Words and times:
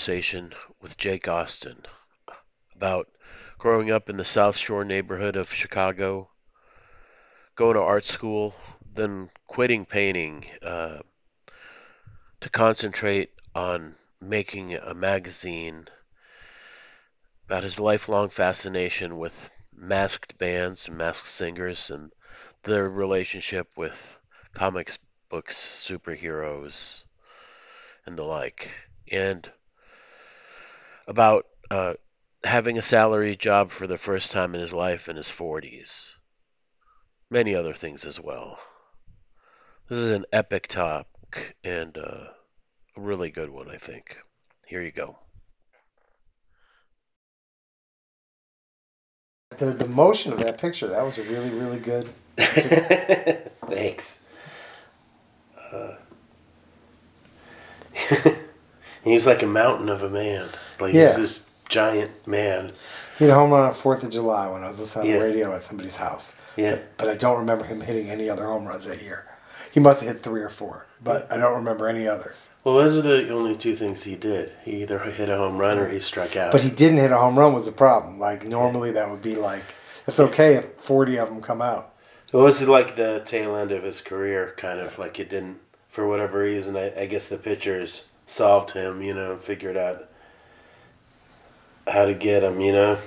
conversation 0.00 0.50
with 0.80 0.96
Jake 0.96 1.28
Austin 1.28 1.76
about 2.74 3.06
growing 3.58 3.90
up 3.90 4.08
in 4.08 4.16
the 4.16 4.24
South 4.24 4.56
Shore 4.56 4.82
neighborhood 4.82 5.36
of 5.36 5.52
Chicago, 5.52 6.30
going 7.54 7.74
to 7.74 7.82
art 7.82 8.06
school, 8.06 8.54
then 8.94 9.28
quitting 9.46 9.84
painting 9.84 10.46
uh, 10.62 11.00
to 12.40 12.48
concentrate 12.48 13.28
on 13.54 13.94
making 14.22 14.74
a 14.74 14.94
magazine 14.94 15.86
about 17.44 17.64
his 17.64 17.78
lifelong 17.78 18.30
fascination 18.30 19.18
with 19.18 19.50
masked 19.70 20.38
bands 20.38 20.88
and 20.88 20.96
masked 20.96 21.26
singers 21.26 21.90
and 21.90 22.10
their 22.62 22.88
relationship 22.88 23.68
with 23.76 24.18
comics 24.54 24.98
books, 25.28 25.58
superheroes, 25.58 27.02
and 28.06 28.16
the 28.16 28.24
like, 28.24 28.70
and 29.12 29.52
about 31.10 31.46
uh, 31.72 31.94
having 32.44 32.78
a 32.78 32.82
salary 32.82 33.34
job 33.34 33.72
for 33.72 33.88
the 33.88 33.98
first 33.98 34.30
time 34.30 34.54
in 34.54 34.60
his 34.60 34.72
life 34.72 35.08
in 35.08 35.16
his 35.16 35.26
40s. 35.26 36.12
Many 37.28 37.56
other 37.56 37.74
things 37.74 38.04
as 38.06 38.20
well. 38.20 38.58
This 39.88 39.98
is 39.98 40.10
an 40.10 40.24
epic 40.32 40.68
talk 40.68 41.08
and 41.64 41.98
uh, 41.98 42.28
a 42.96 43.00
really 43.00 43.30
good 43.30 43.50
one, 43.50 43.68
I 43.68 43.76
think. 43.76 44.18
Here 44.68 44.82
you 44.82 44.92
go. 44.92 45.18
The, 49.58 49.72
the 49.72 49.88
motion 49.88 50.32
of 50.32 50.38
that 50.38 50.58
picture, 50.58 50.86
that 50.86 51.02
was 51.02 51.18
a 51.18 51.24
really, 51.24 51.50
really 51.50 51.80
good. 51.80 52.08
Thanks. 52.38 54.20
Uh, 55.72 55.96
he 59.02 59.12
was 59.12 59.26
like 59.26 59.42
a 59.42 59.46
mountain 59.46 59.88
of 59.88 60.04
a 60.04 60.08
man. 60.08 60.48
Like 60.80 60.94
Yeah. 60.94 61.16
this 61.16 61.42
giant 61.68 62.26
man. 62.26 62.72
He 63.18 63.24
had 63.24 63.32
a 63.32 63.34
home 63.34 63.50
run 63.50 63.68
on 63.68 63.74
4th 63.74 64.02
of 64.02 64.10
July 64.10 64.50
when 64.50 64.64
I 64.64 64.68
was 64.68 64.80
listening 64.80 65.12
on 65.12 65.18
the 65.18 65.24
radio 65.24 65.54
at 65.54 65.62
somebody's 65.62 65.96
house. 65.96 66.32
Yeah. 66.56 66.72
But, 66.72 66.96
but 66.98 67.08
I 67.08 67.14
don't 67.14 67.38
remember 67.38 67.64
him 67.64 67.80
hitting 67.80 68.10
any 68.10 68.28
other 68.28 68.46
home 68.46 68.66
runs 68.66 68.86
that 68.86 69.02
year. 69.02 69.26
He 69.72 69.78
must 69.78 70.02
have 70.02 70.12
hit 70.12 70.22
three 70.22 70.40
or 70.42 70.48
four, 70.48 70.86
but 71.04 71.30
I 71.30 71.36
don't 71.36 71.54
remember 71.54 71.88
any 71.88 72.08
others. 72.08 72.50
Well, 72.64 72.76
those 72.76 72.96
are 72.96 73.02
the 73.02 73.32
only 73.32 73.54
two 73.56 73.76
things 73.76 74.02
he 74.02 74.16
did. 74.16 74.52
He 74.64 74.82
either 74.82 74.98
hit 74.98 75.28
a 75.28 75.36
home 75.36 75.58
run 75.58 75.78
or 75.78 75.88
he 75.88 76.00
struck 76.00 76.34
out. 76.34 76.50
But 76.50 76.62
he 76.62 76.70
didn't 76.70 76.98
hit 76.98 77.12
a 77.12 77.16
home 77.16 77.38
run 77.38 77.52
was 77.54 77.68
a 77.68 77.72
problem. 77.72 78.18
Like 78.18 78.44
normally 78.44 78.90
that 78.92 79.08
would 79.08 79.22
be 79.22 79.36
like 79.36 79.62
it's 80.08 80.18
okay 80.18 80.54
if 80.56 80.66
40 80.78 81.18
of 81.18 81.28
them 81.28 81.40
come 81.40 81.62
out. 81.62 81.94
It 82.32 82.36
was 82.36 82.60
like 82.62 82.96
the 82.96 83.22
tail 83.24 83.54
end 83.54 83.70
of 83.70 83.84
his 83.84 84.00
career, 84.00 84.54
kind 84.56 84.80
of 84.80 84.98
like 84.98 85.20
it 85.20 85.30
didn't, 85.30 85.58
for 85.88 86.08
whatever 86.08 86.40
reason. 86.40 86.76
I, 86.76 87.02
I 87.02 87.06
guess 87.06 87.26
the 87.26 87.38
pitchers 87.38 88.02
solved 88.26 88.70
him, 88.72 89.02
you 89.02 89.14
know, 89.14 89.36
figured 89.36 89.76
out 89.76 90.08
how 91.90 92.04
to 92.04 92.14
get 92.14 92.42
him, 92.42 92.60
you 92.60 92.72
know. 92.72 92.98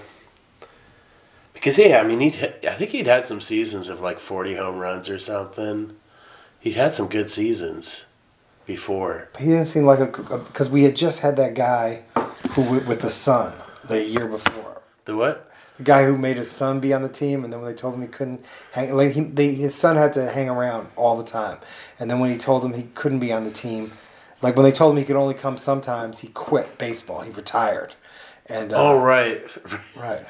Because 1.54 1.78
yeah, 1.78 2.00
I 2.00 2.04
mean, 2.04 2.20
he'd 2.20 2.60
I 2.68 2.76
think 2.76 2.92
he'd 2.92 3.08
had 3.08 3.26
some 3.26 3.42
seasons 3.42 3.90
of 3.90 4.02
like 4.02 4.20
forty 4.20 4.56
home 4.56 4.78
runs 4.78 5.10
or 5.10 5.20
something. 5.20 5.96
He'd 6.60 6.76
had 6.76 6.94
some 6.94 7.08
good 7.08 7.30
seasons 7.30 8.04
before. 8.66 9.30
He 9.40 9.46
didn't 9.46 9.66
seem 9.66 9.86
like 9.86 10.00
a 10.00 10.38
because 10.38 10.70
we 10.70 10.84
had 10.84 10.96
just 10.96 11.20
had 11.20 11.38
that 11.38 11.54
guy 11.54 12.04
who 12.52 12.62
with 12.64 12.88
with 12.88 13.02
the 13.02 13.10
son 13.10 13.54
the 13.88 14.04
year 14.04 14.28
before. 14.28 14.82
The 15.06 15.16
what? 15.16 15.50
The 15.78 15.84
guy 15.84 16.06
who 16.06 16.18
made 16.18 16.38
his 16.38 16.52
son 16.52 16.80
be 16.80 16.94
on 16.94 17.02
the 17.02 17.10
team, 17.10 17.44
and 17.44 17.52
then 17.52 17.62
when 17.62 17.70
they 17.70 17.76
told 17.76 17.96
him 17.96 18.02
he 18.02 18.08
couldn't 18.08 18.46
hang, 18.72 18.94
like 18.94 19.12
he, 19.12 19.22
they, 19.22 19.54
his 19.54 19.74
son 19.74 19.96
had 19.96 20.14
to 20.14 20.30
hang 20.30 20.48
around 20.48 20.88
all 20.96 21.18
the 21.18 21.24
time. 21.24 21.58
And 22.00 22.10
then 22.10 22.20
when 22.20 22.32
he 22.32 22.38
told 22.38 22.64
him 22.64 22.74
he 22.74 22.84
couldn't 22.94 23.20
be 23.20 23.34
on 23.34 23.44
the 23.44 23.52
team, 23.52 23.92
like 24.42 24.56
when 24.56 24.66
they 24.66 24.72
told 24.72 24.92
him 24.94 24.98
he 24.98 25.06
could 25.06 25.16
only 25.16 25.34
come 25.34 25.58
sometimes, 25.58 26.20
he 26.20 26.28
quit 26.28 26.78
baseball. 26.78 27.22
He 27.22 27.32
retired. 27.32 27.96
And 28.54 28.74
uh, 28.74 28.92
Oh 28.92 29.00
right, 29.00 29.44
right. 29.96 30.26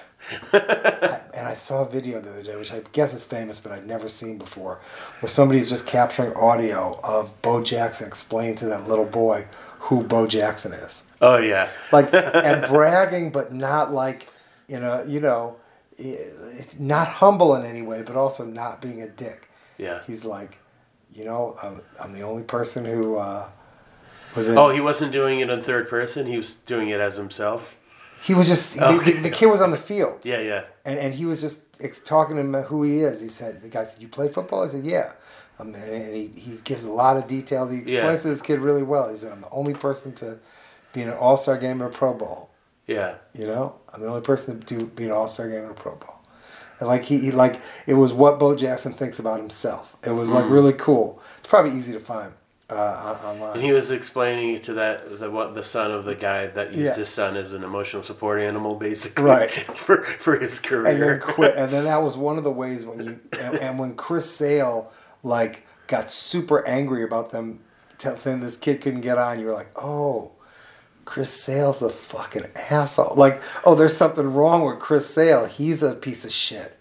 I- 0.54 1.20
and 1.34 1.48
I 1.48 1.54
saw 1.54 1.82
a 1.84 1.90
video 1.90 2.22
the 2.22 2.30
other 2.32 2.44
day, 2.44 2.56
which 2.56 2.72
I 2.72 2.82
guess 2.94 3.14
is 3.14 3.24
famous, 3.24 3.60
but 3.60 3.72
I'd 3.72 3.86
never 3.86 4.08
seen 4.08 4.38
before, 4.38 4.80
where 5.20 5.30
somebody's 5.30 5.68
just 5.68 5.86
capturing 5.86 6.34
audio 6.34 7.00
of 7.04 7.42
Bo 7.42 7.62
Jackson 7.62 8.08
explaining 8.08 8.56
to 8.56 8.66
that 8.68 8.88
little 8.88 9.06
boy 9.06 9.46
who 9.80 10.02
Bo 10.04 10.26
Jackson 10.28 10.72
is 10.72 11.04
oh 11.22 11.38
yeah. 11.38 11.68
like 11.92 12.14
and 12.14 12.66
bragging, 12.68 13.32
but 13.32 13.54
not 13.54 13.94
like 13.94 14.28
you 14.70 14.80
know, 14.80 15.04
you 15.06 15.20
know, 15.20 15.58
not 16.80 17.08
humble 17.08 17.56
in 17.56 17.66
any 17.66 17.82
way, 17.82 18.02
but 18.02 18.16
also 18.16 18.46
not 18.46 18.82
being 18.82 19.02
a 19.02 19.10
dick. 19.10 19.50
Yeah. 19.78 20.02
He's 20.06 20.24
like, 20.24 20.58
you 21.12 21.26
know, 21.26 21.58
I'm, 21.62 21.82
I'm 22.00 22.14
the 22.14 22.22
only 22.22 22.44
person 22.44 22.86
who 22.86 23.18
uh, 23.18 23.50
was 24.36 24.50
in. 24.50 24.58
Oh, 24.58 24.70
he 24.70 24.80
wasn't 24.80 25.12
doing 25.12 25.42
it 25.42 25.50
in 25.50 25.62
third 25.62 25.90
person. 25.90 26.26
He 26.26 26.38
was 26.38 26.56
doing 26.56 26.90
it 26.90 27.00
as 27.00 27.18
himself. 27.18 27.76
He 28.24 28.34
was 28.34 28.48
just 28.48 28.76
the, 28.78 28.88
Okay. 28.88 29.14
the, 29.14 29.22
the 29.24 29.30
kid 29.30 29.48
was 29.48 29.62
on 29.62 29.72
the 29.72 29.78
field, 29.78 30.20
Yeah, 30.24 30.40
yeah. 30.40 30.64
and 30.86 30.98
and 31.00 31.14
he 31.14 31.26
was 31.26 31.42
just 31.42 31.60
ex- 31.80 32.00
talking 32.00 32.36
to 32.38 32.42
him 32.42 32.56
about 32.56 32.68
who 32.68 32.84
he 32.84 33.00
is. 33.00 33.20
He 33.22 33.28
said, 33.30 33.62
the 33.62 33.70
guy 33.70 33.86
said, 33.86 34.02
"You 34.02 34.08
play 34.08 34.30
football?" 34.30 34.64
I 34.64 34.68
said, 34.68 34.84
"Yeah." 34.86 35.12
Um, 35.60 35.76
and 35.76 36.16
he, 36.16 36.28
he 36.36 36.58
gives 36.64 36.86
a 36.86 36.92
lot 36.92 37.16
of 37.18 37.28
detail. 37.28 37.68
He 37.68 37.80
explains 37.80 38.20
Yeah. 38.20 38.24
to 38.24 38.30
this 38.30 38.42
kid 38.42 38.60
really 38.60 38.82
well. 38.84 39.10
He 39.10 39.18
said, 39.18 39.32
"I'm 39.32 39.42
the 39.42 39.50
only 39.52 39.74
person 39.74 40.14
to 40.16 40.40
be 40.94 41.02
in 41.04 41.10
an 41.10 41.16
All 41.16 41.38
Star 41.38 41.58
game 41.58 41.82
or 41.84 41.88
a 41.88 41.92
Pro 41.92 42.14
Bowl." 42.14 42.50
Yeah. 42.88 43.16
You 43.34 43.48
know, 43.48 43.76
I'm 43.94 44.02
the 44.02 44.08
only 44.08 44.22
person 44.22 44.60
to 44.60 44.66
do 44.78 44.86
be 44.88 45.06
an 45.06 45.12
All 45.12 45.28
Star 45.28 45.48
game 45.48 45.62
and 45.64 45.72
a 45.72 45.74
Pro 45.76 45.96
Bowl. 45.96 46.16
And 46.80 46.88
like 46.88 47.04
he, 47.04 47.20
he 47.20 47.32
like 47.32 47.62
it 47.86 47.94
was 47.94 48.12
what 48.14 48.40
Bo 48.40 48.56
Jackson 48.56 48.94
thinks 48.94 49.20
about 49.20 49.40
himself. 49.40 49.96
It 50.04 50.12
was 50.12 50.32
like 50.32 50.50
really 50.50 50.74
cool. 50.74 51.22
It's 51.38 51.48
probably 51.48 51.78
easy 51.78 51.94
to 51.94 52.00
find 52.00 52.34
uh, 52.70 53.18
online. 53.24 53.54
And 53.56 53.62
he 53.64 53.72
was 53.74 53.92
explaining 53.92 54.62
to 54.62 54.74
that 54.76 55.20
the 55.20 55.30
what 55.30 55.54
the 55.56 55.64
son 55.64 55.92
of 55.92 56.06
the 56.06 56.16
guy 56.16 56.48
that 56.48 56.70
used 56.70 56.80
Yeah. 56.80 56.96
his 56.96 57.10
son 57.10 57.36
as 57.36 57.52
an 57.52 57.64
emotional 57.64 58.02
support 58.04 58.42
animal, 58.42 58.76
basically, 58.76 59.26
Right. 59.26 59.52
for 59.78 60.04
for 60.04 60.38
his 60.38 60.60
career. 60.60 60.86
and 60.88 61.02
then 61.02 61.20
quit. 61.20 61.56
And 61.56 61.72
then 61.72 61.84
that 61.86 62.02
was 62.02 62.16
one 62.18 62.38
of 62.38 62.44
the 62.44 62.52
ways 62.52 62.86
when 62.86 63.00
you 63.04 63.20
and, 63.40 63.56
and 63.56 63.80
when 63.80 63.96
Chris 63.96 64.30
Sale 64.30 64.92
like 65.24 65.66
got 65.88 66.10
super 66.12 66.66
angry 66.68 67.04
about 67.04 67.32
them 67.32 67.60
tell, 67.98 68.18
saying 68.18 68.40
this 68.40 68.56
kid 68.56 68.82
couldn't 68.82 69.02
get 69.02 69.18
on. 69.18 69.40
You 69.40 69.48
were 69.48 69.54
like, 69.54 69.70
oh. 69.78 70.32
Chris 71.06 71.30
Sale's 71.30 71.82
a 71.82 71.90
fucking 71.90 72.46
asshole. 72.72 73.16
Like, 73.18 73.42
oh, 73.66 73.76
there's 73.76 73.96
something 73.98 74.26
wrong 74.34 74.66
with 74.66 74.80
Chris 74.80 75.06
Sale. 75.06 75.48
He's 75.48 75.84
a 75.84 75.94
piece 75.94 76.24
of 76.24 76.32
shit. 76.32 76.78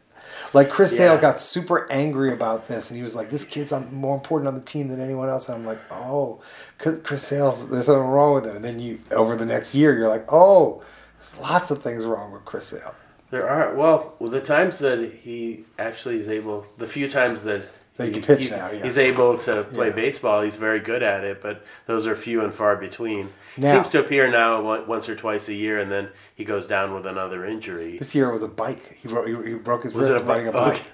Like 0.53 0.71
Chris 0.71 0.95
Sale 0.97 1.19
got 1.19 1.41
super 1.41 1.91
angry 1.91 2.33
about 2.33 2.69
this, 2.69 2.91
and 2.91 2.97
he 2.97 3.03
was 3.03 3.15
like, 3.15 3.31
"This 3.31 3.45
kid's 3.45 3.73
on, 3.73 3.93
more 3.95 4.15
important 4.15 4.49
on 4.49 4.55
the 4.55 4.61
team 4.61 4.89
than 4.89 5.01
anyone 5.01 5.29
else." 5.29 5.49
And 5.49 5.57
I'm 5.57 5.65
like, 5.65 5.81
"Oh, 5.91 6.41
Chris 6.79 7.23
Sale's 7.23 7.69
there's 7.71 7.87
something 7.87 8.03
wrong 8.03 8.35
with 8.35 8.47
him." 8.47 8.57
And 8.57 8.65
then 8.65 8.79
you, 8.79 9.01
over 9.11 9.35
the 9.35 9.47
next 9.47 9.75
year, 9.75 9.97
you're 9.97 10.09
like, 10.09 10.27
"Oh, 10.29 10.83
there's 11.19 11.37
lots 11.39 11.71
of 11.71 11.83
things 11.83 12.05
wrong 12.05 12.33
with 12.33 12.45
Chris 12.45 12.67
Sale." 12.67 12.95
there 13.33 13.49
are 13.49 13.75
well, 13.75 14.15
well, 14.21 14.31
the 14.31 14.41
times 14.41 14.79
that 14.79 15.11
he 15.23 15.65
actually 15.79 16.21
is 16.21 16.29
able, 16.29 16.67
the 16.77 16.87
few 16.87 17.09
times 17.09 17.43
that 17.43 17.63
He 17.99 18.05
he- 18.05 18.11
can 18.11 18.23
pitch 18.23 18.41
he's, 18.43 18.51
now, 18.51 18.71
yeah. 18.71 18.83
he's 18.85 18.97
able 18.99 19.37
to 19.39 19.65
play 19.65 19.89
Yeah. 19.89 19.93
baseball. 19.95 20.41
He's 20.43 20.57
very 20.57 20.81
good 20.81 21.03
at 21.03 21.25
it, 21.25 21.43
but 21.43 21.63
those 21.87 22.07
are 22.07 22.17
few 22.17 22.43
and 22.43 22.55
far 22.55 22.77
between. 22.77 23.29
Now- 23.57 23.75
Seems 23.75 23.91
to 23.91 24.01
appear 24.01 24.31
now 24.31 24.63
once 24.87 25.09
or 25.09 25.15
twice 25.15 25.49
a 25.49 25.55
year, 25.55 25.79
and 25.79 25.91
then 25.93 26.09
he 26.35 26.45
goes 26.45 26.67
down 26.67 26.95
with 26.95 27.07
another 27.07 27.45
injury. 27.45 27.99
This 27.99 28.15
year 28.15 28.29
it 28.29 28.33
was 28.33 28.43
a 28.43 28.49
bike. 28.49 28.97
He 28.97 29.09
broke, 29.09 29.27
he, 29.27 29.51
he 29.51 29.55
broke 29.55 29.83
his 29.83 29.93
Was 29.95 30.09
wrist 30.09 30.23
a 30.23 30.25
riding 30.25 30.49
a 30.49 30.53
bike? 30.53 30.75
Okay. 30.75 30.85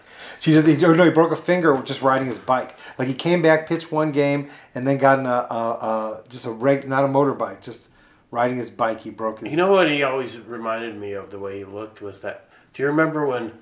She 0.41 0.53
just, 0.53 0.67
he, 0.67 0.85
oh, 0.85 0.95
no, 0.95 1.05
he 1.05 1.11
broke 1.11 1.33
a 1.33 1.37
finger 1.37 1.81
just 1.85 2.03
riding 2.03 2.27
his 2.27 2.39
bike. 2.39 2.77
Like 2.99 3.09
he 3.09 3.15
came 3.15 3.43
back, 3.43 3.69
pitched 3.69 3.91
one 3.91 4.13
game, 4.13 4.49
and 4.75 4.87
then 4.87 4.99
got 4.99 5.19
in 5.21 5.27
a, 5.27 5.29
a, 5.29 5.55
a 5.55 6.23
just 6.29 6.47
a 6.47 6.51
reg, 6.51 6.89
not 6.89 7.05
a 7.05 7.09
motorbike, 7.09 7.61
just 7.61 7.91
riding 8.31 8.57
his 8.57 8.71
bike. 8.71 9.01
He 9.01 9.11
broke 9.11 9.41
his. 9.41 9.51
You 9.51 9.57
know 9.57 9.71
what 9.73 9.91
he 9.91 10.03
always 10.03 10.37
reminded 10.39 10.97
me 10.97 11.13
of 11.13 11.31
the 11.31 11.39
way 11.39 11.59
he 11.59 11.65
looked 11.65 12.03
was 12.03 12.21
that. 12.21 12.49
Do 12.75 12.83
you 12.83 12.89
remember 12.89 13.27
when 13.27 13.53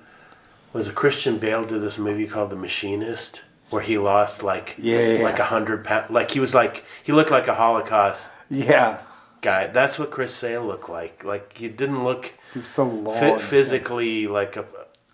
was 0.77 0.87
a 0.87 0.93
Christian 0.93 1.39
Bale 1.39 1.63
did 1.65 1.81
this 1.81 1.97
movie 1.97 2.27
called 2.27 2.51
The 2.51 2.55
Machinist, 2.55 3.41
where 3.69 3.81
he 3.81 3.97
lost 3.97 4.43
like 4.43 4.75
Yeah, 4.77 4.99
yeah, 4.99 5.23
like 5.23 5.37
yeah. 5.37 5.43
a 5.43 5.47
hundred 5.47 5.83
pounds? 5.83 6.09
Like 6.11 6.31
he 6.31 6.39
was 6.39 6.53
like 6.53 6.83
he 7.03 7.11
looked 7.11 7.31
like 7.31 7.47
a 7.47 7.55
Holocaust 7.55 8.31
Yeah, 8.49 9.01
guy. 9.41 9.67
That's 9.67 9.97
what 9.99 10.11
Chris 10.11 10.33
Sale 10.33 10.65
looked 10.65 10.89
like. 10.89 11.23
Like 11.23 11.57
he 11.57 11.67
didn't 11.67 12.03
look 12.03 12.33
he 12.53 12.59
was 12.59 12.67
so 12.67 12.85
long. 12.85 13.39
physically 13.39 14.27
like 14.27 14.55
a. 14.55 14.65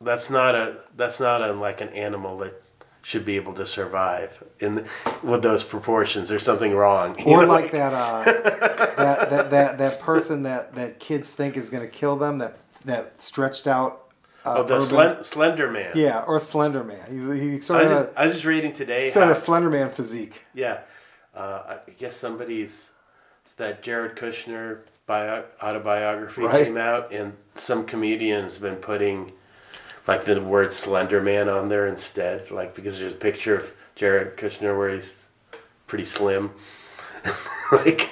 That's 0.01 0.29
not 0.29 0.53
a. 0.55 0.77
That's 0.97 1.19
not 1.19 1.41
a 1.41 1.53
like 1.53 1.81
an 1.81 1.89
animal 1.89 2.37
that 2.39 2.61
should 3.01 3.25
be 3.25 3.35
able 3.35 3.53
to 3.53 3.67
survive 3.67 4.41
in 4.59 4.85
with 5.23 5.41
those 5.41 5.63
proportions. 5.63 6.29
There's 6.29 6.43
something 6.43 6.73
wrong. 6.73 7.15
Or 7.25 7.41
know, 7.45 7.47
like 7.51 7.71
that, 7.71 7.93
uh, 7.93 8.23
that, 8.23 9.29
that 9.29 9.49
that 9.51 9.77
that 9.77 9.99
person 9.99 10.43
that 10.43 10.75
that 10.75 10.99
kids 10.99 11.29
think 11.29 11.57
is 11.57 11.69
going 11.69 11.83
to 11.83 11.89
kill 11.89 12.15
them. 12.17 12.37
That 12.37 12.57
that 12.85 13.21
stretched 13.21 13.67
out. 13.67 14.02
Uh, 14.45 14.55
Oh, 14.57 14.63
the 14.63 14.75
urban- 14.75 15.23
Slender 15.23 15.69
Man. 15.71 15.91
Yeah, 15.95 16.23
or 16.27 16.37
Slender 16.39 16.83
Man. 16.83 16.99
He's 17.09 17.41
he 17.41 17.55
I 17.55 17.59
sort 17.59 17.83
was, 17.83 17.91
of 17.91 17.97
just, 18.07 18.17
I 18.17 18.25
was 18.25 18.33
just 18.35 18.45
reading 18.45 18.73
today. 18.73 19.09
sort 19.09 19.23
of 19.23 19.29
how- 19.29 19.35
a 19.35 19.39
Slender 19.39 19.69
Man 19.69 19.89
physique. 19.89 20.43
Yeah, 20.53 20.79
uh, 21.35 21.77
I 21.87 21.91
guess 21.97 22.15
somebody's 22.17 22.89
that 23.57 23.81
Jared 23.83 24.17
Kushner 24.17 24.79
bio, 25.05 25.43
autobiography 25.61 26.41
Right. 26.41 26.65
came 26.65 26.77
out, 26.77 27.11
and 27.13 27.33
some 27.55 27.85
comedian 27.85 28.43
has 28.43 28.57
been 28.59 28.75
putting 28.77 29.31
like 30.07 30.25
the 30.25 30.41
word 30.41 30.73
Slender 30.73 31.21
Man 31.21 31.47
on 31.47 31.69
there 31.69 31.87
instead, 31.87 32.51
like 32.51 32.75
because 32.75 32.99
there's 32.99 33.13
a 33.13 33.15
picture 33.15 33.55
of 33.55 33.71
Jared 33.95 34.35
Kushner 34.37 34.77
where 34.77 34.89
he's 34.89 35.25
pretty 35.87 36.05
slim, 36.05 36.51
like 37.71 38.09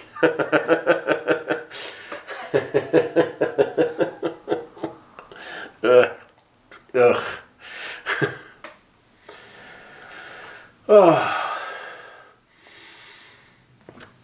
Ugh. 5.83 6.09
Ugh. 6.93 7.23
oh. 10.89 11.37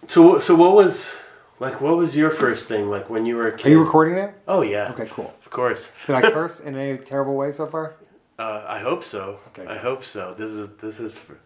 So 0.10 0.40
so 0.40 0.56
what 0.56 0.74
was 0.74 1.12
like 1.60 1.82
what 1.82 1.98
was 1.98 2.16
your 2.16 2.32
first 2.32 2.70
thing 2.70 2.90
like 2.90 3.10
when 3.10 3.26
you 3.26 3.36
were 3.36 3.50
a 3.50 3.58
kid? 3.58 3.68
Are 3.68 3.70
you 3.72 3.84
recording 3.84 4.16
now? 4.16 4.34
Oh 4.48 4.62
yeah. 4.62 4.90
Okay, 4.92 5.08
cool. 5.12 5.34
Of 5.46 5.52
course. 5.52 5.92
Did 6.06 6.16
I 6.16 6.22
curse 6.32 6.62
in 6.62 6.76
any 6.76 6.98
terrible 6.98 7.36
way 7.36 7.52
so 7.52 7.68
far? 7.68 7.96
Uh, 8.40 8.64
I 8.68 8.80
hope 8.80 9.04
so. 9.04 9.40
Okay, 9.48 9.68
I 9.68 9.78
hope 9.78 10.06
so. 10.06 10.34
This 10.38 10.52
is 10.52 10.70
this 10.78 11.00
is 11.00 11.18
for, 11.18 11.38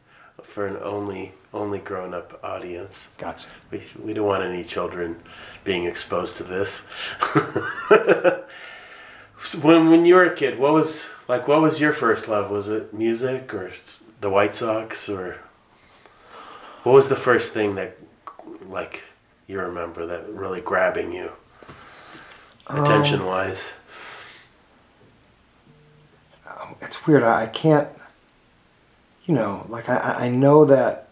for 0.43 0.67
an 0.67 0.77
only 0.83 1.33
only 1.53 1.79
grown 1.79 2.13
up 2.13 2.39
audience. 2.43 3.09
Gotcha. 3.17 3.47
We, 3.71 3.81
we 4.01 4.13
don't 4.13 4.27
want 4.27 4.43
any 4.43 4.63
children 4.63 5.19
being 5.63 5.85
exposed 5.85 6.37
to 6.37 6.43
this. 6.43 6.87
So 9.43 9.57
when 9.59 9.89
when 9.89 10.05
you 10.05 10.15
were 10.15 10.25
a 10.25 10.35
kid, 10.35 10.59
what 10.59 10.73
was 10.73 11.03
like 11.27 11.47
what 11.47 11.61
was 11.61 11.79
your 11.79 11.93
first 11.93 12.27
love? 12.27 12.51
Was 12.51 12.69
it 12.69 12.93
music 12.93 13.53
or 13.53 13.71
the 14.21 14.29
White 14.29 14.55
Sox 14.55 15.09
or 15.09 15.37
what 16.83 16.93
was 16.93 17.09
the 17.09 17.15
first 17.15 17.53
thing 17.53 17.75
that 17.75 17.97
like 18.69 19.03
you 19.47 19.59
remember 19.59 20.05
that 20.05 20.29
really 20.29 20.61
grabbing 20.61 21.11
you 21.11 21.31
attention 22.67 23.25
wise? 23.25 23.65
Um, 26.47 26.75
it's 26.81 27.05
weird. 27.07 27.23
I, 27.23 27.43
I 27.43 27.45
can't, 27.47 27.87
you 29.25 29.33
know, 29.33 29.65
like 29.69 29.89
I, 29.89 29.97
I 29.97 30.25
I 30.25 30.29
know 30.29 30.65
that, 30.65 31.09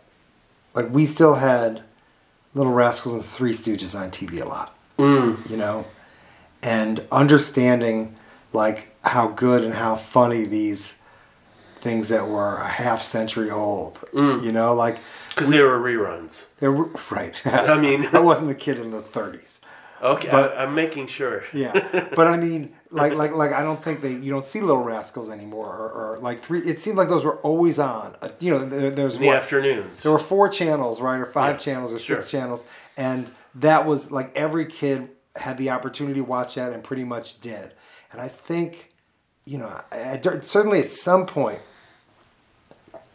like 0.73 0.89
we 0.91 1.05
still 1.05 1.33
had 1.35 1.81
Little 2.53 2.71
Rascals 2.73 3.15
and 3.15 3.23
Three 3.23 3.51
Stooges 3.53 3.99
on 3.99 4.11
TV 4.11 4.41
a 4.41 4.45
lot, 4.45 4.75
Mm. 4.97 5.49
you 5.49 5.57
know, 5.57 5.85
and 6.61 7.05
understanding 7.11 8.15
like 8.53 8.87
how 9.03 9.27
good 9.27 9.63
and 9.63 9.73
how 9.73 9.95
funny 9.95 10.45
these 10.45 10.95
things 11.81 12.09
that 12.09 12.27
were 12.27 12.57
a 12.57 12.67
half 12.67 13.01
century 13.01 13.49
old, 13.49 14.03
Mm. 14.13 14.43
you 14.43 14.51
know, 14.51 14.73
like 14.73 14.97
Because 15.29 15.49
they 15.49 15.61
were 15.61 15.79
reruns. 15.79 16.45
they 16.59 16.67
were 16.67 16.89
right. 17.11 17.41
I 17.45 17.77
mean- 17.77 18.07
I 18.13 18.19
wasn't 18.19 18.51
a 18.51 18.55
kid 18.55 18.79
in 18.79 18.91
the 18.91 19.01
30s. 19.01 19.59
Okay, 20.01 20.29
But- 20.31 20.57
I, 20.57 20.63
I'm 20.63 20.75
making 20.75 21.07
sure. 21.07 21.43
Yeah, 21.53 22.07
but 22.15 22.27
I 22.27 22.35
mean, 22.45 22.73
like, 22.91 23.13
like, 23.13 23.33
like, 23.33 23.51
I 23.53 23.61
don't 23.63 23.81
think 23.83 24.01
they, 24.01 24.13
you 24.13 24.31
don't 24.31 24.45
see 24.45 24.61
Little 24.61 24.81
Rascals 24.83 25.29
anymore, 25.29 25.67
or, 25.67 26.13
or 26.13 26.17
like 26.21 26.39
three. 26.41 26.59
It 26.61 26.81
seemed 26.81 26.97
like 26.97 27.09
those 27.09 27.23
were 27.25 27.35
always 27.37 27.79
on. 27.79 28.15
Uh, 28.21 28.29
you 28.39 28.49
know, 28.51 28.65
there, 28.65 28.89
there's 28.91 29.15
In 29.15 29.21
the 29.21 29.27
what, 29.27 29.37
afternoons. 29.37 30.01
there 30.01 30.11
were 30.13 30.17
four 30.19 30.47
channels, 30.49 30.99
right, 31.01 31.19
or 31.19 31.25
five 31.25 31.55
Yeah, 31.55 31.57
channels, 31.57 31.93
or 31.93 31.99
sure. 31.99 32.15
six 32.21 32.31
channels, 32.31 32.63
and 32.97 33.29
that 33.55 33.85
was 33.85 34.09
like 34.09 34.35
every 34.37 34.65
kid 34.65 35.09
had 35.39 35.57
the 35.57 35.69
opportunity 35.69 36.19
to 36.19 36.25
watch 36.25 36.55
that, 36.55 36.71
and 36.73 36.83
pretty 36.83 37.03
much 37.03 37.39
did. 37.41 37.73
And 38.11 38.19
I 38.21 38.27
think, 38.27 38.91
you 39.45 39.57
know, 39.57 39.81
I, 39.91 40.19
I- 40.23 40.39
certainly 40.41 40.79
at 40.79 40.89
some 40.91 41.25
point, 41.25 41.59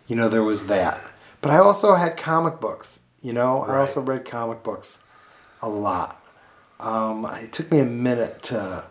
you 0.07 0.17
know, 0.17 0.29
there 0.29 0.43
was 0.43 0.67
that. 0.67 1.01
But 1.41 1.51
I 1.51 1.59
also 1.59 1.95
had 1.95 2.17
comic 2.17 2.61
books. 2.61 3.01
You 3.21 3.33
know, 3.33 3.63
I 3.63 3.79
also 3.79 4.01
read 4.01 4.25
comic 4.25 4.63
books 4.63 4.99
a 5.63 5.69
lot. 5.69 6.21
Um, 6.81 7.25
it 7.43 7.53
took 7.53 7.71
me 7.73 7.79
a 7.81 7.85
minute 7.85 8.43
to, 8.45 8.85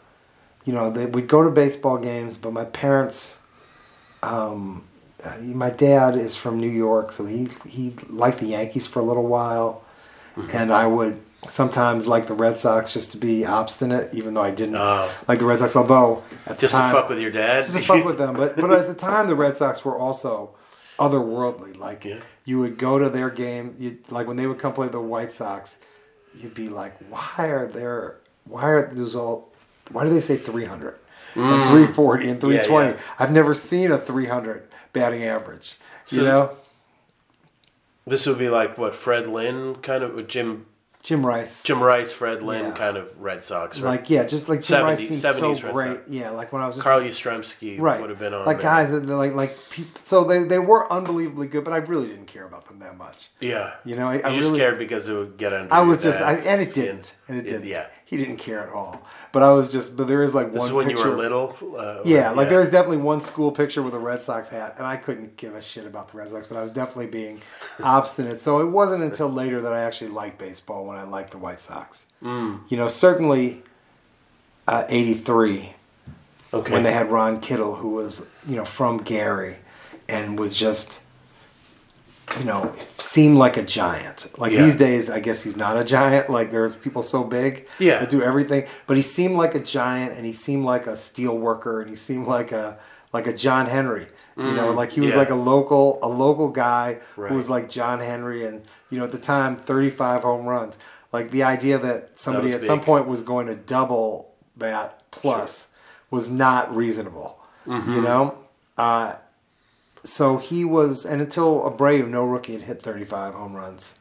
you 0.66 0.74
know, 0.74 0.90
they, 0.90 1.06
we'd 1.06 1.28
go 1.28 1.44
to 1.44 1.52
baseball 1.52 1.98
games, 1.98 2.36
but 2.38 2.52
my 2.54 2.66
parents, 2.66 3.38
um, 4.24 4.84
uh, 5.24 5.38
my 5.40 5.70
dad 5.70 6.16
is 6.16 6.36
from 6.36 6.60
New 6.60 6.70
York, 6.70 7.12
so 7.12 7.26
he 7.26 7.50
he 7.68 7.94
liked 8.10 8.40
the 8.40 8.48
Yankees 8.48 8.88
for 8.88 9.00
a 9.00 9.04
little 9.04 9.28
while, 9.28 9.82
Mm-hmm. 10.36 10.58
and 10.58 10.72
I 10.74 10.88
would 10.88 11.22
sometimes 11.48 12.08
like 12.08 12.28
the 12.28 12.34
Red 12.34 12.60
Sox 12.60 12.94
just 12.94 13.12
to 13.12 13.18
be 13.18 13.46
obstinate, 13.46 14.14
even 14.14 14.34
though 14.34 14.42
I 14.42 14.52
didn't 14.52 14.76
Oh. 14.76 15.10
like 15.28 15.40
the 15.40 15.46
Red 15.46 15.60
Sox. 15.60 15.76
Although 15.76 16.24
at 16.46 16.58
the 16.58 16.62
Just 16.62 16.74
time, 16.74 16.94
to 16.94 17.00
fuck 17.02 17.10
with 17.10 17.20
your 17.20 17.32
dad? 17.32 17.64
just 17.64 17.76
to 17.78 17.82
fuck 17.84 18.04
with 18.06 18.18
them. 18.18 18.36
But 18.36 18.56
but 18.58 18.72
at 18.72 18.88
the 18.88 18.94
time, 18.94 19.28
the 19.28 19.36
Red 19.36 19.58
Sox 19.58 19.84
were 19.86 19.98
also 19.98 20.52
otherworldly. 21.00 21.78
Like 21.78 22.06
Yeah. 22.06 22.18
you 22.46 22.60
would 22.60 22.78
go 22.78 22.98
to 23.00 23.10
their 23.10 23.30
game, 23.30 23.74
you 23.78 23.98
like 24.10 24.28
when 24.28 24.38
they 24.38 24.48
would 24.48 24.60
come 24.60 24.74
play 24.74 24.88
the 24.88 25.00
White 25.00 25.32
Sox, 25.32 25.78
you'd 26.34 26.54
be 26.54 26.70
like, 26.70 26.94
why 27.10 27.48
are 27.48 27.68
there? 27.68 28.18
Why 28.46 28.70
are 28.70 28.90
those 28.94 29.16
all? 29.16 29.52
Why 29.92 30.04
do 30.06 30.10
they 30.10 30.20
say 30.22 30.38
three 30.38 30.66
hundred 30.66 31.00
and 31.36 31.68
three 31.68 31.88
forty 31.88 32.30
and 32.30 32.40
three 32.40 32.58
twenty? 32.60 32.94
Mm. 32.94 32.98
yeah. 32.98 33.04
I've 33.20 33.32
never 33.32 33.54
seen 33.54 33.92
a 33.92 33.98
three 33.98 34.26
hundred 34.28 34.68
batting 34.94 35.24
average. 35.24 35.78
You 36.10 36.20
So- 36.20 36.24
know, 36.26 36.50
This 38.06 38.26
would 38.28 38.38
be 38.38 38.50
like 38.50 38.78
what 38.78 38.96
Fred 38.96 39.28
Lynn 39.28 39.76
kind 39.76 40.04
of 40.04 40.14
with 40.14 40.28
Jim 40.28 40.66
Jim 41.04 41.26
Rice. 41.26 41.64
Jim 41.64 41.84
Rice, 41.84 42.14
Fred 42.14 42.42
Lynn 42.42 42.64
Yeah. 42.68 42.72
kind 42.72 42.96
of 42.96 43.10
Red 43.20 43.44
Sox. 43.44 43.78
Right? 43.78 43.90
Like 43.90 44.10
yeah, 44.10 44.24
just 44.24 44.48
like 44.48 44.62
Jim 44.62 44.84
Rice 44.84 45.02
70s 45.02 45.08
seems 45.08 45.22
so 45.22 45.34
70s 45.34 45.64
Red 45.64 45.74
great. 45.74 45.98
Sox. 45.98 46.10
Yeah, 46.10 46.30
like 46.30 46.54
when 46.54 46.62
I 46.62 46.66
was 46.68 46.76
just 46.78 46.84
Carl 46.84 47.02
Yastrzemski 47.02 47.78
right 47.80 48.00
would 48.00 48.10
have 48.10 48.20
been 48.20 48.34
on 48.34 48.46
like 48.46 48.58
there. 48.62 48.64
guys 48.72 48.92
that 48.92 49.06
like 49.06 49.34
like 49.34 49.58
so 50.06 50.24
they 50.24 50.44
they 50.44 50.60
were 50.60 50.92
unbelievably 50.92 51.48
good, 51.48 51.66
but 51.66 51.74
I 51.74 51.78
really 51.78 52.08
didn't 52.08 52.28
care 52.28 52.46
about 52.46 52.68
them 52.68 52.80
that 52.80 52.98
much. 52.98 53.28
Yeah. 53.42 53.74
You 53.84 53.98
know, 53.98 54.08
I, 54.08 54.16
You 54.16 54.22
I 54.24 54.30
just 54.30 54.40
really 54.48 54.60
cared 54.60 54.80
because 54.80 55.10
it 55.10 55.14
would 55.14 55.36
get 55.38 55.52
under. 55.52 55.74
I 55.74 55.82
was 55.82 56.02
just, 56.02 56.22
I, 56.22 56.36
and 56.36 56.62
it 56.62 56.74
didn't, 56.74 57.16
and 57.28 57.38
it 57.38 57.44
didn't. 57.44 57.66
Yeah. 57.66 57.88
he 58.06 58.16
didn't 58.16 58.38
care 58.38 58.60
at 58.60 58.72
all. 58.72 59.06
But 59.34 59.44
I 59.44 59.52
was 59.52 59.70
just, 59.70 59.98
but 59.98 60.08
there 60.08 60.24
is 60.24 60.34
like 60.34 60.52
This 60.54 60.60
one 60.60 60.68
is 60.70 60.74
when 60.74 60.88
picture. 60.88 61.04
you 61.06 61.12
were 61.12 61.18
little. 61.18 61.58
Uh, 61.78 62.02
Yeah, 62.06 62.30
like 62.32 62.48
there's 62.48 62.70
definitely 62.70 62.98
one 63.04 63.20
school 63.20 63.52
picture 63.52 63.82
with 63.84 63.94
a 63.94 64.00
Red 64.00 64.24
Sox 64.24 64.48
hat, 64.48 64.76
and 64.78 64.88
I 64.88 64.96
couldn't 64.96 65.36
give 65.36 65.54
a 65.54 65.62
shit 65.62 65.86
about 65.86 66.10
the 66.12 66.18
Red 66.20 66.30
Sox, 66.30 66.48
but 66.48 66.56
I 66.58 66.62
was 66.62 66.72
definitely 66.72 67.08
being 67.08 67.42
obstinate. 67.84 68.40
So 68.42 68.60
it 68.62 68.68
wasn't 68.70 69.04
until 69.04 69.28
later 69.30 69.60
that 69.62 69.74
I 69.74 69.82
actually 69.82 70.12
liked 70.12 70.38
baseball 70.38 70.86
when 70.94 71.02
I 71.02 71.06
liked 71.10 71.32
the 71.32 71.38
White 71.40 71.60
Sox. 71.60 72.06
Mm, 72.24 72.60
You 72.70 72.78
know, 72.78 72.88
certainly 72.88 73.64
uh, 74.68 74.86
'83 74.88 75.74
okay. 76.54 76.72
when 76.72 76.84
they 76.84 76.94
had 76.94 77.12
Ron 77.12 77.40
Kittle, 77.42 77.76
who 77.76 77.90
was 77.90 78.26
you 78.48 78.56
know 78.56 78.66
from 78.66 78.98
Gary, 78.98 79.58
and 80.08 80.40
was 80.40 80.56
just 80.56 81.02
you 82.40 82.46
know 82.46 82.74
seemed 82.98 83.38
like 83.38 83.58
a 83.58 83.64
giant. 83.64 84.28
Like 84.38 84.54
Yeah. 84.54 84.64
these 84.64 84.76
days, 84.76 85.10
I 85.10 85.20
guess 85.20 85.42
he's 85.44 85.58
not 85.58 85.78
a 85.78 85.84
giant. 85.84 86.30
Like 86.30 86.52
there's 86.52 86.76
people 86.76 87.04
so 87.04 87.24
big 87.24 87.68
Yeah. 87.80 88.00
that 88.00 88.10
do 88.10 88.22
everything, 88.22 88.66
but 88.88 88.96
he 88.98 89.04
seemed 89.04 89.36
like 89.36 89.56
a 89.56 89.60
giant, 89.60 90.16
and 90.16 90.26
he 90.26 90.34
seemed 90.34 90.66
like 90.66 90.88
a 90.88 90.96
steel 90.96 91.38
worker, 91.38 91.82
and 91.82 91.90
he 91.90 91.96
seemed 91.96 92.28
like 92.28 92.52
a 92.52 92.78
like 93.12 93.28
a 93.28 93.34
John 93.34 93.66
Henry. 93.66 94.08
You 94.36 94.52
know, 94.56 94.72
Mm, 94.74 94.76
like 94.76 94.92
he 94.92 95.00
was 95.02 95.14
yeah. 95.14 95.20
like 95.20 95.30
a 95.30 95.36
local 95.36 96.00
a 96.02 96.08
local 96.10 96.48
guy 96.48 96.98
Right. 97.18 97.30
who 97.30 97.36
was 97.36 97.50
like 97.50 97.70
John 97.70 98.00
Henry, 98.00 98.46
and 98.48 98.64
you 98.94 99.00
know 99.00 99.06
at 99.06 99.12
the 99.12 99.18
time 99.18 99.56
35 99.56 100.22
home 100.22 100.46
runs. 100.46 100.78
Like 101.12 101.32
the 101.32 101.44
idea 101.44 101.80
that 101.80 102.18
somebody 102.18 102.48
was 102.48 102.56
at 102.56 102.64
some 102.64 102.80
point 102.80 103.08
was 103.08 103.24
going 103.24 103.48
to 103.48 103.56
double 103.56 104.34
that 104.58 105.10
plus 105.12 105.68
was 106.12 106.30
not 106.30 106.76
reasonable. 106.76 107.40
Mm-hmm. 107.66 107.94
You 107.94 108.02
know, 108.02 108.38
uh, 108.78 109.14
so 110.04 110.38
he 110.38 110.64
was, 110.66 111.06
and 111.06 111.22
until 111.22 111.62
Abreu, 111.62 112.08
no 112.08 112.26
rookie 112.26 112.54
had 112.54 112.62
hit 112.62 112.82
35 112.82 113.34
home 113.34 113.56
runs, 113.56 113.96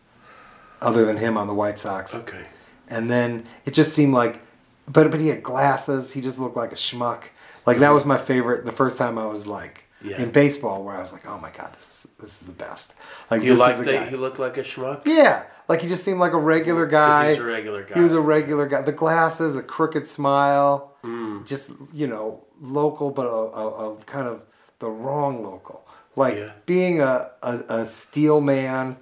other 0.80 1.04
than 1.04 1.16
him 1.16 1.38
on 1.38 1.46
the 1.46 1.54
White 1.54 1.78
Sox. 1.78 2.14
Okay. 2.14 2.44
And 2.88 3.10
then 3.10 3.44
it 3.64 3.72
just 3.72 3.94
seemed 3.94 4.12
like, 4.12 4.40
but 4.88 5.10
but 5.10 5.20
he 5.20 5.28
had 5.28 5.42
glasses. 5.42 6.12
He 6.12 6.20
just 6.20 6.38
looked 6.38 6.56
like 6.56 6.72
a 6.72 6.76
schmuck. 6.76 7.24
Like 7.64 7.78
that 7.78 7.90
was 7.90 8.04
my 8.04 8.18
favorite. 8.18 8.66
The 8.66 8.72
first 8.72 8.98
time 8.98 9.16
I 9.16 9.24
was 9.24 9.46
like 9.46 9.84
Yeah. 10.04 10.20
in 10.22 10.30
baseball, 10.30 10.82
where 10.84 10.94
I 10.96 11.00
was 11.00 11.12
like, 11.12 11.28
oh 11.28 11.38
my 11.38 11.50
god, 11.50 11.72
this 11.76 11.86
is 11.86 12.06
this 12.18 12.40
is 12.40 12.46
the 12.48 12.52
best. 12.54 12.94
Like 13.30 13.42
You 13.42 13.50
this 13.52 13.60
like 13.60 13.72
is 13.74 13.78
the 13.78 13.84
that 13.86 14.04
guy. 14.04 14.10
he 14.10 14.16
looked 14.16 14.38
like 14.38 14.56
a 14.56 14.62
schmuck? 14.62 15.02
Yeah, 15.06 15.44
like 15.68 15.80
he 15.80 15.88
just 15.88 16.02
seemed 16.04 16.18
like 16.20 16.32
a 16.32 16.38
regular 16.38 16.86
guy. 16.86 17.30
He's 17.30 17.38
a 17.38 17.44
regular 17.44 17.82
guy. 17.84 17.94
He 17.94 18.00
was 18.00 18.12
a 18.12 18.20
regular 18.20 18.66
guy. 18.66 18.82
The 18.82 18.92
glasses, 18.92 19.56
a 19.56 19.62
crooked 19.62 20.06
smile, 20.06 20.90
Mm. 21.04 21.44
just 21.46 21.70
you 21.92 22.06
know, 22.06 22.44
local, 22.60 23.10
but 23.10 23.26
a, 23.26 23.28
a, 23.30 23.92
a 23.92 23.96
kind 24.04 24.28
of 24.28 24.42
the 24.78 24.88
wrong 24.88 25.42
local. 25.42 25.86
Like 26.14 26.36
Yeah. 26.36 26.52
being 26.66 27.00
a, 27.00 27.30
a, 27.42 27.52
a 27.68 27.86
steel 27.88 28.40
man. 28.40 28.96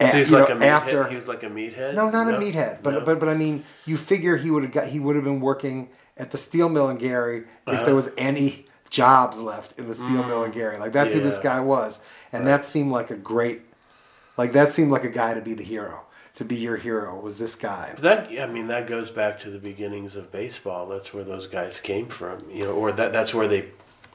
So 0.00 0.06
a- 0.08 0.10
he 0.12 0.18
was 0.20 0.30
like 0.30 0.48
know, 0.48 0.56
a 0.56 0.58
meathead. 0.58 0.66
after 0.68 1.08
He 1.08 1.16
was 1.16 1.26
like 1.28 1.42
a 1.42 1.46
meathead. 1.48 1.94
no, 1.94 2.10
not 2.10 2.32
a 2.32 2.36
meathead, 2.36 2.82
but 2.82 2.94
No? 2.94 3.00
but 3.00 3.18
but 3.20 3.28
I 3.28 3.34
mean, 3.34 3.64
you 3.86 3.96
figure 3.96 4.36
he 4.36 4.50
would 4.50 4.62
have 4.64 4.72
got 4.72 4.86
he 4.86 5.00
would 5.00 5.14
have 5.16 5.24
been 5.24 5.40
working 5.40 5.88
at 6.16 6.30
the 6.30 6.38
steel 6.38 6.68
mill 6.68 6.88
in 6.90 6.96
Gary 6.98 7.38
if 7.38 7.46
Uh-huh. 7.74 7.84
there 7.86 7.94
was 7.94 8.10
any 8.18 8.66
jobs 8.92 9.40
left 9.40 9.78
in 9.78 9.88
the 9.88 9.94
steel 9.94 10.22
mill 10.22 10.44
in 10.44 10.52
Gary. 10.52 10.76
Like 10.76 10.92
that's 10.92 11.12
who 11.12 11.20
this 11.20 11.38
Mm. 11.38 11.42
Guy 11.42 11.60
was, 11.60 11.98
and 12.30 12.46
that 12.46 12.64
seemed 12.64 12.92
like 12.92 13.10
a 13.10 13.16
great, 13.16 13.62
like 14.36 14.52
that 14.52 14.72
seemed 14.72 14.92
like 14.92 15.04
a 15.04 15.10
guy 15.10 15.34
to 15.34 15.40
be 15.40 15.54
the 15.54 15.64
hero, 15.64 16.02
to 16.36 16.44
be 16.44 16.56
your 16.56 16.76
hero 16.76 17.18
was 17.18 17.38
this 17.38 17.56
guy. 17.56 17.94
That 17.98 18.28
I 18.38 18.46
mean 18.46 18.68
that 18.68 18.86
goes 18.86 19.10
back 19.10 19.40
to 19.40 19.50
the 19.50 19.58
beginnings 19.58 20.14
of 20.14 20.30
baseball. 20.30 20.86
That's 20.86 21.12
where 21.12 21.24
those 21.24 21.46
guys 21.46 21.80
came 21.80 22.06
from, 22.06 22.48
you 22.50 22.64
know, 22.64 22.72
or 22.72 22.92
that 22.92 23.12
that's 23.12 23.34
where 23.34 23.48
they 23.48 23.70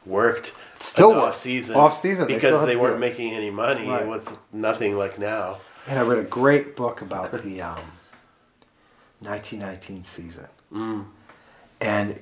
worked. 0.05 0.53
Still 0.79 1.13
off 1.13 1.37
season. 1.37 1.75
Off 1.75 1.93
season, 1.93 2.27
because 2.27 2.59
have 2.59 2.67
they, 2.67 2.75
weren't 2.75 2.99
making 2.99 3.33
any 3.33 3.49
money. 3.49 3.89
Right. 3.89 4.03
It 4.03 4.07
was 4.07 4.27
nothing 4.53 4.95
like 4.95 5.17
now. 5.17 5.57
And 5.87 5.97
I 5.97 6.03
read 6.03 6.19
a 6.19 6.23
great 6.23 6.75
book 6.75 7.01
about 7.01 7.31
the 7.31 7.61
um, 7.61 7.81
1919 9.21 10.03
season. 10.03 10.47
Mm. 10.71 11.05
And 11.81 12.19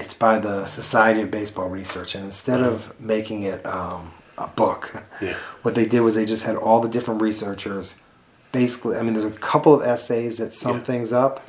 it's 0.00 0.14
by 0.14 0.38
the 0.38 0.66
Society 0.66 1.22
of 1.22 1.30
Baseball 1.30 1.68
Research. 1.68 2.14
And 2.14 2.24
instead 2.24 2.60
of 2.60 2.98
making 3.00 3.42
it 3.42 3.64
um, 3.66 4.12
a 4.38 4.46
book, 4.48 4.82
Yeah. 5.20 5.34
what 5.62 5.74
they 5.74 5.84
did 5.86 6.00
was 6.00 6.14
they 6.14 6.24
just 6.24 6.44
had 6.44 6.56
all 6.56 6.80
the 6.80 6.88
different 6.88 7.20
researchers 7.22 7.96
basically, 8.52 8.96
I 8.96 9.02
mean, 9.02 9.12
there's 9.14 9.24
a 9.24 9.30
couple 9.30 9.72
of 9.74 9.82
essays 9.86 10.38
that 10.38 10.52
sum 10.52 10.78
Yeah. 10.78 10.82
things 10.82 11.12
up, 11.12 11.40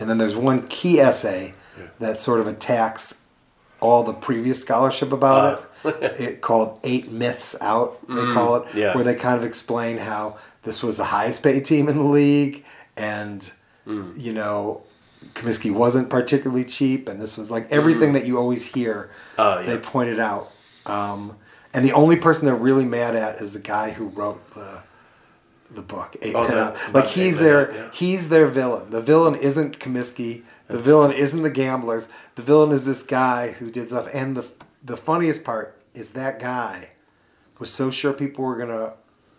and 0.00 0.08
then 0.08 0.16
there's 0.18 0.36
one 0.36 0.66
key 0.68 1.00
essay 1.00 1.52
that 1.98 2.16
sort 2.18 2.40
of 2.40 2.46
attacks 2.46 3.14
all 3.80 4.02
the 4.02 4.14
previous 4.14 4.58
scholarship 4.60 5.12
about 5.12 5.68
Ah. 5.84 5.88
it. 5.88 6.16
It 6.20 6.40
called 6.40 6.80
Eight 6.82 7.10
Myths 7.12 7.54
Out, 7.60 7.98
they 8.08 8.32
call 8.32 8.56
it, 8.56 8.64
Mm, 8.68 8.74
yeah. 8.74 8.94
where 8.94 9.04
they 9.04 9.14
kind 9.14 9.38
of 9.38 9.44
explain 9.44 9.98
how 9.98 10.36
this 10.62 10.82
was 10.82 10.96
the 10.96 11.04
highest 11.04 11.42
paid 11.42 11.62
team 11.66 11.88
in 11.90 11.98
the 11.98 12.04
league, 12.04 12.64
and 12.96 13.50
Mm. 13.86 14.12
you 14.16 14.32
know, 14.32 14.80
Comiskey 15.36 15.70
wasn't 15.70 16.08
particularly 16.10 16.64
cheap, 16.64 17.08
and 17.08 17.20
this 17.20 17.36
was 17.36 17.50
like 17.50 17.70
everything 17.70 18.12
that 18.14 18.24
you 18.26 18.38
always 18.38 18.64
hear. 18.64 19.10
Oh, 19.38 19.58
yeah. 19.60 19.66
They 19.66 19.78
pointed 19.78 20.18
out, 20.18 20.50
um, 20.86 21.36
and 21.74 21.84
the 21.84 21.92
only 21.92 22.16
person 22.16 22.46
they're 22.46 22.54
really 22.54 22.84
mad 22.86 23.14
at 23.14 23.40
is 23.42 23.52
the 23.52 23.58
guy 23.60 23.90
who 23.90 24.06
wrote 24.08 24.42
the 24.54 24.82
the 25.72 25.82
book. 25.82 26.16
Eight 26.22 26.34
Oh, 26.34 26.46
the- 26.46 26.92
like 26.92 27.06
he's 27.06 27.38
their 27.38 27.72
yeah. 27.74 27.90
he's 27.92 28.28
their 28.28 28.46
villain. 28.46 28.88
The 28.90 29.00
villain 29.02 29.34
isn't 29.34 29.78
Comiskey. 29.78 30.42
The 30.68 30.78
villain 30.78 31.12
isn't 31.12 31.42
the 31.42 31.50
gamblers. 31.50 32.08
The 32.36 32.42
villain 32.42 32.72
is 32.72 32.84
this 32.84 33.02
guy 33.02 33.50
who 33.50 33.70
did 33.70 33.88
stuff. 33.88 34.08
And 34.14 34.36
the 34.36 34.46
the 34.84 34.96
funniest 34.96 35.44
part 35.44 35.76
is 35.94 36.10
that 36.12 36.38
guy 36.40 36.88
was 37.58 37.68
so 37.70 37.90
sure 37.90 38.12
people 38.12 38.44
were 38.44 38.56
gonna 38.56 38.92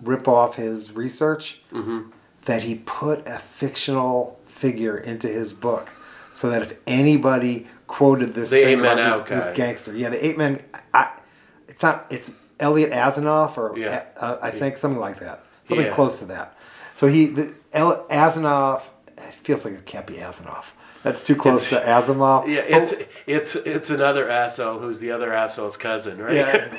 rip 0.04 0.28
off 0.28 0.54
his 0.56 0.92
research 0.92 1.62
Mm-hmm. 1.74 2.10
that 2.46 2.62
he 2.62 2.76
put 2.86 3.28
a 3.28 3.40
fictional 3.40 4.37
figure 4.58 4.98
into 4.98 5.28
his 5.28 5.54
book 5.54 5.90
so 6.34 6.50
that 6.50 6.62
if 6.62 6.74
anybody 6.88 7.68
quoted 7.88 8.34
this 8.34 8.50
The 8.50 8.64
thing 8.64 8.80
about 8.80 9.28
this, 9.28 9.46
this 9.48 9.58
gangster, 9.58 9.96
yeah, 9.96 10.10
the 10.10 10.24
eight 10.26 10.38
men, 10.38 10.62
I, 10.94 11.12
it's 11.68 11.82
not, 11.82 12.06
it's 12.10 12.32
Elliot 12.60 12.92
Asinof 12.92 13.58
or 13.58 13.78
Yeah. 13.78 14.04
uh, 14.18 14.38
I 14.42 14.52
think 14.52 14.78
something 14.78 15.00
like 15.00 15.20
that, 15.20 15.46
something 15.64 15.86
Yeah. 15.86 15.94
close 15.94 16.20
to 16.20 16.26
that. 16.26 16.58
So 16.96 17.08
he, 17.08 17.28
the, 17.28 17.54
El, 17.74 18.04
Asinof, 18.06 18.82
it 19.18 19.34
feels 19.34 19.64
like 19.66 19.76
it 19.76 19.86
can't 19.86 20.08
be 20.08 20.16
Asinof. 20.16 20.66
That's 21.08 21.24
too 21.24 21.36
close 21.36 21.70
to 21.70 21.80
Asimov. 21.82 22.48
Yeah, 22.48 22.62
it's 22.68 22.94
it's 23.26 23.56
it's 23.56 23.90
another 23.90 24.30
asshole 24.30 24.80
who's 24.80 25.00
the 25.00 25.12
other 25.12 25.34
asshole's 25.34 25.78
cousin, 25.78 26.18
right? 26.20 26.36
Yeah. 26.36 26.78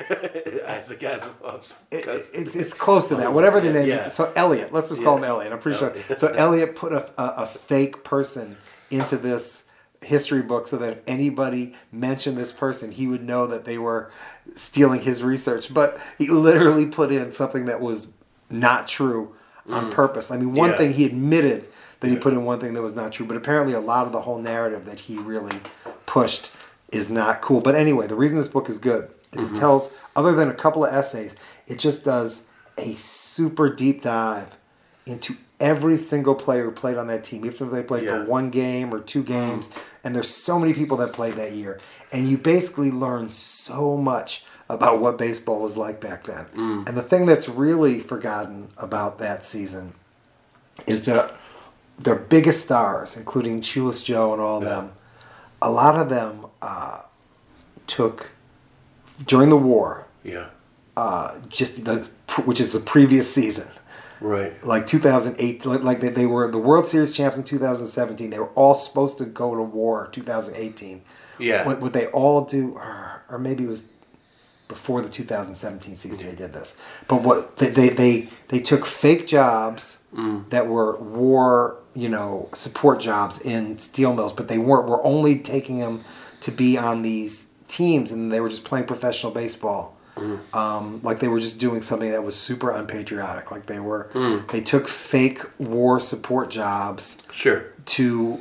Isaac 0.66 1.00
Asimov's 1.00 1.74
It- 1.90 2.04
cousin. 2.04 2.42
it's, 2.46 2.54
it's 2.54 2.74
close 2.74 3.08
to 3.08 3.16
that, 3.16 3.32
whatever 3.32 3.60
the 3.60 3.72
name 3.72 3.88
yeah. 3.88 4.06
is. 4.06 4.14
So 4.14 4.32
Elliot, 4.36 4.72
let's 4.72 4.88
just 4.90 5.02
call 5.02 5.16
him 5.16 5.24
Elliot. 5.24 5.52
I'm 5.52 5.58
pretty 5.58 5.78
sure. 5.78 5.94
So 6.16 6.28
Elliot 6.28 6.76
put 6.76 6.92
a, 6.92 7.10
a, 7.20 7.42
a 7.42 7.46
fake 7.46 8.04
person 8.04 8.56
into 8.90 9.16
this 9.16 9.64
history 10.02 10.42
book 10.42 10.68
so 10.68 10.76
that 10.76 10.92
if 10.92 10.98
anybody 11.06 11.74
mentioned 11.90 12.36
this 12.38 12.52
person, 12.52 12.90
he 12.92 13.06
would 13.08 13.24
know 13.24 13.46
that 13.48 13.64
they 13.64 13.78
were 13.78 14.12
stealing 14.54 15.00
his 15.00 15.22
research. 15.22 15.72
But 15.74 15.98
he 16.18 16.28
literally 16.28 16.86
put 16.86 17.10
in 17.10 17.32
something 17.32 17.64
that 17.64 17.80
was 17.80 18.08
not 18.50 18.86
true 18.88 19.34
on 19.68 19.90
purpose. 19.90 20.30
I 20.30 20.36
mean, 20.38 20.54
one 20.54 20.70
Mm. 20.70 20.72
Yeah. 20.72 20.78
thing 20.78 20.92
he 20.92 21.04
admitted 21.04 21.68
that 22.00 22.08
he 22.08 22.16
put 22.16 22.32
in 22.32 22.44
one 22.44 22.60
thing 22.60 22.72
that 22.74 22.82
was 22.82 22.94
not 22.94 23.12
true, 23.12 23.26
but 23.26 23.36
apparently 23.36 23.74
a 23.74 23.80
lot 23.80 24.06
of 24.06 24.12
the 24.12 24.20
whole 24.20 24.38
narrative 24.38 24.84
that 24.86 25.00
he 25.00 25.18
really 25.18 25.58
pushed 26.06 26.50
is 26.92 27.10
not 27.10 27.40
cool. 27.42 27.60
But 27.60 27.74
anyway, 27.74 28.06
the 28.06 28.14
reason 28.14 28.36
this 28.38 28.48
book 28.48 28.68
is 28.68 28.78
good 28.78 29.10
is 29.32 29.44
Mm-hmm. 29.44 29.56
it 29.56 29.58
tells, 29.58 29.92
other 30.16 30.32
than 30.32 30.48
a 30.48 30.54
couple 30.54 30.84
of 30.84 30.94
essays, 30.94 31.34
it 31.66 31.78
just 31.78 32.04
does 32.04 32.42
a 32.78 32.94
super 32.94 33.68
deep 33.74 34.02
dive 34.02 34.46
into 35.06 35.36
every 35.60 35.96
single 35.96 36.34
player 36.36 36.64
who 36.64 36.70
played 36.70 36.96
on 36.96 37.08
that 37.08 37.24
team, 37.24 37.44
even 37.44 37.66
if 37.66 37.72
they 37.72 37.82
played 37.82 38.04
Yeah. 38.04 38.22
for 38.22 38.30
one 38.30 38.48
game 38.50 38.94
or 38.94 39.00
two 39.00 39.22
games. 39.24 39.70
And 40.04 40.14
there's 40.14 40.30
so 40.30 40.58
many 40.58 40.72
people 40.72 40.96
that 40.98 41.12
played 41.12 41.34
that 41.36 41.52
year, 41.52 41.80
and 42.12 42.28
you 42.30 42.38
basically 42.38 42.90
learn 42.92 43.28
so 43.30 43.96
much 43.96 44.44
about 44.70 45.00
what 45.00 45.18
baseball 45.18 45.60
was 45.60 45.76
like 45.76 46.00
back 46.00 46.24
then. 46.24 46.46
And 46.86 46.96
the 46.96 47.02
thing 47.02 47.26
that's 47.26 47.48
really 47.48 47.98
forgotten 48.00 48.70
about 48.76 49.18
that 49.18 49.44
season 49.44 49.94
is 50.86 51.04
that 51.06 51.34
their 51.98 52.14
biggest 52.16 52.60
stars, 52.60 53.16
including 53.16 53.60
Shoeless 53.62 54.02
Joe 54.02 54.32
and 54.32 54.40
all 54.40 54.58
of 54.58 54.64
them, 54.64 54.92
a 55.62 55.70
lot 55.70 55.96
of 55.96 56.08
them 56.08 56.46
uh, 56.62 57.00
took 57.86 58.28
during 59.26 59.48
the 59.50 59.56
war, 59.56 60.06
Yeah, 60.22 60.46
uh, 60.96 61.34
just 61.48 61.84
the 61.84 62.08
which 62.44 62.60
is 62.60 62.72
the 62.72 62.80
previous 62.80 63.32
season, 63.32 63.66
right. 64.20 64.52
like 64.64 64.86
2008, 64.86 65.66
like, 65.66 65.82
like 65.82 66.00
they, 66.00 66.10
they 66.10 66.26
were 66.26 66.48
the 66.50 66.58
World 66.58 66.86
Series 66.86 67.10
champs 67.10 67.36
in 67.36 67.42
2017. 67.42 68.30
They 68.30 68.38
were 68.38 68.50
all 68.50 68.74
supposed 68.74 69.18
to 69.18 69.24
go 69.24 69.56
to 69.56 69.62
war 69.62 70.08
2018. 70.12 71.02
Yeah, 71.40 71.64
What 71.64 71.80
would 71.80 71.92
they 71.92 72.06
all 72.08 72.42
do, 72.42 72.74
or, 72.74 73.22
or 73.28 73.38
maybe 73.38 73.64
it 73.64 73.68
was 73.68 73.86
before 74.68 75.00
the 75.00 75.08
2017 75.08 75.96
season 75.96 76.26
they 76.26 76.34
did 76.34 76.52
this. 76.52 76.76
But 77.08 77.22
what 77.22 77.56
they 77.56 77.70
they 77.70 77.88
they, 77.88 78.28
they 78.48 78.60
took 78.60 78.86
fake 78.86 79.26
jobs 79.26 79.98
Mm. 80.14 80.48
that 80.48 80.66
were 80.66 80.96
war, 80.96 81.76
you 81.98 82.08
know, 82.08 82.48
support 82.54 83.00
jobs 83.00 83.40
in 83.40 83.76
steel 83.78 84.14
mills, 84.14 84.32
but 84.32 84.46
they 84.48 84.58
weren't. 84.58 84.88
Were 84.88 85.04
only 85.04 85.38
taking 85.38 85.78
them 85.78 86.02
to 86.40 86.50
be 86.52 86.78
on 86.78 87.02
these 87.02 87.46
teams, 87.66 88.12
and 88.12 88.30
they 88.32 88.40
were 88.40 88.48
just 88.48 88.64
playing 88.64 88.86
professional 88.86 89.32
baseball. 89.32 89.96
Mm. 90.16 90.38
Um, 90.54 91.00
like 91.02 91.18
they 91.18 91.28
were 91.28 91.40
just 91.40 91.58
doing 91.60 91.82
something 91.82 92.10
that 92.10 92.22
was 92.22 92.36
super 92.36 92.70
unpatriotic. 92.70 93.50
Like 93.50 93.66
they 93.66 93.80
were, 93.80 94.10
Mm. 94.14 94.50
they 94.50 94.60
took 94.60 94.88
fake 94.88 95.40
war 95.58 96.00
support 96.00 96.50
jobs 96.50 97.18
sure. 97.32 97.64
to 97.86 98.40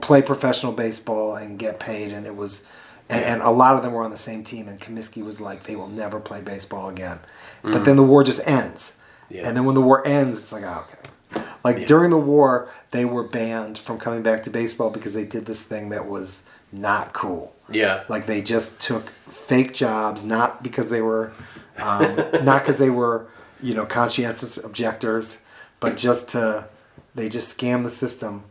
play 0.00 0.20
professional 0.22 0.72
baseball 0.72 1.36
and 1.36 1.58
get 1.58 1.78
paid, 1.80 2.12
and 2.12 2.26
it 2.26 2.34
was, 2.34 2.66
and, 3.08 3.24
and 3.24 3.42
a 3.42 3.50
lot 3.50 3.74
of 3.76 3.82
them 3.82 3.92
were 3.92 4.02
on 4.04 4.10
the 4.10 4.16
same 4.18 4.42
team. 4.44 4.68
And 4.68 4.80
Comiskey 4.80 5.22
was 5.24 5.40
like, 5.40 5.62
they 5.64 5.76
will 5.76 5.88
never 5.88 6.18
play 6.20 6.40
baseball 6.40 6.88
again. 6.88 7.18
But 7.62 7.84
then 7.84 7.96
the 7.96 8.02
war 8.04 8.22
just 8.22 8.46
ends, 8.46 8.92
Yeah. 9.28 9.46
and 9.48 9.56
then 9.56 9.64
when 9.64 9.74
the 9.74 9.80
war 9.82 10.06
ends, 10.06 10.38
it's 10.38 10.52
like, 10.52 10.62
oh, 10.64 10.84
okay. 10.86 11.08
Like 11.64 11.86
during 11.86 12.10
the 12.10 12.18
war, 12.18 12.70
they 12.92 13.04
were 13.04 13.24
banned 13.24 13.78
from 13.78 13.98
coming 13.98 14.22
back 14.22 14.42
to 14.44 14.50
baseball 14.50 14.90
because 14.90 15.12
they 15.14 15.24
did 15.24 15.46
this 15.46 15.62
thing 15.62 15.88
that 15.88 16.06
was 16.06 16.44
not 16.72 17.12
cool. 17.12 17.54
Yeah, 17.70 18.04
Like 18.08 18.26
they 18.26 18.40
just 18.40 18.78
took 18.78 19.12
fake 19.28 19.74
jobs, 19.74 20.22
not 20.22 20.62
because 20.62 20.88
they 20.90 21.00
were, 21.00 21.32
um, 21.78 22.16
not 22.44 22.62
because 22.62 22.78
they 22.78 22.90
were, 22.90 23.26
you 23.60 23.74
know, 23.74 23.84
conscientious 23.84 24.58
objectors, 24.58 25.38
but 25.80 25.96
just 25.96 26.28
to, 26.30 26.68
they 27.14 27.28
just 27.28 27.56
scammed 27.56 27.82
the 27.82 27.90
system, 27.90 28.44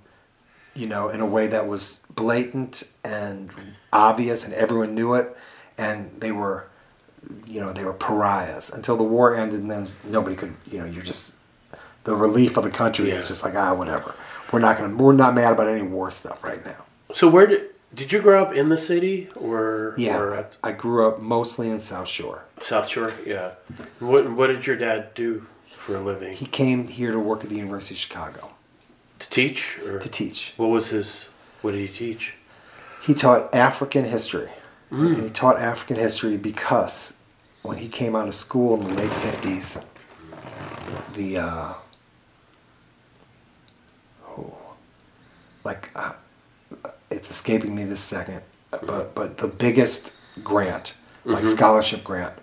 you 0.76 0.88
know, 0.88 1.10
in 1.10 1.22
a 1.22 1.26
way 1.26 1.48
that 1.48 1.66
was 1.66 2.02
blatant 2.10 2.84
and 3.06 3.50
obvious, 3.94 4.44
and 4.44 4.54
everyone 4.54 4.94
knew 4.94 5.14
it, 5.14 5.36
and 5.78 6.12
they 6.20 6.34
were, 6.34 6.68
you 7.48 7.62
know, 7.62 7.72
they 7.72 7.86
were 7.86 7.94
pariahs. 7.94 8.70
Until 8.72 8.98
the 8.98 9.04
war 9.04 9.36
ended, 9.36 9.62
and 9.62 9.72
then 9.72 9.88
nobody 10.10 10.36
could, 10.36 10.54
you 10.70 10.80
know, 10.80 10.86
you're 10.86 11.04
just, 11.04 11.36
the 12.06 12.16
relief 12.16 12.56
of 12.58 12.64
the 12.64 12.70
country 12.72 13.10
Yeah. 13.10 13.16
is 13.16 13.28
just 13.28 13.44
like 13.44 13.56
ah, 13.56 13.74
whatever. 13.74 14.16
We're 14.52 14.60
not 14.60 14.78
gonna, 14.78 14.96
we're 14.96 15.14
not 15.14 15.34
mad 15.36 15.52
about 15.54 15.68
any 15.68 15.82
war 15.82 16.10
stuff 16.12 16.44
right 16.44 16.64
now. 16.66 16.86
So 17.14 17.28
where 17.28 17.46
did 17.48 17.62
did 17.94 18.12
you 18.12 18.22
grow 18.22 18.42
up 18.42 18.54
in 18.54 18.70
the 18.70 18.78
city 18.78 19.30
or 19.36 19.94
Yeah, 19.98 20.18
or 20.20 20.36
at 20.36 20.58
I 20.64 20.72
grew 20.72 21.08
up 21.08 21.20
mostly 21.22 21.70
in 21.70 21.80
South 21.80 22.08
Shore. 22.08 22.44
South 22.62 22.88
Shore? 22.88 23.14
Yeah. 23.26 23.52
What 24.00 24.32
what 24.32 24.48
did 24.48 24.66
your 24.68 24.76
dad 24.78 25.14
do 25.14 25.46
for 25.86 25.96
a 25.98 26.02
living? 26.02 26.34
He 26.34 26.46
came 26.46 26.88
here 26.88 27.12
to 27.12 27.20
work 27.20 27.44
at 27.44 27.50
the 27.50 27.56
University 27.58 27.96
of 27.96 28.00
Chicago 28.00 28.52
to 29.20 29.30
teach 29.30 29.80
or 29.86 30.00
to 30.00 30.10
teach. 30.10 30.54
what 30.58 30.68
was 30.68 30.90
his? 30.90 31.28
What 31.62 31.72
did 31.72 31.82
he 31.82 31.94
teach? 31.94 32.34
He 33.02 33.14
taught 33.14 33.54
African 33.56 34.06
history. 34.06 34.50
Mm. 34.92 35.14
And 35.16 35.24
he 35.24 35.30
taught 35.30 35.58
African 35.60 35.96
history 35.98 36.38
because 36.38 37.14
when 37.64 37.78
he 37.78 37.88
came 37.88 38.16
out 38.16 38.28
of 38.28 38.36
school 38.36 38.76
in 38.76 38.84
the 38.84 38.94
late 38.94 39.10
50s, 39.12 39.84
the, 41.16 41.38
uh, 41.40 41.74
like, 45.66 45.90
uh, 45.96 46.14
it's 47.12 47.30
escaping 47.30 47.76
me 47.76 47.84
this 47.84 48.00
second, 48.00 48.42
but, 48.72 49.14
but 49.16 49.38
the 49.38 49.48
biggest 49.48 50.14
grant, 50.44 50.96
like 51.26 51.40
Mm-hmm. 51.44 51.50
scholarship 51.50 52.04
grant, 52.04 52.34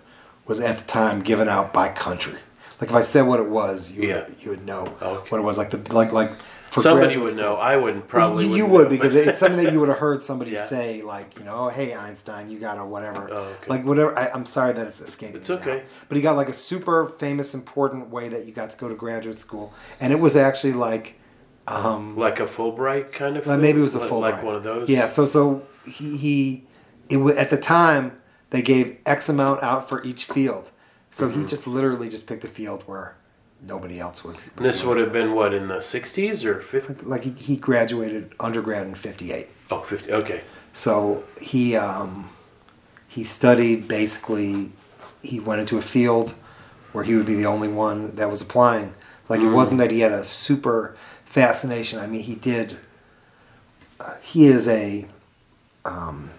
was 0.45 0.59
at 0.59 0.77
the 0.77 0.83
time 0.83 1.21
given 1.21 1.47
out 1.47 1.71
by 1.73 1.87
country. 1.89 2.37
Like 2.81 2.89
if 2.89 2.95
I 2.95 3.01
said 3.01 3.21
what 3.21 3.39
it 3.39 3.47
was, 3.47 3.91
you 3.93 4.09
Yeah. 4.09 4.25
would, 4.25 4.35
you 4.43 4.49
would 4.51 4.65
know 4.65 4.95
Okay. 5.01 5.29
what 5.29 5.37
it 5.39 5.43
was. 5.43 5.57
Like 5.57 5.69
the 5.69 5.77
like 5.93 6.11
like 6.11 6.33
for 6.69 6.81
Somebody 6.81 7.15
would 7.17 7.31
school. 7.31 7.43
know. 7.43 7.55
I 7.55 7.77
wouldn't. 7.77 8.07
Probably 8.09 8.45
you, 8.47 8.55
you 8.57 8.65
would 8.65 8.85
know, 8.85 8.89
because 8.89 9.15
it's 9.15 9.39
something 9.39 9.63
that 9.63 9.71
you 9.71 9.79
would 9.79 9.87
have 9.89 9.99
heard 9.99 10.21
somebody 10.21 10.51
Yeah. 10.59 10.65
say, 10.65 11.01
like 11.01 11.37
you 11.39 11.45
know, 11.45 11.53
oh, 11.55 11.69
hey 11.69 11.93
Einstein, 11.93 12.49
you 12.49 12.59
got 12.59 12.77
a 12.77 12.83
whatever, 12.83 13.29
Oh, 13.31 13.37
okay. 13.43 13.67
like 13.69 13.85
whatever. 13.85 14.17
I, 14.19 14.29
I'm 14.33 14.45
sorry 14.45 14.73
that 14.73 14.85
it's 14.87 14.99
escaping. 14.99 15.37
It's 15.37 15.49
me 15.49 15.55
now. 15.57 15.61
okay. 15.61 15.83
But 16.09 16.15
he 16.17 16.21
got 16.21 16.35
like 16.35 16.49
a 16.49 16.53
super 16.53 17.07
famous, 17.07 17.53
important 17.53 18.09
way 18.09 18.27
that 18.27 18.45
you 18.45 18.51
got 18.51 18.69
to 18.71 18.77
go 18.77 18.89
to 18.89 18.95
graduate 18.95 19.39
school, 19.39 19.71
and 20.01 20.11
it 20.11 20.19
was 20.19 20.35
actually 20.35 20.73
like, 20.73 21.13
um, 21.67 22.17
like 22.17 22.39
a 22.39 22.45
Fulbright 22.45 23.11
kind 23.13 23.37
of. 23.37 23.47
like 23.47 23.59
maybe 23.59 23.79
it 23.79 23.81
was 23.81 23.95
a 23.95 24.05
full 24.07 24.19
Like 24.19 24.43
one 24.43 24.55
of 24.55 24.63
those. 24.63 24.89
Yeah. 24.89 25.05
So 25.07 25.25
so 25.25 25.63
he 25.85 26.17
he, 26.17 26.63
it 27.09 27.17
was 27.17 27.35
at 27.37 27.49
the 27.49 27.57
time 27.57 28.19
they 28.49 28.61
gave 28.61 28.97
X 29.05 29.29
amount 29.29 29.63
out 29.63 29.87
for 29.89 30.03
each 30.03 30.25
field, 30.25 30.71
so 31.11 31.27
Mm-hmm. 31.27 31.39
he 31.41 31.45
just 31.45 31.67
literally 31.67 32.09
just 32.09 32.27
picked 32.27 32.43
a 32.43 32.47
field 32.47 32.83
where 32.85 33.15
nobody 33.61 33.99
else 33.99 34.23
was. 34.23 34.51
was 34.57 34.65
This 34.67 34.83
would 34.83 34.97
have 34.99 35.13
been 35.13 35.33
what 35.33 35.53
in 35.53 35.67
the 35.67 35.77
'60s 35.77 36.43
or 36.45 36.55
'50s? 36.59 37.05
like 37.05 37.23
he, 37.23 37.31
he 37.31 37.55
graduated 37.57 38.33
undergrad 38.39 38.85
in 38.87 38.93
'58. 38.95 39.47
Oh, 39.71 39.81
50. 39.81 40.11
Okay. 40.11 40.41
So 40.73 41.23
he 41.39 41.75
um, 41.75 42.29
he 43.07 43.23
studied 43.23 43.87
basically. 43.87 44.71
He 45.23 45.39
went 45.39 45.61
into 45.61 45.77
a 45.77 45.81
field 45.81 46.35
where 46.91 47.03
he 47.03 47.15
would 47.15 47.25
be 47.25 47.35
the 47.35 47.45
only 47.45 47.69
one 47.69 48.13
that 48.15 48.29
was 48.29 48.41
applying. 48.41 48.93
Like 49.29 49.39
it 49.39 49.47
wasn't 49.47 49.79
that 49.79 49.89
he 49.89 50.01
had 50.01 50.11
a 50.11 50.23
super 50.23 50.95
fascination. 51.33 51.97
I 51.97 52.05
mean, 52.05 52.21
he 52.21 52.35
did. 52.35 52.77
Uh, 53.99 54.13
he 54.21 54.45
is 54.45 54.67
a, 54.67 55.05
um, 55.83 56.29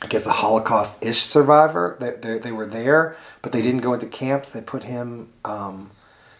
I 0.00 0.06
guess, 0.06 0.24
a 0.24 0.30
Holocaust-ish 0.30 1.18
survivor. 1.18 1.96
They, 2.00 2.10
they, 2.12 2.38
they 2.38 2.52
were 2.52 2.66
there, 2.66 3.16
but 3.42 3.50
they 3.50 3.60
didn't 3.60 3.80
go 3.80 3.94
into 3.94 4.06
camps. 4.06 4.50
They 4.50 4.60
put 4.60 4.84
him. 4.84 5.32
Um, 5.44 5.90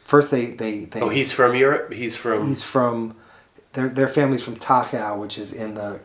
first, 0.04 0.30
they 0.30 0.46
they 0.46 0.84
they. 0.84 1.00
Oh, 1.00 1.08
he's 1.08 1.32
from 1.32 1.56
Europe. 1.56 1.92
He's 1.92 2.16
from. 2.16 2.46
He's 2.46 2.62
from. 2.62 3.16
Their 3.72 3.88
their 3.88 4.08
family's 4.08 4.42
from 4.42 4.56
Tachau, 4.56 5.18
which 5.18 5.36
is 5.36 5.52
in 5.52 5.74
the 5.74 5.98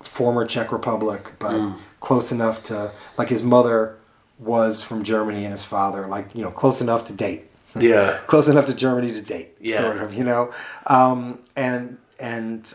former 0.00 0.46
Czech 0.46 0.72
Republic, 0.72 1.32
but 1.38 1.76
close 2.00 2.32
enough 2.32 2.62
to 2.64 2.92
like 3.18 3.28
his 3.28 3.42
mother 3.42 3.98
was 4.38 4.82
from 4.82 5.02
Germany 5.02 5.44
and 5.44 5.52
his 5.52 5.64
father, 5.64 6.06
like 6.06 6.34
you 6.34 6.42
know, 6.42 6.50
close 6.50 6.80
enough 6.80 7.04
to 7.04 7.12
date. 7.12 7.45
Yeah. 7.82 8.18
close 8.26 8.48
enough 8.48 8.66
to 8.66 8.74
Germany 8.74 9.12
to 9.12 9.22
date, 9.22 9.56
Yeah. 9.60 9.76
sort 9.78 9.98
of, 9.98 10.14
you 10.14 10.24
know. 10.24 10.52
Um, 10.86 11.38
and 11.56 11.98
and 12.18 12.72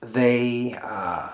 they 0.00 0.76
uh, 0.82 1.30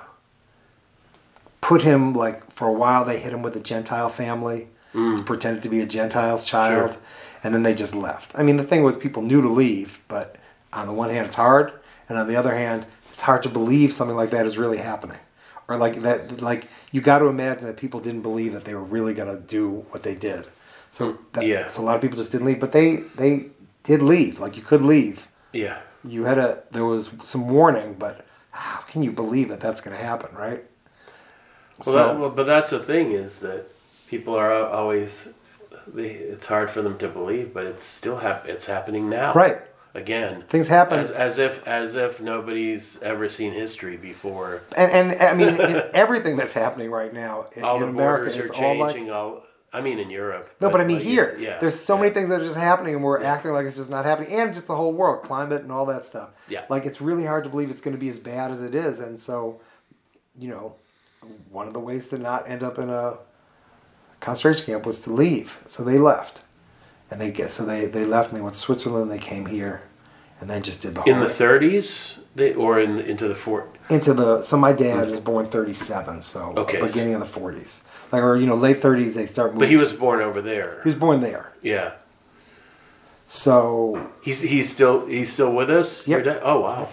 put 1.60 1.82
him 1.82 2.14
like 2.14 2.50
for 2.52 2.68
a 2.68 2.72
while. 2.72 3.04
They 3.04 3.18
hit 3.18 3.32
him 3.32 3.42
with 3.42 3.56
a 3.56 3.60
Gentile 3.60 4.08
family, 4.08 4.68
pretended 5.24 5.62
to 5.64 5.68
be 5.68 5.80
a 5.80 5.86
Gentile's 5.86 6.44
child, 6.44 6.92
Sure. 6.92 7.00
and 7.44 7.54
then 7.54 7.62
they 7.62 7.74
just 7.74 7.94
left. 7.94 8.32
I 8.34 8.42
mean, 8.42 8.56
the 8.56 8.64
thing 8.64 8.82
was, 8.82 8.96
people 8.96 9.22
knew 9.22 9.40
to 9.42 9.48
leave, 9.48 10.00
but 10.08 10.36
on 10.72 10.86
the 10.86 10.92
one 10.92 11.10
hand, 11.10 11.26
it's 11.26 11.36
hard, 11.36 11.72
and 12.08 12.18
on 12.18 12.26
the 12.28 12.36
other 12.36 12.54
hand, 12.54 12.86
it's 13.12 13.22
hard 13.22 13.42
to 13.44 13.48
believe 13.48 13.92
something 13.92 14.16
like 14.16 14.30
that 14.30 14.46
is 14.46 14.56
really 14.58 14.78
happening. 14.78 15.18
Or 15.68 15.76
like 15.76 16.02
that, 16.02 16.40
like 16.40 16.66
you 16.90 17.00
got 17.00 17.20
to 17.20 17.26
imagine 17.26 17.66
that 17.66 17.76
people 17.76 18.00
didn't 18.00 18.22
believe 18.22 18.52
that 18.54 18.64
they 18.64 18.74
were 18.74 18.82
really 18.82 19.14
going 19.14 19.32
to 19.32 19.40
do 19.40 19.86
what 19.90 20.02
they 20.02 20.16
did. 20.16 20.46
So 20.90 21.18
that, 21.32 21.46
Yeah. 21.46 21.66
so 21.66 21.82
a 21.82 21.84
lot 21.84 21.96
of 21.96 22.02
people 22.02 22.16
just 22.18 22.32
didn't 22.32 22.46
leave, 22.46 22.60
but 22.60 22.72
they 22.72 23.04
they 23.16 23.50
did 23.84 24.02
leave. 24.02 24.40
Like 24.40 24.56
you 24.56 24.62
could 24.62 24.82
leave. 24.82 25.28
Yeah. 25.52 25.78
You 26.04 26.24
had 26.24 26.38
a 26.38 26.62
there 26.70 26.84
was 26.84 27.10
some 27.22 27.48
warning, 27.48 27.94
but 27.94 28.26
how 28.50 28.80
can 28.80 29.02
you 29.02 29.12
believe 29.12 29.48
that 29.50 29.60
that's 29.60 29.80
going 29.80 29.96
to 29.96 30.02
happen, 30.02 30.34
right? 30.34 30.64
Well, 31.86 31.94
that, 31.96 32.18
well, 32.18 32.30
but 32.30 32.44
that's 32.44 32.70
the 32.70 32.78
thing 32.80 33.12
is 33.12 33.38
that 33.38 33.66
people 34.08 34.34
are 34.34 34.52
always. 34.68 35.28
They, 35.86 36.10
it's 36.10 36.46
hard 36.46 36.70
for 36.70 36.82
them 36.82 36.98
to 36.98 37.08
believe, 37.08 37.54
but 37.54 37.64
it's 37.64 37.84
still 37.84 38.16
hap- 38.18 38.46
It's 38.46 38.66
happening 38.66 39.08
now. 39.08 39.32
right. 39.34 39.62
Again. 39.94 40.44
Things 40.48 40.68
happen, 40.68 41.00
As, 41.00 41.10
as 41.10 41.38
if 41.40 41.66
as 41.66 41.96
if 41.96 42.20
nobody's 42.20 42.96
ever 43.02 43.28
seen 43.28 43.52
history 43.52 43.96
before. 43.96 44.62
and 44.76 44.90
and 45.10 45.20
I 45.20 45.34
mean 45.34 45.58
everything 45.94 46.36
that's 46.36 46.52
happening 46.52 46.92
right 46.92 47.12
now 47.12 47.46
in, 47.56 47.64
All 47.64 47.82
in 47.82 47.88
America, 47.88 48.30
it's 48.38 48.50
are 48.50 48.64
all 48.64 48.78
like 48.78 48.94
changing. 48.94 49.10
all 49.12 49.42
I 49.72 49.80
mean, 49.80 50.00
in 50.00 50.10
Europe. 50.10 50.50
No, 50.60 50.68
but 50.68 50.80
I 50.80 50.84
mean 50.84 50.96
like, 50.96 51.06
here, 51.06 51.36
yeah, 51.38 51.58
there's 51.58 51.78
so 51.78 51.94
yeah. 51.94 52.02
many 52.02 52.14
things 52.14 52.28
that 52.28 52.40
are 52.40 52.44
just 52.44 52.56
happening, 52.56 52.96
and 52.96 53.04
we're 53.04 53.22
acting 53.22 53.52
like 53.52 53.66
it's 53.66 53.76
just 53.76 53.90
not 53.90 54.04
happening, 54.04 54.32
and 54.32 54.52
just 54.52 54.66
the 54.66 54.74
whole 54.74 54.92
world, 54.92 55.22
climate, 55.22 55.62
and 55.62 55.70
all 55.70 55.86
that 55.86 56.04
stuff. 56.04 56.30
Yeah. 56.48 56.64
Like 56.68 56.86
it's 56.86 57.00
really 57.00 57.24
hard 57.24 57.44
to 57.44 57.50
believe 57.50 57.70
it's 57.70 57.80
going 57.80 57.94
to 57.94 58.00
be 58.00 58.08
as 58.08 58.18
bad 58.18 58.50
as 58.50 58.60
it 58.62 58.74
is, 58.74 58.98
and 59.00 59.18
so, 59.18 59.60
you 60.36 60.48
know, 60.48 60.74
one 61.50 61.68
of 61.68 61.72
the 61.72 61.80
ways 61.80 62.08
to 62.08 62.18
not 62.18 62.48
end 62.48 62.62
up 62.62 62.78
in 62.78 62.90
a 62.90 63.18
concentration 64.20 64.66
camp 64.66 64.86
was 64.86 64.98
to 65.00 65.12
leave. 65.12 65.58
So 65.66 65.84
they 65.84 65.98
left, 65.98 66.42
and 67.10 67.20
they 67.20 67.30
get 67.30 67.50
so 67.50 67.64
they 67.64 67.86
they 67.86 68.04
left 68.04 68.30
and 68.30 68.38
they 68.38 68.42
went 68.42 68.54
to 68.54 68.60
Switzerland. 68.60 69.10
And 69.10 69.12
they 69.12 69.24
came 69.24 69.46
here, 69.46 69.82
and 70.40 70.48
then 70.50 70.62
just 70.62 70.80
did 70.82 70.94
the 70.94 71.02
whole 71.02 71.12
in 71.12 71.20
the 71.20 71.26
30s, 71.26 72.16
they 72.34 72.54
or 72.54 72.80
in 72.80 72.98
into 73.00 73.28
the 73.28 73.34
fort. 73.34 73.76
into 73.90 74.14
the. 74.14 74.42
So 74.42 74.56
my 74.56 74.72
dad 74.72 75.08
was 75.10 75.20
born 75.20 75.46
37, 75.50 76.22
so 76.22 76.54
Okay. 76.56 76.80
beginning 76.80 77.14
of 77.14 77.20
the 77.20 77.40
40s, 77.40 77.82
like 78.12 78.22
or 78.22 78.36
you 78.36 78.46
know 78.46 78.54
late 78.56 78.78
30s 78.80 79.14
they 79.14 79.26
start 79.26 79.48
moving. 79.52 79.60
But 79.60 79.68
he 79.68 79.76
was 79.76 79.92
born 79.92 80.20
over 80.22 80.40
there. 80.40 80.80
he 80.82 80.88
was 80.88 80.94
born 80.94 81.20
there, 81.20 81.52
Yeah. 81.62 81.92
so 83.28 84.10
He's 84.22 84.40
he's 84.40 84.70
still 84.70 85.06
he's 85.06 85.32
still 85.32 85.52
with 85.52 85.70
us. 85.70 86.06
Yep. 86.06 86.40
Oh 86.42 86.60
wow. 86.60 86.88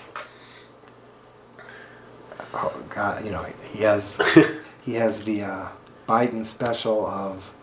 oh 2.54 2.74
god 2.90 3.24
you 3.26 3.32
know 3.32 3.46
he 3.74 3.84
has 3.84 4.20
he 4.82 4.94
has 4.94 5.20
the 5.24 5.44
uh, 5.44 5.68
biden 6.08 6.46
special 6.46 7.06
of 7.08 7.54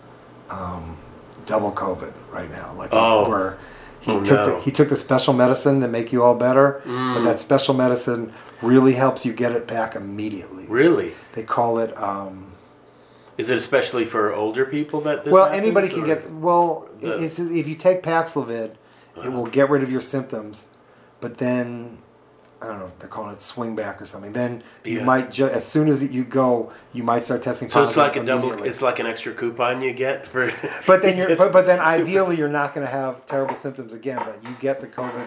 um, 0.51 0.97
double 1.47 1.73
covid 1.73 2.12
right 2.31 2.51
now 2.51 2.73
like 2.75 2.90
Oh. 2.92 3.29
where 3.29 3.59
he 4.05 4.12
Oh, 4.12 4.23
took 4.23 4.47
no. 4.47 4.55
the, 4.57 4.61
he 4.61 4.71
took 4.71 4.88
the 4.90 4.97
special 4.97 5.33
medicine 5.33 5.81
to 5.81 5.88
make 5.88 6.12
you 6.12 6.23
all 6.23 6.35
better 6.35 6.81
but 6.85 6.90
Mm. 6.90 7.25
that 7.25 7.40
special 7.40 7.73
medicine 7.75 8.33
really 8.62 8.93
helps 8.93 9.25
you 9.27 9.33
get 9.33 9.53
it 9.53 9.67
back 9.67 9.97
immediately 9.97 10.64
Really? 10.69 11.12
they 11.33 11.43
call 11.43 11.79
it 11.79 11.97
um, 12.01 12.53
Is 13.38 13.49
it 13.51 13.57
especially 13.57 14.05
for 14.05 14.33
older 14.35 14.64
people 14.67 15.01
that 15.03 15.25
this 15.25 15.33
well 15.33 15.45
happens, 15.47 15.62
anybody 15.62 15.88
can 15.88 16.05
get 16.05 16.31
well 16.33 16.88
The- 17.01 17.23
it's, 17.25 17.38
if 17.38 17.67
you 17.67 17.75
take 17.75 18.03
paxlovid 18.03 18.73
it 19.25 19.33
will 19.33 19.47
get 19.47 19.71
rid 19.71 19.83
of 19.83 19.90
your 19.90 20.01
symptoms 20.03 20.67
but 21.21 21.38
then 21.38 21.99
I 22.64 22.68
don't 22.68 22.79
know 22.81 22.87
if 22.87 22.98
they're 22.98 23.09
calling 23.09 23.33
it 23.33 23.40
swing 23.40 23.77
back 23.77 24.00
or 24.00 24.07
something. 24.07 24.33
Then 24.33 24.62
you 24.85 24.98
Yeah. 24.98 25.05
might 25.05 25.31
ju- 25.31 25.46
as 25.48 25.64
soon 25.66 25.88
as 25.88 26.03
you 26.03 26.24
go, 26.24 26.72
you 26.92 27.03
might 27.03 27.22
start 27.24 27.42
testing 27.42 27.68
So 27.68 27.83
it's 27.85 27.96
like 27.96 28.16
a 28.16 28.24
double. 28.24 28.62
It's 28.64 28.81
like 28.83 28.98
an 28.98 29.07
extra 29.07 29.33
coupon 29.35 29.81
you 29.83 29.92
get 29.92 30.27
for. 30.27 30.50
But 30.87 31.03
then 31.03 31.16
you're, 31.18 31.37
but, 31.42 31.53
but 31.53 31.66
then 31.66 31.79
ideally 31.81 32.37
you're 32.37 32.48
not 32.48 32.74
going 32.74 32.87
to 32.87 32.90
have 32.92 33.27
terrible 33.27 33.55
symptoms 33.55 33.92
again. 33.92 34.18
But 34.24 34.42
you 34.42 34.57
get 34.61 34.81
the 34.81 34.87
COVID. 34.88 35.27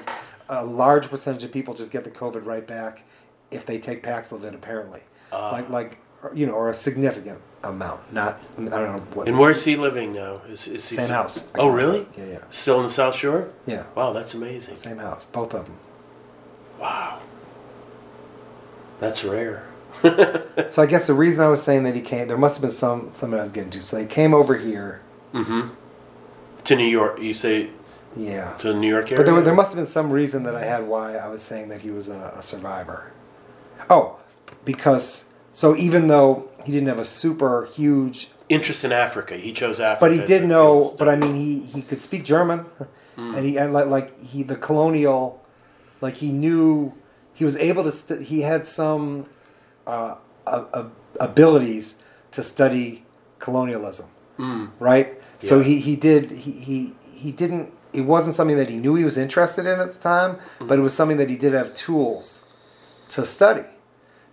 A 0.50 0.66
large 0.66 1.10
percentage 1.10 1.44
of 1.44 1.52
people 1.52 1.74
just 1.74 1.92
get 1.92 2.04
the 2.04 2.12
COVID 2.12 2.46
right 2.46 2.66
back 2.66 3.04
if 3.52 3.66
they 3.66 3.78
take 3.78 4.02
Paxlovid. 4.02 4.54
Apparently, 4.56 5.02
Ah. 5.32 5.50
like 5.52 5.70
like 5.70 5.98
you 6.34 6.46
know, 6.48 6.54
or 6.54 6.70
a 6.70 6.74
significant 6.74 7.40
amount. 7.64 8.00
Not 8.12 8.42
I 8.58 8.62
don't 8.62 8.70
know 8.70 9.04
what. 9.14 9.28
And 9.28 9.38
where's 9.38 9.64
he 9.64 9.76
living 9.76 10.14
now? 10.14 10.42
Is, 10.50 10.68
is 10.68 10.90
he 10.90 10.96
Same 10.96 11.06
still- 11.06 11.16
house. 11.16 11.46
Oh 11.60 11.68
really? 11.68 12.08
Yeah, 12.18 12.26
yeah, 12.26 12.38
Still 12.50 12.78
in 12.80 12.84
the 12.86 12.90
South 12.90 13.16
Shore? 13.16 13.50
yeah. 13.68 13.84
Wow, 13.94 14.14
that's 14.14 14.34
amazing. 14.34 14.76
Same 14.76 14.98
house, 14.98 15.26
both 15.32 15.54
of 15.54 15.66
them. 15.66 15.76
Wow. 16.80 17.20
That's 19.00 19.24
rare. 19.24 19.64
So 20.70 20.82
I 20.82 20.86
guess 20.88 21.08
the 21.08 21.14
reason 21.14 21.46
I 21.46 21.48
was 21.48 21.62
saying 21.62 21.84
that 21.84 21.94
he 21.96 22.02
came, 22.02 22.28
there 22.28 22.38
must 22.38 22.56
have 22.56 22.62
been 22.62 22.72
some 22.72 23.12
something 23.12 23.38
I 23.40 23.44
was 23.44 23.52
getting 23.52 23.70
to. 23.72 23.82
So 23.82 23.96
they 23.96 24.06
came 24.06 24.34
over 24.34 24.58
here. 24.58 25.02
mm-hmm. 25.34 25.70
To 26.66 26.76
New 26.76 26.86
York, 26.86 27.22
you 27.22 27.34
say 27.34 27.70
Yeah. 28.16 28.54
to 28.58 28.70
the 28.70 28.74
New 28.74 28.88
York 28.90 29.06
area. 29.12 29.18
But 29.24 29.32
there, 29.32 29.42
there 29.42 29.54
must 29.54 29.70
have 29.70 29.76
been 29.78 29.86
some 29.86 30.10
reason 30.12 30.44
that 30.44 30.56
I 30.56 30.64
had 30.64 30.88
why 30.88 31.16
I 31.16 31.28
was 31.30 31.42
saying 31.44 31.70
that 31.70 31.82
he 31.82 31.92
was 31.92 32.10
a, 32.10 32.34
a 32.36 32.42
survivor. 32.42 33.12
Oh, 33.90 34.18
because 34.66 35.26
so 35.54 35.76
even 35.78 36.08
though 36.08 36.50
he 36.66 36.72
didn't 36.72 36.88
have 36.90 37.00
a 37.00 37.06
super 37.06 37.66
huge, 37.66 38.30
interest 38.50 38.84
in 38.84 38.92
Africa. 38.92 39.38
He 39.38 39.54
chose 39.54 39.80
Africa. 39.80 40.00
but 40.06 40.12
he 40.12 40.26
did 40.26 40.46
know. 40.48 40.94
But 40.98 41.08
I 41.08 41.16
mean, 41.16 41.36
he 41.36 41.60
he 41.60 41.82
could 41.82 42.02
speak 42.02 42.24
German, 42.26 42.66
Mm. 43.18 43.38
and 43.38 43.46
he 43.46 43.58
and 43.58 43.74
like 43.74 43.88
like 43.88 44.20
he 44.20 44.44
the 44.44 44.56
colonial, 44.56 45.44
like 46.02 46.16
he 46.18 46.32
knew 46.32 46.94
he 47.38 47.46
was 47.46 47.56
able 47.70 47.84
to. 47.84 47.92
St- 47.92 48.22
he 48.32 48.42
had 48.42 48.66
some 48.66 49.26
uh, 49.86 50.16
abilities 51.20 51.96
to 52.32 52.42
study 52.44 53.06
colonialism. 53.40 54.08
Mm. 54.40 54.70
right? 54.80 55.20
So 55.40 55.60
he, 55.60 55.80
he 55.80 55.96
did 55.96 56.30
he, 56.32 56.52
he 56.52 56.94
he 57.12 57.32
didn't 57.32 57.74
it 57.94 58.02
wasn't 58.02 58.36
something 58.36 58.58
that 58.58 58.70
he 58.70 58.78
knew 58.78 58.94
he 58.96 59.04
was 59.04 59.18
interested 59.18 59.66
in 59.66 59.80
at 59.80 59.94
the 59.94 60.00
time, 60.00 60.32
Mm-hmm. 60.36 60.68
but 60.68 60.78
it 60.78 60.82
was 60.82 60.94
something 60.94 61.18
that 61.18 61.30
he 61.30 61.38
did 61.38 61.54
have 61.54 61.74
tools 61.74 62.44
to 63.10 63.26
study 63.26 63.66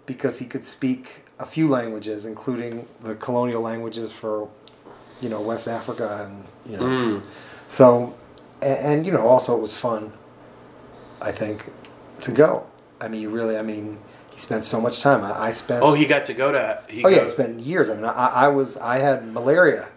because 0.07 0.39
he 0.39 0.45
could 0.47 0.65
speak 0.67 1.25
a 1.39 1.47
few 1.47 1.69
languages, 1.69 2.27
including 2.27 2.87
the 3.03 3.15
colonial 3.17 3.63
languages 3.63 4.13
for 4.13 4.49
you 5.21 5.29
know 5.29 5.41
West 5.41 5.69
Africa 5.69 6.09
and 6.27 6.45
you 6.71 6.77
know 6.79 6.85
Mm. 6.87 7.23
so 7.69 8.15
and, 8.63 8.79
and 8.89 9.07
you 9.07 9.13
know 9.13 9.27
also 9.27 9.57
it 9.57 9.61
was 9.61 9.75
fun. 9.77 10.13
I 11.21 11.33
think 11.33 11.65
to 12.27 12.33
go. 12.33 12.67
I 13.01 13.09
mean, 13.09 13.31
really. 13.31 13.57
I 13.59 13.63
mean, 13.63 13.99
he 14.31 14.39
spent 14.39 14.65
so 14.65 14.81
much 14.81 15.01
time. 15.01 15.23
I, 15.25 15.47
I 15.47 15.51
spent. 15.51 15.83
Oh, 15.83 15.95
he 15.95 16.07
got 16.07 16.25
to 16.27 16.35
go 16.35 16.53
to. 16.53 16.83
He 16.89 17.05
Oh 17.05 17.09
yeah, 17.09 17.19
it's 17.19 17.35
been 17.35 17.59
years. 17.59 17.91
I 17.91 17.95
mean, 17.97 18.05
I, 18.05 18.11
I 18.29 18.49
was 18.49 18.77
I 18.77 18.99
had 18.99 19.27
malaria 19.33 19.89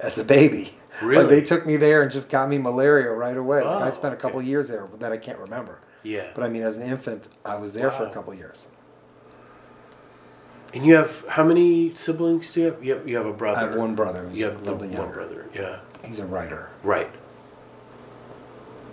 as 0.00 0.18
a 0.18 0.24
baby. 0.24 0.72
Really? 1.02 1.22
Like 1.24 1.30
they 1.30 1.42
took 1.42 1.66
me 1.66 1.76
there 1.76 2.02
and 2.02 2.10
just 2.12 2.28
got 2.30 2.48
me 2.48 2.56
malaria 2.58 3.10
right 3.10 3.36
away. 3.36 3.62
like 3.62 3.82
I 3.82 3.88
Oh, 3.88 3.90
spent 3.90 4.14
a 4.14 4.16
couple 4.16 4.38
okay. 4.38 4.48
years 4.48 4.68
there, 4.68 4.86
but 4.86 5.00
that 5.00 5.10
I 5.12 5.16
can't 5.16 5.38
remember. 5.38 5.80
Yeah. 6.04 6.28
But 6.34 6.44
I 6.44 6.48
mean, 6.48 6.62
as 6.62 6.76
an 6.76 6.84
infant, 6.84 7.28
I 7.44 7.56
was 7.56 7.74
there 7.74 7.90
for 7.90 8.04
a 8.04 8.06
Wow. 8.06 8.12
couple 8.12 8.34
years. 8.34 8.68
And 10.72 10.84
you 10.84 10.94
have 10.94 11.24
how 11.28 11.44
many 11.44 11.94
siblings 11.94 12.52
do 12.52 12.60
you 12.60 12.66
have? 12.66 12.84
You 12.84 12.94
have, 12.94 13.08
you 13.08 13.16
have 13.16 13.26
a 13.26 13.32
brother. 13.32 13.58
I 13.58 13.62
have 13.62 13.74
one 13.76 13.94
brother 13.94 14.28
You 14.32 14.48
a 14.48 14.50
little 14.50 14.76
bit 14.76 14.90
one 14.98 15.10
brother. 15.12 15.46
Yeah. 15.54 15.78
He's 16.04 16.18
a 16.18 16.26
writer. 16.26 16.68
Right. 16.82 17.10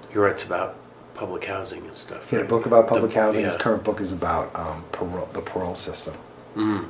He 0.10 0.18
writes 0.18 0.44
about 0.44 0.76
public 1.14 1.46
housing 1.46 1.86
and 1.86 1.96
stuff. 1.96 2.28
He 2.30 2.36
had 2.36 2.46
a 2.46 2.48
book 2.48 2.66
about 2.66 2.88
The- 2.88 2.94
public 2.94 3.14
housing. 3.14 3.44
His 3.46 3.56
current 3.56 3.84
book 3.84 4.00
is 4.02 4.14
about 4.14 4.56
um, 4.56 4.84
parole, 4.92 5.30
the 5.34 5.42
parole 5.42 5.76
system. 5.76 6.16
Mm. 6.56 6.88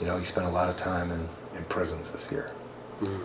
You 0.00 0.06
know, 0.06 0.16
he 0.16 0.24
spent 0.24 0.46
a 0.46 0.50
lot 0.50 0.68
of 0.68 0.76
time 0.76 1.10
in, 1.10 1.28
in 1.56 1.64
prisons 1.64 2.10
this 2.10 2.30
year. 2.30 2.50
Mm. 3.00 3.20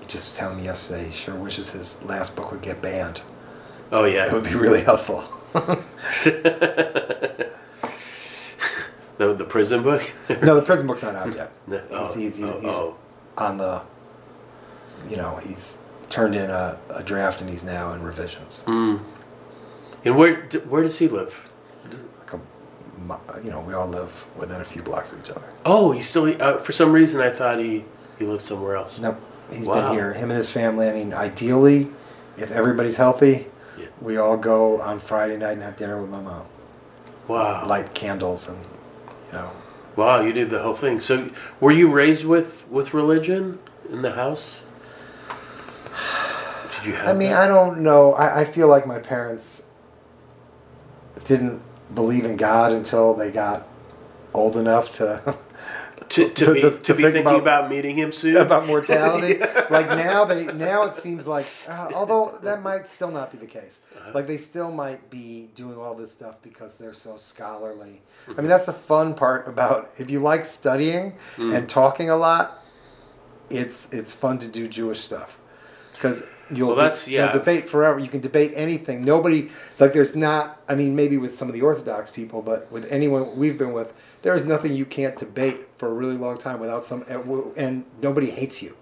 He 0.00 0.06
just 0.06 0.28
was 0.28 0.36
telling 0.36 0.58
me 0.58 0.64
yesterday 0.64 1.04
he 1.04 1.10
sure 1.10 1.34
wishes 1.34 1.70
his 1.70 2.02
last 2.04 2.36
book 2.36 2.52
would 2.52 2.62
get 2.62 2.80
banned. 2.80 3.22
Oh 3.92 4.04
yeah. 4.04 4.26
It 4.26 4.32
would 4.32 4.44
be 4.44 4.54
really 4.54 4.82
helpful. 4.82 5.24
the 5.54 7.50
the 9.18 9.44
prison 9.44 9.82
book. 9.82 10.12
no, 10.42 10.54
the 10.54 10.62
prison 10.62 10.86
book's 10.86 11.02
not 11.02 11.14
out 11.14 11.34
yet. 11.34 11.52
No. 11.66 11.80
He's, 11.88 12.14
he's, 12.14 12.36
he's, 12.36 12.50
oh, 12.50 12.60
he's 12.60 12.74
oh. 12.74 12.96
on 13.38 13.56
the, 13.56 13.82
you 15.08 15.16
know, 15.16 15.36
he's 15.36 15.78
turned 16.08 16.34
in 16.34 16.50
a, 16.50 16.78
a 16.90 17.02
draft 17.02 17.40
and 17.40 17.50
he's 17.50 17.64
now 17.64 17.92
in 17.92 18.02
revisions. 18.02 18.64
Mm. 18.66 19.00
And 20.06 20.16
where 20.16 20.42
where 20.68 20.84
does 20.84 20.96
he 20.96 21.08
live? 21.08 21.34
Like 22.20 22.32
a, 22.34 23.42
you 23.42 23.50
know, 23.50 23.60
we 23.60 23.74
all 23.74 23.88
live 23.88 24.24
within 24.36 24.60
a 24.60 24.64
few 24.64 24.80
blocks 24.80 25.12
of 25.12 25.18
each 25.18 25.30
other. 25.30 25.42
Oh, 25.64 25.90
he's 25.90 26.08
still. 26.08 26.40
Uh, 26.40 26.58
for 26.58 26.72
some 26.72 26.92
reason, 26.92 27.20
I 27.20 27.28
thought 27.30 27.58
he 27.58 27.84
he 28.16 28.24
lived 28.24 28.42
somewhere 28.42 28.76
else. 28.76 29.00
Nope, 29.00 29.18
he's 29.50 29.66
Wow. 29.66 29.74
been 29.88 29.92
here. 29.92 30.12
Him 30.12 30.30
and 30.30 30.38
his 30.38 30.48
family. 30.48 30.88
I 30.88 30.92
mean, 30.92 31.12
ideally, 31.12 31.90
if 32.36 32.52
everybody's 32.52 32.94
healthy, 32.94 33.48
Yeah. 33.76 33.86
we 34.00 34.16
all 34.16 34.36
go 34.36 34.80
on 34.80 35.00
Friday 35.00 35.36
night 35.36 35.54
and 35.54 35.62
have 35.64 35.74
dinner 35.76 36.00
with 36.00 36.10
my 36.10 36.20
mom. 36.20 36.46
Wow. 37.26 37.66
Light 37.66 37.92
candles 37.92 38.48
and 38.48 38.58
you 39.26 39.32
know. 39.32 39.50
Wow, 39.96 40.20
you 40.20 40.32
did 40.32 40.50
the 40.50 40.62
whole 40.62 40.74
thing. 40.74 41.00
So, 41.00 41.30
were 41.58 41.72
you 41.72 41.90
raised 41.90 42.24
with 42.24 42.64
with 42.70 42.94
religion 42.94 43.58
in 43.90 44.02
the 44.02 44.12
house? 44.12 44.60
Did 46.78 46.86
you 46.86 46.92
have? 46.94 47.08
I 47.08 47.12
mean, 47.12 47.30
that? 47.30 47.42
I 47.42 47.46
don't 47.48 47.80
know. 47.80 48.12
I, 48.14 48.42
I 48.42 48.44
feel 48.44 48.68
like 48.68 48.86
my 48.86 49.00
parents 49.00 49.62
didn't 51.26 51.62
believe 51.94 52.24
in 52.24 52.36
God 52.36 52.72
until 52.72 53.14
they 53.14 53.30
got 53.30 53.66
old 54.34 54.56
enough 54.56 54.92
to 54.94 55.36
to, 56.08 56.28
to, 56.30 56.44
to- 56.44 56.52
be, 56.54 56.60
to- 56.60 56.70
to, 56.70 56.94
be 56.94 57.02
think 57.02 57.14
thinking 57.14 57.20
about- 57.22 57.40
about, 57.40 57.70
meeting 57.70 57.96
him 57.96 58.12
soon 58.12 58.36
about 58.36 58.66
mortality. 58.66 59.40
Like 59.70 59.88
now, 59.88 60.24
they 60.24 60.44
now 60.46 60.84
it 60.84 60.94
seems 60.94 61.26
like, 61.26 61.46
uh, 61.68 61.88
although 61.92 62.38
that 62.44 62.62
might 62.62 62.86
still 62.86 63.10
not 63.10 63.32
be 63.32 63.38
the 63.38 63.46
case. 63.46 63.80
Uh-huh. 63.96 64.12
Like 64.14 64.26
they 64.28 64.36
still 64.36 64.70
might 64.70 65.10
be 65.10 65.48
doing 65.56 65.76
all 65.76 65.92
this 65.94 66.12
stuff 66.12 66.40
because 66.40 66.76
they're 66.76 66.92
so 66.92 67.16
scholarly. 67.16 68.00
I 68.26 68.30
Mm-hmm. 68.30 68.40
mean, 68.42 68.48
that's 68.48 68.66
the 68.66 68.72
fun 68.72 69.12
part 69.14 69.48
about 69.48 69.90
if 69.98 70.08
you 70.10 70.20
like 70.20 70.44
studying 70.44 71.14
Mm. 71.36 71.52
and 71.56 71.68
talking 71.68 72.10
a 72.10 72.16
lot. 72.16 72.62
It's 73.50 73.88
it's 73.92 74.12
fun 74.12 74.38
to 74.38 74.48
do 74.48 74.66
Jewish 74.68 75.00
stuff 75.00 75.38
because 75.94 76.22
you'll 76.54 76.74
Well, 76.76 76.90
de- 76.90 77.10
yeah. 77.10 77.30
debate 77.32 77.68
forever. 77.68 77.98
You 77.98 78.08
can 78.08 78.20
debate 78.20 78.52
anything. 78.54 79.02
Nobody 79.02 79.50
like 79.78 79.92
there's 79.92 80.14
not. 80.16 80.60
I 80.68 80.74
mean, 80.74 80.94
maybe 80.94 81.16
with 81.18 81.34
some 81.36 81.48
of 81.48 81.54
the 81.54 81.62
Orthodox 81.62 82.10
people, 82.10 82.42
but 82.42 82.70
with 82.70 82.90
anyone 82.90 83.36
we've 83.36 83.58
been 83.58 83.72
with, 83.72 83.92
there 84.22 84.34
is 84.34 84.44
nothing 84.44 84.72
you 84.74 84.84
can't 84.84 85.16
debate 85.18 85.68
for 85.78 85.88
a 85.88 85.92
really 85.92 86.16
long 86.16 86.36
time 86.36 86.58
without 86.60 86.86
some 86.86 87.04
and 87.56 87.84
nobody 88.02 88.30
hates 88.30 88.62
you. 88.62 88.76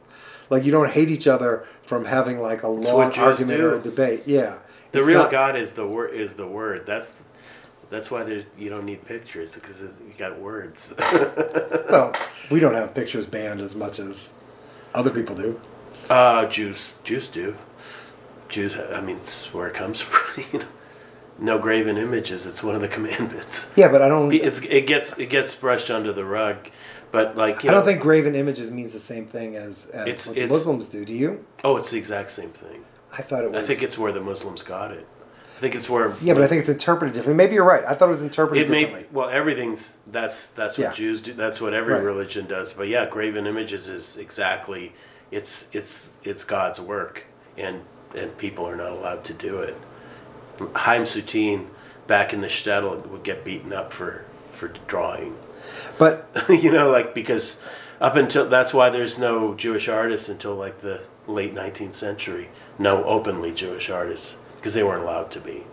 Like 0.50 0.64
you 0.64 0.72
don't 0.72 0.90
hate 0.90 1.10
each 1.10 1.26
other 1.26 1.64
from 1.86 2.04
having 2.04 2.38
like 2.38 2.64
a 2.64 2.68
That's 2.74 2.88
long 2.88 3.12
argument 3.14 3.60
or 3.60 3.76
a 3.76 3.82
debate. 3.82 4.22
Yeah, 4.26 4.58
the 4.92 5.02
real 5.02 5.22
not- 5.22 5.30
God 5.30 5.56
is 5.56 5.72
the 5.72 5.86
word. 5.86 6.12
Is 6.14 6.34
the 6.34 6.46
word. 6.46 6.84
That's 6.86 7.12
that's 7.90 8.10
why 8.10 8.24
there's 8.24 8.44
you 8.58 8.68
don't 8.70 8.84
need 8.84 9.04
pictures 9.06 9.54
because 9.54 9.80
you 9.80 10.14
got 10.18 10.38
words. 10.38 10.92
Well, 11.90 12.12
we 12.50 12.58
don't 12.60 12.74
have 12.74 12.92
pictures 12.94 13.24
banned 13.26 13.60
as 13.60 13.74
much 13.76 13.98
as 14.00 14.32
other 14.94 15.10
people 15.10 15.34
do. 15.34 15.60
Uh, 16.10 16.46
Jews 16.46 16.92
Jews 17.04 17.28
do. 17.28 17.56
Jews. 18.48 18.76
I 18.76 19.00
mean, 19.00 19.16
it's 19.16 19.52
where 19.52 19.66
it 19.66 19.74
comes 19.74 20.00
from. 20.02 20.44
You 20.52 20.58
know, 20.60 20.66
no 21.38 21.58
graven 21.58 21.96
images. 21.96 22.46
It's 22.46 22.62
one 22.62 22.74
of 22.74 22.80
the 22.80 22.88
commandments. 22.96 23.70
Yeah, 23.76 23.88
but 23.88 24.02
I 24.02 24.08
don't. 24.08 24.32
It's 24.32 24.58
it 24.60 24.86
gets 24.86 25.16
it 25.18 25.26
gets 25.30 25.54
brushed 25.54 25.90
under 25.90 26.12
the 26.12 26.24
rug, 26.24 26.56
but 27.10 27.36
like 27.36 27.64
you 27.64 27.70
I 27.70 27.72
don't 27.72 27.84
think 27.84 28.00
graven 28.00 28.34
images 28.34 28.70
means 28.70 28.92
the 28.92 28.98
same 28.98 29.26
thing 29.26 29.56
as, 29.56 29.86
as 29.86 30.06
It's- 30.06 30.26
what 30.28 30.36
it's- 30.36 30.50
Muslims 30.50 30.88
do. 30.88 31.04
Do 31.04 31.14
you? 31.14 31.44
Oh, 31.64 31.76
it's 31.76 31.90
the 31.90 31.98
exact 31.98 32.30
same 32.30 32.50
thing. 32.50 32.84
I 33.16 33.22
thought 33.22 33.44
it 33.44 33.50
was. 33.50 33.62
I 33.62 33.66
think 33.66 33.82
it's 33.82 33.96
where 33.98 34.12
the 34.12 34.20
Muslims 34.20 34.62
got 34.62 34.90
it. 34.90 35.06
I 35.56 35.60
think 35.60 35.76
it's 35.76 35.88
where 35.88 36.12
Yeah, 36.20 36.34
but 36.34 36.42
I 36.42 36.48
think 36.48 36.58
it's 36.60 36.68
interpreted 36.68 37.14
differently. 37.14 37.42
Maybe 37.42 37.54
you're 37.54 37.64
right. 37.64 37.84
I 37.84 37.94
thought 37.94 38.06
it 38.06 38.10
was 38.10 38.22
interpreted 38.22 38.66
it 38.66 38.70
may 38.70 38.84
differently. 38.86 39.08
well 39.12 39.28
everything's 39.30 39.92
that's 40.08 40.46
that's 40.46 40.76
what 40.76 40.84
Yeah. 40.88 40.92
Jews 40.92 41.20
do. 41.20 41.32
That's 41.32 41.60
what 41.60 41.72
every 41.74 41.94
Right. 41.94 42.02
religion 42.02 42.46
does. 42.46 42.72
But 42.72 42.88
yeah, 42.88 43.06
graven 43.08 43.46
images 43.46 43.88
is 43.88 44.16
exactly 44.16 44.92
it's 45.34 45.66
it's 45.72 46.12
it's 46.22 46.44
God's 46.44 46.80
work, 46.80 47.24
and 47.58 47.82
and 48.14 48.36
people 48.38 48.66
are 48.68 48.76
not 48.76 48.92
allowed 48.92 49.24
to 49.24 49.34
do 49.34 49.58
it. 49.58 49.76
Chaim 50.76 51.02
Soutine 51.02 51.66
back 52.06 52.32
in 52.32 52.40
the 52.40 52.46
shtetl 52.46 53.04
would 53.08 53.24
get 53.24 53.44
beaten 53.44 53.72
up 53.72 53.92
for 53.92 54.24
for 54.52 54.68
drawing. 54.86 55.36
But 55.98 56.28
you 56.48 56.70
know, 56.70 56.90
like 56.90 57.14
because 57.14 57.58
up 58.00 58.14
until 58.14 58.48
that's 58.48 58.72
why 58.72 58.90
there's 58.90 59.18
no 59.18 59.54
Jewish 59.54 59.88
artists 59.88 60.28
until 60.28 60.54
like 60.54 60.80
the 60.80 61.02
late 61.26 61.54
19th 61.54 61.94
century. 61.94 62.48
No 62.78 63.02
openly 63.04 63.52
Jewish 63.52 63.90
artists 63.90 64.36
because 64.56 64.74
they 64.74 64.84
weren't 64.84 65.02
allowed 65.02 65.32
to 65.32 65.40
be. 65.40 65.64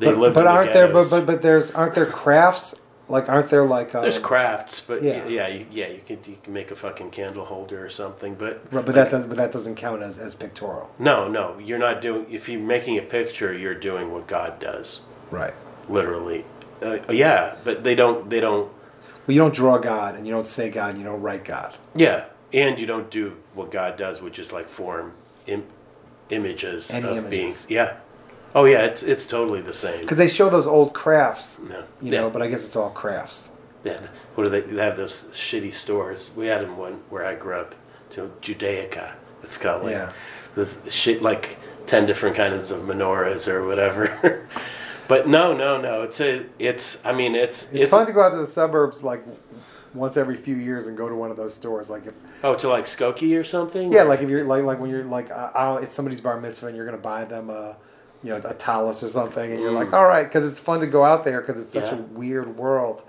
They 0.00 0.06
but, 0.06 0.18
lived 0.18 0.34
but 0.34 0.40
in 0.40 0.46
the 0.46 0.50
aren't 0.50 0.72
there? 0.72 0.92
But, 0.92 1.10
but 1.10 1.26
but 1.26 1.42
there's 1.42 1.70
aren't 1.70 1.94
there 1.94 2.06
crafts? 2.06 2.74
Like 3.08 3.28
aren't 3.28 3.48
there 3.48 3.64
like? 3.64 3.94
Um, 3.94 4.02
There's 4.02 4.18
crafts, 4.18 4.80
but 4.80 5.02
yeah. 5.02 5.26
yeah, 5.26 5.28
yeah, 5.28 5.48
you, 5.48 5.66
yeah, 5.70 5.88
you 5.88 6.00
can 6.06 6.18
you 6.26 6.36
can 6.42 6.52
make 6.52 6.70
a 6.70 6.76
fucking 6.76 7.10
candle 7.10 7.44
holder 7.44 7.84
or 7.84 7.88
something, 7.90 8.34
but 8.34 8.60
Right, 8.70 8.84
but 8.84 8.94
that 8.94 9.10
does 9.10 9.26
but 9.26 9.36
that 9.38 9.50
doesn't 9.50 9.76
count 9.76 10.02
as, 10.02 10.18
as 10.18 10.34
pictorial. 10.34 10.90
no, 10.98 11.26
no, 11.28 11.58
you're 11.58 11.78
not 11.78 12.00
doing. 12.02 12.26
If 12.30 12.48
you're 12.48 12.60
making 12.60 12.98
a 12.98 13.02
picture, 13.02 13.52
you're 13.56 13.74
doing 13.74 14.12
what 14.12 14.26
God 14.26 14.60
does, 14.60 15.00
Right. 15.30 15.54
literally. 15.88 16.44
Uh, 16.82 16.98
yeah, 17.10 17.56
but 17.64 17.82
they 17.82 17.94
don't. 17.94 18.28
They 18.28 18.40
don't. 18.40 18.70
Well, 19.26 19.34
you 19.34 19.38
don't 19.40 19.54
draw 19.54 19.78
God 19.78 20.16
and 20.16 20.26
you 20.26 20.32
don't 20.32 20.46
say 20.46 20.70
God 20.70 20.90
and 20.90 20.98
you 20.98 21.04
don't 21.04 21.20
write 21.20 21.44
God. 21.44 21.76
Yeah, 21.94 22.26
and 22.52 22.78
you 22.78 22.86
don't 22.86 23.10
do 23.10 23.36
what 23.54 23.70
God 23.70 23.96
does, 23.96 24.20
which 24.22 24.38
is 24.38 24.52
like 24.52 24.68
form 24.68 25.12
Im- 25.46 25.66
images 26.30 26.90
Any 26.90 27.08
of 27.08 27.16
images. 27.18 27.30
beings. 27.30 27.66
Yeah. 27.68 27.96
Oh 28.54 28.64
yeah, 28.64 28.84
it's 28.84 29.02
it's 29.02 29.26
totally 29.26 29.60
the 29.60 29.74
same. 29.74 30.00
Because 30.00 30.18
they 30.18 30.28
show 30.28 30.48
those 30.48 30.66
old 30.66 30.94
crafts, 30.94 31.58
No. 31.60 31.84
you 32.00 32.12
yeah. 32.12 32.20
know, 32.20 32.30
but 32.30 32.42
I 32.42 32.48
guess 32.48 32.64
it's 32.64 32.76
all 32.76 32.90
crafts. 32.90 33.50
Yeah, 33.84 34.00
what 34.34 34.44
do 34.44 34.50
they, 34.50 34.62
they 34.62 34.82
have? 34.82 34.96
Those 34.96 35.24
shitty 35.32 35.72
stores. 35.72 36.30
We 36.34 36.46
had 36.46 36.62
them 36.62 36.76
one 36.76 37.00
where 37.10 37.24
I 37.24 37.34
grew 37.34 37.54
up, 37.54 37.74
to 38.10 38.30
Judaica. 38.42 39.12
It's 39.42 39.62
like 39.62 39.82
Yeah. 39.84 40.12
this 40.56 40.78
shit, 40.88 41.22
like 41.22 41.58
ten 41.86 42.06
different 42.06 42.36
kinds 42.36 42.70
of 42.70 42.82
menorahs 42.82 43.46
or 43.48 43.66
whatever. 43.66 44.46
but 45.08 45.28
no, 45.28 45.52
no, 45.52 45.80
no. 45.80 46.02
It's 46.02 46.20
a, 46.20 46.44
it's. 46.58 46.98
I 47.04 47.12
mean, 47.12 47.34
it's 47.34 47.68
It's, 47.72 47.88
fun 47.88 48.06
to 48.06 48.12
go 48.12 48.20
out 48.22 48.30
to 48.30 48.36
the 48.36 48.46
suburbs 48.46 49.02
like 49.04 49.22
once 49.94 50.16
every 50.16 50.36
few 50.36 50.56
years 50.56 50.86
and 50.88 50.96
go 50.96 51.08
to 51.08 51.14
one 51.14 51.30
of 51.30 51.36
those 51.36 51.54
stores. 51.54 51.88
Like 51.88 52.06
if 52.06 52.14
Oh, 52.42 52.54
to 52.56 52.68
like 52.68 52.86
Skokie 52.86 53.38
or 53.38 53.44
something. 53.44 53.92
yeah, 53.92 54.02
like 54.02 54.20
if 54.22 54.28
you're 54.30 54.44
like 54.44 54.64
like 54.64 54.80
when 54.80 54.90
you're 54.90 55.04
like 55.04 55.30
uh, 55.30 55.50
uh, 55.54 55.80
it's 55.82 55.94
somebody's 55.94 56.20
bar 56.20 56.40
mitzvah 56.40 56.66
and 56.66 56.76
you're 56.76 56.84
gonna 56.86 56.98
buy 56.98 57.24
them 57.24 57.48
a 57.50 57.76
you 58.22 58.30
know 58.30 58.40
a 58.44 58.54
tallis 58.54 59.02
or 59.02 59.08
something 59.08 59.52
and 59.52 59.60
you're 59.60 59.70
like 59.72 59.92
all 59.92 60.04
right 60.06 60.24
because 60.24 60.44
it's 60.44 60.58
fun 60.58 60.80
to 60.80 60.86
go 60.86 61.04
out 61.04 61.24
there 61.24 61.40
because 61.40 61.58
it's 61.58 61.72
such 61.72 61.90
a 61.90 61.96
Mm. 61.96 62.08
Weird 62.12 62.56
world. 62.56 63.04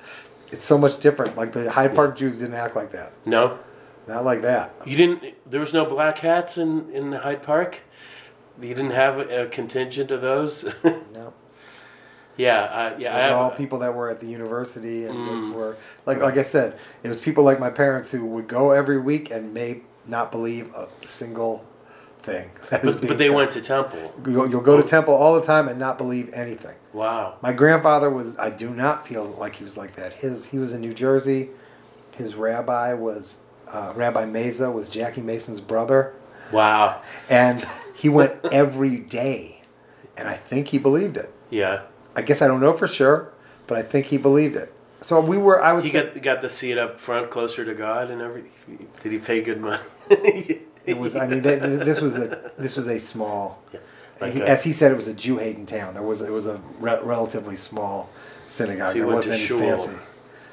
It's 0.51 0.65
so 0.65 0.77
much 0.77 0.97
different. 0.99 1.35
Like 1.37 1.51
the 1.51 1.69
Hyde 1.69 1.93
Park 1.95 2.15
Jews 2.17 2.37
didn't 2.37 2.55
act 2.55 2.75
like 2.75 2.91
that. 2.91 3.11
No, 3.25 3.59
Not 4.07 4.25
like 4.25 4.41
that. 4.41 4.73
you 4.85 4.97
didn't. 4.97 5.23
There 5.49 5.59
was 5.59 5.73
no 5.73 5.85
black 5.85 6.19
hats 6.19 6.57
in 6.57 6.89
in 6.91 7.09
the 7.11 7.19
Hyde 7.19 7.43
Park. 7.43 7.79
You 8.61 8.69
didn't 8.75 8.91
have 8.91 9.19
a, 9.19 9.43
a 9.43 9.47
contingent 9.47 10.11
of 10.11 10.21
those. 10.21 10.65
No. 11.13 11.33
yeah, 12.37 12.61
uh, 12.63 12.95
yeah. 12.97 13.09
It 13.09 13.13
I 13.13 13.15
was 13.17 13.25
have, 13.25 13.37
all 13.37 13.51
people 13.51 13.79
that 13.79 13.93
were 13.93 14.09
at 14.09 14.19
the 14.19 14.27
university 14.27 15.05
and 15.05 15.23
just 15.25 15.45
Mm. 15.45 15.53
were 15.53 15.75
like 16.05 16.19
like 16.19 16.37
I 16.37 16.43
said, 16.43 16.77
it 17.03 17.07
was 17.07 17.19
people 17.19 17.43
like 17.43 17.59
my 17.59 17.69
parents 17.69 18.11
who 18.11 18.25
would 18.25 18.47
go 18.47 18.71
every 18.71 18.99
week 18.99 19.31
and 19.31 19.53
may 19.53 19.81
not 20.07 20.31
believe 20.31 20.73
a 20.75 20.87
single 21.01 21.65
thing 22.31 22.49
that 22.69 22.83
but, 22.83 23.01
but 23.07 23.17
they 23.17 23.27
said. 23.27 23.35
went 23.35 23.51
to 23.51 23.61
temple. 23.61 24.13
You'll, 24.27 24.49
you'll 24.49 24.61
go 24.61 24.77
to 24.77 24.83
temple 24.83 25.13
all 25.13 25.35
the 25.39 25.45
time 25.45 25.67
and 25.67 25.79
not 25.79 25.97
believe 25.97 26.31
anything. 26.33 26.75
Wow. 26.93 27.37
My 27.41 27.53
grandfather 27.53 28.09
was. 28.09 28.37
I 28.37 28.49
do 28.49 28.69
not 28.69 29.05
feel 29.07 29.25
like 29.39 29.55
he 29.55 29.63
was 29.63 29.77
like 29.77 29.95
that. 29.95 30.13
His 30.13 30.45
he 30.45 30.57
was 30.57 30.73
in 30.73 30.81
New 30.81 30.93
Jersey. 30.93 31.49
His 32.15 32.35
rabbi 32.35 32.93
was 32.93 33.37
uh, 33.67 33.93
Rabbi 33.95 34.25
Maza 34.25 34.69
was 34.71 34.89
Jackie 34.89 35.21
Mason's 35.21 35.61
brother, 35.61 36.13
Wow. 36.51 37.01
and 37.29 37.67
he 37.93 38.09
went 38.19 38.33
every 38.51 38.97
day, 38.97 39.61
and 40.17 40.27
I 40.27 40.33
think 40.35 40.67
he 40.67 40.77
believed 40.79 41.17
it. 41.17 41.31
Yeah. 41.49 41.83
I 42.15 42.21
guess 42.23 42.41
I 42.41 42.47
don't 42.47 42.59
know 42.59 42.73
for 42.73 42.87
sure, 42.87 43.31
but 43.67 43.77
I 43.77 43.83
think 43.83 44.07
he 44.07 44.17
believed 44.17 44.55
it. 44.55 44.73
So 45.01 45.21
we 45.21 45.37
were. 45.37 45.61
I 45.61 45.71
would 45.71 45.85
He 45.85 45.91
say 45.91 46.05
got 46.07 46.21
got 46.21 46.41
the 46.41 46.49
seat 46.49 46.77
up 46.77 46.99
front, 46.99 47.29
closer 47.29 47.63
to 47.63 47.73
God, 47.73 48.11
and 48.11 48.21
everything. 48.21 48.87
Did 49.01 49.11
he 49.13 49.19
pay 49.19 49.41
good 49.41 49.61
money? 49.61 49.81
it 50.89 50.97
was. 50.97 51.15
I 51.15 51.27
mean, 51.27 51.41
th- 51.43 51.61
th- 51.61 51.79
this 51.85 52.01
was 52.01 52.15
a 52.15 52.51
this 52.57 52.75
was 52.77 52.87
a 52.87 52.99
small. 52.99 53.61
Like 54.21 54.33
he, 54.33 54.41
a- 54.41 54.45
as 54.47 54.63
he 54.63 54.73
said, 54.73 54.91
it 54.91 54.95
was 54.95 55.07
a 55.07 55.13
Jew 55.13 55.37
hating 55.37 55.65
town. 55.65 55.93
There 55.93 56.03
was 56.03 56.21
it 56.21 56.31
was 56.31 56.47
a 56.47 56.61
re- 56.79 56.99
relatively 57.03 57.55
small 57.55 58.09
synagogue. 58.47 58.93
So 58.93 58.99
there 58.99 59.07
wasn't 59.07 59.35
any 59.35 59.45
shul. 59.45 59.59
fancy. 59.59 59.91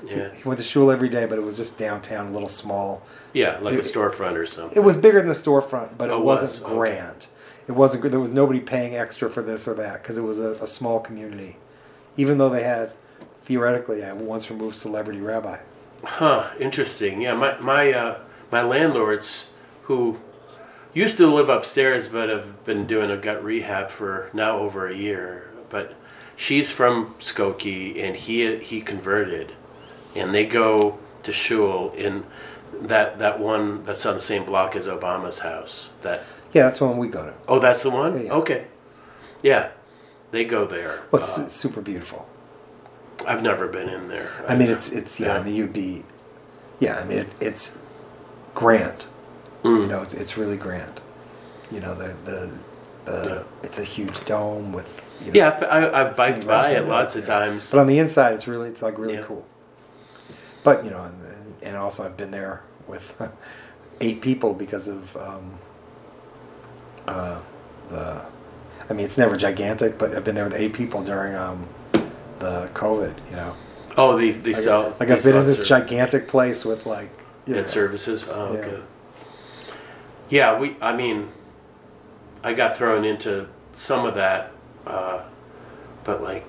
yeah. 0.08 0.32
He 0.34 0.44
went 0.46 0.58
to 0.58 0.64
shul 0.64 0.90
every 0.90 1.08
day, 1.08 1.26
but 1.26 1.38
it 1.38 1.42
was 1.42 1.56
just 1.56 1.76
downtown, 1.78 2.26
a 2.28 2.30
little 2.30 2.48
small. 2.48 3.02
Yeah, 3.32 3.58
like 3.60 3.74
a 3.74 3.78
storefront 3.78 4.36
or 4.36 4.46
something. 4.46 4.76
It 4.76 4.84
was 4.84 4.96
bigger 4.96 5.18
than 5.18 5.28
the 5.28 5.34
storefront, 5.34 5.96
but 5.98 6.10
it 6.10 6.12
Oh, 6.12 6.18
it 6.18 6.24
wasn't 6.24 6.52
was? 6.52 6.62
Okay. 6.62 6.74
grand. 6.74 7.26
It 7.66 7.72
wasn't. 7.72 8.08
There 8.10 8.20
was 8.20 8.30
nobody 8.32 8.60
paying 8.60 8.94
extra 8.94 9.28
for 9.28 9.42
this 9.42 9.66
or 9.66 9.74
that 9.74 10.02
because 10.02 10.18
it 10.18 10.22
was 10.22 10.38
a, 10.38 10.50
a 10.62 10.66
small 10.66 11.00
community. 11.00 11.56
Even 12.16 12.38
though 12.38 12.48
they 12.48 12.62
had 12.62 12.92
theoretically 13.44 14.02
a 14.02 14.14
once 14.14 14.48
removed 14.50 14.76
celebrity 14.76 15.20
rabbi. 15.20 15.58
Huh. 16.04 16.44
Interesting. 16.60 17.20
Yeah. 17.22 17.34
My 17.34 17.58
my 17.58 17.92
uh, 17.92 18.18
my 18.52 18.62
landlords 18.62 19.48
who 19.82 20.16
used 20.96 21.16
to 21.18 21.26
live 21.26 21.48
upstairs, 21.50 22.08
but 22.08 22.28
have 22.28 22.64
been 22.64 22.86
doing 22.86 23.10
a 23.10 23.16
gut 23.16 23.44
rehab 23.44 23.90
for 23.90 24.30
now 24.32 24.58
over 24.58 24.88
a 24.88 24.96
year. 24.96 25.50
But 25.68 25.94
she's 26.36 26.70
from 26.70 27.14
Skokie, 27.20 28.02
and 28.02 28.16
he 28.16 28.56
he 28.58 28.80
converted, 28.80 29.52
and 30.14 30.34
they 30.34 30.46
go 30.46 30.98
to 31.22 31.32
shul. 31.32 31.92
in 31.92 32.24
that 32.82 33.18
that 33.18 33.38
one 33.38 33.84
that's 33.84 34.04
on 34.06 34.14
the 34.14 34.20
same 34.20 34.44
block 34.44 34.74
as 34.76 34.86
Obama's 34.86 35.38
house. 35.38 35.90
That 36.02 36.22
Yeah, 36.52 36.64
that's 36.64 36.78
the 36.78 36.86
one 36.86 36.98
we 36.98 37.08
go 37.08 37.24
to. 37.26 37.34
oh, 37.48 37.58
that's 37.58 37.82
the 37.82 37.90
one. 37.90 38.14
Yeah, 38.16 38.24
yeah. 38.24 38.32
Okay, 38.32 38.64
yeah, 39.42 39.68
they 40.30 40.44
go 40.44 40.66
there. 40.66 41.02
Well, 41.10 41.20
it's 41.22 41.38
Uh, 41.38 41.46
super 41.46 41.80
beautiful. 41.80 42.26
I've 43.26 43.42
never 43.42 43.66
been 43.66 43.88
in 43.88 44.08
there. 44.08 44.28
I 44.48 44.54
mean, 44.54 44.70
it's 44.70 44.90
it's 44.90 45.18
yeah. 45.20 45.26
Yeah. 45.28 45.38
I 45.38 45.42
mean, 45.42 45.54
you'd 45.54 45.72
be, 45.72 46.04
yeah. 46.80 46.98
I 46.98 47.04
mean, 47.04 47.18
it, 47.18 47.34
it's 47.40 47.76
grand. 48.54 49.06
Mm. 49.66 49.80
You 49.82 49.86
know, 49.88 50.00
it's 50.02 50.14
it's 50.14 50.36
really 50.36 50.56
grand. 50.56 51.00
You 51.70 51.80
know, 51.80 51.94
the 51.94 52.16
the 52.24 52.64
the 53.04 53.44
it's 53.62 53.78
a 53.78 53.84
huge 53.84 54.24
dome 54.24 54.72
with. 54.72 55.02
You 55.20 55.32
know, 55.32 55.38
yeah, 55.38 55.48
I've, 55.70 55.84
I, 55.94 56.00
I've 56.00 56.16
biked 56.16 56.46
by 56.46 56.72
it 56.72 56.86
lots 56.86 57.16
of 57.16 57.24
times. 57.24 57.70
But 57.70 57.80
on 57.80 57.86
the 57.86 57.98
inside, 57.98 58.34
it's 58.34 58.46
really 58.46 58.68
it's 58.68 58.82
like 58.82 58.98
really 58.98 59.14
Yeah. 59.14 59.22
cool. 59.22 59.46
But 60.62 60.84
you 60.84 60.90
know, 60.90 61.04
and, 61.04 61.54
and, 61.62 61.76
also 61.76 62.04
I've 62.04 62.16
been 62.16 62.30
there 62.30 62.62
with 62.86 63.14
eight 64.00 64.20
people 64.20 64.52
because 64.52 64.88
of 64.88 65.16
um, 65.16 65.58
uh, 67.08 67.40
the. 67.88 68.22
I 68.88 68.92
mean, 68.92 69.06
it's 69.06 69.18
never 69.18 69.36
gigantic, 69.36 69.98
but 69.98 70.14
I've 70.14 70.22
been 70.24 70.34
there 70.34 70.44
with 70.44 70.54
eight 70.54 70.72
people 70.74 71.00
during 71.02 71.34
um, 71.34 71.66
the 72.38 72.68
COVID. 72.74 73.14
You 73.30 73.36
know, 73.36 73.56
Oh, 73.96 74.16
the 74.18 74.32
they 74.32 74.52
like, 74.52 74.62
sell. 74.62 74.94
like 75.00 75.10
I've 75.10 75.24
been 75.24 75.36
in 75.36 75.46
this 75.46 75.66
gigantic 75.66 76.28
place 76.28 76.64
with 76.64 76.84
like 76.84 77.10
you 77.46 77.54
know, 77.54 77.64
services. 77.64 78.26
Oh, 78.28 78.52
Yeah. 78.52 78.60
okay. 78.60 78.82
Yeah, 80.28 80.58
we. 80.58 80.76
I 80.80 80.94
mean, 80.96 81.28
I 82.42 82.52
got 82.52 82.76
thrown 82.76 83.04
into 83.04 83.48
some 83.76 84.04
of 84.06 84.14
that, 84.14 84.52
uh, 84.86 85.22
but 86.04 86.22
like 86.22 86.44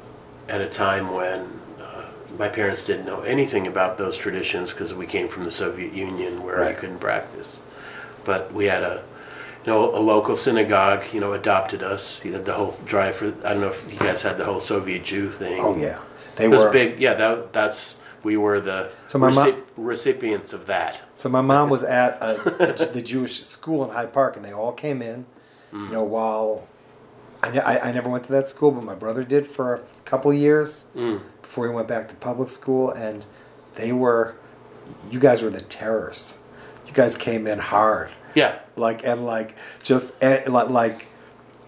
at 0.50 0.62
a 0.62 0.70
time 0.70 1.12
when 1.14 1.42
uh, 1.82 2.04
my 2.38 2.48
parents 2.48 2.86
didn't 2.86 3.06
know 3.06 3.22
anything 3.22 3.68
about 3.68 3.98
those 3.98 4.18
traditions 4.18 4.72
because 4.72 4.94
we 4.94 5.06
came 5.06 5.28
from 5.28 5.44
the 5.44 5.52
Soviet 5.52 5.94
Union 5.94 6.44
where 6.44 6.58
Right. 6.62 6.72
you 6.76 6.78
couldn't 6.80 7.00
practice. 7.00 7.60
But 8.24 8.52
we 8.54 8.66
had 8.66 8.84
a, 8.84 9.04
you 9.66 9.72
know, 9.72 9.96
a 9.96 10.00
local 10.00 10.36
synagogue. 10.36 11.04
You 11.14 11.20
know, 11.20 11.34
adopted 11.34 11.84
us. 11.84 12.20
You 12.26 12.34
had 12.34 12.46
the 12.46 12.54
whole 12.54 12.78
drive 12.86 13.16
for. 13.16 13.28
I 13.44 13.54
don't 13.54 13.62
know 13.62 13.70
if 13.70 13.84
you 13.92 14.00
guys 14.00 14.22
had 14.22 14.38
the 14.38 14.46
whole 14.46 14.60
Soviet 14.60 15.04
Jew 15.04 15.32
thing. 15.32 15.60
Oh 15.62 15.76
yeah, 15.78 16.00
they 16.36 16.46
It 16.46 16.50
was 16.50 16.62
were 16.62 16.72
big. 16.72 17.00
Yeah, 17.00 17.14
that 17.14 17.54
that's 17.54 17.94
we 18.28 18.36
were 18.36 18.60
the 18.60 18.90
So 19.08 19.18
my 19.18 19.32
mo- 19.32 19.46
recip- 19.46 19.64
recipients 19.78 20.52
of 20.52 20.66
that. 20.66 21.02
So 21.16 21.30
my 21.30 21.40
mom 21.40 21.70
was 21.70 21.82
at 22.02 22.18
a, 22.22 22.34
the, 22.78 22.90
the 22.96 23.02
Jewish 23.02 23.46
school 23.46 23.86
in 23.86 23.90
Hyde 23.90 24.12
Park, 24.12 24.36
and 24.36 24.44
they 24.44 24.52
all 24.52 24.74
came 24.74 25.02
in. 25.02 25.26
Mm. 25.72 25.86
You 25.86 25.92
know, 25.94 26.04
while 26.04 26.68
I, 27.42 27.58
I, 27.58 27.88
I 27.88 27.92
never 27.94 28.10
went 28.10 28.26
to 28.26 28.34
that 28.34 28.50
school, 28.50 28.72
but 28.72 28.84
my 28.84 28.96
brother 28.96 29.24
did 29.24 29.48
for 29.48 29.76
a 29.76 29.80
couple 30.04 30.34
years 30.34 30.88
Mm. 30.94 31.22
before 31.42 31.68
he 31.70 31.74
went 31.74 31.88
back 31.88 32.10
to 32.10 32.16
public 32.16 32.50
school, 32.50 32.92
and 32.92 33.26
they 33.76 33.94
were, 33.94 34.36
you 35.10 35.20
guys 35.22 35.42
were 35.42 35.50
the 35.50 35.62
terrors. 35.62 36.38
You 36.86 36.92
guys 36.94 37.16
came 37.16 37.48
in 37.48 37.60
hard, 37.60 38.10
Yeah. 38.36 38.60
like 38.76 39.06
and 39.06 39.26
like 39.26 39.56
just 39.84 40.14
and, 40.22 40.52
like 40.54 40.70
like, 40.70 41.08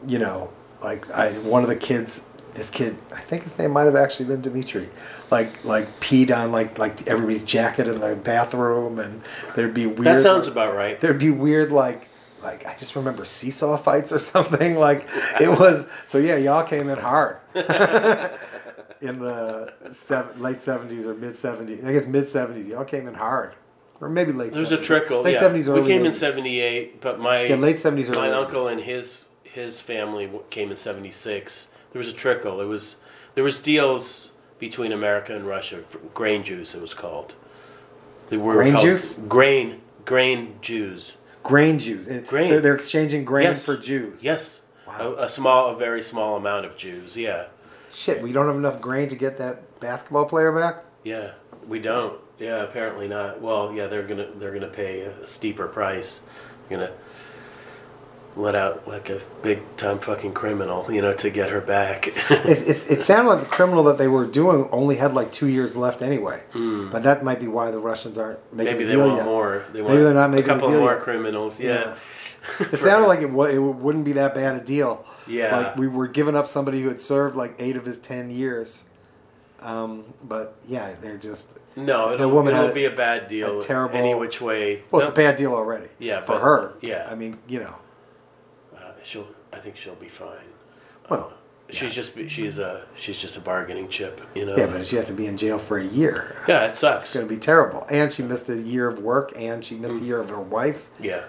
you 0.07 0.19
know, 0.19 0.49
like 0.83 1.09
I 1.11 1.31
one 1.39 1.63
of 1.63 1.69
the 1.69 1.75
kids. 1.75 2.21
This 2.53 2.69
kid, 2.69 2.97
I 3.13 3.21
think 3.21 3.43
his 3.43 3.57
name 3.57 3.71
might 3.71 3.83
have 3.83 3.95
actually 3.95 4.25
been 4.25 4.41
Dimitri, 4.41 4.89
like 5.31 5.63
like 5.63 5.99
peed 5.99 6.35
on 6.35 6.51
like 6.51 6.77
like 6.77 7.07
everybody's 7.07 7.43
jacket 7.43 7.87
in 7.87 7.99
the 7.99 8.15
bathroom, 8.15 8.99
and 8.99 9.21
there'd 9.55 9.73
be 9.73 9.85
weird. 9.85 10.17
That 10.17 10.23
sounds 10.23 10.47
about 10.47 10.75
right. 10.75 10.99
there'd 10.99 11.19
be 11.19 11.29
weird 11.29 11.71
like 11.71 12.09
like 12.41 12.65
I 12.65 12.75
just 12.75 12.95
remember 12.95 13.25
seesaw 13.25 13.77
fights 13.77 14.11
or 14.11 14.19
something. 14.33 14.75
Like 14.75 15.07
it 15.39 15.49
was 15.49 15.85
so 16.05 16.17
yeah, 16.17 16.37
y'all 16.37 16.63
came 16.63 16.89
in 16.89 16.97
hard 16.97 17.37
in 19.01 19.19
the 19.19 19.73
seven, 19.91 20.41
late 20.41 20.61
seventies 20.61 21.05
or 21.05 21.13
mid 21.13 21.35
seventies. 21.35 21.83
I 21.83 21.93
guess 21.93 22.05
mid 22.05 22.27
seventies. 22.27 22.67
Y'all 22.67 22.85
came 22.85 23.07
in 23.07 23.13
hard, 23.13 23.55
or 24.01 24.09
maybe 24.09 24.31
late. 24.31 24.53
There 24.53 24.61
was 24.61 24.71
a 24.71 24.77
70s. 24.77 24.83
trickle. 24.83 25.21
Late 25.21 25.33
yeah. 25.33 25.39
seventies, 25.39 25.69
early 25.69 25.81
we 25.81 25.87
came 25.87 26.05
in 26.05 26.11
'78, 26.11 27.01
but 27.01 27.19
my 27.19 27.43
Yeah, 27.43 27.55
late 27.55 27.79
seventies, 27.79 28.09
early 28.09 28.19
my 28.19 28.31
uncle 28.31 28.61
80s. 28.61 28.71
and 28.71 28.81
his 28.81 29.25
his 29.43 29.81
family 29.81 30.29
came 30.49 30.69
in 30.71 30.75
'76. 30.75 31.67
There 31.91 31.99
was 31.99 32.07
a 32.09 32.13
trickle. 32.13 32.61
It 32.61 32.65
was 32.65 32.97
there 33.35 33.43
was 33.43 33.59
deals 33.59 34.31
between 34.59 34.91
America 34.91 35.35
and 35.35 35.45
Russia. 35.47 35.81
for 35.87 35.99
Grain 36.13 36.43
juice, 36.43 36.75
it 36.75 36.81
was 36.81 36.93
called. 36.93 37.33
They 38.29 38.37
were 38.37 38.53
Grain 38.53 38.73
called 38.73 38.85
juice? 38.85 39.15
Grain 39.27 39.81
grain 40.05 40.55
Jews. 40.61 41.15
grain 41.43 41.79
Jews. 41.79 42.07
Grain. 42.27 42.49
They're, 42.49 42.61
they're 42.61 42.75
exchanging 42.75 43.25
grains 43.25 43.45
Yes. 43.59 43.65
for 43.65 43.77
Jews. 43.77 44.23
Yes. 44.23 44.59
Wow. 44.87 45.13
A, 45.17 45.23
a 45.25 45.29
small, 45.29 45.69
a 45.69 45.75
very 45.75 46.01
small 46.03 46.35
amount 46.35 46.65
of 46.65 46.75
Jews. 46.77 47.15
Yeah. 47.15 47.45
Shit, 47.91 48.21
we 48.21 48.31
don't 48.31 48.47
have 48.47 48.55
enough 48.55 48.81
grain 48.81 49.07
to 49.09 49.15
get 49.15 49.37
that 49.37 49.79
basketball 49.79 50.25
player 50.25 50.51
back. 50.51 50.83
Yeah, 51.03 51.31
we 51.67 51.79
don't. 51.79 52.19
Yeah, 52.39 52.63
apparently 52.63 53.07
not. 53.07 53.41
Well, 53.41 53.73
yeah, 53.73 53.87
they're 53.87 54.05
gonna 54.07 54.27
they're 54.37 54.53
gonna 54.53 54.67
pay 54.67 55.01
a 55.01 55.27
steeper 55.27 55.67
price. 55.67 56.21
They're 56.67 56.77
gonna 56.79 56.91
let 58.39 58.55
out 58.55 58.87
like 58.87 59.09
a 59.09 59.19
big 59.41 59.59
time 59.77 59.99
fucking 59.99 60.33
criminal, 60.33 60.91
you 60.91 61.01
know, 61.01 61.13
to 61.13 61.29
get 61.29 61.49
her 61.49 61.61
back. 61.61 62.07
It's, 62.29 62.61
it's, 62.61 62.85
it 62.87 63.01
sounded 63.01 63.29
like 63.29 63.39
the 63.41 63.45
criminal 63.49 63.83
that 63.85 63.97
they 63.97 64.07
were 64.07 64.25
doing 64.25 64.67
only 64.71 64.95
had 64.95 65.13
like 65.13 65.31
two 65.31 65.47
years 65.47 65.75
left 65.75 66.01
anyway. 66.01 66.41
Hmm. 66.53 66.89
But 66.89 67.03
that 67.03 67.23
might 67.23 67.39
be 67.39 67.47
why 67.47 67.69
the 67.71 67.79
Russians 67.79 68.17
aren't 68.17 68.39
making 68.53 68.73
Maybe 68.73 68.83
a 68.85 68.87
they 68.87 68.93
deal 68.93 69.05
want 69.05 69.17
yet. 69.17 69.25
more. 69.25 69.65
They 69.73 69.81
Maybe 69.81 69.97
they're 70.03 70.13
not 70.13 70.29
making 70.31 70.49
a 70.49 70.53
a 70.53 70.55
couple 70.55 70.69
deal 70.71 70.79
more 70.81 70.93
yet. 70.93 71.01
criminals. 71.01 71.59
Yeah. 71.59 71.95
It 72.59 72.77
sounded 72.87 73.07
like 73.07 73.21
it, 73.21 73.29
wa- 73.29 73.45
it 73.45 73.57
wouldn't 73.59 74.05
be 74.05 74.13
that 74.13 74.33
bad 74.33 74.55
a 74.55 74.61
deal. 74.63 75.05
Yeah. 75.27 75.55
Like 75.57 75.77
we 75.77 75.87
were 75.87 76.07
giving 76.07 76.35
up 76.35 76.47
somebody 76.47 76.81
who 76.81 76.87
had 76.87 77.01
served 77.01 77.35
like 77.35 77.55
eight 77.59 77.75
of 77.75 77.85
his 77.85 77.97
ten 77.97 78.29
years. 78.31 78.85
Um, 79.61 80.05
but 80.23 80.55
yeah, 80.65 80.93
they're 81.01 81.17
just 81.17 81.59
no, 81.75 82.07
the 82.09 82.13
it'll, 82.23 82.31
woman 82.31 82.55
it'll 82.55 82.71
be 82.71 82.85
a 82.85 82.91
bad 82.91 83.27
deal. 83.27 83.59
terrible- 83.61 83.97
any 83.97 84.15
which 84.15 84.39
way. 84.39 84.83
well, 84.91 85.01
it's 85.01 85.09
a 85.09 85.13
bad 85.13 85.35
deal 85.35 85.53
already. 85.53 85.87
Yeah, 85.99 86.21
for 86.21 86.33
but- 86.33 86.41
her. 86.41 86.73
yeah. 86.81 87.07
I 87.11 87.15
mean, 87.15 87.37
you 87.47 87.59
know, 87.59 87.75
she'll. 89.03 89.27
I 89.53 89.57
think 89.59 89.75
she'll 89.77 89.95
be 89.95 90.09
fine. 90.09 90.45
well, 91.09 91.25
um, 91.27 91.33
She's 91.71 91.93
just 91.93 92.13
she's 92.29 92.57
a 92.57 92.83
she's 92.97 93.19
just 93.19 93.37
a 93.37 93.39
bargaining 93.41 93.89
chip, 93.89 94.21
you 94.33 94.43
know. 94.45 94.55
yeah, 94.57 94.65
but 94.65 94.83
she 94.85 94.95
has 94.95 95.05
to 95.05 95.13
be 95.13 95.27
in 95.27 95.37
jail 95.37 95.59
for 95.59 95.77
a 95.77 95.83
year. 95.83 96.35
yeah, 96.47 96.65
it 96.65 96.75
sucks. 96.77 97.03
It's 97.05 97.13
going 97.13 97.27
to 97.27 97.31
be 97.33 97.39
terrible. 97.39 97.85
And 97.91 98.11
she 98.11 98.23
missed 98.23 98.49
a 98.49 98.55
year 98.57 98.87
of 98.87 98.99
work, 98.99 99.33
and 99.35 99.63
she 99.63 99.75
missed 99.75 99.97
a 100.01 100.03
year 100.03 100.19
of 100.19 100.29
her 100.31 100.39
wife. 100.39 100.89
Yeah. 100.99 101.23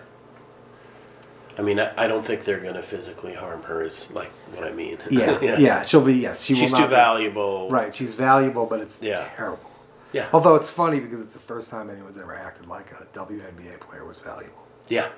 I 1.58 1.62
mean, 1.62 1.78
I, 1.78 1.92
I 2.04 2.06
don't 2.06 2.24
think 2.24 2.44
they're 2.44 2.60
going 2.60 2.74
to 2.74 2.82
physically 2.82 3.34
harm 3.34 3.62
her. 3.64 3.82
Is 3.82 4.10
like 4.12 4.30
what 4.54 4.64
I 4.64 4.72
mean. 4.72 4.96
Yeah, 5.10 5.38
yeah, 5.58 5.82
she'll 5.82 6.00
be. 6.00 6.14
Yes, 6.14 6.42
she 6.42 6.54
She's 6.54 6.70
will 6.72 6.78
too 6.78 6.84
be- 6.86 6.90
valuable. 6.94 7.68
Right, 7.68 7.92
she's 7.94 8.14
valuable, 8.14 8.64
but 8.64 8.80
it's 8.80 9.02
Yeah. 9.02 9.28
terrible. 9.36 9.70
Yeah. 10.12 10.28
Although 10.32 10.54
it's 10.56 10.70
funny 10.70 11.00
because 11.00 11.20
it's 11.20 11.34
the 11.34 11.38
first 11.40 11.68
time 11.70 11.90
anyone's 11.90 12.16
ever 12.16 12.34
acted 12.34 12.66
like 12.66 12.90
a 12.92 13.04
WNBA 13.12 13.78
player 13.80 14.04
was 14.06 14.18
valuable. 14.18 14.66
Yeah. 14.88 15.08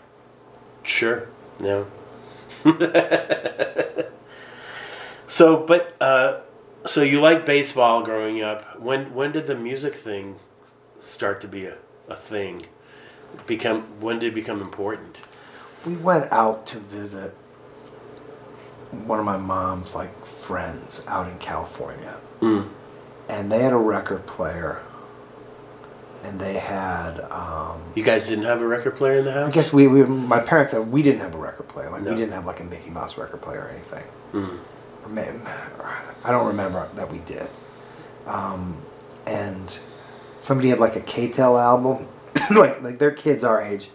Sure. 0.82 1.28
No. 1.60 1.86
so, 5.26 5.56
but 5.66 5.94
uh, 6.00 6.40
so 6.86 7.02
you 7.02 7.20
like 7.20 7.46
baseball 7.46 8.02
growing 8.02 8.42
up. 8.42 8.78
When 8.80 9.12
when 9.14 9.32
did 9.32 9.46
the 9.46 9.54
music 9.54 9.96
thing 9.96 10.36
start 10.98 11.40
to 11.42 11.48
be 11.48 11.66
a, 11.66 11.76
a 12.08 12.16
thing? 12.16 12.66
Become 13.46 13.82
when 14.00 14.18
did 14.18 14.28
it 14.28 14.34
become 14.34 14.60
important? 14.60 15.20
We 15.86 15.96
went 15.96 16.30
out 16.32 16.66
to 16.68 16.78
visit 16.78 17.34
one 19.06 19.18
of 19.18 19.24
my 19.24 19.38
mom's 19.38 19.94
like 19.94 20.24
friends 20.26 21.04
out 21.08 21.28
in 21.28 21.38
California, 21.38 22.16
Mm. 22.40 22.68
and 23.28 23.50
they 23.50 23.60
had 23.60 23.72
a 23.72 23.76
record 23.76 24.26
player, 24.26 24.82
and 26.24 26.38
they 26.40 26.54
had. 26.54 27.20
Um, 27.30 27.80
You 27.94 28.02
guys 28.02 28.28
didn't 28.28 28.44
have 28.44 28.60
a 28.62 28.66
record 28.66 28.96
player 28.96 29.18
in 29.18 29.24
the 29.24 29.32
house? 29.32 29.48
I 29.48 29.50
guess 29.50 29.72
we, 29.72 29.86
we 29.86 30.04
my 30.04 30.40
parents 30.40 30.72
had 30.72 30.90
we 30.90 31.02
didn't 31.02 31.20
have 31.20 31.34
a 31.34 31.38
record 31.38 31.68
player 31.68 31.90
like 31.90 32.02
No. 32.02 32.10
we 32.10 32.16
didn't 32.16 32.32
have 32.32 32.46
like 32.46 32.60
a 32.60 32.64
Mickey 32.64 32.90
Mouse 32.90 33.16
record 33.18 33.40
player 33.42 33.60
or 33.60 33.68
anything. 33.68 34.04
Mm. 34.32 34.58
I 36.24 36.30
don't 36.30 36.46
remember 36.46 36.88
that 36.94 37.10
we 37.10 37.18
did. 37.20 37.48
Um, 38.26 38.80
and 39.26 39.76
somebody 40.38 40.68
had 40.68 40.78
like 40.78 40.94
a 40.96 41.00
K-Tel 41.00 41.58
album, 41.58 42.06
like 42.50 42.82
like 42.82 42.98
their 42.98 43.10
kids 43.10 43.42
our 43.44 43.60
age 43.60 43.90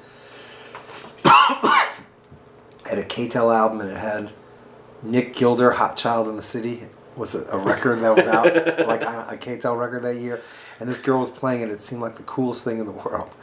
had 1.23 2.97
a 2.97 3.03
K-Tel 3.03 3.51
album 3.51 3.81
and 3.81 3.89
it 3.89 3.97
had 3.97 4.31
Nick 5.03 5.33
Gilder, 5.33 5.71
"Hot 5.71 5.95
Child 5.95 6.27
in 6.27 6.35
the 6.35 6.41
City" 6.41 6.83
was 7.17 7.36
a, 7.36 7.45
a 7.47 7.58
record 7.58 7.99
that 8.01 8.15
was 8.15 8.27
out 8.27 8.45
like 8.88 9.03
on 9.03 9.27
a 9.34 9.38
K-Tel 9.38 9.75
record 9.75 10.03
that 10.03 10.15
year, 10.17 10.41
and 10.80 10.88
this 10.88 10.99
girl 10.99 11.19
was 11.19 11.30
playing 11.30 11.62
it. 11.62 11.69
It 11.69 11.82
seemed 11.82 12.01
like 12.01 12.15
the 12.15 12.23
coolest 12.23 12.63
thing 12.63 12.80
in 12.80 12.86
the 12.86 12.91
world, 12.91 13.36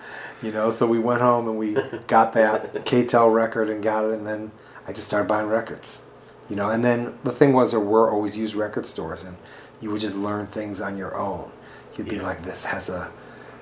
you 0.42 0.52
know. 0.52 0.70
So 0.70 0.86
we 0.86 0.98
went 0.98 1.20
home 1.20 1.48
and 1.48 1.58
we 1.58 1.74
got 2.06 2.32
that 2.34 2.84
K-Tel 2.84 3.28
record 3.30 3.68
and 3.68 3.82
got 3.82 4.04
it, 4.04 4.12
and 4.12 4.26
then 4.26 4.50
I 4.86 4.92
just 4.92 5.06
started 5.08 5.28
buying 5.28 5.48
records 5.48 6.02
you 6.50 6.56
know 6.56 6.68
and 6.68 6.84
then 6.84 7.18
the 7.24 7.32
thing 7.32 7.54
was 7.54 7.70
there 7.70 7.80
were 7.80 8.10
always 8.10 8.36
used 8.36 8.54
record 8.54 8.84
stores 8.84 9.22
and 9.22 9.34
you 9.80 9.90
would 9.90 10.00
just 10.00 10.14
learn 10.14 10.46
things 10.46 10.78
on 10.78 10.94
your 10.94 11.16
own 11.16 11.50
you'd 11.96 12.06
be 12.06 12.16
Yeah. 12.16 12.22
like 12.22 12.42
this 12.42 12.64
has 12.66 12.90
a 12.90 13.10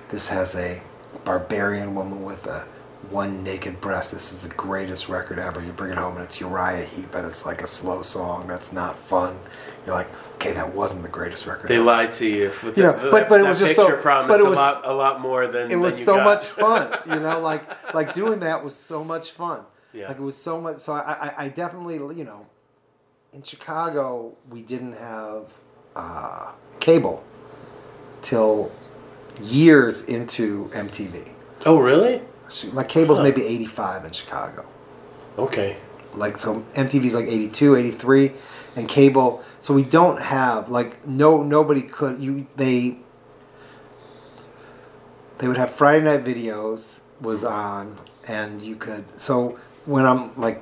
this 0.09 0.27
has 0.27 0.55
a 0.55 0.81
barbarian 1.23 1.95
woman 1.95 2.23
with 2.23 2.45
a 2.47 2.65
one 3.09 3.43
naked 3.43 3.79
breast. 3.81 4.11
This 4.11 4.31
is 4.31 4.47
the 4.47 4.53
greatest 4.55 5.09
record 5.09 5.37
ever. 5.39 5.61
You 5.63 5.71
bring 5.73 5.91
it 5.91 5.97
home 5.97 6.15
and 6.15 6.23
it's 6.23 6.39
Uriah 6.39 6.85
Heep 6.85 7.13
and 7.15 7.25
it's 7.27 7.45
like 7.45 7.61
a 7.61 7.67
slow 7.67 8.01
song 8.01 8.47
that's 8.47 8.71
not 8.71 8.95
fun. 8.97 9.37
You're 9.85 9.95
like, 9.95 10.07
okay, 10.35 10.53
that 10.53 10.73
wasn't 10.73 11.03
the 11.03 11.09
greatest 11.09 11.45
record. 11.45 11.67
They 11.69 11.75
ever. 11.75 11.83
lied 11.83 12.13
to 12.13 12.25
you. 12.25 12.51
With 12.63 12.77
You 12.77 12.83
the, 12.83 12.93
know, 12.93 13.11
but- 13.11 13.27
but 13.29 13.41
it 13.41 13.43
was 13.47 13.59
just 13.59 13.75
so- 13.75 13.89
but 14.03 14.39
it 14.39 14.45
was- 14.47 14.57
a 14.57 14.61
lot, 14.61 14.81
a 14.85 14.93
lot 14.93 15.21
more 15.21 15.47
than 15.47 15.69
it 15.71 15.75
was 15.75 15.95
than 15.95 16.05
so 16.05 16.15
got. 16.15 16.23
much 16.25 16.45
fun 16.61 16.97
you 17.05 17.19
know 17.19 17.39
like 17.39 17.63
like 17.93 18.13
doing 18.13 18.39
that 18.39 18.63
was 18.63 18.75
so 18.75 19.03
much 19.03 19.31
fun 19.31 19.61
Yeah. 19.93 20.07
like 20.07 20.17
it 20.17 20.21
was 20.23 20.37
so 20.37 20.59
much 20.61 20.77
so 20.79 20.93
I, 20.93 20.99
I 21.27 21.33
i 21.45 21.47
definitely 21.49 21.95
you 21.95 22.23
know 22.23 22.45
in 23.33 23.41
chicago 23.43 24.33
we 24.49 24.61
didn't 24.61 24.93
have 24.93 25.53
uh 25.95 26.51
cable 26.79 27.23
till 28.21 28.71
years 29.41 30.03
into 30.03 30.69
mtv 30.73 31.31
oh, 31.65 31.77
really? 31.79 32.21
like 32.73 32.87
cable's 32.89 33.17
Huh. 33.19 33.23
maybe 33.23 33.43
85 33.45 34.05
in 34.05 34.11
chicago 34.11 34.65
Okay. 35.37 35.77
like 36.13 36.37
so 36.37 36.55
mtv's 36.75 37.15
like 37.15 37.27
82 37.27 37.75
83 37.75 38.31
and 38.75 38.87
cable 38.89 39.43
so 39.59 39.73
we 39.73 39.83
don't 39.83 40.19
have 40.21 40.69
like 40.69 41.05
no 41.07 41.43
nobody 41.43 41.81
could 41.81 42.19
you 42.19 42.47
they 42.55 42.97
they 45.37 45.47
would 45.47 45.57
have 45.57 45.71
friday 45.71 46.03
night 46.03 46.23
videos 46.23 47.01
was 47.21 47.43
on 47.43 47.97
and 48.27 48.61
you 48.61 48.75
could 48.75 49.03
so 49.19 49.57
when 49.85 50.05
i'm 50.05 50.35
like 50.39 50.61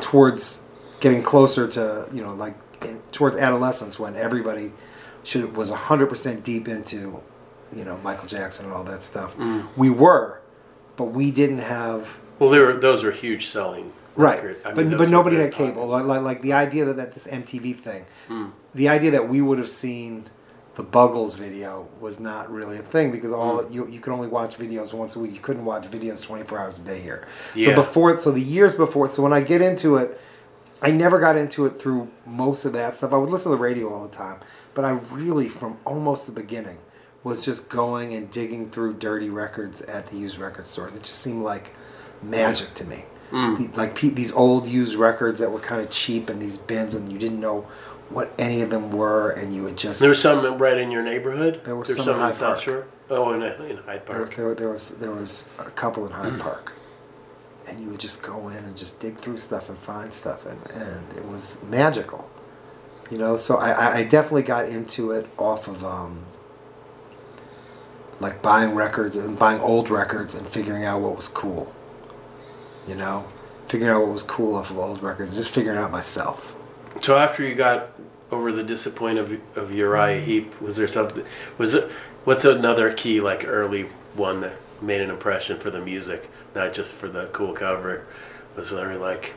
towards 0.00 0.60
getting 1.00 1.22
closer 1.22 1.66
to 1.66 2.06
you 2.12 2.22
know 2.22 2.34
like 2.34 2.54
towards 3.12 3.36
adolescence 3.36 3.98
when 3.98 4.14
everybody 4.16 4.72
should 5.22 5.56
was 5.56 5.70
100% 5.70 6.42
deep 6.42 6.68
into 6.68 7.20
you 7.72 7.84
know 7.84 7.96
michael 7.98 8.26
jackson 8.26 8.66
and 8.66 8.74
all 8.74 8.84
that 8.84 9.02
stuff 9.02 9.36
Mm. 9.36 9.66
we 9.76 9.90
were 9.90 10.40
but 10.96 11.06
we 11.06 11.30
didn't 11.30 11.58
have 11.58 12.18
Well, 12.38 12.50
they 12.50 12.58
were 12.60 12.74
those 12.74 13.02
were 13.02 13.10
huge 13.10 13.46
selling. 13.46 13.92
Right, 14.16 14.36
record. 14.42 14.60
I 14.64 14.72
mean, 14.74 14.90
but 14.90 14.98
but 14.98 15.08
nobody 15.08 15.36
had 15.36 15.52
cable. 15.52 15.86
Like, 15.86 16.04
like 16.04 16.22
like 16.22 16.42
the 16.42 16.52
idea 16.52 16.84
that, 16.84 16.96
that 16.96 17.12
this 17.12 17.26
MTV 17.26 17.76
thing, 17.78 18.04
Mm. 18.28 18.50
the 18.72 18.88
idea 18.88 19.10
that 19.12 19.28
we 19.28 19.40
would 19.42 19.58
have 19.58 19.68
seen 19.68 20.28
the 20.76 20.82
Buggles 20.84 21.36
video 21.36 21.86
was 22.00 22.18
not 22.18 22.50
really 22.52 22.78
a 22.78 22.82
thing 22.82 23.10
because 23.12 23.32
all 23.32 23.62
Mm. 23.62 23.72
you 23.72 23.86
you 23.88 24.00
could 24.00 24.12
only 24.12 24.28
watch 24.28 24.56
videos 24.58 24.92
once 24.94 25.16
a 25.16 25.18
week. 25.18 25.34
You 25.34 25.40
couldn't 25.40 25.64
watch 25.64 25.90
videos 25.90 26.22
twenty 26.22 26.44
four 26.44 26.58
hours 26.58 26.78
a 26.78 26.82
day 26.82 27.00
here. 27.00 27.24
So 27.54 27.60
Yeah. 27.60 27.74
before, 27.74 28.18
so 28.18 28.30
the 28.30 28.40
years 28.40 28.72
before, 28.74 29.08
so 29.08 29.22
when 29.22 29.32
I 29.32 29.40
get 29.40 29.60
into 29.62 29.96
it, 29.96 30.20
I 30.82 30.90
never 30.90 31.18
got 31.18 31.36
into 31.36 31.66
it 31.66 31.80
through 31.80 32.08
most 32.26 32.64
of 32.64 32.72
that 32.74 32.96
stuff. 32.96 33.12
I 33.12 33.16
would 33.16 33.30
listen 33.30 33.50
to 33.50 33.56
the 33.56 33.62
radio 33.62 33.92
all 33.92 34.02
the 34.02 34.14
time, 34.14 34.36
but 34.74 34.84
I 34.84 34.98
really, 35.12 35.48
from 35.48 35.76
almost 35.86 36.26
the 36.26 36.32
beginning, 36.32 36.76
was 37.22 37.42
just 37.44 37.68
going 37.70 38.14
and 38.14 38.30
digging 38.30 38.68
through 38.70 38.94
dirty 38.94 39.30
records 39.30 39.80
at 39.82 40.06
the 40.08 40.16
used 40.16 40.38
record 40.38 40.66
stores. 40.66 40.94
It 40.94 41.02
just 41.02 41.20
seemed 41.20 41.42
like 41.42 41.72
magic 42.22 42.74
to 42.74 42.84
me. 42.84 43.04
Mm. 43.34 43.72
The- 43.72 43.78
Like 43.78 43.94
pe- 43.94 44.10
these 44.10 44.32
old 44.32 44.66
used 44.66 44.94
records 44.96 45.40
that 45.40 45.50
were 45.50 45.58
kind 45.60 45.80
of 45.80 45.90
cheap 45.90 46.30
in 46.30 46.38
these 46.38 46.56
bins, 46.56 46.94
and 46.94 47.10
you 47.12 47.18
didn't 47.18 47.40
know 47.40 47.66
what 48.10 48.32
any 48.38 48.60
of 48.62 48.70
them 48.70 48.90
were, 48.92 49.30
and 49.30 49.52
you 49.54 49.62
would 49.64 49.76
just 49.76 49.98
There 50.00 50.08
was 50.10 50.20
some 50.22 50.58
right 50.58 50.78
in 50.78 50.90
your 50.90 51.02
neighborhood. 51.02 51.60
There 51.64 51.74
was 51.74 51.88
some 51.88 51.98
in 51.98 52.04
some 52.04 52.14
in 52.16 52.20
Hyde 52.20 52.38
Park. 52.38 52.60
Shore. 52.60 52.86
Oh, 53.10 53.32
in, 53.32 53.42
in 53.42 53.76
Hyde 53.78 54.06
There, 54.06 54.16
Park. 54.16 54.34
there, 54.36 54.54
there 54.54 54.68
was 54.70 54.90
there 54.90 55.10
was 55.10 55.46
a 55.58 55.64
couple 55.70 56.06
in 56.06 56.12
Hyde 56.12 56.38
Park, 56.38 56.72
and 57.66 57.80
you 57.80 57.88
would 57.90 58.00
just 58.00 58.22
go 58.22 58.48
in 58.50 58.56
and 58.58 58.76
just 58.76 59.00
dig 59.00 59.16
through 59.18 59.38
stuff 59.38 59.68
and 59.68 59.76
find 59.78 60.12
stuff, 60.14 60.46
and, 60.46 60.60
and 60.72 61.16
it 61.16 61.26
was 61.26 61.62
magical, 61.64 62.28
you 63.10 63.18
know. 63.18 63.36
So 63.36 63.56
I, 63.56 63.70
I- 63.72 63.94
I 63.96 64.04
definitely 64.04 64.42
got 64.44 64.68
into 64.68 65.10
it 65.10 65.26
off 65.38 65.66
of 65.66 65.82
um, 65.84 66.24
like 68.20 68.40
buying 68.42 68.74
records 68.74 69.16
and 69.16 69.36
buying 69.38 69.60
old 69.60 69.90
records 69.90 70.34
and 70.34 70.46
figuring 70.46 70.84
out 70.84 71.00
what 71.00 71.16
was 71.16 71.28
cool, 71.28 71.72
you 72.86 72.94
know, 72.94 73.24
figuring 73.68 73.92
out 73.92 74.02
what 74.02 74.12
was 74.12 74.22
cool 74.22 74.54
off 74.56 74.70
of 74.70 74.78
old 74.78 75.02
records 75.02 75.28
and 75.30 75.36
just 75.36 75.50
figuring 75.50 75.78
out 75.78 75.90
myself. 75.90 76.54
So 77.00 77.16
after 77.16 77.42
you 77.42 77.54
got 77.54 77.90
over 78.30 78.52
the 78.52 78.62
disappointment 78.62 79.40
of, 79.56 79.58
of 79.64 79.72
Uriah. 79.72 80.20
Heep, 80.20 80.60
was 80.60 80.76
there 80.76 80.88
something? 80.88 81.24
Was 81.58 81.74
it? 81.74 81.90
What's 82.24 82.44
another 82.44 82.92
key 82.92 83.20
like 83.20 83.44
early 83.46 83.82
one 84.14 84.40
that 84.40 84.56
made 84.82 85.00
an 85.00 85.10
impression 85.10 85.58
for 85.58 85.70
the 85.70 85.80
music, 85.80 86.28
not 86.54 86.72
just 86.72 86.94
for 86.94 87.08
the 87.08 87.26
cool 87.26 87.52
cover? 87.52 88.06
Was 88.56 88.70
there 88.70 88.96
like? 88.96 89.34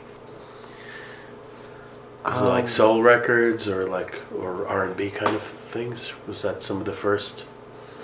Was 2.25 2.37
it 2.37 2.41
Um, 2.41 2.47
like 2.47 2.67
soul 2.67 3.01
records 3.03 3.67
or 3.67 3.87
like 3.87 4.19
or 4.33 4.67
R 4.67 4.85
and 4.85 4.97
B 4.97 5.09
kind 5.09 5.35
of 5.35 5.43
things? 5.43 6.11
Was 6.27 6.41
that 6.41 6.61
some 6.61 6.77
of 6.77 6.85
the 6.85 6.93
first? 6.93 7.45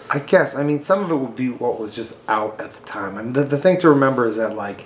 I 0.10 0.19
guess. 0.19 0.56
I 0.56 0.63
mean, 0.63 0.82
some 0.82 1.03
of 1.03 1.12
it 1.12 1.15
would 1.15 1.36
be 1.36 1.49
what 1.49 1.79
was 1.79 1.91
just 1.91 2.13
out 2.27 2.60
at 2.60 2.73
the 2.73 2.86
time. 2.86 3.17
I 3.17 3.23
mean, 3.23 3.34
the, 3.34 3.43
the 3.43 3.58
thing 3.58 3.79
to 3.79 3.89
remember 3.89 4.25
is 4.25 4.36
that 4.36 4.56
like, 4.56 4.86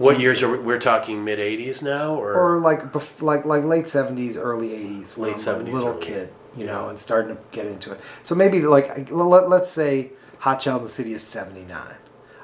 What 0.00 0.18
years 0.18 0.42
are 0.42 0.50
we, 0.50 0.58
we're 0.58 0.78
talking? 0.80 1.22
Mid 1.24 1.38
'80s 1.38 1.82
now, 1.82 2.14
or, 2.14 2.32
or 2.32 2.58
like, 2.58 2.90
bef- 2.90 3.20
like, 3.22 3.44
like 3.44 3.64
late 3.64 3.88
seventies, 3.88 4.36
early 4.36 4.72
eighties, 4.74 5.16
when 5.16 5.32
Late 5.34 5.46
I'm 5.46 5.60
a 5.66 5.70
little 5.70 5.88
early- 5.90 6.00
kid, 6.02 6.32
you 6.56 6.64
yeah. 6.64 6.72
know, 6.72 6.88
and 6.88 6.98
starting 6.98 7.36
to 7.36 7.42
get 7.50 7.66
into 7.66 7.92
it. 7.92 8.00
So 8.22 8.34
maybe 8.34 8.62
like, 8.62 9.10
let, 9.10 9.48
let's 9.48 9.70
say 9.70 10.10
Hot 10.38 10.56
Child 10.58 10.78
in 10.78 10.84
the 10.84 10.90
City 10.90 11.12
is 11.12 11.22
seventy 11.22 11.64
nine. 11.64 11.96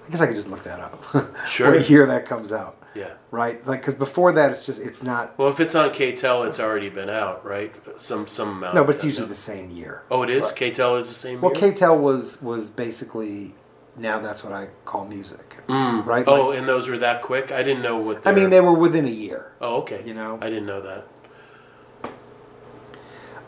I 0.06 0.10
guess 0.10 0.20
I 0.20 0.26
could 0.26 0.36
just 0.36 0.48
look 0.48 0.62
that 0.64 0.80
up. 0.80 1.02
Sure. 1.48 1.72
what 1.72 1.88
year 1.90 2.06
that 2.06 2.26
comes 2.26 2.52
out, 2.52 2.80
yeah. 2.94 3.12
right? 3.30 3.66
Like, 3.66 3.80
because 3.80 3.94
before 3.94 4.32
that, 4.32 4.50
it's 4.50 4.64
just 4.64 4.80
it's 4.80 5.02
not. 5.02 5.36
Well, 5.38 5.48
if 5.48 5.58
it's 5.58 5.74
on 5.74 5.90
KTEL, 5.90 6.46
it's 6.46 6.60
already 6.60 6.90
been 6.90 7.08
out, 7.08 7.44
right? 7.44 7.74
Some 8.00 8.28
some 8.28 8.50
amount. 8.58 8.74
No, 8.74 8.84
but 8.84 8.96
it's 8.96 9.04
usually 9.04 9.28
the 9.28 9.34
same 9.34 9.70
year. 9.70 10.02
Oh, 10.10 10.22
it 10.22 10.28
is. 10.30 10.44
Right. 10.44 10.54
KTEL 10.74 10.98
is 11.00 11.08
the 11.08 11.14
same. 11.14 11.40
Well, 11.40 11.56
year? 11.56 11.72
KTEL 11.72 11.98
was 11.98 12.40
was 12.42 12.68
basically 12.68 13.54
now 13.98 14.18
that's 14.18 14.44
what 14.44 14.52
I 14.52 14.68
call 14.84 15.04
music. 15.06 15.56
Mm. 15.68 16.04
right, 16.06 16.24
Oh, 16.26 16.50
and 16.52 16.68
those 16.68 16.88
were 16.88 16.98
that 16.98 17.22
quick. 17.22 17.50
I 17.52 17.62
didn't 17.62 17.82
know 17.82 17.96
what. 17.96 18.26
I 18.26 18.32
mean, 18.32 18.50
they 18.50 18.60
were 18.60 18.72
within 18.74 19.06
a 19.06 19.10
year. 19.10 19.52
Oh, 19.60 19.76
okay. 19.76 20.02
you 20.04 20.14
know. 20.14 20.38
I 20.40 20.48
didn't 20.48 20.66
know 20.66 20.82
that. 20.82 21.06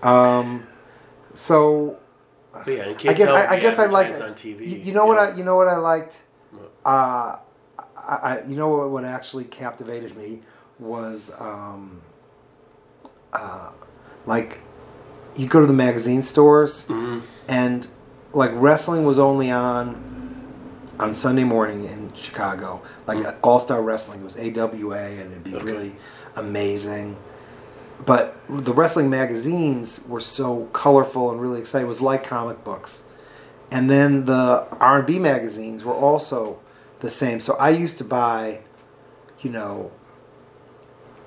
Um, 0.03 0.67
so 1.35 1.99
But 2.53 2.67
yeah, 2.69 2.89
I 2.89 3.13
guess 3.13 3.29
I, 3.29 3.47
I 3.47 3.61
guess 3.61 3.79
I 3.79 3.87
like 3.87 4.09
on 4.21 4.35
TV. 4.35 4.61
You, 4.67 4.79
you 4.79 4.93
know 4.93 5.05
what. 5.07 5.19
I 5.19 5.35
you 5.37 5.45
know 5.45 5.57
what 5.57 5.69
I 5.69 5.77
liked. 5.77 6.21
Uh, 6.85 7.37
I, 7.97 8.17
I 8.23 8.43
you 8.47 8.57
know 8.57 8.69
what, 8.69 8.91
what 8.91 9.05
actually 9.05 9.45
captivated 9.45 10.17
me 10.17 10.41
was 10.79 11.31
um, 11.39 12.01
uh, 13.33 13.71
like 14.27 14.61
you 15.37 15.47
go 15.47 15.61
to 15.61 15.67
the 15.67 15.73
magazine 15.73 16.23
stores 16.23 16.85
Mhm. 16.87 17.23
and 17.49 17.87
like 18.33 18.51
wrestling 18.55 19.05
was 19.05 19.19
only 19.19 19.51
on 19.51 20.18
on 20.99 21.15
Sunday 21.15 21.45
morning 21.45 21.85
in 21.85 22.13
Chicago, 22.15 22.81
like 23.07 23.19
Mm. 23.19 23.35
All 23.43 23.59
Star 23.59 23.83
Wrestling. 23.83 24.21
It 24.21 24.25
was 24.25 24.37
AWA, 24.37 24.99
and 24.99 25.31
it'd 25.31 25.45
be 25.45 25.55
Okay. 25.55 25.65
really 25.65 25.97
amazing. 26.37 27.17
But 28.05 28.37
the 28.49 28.73
wrestling 28.73 29.11
magazines 29.11 30.01
were 30.09 30.21
so 30.21 30.69
colorful 30.73 31.31
and 31.31 31.41
really 31.41 31.59
exciting. 31.61 31.87
It 31.87 31.89
was 31.89 32.01
like 32.01 32.25
comic 32.25 32.62
books, 32.64 33.03
and 33.70 33.91
then 33.91 34.25
the 34.25 34.64
R 34.81 34.99
and 34.99 35.07
B 35.07 35.18
magazines 35.18 35.85
were 35.85 35.95
also 35.95 36.59
the 37.01 37.11
same. 37.11 37.41
So 37.41 37.55
I 37.55 37.70
used 37.70 37.99
to 37.99 38.05
buy, 38.05 38.61
you 39.41 39.51
know, 39.51 39.91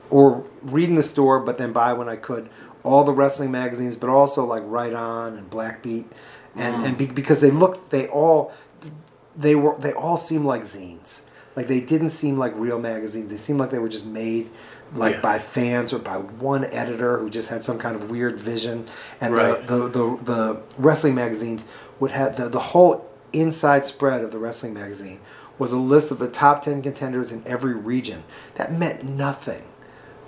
or 0.10 0.44
read 0.64 0.90
in 0.90 0.96
the 0.96 1.04
store, 1.04 1.40
but 1.40 1.58
then 1.58 1.72
buy 1.72 1.94
when 1.94 2.10
I 2.10 2.16
could 2.18 2.50
all 2.84 3.04
the 3.04 3.14
wrestling 3.14 3.52
magazines, 3.52 3.96
but 3.96 4.10
also 4.10 4.44
like 4.44 4.64
Right 4.66 4.94
On 4.94 5.38
and 5.38 5.50
Black 5.50 5.84
Beat, 5.84 6.06
and 6.56 6.86
and 6.86 6.98
be, 6.98 7.06
because 7.06 7.40
they 7.40 7.52
looked, 7.52 7.90
they 7.92 8.08
all, 8.08 8.52
they 9.36 9.56
were 9.56 9.76
they 9.80 9.94
all 9.94 10.18
seemed 10.18 10.46
like 10.46 10.64
zines. 10.64 11.22
Like 11.56 11.68
they 11.68 11.82
didn't 11.82 12.10
seem 12.12 12.38
like 12.38 12.54
real 12.56 12.80
magazines. 12.80 13.30
They 13.32 13.38
seemed 13.38 13.60
like 13.60 13.72
they 13.72 13.80
were 13.80 13.90
just 13.90 14.06
made 14.06 14.50
like 14.94 15.16
Yeah. 15.16 15.22
by 15.22 15.40
fans 15.40 15.94
or 15.94 16.00
by 16.00 16.18
one 16.18 16.66
editor 16.66 17.18
who 17.18 17.30
just 17.30 17.50
had 17.50 17.64
some 17.64 17.78
kind 17.78 17.96
of 17.96 18.10
weird 18.10 18.40
vision. 18.40 18.88
And 19.20 19.34
Right. 19.34 19.66
the, 19.68 19.88
the, 19.88 19.90
the 19.90 20.24
the 20.24 20.62
wrestling 20.78 21.16
magazines 21.16 21.66
would 22.00 22.12
have 22.12 22.36
the, 22.38 22.50
the 22.50 22.60
whole 22.60 23.06
inside 23.34 23.86
spread 23.86 24.22
of 24.24 24.32
the 24.32 24.38
wrestling 24.38 24.74
magazine 24.74 25.20
was 25.60 25.72
a 25.72 25.78
list 25.78 26.12
of 26.12 26.20
the 26.20 26.28
top 26.28 26.64
10 26.64 26.82
contenders 26.82 27.32
in 27.32 27.44
every 27.46 27.74
region. 27.76 28.24
That 28.56 28.74
meant 28.74 29.04
nothing. 29.04 29.62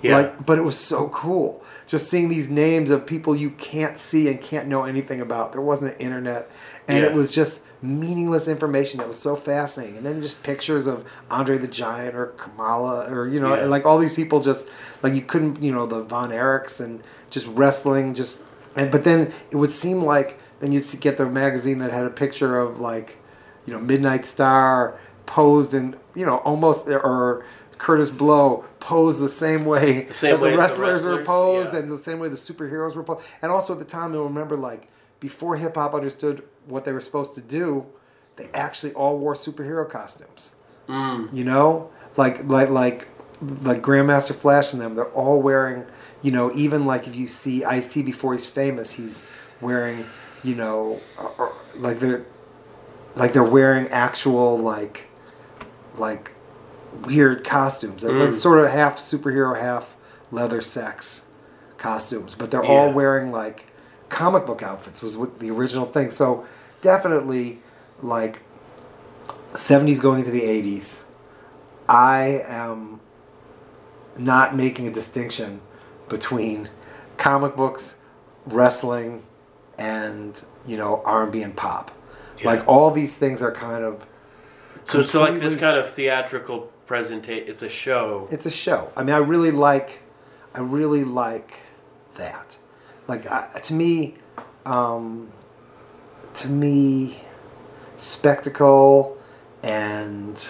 Yeah. 0.04 0.18
Like, 0.18 0.44
but 0.44 0.58
it 0.58 0.62
was 0.62 0.78
so 0.78 1.08
cool. 1.08 1.62
Just 1.86 2.10
seeing 2.10 2.28
these 2.28 2.50
names 2.50 2.90
of 2.90 3.06
people 3.06 3.34
you 3.34 3.50
can't 3.50 3.98
see 3.98 4.28
and 4.28 4.40
can't 4.40 4.68
know 4.68 4.84
anything 4.84 5.20
about. 5.22 5.52
There 5.52 5.62
wasn't 5.62 5.94
an 5.94 6.00
internet, 6.00 6.50
and 6.88 7.02
it 7.02 7.12
was 7.12 7.30
just 7.30 7.62
meaningless 7.80 8.46
information 8.48 8.98
that 8.98 9.08
was 9.08 9.18
so 9.18 9.34
fascinating. 9.36 9.96
And 9.96 10.04
then 10.06 10.20
just 10.20 10.42
pictures 10.42 10.86
of 10.86 11.04
Andre 11.30 11.56
the 11.58 11.68
Giant 11.68 12.14
or 12.14 12.26
Kamala 12.36 13.10
or 13.10 13.28
you 13.28 13.40
know, 13.40 13.54
Yeah. 13.54 13.64
like 13.64 13.86
all 13.86 13.98
these 13.98 14.12
people 14.12 14.40
just 14.40 14.68
like 15.02 15.14
you 15.14 15.22
couldn't, 15.22 15.62
you 15.62 15.72
know, 15.72 15.86
the 15.86 16.02
Von 16.02 16.30
Erichs 16.30 16.80
and 16.80 17.02
just 17.30 17.46
wrestling, 17.48 18.12
just 18.14 18.40
and 18.76 18.90
but 18.90 19.04
then 19.04 19.32
it 19.50 19.56
would 19.56 19.72
seem 19.72 20.02
like 20.04 20.38
then 20.60 20.70
you'd 20.72 20.84
get 21.00 21.16
the 21.16 21.26
magazine 21.26 21.78
that 21.78 21.90
had 21.92 22.04
a 22.04 22.10
picture 22.10 22.58
of 22.58 22.80
like, 22.80 23.16
you 23.66 23.72
know, 23.72 23.80
Midnight 23.80 24.24
Star 24.26 24.98
posed 25.26 25.72
and 25.74 25.96
you 26.14 26.26
know 26.26 26.36
almost 26.38 26.88
or 26.88 27.44
Kurtis 27.78 28.10
Blow 28.16 28.64
posed 28.84 29.18
the 29.18 29.28
same 29.28 29.64
way 29.64 30.02
The 30.02 30.14
same 30.14 30.32
that 30.32 30.40
way 30.42 30.56
the 30.56 30.62
as 30.62 30.74
the 30.74 30.82
wrestlers, 30.82 31.04
were 31.04 31.24
posed 31.24 31.72
yeah. 31.72 31.78
and 31.80 31.90
the 31.90 32.02
same 32.02 32.18
way 32.18 32.28
the 32.28 32.36
superheroes 32.36 32.94
were 32.94 33.02
posed. 33.02 33.24
And 33.40 33.50
also 33.50 33.72
at 33.72 33.78
the 33.78 33.84
time, 33.84 34.12
you'll 34.12 34.24
remember 34.24 34.56
like 34.56 34.88
before 35.20 35.56
hip 35.56 35.76
hop 35.76 35.94
understood 35.94 36.44
what 36.66 36.84
they 36.84 36.92
were 36.92 37.00
supposed 37.00 37.32
to 37.34 37.40
do, 37.40 37.84
they 38.36 38.48
actually 38.52 38.92
all 38.92 39.18
wore 39.18 39.32
superhero 39.32 39.88
costumes. 39.88 40.52
Mm. 40.88 41.32
You 41.32 41.44
know, 41.44 41.90
like 42.16 42.44
like 42.44 42.68
like 42.68 43.08
like 43.62 43.80
Grandmaster 43.80 44.34
Flash 44.34 44.74
and 44.74 44.82
them. 44.82 44.94
They're 44.94 45.06
all 45.12 45.40
wearing. 45.40 45.86
You 46.20 46.32
know, 46.32 46.52
even 46.54 46.84
like 46.84 47.06
if 47.06 47.16
you 47.16 47.26
see 47.26 47.64
Ice 47.64 47.86
T 47.86 48.02
before 48.02 48.32
he's 48.32 48.46
famous, 48.46 48.92
he's 48.92 49.24
wearing. 49.62 50.04
You 50.42 50.56
know, 50.56 51.00
or, 51.16 51.34
or, 51.38 51.52
like 51.76 51.98
they're 51.98 52.26
like 53.16 53.32
they're 53.32 53.42
wearing 53.42 53.88
actual 53.88 54.58
like 54.58 55.06
like 55.96 56.33
weird 57.02 57.44
costumes. 57.44 58.04
Mm. 58.04 58.28
It's 58.28 58.40
sort 58.40 58.64
of 58.64 58.70
half 58.70 58.98
superhero, 58.98 59.58
half 59.58 59.96
leather 60.30 60.60
sex 60.60 61.24
costumes, 61.78 62.34
but 62.34 62.50
they're 62.50 62.64
all 62.64 62.92
wearing 62.92 63.30
like 63.30 63.66
comic 64.08 64.46
book 64.46 64.62
outfits. 64.62 65.02
Was 65.02 65.16
what 65.16 65.38
the 65.38 65.50
original 65.50 65.86
thing. 65.86 66.10
So 66.10 66.46
definitely 66.80 67.60
like 68.02 68.40
70s 69.52 70.00
going 70.00 70.20
into 70.20 70.30
the 70.30 70.42
80s. 70.42 71.02
I 71.88 72.42
am 72.46 73.00
not 74.16 74.56
making 74.56 74.86
a 74.86 74.90
distinction 74.90 75.60
between 76.08 76.68
comic 77.16 77.56
books, 77.56 77.96
wrestling, 78.46 79.22
and 79.78 80.42
you 80.66 80.76
know 80.76 81.02
R&B 81.04 81.42
and 81.42 81.54
pop. 81.54 81.90
Yeah. 82.38 82.46
Like 82.46 82.68
all 82.68 82.90
these 82.90 83.14
things 83.14 83.42
are 83.42 83.52
kind 83.52 83.84
of 83.84 84.06
So 84.88 85.00
it's 85.00 85.14
like 85.14 85.34
this 85.40 85.56
kind 85.56 85.78
of 85.78 85.92
theatrical 85.92 86.70
presentation. 86.94 87.48
It's 87.48 87.62
a 87.62 87.68
show. 87.68 88.28
it's 88.30 88.46
a 88.46 88.50
show. 88.50 88.92
I 88.96 89.02
mean, 89.02 89.14
I 89.14 89.18
really 89.18 89.50
like, 89.50 90.00
I 90.54 90.60
really 90.60 91.02
like 91.02 91.56
that. 92.16 92.56
Like 93.08 93.26
I, 93.30 93.48
to 93.62 93.74
me, 93.74 94.14
um, 94.64 95.30
to 96.34 96.48
me, 96.48 97.18
spectacle 97.96 99.18
and 99.64 100.46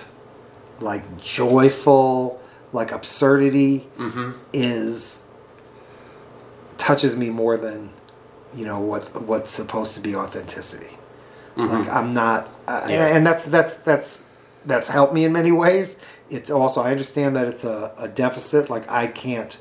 like 0.81 1.05
joyful, 1.19 2.41
like 2.73 2.93
absurdity 2.93 3.89
Mm-hmm. 3.99 4.33
is 4.53 5.21
touches 6.77 7.17
me 7.17 7.31
more 7.31 7.57
than 7.57 7.89
you 8.55 8.65
know 8.65 8.81
what 8.81 9.23
what's 9.23 9.51
supposed 9.51 9.95
to 9.95 10.01
be 10.01 10.15
authenticity. 10.15 10.97
Like 11.57 11.89
I'm 11.89 12.13
not, 12.13 12.49
uh, 12.67 12.85
Yeah. 12.89 13.07
and 13.17 13.25
that's 13.27 13.45
that's 13.47 13.77
that's 13.77 14.23
that's 14.67 14.89
helped 14.89 15.13
me 15.13 15.25
in 15.25 15.33
many 15.33 15.53
ways. 15.53 15.97
It's 16.31 16.51
also 16.51 16.81
I 16.83 16.91
understand 16.91 17.37
that 17.37 17.47
it's 17.47 17.65
a, 17.65 17.93
a 17.99 18.09
deficit. 18.09 18.71
Like 18.71 18.91
I 18.91 19.07
can't 19.07 19.57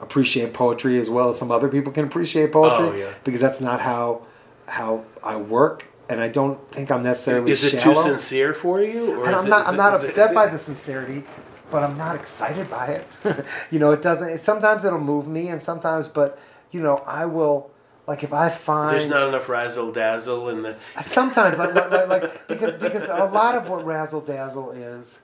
appreciate 0.00 0.52
poetry 0.54 0.98
as 0.98 1.10
well 1.10 1.28
as 1.28 1.38
some 1.38 1.50
other 1.50 1.68
people 1.68 1.92
can 1.92 2.04
appreciate 2.06 2.48
oh, 2.50 2.52
poetry 2.70 3.02
Oh, 3.02 3.06
yeah. 3.06 3.14
because 3.24 3.40
that's 3.40 3.60
not 3.60 3.80
how 3.80 4.22
how 4.66 5.04
I 5.22 5.36
work, 5.36 5.84
and 6.08 6.20
I 6.20 6.28
don't 6.28 6.58
think 6.70 6.90
I'm 6.90 7.02
necessarily 7.02 7.50
Is 7.52 7.62
it 7.64 7.80
shallow. 7.80 8.02
too 8.04 8.10
sincere 8.10 8.54
for 8.54 8.80
you? 8.80 9.16
Or 9.20 9.26
And 9.26 9.34
I'm 9.36 9.48
not. 9.48 9.66
I'm 9.66 9.76
not 9.76 9.94
is 9.94 10.04
it- 10.04 10.08
upset 10.10 10.34
by 10.34 10.46
the 10.54 10.58
sincerity, 10.58 11.24
but 11.70 11.82
I'm 11.82 11.96
not 11.98 12.14
excited 12.16 12.70
by 12.70 12.86
it. 13.24 13.44
you 13.70 13.78
know, 13.78 13.90
it 13.92 14.00
doesn't. 14.02 14.28
It, 14.30 14.40
sometimes 14.40 14.84
it'll 14.84 14.98
move 15.00 15.26
me, 15.26 15.48
and 15.48 15.60
sometimes, 15.60 16.08
but 16.08 16.38
you 16.70 16.80
know, 16.82 16.98
I 17.06 17.26
will. 17.26 17.70
Like 18.10 18.24
if 18.24 18.32
I 18.32 18.48
find 18.48 18.96
There's 18.96 19.08
not 19.08 19.28
enough 19.28 19.48
razzle 19.48 19.92
dazzle 19.92 20.48
in 20.48 20.62
the. 20.62 20.74
sometimes 21.00 21.58
like, 21.58 21.72
like, 21.76 22.08
like, 22.08 22.48
because 22.48 22.74
because 22.74 23.04
a 23.04 23.26
lot 23.32 23.54
of 23.54 23.68
what 23.68 23.86
razzle 23.86 24.20
dazzle 24.20 24.72
is 24.72 25.20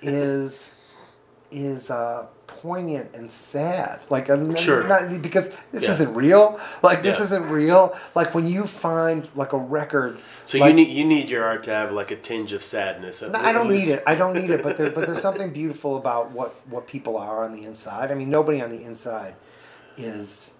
is 0.00 0.70
is 1.50 1.90
uh, 1.90 2.24
poignant 2.46 3.14
and 3.14 3.30
sad. 3.30 4.00
Like 4.08 4.30
uh, 4.30 4.54
Sure. 4.54 4.84
not, 4.84 5.20
because 5.20 5.50
this 5.70 5.82
Yeah. 5.82 5.90
isn't 5.90 6.14
real. 6.14 6.58
Like 6.82 7.02
this 7.02 7.18
Yeah. 7.18 7.24
isn't 7.24 7.50
real. 7.50 7.94
Like 8.14 8.34
when 8.34 8.46
you 8.46 8.66
find 8.66 9.28
like 9.34 9.52
a 9.52 9.58
record. 9.58 10.18
So 10.46 10.56
like, 10.56 10.68
you 10.68 10.74
need 10.76 10.88
you 10.88 11.04
need 11.04 11.28
your 11.28 11.44
art 11.44 11.62
to 11.64 11.70
have 11.74 11.92
like 11.92 12.10
a 12.10 12.16
tinge 12.16 12.54
of 12.54 12.62
sadness. 12.62 13.22
at 13.22 13.32
No, 13.32 13.38
I 13.38 13.52
don't 13.52 13.68
least. 13.68 13.84
need 13.84 13.92
it. 13.92 14.02
I 14.06 14.14
don't 14.14 14.32
need 14.32 14.48
it. 14.48 14.62
But 14.62 14.78
there, 14.78 14.88
but 14.90 15.06
there's 15.06 15.20
something 15.20 15.50
beautiful 15.50 15.98
about 15.98 16.30
what 16.30 16.54
what 16.70 16.86
people 16.86 17.18
are 17.18 17.44
on 17.44 17.52
the 17.52 17.66
inside. 17.66 18.10
I 18.10 18.14
mean, 18.14 18.30
nobody 18.30 18.62
on 18.62 18.70
the 18.70 18.82
inside 18.82 19.34
is 19.98 20.52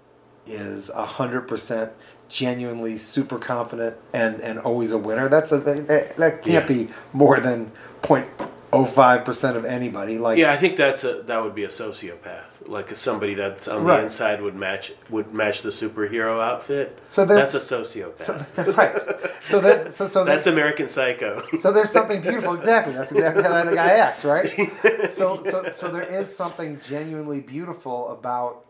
is 0.50 0.90
a 0.90 1.04
hundred 1.04 1.42
percent 1.48 1.90
genuinely 2.28 2.96
super 2.96 3.38
confident 3.38 3.96
and 4.12 4.40
and 4.40 4.58
always 4.60 4.92
a 4.92 4.98
winner. 4.98 5.28
That's 5.28 5.52
a 5.52 5.58
that, 5.58 6.16
that 6.16 6.42
can't 6.42 6.46
Yeah. 6.46 6.60
be 6.66 6.88
more 7.12 7.40
than 7.40 7.72
0.05 8.02 9.24
percent 9.24 9.56
of 9.56 9.64
anybody. 9.64 10.18
Like 10.18 10.38
Yeah, 10.38 10.52
I 10.52 10.56
think 10.56 10.76
that's 10.76 11.04
a 11.04 11.22
that 11.22 11.42
would 11.42 11.54
be 11.54 11.64
a 11.64 11.68
sociopath. 11.68 12.44
Like 12.66 12.94
somebody 12.94 13.34
that's 13.34 13.66
on 13.68 13.82
Right. 13.84 13.96
the 13.98 14.04
inside 14.04 14.40
would 14.42 14.54
match 14.54 14.92
would 15.08 15.32
match 15.34 15.62
the 15.62 15.70
superhero 15.70 16.40
outfit. 16.42 16.96
So 17.08 17.24
then- 17.24 17.36
that's 17.38 17.54
a 17.54 17.58
sociopath. 17.58 18.24
so, 18.64 18.72
right. 18.76 18.94
So 19.42 19.60
that 19.60 19.94
so 19.94 20.06
so 20.06 20.24
that's 20.30 20.44
that- 20.44 20.52
American 20.52 20.86
Psycho. 20.86 21.42
So 21.60 21.72
there's 21.72 21.90
something 21.90 22.20
beautiful. 22.20 22.54
Exactly. 22.54 22.94
That's 22.94 23.10
exactly 23.12 23.42
how 23.42 23.52
that 23.64 23.74
guy 23.74 23.88
acts, 23.94 24.24
right? 24.24 24.50
So 25.10 25.42
so 25.44 25.70
so 25.72 25.88
there 25.90 26.04
is 26.04 26.34
something 26.34 26.78
genuinely 26.86 27.40
beautiful 27.40 28.10
about. 28.10 28.64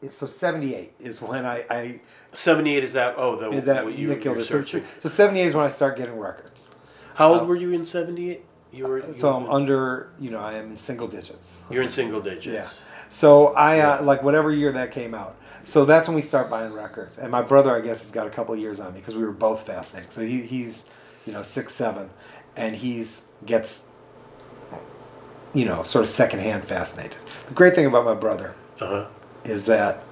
It's 0.00 0.16
so 0.16 0.26
78 0.26 0.92
is 1.00 1.20
when 1.20 1.44
I, 1.44 1.64
I 1.70 2.00
Seventy 2.32 2.76
eight 2.76 2.84
is 2.84 2.92
that? 2.92 3.14
Oh, 3.16 3.34
the 3.36 3.50
is 3.50 3.64
that 3.64 3.84
what 3.84 3.98
you, 3.98 4.06
Nick 4.08 4.22
Gilder. 4.22 4.44
So, 4.44 4.62
so 4.62 5.08
78 5.08 5.46
is 5.46 5.54
when 5.54 5.64
I 5.64 5.68
start 5.70 5.96
getting 5.96 6.16
records. 6.18 6.70
How 7.14 7.32
old 7.32 7.42
uh, 7.42 7.44
were 7.46 7.56
you 7.56 7.72
in 7.72 7.84
seventy 7.84 8.30
eight? 8.30 8.44
You 8.72 8.86
were. 8.86 9.04
You 9.06 9.12
So 9.12 9.34
I'm 9.34 9.44
were- 9.44 9.50
under, 9.52 10.10
you 10.20 10.30
know, 10.30 10.38
I 10.38 10.54
am 10.54 10.70
in 10.70 10.76
single 10.76 11.08
digits. 11.08 11.62
You're 11.70 11.82
in 11.82 11.88
single 11.88 12.20
digits. 12.20 12.46
Yeah. 12.46 12.68
So 13.08 13.48
I 13.54 13.80
uh, 13.80 13.96
Yeah. 13.96 14.00
like 14.06 14.22
whatever 14.22 14.52
year 14.52 14.70
that 14.72 14.92
came 14.92 15.14
out. 15.14 15.34
So 15.64 15.84
that's 15.84 16.06
when 16.06 16.14
we 16.14 16.22
start 16.22 16.48
buying 16.48 16.72
records. 16.72 17.18
And 17.18 17.30
my 17.32 17.42
brother, 17.42 17.74
I 17.74 17.80
guess, 17.80 17.98
has 18.00 18.10
got 18.12 18.26
a 18.26 18.30
couple 18.30 18.54
of 18.54 18.60
years 18.60 18.78
on 18.80 18.94
me 18.94 19.00
because 19.00 19.16
we 19.16 19.22
were 19.24 19.32
both 19.32 19.66
fascinated. 19.66 20.12
So 20.12 20.20
he, 20.22 20.40
he's, 20.42 20.84
you 21.26 21.32
know, 21.32 21.42
six 21.42 21.74
seven, 21.74 22.08
and 22.56 22.76
he's 22.76 23.24
gets, 23.46 23.82
you 25.54 25.64
know, 25.64 25.82
sort 25.82 26.04
of 26.04 26.08
secondhand 26.08 26.64
fascinated. 26.64 27.16
The 27.48 27.54
great 27.54 27.74
thing 27.74 27.86
about 27.86 28.04
my 28.04 28.14
brother 28.14 28.54
Uh 28.80 28.86
huh. 28.86 29.06
Is 29.48 29.64
that, 29.66 30.04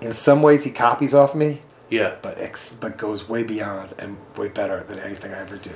in 0.00 0.12
some 0.12 0.42
ways, 0.42 0.64
he 0.64 0.70
copies 0.70 1.14
off 1.14 1.34
me, 1.34 1.60
Yeah. 1.90 2.14
but 2.22 2.38
ex- 2.38 2.74
but 2.74 2.96
goes 2.98 3.28
way 3.28 3.42
beyond 3.42 3.94
and 3.98 4.16
way 4.36 4.48
better 4.48 4.82
than 4.84 4.98
anything 4.98 5.32
I 5.32 5.40
ever 5.40 5.56
do. 5.56 5.72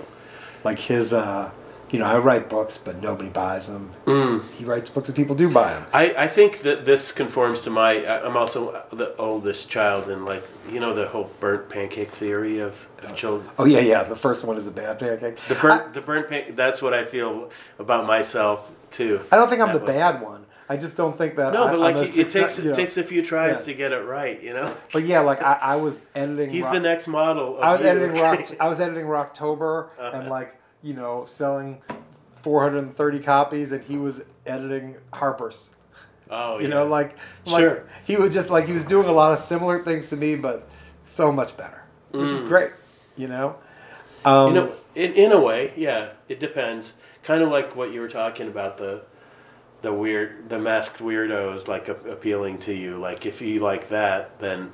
Like 0.64 0.78
his, 0.78 1.12
uh, 1.12 1.50
you 1.90 1.98
know, 1.98 2.04
I 2.04 2.18
write 2.18 2.48
books, 2.48 2.78
but 2.78 3.02
nobody 3.02 3.30
buys 3.30 3.66
them. 3.66 3.90
Mm. 4.06 4.48
He 4.50 4.64
writes 4.64 4.88
books 4.90 5.08
and 5.08 5.16
people 5.16 5.34
do 5.34 5.50
buy 5.50 5.72
them. 5.74 5.86
I, 5.92 6.14
I 6.14 6.28
think 6.28 6.62
that 6.62 6.84
this 6.84 7.10
conforms 7.10 7.62
to 7.62 7.70
my. 7.70 8.06
I'm 8.24 8.36
also 8.36 8.84
the 8.92 9.16
oldest 9.16 9.68
child, 9.70 10.08
and 10.08 10.24
like 10.24 10.44
you 10.70 10.78
know 10.78 10.94
the 10.94 11.08
whole 11.08 11.30
burnt 11.40 11.68
pancake 11.68 12.12
theory 12.12 12.60
of, 12.60 12.74
of 13.02 13.16
children. 13.16 13.50
Oh 13.58 13.64
yeah, 13.64 13.80
yeah. 13.80 14.04
The 14.04 14.14
first 14.14 14.44
one 14.44 14.56
is 14.56 14.68
a 14.68 14.70
bad 14.70 15.00
pancake. 15.00 15.38
The 15.48 15.56
burnt 15.56 15.92
the 15.94 16.00
burnt 16.00 16.28
pan. 16.28 16.54
That's 16.54 16.80
what 16.80 16.94
I 16.94 17.04
feel 17.04 17.50
about 17.80 18.06
myself 18.06 18.70
too. 18.92 19.20
I 19.32 19.36
don't 19.36 19.48
think 19.48 19.60
I'm 19.60 19.72
the 19.72 19.80
way. 19.80 19.86
bad 19.86 20.20
one. 20.22 20.39
I 20.70 20.76
just 20.76 20.96
don't 20.96 21.18
think 21.18 21.34
that. 21.34 21.52
No, 21.52 21.64
I, 21.64 21.70
but 21.72 21.78
like 21.80 21.96
it, 21.96 22.06
success- 22.12 22.32
takes 22.54 22.58
you 22.58 22.64
know. 22.66 22.70
it 22.70 22.74
takes 22.76 22.96
a 22.96 23.02
few 23.02 23.22
tries 23.22 23.58
Yeah. 23.58 23.64
to 23.72 23.74
get 23.74 23.92
it 23.92 24.04
right. 24.06 24.40
You 24.40 24.54
know. 24.54 24.72
But 24.92 25.02
yeah, 25.04 25.18
like 25.20 25.42
I, 25.42 25.58
I 25.60 25.76
was 25.76 26.04
editing. 26.14 26.48
He's 26.50 26.62
Rock- 26.64 26.72
the 26.74 26.80
next 26.80 27.08
model. 27.08 27.56
Of 27.56 27.62
I 27.62 27.72
was 27.72 27.80
you. 27.80 27.86
editing 27.88 28.22
Rock. 28.22 28.40
I 28.60 28.68
was 28.68 28.80
editing 28.80 29.06
Rocktober 29.06 29.88
Uh-huh. 29.98 30.10
and 30.14 30.28
like 30.30 30.56
you 30.82 30.94
know 30.94 31.24
selling 31.26 31.82
430 32.42 33.18
copies, 33.20 33.72
and 33.72 33.82
he 33.84 33.96
was 33.96 34.22
editing 34.46 34.96
Harper's. 35.12 35.70
oh, 36.30 36.58
You 36.58 36.64
yeah. 36.68 36.74
know, 36.74 36.86
like 36.86 37.16
like 37.46 37.62
Sure. 37.62 37.84
he 38.04 38.16
was 38.16 38.32
just 38.32 38.50
like 38.50 38.66
he 38.66 38.72
was 38.72 38.84
doing 38.84 39.08
a 39.08 39.12
lot 39.12 39.32
of 39.32 39.38
similar 39.40 39.82
things 39.84 40.08
to 40.10 40.16
me, 40.16 40.36
but 40.36 40.68
so 41.04 41.32
much 41.32 41.56
better, 41.56 41.82
which 42.12 42.30
is 42.30 42.40
Mm. 42.40 42.48
great. 42.48 42.70
You 43.16 43.26
know. 43.28 43.56
Um, 44.24 44.54
you 44.54 44.60
know, 44.60 44.72
in, 44.94 45.12
in 45.14 45.32
a 45.32 45.40
way, 45.40 45.72
yeah, 45.76 46.10
it 46.28 46.40
depends. 46.40 46.92
Kind 47.22 47.42
of 47.42 47.48
like 47.50 47.74
what 47.74 47.92
you 47.92 48.00
were 48.00 48.08
talking 48.08 48.48
about 48.48 48.78
the 48.78 49.02
the 49.82 49.92
weird, 49.92 50.48
the 50.48 50.58
masked 50.58 50.98
weirdos, 50.98 51.68
like 51.68 51.88
a, 51.88 51.94
appealing 52.10 52.58
to 52.58 52.74
you. 52.74 52.98
Like 52.98 53.26
if 53.26 53.40
you 53.40 53.60
like 53.60 53.88
that, 53.90 54.38
then 54.40 54.72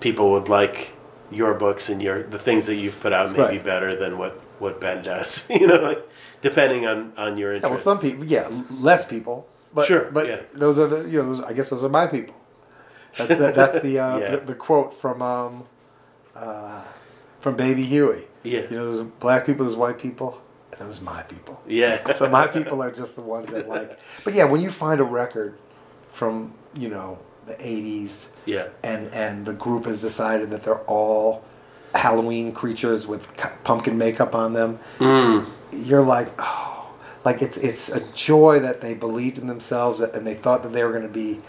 people 0.00 0.30
would 0.32 0.48
like 0.48 0.92
your 1.30 1.54
books 1.54 1.88
and 1.88 2.02
your 2.02 2.22
the 2.24 2.38
things 2.38 2.66
that 2.66 2.76
you've 2.76 2.98
put 3.00 3.12
out 3.12 3.30
may 3.30 3.36
be 3.36 3.42
Right. 3.42 3.64
better 3.64 3.94
than 3.96 4.18
what 4.18 4.40
what 4.58 4.80
Ben 4.80 5.02
does. 5.02 5.44
you 5.50 5.66
know, 5.66 5.76
like 5.76 6.08
depending 6.40 6.86
on 6.86 7.12
on 7.16 7.36
your 7.36 7.54
Yeah, 7.54 7.60
well, 7.62 7.72
interests. 7.72 7.84
some 7.84 7.98
people, 7.98 8.24
yeah, 8.24 8.44
l- 8.50 8.64
less 8.70 9.04
people, 9.04 9.46
but 9.74 9.86
Sure, 9.86 10.10
but 10.10 10.26
yeah. 10.26 10.42
those 10.54 10.78
are 10.78 10.86
the 10.86 11.08
you 11.08 11.22
know 11.22 11.32
those, 11.34 11.42
I 11.42 11.52
guess 11.52 11.68
those 11.70 11.84
are 11.84 11.88
my 11.88 12.06
people. 12.06 12.34
That's 13.16 13.36
the, 13.36 13.50
that's 13.52 13.80
the, 13.80 13.98
uh, 13.98 14.18
Yeah. 14.22 14.30
the 14.36 14.36
the 14.38 14.54
quote 14.54 14.94
from 14.94 15.20
um, 15.22 15.64
uh, 16.34 16.82
from 17.40 17.56
Baby 17.56 17.84
Huey. 17.84 18.24
Yeah. 18.44 18.60
You 18.70 18.76
know, 18.76 18.84
there's 18.90 19.02
black 19.02 19.44
people, 19.46 19.64
there's 19.66 19.76
white 19.76 19.98
people, 19.98 20.40
there's 20.78 21.00
my 21.00 21.22
people. 21.24 21.60
Yeah. 21.66 22.12
So 22.14 22.28
my 22.28 22.46
people 22.46 22.82
are 22.82 22.90
just 22.90 23.14
the 23.16 23.22
ones 23.22 23.50
that 23.50 23.68
like. 23.68 23.98
But 24.24 24.34
yeah, 24.34 24.44
when 24.44 24.60
you 24.60 24.70
find 24.70 25.00
a 25.00 25.04
record 25.04 25.58
from 26.12 26.52
you 26.74 26.88
know 26.88 27.18
the 27.46 27.54
'80s, 27.54 28.28
yeah. 28.46 28.68
and 28.82 29.12
and 29.12 29.44
the 29.44 29.52
group 29.54 29.86
has 29.86 30.00
decided 30.00 30.50
that 30.50 30.62
they're 30.62 30.80
all 30.82 31.44
Halloween 31.94 32.52
creatures 32.52 33.06
with 33.06 33.26
pumpkin 33.64 33.98
makeup 33.98 34.34
on 34.34 34.52
them, 34.52 34.78
Mm. 34.98 35.46
you're 35.72 36.04
like, 36.04 36.28
oh, 36.38 36.88
like 37.24 37.42
it's 37.42 37.58
it's 37.58 37.88
a 37.88 38.00
joy 38.12 38.60
that 38.60 38.80
they 38.80 38.94
believed 38.94 39.38
in 39.38 39.46
themselves 39.46 40.00
and 40.00 40.26
they 40.26 40.34
thought 40.34 40.62
that 40.62 40.72
they 40.72 40.84
were 40.84 40.92
going 40.92 41.02
to 41.02 41.08
be, 41.08 41.40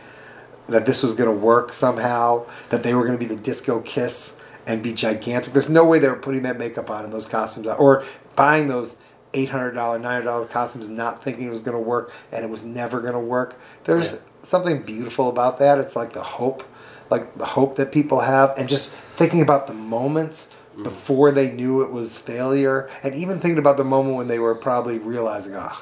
that 0.67 0.85
this 0.85 1.03
was 1.03 1.13
going 1.13 1.29
to 1.29 1.35
work 1.35 1.71
somehow, 1.73 2.45
that 2.69 2.81
they 2.83 2.93
were 2.93 3.05
going 3.05 3.17
to 3.17 3.23
be 3.27 3.33
the 3.33 3.39
disco 3.41 3.79
kiss 3.81 4.33
and 4.67 4.81
be 4.83 4.93
gigantic. 4.93 5.53
There's 5.53 5.69
no 5.69 5.83
way 5.83 5.99
they 5.99 6.07
were 6.09 6.15
putting 6.15 6.43
that 6.43 6.57
makeup 6.57 6.89
on 6.89 7.03
and 7.03 7.11
those 7.13 7.25
costumes 7.25 7.67
on, 7.67 7.77
or 7.77 8.03
buying 8.35 8.67
those 8.67 8.95
eight 9.33 9.49
hundred 9.49 9.71
dollar, 9.71 9.97
nine 9.99 10.11
hundred 10.13 10.25
dollar 10.25 10.45
costumes, 10.45 10.87
not 10.89 11.23
thinking 11.23 11.47
it 11.47 11.49
was 11.51 11.61
going 11.61 11.75
to 11.75 11.81
work, 11.83 12.11
and 12.31 12.43
it 12.43 12.49
was 12.49 12.63
never 12.63 12.99
going 13.01 13.13
to 13.13 13.19
work. 13.19 13.59
There's 13.85 14.13
Yeah. 14.13 14.19
something 14.43 14.81
beautiful 14.83 15.29
about 15.29 15.59
that. 15.59 15.77
It's 15.77 15.95
like 15.95 16.13
the 16.13 16.23
hope, 16.23 16.63
like 17.09 17.37
the 17.37 17.45
hope 17.45 17.75
that 17.77 17.91
people 17.91 18.19
have, 18.19 18.53
and 18.57 18.67
just 18.69 18.91
thinking 19.15 19.41
about 19.41 19.67
the 19.67 19.73
moments 19.73 20.49
Mm. 20.77 20.83
before 20.83 21.31
they 21.31 21.51
knew 21.51 21.81
it 21.81 21.91
was 21.91 22.17
failure, 22.17 22.89
and 23.03 23.13
even 23.13 23.39
thinking 23.41 23.57
about 23.59 23.75
the 23.75 23.83
moment 23.83 24.15
when 24.15 24.27
they 24.29 24.39
were 24.39 24.55
probably 24.55 24.99
realizing, 24.99 25.53
oh, 25.53 25.81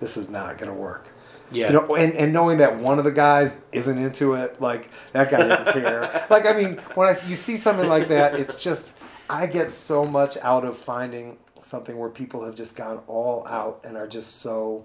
this 0.00 0.16
is 0.16 0.28
not 0.28 0.58
going 0.58 0.68
to 0.68 0.76
work. 0.76 1.06
Yeah. 1.52 1.68
You 1.68 1.72
know, 1.74 1.94
and, 1.94 2.12
and 2.14 2.32
knowing 2.32 2.58
that 2.58 2.76
one 2.76 2.98
of 2.98 3.04
the 3.04 3.12
guys 3.12 3.54
isn't 3.70 3.96
into 3.96 4.34
it, 4.34 4.60
like 4.60 4.90
that 5.12 5.30
guy 5.30 5.42
didn't 5.46 5.72
care. 5.80 6.26
like 6.30 6.44
I 6.44 6.52
mean, 6.54 6.80
when 6.96 7.06
I 7.06 7.16
you 7.28 7.36
see 7.36 7.56
something 7.56 7.88
like 7.88 8.08
that, 8.08 8.34
it's 8.34 8.56
just 8.56 8.94
I 9.30 9.46
get 9.46 9.70
so 9.70 10.04
much 10.04 10.36
out 10.42 10.64
of 10.64 10.76
finding 10.76 11.36
something 11.66 11.98
where 11.98 12.08
people 12.08 12.44
have 12.44 12.54
just 12.54 12.76
gone 12.76 13.02
all 13.08 13.46
out 13.46 13.80
and 13.84 13.96
are 13.96 14.06
just 14.06 14.36
so, 14.36 14.84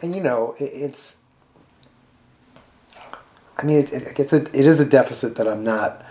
and 0.00 0.14
you 0.14 0.22
know, 0.22 0.54
it, 0.58 0.64
it's. 0.64 1.16
I 3.56 3.64
mean, 3.64 3.78
it, 3.78 3.92
it, 3.92 4.20
it's 4.20 4.32
a 4.32 4.42
it 4.42 4.66
is 4.66 4.80
a 4.80 4.84
deficit 4.84 5.34
that 5.36 5.48
I'm 5.48 5.64
not 5.64 6.04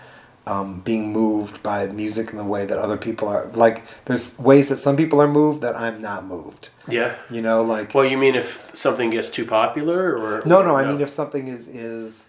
um, 0.46 0.80
being 0.80 1.12
moved 1.12 1.62
by 1.62 1.86
music 1.86 2.30
in 2.30 2.38
the 2.38 2.44
way 2.44 2.64
that 2.64 2.78
other 2.78 2.96
people 2.96 3.28
are. 3.28 3.46
Like, 3.48 3.82
there's 4.04 4.38
ways 4.38 4.68
that 4.68 4.76
some 4.76 4.96
people 4.96 5.20
are 5.20 5.28
moved 5.28 5.62
that 5.62 5.76
I'm 5.76 6.00
not 6.00 6.26
moved. 6.26 6.70
yeah. 6.88 7.16
You 7.30 7.42
know, 7.42 7.62
like 7.62 7.94
Well, 7.94 8.04
you 8.04 8.18
mean 8.18 8.34
if 8.34 8.70
something 8.74 9.10
gets 9.10 9.30
too 9.30 9.44
popular, 9.44 10.16
or 10.16 10.42
no, 10.46 10.62
no. 10.62 10.76
I 10.76 10.90
mean, 10.90 11.00
if 11.00 11.10
something 11.10 11.48
is 11.48 11.68
is 11.68 12.24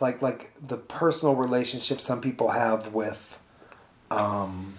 like 0.00 0.22
like 0.22 0.52
the 0.66 0.76
personal 0.76 1.34
relationship 1.34 2.00
some 2.00 2.20
people 2.20 2.48
have 2.48 2.88
with, 2.94 3.38
um, 4.10 4.74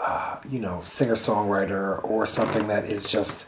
uh, 0.00 0.40
you 0.48 0.60
know, 0.60 0.80
singer 0.84 1.14
songwriter 1.14 2.02
or 2.04 2.26
something 2.26 2.68
that 2.68 2.84
is 2.84 3.04
just, 3.04 3.46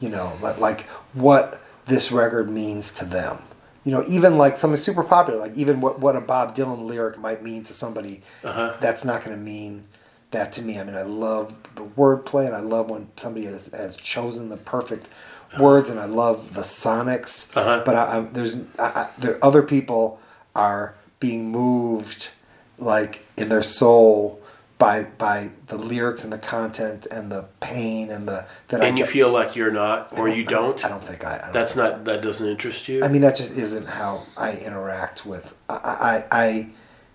you 0.00 0.08
know, 0.08 0.36
like 0.40 0.58
like 0.58 0.82
what 1.12 1.62
this 1.86 2.12
record 2.12 2.50
means 2.50 2.90
to 2.92 3.04
them. 3.04 3.38
You 3.84 3.92
know, 3.92 4.04
even 4.08 4.38
like 4.38 4.56
something 4.56 4.76
super 4.76 5.04
popular, 5.04 5.38
like 5.38 5.56
even 5.56 5.80
what 5.80 6.00
what 6.00 6.16
a 6.16 6.20
Bob 6.20 6.56
Dylan 6.56 6.84
lyric 6.84 7.18
might 7.18 7.42
mean 7.42 7.62
to 7.64 7.72
somebody 7.72 8.22
uh-huh. 8.42 8.76
that's 8.80 9.04
not 9.04 9.22
going 9.22 9.36
to 9.36 9.42
mean 9.42 9.86
that 10.30 10.52
to 10.52 10.62
me. 10.62 10.78
I 10.78 10.84
mean, 10.84 10.94
I 10.94 11.02
love 11.02 11.54
the 11.74 11.84
wordplay, 11.84 12.46
and 12.46 12.54
I 12.54 12.60
love 12.60 12.90
when 12.90 13.08
somebody 13.16 13.46
has, 13.46 13.66
has 13.68 13.96
chosen 13.96 14.48
the 14.48 14.56
perfect 14.56 15.10
words, 15.58 15.90
and 15.90 16.00
I 16.00 16.06
love 16.06 16.54
the 16.54 16.62
sonics. 16.62 17.54
Uh-huh. 17.56 17.82
But 17.84 17.94
I, 17.94 18.16
I'm, 18.16 18.32
there's 18.32 18.58
I, 18.78 18.84
I, 18.84 19.10
there 19.18 19.42
other 19.44 19.62
people 19.62 20.18
are 20.54 20.94
being 21.20 21.50
moved, 21.50 22.30
like 22.78 23.22
in 23.36 23.48
their 23.48 23.62
soul, 23.62 24.42
by 24.84 25.02
by 25.02 25.48
the 25.68 25.78
lyrics 25.78 26.24
and 26.24 26.32
the 26.32 26.38
content 26.38 27.06
and 27.10 27.30
the 27.30 27.42
pain 27.60 28.10
and 28.10 28.28
the 28.28 28.46
that 28.68 28.82
I 28.82 28.86
and 28.86 28.98
you 28.98 29.06
feel 29.06 29.30
like 29.30 29.56
you're 29.56 29.70
not, 29.70 30.16
or 30.18 30.28
you 30.28 30.42
I 30.42 30.46
don't, 30.46 30.76
don't. 30.76 30.84
I 30.84 30.88
don't 30.88 31.02
think 31.02 31.24
I. 31.24 31.36
I 31.36 31.38
don't 31.38 31.52
That's 31.54 31.74
not. 31.74 32.04
That 32.04 32.20
doesn't 32.20 32.46
interest 32.46 32.86
you. 32.86 33.02
I 33.02 33.08
mean, 33.08 33.22
that 33.22 33.34
just 33.34 33.52
isn't 33.52 33.86
how 33.86 34.26
I 34.36 34.52
interact 34.58 35.24
with. 35.24 35.54
I, 35.70 35.74
I, 35.74 36.24
I 36.30 36.68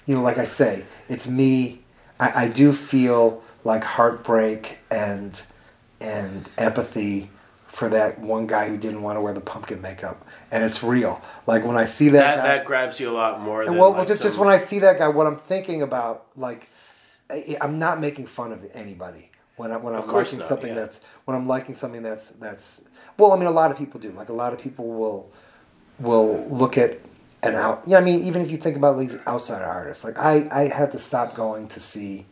you 0.08 0.16
know, 0.16 0.22
like 0.22 0.40
I 0.40 0.46
say, 0.46 0.84
it's 1.10 1.28
me. 1.28 1.82
I, 2.20 2.46
I 2.46 2.48
do 2.48 2.74
feel 2.74 3.44
like 3.64 3.84
heartbreak 3.84 4.80
and 4.90 5.40
and 6.02 6.50
empathy 6.58 7.30
for 7.68 7.88
that 7.90 8.18
one 8.18 8.48
guy 8.48 8.68
who 8.68 8.78
didn't 8.78 9.04
want 9.04 9.18
to 9.18 9.22
wear 9.22 9.34
the 9.34 9.42
pumpkin 9.42 9.80
makeup, 9.80 10.26
and 10.52 10.64
it's 10.64 10.82
real. 10.82 11.22
Like 11.46 11.64
when 11.64 11.78
I 11.78 11.86
see 11.86 12.10
that, 12.10 12.20
that 12.20 12.36
guy, 12.38 12.48
that 12.48 12.66
grabs 12.66 13.00
you 13.00 13.12
a 13.12 13.14
lot 13.14 13.42
more. 13.42 13.64
Well, 13.72 13.92
like 13.92 14.08
just 14.08 14.24
just 14.24 14.36
some- 14.36 14.46
when 14.46 14.54
I 14.54 14.58
see 14.58 14.80
that 14.80 14.98
guy, 14.98 15.08
what 15.08 15.28
I'm 15.28 15.38
thinking 15.38 15.84
about, 15.84 16.26
like, 16.36 16.68
I, 17.30 17.58
I'm 17.62 17.78
not 17.80 18.00
making 18.00 18.26
fun 18.28 18.52
of 18.52 18.66
anybody 18.74 19.30
when 19.58 19.72
I 19.72 19.78
when 19.78 19.94
I'm 19.96 20.08
liking 20.08 20.40
not, 20.40 20.48
something 20.48 20.70
yeah. 20.70 20.76
that's 20.76 21.02
when 21.26 21.36
I'm 21.36 21.48
liking 21.48 21.76
something 21.76 22.02
that's 22.02 22.30
that's 22.32 22.82
well, 23.18 23.32
I 23.34 23.36
mean, 23.38 23.48
a 23.48 23.52
lot 23.52 23.72
of 23.72 23.78
people 23.78 24.00
do. 24.00 24.12
Like 24.12 24.30
a 24.30 24.34
lot 24.34 24.54
of 24.54 24.60
people 24.60 24.88
will 24.88 25.32
will 26.00 26.46
look 26.50 26.78
at 26.78 27.00
an 27.44 27.56
out. 27.56 27.84
Yeah, 27.86 27.98
I 27.98 28.02
mean, 28.02 28.22
even 28.24 28.42
if 28.42 28.50
you 28.52 28.58
think 28.58 28.78
about 28.78 28.98
these 28.98 29.18
outside 29.28 29.62
artists, 29.62 30.04
like 30.04 30.18
I 30.18 30.48
I 30.52 30.68
had 30.68 30.92
to 30.92 31.00
stop 31.00 31.36
going 31.36 31.68
to 31.70 31.80
see. 31.80 32.26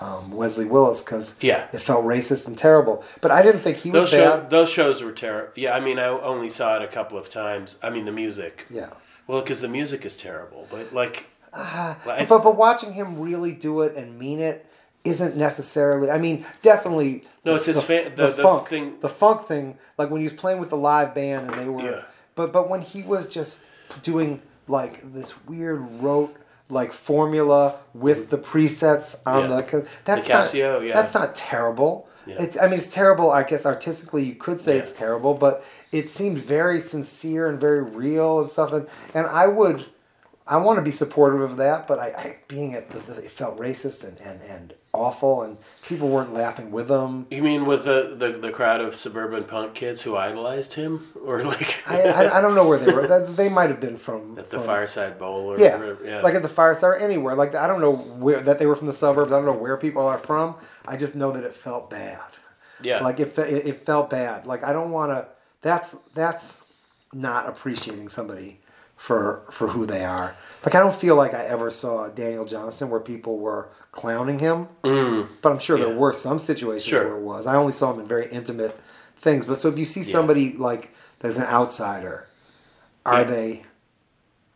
Um, 0.00 0.30
Wesley 0.30 0.66
Willis 0.66 1.02
because 1.02 1.34
Yeah. 1.40 1.66
it 1.72 1.80
felt 1.80 2.04
racist 2.04 2.46
and 2.46 2.56
terrible, 2.56 3.02
but 3.20 3.32
I 3.32 3.42
didn't 3.42 3.60
think 3.62 3.76
he 3.76 3.90
was 3.90 4.02
those 4.02 4.10
show, 4.10 4.36
bad. 4.38 4.48
those 4.48 4.70
shows 4.70 5.02
were 5.02 5.10
terrible. 5.10 5.50
Yeah, 5.56 5.74
I 5.74 5.80
mean, 5.80 5.98
I 5.98 6.04
only 6.06 6.48
saw 6.48 6.76
it 6.76 6.82
a 6.82 6.86
couple 6.86 7.18
of 7.18 7.28
times. 7.28 7.76
I 7.82 7.90
mean, 7.90 8.04
the 8.04 8.12
music. 8.12 8.66
Yeah, 8.70 8.90
Well, 9.26 9.40
because 9.40 9.60
the 9.60 9.66
music 9.68 10.04
is 10.06 10.14
terrible, 10.16 10.68
but 10.70 10.94
like, 10.94 11.26
Ah, 11.52 11.98
like- 12.06 12.28
but 12.28 12.42
but 12.42 12.56
watching 12.56 12.92
him 12.92 13.20
really 13.20 13.52
do 13.52 13.82
it 13.82 13.96
and 13.96 14.18
mean 14.18 14.38
it 14.38 14.66
isn't 15.04 15.36
necessarily. 15.36 16.10
I 16.10 16.18
mean, 16.18 16.44
definitely. 16.62 17.24
No, 17.44 17.54
it's 17.56 17.66
his 17.66 17.76
the, 17.76 17.82
fa- 17.82 18.12
the- 18.14 18.28
the 18.28 18.42
funk 18.42 18.68
thing- 18.68 18.94
The 19.00 19.08
funk 19.08 19.46
thing, 19.48 19.78
like 19.98 20.10
when 20.10 20.20
he 20.20 20.26
was 20.26 20.34
playing 20.34 20.60
with 20.60 20.70
the 20.70 20.76
live 20.76 21.14
band 21.14 21.50
and 21.50 21.60
they 21.60 21.68
were. 21.68 21.82
Yeah. 21.82 22.00
But 22.34 22.52
but 22.52 22.68
when 22.68 22.82
he 22.82 23.02
was 23.02 23.26
just 23.26 23.58
doing 24.02 24.40
like 24.68 25.12
this 25.12 25.34
weird 25.46 25.80
rote 26.02 26.36
like 26.68 26.92
formula 26.92 27.74
with 27.94 28.30
the 28.30 28.38
presets 28.38 29.16
on 29.26 29.50
Yeah. 29.50 29.60
the 29.62 29.86
that's 30.04 30.26
The 30.26 30.32
Casio, 30.32 30.72
not 30.74 30.82
yeah. 30.86 30.94
that's 30.94 31.14
not 31.14 31.34
terrible. 31.34 32.06
Yeah. 32.26 32.36
It's, 32.42 32.56
I 32.56 32.66
mean, 32.68 32.74
it's 32.78 32.86
terrible. 32.86 33.30
I 33.30 33.42
guess 33.42 33.66
artistically, 33.66 34.22
you 34.22 34.34
could 34.36 34.60
say 34.60 34.74
Yeah. 34.76 34.82
it's 34.82 34.92
terrible, 34.92 35.34
but 35.34 35.64
it 35.90 36.10
seemed 36.10 36.38
very 36.38 36.80
sincere 36.80 37.48
and 37.48 37.58
very 37.58 37.82
real 37.82 38.38
and 38.40 38.48
stuff. 38.48 38.72
And, 38.72 38.86
and 39.14 39.26
I 39.26 39.46
would, 39.48 39.86
I 40.50 40.56
want 40.56 40.76
to 40.78 40.82
be 40.82 40.90
supportive 40.90 41.40
of 41.40 41.56
that, 41.58 41.86
but 41.86 41.98
I, 42.00 42.06
I 42.08 42.36
being 42.48 42.72
it, 42.72 42.90
it 43.08 43.30
felt 43.30 43.56
racist 43.58 44.02
and, 44.06 44.18
and, 44.20 44.42
and 44.42 44.74
awful, 44.92 45.42
and 45.42 45.56
people 45.86 46.08
weren't 46.08 46.34
laughing 46.34 46.72
with 46.72 46.90
him. 46.90 47.26
you 47.30 47.40
mean 47.42 47.64
with 47.66 47.84
the, 47.84 48.16
the, 48.18 48.32
the 48.36 48.50
crowd 48.50 48.80
of 48.80 48.94
suburban 48.96 49.44
punk 49.44 49.74
kids 49.74 50.02
who 50.02 50.16
idolized 50.16 50.74
him, 50.74 51.06
or 51.24 51.44
like 51.44 51.78
I, 51.88 52.02
I, 52.02 52.38
I 52.38 52.40
don't 52.40 52.56
know 52.56 52.66
where 52.66 52.78
they 52.78 52.92
were. 52.92 53.06
They 53.26 53.48
might 53.48 53.70
have 53.70 53.80
been 53.80 53.96
from 53.96 54.38
at 54.38 54.50
the 54.50 54.58
from- 54.58 54.66
Fireside 54.66 55.18
Bowl 55.18 55.46
or 55.52 55.58
Yeah, 55.58 55.78
whatever, 55.78 56.04
yeah. 56.04 56.20
like 56.20 56.34
at 56.34 56.42
the 56.42 56.48
fireside 56.48 56.88
or 56.88 56.96
anywhere. 56.96 57.34
Like 57.36 57.54
I 57.54 57.66
don't 57.68 57.80
know 57.80 57.94
where 57.94 58.40
that 58.42 58.58
they 58.58 58.66
were 58.66 58.76
from 58.76 58.88
the 58.88 58.92
suburbs. 58.92 59.32
I 59.32 59.36
don't 59.36 59.46
know 59.46 59.52
where 59.52 59.76
people 59.76 60.04
are 60.06 60.18
from. 60.18 60.56
I 60.86 60.96
just 60.96 61.14
know 61.14 61.30
that 61.32 61.44
it 61.44 61.54
felt 61.54 61.88
bad. 61.90 62.20
yeah, 62.82 63.00
Like 63.00 63.20
it, 63.20 63.38
it, 63.38 63.66
it 63.68 63.80
felt 63.86 64.10
bad. 64.10 64.46
Like 64.46 64.64
I 64.64 64.72
don't 64.72 64.90
want 64.90 65.12
to. 65.12 65.28
That's 65.62 65.94
that's 66.14 66.62
not 67.12 67.48
appreciating 67.48 68.08
somebody 68.08 68.59
for 69.00 69.40
for 69.50 69.66
who 69.66 69.86
they 69.86 70.04
are. 70.04 70.36
Like 70.62 70.74
I 70.74 70.78
don't 70.78 70.94
feel 70.94 71.14
like 71.16 71.32
I 71.32 71.42
ever 71.46 71.70
saw 71.70 72.08
Daniel 72.08 72.44
Johnston 72.44 72.90
where 72.90 73.00
people 73.00 73.38
were 73.38 73.70
clowning 73.92 74.38
him. 74.38 74.68
Mm, 74.84 75.26
But 75.40 75.52
I'm 75.52 75.58
sure 75.58 75.78
Yeah. 75.78 75.86
there 75.86 75.96
were 75.96 76.12
some 76.12 76.38
situations 76.38 76.84
Sure. 76.84 77.08
where 77.08 77.16
it 77.16 77.22
was. 77.22 77.46
I 77.46 77.56
only 77.56 77.72
saw 77.72 77.90
him 77.94 78.00
in 78.00 78.06
very 78.06 78.28
intimate 78.28 78.78
things. 79.16 79.46
But 79.46 79.56
so 79.56 79.68
if 79.68 79.78
you 79.78 79.86
see 79.86 80.02
somebody 80.02 80.52
like 80.52 80.92
that's 81.20 81.38
an 81.38 81.44
outsider, 81.44 82.26
are 83.06 83.20
Yeah. 83.20 83.24
they 83.24 83.62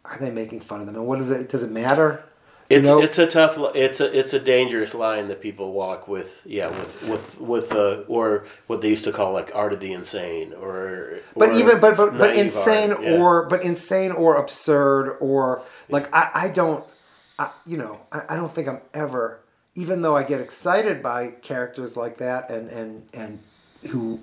are 0.04 0.18
they 0.20 0.30
making 0.30 0.60
fun 0.60 0.80
of 0.80 0.86
them? 0.86 0.96
And 0.96 1.06
what 1.06 1.22
is 1.22 1.30
it? 1.30 1.48
Does 1.48 1.62
it 1.62 1.70
matter? 1.70 2.22
You 2.74 2.80
it's 2.80 2.88
know? 2.88 3.00
it's 3.00 3.18
a 3.18 3.26
tough 3.26 3.56
it's 3.74 4.00
a 4.00 4.18
it's 4.18 4.32
a 4.32 4.40
dangerous 4.40 4.94
line 4.94 5.28
that 5.28 5.40
people 5.40 5.72
walk 5.72 6.08
with 6.08 6.30
yeah 6.44 6.68
with 6.68 7.08
with 7.08 7.40
with 7.40 7.72
uh, 7.72 8.02
or 8.08 8.46
what 8.66 8.80
they 8.80 8.88
used 8.88 9.04
to 9.04 9.12
call 9.12 9.32
like 9.32 9.52
art 9.54 9.72
of 9.72 9.80
the 9.80 9.92
insane 9.92 10.52
or 10.54 11.20
but 11.36 11.50
or 11.50 11.52
even 11.52 11.80
but 11.80 11.96
but, 11.96 12.18
but 12.18 12.36
insane 12.36 12.92
art, 12.92 13.02
yeah. 13.02 13.16
or 13.16 13.48
but 13.48 13.62
insane 13.62 14.10
or 14.10 14.36
absurd 14.36 15.16
or 15.20 15.62
like 15.88 16.12
I, 16.14 16.30
I 16.34 16.48
don't 16.48 16.84
I, 17.38 17.52
you 17.64 17.76
know 17.76 18.00
I, 18.10 18.22
I 18.30 18.36
don't 18.36 18.52
think 18.52 18.66
I'm 18.66 18.80
ever 18.92 19.40
even 19.76 20.02
though 20.02 20.16
I 20.16 20.24
get 20.24 20.40
excited 20.40 21.02
by 21.02 21.28
characters 21.28 21.96
like 21.96 22.18
that 22.18 22.50
and 22.50 22.68
and 22.70 23.08
and 23.14 23.38
who 23.90 24.18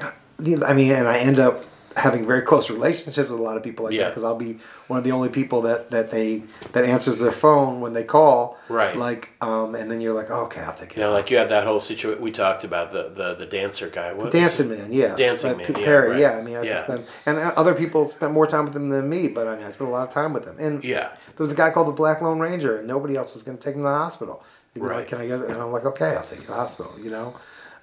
I 0.00 0.74
mean 0.74 0.92
and 0.92 1.08
I 1.08 1.18
end 1.18 1.40
up 1.40 1.64
having 1.96 2.26
very 2.26 2.42
close 2.42 2.68
relationships 2.70 3.30
with 3.30 3.40
a 3.40 3.42
lot 3.42 3.56
of 3.56 3.62
people 3.62 3.84
like 3.86 3.96
that 3.98 4.08
because 4.10 4.22
I'll 4.22 4.34
be 4.36 4.58
one 4.88 4.98
of 4.98 5.04
the 5.04 5.12
only 5.12 5.28
people 5.30 5.62
that 5.62 5.90
that 5.90 6.10
they 6.10 6.42
that 6.72 6.84
answers 6.84 7.18
their 7.18 7.32
phone 7.32 7.80
when 7.80 7.92
they 7.92 8.04
call 8.04 8.58
Right. 8.68 8.96
like 8.96 9.30
um 9.40 9.74
and 9.74 9.90
then 9.90 10.00
you're 10.00 10.12
like 10.14 10.30
oh, 10.30 10.40
okay 10.44 10.60
I'll 10.60 10.74
take 10.74 10.92
it 10.96 11.00
know 11.00 11.10
like 11.10 11.30
you 11.30 11.38
had 11.38 11.48
that 11.48 11.64
whole 11.64 11.80
situation 11.80 12.22
we 12.22 12.30
talked 12.30 12.62
about 12.62 12.92
the 12.92 13.08
the, 13.08 13.34
the 13.36 13.46
dancer 13.46 13.88
guy 13.88 14.12
what 14.12 14.26
was 14.26 14.32
Dancing? 14.34 14.68
Man, 14.68 14.92
yeah. 14.92 15.16
Dancing 15.16 15.56
Like 15.56 15.68
Man, 15.70 15.78
yeah, 15.80 15.84
Perry, 15.84 16.10
right. 16.10 16.20
yeah. 16.20 16.32
I 16.38 16.42
mean, 16.42 16.56
I 16.56 16.62
Yeah. 16.62 16.84
spent, 16.84 17.06
and 17.26 17.38
other 17.38 17.74
people 17.74 18.04
spent 18.04 18.32
more 18.32 18.46
time 18.46 18.64
with 18.64 18.74
them 18.74 18.90
than 18.90 19.08
me, 19.08 19.26
but 19.28 19.48
I 19.48 19.56
mean, 19.56 19.64
I 19.64 19.70
spent 19.70 19.88
a 19.88 19.92
lot 19.92 20.06
of 20.06 20.12
time 20.12 20.32
with 20.34 20.44
them. 20.44 20.56
And 20.60 20.84
yeah 20.84 21.08
there 21.08 21.44
was 21.44 21.52
a 21.52 21.56
guy 21.56 21.70
called 21.70 21.88
the 21.88 21.92
Black 21.92 22.20
Lone 22.20 22.38
Ranger, 22.38 22.78
and 22.78 22.86
nobody 22.86 23.16
else 23.16 23.32
was 23.32 23.42
going 23.42 23.56
to 23.56 23.62
take 23.64 23.74
him 23.74 23.80
to 23.82 23.88
the 23.88 23.94
hospital. 23.94 24.42
He'd 24.74 24.80
Right. 24.82 24.98
like, 24.98 25.08
"Can 25.08 25.20
I 25.20 25.26
get?" 25.26 25.40
it? 25.40 25.48
And 25.50 25.60
I'm 25.60 25.72
like, 25.72 25.86
"Okay, 25.86 26.14
I'll 26.14 26.22
take 26.24 26.40
you 26.40 26.42
to 26.42 26.46
the 26.48 26.54
hospital." 26.54 26.92
You 27.02 27.10
know. 27.10 27.34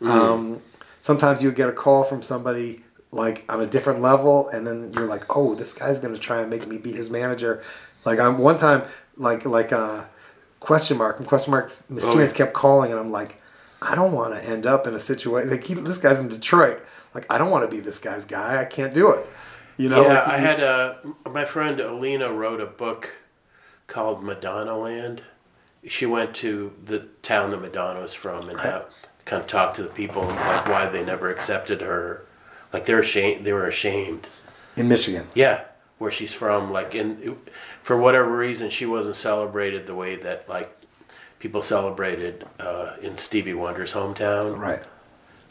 Mm. 0.02 0.08
Um, 0.10 0.62
sometimes 1.00 1.42
you 1.42 1.50
would 1.50 1.56
get 1.56 1.68
a 1.70 1.72
call 1.74 2.04
from 2.04 2.22
somebody 2.22 2.85
like 3.16 3.44
on 3.50 3.62
a 3.62 3.66
different 3.66 4.02
level, 4.02 4.50
and 4.50 4.66
then 4.66 4.94
you're 4.94 5.08
like, 5.08 5.36
"Oh, 5.36 5.56
this 5.56 5.74
guy's 5.74 6.00
going 6.00 6.14
to 6.14 6.20
try 6.20 6.42
and 6.42 6.50
make 6.50 6.68
me 6.68 6.78
be 6.78 6.92
his 6.92 7.10
manager." 7.10 7.64
Like 8.06 8.20
I'm 8.20 8.38
one 8.38 8.58
time, 8.58 8.84
like 9.18 9.46
like 9.46 9.74
uh, 9.74 10.04
question 10.60 10.98
mark 10.98 11.20
and 11.20 11.28
question 11.28 11.52
marks 11.52 11.84
mysterious 11.90 12.32
Oh, 12.32 12.36
yeah. 12.36 12.38
kept 12.38 12.54
calling, 12.54 12.92
and 12.92 13.00
I'm 13.00 13.12
like, 13.12 13.42
I 13.82 13.96
don't 13.96 14.12
want 14.14 14.34
to 14.34 14.44
end 14.48 14.66
up 14.66 14.86
in 14.86 14.94
a 14.94 15.00
situation 15.00 15.50
like 15.50 15.64
he, 15.64 15.74
this 15.74 15.98
guy's 15.98 16.20
in 16.20 16.28
Detroit. 16.28 16.84
Like 17.14 17.26
I 17.30 17.38
don't 17.38 17.50
want 17.50 17.70
to 17.70 17.76
be 17.76 17.82
this 17.82 17.98
guy's 17.98 18.26
guy. 18.26 18.62
I 18.62 18.66
can't 18.66 18.94
do 18.94 19.12
it. 19.12 19.26
You 19.78 19.90
know. 19.90 20.04
yeah 20.04 20.20
like, 20.20 20.28
I 20.28 20.38
he- 20.38 20.46
had 20.46 20.64
uh 20.64 20.96
my 21.30 21.46
friend 21.46 21.80
Alina 21.80 22.32
wrote 22.32 22.62
a 22.62 22.66
book 22.66 23.14
called 23.88 24.24
Madonna 24.24 24.78
Land 24.78 25.22
she 25.88 26.06
went 26.06 26.34
to 26.36 26.74
the 26.86 27.00
town 27.22 27.52
that 27.52 27.62
Madonna 27.62 28.02
was 28.02 28.14
from 28.14 28.50
and 28.50 28.60
how 28.60 28.86
kind 29.26 29.42
of 29.42 29.48
talked 29.48 29.76
to 29.76 29.84
the 29.84 29.90
people 29.90 30.24
like 30.24 30.68
why 30.68 30.88
they 30.88 31.04
never 31.04 31.30
accepted 31.30 31.82
her. 31.82 32.25
Like 32.76 32.86
they're 32.86 33.00
ashamed. 33.00 33.46
They 33.46 33.54
were 33.54 33.70
ashamed. 33.70 34.28
in 34.76 34.90
Michigan. 34.90 35.30
Yeah, 35.34 35.64
where 35.98 36.12
she's 36.12 36.34
from. 36.34 36.74
Like, 36.74 36.94
and 36.94 37.38
for 37.84 37.96
whatever 37.96 38.36
reason, 38.36 38.70
she 38.70 38.86
wasn't 38.86 39.16
celebrated 39.16 39.88
the 39.88 39.96
way 39.96 40.18
that 40.18 40.50
like 40.50 40.76
people 41.40 41.62
celebrated 41.62 42.46
uh, 42.60 42.98
in 43.02 43.18
Stevie 43.18 43.54
Wonder's 43.54 43.94
hometown. 43.94 44.60
Right. 44.60 44.84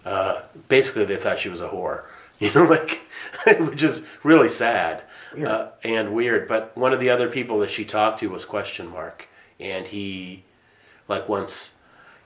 Uh, 0.05 0.43
basically, 0.69 1.07
they 1.07 1.17
thought 1.17 1.39
she 1.39 1.49
was 1.49 1.63
a 1.63 1.69
whore. 1.69 2.05
You 2.41 2.53
know, 2.53 2.65
like, 2.65 3.01
which 3.61 3.83
is 3.83 4.03
really 4.23 4.51
sad. 4.51 5.05
Uh, 5.35 5.69
and 5.83 6.13
weird. 6.13 6.47
But 6.47 6.77
one 6.77 6.93
of 6.93 7.01
the 7.01 7.09
other 7.09 7.31
people 7.31 7.61
that 7.61 7.71
she 7.71 7.87
talked 7.87 8.21
to 8.21 8.29
was 8.29 8.45
Question 8.45 8.89
Mark, 8.89 9.29
and 9.61 9.87
he, 9.87 10.43
like, 11.07 11.29
once, 11.29 11.75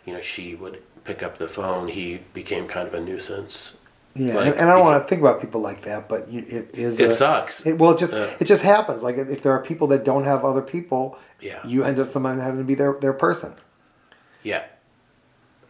you 0.06 0.14
know, 0.14 0.22
she 0.22 0.54
would 0.54 0.82
pick 1.04 1.22
up 1.22 1.36
the 1.36 1.46
phone, 1.46 1.88
he 1.88 2.20
became 2.32 2.66
kind 2.66 2.88
of 2.88 2.94
a 2.94 3.00
nuisance. 3.00 3.76
Yeah, 4.18 4.34
Like, 4.34 4.46
and, 4.48 4.56
and 4.56 4.70
I 4.70 4.74
don't 4.74 4.84
want 4.84 5.02
to 5.02 5.08
think 5.08 5.20
about 5.20 5.40
people 5.40 5.60
like 5.60 5.82
that, 5.82 6.08
but 6.08 6.28
you, 6.28 6.44
it 6.48 6.76
is. 6.76 6.98
It 6.98 7.10
a- 7.10 7.14
sucks. 7.14 7.64
It, 7.64 7.78
well, 7.78 7.92
it 7.92 7.98
just 7.98 8.12
Yeah. 8.12 8.34
it 8.40 8.44
just 8.46 8.62
happens. 8.62 9.02
Like 9.02 9.16
if 9.16 9.42
there 9.42 9.52
are 9.52 9.62
people 9.62 9.86
that 9.88 10.04
don't 10.04 10.24
have 10.24 10.44
other 10.44 10.62
people, 10.62 11.18
Yeah. 11.40 11.64
you 11.64 11.84
end 11.84 11.98
up 12.00 12.08
sometimes 12.08 12.40
having 12.42 12.58
to 12.58 12.64
be 12.64 12.74
their 12.74 12.94
their 13.00 13.12
person. 13.12 13.52
Yeah. 14.42 14.64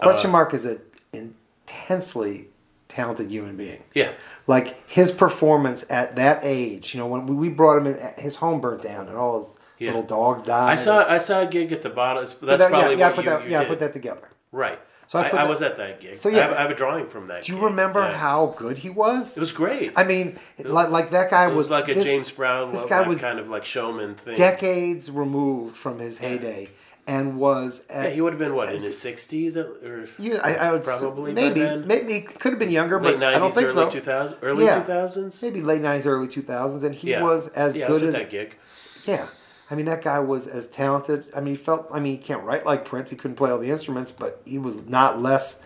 Question 0.00 0.30
Uh, 0.30 0.32
mark 0.32 0.54
is 0.54 0.64
an 0.64 0.80
intensely 1.12 2.48
talented 2.88 3.30
human 3.30 3.56
being. 3.56 3.82
Yeah. 3.94 4.12
Like 4.46 4.88
his 4.88 5.10
performance 5.10 5.84
at 5.90 6.16
that 6.16 6.40
age, 6.42 6.94
you 6.94 7.00
know, 7.00 7.06
when 7.06 7.26
we, 7.36 7.48
brought 7.48 7.76
him 7.78 7.86
in, 7.86 7.98
his 8.16 8.36
home 8.36 8.60
burnt 8.60 8.82
down 8.82 9.08
and 9.08 9.16
all 9.16 9.40
his 9.40 9.58
Yeah. 9.78 9.88
little 9.90 10.02
dogs 10.06 10.42
died. 10.42 10.72
I 10.72 10.76
saw 10.76 11.04
I 11.06 11.18
saw 11.18 11.40
a 11.42 11.46
gig 11.46 11.72
at 11.72 11.82
the 11.82 11.90
bottom. 11.90 12.24
That's 12.24 12.38
that- 12.40 12.70
probably 12.70 12.92
yeah, 12.92 12.98
yeah, 12.98 13.06
what 13.08 13.14
put 13.16 13.24
you, 13.24 13.30
that, 13.30 13.44
you 13.44 13.50
yeah, 13.50 13.58
did. 13.60 13.68
put 13.68 13.80
that 13.80 13.92
together. 13.92 14.28
right. 14.52 14.78
So 15.08 15.18
I 15.18 15.22
I, 15.22 15.26
I 15.26 15.30
that- 15.32 15.48
was 15.48 15.62
at 15.62 15.76
that 15.78 16.00
gig. 16.00 16.16
So, 16.18 16.28
I, 16.30 16.34
yeah. 16.34 16.42
have, 16.48 16.52
I 16.52 16.60
have 16.62 16.70
a 16.70 16.74
drawing 16.74 17.08
from 17.08 17.26
that. 17.28 17.42
Do 17.42 17.52
you 17.52 17.58
gig. 17.58 17.64
remember 17.64 18.00
Yeah. 18.02 18.16
how 18.16 18.54
good 18.56 18.78
he 18.78 18.90
was? 18.90 19.36
it 19.36 19.40
was 19.40 19.52
great? 19.52 19.92
I 19.96 20.04
mean, 20.04 20.38
like, 20.62 20.90
like 20.90 21.10
that 21.10 21.30
guy 21.30 21.50
it 21.50 21.54
was 21.54 21.70
like 21.70 21.88
a 21.88 21.94
this- 21.94 22.04
James 22.04 22.30
Brown, 22.30 22.70
this 22.70 22.84
guy 22.84 23.00
was 23.02 23.18
kind 23.20 23.38
of 23.40 23.48
like 23.48 23.64
showman 23.64 24.14
thing. 24.14 24.36
decades 24.36 25.10
removed 25.10 25.76
from 25.76 25.98
his 25.98 26.18
heyday 26.18 26.68
and 27.06 27.38
was 27.38 27.84
Yeah, 27.88 28.10
he 28.10 28.20
would 28.20 28.34
have 28.34 28.38
been 28.38 28.54
what 28.54 28.70
in 28.70 28.82
his 28.82 28.98
sixties 28.98 29.56
or 29.56 30.06
Yeah, 30.18 30.40
I, 30.44 30.54
I 30.56 30.72
would 30.72 30.84
Probably 30.84 31.32
maybe 31.32 31.62
maybe 31.86 32.20
could 32.20 32.52
have 32.52 32.58
been 32.58 32.68
younger, 32.70 32.96
late 33.00 33.12
but 33.12 33.18
nineties, 33.20 33.36
I 33.36 33.38
don't 33.40 33.54
think 33.54 33.64
early 33.68 33.74
so. 33.74 33.90
two 33.90 34.00
thousand, 34.02 34.38
early 34.42 34.66
Yeah. 34.66 34.80
two 34.80 34.84
thousands. 34.92 35.42
Maybe 35.42 35.62
late 35.62 35.80
nineties, 35.80 36.06
early 36.06 36.28
two 36.28 36.42
thousands, 36.42 36.84
and 36.84 36.94
he 36.94 37.12
Yeah. 37.12 37.22
was 37.22 37.48
as 37.48 37.74
yeah, 37.74 37.86
I 37.86 37.90
was 37.90 38.02
good 38.02 38.08
at 38.10 38.14
as 38.14 38.20
that 38.20 38.30
gig. 38.30 38.56
yeah. 39.04 39.28
I 39.70 39.74
mean, 39.74 39.86
that 39.86 40.02
guy 40.02 40.18
was 40.18 40.46
as 40.46 40.66
talented. 40.66 41.26
I 41.36 41.40
mean, 41.40 41.54
he 41.54 41.60
felt. 41.60 41.88
I 41.92 42.00
mean, 42.00 42.16
he 42.16 42.22
can't 42.22 42.42
write 42.44 42.64
like 42.64 42.84
Prince. 42.84 43.10
He 43.10 43.16
couldn't 43.16 43.36
play 43.36 43.50
all 43.50 43.58
the 43.58 43.70
instruments, 43.70 44.10
but 44.12 44.40
he 44.46 44.58
was 44.58 44.86
not 44.86 45.20
less 45.20 45.58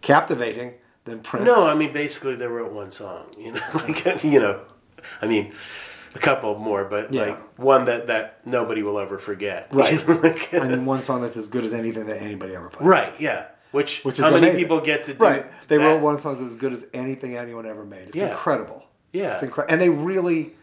captivating 0.00 0.74
than 1.04 1.20
Prince. 1.20 1.46
No, 1.46 1.66
I 1.68 1.74
mean 1.74 1.92
basically 1.92 2.36
they 2.36 2.46
wrote 2.46 2.72
one 2.72 2.90
song. 2.90 3.26
You 3.38 3.52
know, 3.52 3.60
like 3.74 4.22
you 4.24 4.40
know, 4.40 4.60
I 5.22 5.26
mean, 5.26 5.52
a 6.14 6.18
couple 6.18 6.56
more, 6.58 6.84
but 6.84 7.12
Yeah. 7.12 7.22
like 7.22 7.58
one 7.58 7.84
that 7.86 8.06
that 8.08 8.40
nobody 8.46 8.82
will 8.82 8.98
ever 8.98 9.18
forget. 9.18 9.68
Right. 9.72 10.06
Like- 10.22 10.54
I 10.54 10.68
mean, 10.68 10.84
one 10.86 11.02
song 11.02 11.22
that's 11.22 11.36
as 11.36 11.48
good 11.48 11.64
as 11.64 11.72
anything 11.72 12.06
that 12.06 12.22
anybody 12.22 12.54
ever 12.54 12.68
played. 12.68 12.86
right? 12.88 13.12
Yeah. 13.20 13.46
Which, 13.70 14.02
Which 14.02 14.18
is 14.18 14.24
how 14.24 14.30
many 14.30 14.46
amazing. 14.48 14.64
people 14.64 14.80
get 14.80 15.04
to 15.04 15.14
do? 15.14 15.22
Right. 15.22 15.46
They 15.68 15.76
that? 15.76 15.84
wrote 15.84 16.00
one 16.00 16.18
song 16.18 16.34
that's 16.34 16.46
as 16.46 16.56
good 16.56 16.72
as 16.72 16.86
anything 16.94 17.36
anyone 17.36 17.66
ever 17.66 17.84
made. 17.84 18.08
It's 18.08 18.16
Yeah. 18.16 18.30
incredible. 18.30 18.84
Yeah. 19.12 19.32
It's 19.32 19.42
incredible. 19.42 19.72
And 19.72 19.80
they 19.82 19.90
really, 19.90 20.54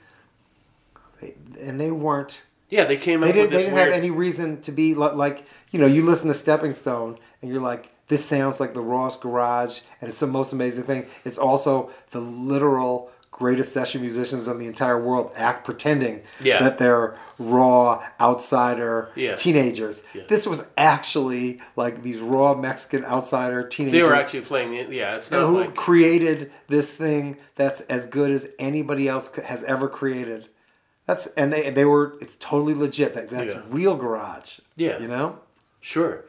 they, 1.22 1.36
and 1.62 1.80
they 1.80 1.92
weren't. 1.92 2.42
Yeah, 2.70 2.86
they 2.86 2.98
came 2.98 3.22
They 3.22 3.32
didn't. 3.32 3.52
They 3.52 3.58
didn't 3.60 3.74
weird. 3.74 3.90
have 3.90 3.98
any 3.98 4.10
reason 4.10 4.62
to 4.62 4.72
be 4.72 4.96
like 4.96 5.44
you 5.72 5.80
know. 5.80 5.86
You 5.86 6.04
listen 6.06 6.28
to 6.30 6.34
Stepping 6.34 6.74
Stone, 6.74 7.18
and 7.42 7.52
you're 7.52 7.62
like, 7.62 7.90
this 8.08 8.24
sounds 8.26 8.60
like 8.60 8.74
the 8.74 8.82
Ross 8.82 9.18
Garage, 9.18 9.82
and 10.02 10.10
it's 10.10 10.20
the 10.20 10.28
most 10.28 10.52
amazing 10.54 10.84
thing. 10.86 11.06
It's 11.26 11.38
also 11.38 11.92
the 12.12 12.20
literal 12.22 13.12
greatest 13.32 13.74
session 13.74 14.00
musicians 14.00 14.48
in 14.48 14.58
the 14.58 14.66
entire 14.66 14.98
world 14.98 15.30
act 15.36 15.66
pretending 15.66 16.22
Yeah. 16.42 16.60
that 16.60 16.78
they're 16.78 17.18
raw 17.38 18.02
outsider 18.22 19.10
Yeah. 19.16 19.36
teenagers. 19.36 20.04
Yeah. 20.14 20.22
This 20.30 20.48
was 20.48 20.66
actually 20.78 21.60
like 21.76 22.02
these 22.02 22.20
raw 22.20 22.54
Mexican 22.56 23.04
outsider 23.04 23.62
teenagers 23.64 24.02
They 24.02 24.08
were 24.08 24.16
actually 24.16 24.40
playing 24.42 24.72
the 24.90 24.96
yeah. 24.96 25.16
It's 25.18 25.32
not 25.32 25.48
who 25.48 25.58
like 25.60 25.76
created 25.76 26.50
this 26.68 26.94
thing 26.94 27.36
that's 27.58 27.82
as 27.82 28.06
good 28.06 28.32
as 28.32 28.48
anybody 28.58 29.10
else 29.10 29.30
has 29.44 29.64
ever 29.66 29.90
created. 29.90 30.48
That's 31.08 31.28
and 31.38 31.52
they 31.54 31.70
they 31.70 31.86
were 31.86 32.18
it's 32.22 32.36
totally 32.38 32.74
legit. 32.74 33.14
That 33.14 33.30
that's 33.30 33.54
Yeah. 33.54 33.62
real 33.70 33.96
garage. 33.96 34.60
Yeah. 34.76 35.00
you 35.00 35.08
know. 35.08 35.38
sure. 35.82 36.26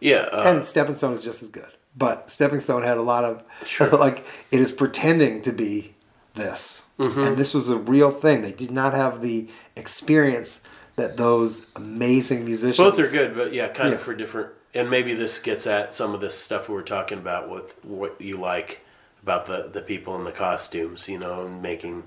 Yeah, 0.00 0.26
uh, 0.32 0.42
And 0.44 0.64
Stepping 0.64 0.94
Stone 0.94 1.12
is 1.14 1.24
just 1.24 1.42
as 1.42 1.48
good, 1.48 1.70
but 1.96 2.28
Stepping 2.28 2.60
Stone 2.60 2.82
had 2.82 2.98
a 2.98 3.02
lot 3.02 3.24
of 3.24 3.42
Sure. 3.66 3.88
like 4.06 4.24
it 4.50 4.60
is 4.60 4.70
pretending 4.70 5.40
to 5.42 5.52
be 5.52 5.94
this, 6.34 6.82
Mm-hmm. 6.98 7.20
and 7.22 7.36
this 7.36 7.54
was 7.54 7.70
a 7.70 7.76
real 7.76 8.10
thing. 8.10 8.42
They 8.42 8.52
did 8.52 8.70
not 8.70 8.92
have 8.92 9.22
the 9.22 9.48
experience 9.76 10.60
that 10.96 11.16
those 11.16 11.64
amazing 11.76 12.44
musicians. 12.44 12.76
both 12.90 12.98
are 12.98 13.10
good, 13.10 13.34
but 13.34 13.52
yeah, 13.52 13.68
kind 13.68 13.94
of 13.94 14.00
for 14.00 14.14
different. 14.14 14.50
And 14.74 14.90
maybe 14.90 15.14
this 15.14 15.38
gets 15.38 15.66
at 15.66 15.94
some 15.94 16.14
of 16.14 16.20
this 16.20 16.36
stuff 16.36 16.68
we 16.68 16.74
were 16.74 16.82
talking 16.82 17.18
about 17.18 17.48
with 17.48 17.72
what 17.84 18.20
you 18.20 18.36
like 18.36 18.80
about 19.22 19.46
the 19.46 19.70
the 19.72 19.80
people 19.80 20.14
in 20.16 20.24
the 20.24 20.32
costumes, 20.32 21.08
you 21.08 21.18
know, 21.18 21.46
and 21.46 21.62
making 21.62 22.02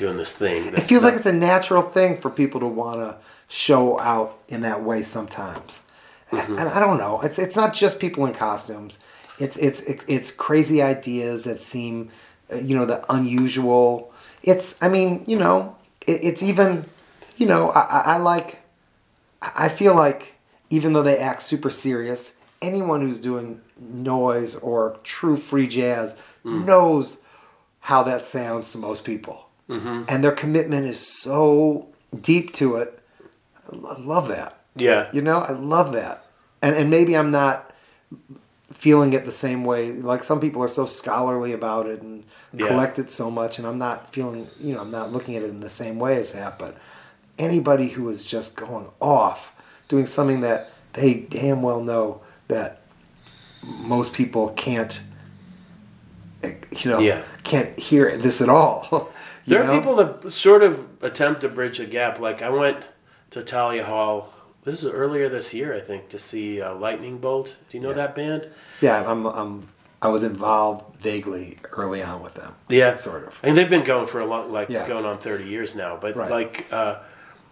doing 0.00 0.16
this 0.16 0.32
thing. 0.32 0.66
It 0.68 0.80
feels 0.80 1.04
like 1.04 1.14
it's 1.14 1.26
a 1.26 1.32
natural 1.32 1.82
thing 1.82 2.18
for 2.18 2.30
people 2.30 2.58
to 2.60 2.66
want 2.66 2.98
to 3.00 3.16
show 3.48 4.00
out 4.00 4.38
in 4.48 4.62
that 4.62 4.82
way 4.82 5.02
sometimes. 5.02 5.82
Mm-hmm. 6.30 6.58
And 6.58 6.68
I 6.68 6.80
don't 6.80 6.98
know. 6.98 7.20
It's 7.20 7.38
it's 7.38 7.54
not 7.54 7.74
just 7.74 8.00
people 8.00 8.26
in 8.26 8.32
costumes. 8.32 8.98
It's 9.38 9.56
it's 9.58 9.80
it's, 9.80 10.30
crazy 10.30 10.82
ideas 10.82 11.44
that 11.44 11.60
seem, 11.60 12.10
uh, 12.52 12.56
you 12.56 12.76
know, 12.76 12.86
the 12.86 13.04
unusual. 13.12 14.12
It's 14.42 14.74
I 14.82 14.88
mean, 14.88 15.22
you 15.26 15.36
know, 15.36 15.76
it, 16.06 16.24
it's 16.24 16.42
even, 16.42 16.84
you 17.36 17.46
know, 17.46 17.70
I, 17.70 17.80
I 17.80 18.00
I 18.14 18.16
like. 18.16 18.58
I 19.42 19.68
feel 19.68 19.94
like 19.94 20.34
even 20.68 20.92
though 20.92 21.02
they 21.02 21.18
act 21.18 21.42
super 21.42 21.70
serious, 21.70 22.34
anyone 22.60 23.00
who's 23.00 23.18
doing 23.18 23.60
noise 23.78 24.54
or 24.56 24.98
true 25.02 25.36
free 25.36 25.66
jazz 25.66 26.16
Mm. 26.44 26.64
knows 26.64 27.18
how 27.80 28.02
that 28.02 28.24
sounds 28.24 28.72
to 28.72 28.78
most 28.78 29.04
people 29.04 29.49
Mm-hmm. 29.70 30.04
and 30.08 30.24
their 30.24 30.32
commitment 30.32 30.86
is 30.86 30.98
so 31.22 31.86
deep 32.20 32.52
to 32.54 32.76
it. 32.76 32.98
I 33.72 34.00
love 34.00 34.28
that. 34.28 34.58
yeah, 34.74 35.08
You 35.12 35.22
know, 35.22 35.38
I 35.38 35.52
love 35.52 35.92
that. 35.92 36.26
And 36.60 36.74
and 36.74 36.90
maybe 36.90 37.16
I'm 37.16 37.30
not 37.30 37.72
feeling 38.72 39.12
it 39.12 39.24
the 39.24 39.32
same 39.32 39.64
way. 39.64 39.92
Like 39.92 40.24
some 40.24 40.40
people 40.40 40.62
are 40.62 40.68
so 40.68 40.86
scholarly 40.86 41.52
about 41.52 41.86
it 41.86 42.02
and 42.02 42.24
Yeah. 42.52 42.66
collect 42.68 42.98
it 42.98 43.10
so 43.10 43.30
much, 43.30 43.58
and 43.58 43.66
I'm 43.66 43.78
not 43.78 44.12
feeling. 44.12 44.48
You 44.58 44.74
know, 44.74 44.80
I'm 44.80 44.90
not 44.90 45.12
looking 45.12 45.36
at 45.36 45.42
it 45.42 45.50
in 45.50 45.60
the 45.60 45.70
same 45.70 45.98
way 46.00 46.16
as 46.16 46.32
that. 46.32 46.58
But 46.58 46.76
anybody 47.38 47.88
who 47.88 48.08
is 48.08 48.24
just 48.24 48.56
going 48.56 48.88
off, 49.00 49.52
doing 49.88 50.06
something 50.06 50.40
that 50.40 50.70
they 50.94 51.14
damn 51.14 51.62
well 51.62 51.80
know 51.80 52.20
that 52.48 52.80
most 53.62 54.12
people 54.12 54.50
can't. 54.50 55.00
You 56.42 56.90
know, 56.90 56.98
Yeah. 57.00 57.22
can't 57.44 57.78
hear 57.78 58.16
this 58.16 58.40
at 58.40 58.48
all. 58.48 59.10
there 59.46 59.64
know? 59.64 59.72
are 59.72 59.78
people 59.78 59.96
that 59.96 60.32
sort 60.32 60.62
of 60.62 60.86
attempt 61.02 61.40
to 61.42 61.48
bridge 61.48 61.80
a 61.80 61.86
gap. 61.86 62.18
Like 62.20 62.42
I 62.42 62.48
went 62.50 62.78
to 63.30 63.42
Thalia 63.42 63.84
Hall. 63.84 64.32
This 64.64 64.82
is 64.84 64.90
earlier 64.90 65.28
this 65.28 65.54
year, 65.54 65.74
I 65.74 65.80
think, 65.80 66.10
to 66.10 66.18
see 66.18 66.60
uh, 66.60 66.74
Lightning 66.74 67.18
Bolt. 67.18 67.56
Do 67.68 67.76
you 67.78 67.82
know 67.82 67.90
Yeah. 67.90 67.94
that 67.96 68.14
band? 68.14 68.48
Yeah, 68.82 69.10
I'm, 69.10 69.24
I'm, 69.26 69.68
I 70.02 70.08
was 70.08 70.22
involved 70.22 71.00
vaguely 71.02 71.56
early 71.72 72.02
on 72.02 72.22
with 72.22 72.34
them. 72.34 72.54
Yeah, 72.68 72.96
Sort 72.96 73.26
of. 73.26 73.38
And 73.42 73.56
they've 73.56 73.70
been 73.70 73.84
going 73.84 74.06
for 74.06 74.20
a 74.20 74.26
long, 74.26 74.52
like 74.52 74.68
Yeah. 74.68 74.86
going 74.86 75.06
on 75.06 75.18
thirty 75.18 75.44
years 75.44 75.74
now. 75.74 75.96
But 76.00 76.14
Right. 76.16 76.30
like, 76.30 76.66
uh, 76.70 76.96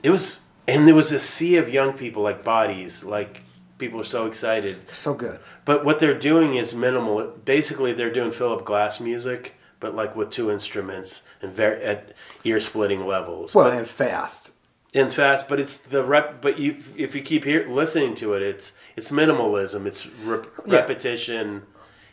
it 0.03 0.11
was, 0.11 0.41
and 0.67 0.87
there 0.87 0.95
was 0.95 1.13
a 1.13 1.19
sea 1.19 1.57
of 1.57 1.71
young 1.71 1.95
people, 1.95 2.23
like 2.23 2.45
bodies, 2.45 3.03
like 3.05 3.41
people 3.79 4.01
are 4.01 4.05
so 4.05 4.27
excited. 4.27 4.77
So 4.93 5.15
good. 5.15 5.39
But 5.65 5.85
what 5.87 5.99
they're 6.01 6.19
doing 6.19 6.57
is 6.57 6.75
minimal. 6.75 7.27
Basically, 7.45 7.93
they're 7.95 8.13
doing 8.13 8.33
Philip 8.33 8.65
Glass 8.67 9.01
music, 9.01 9.55
but 9.81 9.95
like 9.95 10.17
with 10.17 10.31
two 10.31 10.51
instruments 10.51 11.23
and 11.43 11.53
very 11.53 11.83
at 11.83 12.13
ear 12.45 12.61
splitting 12.61 13.07
levels. 13.07 13.55
Well, 13.55 13.71
and 13.71 13.87
fast. 13.87 14.53
and 14.95 15.13
fast, 15.13 15.49
but 15.49 15.61
it's 15.61 15.77
the 15.79 16.03
rep. 16.05 16.41
But 16.41 16.59
you, 16.59 16.77
if 16.97 17.15
you 17.15 17.23
keep 17.23 17.45
hear, 17.45 17.69
listening 17.69 18.15
to 18.17 18.35
it, 18.35 18.43
it's 18.43 18.73
it's 18.97 19.11
minimalism. 19.11 19.87
It's 19.87 20.07
rep, 20.25 20.47
Yeah. 20.67 20.77
repetition, 20.77 21.63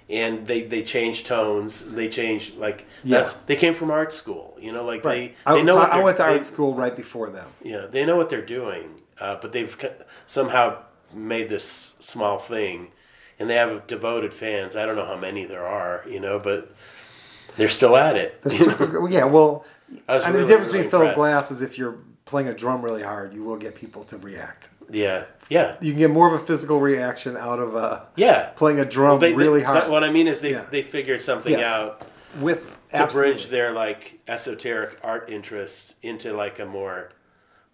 and 0.09 0.45
they 0.45 0.63
they 0.63 0.83
change 0.83 1.23
tones. 1.23 1.85
They 1.85 2.09
change 2.09 2.53
like 2.55 2.85
Yeah. 3.03 3.27
they 3.47 3.55
came 3.55 3.73
from 3.75 3.91
art 3.91 4.13
school. 4.13 4.57
You 4.61 4.71
know, 4.71 4.83
like 4.85 5.03
they 5.03 5.33
I, 5.45 5.61
know 5.61 5.73
so 5.75 5.79
I 5.81 5.99
went 6.03 6.17
to 6.17 6.23
they- 6.23 6.29
art 6.29 6.43
school 6.45 6.73
right 6.75 6.95
before 6.95 7.29
them. 7.29 7.47
Yeah, 7.63 7.85
they 7.89 8.05
know 8.05 8.15
what 8.17 8.29
they're 8.29 8.45
doing, 8.45 9.01
uh, 9.19 9.37
but 9.41 9.51
they've 9.51 9.75
somehow 10.27 10.77
made 11.13 11.49
this 11.49 11.93
small 11.99 12.37
thing, 12.39 12.89
and 13.39 13.49
they 13.49 13.55
have 13.55 13.87
devoted 13.87 14.33
fans. 14.33 14.75
I 14.75 14.85
don't 14.85 14.95
know 14.97 15.05
how 15.05 15.15
many 15.17 15.45
there 15.45 15.65
are, 15.65 16.03
you 16.07 16.19
know, 16.19 16.39
but 16.39 16.74
they're 17.57 17.69
still 17.69 17.95
at 17.97 18.15
it. 18.15 18.39
Super. 18.51 19.07
Yeah, 19.09 19.25
well, 19.25 19.65
I 20.07 20.15
I 20.15 20.19
mean, 20.25 20.33
really, 20.33 20.41
the 20.41 20.47
difference 20.47 20.73
really 20.73 20.83
between 20.85 20.89
Philip. 21.01 21.15
Glass 21.15 21.51
is 21.51 21.61
if 21.61 21.77
you're 21.77 21.97
playing 22.25 22.47
a 22.49 22.53
drum 22.53 22.81
really 22.81 23.03
hard, 23.03 23.33
you 23.33 23.43
will 23.43 23.57
get 23.57 23.75
people 23.75 24.03
to 24.05 24.17
react. 24.17 24.69
Yeah. 24.89 25.25
Yeah. 25.49 25.75
You 25.81 25.91
can 25.91 25.99
get 25.99 26.11
more 26.11 26.27
of 26.27 26.33
a 26.41 26.43
physical 26.45 26.79
reaction 26.79 27.37
out 27.37 27.59
of 27.59 27.75
uh, 27.75 28.01
Yeah. 28.15 28.49
playing 28.55 28.79
a 28.79 28.85
drum 28.85 29.19
They- 29.19 29.33
really 29.33 29.59
they- 29.59 29.65
hard 29.65 29.83
that- 29.83 29.89
what 29.89 30.03
I 30.03 30.11
mean 30.11 30.27
is 30.27 30.41
they, 30.41 30.51
Yeah. 30.51 30.65
they 30.69 30.81
figured 30.83 31.21
something 31.21 31.53
Yes. 31.53 31.65
out 31.65 32.01
with 32.39 32.69
to 32.91 32.95
absolutely. 32.97 33.33
bridge 33.33 33.47
their 33.49 33.71
like 33.71 34.19
esoteric 34.27 34.97
art 35.03 35.29
interests 35.29 35.95
into 36.03 36.33
like 36.33 36.59
a 36.59 36.65
more 36.65 37.09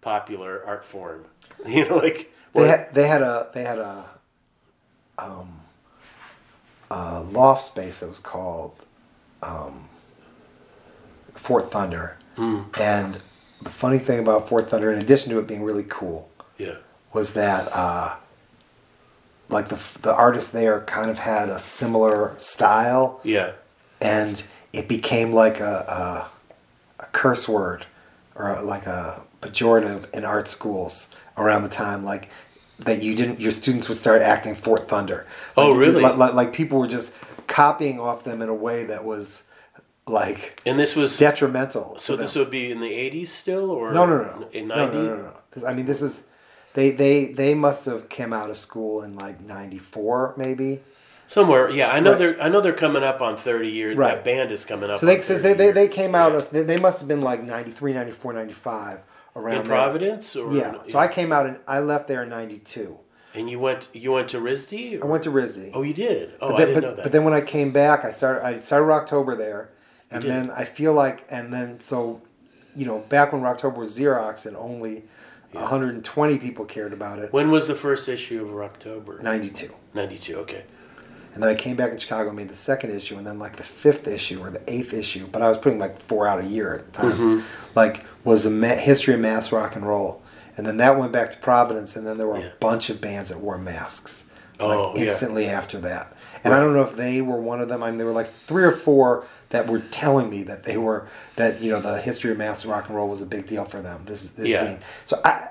popular 0.00 0.62
art 0.66 0.84
form. 0.84 1.24
You 1.66 1.88
know, 1.88 1.96
like 1.96 2.32
They 2.54 2.66
had 2.68 2.92
they 2.94 3.06
had 3.06 3.22
a 3.22 3.50
they 3.54 3.62
had 3.62 3.78
a 3.78 4.04
um 5.18 5.60
a 6.90 7.20
loft 7.22 7.64
space 7.66 8.00
that 8.00 8.08
was 8.08 8.18
called 8.18 8.72
um, 9.42 9.88
Fort 11.34 11.70
Thunder, 11.70 12.16
Hmm. 12.36 12.60
and 12.80 13.18
the 13.62 13.70
funny 13.70 13.98
thing 13.98 14.18
about 14.18 14.48
Fort 14.48 14.70
Thunder, 14.70 14.90
in 14.92 14.98
addition 15.00 15.30
to 15.32 15.38
it 15.38 15.46
being 15.46 15.62
really 15.62 15.84
cool, 15.88 16.28
yeah. 16.58 16.76
was 17.12 17.32
that 17.34 17.68
uh, 17.72 18.14
like 19.48 19.68
the 19.68 19.78
the 20.02 20.14
artists 20.14 20.50
there 20.50 20.80
kind 20.82 21.10
of 21.10 21.18
had 21.18 21.48
a 21.48 21.58
similar 21.58 22.32
style, 22.38 23.20
Yeah. 23.22 23.52
and 24.00 24.42
it 24.72 24.88
became 24.88 25.32
like 25.32 25.60
a 25.60 26.28
a, 27.00 27.02
a 27.02 27.06
curse 27.12 27.48
word 27.48 27.86
or 28.34 28.48
a, 28.50 28.62
like 28.62 28.86
a 28.86 29.20
pejorative 29.42 30.08
in 30.14 30.24
art 30.24 30.48
schools 30.48 31.08
around 31.36 31.62
the 31.64 31.68
time 31.68 32.04
like 32.04 32.28
that 32.78 33.02
you 33.02 33.14
didn't 33.14 33.38
your 33.40 33.50
students 33.50 33.88
would 33.88 33.98
start 33.98 34.22
acting 34.22 34.54
Fort 34.54 34.88
Thunder. 34.88 35.26
Oh, 35.56 35.76
really? 35.76 36.00
Like, 36.00 36.16
like, 36.16 36.34
like 36.34 36.52
people 36.52 36.78
were 36.78 36.86
just 36.86 37.12
copying 37.46 38.00
off 38.00 38.24
them 38.24 38.42
in 38.42 38.48
a 38.48 38.54
way 38.54 38.84
that 38.84 39.04
was 39.04 39.42
like 40.06 40.60
And 40.66 40.78
this 40.78 40.96
was 40.96 41.16
detrimental. 41.18 41.96
so 42.00 42.16
this 42.16 42.34
would 42.34 42.50
be 42.50 42.70
in 42.70 42.80
the 42.80 42.90
80s 42.90 43.28
still 43.28 43.70
or 43.70 43.92
no 43.92 44.04
no 44.06 44.18
no 44.18 44.38
no. 44.40 44.48
in 44.52 44.68
no 44.68 44.76
90? 44.86 44.96
no 44.98 45.04
no 45.16 45.32
no. 45.60 45.66
I 45.66 45.74
mean 45.74 45.86
this 45.86 46.02
is 46.02 46.24
they 46.74 46.90
they 46.90 47.26
they 47.26 47.54
must 47.54 47.84
have 47.84 48.08
came 48.08 48.32
out 48.32 48.50
of 48.50 48.56
school 48.56 49.02
in 49.02 49.14
like 49.16 49.40
94 49.40 50.34
maybe. 50.36 50.80
Somewhere. 51.28 51.70
Yeah, 51.70 51.88
I 51.90 52.00
know 52.00 52.10
Right. 52.10 52.18
they're 52.18 52.42
I 52.42 52.48
know 52.48 52.60
they're 52.60 52.72
coming 52.74 53.02
up 53.04 53.20
on 53.22 53.36
30 53.38 53.68
years. 53.68 53.96
Right. 53.96 54.16
That 54.16 54.24
band 54.24 54.50
is 54.52 54.64
coming 54.64 54.90
up. 54.90 54.98
So 54.98 55.06
they 55.06 55.20
so 55.22 55.36
they, 55.38 55.54
they, 55.54 55.70
they 55.70 55.88
came 55.88 56.14
out 56.14 56.34
as 56.34 56.46
they, 56.46 56.62
they 56.62 56.76
must 56.78 56.98
have 56.98 57.08
been 57.08 57.20
like 57.22 57.42
93 57.42 57.92
94 57.92 58.32
95 58.34 58.98
around 59.36 59.56
in. 59.62 59.66
Providence 59.66 60.36
or 60.36 60.52
Yeah. 60.52 60.82
So 60.82 60.98
I 60.98 61.08
came 61.08 61.32
out 61.32 61.46
and 61.46 61.58
I 61.66 61.78
left 61.78 62.06
there 62.08 62.24
in 62.24 62.28
'92. 62.28 62.98
And 63.34 63.48
you 63.48 63.58
went 63.58 63.88
you 63.92 64.12
went 64.12 64.28
to 64.30 64.38
RISD? 64.38 65.02
I 65.02 65.06
went 65.06 65.22
to 65.24 65.30
RISD. 65.30 65.70
Oh, 65.74 65.82
you 65.82 65.94
did. 65.94 66.34
Oh, 66.40 66.48
but 66.48 66.54
I 66.54 66.58
then, 66.58 66.66
didn't 66.66 66.74
but, 66.74 66.88
know 66.88 66.94
that. 66.96 67.02
but 67.02 67.12
then 67.12 67.24
when 67.24 67.34
I 67.34 67.40
came 67.40 67.72
back, 67.72 68.04
I 68.04 68.12
started. 68.12 68.44
I 68.44 68.60
started 68.60 68.86
Rocktober 68.86 69.36
there, 69.36 69.70
and 70.10 70.22
then 70.22 70.50
I 70.50 70.64
feel 70.64 70.92
like, 70.92 71.26
and 71.30 71.52
then 71.52 71.80
so, 71.80 72.20
you 72.76 72.84
know, 72.84 72.98
back 73.08 73.32
when 73.32 73.40
Rocktober 73.42 73.76
was 73.76 73.98
Xerox 73.98 74.44
and 74.46 74.56
only 74.56 75.04
120 75.52 76.38
people 76.38 76.64
cared 76.64 76.92
about 76.92 77.18
it. 77.18 77.32
when 77.32 77.50
was 77.50 77.66
the 77.68 77.74
first 77.74 78.08
issue 78.08 78.42
of 78.44 78.50
Rocktober? 78.50 79.22
92. 79.22 79.70
92. 79.94 80.36
Okay. 80.36 80.64
And 81.34 81.42
then 81.42 81.48
I 81.48 81.54
came 81.54 81.76
back 81.76 81.92
in 81.92 81.98
Chicago 81.98 82.28
and 82.28 82.36
made 82.36 82.48
the 82.48 82.54
second 82.54 82.90
issue, 82.94 83.16
and 83.16 83.26
then 83.26 83.38
like 83.38 83.56
the 83.56 83.62
fifth 83.62 84.06
issue 84.06 84.40
or 84.40 84.50
the 84.50 84.62
eighth 84.70 84.92
issue, 84.92 85.26
but 85.26 85.40
I 85.40 85.48
was 85.48 85.56
putting 85.56 85.78
like 85.78 85.98
four 86.00 86.26
out 86.26 86.40
a 86.40 86.44
year 86.44 86.74
at 86.74 86.86
the 86.86 86.92
time. 86.92 87.12
Mm-hmm. 87.12 87.40
Like 87.74 88.04
was 88.24 88.44
a 88.44 88.50
ma- 88.50 88.76
history 88.76 89.14
of 89.14 89.20
mass 89.20 89.50
rock 89.50 89.74
and 89.74 89.86
roll, 89.86 90.21
and 90.56 90.66
then 90.66 90.76
that 90.78 90.98
went 90.98 91.12
back 91.12 91.30
to 91.30 91.38
Providence, 91.38 91.96
and 91.96 92.06
then 92.06 92.18
there 92.18 92.26
were 92.26 92.38
Yeah. 92.38 92.46
a 92.46 92.56
bunch 92.60 92.90
of 92.90 93.00
bands 93.00 93.28
that 93.30 93.38
wore 93.40 93.58
masks. 93.58 94.26
Oh, 94.60 94.66
like 94.68 94.96
yeah. 94.96 95.04
instantly 95.04 95.46
after 95.46 95.80
that, 95.80 96.12
and 96.44 96.54
I 96.54 96.58
don't 96.60 96.72
know 96.74 96.82
if 96.82 96.94
they 96.94 97.20
were 97.20 97.40
one 97.40 97.60
of 97.60 97.68
them. 97.68 97.82
I 97.82 97.88
mean, 97.90 97.96
there 97.98 98.06
were 98.06 98.12
like 98.12 98.30
three 98.46 98.62
or 98.62 98.70
four 98.70 99.24
that 99.48 99.66
were 99.66 99.80
telling 99.80 100.30
me 100.30 100.44
that 100.44 100.62
they 100.62 100.76
were 100.76 101.08
that 101.34 101.60
you 101.60 101.72
know 101.72 101.80
the 101.80 102.00
history 102.00 102.30
of 102.30 102.38
mass 102.38 102.64
rock 102.64 102.86
and 102.86 102.94
roll 102.96 103.08
was 103.08 103.22
a 103.22 103.26
big 103.26 103.46
deal 103.46 103.64
for 103.64 103.80
them. 103.80 104.02
This 104.04 104.28
this 104.28 104.50
Yeah. 104.50 104.60
scene. 104.60 104.78
So 105.04 105.20
I, 105.24 105.48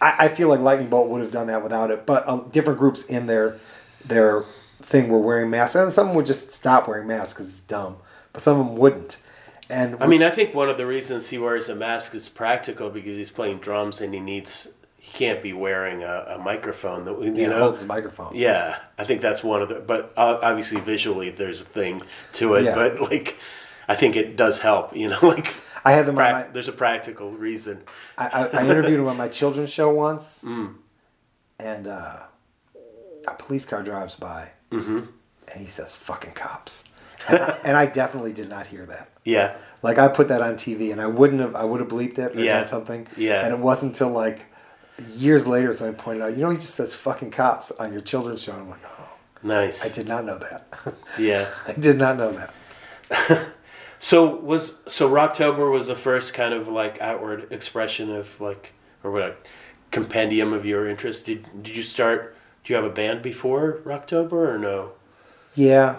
I 0.00 0.14
I 0.24 0.28
feel 0.28 0.48
like 0.48 0.58
Lightning 0.60 0.88
Bolt 0.88 1.08
would 1.08 1.20
have 1.20 1.30
done 1.30 1.46
that 1.48 1.62
without 1.62 1.90
it, 1.92 2.04
but 2.04 2.24
uh, 2.26 2.40
different 2.50 2.80
groups 2.80 3.04
in 3.04 3.26
their 3.26 3.58
their 4.06 4.44
thing 4.82 5.08
were 5.08 5.20
wearing 5.20 5.48
masks, 5.50 5.76
and 5.76 5.92
some 5.92 6.12
would 6.14 6.26
just 6.26 6.52
stop 6.52 6.88
wearing 6.88 7.06
masks 7.06 7.34
because 7.34 7.46
it's 7.48 7.60
dumb, 7.60 7.96
but 8.32 8.42
some 8.42 8.58
of 8.58 8.66
them 8.66 8.76
wouldn't. 8.76 9.18
And 9.72 9.96
I 10.02 10.06
mean, 10.06 10.22
I 10.22 10.30
think 10.30 10.54
one 10.54 10.68
of 10.68 10.76
the 10.76 10.84
reasons 10.86 11.28
he 11.28 11.38
wears 11.38 11.68
a 11.70 11.74
mask 11.74 12.14
is 12.14 12.28
practical 12.28 12.90
because 12.90 13.16
he's 13.16 13.30
playing 13.30 13.58
drums 13.60 14.02
and 14.02 14.12
he 14.12 14.20
needs 14.20 14.68
he 14.98 15.10
can't 15.18 15.42
be 15.42 15.52
wearing 15.54 16.02
a, 16.04 16.34
a 16.36 16.38
microphone 16.38 17.04
that 17.06 17.18
you 17.20 17.32
he 17.34 17.46
know. 17.46 17.58
holds 17.58 17.78
his 17.78 17.86
microphone. 17.88 18.32
Yeah, 18.34 18.78
I 18.98 19.04
think 19.04 19.22
that's 19.22 19.42
one 19.42 19.62
of 19.62 19.70
the. 19.70 19.76
But 19.76 20.12
obviously, 20.16 20.80
visually, 20.80 21.30
there's 21.30 21.62
a 21.62 21.64
thing 21.64 22.00
to 22.34 22.54
it. 22.54 22.64
Yeah. 22.64 22.74
But 22.74 23.00
like, 23.00 23.38
I 23.88 23.96
think 23.96 24.14
it 24.14 24.36
does 24.36 24.58
help. 24.58 24.94
You 24.94 25.08
know, 25.08 25.18
like 25.26 25.54
I 25.86 25.92
had 25.92 26.04
them 26.06 26.18
on 26.18 26.32
my, 26.32 26.42
there's 26.52 26.68
a 26.68 26.72
practical 26.72 27.30
reason. 27.30 27.82
I, 28.18 28.26
I, 28.28 28.46
I 28.60 28.64
interviewed 28.64 29.00
him 29.00 29.08
on 29.12 29.16
my 29.16 29.28
children's 29.28 29.70
show 29.70 29.88
once, 29.92 30.42
Mm. 30.44 30.74
and 31.58 31.86
uh, 31.88 32.18
a 33.26 33.34
police 33.38 33.64
car 33.64 33.82
drives 33.82 34.16
by, 34.16 34.50
hmm 34.70 35.00
and 35.48 35.60
he 35.60 35.66
says 35.66 35.94
"fucking 35.94 36.32
cops," 36.34 36.84
and 37.28 37.38
I, 37.38 37.58
and 37.64 37.76
I 37.76 37.86
definitely 37.86 38.32
did 38.32 38.48
not 38.48 38.66
hear 38.66 38.84
that. 38.86 39.08
Yeah, 39.24 39.54
Like 39.82 39.98
I 39.98 40.08
put 40.08 40.28
that 40.28 40.40
on 40.40 40.54
TV, 40.56 40.90
and 40.92 41.00
I 41.00 41.06
wouldn't 41.06 41.40
have. 41.40 41.54
I 41.54 41.64
would 41.64 41.80
have 41.80 41.88
bleeped 41.88 42.18
it 42.18 42.36
or 42.36 42.40
Yeah. 42.40 42.58
done 42.58 42.66
something. 42.66 43.06
Yeah. 43.16 43.44
And 43.44 43.52
it 43.54 43.58
wasn't 43.60 43.92
until 43.92 44.08
like 44.10 44.46
years 45.14 45.46
later 45.46 45.72
someone 45.72 45.94
pointed 45.96 46.22
out, 46.22 46.36
you 46.36 46.42
know, 46.42 46.50
he 46.50 46.56
just 46.56 46.74
says 46.74 46.92
"fucking 46.94 47.30
cops" 47.30 47.70
on 47.72 47.92
your 47.92 48.02
children's 48.02 48.42
show. 48.42 48.52
And 48.52 48.62
I'm 48.62 48.70
like, 48.70 48.80
oh, 48.98 49.08
nice. 49.44 49.84
I 49.84 49.88
did 49.90 50.08
not 50.08 50.24
know 50.24 50.38
that. 50.38 50.66
Yeah. 51.18 51.48
I 51.68 51.72
did 51.72 51.98
not 51.98 52.16
know 52.16 52.32
that. 52.32 53.46
So 54.04 54.34
was 54.34 54.74
so 54.88 55.08
Rocktober 55.08 55.70
was 55.70 55.86
the 55.86 55.94
first 55.94 56.34
kind 56.34 56.52
of 56.52 56.66
like 56.66 57.00
outward 57.00 57.52
expression 57.52 58.10
of 58.12 58.26
like 58.40 58.72
or 59.04 59.12
what 59.12 59.22
a 59.22 59.34
compendium 59.92 60.52
of 60.52 60.66
your 60.66 60.88
interest. 60.88 61.26
Did 61.26 61.46
did 61.62 61.76
you 61.76 61.84
start? 61.84 62.34
Do 62.64 62.72
you 62.72 62.76
have 62.76 62.84
a 62.84 62.92
band 62.92 63.22
before 63.22 63.78
Rocktober 63.84 64.32
or 64.32 64.58
no? 64.58 64.90
Yeah, 65.54 65.98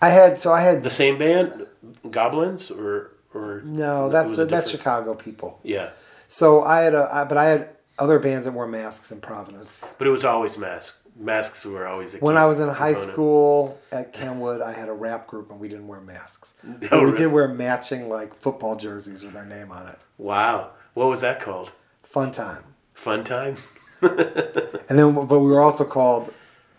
I 0.00 0.08
had. 0.10 0.38
So 0.40 0.52
I 0.52 0.60
had. 0.60 0.82
The 0.82 0.90
same 0.90 1.18
band, 1.18 1.66
Goblins 2.10 2.70
or 2.70 3.12
or 3.34 3.62
no, 3.64 4.08
that's 4.08 4.36
a 4.38 4.46
that's 4.46 4.70
Chicago 4.70 5.14
people. 5.14 5.58
Yeah, 5.62 5.90
So 6.28 6.62
I 6.62 6.80
had 6.82 6.94
a, 6.94 7.08
I, 7.12 7.24
but 7.24 7.38
I 7.38 7.46
had 7.46 7.70
other 7.98 8.18
bands 8.18 8.44
that 8.44 8.52
wore 8.52 8.66
masks 8.66 9.10
in 9.10 9.20
Providence. 9.20 9.84
but 9.98 10.06
it 10.06 10.10
was 10.10 10.24
always 10.24 10.58
masks. 10.58 10.98
Masks 11.16 11.64
were 11.64 11.86
always 11.86 12.14
a 12.14 12.18
When 12.18 12.36
I 12.38 12.46
was 12.46 12.58
in 12.58 12.68
high 12.68 12.92
component. 12.92 13.12
school 13.12 13.78
at 13.90 14.12
Kenwood, 14.14 14.60
I 14.62 14.72
had 14.72 14.88
a 14.88 14.92
rap 14.94 15.26
group 15.26 15.50
and 15.50 15.60
we 15.60 15.68
didn't 15.68 15.86
wear 15.86 16.00
masks. 16.00 16.54
Oh, 16.64 16.72
But 16.80 16.90
we 16.92 16.98
really? 17.04 17.16
did 17.16 17.26
wear 17.28 17.48
matching 17.48 18.08
like 18.08 18.34
football 18.40 18.76
jerseys 18.76 19.22
with 19.22 19.36
our 19.36 19.44
name 19.44 19.70
on 19.72 19.88
it. 19.88 19.98
Wow, 20.18 20.70
what 20.94 21.08
was 21.08 21.20
that 21.20 21.40
called? 21.40 21.70
Fun 22.02 22.32
time. 22.32 22.64
Fun 22.94 23.24
time. 23.24 23.56
And 24.02 24.98
then, 24.98 25.14
but 25.14 25.38
we 25.38 25.50
were 25.50 25.60
also 25.62 25.84
called. 25.84 26.32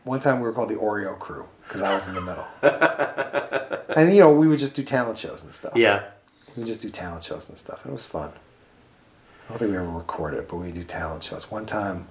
One 0.03 0.19
time 0.19 0.37
we 0.39 0.43
were 0.43 0.51
called 0.53 0.69
the 0.69 0.75
Oreo 0.75 1.17
Crew 1.17 1.45
because 1.63 1.81
I 1.81 1.93
was 1.93 2.07
in 2.07 2.15
the 2.15 2.21
middle. 2.21 2.45
and 3.95 4.13
you 4.13 4.19
know, 4.21 4.31
we 4.33 4.47
would 4.47 4.59
just 4.59 4.73
do 4.75 4.83
talent 4.83 5.17
shows 5.17 5.43
and 5.43 5.53
stuff. 5.53 5.73
Yeah, 5.75 6.03
We 6.55 6.61
would 6.61 6.67
just 6.67 6.81
do 6.81 6.89
talent 6.89 7.23
shows 7.23 7.49
and 7.49 7.57
stuff. 7.57 7.85
It 7.85 7.91
was 7.91 8.05
fun. 8.05 8.31
I 9.45 9.49
don't 9.49 9.59
think 9.59 9.71
we 9.71 9.77
ever 9.77 9.87
recorded 9.89 10.37
it, 10.39 10.47
but 10.47 10.57
we 10.57 10.71
do 10.71 10.83
talent 10.83 11.23
shows. 11.23 11.51
One 11.51 11.65
time, 11.65 12.07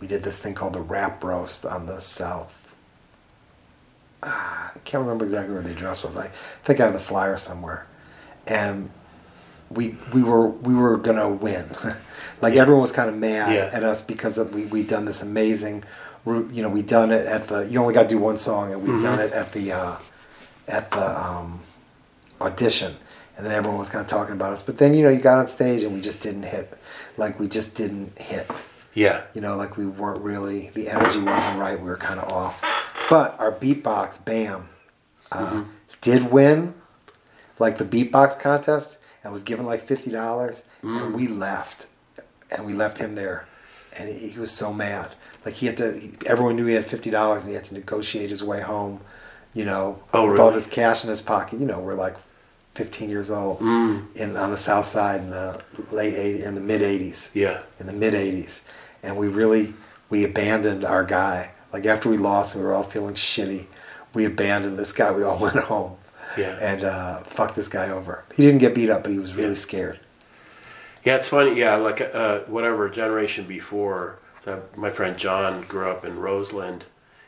we 0.00 0.06
did 0.06 0.22
this 0.22 0.36
thing 0.36 0.54
called 0.54 0.72
the 0.72 0.80
Rap 0.80 1.22
Roast 1.22 1.64
on 1.64 1.86
the 1.86 2.00
South. 2.00 2.58
Ah, 4.24 4.72
I 4.74 4.78
can't 4.80 5.02
remember 5.02 5.24
exactly 5.24 5.54
where 5.54 5.62
the 5.62 5.70
address 5.70 6.02
was. 6.02 6.16
I 6.16 6.30
think 6.64 6.80
I 6.80 6.84
have 6.84 6.94
the 6.94 7.00
flyer 7.00 7.36
somewhere, 7.36 7.86
and 8.46 8.88
we 9.70 9.96
we 10.12 10.22
were 10.22 10.48
we 10.48 10.74
were 10.74 10.96
gonna 10.96 11.28
win. 11.28 11.68
like 12.40 12.54
everyone 12.54 12.82
was 12.82 12.92
kind 12.92 13.08
of 13.08 13.16
mad 13.16 13.52
Yeah. 13.52 13.70
at 13.72 13.82
us 13.82 14.00
because 14.00 14.38
of, 14.38 14.54
we 14.54 14.66
we 14.66 14.84
done 14.84 15.04
this 15.06 15.22
amazing. 15.22 15.82
You 16.24 16.62
know, 16.62 16.68
we 16.68 16.82
done 16.82 17.10
it 17.10 17.26
at 17.26 17.48
the. 17.48 17.60
You 17.68 17.80
only 17.80 17.94
got 17.94 18.04
to 18.04 18.08
do 18.08 18.18
one 18.18 18.36
song, 18.36 18.72
and 18.72 18.82
we 18.82 19.00
done 19.02 19.18
it 19.18 19.32
at 19.32 19.52
the 19.52 19.72
uh, 19.72 19.96
at 20.68 20.90
the 20.92 21.20
um, 21.26 21.60
audition, 22.40 22.94
and 23.36 23.44
then 23.44 23.52
everyone 23.52 23.78
was 23.78 23.88
kind 23.88 24.02
of 24.04 24.08
talking 24.08 24.34
about 24.34 24.52
us. 24.52 24.62
But 24.62 24.78
then 24.78 24.94
you 24.94 25.02
know, 25.02 25.08
you 25.10 25.18
got 25.20 25.38
on 25.38 25.48
stage, 25.48 25.82
and 25.82 25.92
we 25.94 26.00
just 26.00 26.20
didn't 26.20 26.44
hit. 26.44 26.78
Like 27.16 27.40
we 27.40 27.48
just 27.48 27.74
didn't 27.74 28.16
hit. 28.18 28.48
yeah, 28.94 29.22
You 29.34 29.40
know, 29.40 29.56
like 29.56 29.76
we 29.76 29.86
weren't 29.86 30.22
really. 30.22 30.70
The 30.74 30.88
energy 30.88 31.18
wasn't 31.20 31.58
right. 31.58 31.78
We 31.78 31.88
were 31.88 31.96
kind 31.96 32.20
of 32.20 32.32
off. 32.32 32.62
But 33.10 33.38
our 33.40 33.50
beatbox, 33.52 34.24
Bam, 34.24 34.68
uh, 35.32 35.64
did 36.02 36.30
win, 36.30 36.74
like 37.58 37.78
the 37.78 37.84
beatbox 37.84 38.38
contest, 38.38 38.98
and 39.24 39.32
was 39.32 39.42
given 39.42 39.64
like 39.66 39.82
fifty 39.82 40.10
dollars, 40.12 40.62
and 40.82 41.14
we 41.14 41.26
left, 41.26 41.86
and 42.50 42.64
we 42.64 42.74
left 42.74 42.98
him 42.98 43.16
there, 43.16 43.48
and 43.98 44.08
he 44.08 44.38
was 44.38 44.52
so 44.52 44.72
mad. 44.72 45.14
Like 45.44 45.54
he 45.54 45.66
had 45.66 45.76
to. 45.78 45.92
He, 45.98 46.12
everyone 46.26 46.56
knew 46.56 46.66
he 46.66 46.74
had 46.74 46.86
fifty 46.86 47.10
dollars, 47.10 47.42
and 47.42 47.48
he 47.50 47.54
had 47.54 47.64
to 47.64 47.74
negotiate 47.74 48.30
his 48.30 48.42
way 48.44 48.60
home. 48.60 49.00
You 49.54 49.64
know, 49.66 50.02
Oh, 50.14 50.26
with 50.30 50.38
all 50.38 50.46
really? 50.46 50.54
this 50.58 50.66
cash 50.66 51.04
in 51.04 51.10
his 51.10 51.20
pocket. 51.20 51.60
You 51.60 51.66
know, 51.66 51.80
we're 51.80 51.94
like 51.94 52.16
fifteen 52.74 53.10
years 53.10 53.30
old 53.30 53.60
in 53.60 54.36
on 54.36 54.50
the 54.50 54.56
south 54.56 54.86
side 54.86 55.20
in 55.20 55.30
the 55.30 55.60
late 55.90 56.14
80s, 56.14 56.42
in 56.42 56.54
the 56.54 56.60
mid 56.62 56.80
eighties 56.82 57.30
yeah. 57.34 57.60
in 57.78 57.86
the 57.86 57.92
mid 57.92 58.14
80s 58.14 58.62
and 59.02 59.14
we 59.18 59.28
really 59.28 59.74
we 60.08 60.24
abandoned 60.24 60.82
our 60.82 61.04
guy 61.04 61.50
like 61.74 61.84
after 61.84 62.08
we 62.08 62.16
lost 62.16 62.54
and 62.54 62.64
we 62.64 62.66
were 62.66 62.72
all 62.74 62.82
feeling 62.82 63.12
shitty 63.12 63.66
we 64.14 64.24
abandoned 64.24 64.78
this 64.78 64.90
guy 64.90 65.12
we 65.12 65.22
all 65.22 65.38
went 65.46 65.56
home 65.56 65.98
Yeah. 66.38 66.56
and 66.62 66.82
uh, 66.82 67.22
fucked 67.24 67.56
this 67.56 67.68
guy 67.68 67.90
over 67.90 68.24
he 68.34 68.42
didn't 68.42 68.60
get 68.60 68.74
beat 68.74 68.88
up 68.88 69.02
but 69.02 69.12
he 69.12 69.18
was 69.18 69.34
really 69.34 69.48
Yeah. 69.50 69.54
scared 69.56 70.00
Yeah, 71.04 71.16
it's 71.16 71.28
funny. 71.28 71.54
Yeah, 71.58 71.74
like 71.76 72.00
uh, 72.00 72.38
whatever 72.46 72.88
generation 72.88 73.44
before. 73.44 74.18
So 74.44 74.62
my 74.76 74.90
friend 74.90 75.16
John 75.16 75.62
grew 75.62 75.90
up 75.90 76.04
in 76.04 76.18
Roseland, 76.18 76.84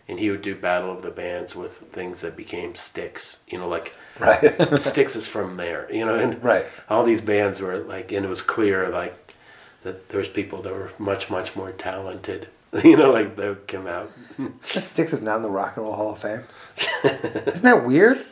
and 0.08 0.18
he 0.18 0.30
would 0.30 0.42
do 0.42 0.54
Battle 0.54 0.90
of 0.90 1.02
the 1.02 1.10
Bands 1.10 1.54
with 1.54 1.74
things 1.92 2.20
that 2.22 2.36
became 2.36 2.74
Styx. 2.74 3.38
You 3.48 3.58
know, 3.58 3.68
like 3.68 3.94
Right. 4.20 4.82
Styx 4.82 5.16
is 5.16 5.26
from 5.26 5.56
there. 5.56 5.88
You 5.92 6.04
know, 6.06 6.14
and 6.14 6.42
Right. 6.42 6.66
all 6.88 7.04
these 7.04 7.20
bands 7.20 7.60
were 7.60 7.78
like, 7.78 8.12
and 8.12 8.24
it 8.24 8.28
was 8.28 8.42
clear 8.42 8.88
like 8.88 9.34
that 9.82 10.08
there 10.08 10.18
was 10.18 10.28
people 10.28 10.62
that 10.62 10.72
were 10.72 10.90
much 10.98 11.30
much 11.30 11.54
more 11.56 11.72
talented. 11.72 12.48
You 12.82 12.96
know, 12.96 13.12
like 13.12 13.36
that 13.36 13.68
came 13.68 13.86
out. 13.86 14.10
Styx 14.62 15.12
is 15.12 15.22
not 15.22 15.36
in 15.36 15.42
the 15.42 15.50
Rock 15.50 15.76
and 15.76 15.86
Roll 15.86 15.94
Hall 15.94 16.12
of 16.14 16.18
Fame. 16.18 16.42
Isn't 17.46 17.62
that 17.62 17.86
weird? 17.86 18.26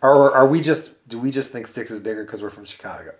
Or 0.00 0.32
are 0.32 0.46
we 0.46 0.60
just 0.60 0.92
do 1.08 1.18
we 1.18 1.32
just 1.32 1.50
think 1.50 1.66
Styx 1.66 1.90
is 1.90 1.98
bigger 1.98 2.24
because 2.24 2.40
we're 2.40 2.50
from 2.50 2.64
Chicago? 2.66 3.10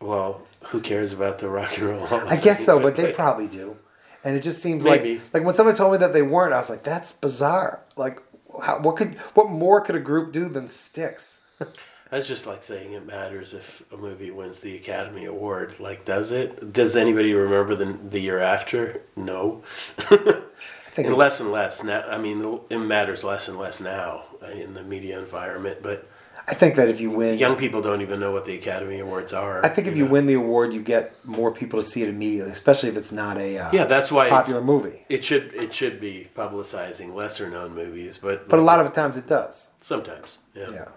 Well, 0.00 0.40
who 0.62 0.80
cares 0.80 1.12
about 1.12 1.38
the 1.38 1.50
rock 1.50 1.76
and 1.76 1.88
roll? 1.88 2.06
Hall 2.06 2.20
of 2.22 2.28
I 2.28 2.36
guess 2.36 2.64
so, 2.64 2.80
but 2.80 2.96
they 2.96 3.12
probably 3.12 3.46
do. 3.46 3.76
And 4.24 4.34
it 4.34 4.40
just 4.40 4.62
seems 4.62 4.84
Maybe. 4.84 5.16
like 5.16 5.34
like 5.34 5.44
when 5.44 5.54
somebody 5.54 5.76
told 5.76 5.92
me 5.92 5.98
that 5.98 6.12
they 6.12 6.22
weren't, 6.22 6.54
I 6.54 6.58
was 6.58 6.70
like, 6.70 6.82
that's 6.82 7.12
bizarre. 7.12 7.82
Like, 7.96 8.22
how, 8.62 8.80
what 8.80 8.96
could 8.96 9.18
what 9.34 9.50
more 9.50 9.80
could 9.82 9.96
a 9.96 10.00
group 10.00 10.32
do 10.32 10.48
than 10.48 10.66
Styx? 10.66 11.42
That's 12.10 12.28
just 12.28 12.46
like 12.46 12.62
saying 12.62 12.92
it 12.92 13.04
matters 13.06 13.54
if 13.54 13.82
a 13.90 13.96
movie 13.96 14.30
wins 14.30 14.60
the 14.60 14.76
Academy 14.76 15.24
Award. 15.24 15.74
Like, 15.80 16.04
does 16.04 16.30
it? 16.30 16.72
Does 16.72 16.96
anybody 16.96 17.32
remember 17.32 17.74
the 17.74 17.98
the 18.08 18.20
year 18.20 18.38
after? 18.38 19.02
No. 19.16 19.64
I 19.98 20.42
think 20.90 21.08
and 21.08 21.16
less 21.16 21.40
and 21.40 21.50
less 21.50 21.82
now. 21.82 22.02
I 22.08 22.18
mean, 22.18 22.60
it 22.70 22.78
matters 22.78 23.24
less 23.24 23.48
and 23.48 23.58
less 23.58 23.80
now 23.80 24.26
in 24.52 24.74
the 24.74 24.82
media 24.84 25.18
environment. 25.18 25.78
But 25.82 26.08
I 26.46 26.54
think 26.54 26.74
that 26.74 26.88
if 26.88 27.00
you 27.00 27.10
win, 27.10 27.38
young 27.38 27.56
people 27.56 27.80
don't 27.80 28.02
even 28.02 28.20
know 28.20 28.32
what 28.32 28.44
the 28.44 28.54
Academy 28.54 28.98
Awards 28.98 29.32
are. 29.32 29.64
I 29.64 29.68
think 29.68 29.88
if 29.88 29.96
you 29.96 30.04
know? 30.04 30.10
win 30.10 30.26
the 30.26 30.34
award, 30.34 30.74
you 30.74 30.82
get 30.82 31.14
more 31.24 31.50
people 31.50 31.80
to 31.80 31.82
see 31.84 32.02
it 32.02 32.08
immediately, 32.08 32.52
especially 32.52 32.90
if 32.90 32.96
it's 32.96 33.12
not 33.12 33.38
a 33.38 33.58
uh, 33.58 33.70
yeah, 33.72 33.84
that's 33.84 34.12
why 34.12 34.28
popular 34.28 34.60
movie. 34.60 35.04
it 35.08 35.24
should 35.24 35.54
it 35.54 35.74
should 35.74 36.00
be 36.00 36.28
publicizing 36.36 37.14
lesser 37.14 37.48
known 37.48 37.74
movies. 37.74 38.18
But 38.18 38.48
But 38.48 38.58
a 38.58 38.62
lot 38.62 38.84
of 38.84 38.92
times 38.92 39.16
it 39.16 39.26
does. 39.26 39.68
sometimes, 39.80 40.38
yeah. 40.54 40.70
Yeah. 40.70 40.88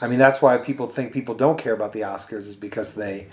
I 0.00 0.08
mean, 0.08 0.18
that's 0.18 0.40
why 0.40 0.56
people 0.58 0.86
think 0.86 1.12
people 1.12 1.34
don't 1.34 1.58
care 1.58 1.74
about 1.74 1.92
the 1.92 2.00
Oscars 2.00 2.48
is 2.48 2.56
because 2.56 2.94
they 2.94 3.26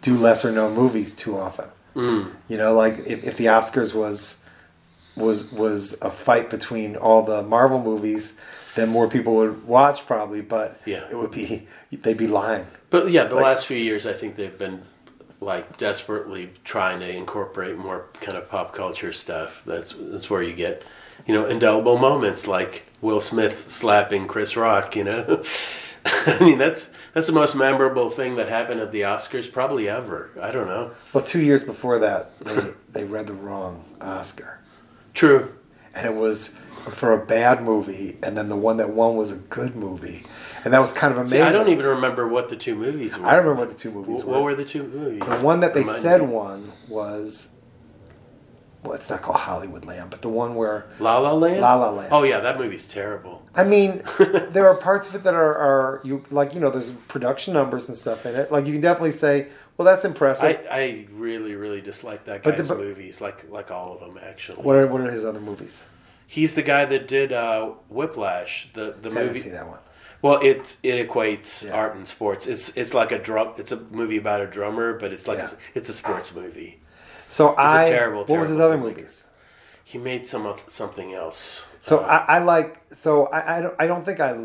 do 0.00 0.16
lesser 0.16 0.50
known 0.50 0.74
movies 0.74 1.12
too 1.12 1.36
often. 1.36 1.68
Mm. 1.94 2.32
You 2.48 2.56
know, 2.56 2.72
like 2.72 2.98
if, 3.00 3.24
if 3.24 3.36
the 3.36 3.46
Oscars 3.46 3.94
was 3.94 4.38
was 5.16 5.50
was 5.52 5.94
a 6.02 6.10
fight 6.10 6.50
between 6.50 6.96
all 6.96 7.22
the 7.22 7.42
Marvel 7.42 7.82
movies, 7.82 8.34
then 8.74 8.88
more 8.88 9.08
people 9.08 9.34
would 9.36 9.66
watch 9.66 10.06
probably, 10.06 10.40
but 10.40 10.80
Yeah. 10.84 11.04
it 11.10 11.16
would 11.16 11.30
be 11.30 11.66
they'd 11.92 12.16
be 12.16 12.26
lying. 12.26 12.66
But 12.90 13.10
yeah, 13.10 13.24
the 13.24 13.36
Like- 13.36 13.44
last 13.44 13.66
few 13.66 13.76
years, 13.78 14.06
I 14.06 14.12
think 14.12 14.36
they've 14.36 14.58
been 14.58 14.80
like 15.40 15.76
desperately 15.78 16.50
trying 16.64 17.00
to 17.00 17.08
incorporate 17.08 17.76
more 17.76 18.06
kind 18.20 18.38
of 18.38 18.48
pop 18.48 18.72
culture 18.74 19.12
stuff. 19.12 19.62
That's 19.66 19.94
that's 19.98 20.30
where 20.30 20.42
you 20.42 20.54
get, 20.54 20.82
you 21.26 21.34
know, 21.34 21.46
indelible 21.46 21.98
moments 21.98 22.46
like 22.46 22.84
Will 23.02 23.20
Smith 23.20 23.68
slapping 23.68 24.26
Chris 24.26 24.56
Rock. 24.56 24.96
You 24.96 25.04
know, 25.04 25.42
I 26.06 26.38
mean 26.40 26.58
that's 26.58 26.88
that's 27.12 27.26
the 27.26 27.32
most 27.32 27.54
memorable 27.54 28.10
thing 28.10 28.36
that 28.36 28.48
happened 28.48 28.80
at 28.80 28.90
the 28.90 29.02
Oscars 29.02 29.50
probably 29.52 29.88
ever. 29.88 30.30
I 30.40 30.50
don't 30.50 30.66
know. 30.66 30.92
Well, 31.12 31.22
two 31.24 31.40
years 31.40 31.62
before 31.62 31.98
that, 31.98 32.30
they 32.44 32.72
they 32.92 33.04
read 33.04 33.26
the 33.26 33.34
wrong 33.34 33.84
Oscar, 34.00 34.58
True. 35.14 35.52
And 35.94 36.06
it 36.06 36.14
was 36.14 36.50
for 36.90 37.12
a 37.12 37.24
bad 37.24 37.62
movie, 37.62 38.16
and 38.22 38.36
then 38.36 38.48
the 38.48 38.56
one 38.56 38.76
that 38.76 38.90
won 38.90 39.16
was 39.16 39.32
a 39.32 39.36
good 39.36 39.74
movie, 39.74 40.22
and 40.64 40.72
that 40.74 40.80
was 40.80 40.92
kind 40.92 41.12
of 41.12 41.18
amazing. 41.18 41.38
See, 41.38 41.42
I 41.42 41.50
don't 41.50 41.68
even 41.68 41.86
remember 41.86 42.28
what 42.28 42.48
the 42.48 42.56
two 42.56 42.74
movies 42.74 43.16
were. 43.16 43.26
I 43.26 43.36
remember 43.36 43.60
what 43.60 43.70
the 43.70 43.76
two 43.76 43.90
movies 43.90 44.22
were. 44.22 44.32
What 44.34 44.42
were 44.42 44.54
the 44.54 44.64
two 44.64 44.84
movies? 44.84 45.20
The 45.20 45.44
one 45.44 45.60
that 45.60 45.72
they 45.72 45.80
Remind 45.80 46.02
said 46.02 46.20
me. 46.20 46.26
won 46.28 46.72
was, 46.88 47.48
well, 48.82 48.92
it's 48.92 49.08
not 49.08 49.22
called 49.22 49.38
Hollywoodland, 49.38 50.10
but 50.10 50.20
the 50.20 50.28
one 50.28 50.54
where, 50.54 50.86
La 50.98 51.16
La 51.18 51.32
Land. 51.32 51.60
La 51.60 51.74
La 51.74 51.90
Land. 51.90 52.12
Oh 52.12 52.22
yeah, 52.22 52.40
that 52.40 52.58
movie's 52.58 52.86
terrible. 52.86 53.40
I 53.54 53.64
mean, 53.64 54.02
there 54.50 54.68
are 54.68 54.74
parts 54.76 55.08
of 55.08 55.14
it 55.14 55.22
that 55.22 55.34
are, 55.34 55.56
are 55.56 56.00
you 56.04 56.22
like, 56.30 56.54
you 56.54 56.60
know, 56.60 56.70
there's 56.70 56.90
production 57.08 57.54
numbers 57.54 57.88
and 57.88 57.96
stuff 57.96 58.26
in 58.26 58.34
it. 58.34 58.52
Like 58.52 58.66
you 58.66 58.72
can 58.72 58.82
definitely 58.82 59.12
say, 59.12 59.48
well, 59.76 59.86
that's 59.86 60.04
impressive. 60.04 60.60
I, 60.70 60.76
I 60.80 61.06
really 61.12 61.54
really 61.54 61.80
dislike 61.80 62.24
that 62.26 62.42
But 62.42 62.56
guy's 62.56 62.68
the- 62.68 62.74
but- 62.74 62.82
movies, 62.84 63.20
like 63.20 63.44
like 63.50 63.70
all 63.70 63.94
of 63.94 64.00
them 64.00 64.18
actually. 64.24 64.62
what 64.62 64.76
are 64.76 64.86
what 64.86 65.00
are 65.00 65.10
his 65.10 65.24
other 65.24 65.40
movies? 65.40 65.88
He's 66.26 66.54
the 66.54 66.62
guy 66.62 66.84
that 66.86 67.06
did 67.06 67.32
uh, 67.32 67.72
Whiplash, 67.88 68.68
the 68.72 68.94
the 69.02 69.10
See, 69.10 69.16
I 69.16 69.20
didn't 69.20 69.26
movie. 69.34 69.40
see 69.40 69.48
that 69.50 69.68
one. 69.68 69.78
Well, 70.22 70.40
it 70.42 70.76
it 70.82 71.06
equates 71.06 71.64
Yeah. 71.64 71.72
art 71.74 71.96
and 71.96 72.08
sports. 72.08 72.46
It's 72.46 72.70
it's 72.76 72.94
like 72.94 73.12
a 73.12 73.18
drum. 73.18 73.52
It's 73.58 73.72
a 73.72 73.76
movie 73.90 74.16
about 74.16 74.40
a 74.40 74.46
drummer, 74.46 74.98
but 74.98 75.12
it's 75.12 75.28
like 75.28 75.38
Yeah. 75.38 75.50
a, 75.50 75.78
it's 75.78 75.88
a 75.90 75.92
sports 75.94 76.34
movie. 76.34 76.80
So 77.28 77.54
I. 77.58 77.88
terrible, 77.90 78.24
what 78.24 78.38
was 78.38 78.48
his 78.48 78.58
other 78.58 78.78
movies? 78.78 79.26
He 79.84 79.98
made 79.98 80.26
some 80.26 80.46
of 80.46 80.60
something 80.68 81.12
else. 81.12 81.62
So 81.82 81.98
I, 82.00 82.36
I 82.36 82.38
like. 82.38 82.80
So 82.94 83.26
I, 83.26 83.58
I 83.58 83.60
don't. 83.60 83.74
I 83.78 83.86
don't 83.86 84.04
think 84.04 84.18
I. 84.20 84.38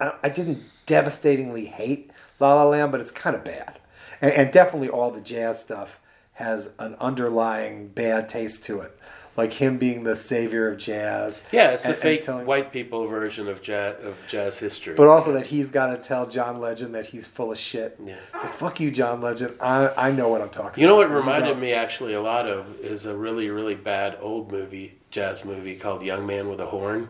I, 0.00 0.12
I 0.24 0.28
didn't 0.28 0.62
devastatingly 0.86 1.64
hate 1.66 2.10
La 2.40 2.54
La 2.54 2.64
Land, 2.64 2.90
but 2.92 3.00
it's 3.00 3.10
kind 3.12 3.36
of 3.36 3.44
bad, 3.44 3.78
and, 4.20 4.32
and 4.32 4.52
definitely 4.52 4.88
all 4.88 5.10
the 5.10 5.20
jazz 5.20 5.60
stuff 5.60 6.00
has 6.34 6.70
an 6.78 6.94
underlying 7.00 7.88
bad 7.88 8.28
taste 8.28 8.62
to 8.64 8.80
it, 8.80 8.96
like 9.36 9.52
him 9.52 9.76
being 9.76 10.04
the 10.04 10.14
savior 10.14 10.70
of 10.70 10.78
jazz. 10.78 11.42
Yeah, 11.50 11.70
it's 11.70 11.82
the 11.82 11.88
and- 11.88 11.94
and 11.94 12.02
fake 12.02 12.20
telling- 12.22 12.46
white 12.46 12.72
people 12.72 13.06
version 13.08 13.48
of 13.48 13.60
jazz 13.60 13.96
of 14.04 14.16
jazz 14.28 14.56
history. 14.58 14.94
But 14.94 15.08
also 15.08 15.32
that 15.32 15.46
he's 15.46 15.70
got 15.70 15.86
to 15.88 15.96
tell 15.96 16.26
John 16.28 16.60
Legend 16.60 16.94
that 16.94 17.06
he's 17.06 17.26
full 17.26 17.50
of 17.50 17.58
shit. 17.58 17.98
Yeah. 18.04 18.14
Hey, 18.40 18.46
fuck 18.48 18.78
you, 18.78 18.90
John 18.92 19.20
Legend. 19.20 19.56
I, 19.60 19.88
I 19.96 20.12
know 20.12 20.28
what 20.28 20.40
I'm 20.40 20.50
talking 20.50 20.80
You 20.80 20.86
know 20.88 20.94
what 20.96 21.06
about. 21.06 21.18
and 21.18 21.26
reminded 21.26 21.58
me 21.58 21.72
actually 21.72 22.14
a 22.14 22.22
lot 22.22 22.46
of 22.48 22.66
is 22.80 23.06
a 23.06 23.16
really 23.16 23.50
really 23.50 23.74
bad 23.74 24.16
old 24.20 24.52
movie, 24.52 24.96
jazz 25.10 25.44
movie 25.44 25.74
called 25.76 26.02
Young 26.04 26.24
Man 26.24 26.48
with 26.48 26.60
a 26.60 26.66
Horn. 26.66 27.08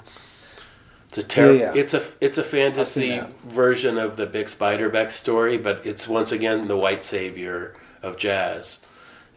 It's 1.09 1.19
a 1.19 1.23
terrible. 1.23 1.59
Yeah, 1.59 1.75
yeah. 1.75 1.81
It's 1.81 1.95
a 1.95 2.05
it's 2.21 2.39
a 2.39 2.45
fantasy 2.45 3.21
version 3.47 3.97
of 3.97 4.17
the 4.17 4.27
Bix 4.27 4.55
Beiderbecke 4.57 5.11
story, 5.11 5.57
but 5.57 5.85
it's 5.87 6.07
once 6.07 6.33
again 6.33 6.69
the 6.69 6.77
white 6.77 7.03
savior 7.03 7.77
of 8.03 8.19
jazz. 8.19 8.81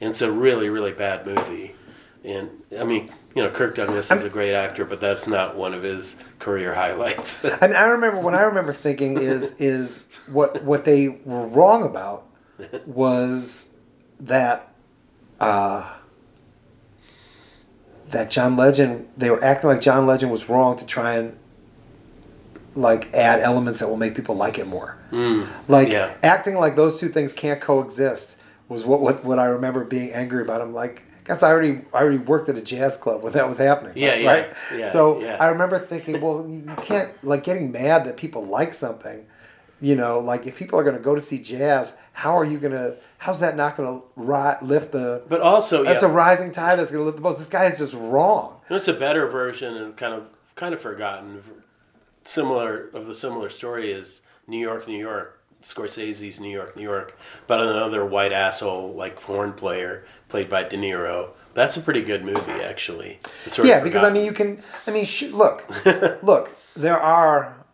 And 0.02 0.10
it's 0.10 0.22
a 0.22 0.32
really 0.32 0.70
really 0.70 0.92
bad 0.92 1.26
movie. 1.26 1.76
And 2.24 2.50
I 2.78 2.84
mean, 2.84 3.10
you 3.36 3.42
know, 3.44 3.50
Kirk 3.50 3.76
Douglas 3.76 4.12
is 4.12 4.24
a 4.24 4.30
great 4.30 4.54
actor, 4.54 4.86
but 4.86 5.00
that's 5.00 5.28
not 5.28 5.56
one 5.56 5.74
of 5.74 5.82
his 5.82 6.18
career 6.40 6.74
highlights. 6.74 7.44
I 7.62 7.68
mean, 7.68 7.76
I 7.76 7.86
remember 7.86 8.20
what 8.20 8.36
I 8.36 8.44
remember 8.44 8.74
thinking 8.74 9.18
is 9.18 9.52
is 9.58 10.02
what 10.28 10.64
what 10.66 10.84
they 10.84 11.08
were 11.08 11.48
wrong 11.48 11.84
about 11.86 12.28
was 12.86 13.68
that 14.20 14.74
uh, 15.40 15.90
that 18.10 18.30
John 18.30 18.58
Legend 18.58 19.08
they 19.16 19.30
were 19.30 19.44
acting 19.44 19.70
like 19.70 19.80
John 19.80 20.06
Legend 20.06 20.34
was 20.34 20.50
wrong 20.50 20.76
to 20.76 20.86
try 20.86 21.16
and 21.16 21.38
like 22.76 23.14
add 23.14 23.40
elements 23.40 23.80
that 23.80 23.90
will 23.90 23.98
make 23.98 24.16
people 24.16 24.36
like 24.36 24.58
it 24.58 24.68
more. 24.68 24.98
Mm, 25.12 25.48
Like 25.68 25.92
Yeah. 25.92 26.14
acting 26.24 26.56
like 26.56 26.76
those 26.76 27.00
two 27.00 27.10
things 27.10 27.34
can't 27.34 27.60
coexist 27.60 28.38
was 28.70 28.86
what 28.86 29.02
what, 29.02 29.24
what 29.26 29.40
I 29.40 29.46
remember 29.46 29.84
being 29.84 30.12
angry 30.14 30.42
about. 30.42 30.62
I'm 30.62 30.74
like, 30.74 31.02
guess 31.26 31.44
I 31.44 31.50
already 31.52 31.82
I 31.94 32.02
already 32.02 32.18
worked 32.18 32.48
at 32.50 32.58
a 32.58 32.62
jazz 32.62 32.96
club 32.98 33.24
when 33.24 33.34
that 33.34 33.48
was 33.48 33.58
happening. 33.58 33.94
Yeah, 33.96 34.12
like, 34.12 34.22
yeah, 34.22 34.32
right. 34.32 34.54
yeah, 34.78 34.92
so 34.92 35.20
yeah. 35.22 35.38
I 35.40 35.50
remember 35.50 35.80
thinking, 35.86 36.22
well, 36.22 36.48
you 36.48 36.64
can't 36.82 37.12
like 37.24 37.44
getting 37.44 37.72
mad 37.72 38.06
that 38.06 38.16
people 38.18 38.46
like 38.46 38.74
something. 38.74 39.26
You 39.84 39.96
know, 39.96 40.20
like 40.20 40.46
if 40.46 40.56
people 40.56 40.80
are 40.80 40.84
going 40.84 40.96
to 40.96 41.02
go 41.02 41.16
to 41.16 41.22
see 41.22 41.40
jazz, 41.40 41.94
how 42.14 42.38
are 42.38 42.46
you 42.46 42.60
going 42.60 42.72
to? 42.74 42.96
How's 43.18 43.40
that 43.40 43.58
not 43.58 43.76
going 43.76 44.00
to 44.00 44.06
ri- 44.16 44.56
lift 44.62 44.92
the? 44.92 45.24
but 45.28 45.42
also, 45.42 45.84
That's 45.84 46.04
a 46.04 46.08
rising 46.08 46.52
tide 46.52 46.78
that's 46.78 46.92
going 46.92 47.02
to 47.02 47.06
lift 47.06 47.16
the 47.18 47.24
boat. 47.24 47.40
This 47.40 47.48
guy 47.48 47.66
is 47.66 47.80
just 47.80 47.96
wrong. 47.96 48.62
It's 48.70 48.88
a 48.88 48.94
better 48.94 49.28
version 49.28 49.76
and 49.78 49.98
kind 49.98 50.14
of 50.14 50.26
kind 50.56 50.74
of 50.76 50.80
forgotten. 50.82 51.42
Similar 52.26 52.90
of 52.94 53.08
the 53.08 53.16
similar 53.16 53.50
story 53.50 53.92
is 53.92 54.22
New 54.48 54.60
York, 54.60 54.88
New 54.88 54.98
York. 55.00 55.42
Scorsese's 55.64 56.40
New 56.40 56.50
York, 56.50 56.76
New 56.76 56.84
York, 56.84 57.18
about 57.46 57.62
another 57.62 58.06
white 58.06 58.32
asshole 58.32 58.94
like 58.94 59.22
horn 59.22 59.54
player 59.54 60.06
played 60.28 60.50
by 60.50 60.64
De 60.64 60.78
Niro. 60.78 61.30
That's 61.54 61.78
a 61.78 61.82
pretty 61.82 62.02
good 62.02 62.24
movie, 62.24 62.64
actually. 62.64 63.20
It's 63.46 63.56
sort 63.56 63.66
of 63.66 63.70
yeah, 63.70 63.80
because 63.82 64.04
I 64.04 64.10
mean, 64.10 64.26
you 64.26 64.32
can. 64.32 64.64
I 64.88 64.92
mean, 64.92 65.06
sh- 65.06 65.24
look, 65.24 65.66
look. 66.24 66.56
There 66.76 67.00
are 67.00 67.66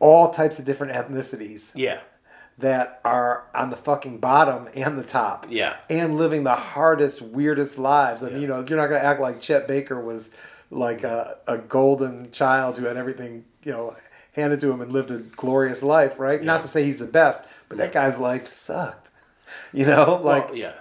all 0.00 0.30
types 0.30 0.58
of 0.58 0.64
different 0.64 0.92
ethnicities 0.92 1.70
yeah, 1.76 2.00
that 2.58 3.00
are 3.04 3.44
on 3.54 3.70
the 3.70 3.76
fucking 3.76 4.18
bottom 4.18 4.68
and 4.74 4.98
the 4.98 5.04
top. 5.04 5.46
yeah, 5.48 5.76
and 5.88 6.16
living 6.16 6.42
the 6.42 6.54
hardest, 6.54 7.22
weirdest 7.22 7.78
lives. 7.78 8.22
I 8.24 8.30
mean, 8.30 8.42
you 8.42 8.48
know, 8.48 8.64
you're 8.68 8.78
not 8.78 8.88
going 8.88 9.00
to 9.00 9.04
act 9.04 9.20
like 9.20 9.40
Chet 9.40 9.68
Baker 9.68 10.00
was 10.00 10.30
like 10.72 11.04
a, 11.04 11.36
a 11.46 11.58
golden 11.58 12.30
child 12.32 12.78
who 12.78 12.86
had 12.86 12.96
everything, 12.96 13.44
you 13.62 13.72
know, 13.72 13.94
handed 14.32 14.58
to 14.60 14.70
him 14.70 14.80
and 14.80 14.90
lived 14.90 15.10
a 15.10 15.18
glorious 15.18 15.82
life, 15.82 16.18
right? 16.18 16.42
Not 16.42 16.62
to 16.62 16.68
say 16.68 16.82
he's 16.84 16.98
the 16.98 17.06
best, 17.06 17.44
but 17.68 17.76
that 17.78 17.92
guy's 17.92 18.18
life 18.18 18.46
sucked. 18.46 19.10
You 19.74 19.84
know, 19.86 20.18
like, 20.22 20.48
well, 20.48 20.56
yeah. 20.56 20.72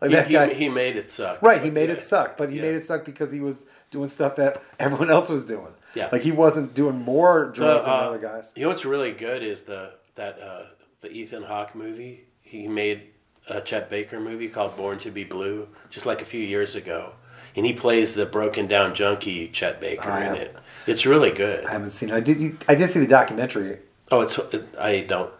like 0.00 0.10
he, 0.10 0.16
that 0.16 0.30
guy. 0.30 0.54
he 0.54 0.68
made 0.70 0.96
it 0.96 1.10
suck. 1.10 1.42
Right, 1.42 1.62
he 1.62 1.70
made 1.70 1.88
Yeah. 1.90 1.96
it 1.96 2.00
suck, 2.02 2.38
but 2.38 2.48
he 2.50 2.56
Yeah. 2.56 2.62
made 2.62 2.74
it 2.74 2.84
suck 2.84 3.04
because 3.04 3.30
he 3.32 3.40
was 3.40 3.66
doing 3.90 4.08
stuff 4.08 4.36
that 4.36 4.62
everyone 4.78 5.10
else 5.10 5.28
was 5.28 5.44
doing. 5.44 5.74
Yeah. 5.94 6.08
like 6.10 6.22
he 6.22 6.32
wasn't 6.32 6.72
doing 6.74 6.96
more 6.98 7.46
drugs 7.50 7.84
The, 7.84 7.90
than 7.90 7.98
uh, 8.00 8.02
the 8.02 8.08
other 8.08 8.18
guys. 8.18 8.52
You 8.56 8.62
know 8.62 8.68
what's 8.70 8.84
really 8.86 9.12
good 9.12 9.42
is 9.42 9.62
the 9.62 9.90
that 10.14 10.40
uh, 10.40 10.62
the 11.02 11.10
Ethan 11.10 11.42
Hawke 11.42 11.74
movie. 11.74 12.24
He 12.42 12.66
made 12.66 13.02
a 13.48 13.60
Chet 13.60 13.90
Baker 13.90 14.18
movie 14.20 14.48
called 14.48 14.74
Born 14.76 14.98
to 15.00 15.10
Be 15.10 15.24
Blue, 15.24 15.68
just 15.90 16.06
like 16.06 16.22
a 16.22 16.24
few 16.24 16.40
years 16.40 16.74
ago, 16.76 17.12
and 17.56 17.64
he 17.64 17.72
plays 17.72 18.14
the 18.14 18.26
broken 18.26 18.66
down 18.66 18.94
junkie 18.94 19.48
Chet 19.48 19.80
Baker 19.80 20.10
I 20.10 20.26
in 20.26 20.34
it. 20.34 20.56
It's 20.86 21.06
really 21.06 21.30
good. 21.30 21.64
I 21.64 21.72
haven't 21.72 21.92
seen 21.92 22.10
it. 22.10 22.14
I 22.14 22.20
did. 22.20 22.40
You, 22.40 22.58
I 22.68 22.74
did 22.74 22.90
see 22.90 23.00
the 23.00 23.06
documentary. 23.06 23.78
Oh, 24.10 24.20
it's 24.20 24.38
it, 24.38 24.68
I 24.78 25.00
don't. 25.00 25.32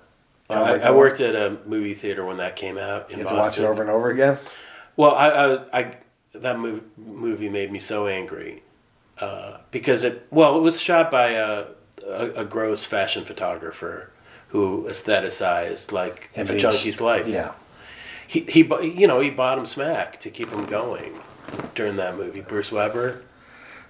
You 0.50 0.56
I, 0.56 0.70
like 0.72 0.82
I 0.82 0.90
worked 0.90 1.20
at 1.20 1.34
a 1.34 1.58
movie 1.66 1.94
theater 1.94 2.24
when 2.24 2.36
that 2.38 2.56
came 2.56 2.78
out 2.78 3.10
in 3.10 3.18
You 3.18 3.24
have 3.24 3.32
to 3.32 3.36
watch 3.36 3.58
it 3.58 3.64
over 3.64 3.82
and 3.82 3.90
over 3.90 4.10
again. 4.10 4.38
Well, 4.96 5.14
I, 5.14 5.28
I, 5.28 5.80
I 5.80 5.96
that 6.34 6.56
mov- 6.56 6.82
movie 6.96 7.48
made 7.48 7.70
me 7.72 7.80
so 7.80 8.06
angry 8.06 8.62
uh, 9.18 9.58
because 9.70 10.04
it 10.04 10.26
well, 10.30 10.56
it 10.58 10.60
was 10.60 10.80
shot 10.80 11.10
by 11.10 11.30
a, 11.30 11.66
a, 12.06 12.30
a 12.36 12.44
gross 12.44 12.84
fashion 12.84 13.24
photographer 13.24 14.10
who 14.48 14.86
aestheticized 14.88 15.92
like 15.92 16.30
And 16.36 16.48
a 16.48 16.58
junkie's 16.58 17.00
life. 17.00 17.26
Yeah. 17.26 17.54
he 18.26 18.40
he 18.40 18.60
you 18.82 19.06
know 19.06 19.20
he 19.20 19.30
bottom 19.30 19.66
smack 19.66 20.20
to 20.20 20.30
keep 20.30 20.50
him 20.50 20.66
going 20.66 21.18
during 21.74 21.97
that 21.97 22.16
movie. 22.16 22.40
Bruce 22.40 22.70
Weber, 22.72 23.22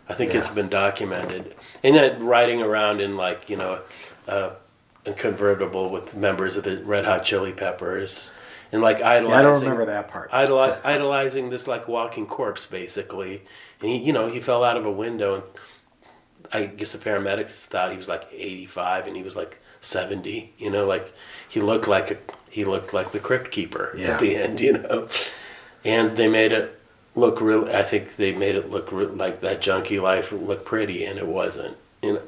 I 0.08 0.14
think 0.14 0.34
it's 0.34 0.48
been 0.48 0.68
documented, 0.68 1.54
and 1.82 1.94
then 1.96 2.24
riding 2.24 2.62
around 2.62 3.00
in 3.00 3.16
like 3.16 3.48
you 3.50 3.56
know 3.56 3.80
uh, 4.28 4.50
a 5.06 5.12
convertible 5.12 5.90
with 5.90 6.14
members 6.14 6.56
of 6.56 6.64
the 6.64 6.82
Red 6.84 7.04
Hot 7.04 7.24
Chili 7.24 7.52
Peppers, 7.52 8.30
and 8.72 8.82
like 8.82 9.02
idolizing. 9.02 9.30
Yeah, 9.30 9.38
I 9.38 9.42
don't 9.42 9.60
remember 9.60 9.84
that 9.86 10.08
part. 10.08 10.30
Idoli- 10.30 10.80
idolizing 10.84 11.50
this 11.50 11.66
like 11.66 11.88
walking 11.88 12.26
corpse 12.26 12.66
basically, 12.66 13.42
and 13.80 13.90
he 13.90 13.98
you 13.98 14.12
know 14.12 14.28
he 14.28 14.40
fell 14.40 14.64
out 14.64 14.76
of 14.76 14.84
a 14.86 14.92
window 14.92 15.34
and 15.36 15.44
I 16.52 16.66
guess 16.66 16.92
the 16.92 16.98
paramedics 16.98 17.64
thought 17.64 17.90
he 17.90 17.96
was 17.96 18.08
like 18.08 18.28
85 18.30 19.06
and 19.06 19.16
he 19.16 19.22
was 19.22 19.34
like 19.34 19.58
70. 19.80 20.52
You 20.58 20.70
know, 20.70 20.86
like 20.86 21.12
he 21.48 21.60
looked 21.60 21.88
like 21.88 22.10
a, 22.10 22.16
he 22.50 22.64
looked 22.66 22.92
like 22.92 23.12
the 23.12 23.18
crypt 23.18 23.50
keeper 23.50 23.92
Yeah. 23.96 24.08
at 24.14 24.20
the 24.20 24.36
end. 24.36 24.60
You 24.60 24.74
know, 24.74 25.08
and 25.84 26.16
they 26.16 26.28
made 26.28 26.52
it 26.52 26.78
look 27.14 27.40
real. 27.40 27.68
I 27.68 27.82
think 27.82 28.16
they 28.16 28.32
made 28.32 28.54
it 28.54 28.70
look 28.70 28.90
like 28.92 29.40
that 29.40 29.62
junkie 29.62 30.00
life 30.00 30.32
look 30.32 30.64
pretty, 30.64 31.04
and 31.04 31.18
it 31.18 31.26
wasn't. 31.26 31.76
You 32.02 32.14
know, 32.14 32.22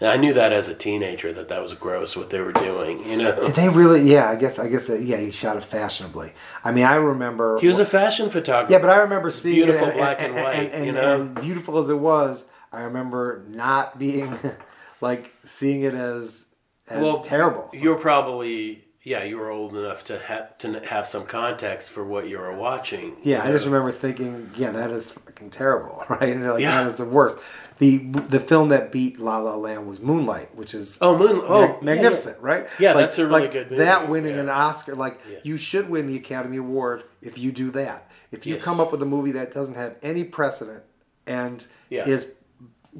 and 0.00 0.10
I 0.10 0.16
knew 0.16 0.34
that 0.34 0.52
as 0.52 0.66
a 0.66 0.74
teenager 0.74 1.32
that 1.32 1.48
that 1.48 1.62
was 1.62 1.74
gross 1.74 2.16
what 2.16 2.30
they 2.30 2.40
were 2.40 2.52
doing. 2.52 3.08
You 3.08 3.18
know, 3.18 3.40
Did 3.40 3.54
they 3.54 3.68
really? 3.68 4.02
Yeah, 4.02 4.28
I 4.28 4.34
guess. 4.34 4.58
I 4.58 4.68
guess. 4.68 4.88
That, 4.88 5.02
yeah, 5.02 5.18
he 5.18 5.30
shot 5.30 5.56
it 5.56 5.62
fashionably. 5.62 6.32
I 6.64 6.72
mean, 6.72 6.84
I 6.84 6.96
remember. 6.96 7.60
he 7.60 7.68
was 7.68 7.78
a 7.78 7.86
fashion 7.86 8.28
photographer. 8.28 8.72
Yeah, 8.72 8.80
but 8.80 8.90
I 8.90 8.98
remember 9.02 9.30
seeing 9.30 9.64
Beautiful 9.66 9.88
it, 9.88 9.94
black 9.94 10.20
and 10.20 10.34
white, 10.34 10.72
and, 10.72 10.86
you 10.86 10.90
know? 10.92 11.20
and 11.20 11.40
beautiful 11.40 11.78
as 11.78 11.88
it 11.88 11.98
was. 11.98 12.46
I 12.72 12.82
remember 12.82 13.44
not 13.48 13.98
being 13.98 14.36
like 15.00 15.30
seeing 15.44 15.82
it 15.82 15.94
as 15.94 16.46
as 16.88 17.00
Well, 17.00 17.20
terrible. 17.20 17.70
You're 17.72 17.94
probably 17.94 18.81
yeah, 19.04 19.24
you 19.24 19.36
were 19.36 19.50
old 19.50 19.74
enough 19.76 20.04
to 20.04 20.18
have 20.20 20.56
to 20.58 20.78
have 20.86 21.08
some 21.08 21.24
context 21.26 21.90
for 21.90 22.04
what 22.04 22.28
you 22.28 22.38
were 22.38 22.54
watching. 22.54 23.16
Yeah, 23.22 23.42
I 23.42 23.50
just 23.50 23.64
remember 23.66 23.90
thinking, 23.90 24.48
yeah, 24.56 24.70
that 24.70 24.90
is 24.92 25.10
fucking 25.10 25.50
terrible, 25.50 26.04
right? 26.08 26.22
And 26.34 26.46
like 26.48 26.60
Yeah. 26.62 26.82
that 26.82 26.90
is 26.90 26.98
the 26.98 27.04
worst. 27.04 27.38
The 27.78 27.98
the 28.28 28.38
film 28.38 28.68
that 28.68 28.92
beat 28.92 29.18
La 29.18 29.38
La 29.38 29.56
Land 29.56 29.86
was 29.88 30.00
Moonlight, 30.00 30.54
which 30.54 30.72
is 30.74 30.98
Oh, 31.00 31.18
Moon. 31.18 31.42
Oh, 31.44 31.66
mag- 31.66 31.82
magnificent, 31.82 32.38
right? 32.40 32.68
Yeah, 32.78 32.92
Like- 32.92 33.06
that's 33.06 33.18
a 33.18 33.26
really 33.26 33.40
like 33.42 33.52
good 33.52 33.70
movie, 33.72 33.82
That 33.84 34.08
winning 34.08 34.34
yeah. 34.36 34.42
an 34.42 34.48
Oscar, 34.48 34.94
like 34.94 35.20
Yeah. 35.30 35.38
you 35.42 35.56
should 35.56 35.90
win 35.90 36.06
the 36.06 36.16
Academy 36.16 36.58
Award 36.58 37.02
if 37.22 37.38
you 37.38 37.50
do 37.50 37.70
that. 37.72 38.08
If 38.30 38.46
you 38.46 38.54
Yes. 38.54 38.62
come 38.64 38.78
up 38.78 38.92
with 38.92 39.02
a 39.02 39.06
movie 39.06 39.32
that 39.32 39.52
doesn't 39.52 39.74
have 39.74 39.98
any 40.02 40.22
precedent 40.24 40.84
and 41.26 41.66
Yeah. 41.90 42.06
is 42.08 42.26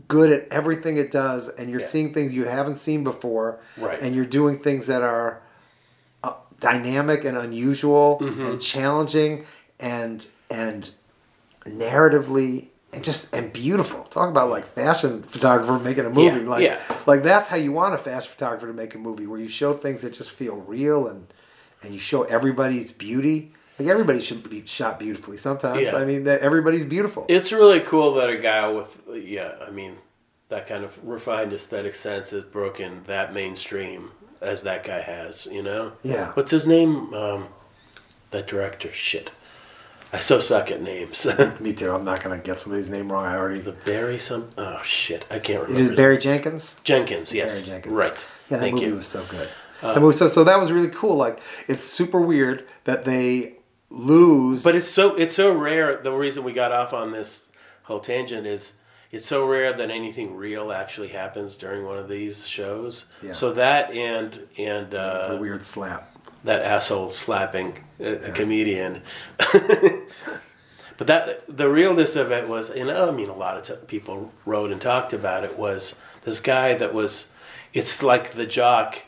good 0.09 0.33
at 0.33 0.49
everything 0.51 0.97
it 0.97 1.11
does, 1.11 1.49
and 1.51 1.71
you're 1.71 1.81
Yeah. 1.81 1.87
seeing 1.87 2.15
things 2.15 2.33
you 2.35 2.45
haven't 2.45 2.77
seen 2.77 3.05
before, 3.05 3.61
Right. 3.79 4.01
and 4.01 4.17
you're 4.17 4.25
doing 4.25 4.59
things 4.59 4.87
that 4.87 5.03
are 5.03 5.42
dynamic 6.63 7.25
and 7.27 7.37
unusual 7.37 8.19
Mm-hmm. 8.23 8.43
and 8.47 8.61
challenging 8.61 9.45
and 9.81 10.27
and 10.51 10.91
narratively 11.67 12.69
and 12.93 13.03
just 13.03 13.29
and 13.35 13.53
beautiful. 13.53 14.03
Talk 14.05 14.29
about 14.29 14.51
like 14.51 14.67
fashion 14.67 15.23
photographer 15.23 15.79
making 15.79 16.05
a 16.07 16.11
movie. 16.11 16.41
Yeah, 16.41 16.49
like 16.49 16.63
yeah. 16.63 16.81
like 17.07 17.23
that's 17.23 17.49
how 17.49 17.57
you 17.57 17.73
want 17.73 17.95
a 17.95 17.99
fashion 17.99 18.31
photographer 18.31 18.67
to 18.67 18.73
make 18.73 18.95
a 18.95 18.99
movie 18.99 19.27
where 19.27 19.41
you 19.41 19.49
show 19.49 19.73
things 19.75 20.03
that 20.03 20.13
just 20.13 20.31
feel 20.31 20.57
real 20.57 21.09
and 21.09 21.27
and 21.83 21.93
you 21.93 21.99
show 21.99 22.23
everybody's 22.25 22.91
beauty. 22.91 23.53
Like 23.79 23.89
everybody 23.89 24.21
should 24.21 24.49
be 24.49 24.65
shot 24.67 24.99
beautifully. 24.99 25.37
Sometimes 25.37 25.91
Yeah. 25.91 25.97
I 25.97 26.05
mean 26.05 26.25
that 26.25 26.41
everybody's 26.41 26.85
beautiful. 26.85 27.27
It's 27.29 27.51
really 27.53 27.81
cool 27.81 28.15
that 28.15 28.29
a 28.29 28.37
guy 28.39 28.69
with 28.69 28.89
yeah, 29.15 29.55
I 29.67 29.71
mean, 29.71 29.97
that 30.51 30.67
kind 30.67 30.85
of 30.85 30.97
refined 31.03 31.53
aesthetic 31.55 31.95
sense 31.97 32.31
has 32.31 32.45
broken 32.45 33.03
that 33.07 33.33
mainstream 33.33 34.11
as 34.43 34.63
that 34.63 34.85
guy 34.85 35.01
has. 35.01 35.47
You 35.47 35.63
know. 35.63 35.93
yeah. 36.03 36.33
What's 36.33 36.51
his 36.51 36.67
name? 36.67 37.13
Um, 37.15 37.49
that 38.31 38.47
director. 38.47 38.93
Shit. 38.93 39.31
I 40.15 40.19
so 40.19 40.41
suck 40.41 40.71
at 40.71 40.83
names. 40.83 41.27
Me 41.61 41.73
too. 41.73 41.91
I'm 41.91 42.05
not 42.05 42.23
gonna 42.23 42.37
get 42.39 42.61
somebody's 42.61 42.91
name 42.91 43.11
wrong. 43.11 43.25
I 43.25 43.37
already. 43.37 43.61
the 43.61 43.73
Barry 43.73 44.19
some. 44.19 44.51
Oh 44.59 44.81
shit, 44.85 45.25
I 45.31 45.39
can't 45.39 45.63
remember. 45.63 45.81
is 45.83 45.89
his- 45.89 45.97
Barry 45.97 46.19
Jenkins. 46.19 46.77
Jenkins. 46.85 47.33
Yes. 47.33 47.53
Barry 47.55 47.65
Jenkins. 47.67 47.95
Right. 47.95 48.13
Yeah, 48.49 48.59
that 48.59 48.61
Thank 48.61 48.75
movie 48.75 48.87
you. 48.89 48.95
was 48.97 49.07
so 49.07 49.25
good. 49.31 49.49
that 49.81 49.99
movie, 50.01 50.15
so 50.17 50.29
so 50.29 50.45
that 50.45 50.59
was 50.61 50.71
really 50.71 50.91
cool. 50.91 51.17
Like 51.17 51.41
it's 51.67 51.85
super 51.85 52.21
weird 52.21 52.67
that 52.85 53.05
they 53.07 53.55
lose. 53.89 54.63
But 54.65 54.75
it's 54.75 54.89
so 54.89 55.15
it's 55.15 55.35
so 55.35 55.51
rare. 55.55 56.03
The 56.03 56.13
reason 56.13 56.45
we 56.45 56.53
got 56.53 56.73
off 56.73 56.93
on 56.93 57.11
this 57.13 57.47
whole 57.85 58.01
tangent 58.01 58.47
is 58.47 58.75
it's 59.13 59.27
so 59.27 59.47
rare 59.47 59.75
that 59.75 59.91
anything 59.91 60.35
real 60.35 60.73
actually 60.73 61.09
happens 61.09 61.59
during 61.59 61.85
one 61.85 61.99
of 61.99 62.09
these 62.09 62.49
shows. 62.49 63.05
Yeah. 63.23 63.35
So 63.35 63.53
that 63.53 63.93
and 63.93 64.49
and 64.57 64.95
uh, 64.95 65.37
weird 65.39 65.63
slap. 65.63 66.17
that 66.45 66.63
asshole 66.63 67.13
slapping 67.13 67.79
a, 68.01 68.15
a 68.15 68.33
comedian. 68.33 69.03
but 69.39 71.07
that 71.07 71.45
the 71.47 71.69
realness 71.69 72.17
of 72.17 72.33
it 72.33 72.49
was, 72.49 72.71
and 72.71 72.91
I 72.91 73.11
mean, 73.11 73.29
a 73.29 73.37
lot 73.37 73.59
of 73.59 73.67
t- 73.67 73.87
people 73.87 74.33
wrote 74.47 74.73
and 74.73 74.81
talked 74.81 75.13
about 75.13 75.45
it. 75.45 75.59
Was 75.59 75.95
this 76.25 76.41
guy 76.41 76.75
that 76.75 76.95
was? 76.95 77.29
It's 77.75 78.03
like 78.03 78.35
the 78.35 78.47
jock 78.47 79.03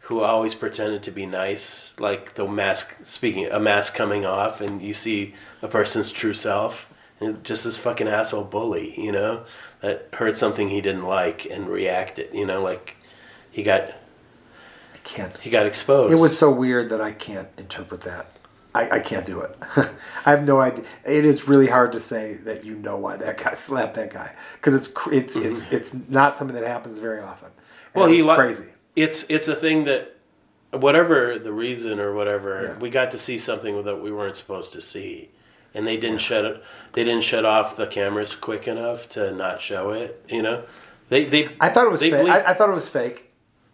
who 0.00 0.20
always 0.20 0.54
pretended 0.54 1.02
to 1.04 1.10
be 1.10 1.26
nice, 1.26 1.94
like 1.98 2.34
the 2.34 2.46
mask. 2.46 2.96
Speaking, 3.04 3.46
a 3.46 3.60
mask 3.60 3.94
coming 3.94 4.26
off, 4.26 4.60
and 4.60 4.82
you 4.82 4.94
see 4.94 5.34
a 5.62 5.68
person's 5.68 6.10
true 6.10 6.34
self, 6.34 6.86
just 7.32 7.64
this 7.64 7.76
fucking 7.78 8.08
asshole 8.08 8.44
bully, 8.44 8.98
you 9.00 9.12
know, 9.12 9.44
that 9.80 10.08
heard 10.12 10.36
something 10.36 10.68
he 10.68 10.80
didn't 10.80 11.04
like 11.04 11.46
and 11.46 11.68
reacted. 11.68 12.34
You 12.34 12.46
know, 12.46 12.62
like 12.62 12.96
he 13.50 13.62
got 13.62 13.90
I 13.90 14.98
can't. 15.04 15.36
he 15.38 15.50
got 15.50 15.66
exposed. 15.66 16.12
It 16.12 16.18
was 16.18 16.36
so 16.36 16.50
weird 16.50 16.88
that 16.90 17.00
I 17.00 17.12
can't 17.12 17.48
interpret 17.58 18.00
that. 18.02 18.30
I, 18.76 18.96
I 18.96 18.98
can't 18.98 19.24
do 19.24 19.40
it. 19.40 19.56
I 20.26 20.30
have 20.30 20.44
no 20.44 20.60
idea. 20.60 20.84
It 21.06 21.24
is 21.24 21.46
really 21.46 21.68
hard 21.68 21.92
to 21.92 22.00
say 22.00 22.34
that 22.42 22.64
you 22.64 22.74
know 22.74 22.96
why 22.96 23.16
that 23.16 23.36
guy 23.38 23.54
slapped 23.54 23.94
that 23.94 24.12
guy 24.12 24.34
because 24.54 24.74
it's 24.74 24.88
it's 25.12 25.36
it's 25.36 25.64
it's 25.72 25.94
not 26.08 26.36
something 26.36 26.56
that 26.56 26.66
happens 26.66 26.98
very 26.98 27.20
often. 27.20 27.48
And 27.48 27.54
Mm-hmm. 27.54 28.00
Well, 28.00 28.08
he's 28.08 28.24
crazy. 28.58 28.70
It's 28.96 29.24
it's 29.28 29.46
a 29.46 29.54
thing 29.54 29.84
that, 29.84 30.16
whatever 30.72 31.38
the 31.38 31.52
reason 31.52 32.00
or 32.00 32.14
whatever, 32.14 32.72
Yeah. 32.74 32.78
we 32.80 32.90
got 32.90 33.12
to 33.12 33.18
see 33.18 33.38
something 33.38 33.84
that 33.84 34.02
we 34.02 34.10
weren't 34.10 34.34
supposed 34.34 34.72
to 34.72 34.80
see, 34.80 35.30
and 35.74 35.86
they 35.86 35.96
didn't 35.96 36.18
shut 36.20 36.44
it. 36.44 36.62
They 36.92 37.04
didn't 37.04 37.24
shut 37.24 37.44
off 37.44 37.76
the 37.76 37.86
cameras 37.86 38.34
quick 38.34 38.68
enough 38.68 39.08
to 39.10 39.32
not 39.32 39.60
show 39.60 39.90
it. 39.90 40.24
You 40.28 40.42
know, 40.42 40.64
they 41.08 41.24
they. 41.24 41.48
I 41.60 41.68
thought 41.68 41.86
it 41.86 41.90
was 41.90 42.00
fake. 42.00 42.14
I, 42.14 42.50
I 42.50 42.54
thought 42.54 42.68
it 42.70 42.74
was 42.74 42.88
fake. 42.88 43.30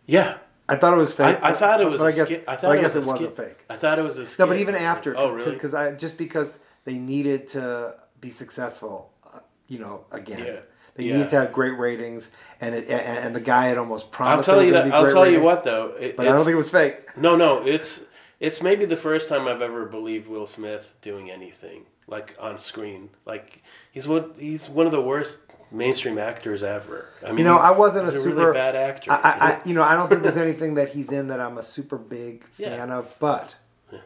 yeah, 0.07 0.39
I 0.69 0.77
thought 0.77 0.95
it 0.95 0.97
was 0.99 1.13
fake. 1.13 1.39
I, 1.43 1.51
I 1.51 1.53
thought 1.53 1.81
it 1.81 1.89
was. 1.89 2.01
I 2.01 2.11
guess. 2.13 2.31
I 2.49 2.57
thought 2.57 2.73
I 2.73 2.79
it 2.79 2.81
guess 2.83 2.95
was 2.95 3.07
it 3.07 3.09
a 3.09 3.13
wasn't 3.13 3.35
skit. 3.37 3.47
fake. 3.49 3.65
I 3.69 3.77
thought 3.77 3.99
it 3.99 4.03
was 4.03 4.17
a. 4.19 4.27
Skit. 4.27 4.39
No, 4.41 4.47
but 4.47 4.57
even 4.59 4.75
after, 4.75 5.17
Oh, 5.17 5.33
really? 5.33 5.53
Because 5.53 5.75
I 5.75 5.93
just 5.93 6.17
because 6.17 6.59
they 6.85 6.95
needed 6.99 7.47
to 7.49 7.97
be 8.21 8.31
successful, 8.31 9.13
uh, 9.33 9.41
you 9.69 9.79
know, 9.79 10.05
again. 10.13 10.39
Yeah. 10.45 10.57
They 10.97 11.05
Yeah. 11.05 11.17
needed 11.19 11.29
to 11.31 11.37
have 11.37 11.53
great 11.53 11.79
ratings, 11.79 12.31
and 12.61 12.75
it 12.75 12.89
and, 12.89 13.19
and 13.27 13.37
the 13.37 13.41
guy 13.41 13.67
had 13.67 13.79
almost 13.79 14.11
promised. 14.11 14.49
I'll 14.49 14.57
tell 14.57 14.65
you 14.65 14.73
that. 14.73 14.93
I'll 14.93 15.09
tell 15.11 15.31
you 15.31 15.41
what 15.41 15.65
though. 15.65 15.95
It, 16.01 16.17
But 16.17 16.27
I 16.27 16.33
don't 16.33 16.41
think 16.41 16.55
it 16.55 16.57
was 16.57 16.69
fake. 16.71 17.17
No, 17.17 17.37
no, 17.37 17.65
it's 17.65 18.01
it's 18.41 18.63
maybe 18.63 18.85
the 18.87 18.97
first 18.97 19.29
time 19.29 19.47
I've 19.47 19.63
ever 19.63 19.85
believed 19.85 20.27
Will 20.27 20.47
Smith 20.47 20.87
doing 21.03 21.31
anything 21.31 21.85
like 22.07 22.35
on 22.41 22.61
screen. 22.61 23.11
Like 23.27 23.63
he's 23.93 24.09
one 24.09 24.33
he's 24.39 24.69
one 24.69 24.87
of 24.87 24.93
the 24.93 25.01
worst 25.03 25.39
mainstream 25.71 26.19
actors 26.19 26.63
ever. 26.65 27.07
I 27.25 27.29
mean, 27.29 27.39
You 27.39 27.45
know, 27.45 27.59
I 27.59 27.71
wasn't 27.71 28.09
a 28.09 28.13
super 28.13 28.35
really 28.37 28.53
bad 28.55 28.75
actor. 28.75 29.13
I, 29.13 29.17
I, 29.53 29.61
you 29.65 29.73
know, 29.75 29.85
I 29.85 29.95
don't 29.95 30.09
think 30.09 30.23
there's 30.23 30.37
anything 30.49 30.75
that 30.75 30.89
he's 30.89 31.13
in 31.13 31.29
that 31.29 31.39
I'm 31.41 31.59
a 31.59 31.63
super 31.63 31.97
big 31.97 32.45
Yeah. 32.59 32.71
fan 32.77 32.91
of. 32.91 33.15
But 33.21 33.55
Yeah. 33.93 34.01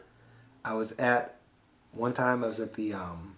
I 0.63 0.73
was 0.75 0.91
at 0.99 1.37
one 1.93 2.13
time. 2.13 2.43
I 2.43 2.47
was 2.47 2.59
at 2.59 2.73
the 2.75 2.93
um, 2.93 3.35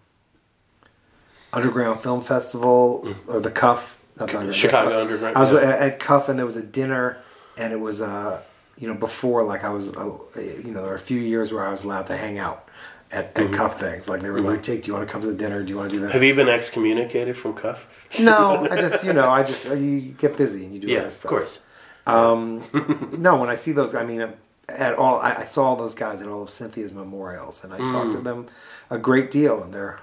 Underground 1.54 2.02
Film 2.02 2.22
Festival 2.22 3.16
or 3.28 3.40
the 3.40 3.52
Cuff, 3.52 3.98
not 4.20 4.30
the 4.30 4.38
Mm. 4.40 4.54
Chicago 4.54 5.00
Underground, 5.02 5.38
I 5.38 5.42
was 5.42 5.52
yeah. 5.52 5.70
at, 5.70 5.80
at 5.80 6.00
Cuff, 6.00 6.28
and 6.28 6.38
there 6.38 6.46
was 6.46 6.58
a 6.58 6.64
dinner, 6.64 7.20
and 7.58 7.72
it 7.72 7.80
was 7.80 8.02
uh, 8.02 8.42
you 8.78 8.88
know, 8.88 8.94
before 8.94 9.44
like 9.44 9.64
I 9.64 9.70
was, 9.70 9.96
uh, 9.96 10.12
you 10.36 10.72
know, 10.72 10.82
there 10.82 10.90
were 10.92 10.96
a 10.96 11.00
few 11.00 11.20
years 11.20 11.52
where 11.52 11.66
I 11.66 11.72
was 11.72 11.84
allowed 11.84 12.08
to 12.08 12.18
hang 12.18 12.38
out 12.40 12.70
at, 13.12 13.26
at 13.26 13.36
Mm-hmm. 13.36 13.54
Cuff 13.54 13.80
things. 13.80 14.08
Like 14.08 14.22
they 14.22 14.30
were 14.30 14.42
like, 14.42 14.64
Jake, 14.64 14.84
do 14.84 14.90
you 14.90 14.94
want 14.96 15.08
to 15.08 15.12
come 15.12 15.22
to 15.22 15.28
the 15.28 15.34
dinner? 15.34 15.64
Do 15.64 15.70
you 15.70 15.78
want 15.78 15.92
to 15.92 15.98
do 15.98 16.02
this? 16.04 16.14
Have 16.14 16.24
you 16.24 16.36
been 16.36 16.50
excommunicated 16.50 17.38
from 17.38 17.54
Cuff? 17.54 17.88
no, 18.20 18.68
I 18.70 18.78
just, 18.80 19.04
you 19.04 19.14
know, 19.14 19.30
I 19.30 19.44
just, 19.44 19.68
uh, 19.68 19.74
you 19.74 20.00
get 20.18 20.38
busy 20.38 20.66
and 20.66 20.74
you 20.74 20.80
do 20.80 20.88
Yeah, 20.88 21.00
other 21.00 21.08
of 21.08 21.22
course. 21.24 21.60
Um, 22.06 22.64
no, 23.18 23.38
when 23.38 23.50
I 23.50 23.56
see 23.56 23.72
those, 23.74 23.94
I 23.96 24.04
mean, 24.04 24.34
at 24.70 24.94
all. 24.96 25.20
I, 25.20 25.36
I 25.36 25.44
saw 25.44 25.64
all 25.66 25.76
those 25.76 25.96
guys 25.96 26.22
at 26.22 26.28
all 26.28 26.44
of 26.44 26.50
Cynthia's 26.50 26.94
memorials, 26.94 27.64
and 27.64 27.74
I 27.74 27.78
talked 27.88 28.12
to 28.14 28.20
them 28.20 28.48
a 28.90 28.98
great 28.98 29.32
deal, 29.32 29.64
and 29.64 29.74
they're 29.74 30.00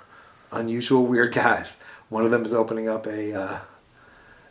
unusual, 0.53 1.07
weird 1.07 1.35
guys. 1.35 1.77
One 2.09 2.25
of 2.25 2.31
them 2.31 2.45
is 2.45 2.55
opening 2.55 2.89
up 2.89 3.07
a 3.07 3.35
uh, 3.35 3.59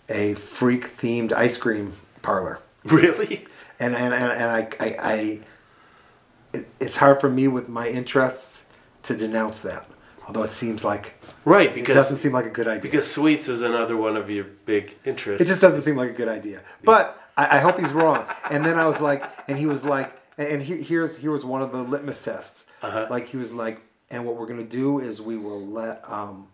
a 0.10 0.34
freak 0.36 0.98
themed 0.98 1.32
ice 1.32 1.58
cream 1.58 1.94
parlor, 2.22 2.60
Really? 2.84 3.46
And 3.84 3.96
and 3.96 4.14
and, 4.14 4.32
and 4.32 4.44
I 4.44 4.68
I, 4.80 4.88
I 5.14 5.40
it, 6.54 6.68
it's 6.80 6.98
hard 6.98 7.20
for 7.20 7.30
me 7.30 7.48
with 7.48 7.68
my 7.70 7.88
interests 7.88 8.66
to 9.04 9.16
denounce 9.16 9.60
that. 9.62 9.88
Although 10.28 10.44
it 10.44 10.52
seems 10.54 10.84
like 10.84 11.14
Right, 11.46 11.74
because 11.74 11.90
it 11.96 12.00
doesn't 12.00 12.18
seem 12.18 12.32
like 12.32 12.46
a 12.46 12.50
good 12.50 12.68
idea. 12.68 12.82
because 12.82 13.10
sweets 13.12 13.50
is 13.50 13.62
another 13.62 13.98
one 13.98 14.16
of 14.16 14.30
your 14.30 14.46
big 14.66 14.96
interests. 15.04 15.42
It 15.42 15.48
just 15.48 15.62
doesn't 15.62 15.82
seem 15.82 15.98
like 15.98 16.10
a 16.10 16.14
good 16.14 16.30
idea. 16.30 16.62
But 16.86 17.20
I, 17.36 17.58
I 17.58 17.60
hope 17.60 17.78
he's 17.80 17.92
wrong. 17.92 18.26
And 18.50 18.66
then 18.66 18.80
I 18.80 18.86
was 18.86 19.02
like, 19.02 19.24
and 19.50 19.58
he 19.58 19.66
was 19.66 19.84
like, 19.84 20.18
and 20.38 20.48
and 20.48 20.62
he, 20.64 20.82
here's 20.82 21.18
here 21.18 21.32
was 21.32 21.44
one 21.44 21.62
of 21.62 21.72
the 21.72 21.82
litmus 21.82 22.22
tests. 22.22 22.66
Uh-huh. 22.82 23.08
Like 23.10 23.28
he 23.28 23.38
was 23.38 23.52
like, 23.54 23.82
and 24.12 24.26
what 24.26 24.38
we're 24.38 24.48
gonna 24.48 24.64
do 24.64 25.00
is 25.00 25.22
we 25.22 25.38
will 25.38 25.66
let 25.68 26.04
um, 26.08 26.48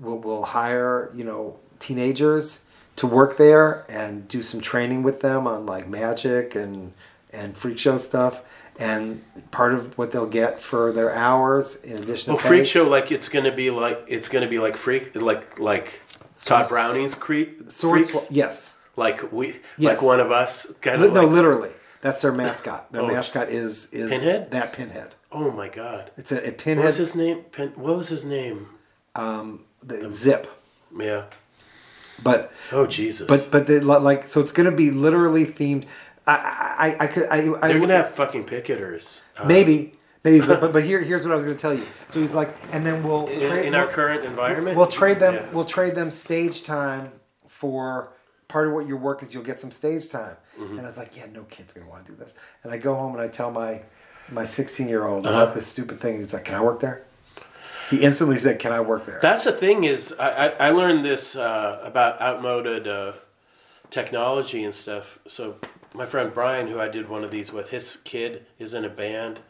we'll 0.00 0.18
we'll 0.18 0.42
hire 0.42 1.12
you 1.14 1.24
know 1.24 1.58
teenagers 1.78 2.62
to 2.96 3.06
work 3.06 3.36
there 3.36 3.84
and 3.88 4.26
do 4.28 4.42
some 4.42 4.60
training 4.60 5.02
with 5.02 5.20
them 5.20 5.46
on 5.46 5.66
like 5.66 5.88
magic 5.88 6.54
and 6.54 6.92
and 7.32 7.56
freak 7.56 7.78
show 7.78 7.96
stuff. 7.96 8.42
And 8.78 9.22
part 9.52 9.72
of 9.72 9.96
what 9.96 10.12
they'll 10.12 10.26
get 10.26 10.60
for 10.60 10.92
their 10.92 11.14
hours, 11.14 11.76
in 11.76 11.96
addition 11.96 12.32
well, 12.32 12.36
to 12.38 12.42
pay, 12.42 12.48
freak 12.48 12.66
show 12.66 12.86
like 12.88 13.10
it's 13.10 13.28
gonna 13.28 13.54
be 13.54 13.70
like 13.70 14.04
it's 14.06 14.28
gonna 14.28 14.48
be 14.48 14.58
like 14.58 14.76
freak 14.76 15.14
like 15.16 15.58
like 15.58 16.00
Tod 16.36 16.66
Swords- 16.66 16.68
Browning's 16.70 17.14
creep 17.14 17.70
sword 17.70 18.04
freaks? 18.06 18.30
yes, 18.30 18.74
like 18.96 19.32
we 19.32 19.56
Yes. 19.78 19.96
like 19.96 20.02
one 20.02 20.20
of 20.20 20.30
us 20.30 20.66
kind 20.82 21.02
of 21.02 21.12
no, 21.12 21.22
like, 21.22 21.30
literally, 21.30 21.70
that's 22.02 22.20
their 22.20 22.32
mascot. 22.32 22.92
Their 22.92 23.02
Oh, 23.02 23.06
mascot 23.06 23.48
is 23.48 23.86
is 23.92 24.10
Pinhead? 24.10 24.50
that 24.50 24.74
pinhead. 24.74 25.14
Oh 25.32 25.50
my 25.50 25.68
god. 25.68 26.10
It's 26.18 26.32
a, 26.32 26.46
a 26.46 26.74
What 26.74 26.84
was 26.84 26.96
his 26.98 27.14
name? 27.14 27.38
Pin, 27.52 27.72
what 27.76 27.96
was 27.96 28.08
his 28.08 28.24
name? 28.24 28.68
Um, 29.14 29.64
the 29.82 30.10
zip, 30.12 30.46
Yeah. 30.98 31.24
But 32.22 32.52
Oh 32.72 32.86
Jesus. 32.86 33.26
but 33.26 33.50
but 33.50 33.66
the, 33.66 33.80
like 33.82 34.24
so 34.28 34.40
it's 34.40 34.52
gonna 34.52 34.70
be 34.70 34.90
literally 34.90 35.46
themed. 35.46 35.84
I 36.26 36.96
I, 36.98 37.04
I 37.04 37.06
could 37.06 37.26
I, 37.28 37.36
I 37.62 37.68
they're 37.68 37.80
gonna 37.80 37.96
have 37.96 38.14
fucking 38.14 38.44
picketers. 38.44 39.18
Uh, 39.36 39.44
maybe 39.44 39.94
maybe 40.24 40.44
but, 40.44 40.60
but 40.60 40.72
but 40.72 40.82
here 40.84 41.00
here's 41.00 41.24
what 41.24 41.32
I 41.32 41.36
was 41.36 41.44
gonna 41.44 41.56
tell 41.56 41.74
you. 41.74 41.86
So 42.10 42.20
he's 42.20 42.34
like, 42.34 42.54
and 42.72 42.84
then 42.84 43.02
we'll 43.02 43.26
in, 43.28 43.40
trade 43.48 43.66
in 43.66 43.74
our 43.74 43.86
we'll, 43.86 43.94
current 43.94 44.24
environment. 44.24 44.76
we'll 44.76 44.86
trade 44.86 45.18
them 45.20 45.34
Yeah. 45.34 45.46
we'll 45.52 45.64
trade 45.64 45.94
them 45.94 46.10
stage 46.10 46.62
time 46.64 47.12
for 47.48 48.10
part 48.48 48.68
of 48.68 48.74
what 48.74 48.86
your 48.86 48.96
work 48.96 49.22
is. 49.22 49.32
You'll 49.34 49.42
get 49.44 49.58
some 49.60 49.70
stage 49.70 50.08
time. 50.08 50.36
Mm-hmm. 50.58 50.78
And 50.78 50.86
I 50.86 50.88
was 50.88 50.96
like, 50.96 51.16
yeah, 51.16 51.26
no 51.32 51.42
kid's 51.44 51.72
gonna 51.72 51.88
want 51.88 52.06
to 52.06 52.12
do 52.12 52.18
this. 52.18 52.32
And 52.62 52.72
I 52.72 52.76
go 52.78 52.94
home 52.94 53.12
and 53.12 53.20
I 53.20 53.28
tell 53.28 53.50
my 53.50 53.80
my 54.30 54.44
16 54.44 54.88
year 54.88 55.06
old 55.06 55.26
Uh-huh. 55.26 55.42
about 55.42 55.54
this 55.54 55.66
stupid 55.66 56.00
thing. 56.00 56.18
He's 56.18 56.32
like, 56.32 56.44
can 56.46 56.54
I 56.56 56.60
work 56.60 56.80
there? 56.80 57.04
He 57.90 58.02
instantly 58.02 58.36
said, 58.36 58.58
"Can 58.58 58.72
I 58.72 58.80
work 58.80 59.06
there?" 59.06 59.18
That's 59.20 59.44
the 59.44 59.52
thing 59.52 59.84
is, 59.84 60.14
I, 60.18 60.28
I, 60.28 60.46
I 60.48 60.70
learned 60.70 61.04
this 61.04 61.36
uh, 61.36 61.80
about 61.82 62.20
outmoded 62.20 62.88
uh, 62.88 63.12
technology 63.90 64.64
and 64.64 64.74
stuff. 64.74 65.18
So 65.28 65.56
my 65.94 66.06
friend 66.06 66.32
Brian, 66.32 66.66
who 66.66 66.80
I 66.80 66.88
did 66.88 67.08
one 67.08 67.24
of 67.24 67.30
these 67.30 67.52
with, 67.52 67.70
his 67.70 67.96
kid 68.04 68.46
is 68.58 68.74
in 68.74 68.84
a 68.84 68.88
band, 68.88 69.40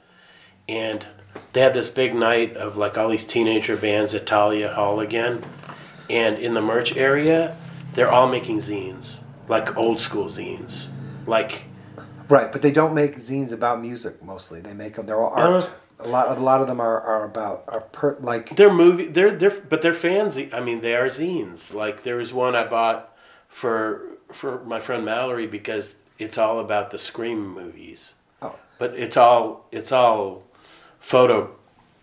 and 0.69 1.07
they 1.53 1.61
had 1.61 1.75
this 1.75 1.89
big 1.89 2.15
night 2.15 2.57
of 2.57 2.77
like 2.77 2.99
all 2.99 3.09
these 3.09 3.25
teenager 3.25 3.77
bands 3.77 4.15
at 4.15 4.29
Thalia 4.29 4.73
Hall 4.73 5.01
again, 5.01 5.45
and 6.11 6.39
in 6.39 6.55
the 6.55 6.63
merch 6.63 6.97
area, 6.97 7.57
they're 7.95 8.11
all 8.11 8.29
making 8.29 8.59
zines, 8.59 9.19
like 9.49 9.77
old 9.77 9.99
school 9.99 10.27
zines, 10.27 10.87
like 11.27 11.65
Right, 12.29 12.51
but 12.51 12.63
they 12.63 12.73
don't 12.73 12.95
make 12.95 13.17
zines 13.17 13.53
about 13.53 13.81
music 13.81 14.23
mostly. 14.23 14.61
They 14.61 14.75
make 14.75 14.95
them. 14.95 15.07
They're 15.07 15.23
all 15.23 15.33
art. 15.33 15.63
Uh, 15.65 15.71
a 15.99 16.09
lot. 16.09 16.37
A 16.37 16.41
lot 16.41 16.61
of 16.61 16.67
them 16.67 16.81
are, 16.81 17.01
are 17.01 17.25
about 17.25 17.65
are 17.69 17.81
per, 17.81 18.17
like 18.21 18.55
They're 18.57 18.73
movie. 18.73 19.07
They're 19.09 19.37
they're 19.37 19.51
but 19.51 19.83
they're 19.83 19.95
fans. 19.95 20.37
I 20.39 20.61
mean, 20.61 20.81
they 20.81 20.95
are 20.95 21.09
zines. 21.09 21.73
Like 21.73 22.03
there 22.03 22.17
was 22.17 22.33
one 22.33 22.55
I 22.55 22.67
bought 22.67 23.17
for 23.49 24.03
for 24.33 24.63
my 24.65 24.81
friend 24.81 25.05
Mallory 25.05 25.47
because 25.47 25.95
it's 26.19 26.39
all 26.39 26.59
about 26.61 26.91
the 26.91 26.99
Scream 26.99 27.49
movies. 27.55 28.15
Oh. 28.43 28.55
But 28.79 28.95
it's 28.95 29.17
all 29.17 29.67
it's 29.73 29.93
all 29.93 30.43
photo, 31.01 31.55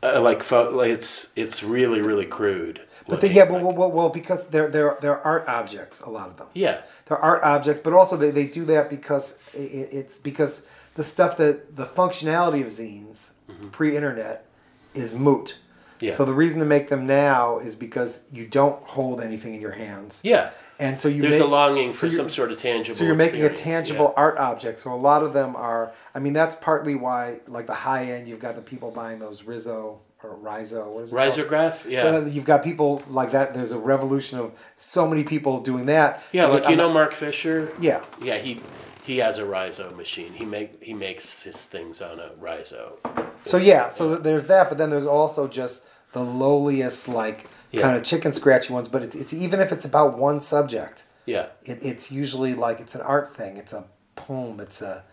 uh, 0.01 0.21
like 0.21 0.43
pho- 0.43 0.71
like 0.71 0.89
it's 0.91 1.27
it's 1.35 1.63
really 1.63 2.01
really 2.01 2.25
crude. 2.25 2.81
But 3.07 3.19
they, 3.19 3.29
yeah, 3.31 3.43
but 3.45 3.55
like- 3.55 3.63
well, 3.63 3.73
well, 3.75 3.91
well, 3.91 4.09
because 4.09 4.47
they're 4.47 4.69
they're 4.69 4.97
they're 5.01 5.19
art 5.19 5.47
objects. 5.47 5.99
A 6.01 6.09
lot 6.09 6.29
of 6.29 6.37
them. 6.37 6.47
yeah, 6.53 6.81
They're 7.05 7.17
art 7.17 7.43
objects, 7.43 7.81
but 7.83 7.91
also 7.93 8.15
they, 8.15 8.31
they 8.31 8.45
do 8.45 8.63
that 8.65 8.89
because 8.89 9.37
i- 9.53 9.57
i 9.57 9.61
it's 9.61 10.17
because 10.17 10.61
the 10.95 11.03
stuff 11.03 11.35
that 11.37 11.75
the 11.75 11.85
functionality 11.85 12.61
of 12.65 12.71
zines 12.71 13.31
pre-internet 13.71 14.45
is 14.93 15.13
moot. 15.13 15.55
Mm-hmm. 15.95 16.05
yeah, 16.05 16.13
So 16.13 16.25
the 16.25 16.33
reason 16.33 16.59
to 16.59 16.65
make 16.65 16.89
them 16.89 17.05
now 17.07 17.59
is 17.59 17.75
because 17.75 18.23
you 18.31 18.45
don't 18.45 18.81
hold 18.83 19.21
anything 19.21 19.53
in 19.53 19.61
your 19.61 19.71
hands, 19.71 20.19
yeah. 20.23 20.51
and 20.79 20.97
so 20.99 21.07
you 21.07 21.21
There's 21.21 21.33
make, 21.35 21.41
a 21.41 21.45
longing 21.45 21.93
so 21.93 22.09
for 22.09 22.15
some 22.15 22.29
sort 22.29 22.51
of 22.51 22.59
tangible. 22.59 22.95
So 22.97 23.03
you're 23.03 23.15
making 23.15 23.43
a 23.43 23.53
tangible 23.55 24.13
art 24.17 24.37
object. 24.37 24.79
So 24.79 24.93
a 24.93 24.95
lot 24.95 25.23
of 25.23 25.33
them 25.33 25.55
are. 25.55 25.91
I 26.15 26.19
mean, 26.19 26.33
that's 26.33 26.55
partly 26.55 26.95
why, 26.95 27.39
like 27.47 27.67
the 27.67 27.73
high 27.73 28.05
end, 28.11 28.27
you've 28.27 28.39
got 28.39 28.55
the 28.55 28.61
people 28.61 28.91
buying 28.91 29.19
those 29.19 29.43
Rizzo 29.43 29.99
or 30.23 30.35
Riso. 30.35 30.89
What 30.89 31.03
is 31.03 31.13
it? 31.13 31.17
Yeah. 31.17 31.43
called? 31.45 31.73
Yeah, 31.87 32.03
Well, 32.05 32.27
you've 32.27 32.45
got 32.45 32.63
people 32.63 33.03
like 33.09 33.31
that. 33.31 33.53
There's 33.53 33.71
a 33.73 33.77
revolution 33.77 34.39
of 34.39 34.51
so 34.77 35.05
many 35.07 35.23
people 35.23 35.59
doing 35.59 35.85
that. 35.87 36.23
yeah. 36.31 36.45
Like 36.47 36.63
you 36.63 36.69
I'm 36.69 36.77
know, 36.77 36.87
not- 36.87 36.93
Mark 36.93 37.13
Fisher. 37.13 37.71
yeah, 37.79 38.03
Yeah, 38.21 38.37
he 38.37 38.61
he 39.03 39.17
has 39.17 39.37
a 39.37 39.45
Riso 39.45 39.93
machine. 39.95 40.33
He 40.33 40.45
make 40.45 40.81
he 40.83 40.93
makes 40.93 41.43
his 41.43 41.65
things 41.65 42.01
on 42.01 42.19
a 42.19 42.31
Riso. 42.39 42.97
So 43.43 43.57
yeah, 43.57 43.89
so 43.89 44.09
th- 44.09 44.23
there's 44.23 44.45
that, 44.47 44.69
but 44.69 44.77
then 44.77 44.89
there's 44.89 45.05
also 45.05 45.47
just 45.47 45.83
the 46.13 46.23
lowliest, 46.23 47.07
like 47.07 47.47
Yeah. 47.71 47.81
kind 47.81 47.95
of 47.97 48.03
chicken 48.03 48.31
scratchy 48.31 48.71
ones. 48.73 48.87
But 48.87 49.03
it's, 49.03 49.15
it's 49.15 49.33
even 49.33 49.59
if 49.59 49.71
it's 49.71 49.83
about 49.85 50.17
one 50.17 50.39
subject, 50.39 51.03
Yeah. 51.25 51.47
it, 51.65 51.79
it's 51.83 52.11
usually 52.11 52.53
like 52.53 52.79
it's 52.79 52.95
an 52.95 53.01
art 53.01 53.35
thing. 53.35 53.57
It's 53.57 53.73
a 53.73 53.85
poem. 54.15 54.59
It's 54.59 54.81
a 54.81 55.03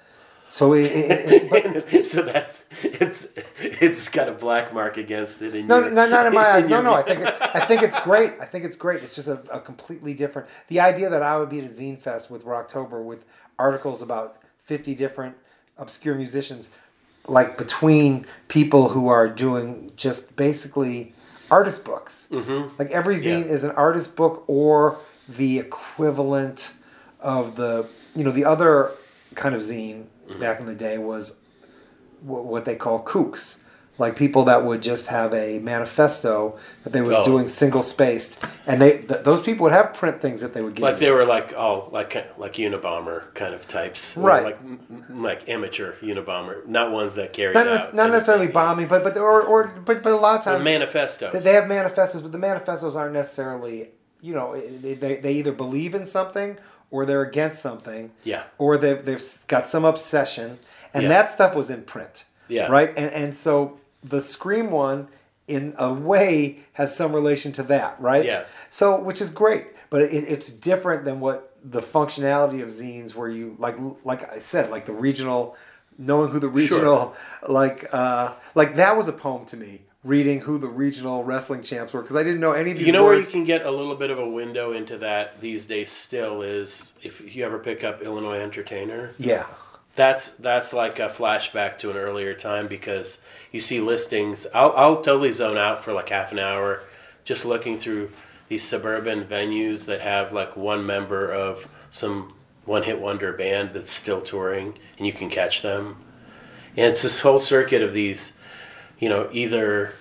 so 0.46 0.72
it, 0.74 0.86
it, 0.92 1.32
it, 1.32 1.50
but, 1.92 2.06
so 2.06 2.22
that 2.22 2.54
it's 2.82 3.26
it's 3.80 4.08
got 4.08 4.28
a 4.28 4.32
black 4.32 4.72
mark 4.72 4.96
against 4.96 5.42
it. 5.42 5.54
In 5.54 5.66
No, 5.66 5.80
no, 5.80 6.06
not 6.08 6.26
in 6.26 6.32
my 6.34 6.50
eyes. 6.54 6.66
No, 6.66 6.80
no. 6.82 6.92
I 6.94 7.02
think 7.08 7.20
I 7.24 7.64
think 7.66 7.82
it's 7.82 7.98
great. 8.00 8.32
I 8.40 8.46
think 8.46 8.64
it's 8.64 8.76
great. 8.76 9.02
It's 9.02 9.14
just 9.14 9.28
a, 9.28 9.40
a 9.52 9.60
completely 9.60 10.14
different. 10.14 10.48
The 10.68 10.80
idea 10.80 11.08
that 11.10 11.22
I 11.22 11.36
would 11.38 11.48
be 11.50 11.58
at 11.58 11.64
a 11.64 11.68
zine 11.68 11.98
fest 11.98 12.30
with 12.30 12.44
Rocktober 12.44 13.02
with 13.04 13.24
articles 13.58 14.02
about 14.02 14.38
fifty 14.64 14.94
different 14.94 15.36
obscure 15.78 16.14
musicians, 16.14 16.70
like 17.26 17.56
between 17.58 18.26
people 18.48 18.88
who 18.88 19.08
are 19.08 19.28
doing 19.28 19.90
just 19.96 20.34
basically 20.36 21.14
artist 21.50 21.84
books. 21.84 22.28
Mhm. 22.30 22.78
Like 22.78 22.90
every 22.90 23.16
zine 23.16 23.44
Yeah. 23.46 23.52
is 23.52 23.64
an 23.64 23.72
artist 23.72 24.14
book 24.16 24.44
or 24.46 24.98
the 25.28 25.58
equivalent 25.58 26.72
of 27.20 27.56
the 27.56 27.86
you 28.14 28.24
know 28.24 28.30
the 28.30 28.44
other 28.44 28.92
kind 29.34 29.54
of 29.54 29.60
zine 29.62 30.04
Mm-hmm. 30.28 30.38
back 30.40 30.60
in 30.60 30.66
the 30.66 30.76
day 30.76 30.96
was 30.96 31.32
what 32.22 32.64
they 32.64 32.76
call 32.76 33.02
kooks, 33.04 33.56
like 33.98 34.16
people 34.16 34.44
that 34.44 34.64
would 34.64 34.80
just 34.82 35.08
have 35.08 35.34
a 35.34 35.58
manifesto 35.58 36.56
that 36.84 36.92
they 36.92 37.02
were 37.02 37.14
Oh. 37.14 37.22
doing 37.24 37.48
single 37.48 37.82
spaced, 37.82 38.38
and 38.66 38.80
they 38.80 38.98
th- 38.98 39.24
those 39.24 39.42
people 39.44 39.64
would 39.64 39.72
have 39.72 39.92
print 39.92 40.22
things 40.22 40.40
that 40.40 40.54
they 40.54 40.62
would 40.62 40.74
give. 40.74 40.82
Like 40.82 40.94
you. 40.94 41.00
they 41.00 41.10
were 41.10 41.24
like 41.26 41.52
oh 41.54 41.88
like 41.92 42.16
uh, 42.16 42.22
like 42.38 42.54
Unabomber 42.54 43.32
kind 43.34 43.52
of 43.54 43.66
types, 43.68 44.16
Right. 44.16 44.42
Like 44.44 44.58
like 45.10 45.48
amateur 45.48 45.94
Unabomber, 46.00 46.66
not 46.66 46.92
ones 46.92 47.14
that 47.16 47.32
carry 47.32 47.52
not, 47.52 47.66
out. 47.66 47.94
not 47.94 48.10
necessarily 48.10 48.46
bombing, 48.46 48.86
but 48.88 49.04
but 49.04 49.16
or, 49.18 49.42
or 49.42 49.66
but 49.84 50.02
but 50.02 50.12
a 50.12 50.16
lot 50.16 50.38
of 50.38 50.44
times 50.44 50.64
manifestos. 50.64 51.32
They- 51.32 51.40
They 51.40 51.52
have 51.52 51.68
manifestos, 51.68 52.22
but 52.22 52.32
the 52.32 52.38
manifestos 52.38 52.96
aren't 52.96 53.12
necessarily, 53.14 53.90
you 54.22 54.34
know, 54.34 54.58
they, 54.80 54.94
they, 54.94 55.16
they 55.16 55.32
either 55.34 55.52
believe 55.52 55.94
in 55.94 56.06
something 56.06 56.56
or 56.92 57.04
they're 57.06 57.22
against 57.22 57.60
something, 57.62 58.10
yeah, 58.24 58.42
or 58.58 58.76
they've, 58.76 59.04
they've 59.04 59.22
got 59.46 59.64
some 59.66 59.84
obsession. 59.84 60.58
And 60.94 61.04
Yeah. 61.04 61.08
that 61.10 61.30
stuff 61.30 61.54
was 61.54 61.70
in 61.70 61.82
print, 61.82 62.24
yeah, 62.48 62.66
right? 62.70 62.92
And, 62.96 63.12
and 63.12 63.36
so 63.36 63.78
the 64.02 64.22
Scream 64.22 64.70
one, 64.70 65.08
in 65.48 65.74
a 65.78 65.92
way, 65.92 66.58
has 66.74 66.94
some 66.94 67.12
relation 67.12 67.52
to 67.52 67.62
that, 67.64 67.96
right? 68.00 68.24
Yeah. 68.24 68.44
So, 68.68 68.98
which 69.00 69.20
is 69.20 69.30
great, 69.30 69.66
but 69.90 70.02
it, 70.02 70.12
it's 70.28 70.48
different 70.48 71.04
than 71.04 71.20
what 71.20 71.56
the 71.64 71.80
functionality 71.80 72.62
of 72.62 72.68
zines, 72.68 73.14
where 73.14 73.28
you 73.28 73.56
like, 73.58 73.76
like 74.04 74.32
I 74.32 74.38
said, 74.38 74.70
like 74.70 74.86
the 74.86 74.92
regional, 74.92 75.56
knowing 75.98 76.30
who 76.30 76.38
the 76.38 76.48
regional, 76.48 77.14
like, 77.46 77.92
uh, 77.92 78.32
like 78.54 78.76
that 78.76 78.96
was 78.96 79.08
a 79.08 79.12
poem 79.12 79.44
to 79.46 79.56
me. 79.56 79.82
Reading 80.02 80.40
who 80.40 80.56
the 80.56 80.66
regional 80.66 81.22
wrestling 81.24 81.60
champs 81.62 81.92
were 81.92 82.00
because 82.00 82.16
I 82.16 82.22
didn't 82.22 82.40
know 82.40 82.52
any 82.52 82.70
of 82.70 82.78
these 82.78 82.86
You 82.86 82.92
know 82.94 83.04
where 83.04 83.18
you 83.20 83.26
can 83.26 83.44
get 83.44 83.66
a 83.66 83.70
little 83.70 83.94
bit 83.94 84.08
of 84.08 84.18
a 84.18 84.26
window 84.26 84.72
into 84.72 84.96
that 84.96 85.38
these 85.42 85.66
days 85.66 85.90
still 85.92 86.40
is 86.40 86.92
if 87.02 87.36
you 87.36 87.44
ever 87.44 87.58
pick 87.58 87.84
up 87.84 88.00
Illinois 88.00 88.38
Entertainer. 88.40 89.10
yeah, 89.18 89.44
That's 89.96 90.30
that's 90.30 90.72
like 90.72 90.98
a 90.98 91.08
flashback 91.08 91.78
to 91.80 91.90
an 91.90 91.96
earlier 91.96 92.34
time 92.34 92.68
because 92.68 93.18
you 93.52 93.60
see 93.60 93.80
listings. 93.80 94.46
I'll 94.54 94.72
I'll 94.76 95.02
totally 95.02 95.32
zone 95.32 95.58
out 95.58 95.84
for 95.84 95.92
like 95.92 96.08
half 96.08 96.32
an 96.32 96.38
hour, 96.38 96.84
just 97.24 97.44
looking 97.44 97.78
through 97.78 98.10
these 98.48 98.62
suburban 98.62 99.24
venues 99.24 99.86
that 99.86 100.00
have 100.00 100.32
like 100.32 100.56
one 100.56 100.84
member 100.86 101.32
of 101.32 101.66
some 101.90 102.34
one 102.64 102.82
hit 102.82 103.00
wonder 103.00 103.32
band 103.32 103.70
that's 103.72 103.90
still 103.90 104.20
touring, 104.20 104.78
and 104.96 105.06
you 105.06 105.12
can 105.12 105.30
catch 105.30 105.62
them. 105.62 105.96
and 106.76 106.86
it's 106.86 107.02
this 107.02 107.20
whole 107.20 107.40
circuit 107.40 107.82
of 107.82 107.92
these, 107.92 108.32
you 108.98 109.08
know, 109.08 109.28
either 109.32 109.94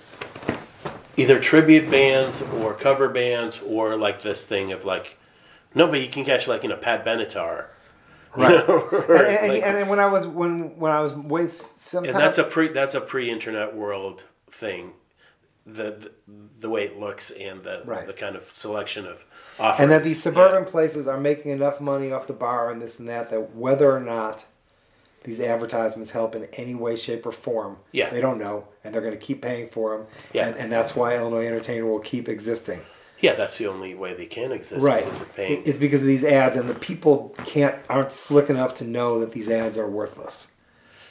either 1.18 1.40
tribute 1.40 1.90
bands 1.90 2.42
or 2.42 2.74
cover 2.74 3.10
bands 3.10 3.60
or 3.62 3.98
like 3.98 4.22
this 4.22 4.46
thing 4.46 4.72
of 4.72 4.86
like, 4.86 5.18
no, 5.76 5.88
but 5.88 6.00
you 6.00 6.08
can 6.10 6.24
catch 6.24 6.48
like 6.48 6.64
you 6.64 6.70
know 6.70 6.78
Pat 6.78 7.04
Benatar, 7.06 7.66
Right. 8.36 8.64
And, 8.70 9.28
and, 9.28 9.54
like- 9.54 9.64
and, 9.64 9.78
and 9.78 9.90
when 9.90 10.00
I 10.00 10.06
was 10.08 10.26
when 10.28 10.78
when 10.80 10.92
I 10.92 11.00
was 11.02 11.14
way 11.16 11.48
sometimes 11.48 12.14
and 12.14 12.24
that's 12.24 12.38
a 12.38 12.44
pre 12.44 12.70
that's 12.70 12.96
a 12.96 13.02
pre-internet 13.02 13.76
world 13.76 14.24
thing, 14.52 14.94
the 15.66 15.92
the, 16.00 16.12
the 16.62 16.70
way 16.70 16.84
it 16.86 17.00
looks 17.00 17.32
and 17.32 17.64
the 17.64 17.82
Right. 17.86 18.06
the 18.08 18.14
kind 18.14 18.36
of 18.36 18.50
selection 18.50 19.06
of 19.06 19.26
offerings. 19.60 19.82
and 19.84 19.92
that 19.92 20.04
these 20.04 20.18
Yeah. 20.18 20.32
suburban 20.32 20.66
places 20.66 21.08
are 21.08 21.20
making 21.20 21.52
enough 21.52 21.82
money 21.82 22.12
off 22.12 22.28
the 22.28 22.34
bar 22.34 22.72
and 22.72 22.82
this 22.82 23.00
and 23.00 23.08
that 23.10 23.30
that 23.32 23.56
whether 23.56 23.92
or 23.92 24.00
not 24.00 24.46
these 25.26 25.42
advertisements 25.42 26.12
help 26.12 26.34
in 26.34 26.46
any 26.54 26.74
way, 26.76 26.96
shape, 26.96 27.26
or 27.26 27.32
form, 27.34 27.76
Yeah. 27.92 28.10
they 28.10 28.22
don't 28.22 28.40
know, 28.40 28.66
and 28.86 28.94
they're 28.94 29.02
going 29.02 29.18
to 29.20 29.26
keep 29.26 29.42
paying 29.42 29.68
for 29.68 29.98
them. 29.98 30.08
Yeah. 30.34 30.48
and, 30.48 30.58
and 30.58 30.72
that's 30.72 30.96
why 30.96 31.18
Illinois 31.18 31.46
Entertainment 31.46 31.92
will 31.92 32.00
keep 32.00 32.30
existing. 32.30 32.80
Yeah, 33.20 33.36
that's 33.36 33.58
the 33.58 33.68
only 33.68 33.96
way 33.96 34.14
they 34.14 34.26
can 34.26 34.52
exist. 34.52 34.84
Right, 34.86 35.06
because. 35.06 35.62
It's 35.66 35.78
because 35.78 36.02
of 36.02 36.08
these 36.08 36.24
ads, 36.24 36.56
and 36.56 36.70
the 36.70 36.76
people 36.76 37.36
can't 37.46 37.76
aren't 37.90 38.12
slick 38.12 38.50
enough 38.50 38.74
to 38.76 38.84
know 38.84 39.20
that 39.20 39.32
these 39.32 39.50
ads 39.50 39.78
are 39.78 39.88
worthless. 39.90 40.48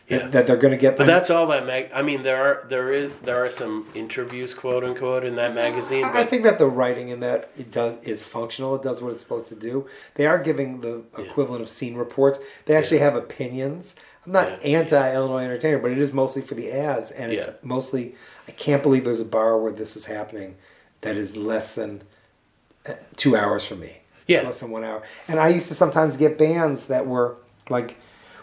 That- 0.09 0.23
Yeah. 0.23 0.29
that 0.29 0.47
they're 0.47 0.57
going 0.57 0.71
to 0.71 0.79
get. 0.79 0.97
But 0.97 1.07
that's 1.07 1.29
all 1.29 1.47
that 1.49 1.67
mag. 1.67 1.91
I 1.93 2.01
mean, 2.01 2.23
there 2.23 2.43
are 2.43 2.67
there 2.71 2.91
is 2.95 3.13
there 3.25 3.45
are 3.45 3.51
some 3.51 3.87
interviews, 3.95 4.55
quote 4.55 4.83
unquote, 4.83 5.23
in 5.23 5.37
that 5.37 5.55
magazine. 5.55 6.03
I 6.03 6.25
think 6.25 6.45
that 6.45 6.57
the 6.57 6.67
writing 6.67 7.11
in 7.11 7.21
that 7.21 7.51
it 7.59 7.71
does 7.71 8.03
is 8.05 8.23
functional. 8.25 8.75
It 8.75 8.83
does 8.83 9.03
what 9.03 9.13
it's 9.13 9.21
supposed 9.21 9.49
to 9.49 9.55
do. 9.55 9.87
They 10.15 10.27
are 10.27 10.39
giving 10.39 10.81
the 10.81 11.03
equivalent 11.19 11.61
of 11.61 11.69
scene 11.69 11.95
reports. 11.95 12.39
They 12.65 12.75
actually 12.75 13.01
have 13.01 13.17
opinions. 13.17 13.95
I'm 14.25 14.33
not 14.33 14.49
Yeah. 14.65 14.79
anti 14.79 15.15
Illinois 15.15 15.45
Entertainer, 15.45 15.79
but 15.79 15.91
it 15.91 15.99
is 15.99 16.11
mostly 16.15 16.41
for 16.41 16.55
the 16.55 16.73
ads, 16.73 17.11
and 17.11 17.31
it's 17.31 17.45
Yeah. 17.45 17.53
mostly. 17.63 18.15
I 18.49 18.53
can't 18.53 18.83
believe 18.83 19.05
there's 19.05 19.21
a 19.21 19.27
bar 19.27 19.59
where 19.59 19.73
this 19.73 19.95
is 19.95 20.07
happening 20.07 20.55
that 21.03 21.17
is 21.17 21.37
less 21.37 21.75
than 21.75 22.03
uh, 22.87 22.95
two 23.17 23.37
hours 23.37 23.65
from 23.65 23.81
me. 23.81 24.03
Yeah. 24.27 24.43
less 24.43 24.61
than 24.61 24.71
one 24.71 24.85
hour. 24.85 25.03
And 25.29 25.41
I 25.41 25.49
used 25.49 25.69
to 25.69 25.75
sometimes 25.75 26.17
get 26.19 26.37
bands 26.37 26.87
that 26.87 27.07
were 27.07 27.37
like 27.71 27.97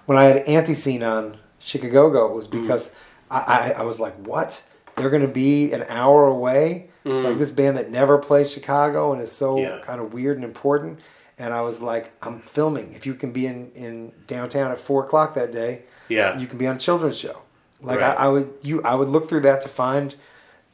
when 0.07 0.17
I 0.17 0.23
had 0.25 0.37
Anti 0.47 0.73
Scene 0.73 1.03
on 1.03 1.37
Chicago, 1.59 2.25
it 2.27 2.33
was 2.35 2.47
Mm. 2.47 2.61
because 2.61 2.89
I, 3.29 3.39
I, 3.39 3.69
I 3.79 3.81
was 3.83 3.99
like, 3.99 4.15
what? 4.27 4.61
They're 4.97 5.09
going 5.11 5.21
to 5.21 5.27
be 5.27 5.71
an 5.73 5.83
hour 5.89 6.25
away? 6.27 6.89
Like 7.03 7.37
this 7.37 7.51
band 7.51 7.77
that 7.77 7.91
never 7.91 8.17
plays 8.17 8.51
Chicago 8.51 9.13
and 9.13 9.21
is 9.21 9.31
so 9.31 9.57
Mm. 9.57 9.61
Yeah. 9.61 9.79
kind 9.83 10.01
of 10.01 10.13
weird 10.13 10.37
and 10.37 10.43
important. 10.45 11.01
And 11.37 11.53
I 11.53 11.61
was 11.61 11.81
like, 11.81 12.11
I'm 12.23 12.39
filming. 12.39 12.91
If 12.93 13.05
you 13.05 13.13
can 13.13 13.31
be 13.31 13.45
in, 13.45 13.71
in 13.75 14.11
downtown 14.25 14.71
at 14.71 14.79
four 14.79 15.03
o'clock 15.03 15.35
that 15.35 15.51
day, 15.51 15.83
Yeah. 16.09 16.35
you 16.39 16.47
can 16.47 16.57
be 16.57 16.65
on 16.65 16.77
a 16.77 16.79
children's 16.79 17.17
show. 17.19 17.41
Like 17.81 17.99
Right. 17.99 18.17
I, 18.17 18.25
I 18.25 18.27
would, 18.29 18.51
you, 18.63 18.81
I 18.81 18.95
would 18.95 19.09
look 19.09 19.29
through 19.29 19.41
that 19.41 19.61
to 19.61 19.69
find 19.69 20.15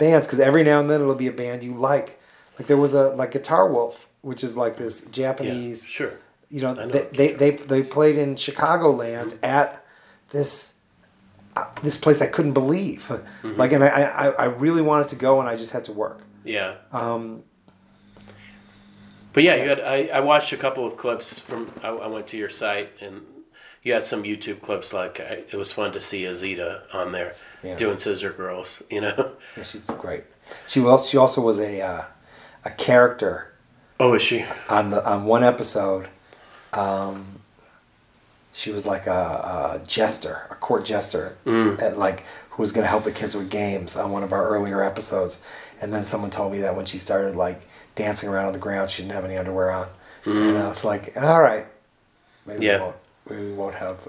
bands 0.01 0.25
because 0.25 0.39
every 0.39 0.63
now 0.63 0.79
and 0.79 0.89
then 0.89 0.99
it'll 0.99 1.13
be 1.13 1.27
a 1.27 1.31
band 1.31 1.63
you 1.63 1.73
like. 1.73 2.19
Like 2.57 2.67
there 2.67 2.77
was 2.77 2.93
a 2.93 3.09
like 3.09 3.31
Guitar 3.31 3.71
Wolf, 3.71 4.07
which 4.21 4.43
is 4.43 4.57
like 4.57 4.75
this 4.75 5.01
yeah, 5.03 5.09
Japanese 5.11 5.85
sure. 5.87 6.13
you 6.49 6.61
know, 6.61 6.73
know. 6.73 6.87
they, 6.87 7.07
they, 7.13 7.33
they 7.33 7.51
they 7.51 7.83
played 7.83 8.17
in 8.17 8.35
Chicagoland 8.35 9.37
at 9.43 9.85
this 10.31 10.73
uh, 11.55 11.65
this 11.83 11.97
place 11.97 12.21
I 12.21 12.27
couldn't 12.27 12.53
believe. 12.53 13.03
Mm-hmm. 13.07 13.59
Like, 13.59 13.71
and 13.73 13.83
I, 13.83 13.87
I 13.89 14.27
I 14.29 14.45
really 14.45 14.81
wanted 14.81 15.09
to 15.09 15.15
go, 15.15 15.39
and 15.39 15.47
I 15.47 15.55
just 15.55 15.71
had 15.71 15.85
to 15.85 15.93
work. 15.93 16.21
Yeah. 16.43 16.75
Um, 16.91 17.43
But 19.33 19.43
yeah, 19.43 19.55
you 19.55 19.69
had. 19.69 19.79
I, 19.79 19.97
I 20.17 20.19
watched 20.21 20.51
a 20.51 20.57
couple 20.57 20.85
of 20.85 20.97
clips 20.97 21.39
from. 21.39 21.71
I, 21.83 21.89
I 21.89 22.07
went 22.07 22.27
to 22.27 22.37
your 22.37 22.49
site 22.49 22.89
and 23.01 23.21
you 23.83 23.93
had 23.93 24.05
some 24.05 24.23
YouTube 24.23 24.61
clips. 24.61 24.93
Like 24.93 25.19
I, 25.19 25.43
it 25.51 25.55
was 25.55 25.71
fun 25.71 25.93
to 25.93 25.99
see 25.99 26.23
Azita 26.23 26.81
on 26.93 27.11
there 27.11 27.35
Yeah. 27.63 27.75
doing 27.77 27.97
Scissor 27.97 28.31
Girls. 28.33 28.81
You 28.89 29.01
know. 29.01 29.31
yeah, 29.57 29.63
she's 29.63 29.85
great. 29.91 30.23
She 30.67 30.79
was 30.79 31.07
she 31.09 31.17
also 31.17 31.41
was 31.41 31.59
a 31.59 31.81
uh, 31.81 32.03
a 32.65 32.71
character 32.71 33.53
Oh, 33.99 34.13
is 34.15 34.21
she? 34.21 34.43
on 34.69 34.89
the 34.89 35.05
on 35.07 35.25
one 35.25 35.43
episode. 35.43 36.07
Um, 36.73 37.41
she 38.53 38.71
was 38.71 38.85
like 38.85 39.07
a, 39.07 39.79
a 39.81 39.87
jester, 39.87 40.41
a 40.49 40.55
court 40.55 40.83
jester, 40.85 41.37
at 41.45 41.97
like 41.97 42.25
who 42.49 42.61
was 42.63 42.71
going 42.73 42.83
to 42.83 42.89
help 42.89 43.03
the 43.05 43.11
kids 43.11 43.33
with 43.35 43.49
games 43.49 43.95
on 43.95 44.11
one 44.11 44.23
of 44.23 44.33
our 44.33 44.47
earlier 44.49 44.83
episodes. 44.83 45.39
And 45.81 45.93
then 45.93 46.05
someone 46.05 46.29
told 46.29 46.51
me 46.51 46.59
that 46.59 46.75
when 46.75 46.85
she 46.85 46.97
started 46.97 47.35
like 47.35 47.61
dancing 47.95 48.27
around 48.29 48.47
on 48.47 48.53
the 48.53 48.59
ground, 48.59 48.89
she 48.89 49.01
didn't 49.03 49.13
have 49.13 49.23
any 49.25 49.37
underwear 49.37 49.71
on. 49.71 49.87
And 50.25 50.57
I 50.57 50.67
was 50.67 50.83
like, 50.83 51.15
all 51.17 51.41
right, 51.41 51.65
maybe 52.45 52.65
Yeah. 52.65 52.77
we 52.77 52.81
won't, 52.83 52.95
maybe 53.29 53.41
we 53.45 53.53
won't 53.53 53.75
have 53.75 53.99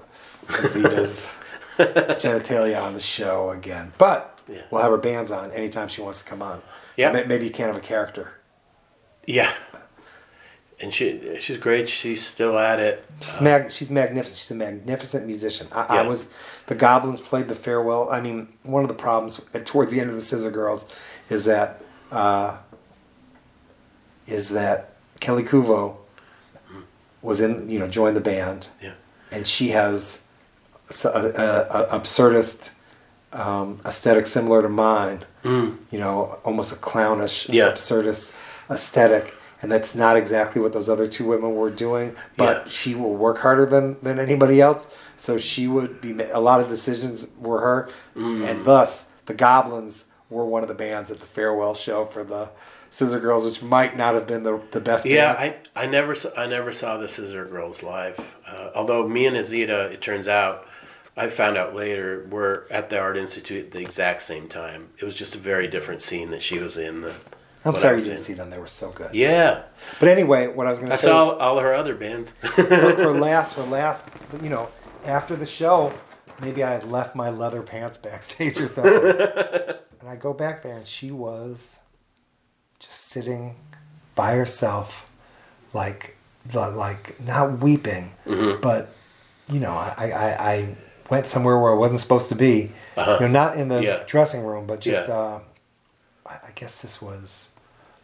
Azita's 0.47 1.33
genitalia 1.77 2.81
on 2.81 2.93
the 2.93 2.99
show 2.99 3.49
again. 3.51 3.91
But 3.97 4.39
Yeah. 4.47 4.61
we'll 4.71 4.81
have 4.81 4.91
her 4.91 4.97
bands 4.97 5.31
on 5.31 5.51
anytime 5.51 5.87
she 5.87 6.01
wants 6.01 6.21
to 6.21 6.25
come 6.29 6.41
on. 6.41 6.61
Yeah. 6.97 7.11
Maybe 7.11 7.45
you 7.45 7.51
can't 7.51 7.67
have 7.67 7.77
a 7.77 7.85
character. 7.85 8.31
Yeah. 9.25 9.51
And 10.79 10.93
she 10.93 11.37
she's 11.39 11.57
great. 11.57 11.87
She's 11.89 12.25
still 12.25 12.59
at 12.59 12.79
it. 12.79 13.05
She's, 13.21 13.39
mag- 13.39 13.71
she's 13.71 13.89
magnificent. 13.89 14.37
She's 14.37 14.51
a 14.51 14.55
magnificent 14.55 15.25
musician. 15.25 15.67
I, 15.71 15.99
I 15.99 16.01
was 16.01 16.27
the 16.67 16.75
Goblins 16.75 17.21
played 17.21 17.47
the 17.47 17.55
farewell. 17.55 18.09
I 18.09 18.19
mean, 18.19 18.49
one 18.63 18.81
of 18.83 18.89
the 18.89 18.93
problems 18.95 19.39
towards 19.63 19.93
the 19.93 20.01
end 20.01 20.09
of 20.09 20.15
the 20.15 20.21
Scissor 20.21 20.51
Girls 20.51 20.85
is 21.29 21.45
that 21.45 21.81
uh, 22.11 22.57
is 24.27 24.49
that 24.49 24.95
Kelly 25.21 25.43
Kuvo 25.43 25.95
was 27.21 27.39
in 27.39 27.69
you 27.69 27.79
know 27.79 27.87
joined 27.87 28.17
the 28.17 28.21
band, 28.21 28.67
Yeah. 28.81 28.93
and 29.31 29.47
she 29.47 29.69
has 29.69 30.19
a, 31.05 31.07
a- 31.07 31.83
a 31.83 31.99
absurdist 31.99 32.69
um, 33.31 33.79
aesthetic 33.85 34.25
similar 34.25 34.61
to 34.61 34.69
mine. 34.69 35.25
Mm. 35.43 35.77
You 35.91 35.99
know, 35.99 36.39
almost 36.45 36.71
a 36.71 36.75
clownish, 36.75 37.49
Yeah. 37.49 37.69
absurdist 37.71 38.31
aesthetic, 38.69 39.33
and 39.61 39.71
that's 39.71 39.95
not 39.95 40.15
exactly 40.15 40.61
what 40.61 40.71
those 40.73 40.89
other 40.89 41.07
two 41.07 41.25
women 41.25 41.55
were 41.55 41.69
doing. 41.71 42.15
But 42.37 42.63
Yeah. 42.65 42.69
she 42.71 42.95
will 42.95 43.15
work 43.15 43.39
harder 43.39 43.65
than 43.65 43.97
than 44.03 44.19
anybody 44.19 44.61
else, 44.61 44.87
so 45.17 45.37
she 45.37 45.67
would 45.67 45.99
be. 46.01 46.17
A 46.31 46.39
lot 46.39 46.61
of 46.61 46.69
decisions 46.69 47.27
were 47.39 47.59
her, 47.59 47.89
Mm. 48.15 48.47
and 48.47 48.65
thus 48.65 49.05
the 49.25 49.33
Goblins 49.33 50.05
were 50.29 50.45
one 50.45 50.61
of 50.63 50.67
the 50.69 50.75
bands 50.75 51.11
at 51.11 51.19
the 51.19 51.25
farewell 51.27 51.73
show 51.75 52.05
for 52.05 52.23
the 52.23 52.49
Scissor 52.89 53.19
Girls, 53.19 53.43
which 53.43 53.61
might 53.63 53.97
not 53.97 54.13
have 54.13 54.27
been 54.27 54.43
the 54.43 54.59
the 54.71 54.79
best. 54.79 55.05
Yeah, 55.05 55.33
band. 55.33 55.55
I, 55.75 55.83
I 55.83 55.85
never 55.87 56.13
saw, 56.15 56.29
I 56.37 56.45
never 56.45 56.71
saw 56.71 56.97
the 56.97 57.09
Scissor 57.09 57.45
Girls 57.45 57.81
live. 57.83 58.19
Uh, 58.47 58.69
although 58.75 59.07
me 59.07 59.25
and 59.25 59.35
Azita, 59.35 59.91
it 59.91 60.01
turns 60.01 60.27
out, 60.27 60.67
I 61.15 61.29
found 61.29 61.57
out 61.57 61.75
later, 61.75 62.23
we 62.25 62.31
were 62.31 62.65
at 62.71 62.89
the 62.89 62.99
Art 62.99 63.17
Institute 63.17 63.65
at 63.65 63.71
the 63.71 63.79
exact 63.79 64.23
same 64.23 64.47
time. 64.47 64.89
It 64.99 65.05
was 65.05 65.13
just 65.15 65.35
a 65.35 65.37
very 65.37 65.67
different 65.67 66.01
scene 66.01 66.31
that 66.31 66.41
she 66.41 66.57
was 66.59 66.77
in. 66.77 67.01
The, 67.01 67.13
I'm 67.65 67.75
sorry 67.75 67.97
you 67.97 68.01
didn't 68.01 68.17
in. 68.17 68.23
see 68.23 68.33
them; 68.33 68.49
they 68.49 68.57
were 68.57 68.67
so 68.67 68.89
good. 68.91 69.13
Yeah, 69.13 69.61
But 69.99 70.09
anyway, 70.09 70.47
what 70.47 70.65
I 70.65 70.71
was 70.71 70.79
going 70.79 70.91
to 70.91 70.97
say 70.97 71.09
I 71.09 71.11
saw 71.11 71.37
all 71.37 71.59
her 71.59 71.73
other 71.73 71.93
bands. 71.95 72.31
her, 72.41 72.95
her 72.95 73.11
last, 73.11 73.53
her 73.53 73.63
last, 73.63 74.07
you 74.41 74.49
know, 74.49 74.67
after 75.05 75.35
the 75.35 75.45
show, 75.45 75.93
maybe 76.41 76.63
I 76.63 76.71
had 76.71 76.89
left 76.91 77.15
my 77.15 77.29
leather 77.29 77.61
pants 77.61 77.97
backstage 77.97 78.57
or 78.57 78.67
something, 78.67 78.93
and 80.01 80.09
I 80.09 80.15
go 80.15 80.33
back 80.33 80.63
there, 80.63 80.77
and 80.77 80.87
she 80.87 81.11
was 81.11 81.77
just 82.79 82.99
sitting 82.99 83.55
by 84.15 84.33
herself, 84.35 85.05
like, 85.73 86.17
like 86.53 87.19
not 87.21 87.59
weeping, 87.59 88.11
Mhm. 88.25 88.61
but 88.61 88.93
you 89.47 89.59
know, 89.59 89.71
I, 89.73 90.09
I, 90.09 90.51
I 90.53 90.75
went 91.13 91.27
somewhere 91.27 91.59
where 91.59 91.71
I 91.71 91.75
wasn't 91.75 91.99
supposed 92.01 92.29
to 92.29 92.35
be. 92.35 92.71
Uh-huh. 92.97 93.17
You 93.19 93.27
know, 93.27 93.31
not 93.31 93.57
in 93.57 93.67
the 93.69 93.81
Yeah. 93.81 93.99
dressing 94.07 94.43
room, 94.43 94.65
but 94.65 94.79
just, 94.81 95.07
Yeah. 95.07 95.13
uh, 95.13 95.39
I, 96.25 96.33
I 96.33 96.51
guess 96.55 96.81
this 96.81 97.01
was 97.01 97.49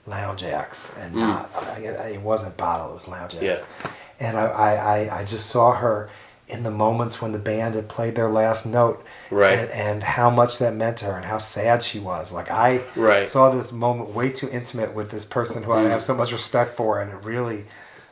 Lounge 0.05 0.43
Ax, 0.43 0.91
and 0.99 1.15
Mm. 1.15 1.19
not, 1.19 1.49
I, 1.55 1.75
I, 1.87 2.07
it 2.17 2.21
wasn't 2.21 2.55
Bottle, 2.57 2.91
it 2.91 2.93
was 2.93 3.07
Lounge 3.07 3.35
Ax. 3.35 3.43
Yeah. 3.43 3.91
And 4.19 4.37
I, 4.37 4.45
I, 4.45 4.71
I, 4.97 5.19
I 5.19 5.23
just 5.23 5.47
saw 5.49 5.71
her 5.73 6.09
in 6.47 6.63
the 6.63 6.71
moments 6.71 7.21
when 7.21 7.31
the 7.31 7.37
band 7.51 7.75
had 7.75 7.87
played 7.87 8.15
their 8.15 8.29
last 8.29 8.65
note, 8.65 9.03
Right. 9.31 9.59
And, 9.59 9.69
and 9.71 10.03
how 10.03 10.29
much 10.31 10.57
that 10.57 10.73
meant 10.73 10.97
to 10.97 11.05
her, 11.05 11.15
and 11.15 11.23
how 11.25 11.37
sad 11.37 11.81
she 11.83 11.99
was. 11.99 12.31
Like 12.31 12.49
I 12.51 12.81
Right. 12.95 13.27
saw 13.27 13.49
this 13.51 13.71
moment 13.71 14.09
way 14.15 14.29
too 14.29 14.49
intimate 14.49 14.93
with 14.93 15.09
this 15.11 15.23
person 15.25 15.61
who 15.63 15.71
I 15.71 15.83
Mm. 15.83 15.89
have 15.91 16.03
so 16.03 16.13
much 16.15 16.31
respect 16.31 16.75
for, 16.77 16.99
and 16.99 17.11
it 17.11 17.23
really, 17.23 17.65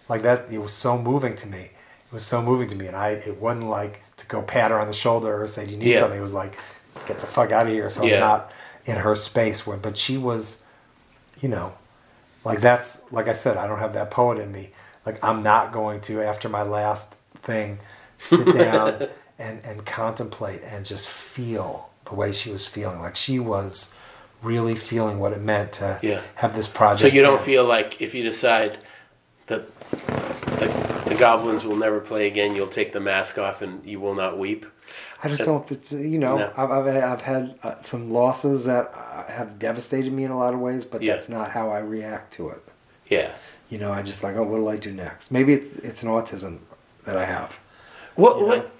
like 0.10 0.22
that, 0.24 0.46
it 0.52 0.60
was 0.60 0.74
so 0.74 0.98
moving 0.98 1.36
to 1.38 1.48
me. 1.48 1.64
It 2.10 2.14
was 2.14 2.26
so 2.26 2.42
moving 2.42 2.70
to 2.70 2.76
me, 2.76 2.86
and 2.88 2.96
I, 2.96 3.10
it 3.30 3.38
wasn't 3.42 3.70
like 3.70 4.00
go 4.28 4.42
pat 4.42 4.72
her 4.72 4.80
on 4.80 4.88
the 4.88 4.94
shoulder 4.94 5.42
or 5.42 5.48
say, 5.48 5.66
"Do 5.66 5.72
you 5.72 5.78
need 5.78 5.88
Yeah. 5.88 6.02
something?" 6.02 6.20
It 6.20 6.22
was 6.22 6.34
like, 6.34 6.54
"Get 7.08 7.20
the 7.20 7.28
fuck 7.28 7.52
out 7.52 7.68
of 7.68 7.74
here!" 7.74 7.90
So 7.90 8.04
Yeah. 8.04 8.16
I'm 8.16 8.20
not 8.22 8.52
in 8.86 8.96
her 8.98 9.16
space. 9.16 9.66
Where, 9.68 9.78
but 9.78 9.98
she 9.98 10.18
was, 10.18 10.62
you 11.42 11.50
know, 11.50 11.74
like 12.44 12.62
that's 12.62 13.00
like 13.12 13.28
I 13.28 13.34
said, 13.34 13.58
I 13.58 13.68
don't 13.68 13.80
have 13.80 13.94
that 13.94 14.12
poet 14.12 14.40
in 14.40 14.52
me. 14.52 14.72
Like 15.06 15.24
I'm 15.24 15.44
not 15.44 15.72
going 15.72 16.02
to 16.02 16.22
after 16.22 16.50
my 16.50 16.64
last 16.64 17.16
thing 17.44 17.80
sit 18.20 18.46
down 18.58 19.08
and 19.40 19.64
and 19.64 19.86
contemplate 19.86 20.62
and 20.64 20.86
just 20.86 21.08
feel 21.08 21.90
the 22.06 22.16
way 22.16 22.32
she 22.32 22.50
was 22.52 22.66
feeling. 22.66 23.00
Like 23.02 23.16
she 23.16 23.40
was 23.40 23.92
really 24.44 24.76
feeling 24.76 25.20
what 25.20 25.34
it 25.34 25.42
meant 25.42 25.72
to 25.74 26.00
Yeah. 26.02 26.22
have 26.36 26.56
this 26.56 26.68
project. 26.68 27.00
so 27.02 27.08
you 27.08 27.22
don't 27.22 27.38
end. 27.38 27.42
feel 27.46 27.66
like 27.66 28.02
if 28.02 28.14
you 28.14 28.24
decide 28.24 28.78
the, 29.92 31.04
the 31.10 31.16
Goblins 31.16 31.64
will 31.64 31.76
never 31.76 32.00
play 32.00 32.28
again. 32.28 32.56
You'll 32.56 32.68
take 32.68 32.94
the 32.94 33.00
mask 33.00 33.38
off 33.38 33.62
and 33.62 33.86
you 33.86 34.00
will 34.00 34.16
not 34.16 34.38
weep. 34.38 34.66
I 35.24 35.30
just 35.30 35.44
don't. 35.46 35.70
It's, 35.72 35.92
you 35.92 36.20
know, 36.20 36.38
No. 36.38 36.54
I've, 36.56 36.72
I've 36.72 36.88
I've 36.88 37.22
had 37.22 37.60
uh, 37.64 37.82
some 37.82 38.12
losses 38.12 38.66
that 38.66 38.94
uh, 38.96 39.24
have 39.32 39.60
devastated 39.60 40.14
me 40.14 40.24
in 40.24 40.32
a 40.32 40.38
lot 40.38 40.54
of 40.54 40.60
ways, 40.60 40.86
but 40.86 41.02
Yeah. 41.02 41.14
that's 41.14 41.28
not 41.30 41.52
how 41.52 41.70
I 41.70 41.80
react 41.80 42.34
to 42.36 42.50
it. 42.50 42.64
Yeah. 43.10 43.34
You 43.70 43.80
know, 43.80 43.92
I 43.92 44.02
just 44.02 44.24
like, 44.24 44.36
oh, 44.36 44.44
what 44.44 44.58
do 44.58 44.68
I 44.68 44.78
do 44.78 44.94
next? 44.94 45.32
Maybe 45.32 45.54
it's, 45.54 45.78
it's 45.80 46.04
an 46.04 46.10
autism 46.10 46.60
that 47.06 47.18
I 47.18 47.26
have. 47.26 47.58
Know? 48.18 48.24
what- 48.46 48.72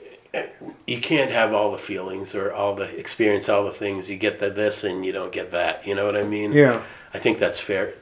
you 0.86 1.00
can't 1.00 1.32
have 1.32 1.54
all 1.54 1.72
the 1.72 1.78
feelings 1.80 2.36
or 2.36 2.54
all 2.54 2.76
the 2.76 2.84
experience, 3.00 3.50
all 3.50 3.64
the 3.66 3.72
things. 3.72 4.08
You 4.10 4.18
get 4.18 4.40
the 4.40 4.52
this 4.52 4.84
and 4.84 5.04
you 5.04 5.12
don't 5.12 5.32
get 5.32 5.52
that. 5.52 5.88
You 5.88 5.96
know 5.96 6.06
what 6.06 6.16
I 6.16 6.24
mean? 6.24 6.52
Yeah. 6.52 6.84
I 7.14 7.18
think 7.18 7.40
that's 7.40 7.60
fair. 7.60 7.94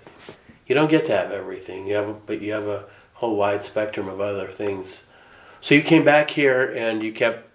You 0.67 0.75
don't 0.75 0.89
get 0.89 1.05
to 1.05 1.15
have 1.15 1.31
everything. 1.31 1.87
You 1.87 1.95
have, 1.95 2.09
a, 2.09 2.13
but 2.13 2.41
you 2.41 2.51
have 2.51 2.67
a 2.67 2.83
whole 3.15 3.35
wide 3.35 3.63
spectrum 3.65 4.07
of 4.07 4.21
other 4.21 4.47
things. 4.47 5.03
So 5.61 5.73
you 5.73 5.81
came 5.81 6.05
back 6.05 6.29
here 6.29 6.73
and 6.73 7.01
you 7.01 7.11
kept 7.11 7.49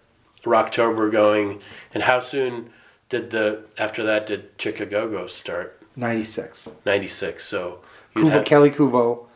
Rocktober 0.45 1.11
going. 1.13 1.61
And 1.95 2.03
how 2.03 2.21
soon 2.21 2.71
did 3.09 3.31
the 3.31 3.65
after 3.79 4.03
that 4.05 4.27
did 4.27 4.51
Chic-A-Go-Go 4.59 5.27
start? 5.29 5.81
Ninety 5.97 6.25
six. 6.25 6.69
Ninety 6.85 7.09
six. 7.09 7.45
So 7.45 7.81
Kuvo, 8.17 8.31
had, 8.31 8.45
Kelly 8.47 8.71
Kuvo 8.71 9.27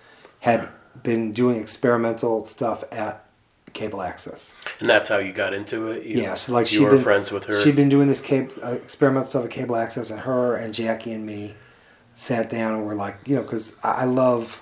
had 0.40 0.68
been 1.02 1.30
doing 1.32 1.60
experimental 1.60 2.44
stuff 2.44 2.84
at 2.90 3.24
Cable 3.72 4.02
Access. 4.02 4.54
and 4.80 4.88
that's 4.88 5.08
how 5.08 5.18
you 5.18 5.32
got 5.32 5.52
into 5.52 5.88
it. 5.88 6.04
You, 6.04 6.22
yeah, 6.22 6.34
so 6.34 6.52
like 6.52 6.70
you 6.72 6.78
she'd 6.78 6.84
were 6.84 6.90
been 6.92 7.02
friends 7.02 7.30
with 7.32 7.44
her. 7.44 7.60
She'd 7.62 7.76
been 7.76 7.88
doing 7.88 8.08
this 8.08 8.20
cable, 8.20 8.52
uh, 8.62 8.72
experimental 8.72 9.28
stuff 9.28 9.44
at 9.44 9.50
Cable 9.50 9.76
Access, 9.76 10.10
and 10.10 10.20
her 10.20 10.56
and 10.56 10.72
Jackie 10.72 11.12
and 11.12 11.26
me 11.26 11.54
sat 12.14 12.48
down 12.48 12.74
and 12.74 12.86
were 12.86 12.94
like, 12.94 13.16
you 13.26 13.36
know, 13.36 13.42
because 13.42 13.76
I, 13.82 13.90
I 13.90 14.04
love. 14.04 14.60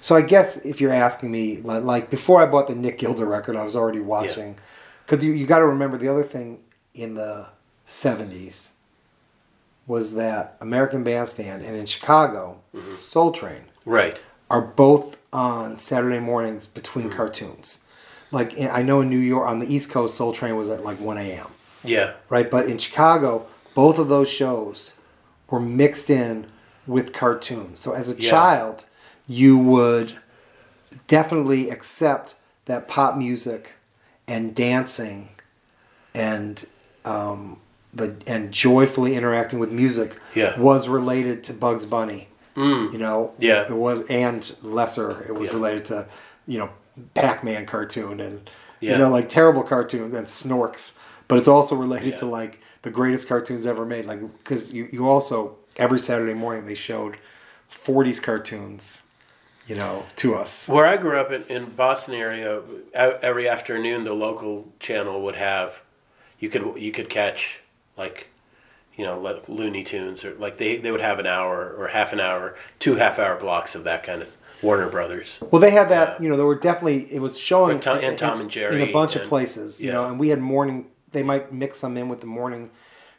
So 0.00 0.14
I 0.14 0.22
guess 0.22 0.56
if 0.58 0.80
you're 0.80 0.92
asking 0.92 1.30
me, 1.30 1.58
like, 1.62 1.82
like 1.82 2.10
before 2.10 2.40
I 2.40 2.46
bought 2.46 2.66
the 2.68 2.74
Nick 2.74 2.98
Gilder 2.98 3.26
record, 3.26 3.56
I 3.56 3.64
was 3.64 3.74
already 3.76 4.00
watching, 4.00 4.56
because 5.06 5.24
you 5.24 5.32
you 5.32 5.46
got 5.46 5.58
to 5.58 5.66
remember 5.66 5.98
the 5.98 6.08
other 6.08 6.22
thing 6.22 6.60
in 6.94 7.14
the 7.14 7.46
'70s 7.88 8.68
was 9.86 10.14
that 10.14 10.56
American 10.60 11.02
Bandstand 11.02 11.62
and 11.64 11.74
in 11.76 11.86
Chicago, 11.86 12.60
Mm-hmm. 12.74 12.96
Soul 12.98 13.32
Train 13.32 13.62
right. 13.86 14.20
are 14.50 14.60
both 14.60 15.16
on 15.32 15.78
Saturday 15.78 16.20
mornings 16.20 16.66
between 16.66 17.08
cartoons. 17.10 17.78
Like 18.30 18.54
in- 18.54 18.70
I 18.70 18.82
know 18.82 19.00
in 19.00 19.08
New 19.10 19.18
York 19.18 19.48
on 19.48 19.58
the 19.58 19.72
East 19.74 19.90
Coast, 19.90 20.14
Soul 20.16 20.32
Train 20.32 20.56
was 20.56 20.68
at 20.68 20.84
like 20.84 21.00
1 21.00 21.16
a.m. 21.18 21.46
Yeah. 21.84 22.12
Right, 22.28 22.50
but 22.50 22.66
in 22.68 22.76
Chicago, 22.78 23.46
both 23.74 23.98
of 23.98 24.08
those 24.08 24.28
shows 24.30 24.92
were 25.48 25.60
mixed 25.60 26.10
in 26.10 26.46
with 26.86 27.12
cartoons. 27.14 27.80
So 27.80 27.92
as 27.92 28.12
a 28.12 28.20
Yeah. 28.20 28.30
child, 28.30 28.84
you 29.28 29.58
would 29.58 30.16
definitely 31.06 31.70
accept 31.70 32.34
that 32.64 32.88
pop 32.88 33.16
music 33.16 33.72
and 34.26 34.54
dancing 34.54 35.28
and 36.14 36.66
um, 37.04 37.58
the 37.94 38.14
and 38.26 38.52
joyfully 38.52 39.14
interacting 39.14 39.58
with 39.58 39.70
music 39.70 40.16
Yeah. 40.34 40.58
was 40.58 40.88
related 40.88 41.44
to 41.44 41.52
Bugs 41.52 41.86
Bunny. 41.86 42.28
Mm. 42.56 42.92
You 42.92 42.98
know, 42.98 43.32
Yeah. 43.38 43.62
it 43.62 43.70
was, 43.70 44.02
and 44.08 44.50
lesser, 44.62 45.24
it 45.28 45.34
was 45.34 45.48
Yeah. 45.48 45.54
related 45.54 45.84
to, 45.86 46.06
you 46.46 46.58
know, 46.58 46.70
Pac-Man 47.14 47.66
cartoon 47.66 48.20
and 48.20 48.50
Yeah. 48.80 48.92
you 48.92 48.98
know, 48.98 49.10
like 49.10 49.28
terrible 49.28 49.62
cartoons 49.62 50.12
and 50.12 50.26
Snorks. 50.26 50.92
But 51.28 51.38
it's 51.38 51.48
also 51.48 51.76
related 51.76 52.16
to 52.18 52.26
like 52.26 52.58
the 52.82 52.90
greatest 52.90 53.28
cartoons 53.28 53.66
ever 53.66 53.84
made. 53.84 54.06
Like 54.06 54.20
because 54.38 54.72
you 54.72 54.88
you 54.90 55.08
also 55.08 55.56
every 55.76 55.98
Saturday 55.98 56.34
morning 56.34 56.64
they 56.66 56.74
showed 56.74 57.16
'40s 57.70 58.20
cartoons, 58.20 59.02
you 59.68 59.74
know, 59.76 60.04
to 60.16 60.34
us. 60.34 60.66
Where 60.68 60.86
I 60.86 60.96
grew 60.96 61.18
up 61.18 61.30
in, 61.30 61.44
in 61.44 61.66
Boston 61.70 62.14
area, 62.14 62.60
every 62.94 63.48
afternoon 63.48 64.04
the 64.04 64.12
local 64.14 64.66
channel 64.80 65.22
would 65.22 65.34
have, 65.36 65.80
you 66.40 66.48
could 66.48 66.74
you 66.80 66.90
could 66.92 67.08
catch 67.08 67.60
like, 67.96 68.28
you 68.96 69.04
know, 69.04 69.20
like 69.20 69.48
Looney 69.48 69.84
Tunes 69.84 70.24
or 70.24 70.34
like 70.34 70.56
they, 70.58 70.76
they 70.78 70.90
would 70.90 71.00
have 71.00 71.18
an 71.18 71.26
hour 71.26 71.74
or 71.78 71.86
half 71.88 72.12
an 72.12 72.20
hour, 72.20 72.56
two 72.78 72.94
half 72.96 73.18
hour 73.18 73.36
blocks 73.38 73.74
of 73.74 73.84
that 73.84 74.02
kind 74.02 74.22
of 74.22 74.34
Warner 74.62 74.88
Brothers. 74.88 75.40
Well, 75.52 75.60
they 75.60 75.70
had 75.70 75.88
that. 75.90 76.16
Yeah. 76.18 76.22
You 76.24 76.28
know, 76.30 76.36
there 76.36 76.46
were 76.46 76.58
definitely 76.58 77.12
it 77.12 77.20
was 77.20 77.38
showing 77.38 77.78
Tom- 77.78 77.98
and 77.98 78.06
in- 78.06 78.16
Tom 78.16 78.40
and 78.40 78.50
Jerry 78.50 78.82
in 78.82 78.88
a 78.88 78.92
bunch 78.92 79.14
of 79.16 79.22
places. 79.28 79.82
You 79.82 79.92
know, 79.92 80.06
and 80.06 80.18
we 80.18 80.28
had 80.30 80.40
morning. 80.40 80.86
They 81.10 81.22
might 81.22 81.52
mix 81.52 81.80
them 81.80 81.96
in 81.96 82.08
with 82.08 82.20
the 82.20 82.26
morning 82.26 82.70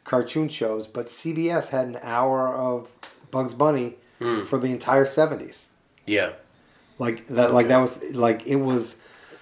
cartoon 0.03 0.47
shows, 0.49 0.85
but 0.87 1.07
CBS 1.07 1.69
had 1.69 1.87
an 1.87 1.99
hour 2.01 2.53
of 2.53 2.89
Bugs 3.31 3.53
Bunny 3.53 3.95
Hmm. 4.19 4.43
for 4.43 4.57
the 4.59 4.67
entire 4.67 5.05
'70s. 5.05 5.67
Yeah, 6.09 6.31
Like 6.97 7.27
that. 7.27 7.53
Like 7.53 7.67
that 7.69 7.77
was 7.77 8.03
like 8.13 8.45
it 8.47 8.57
was 8.57 8.97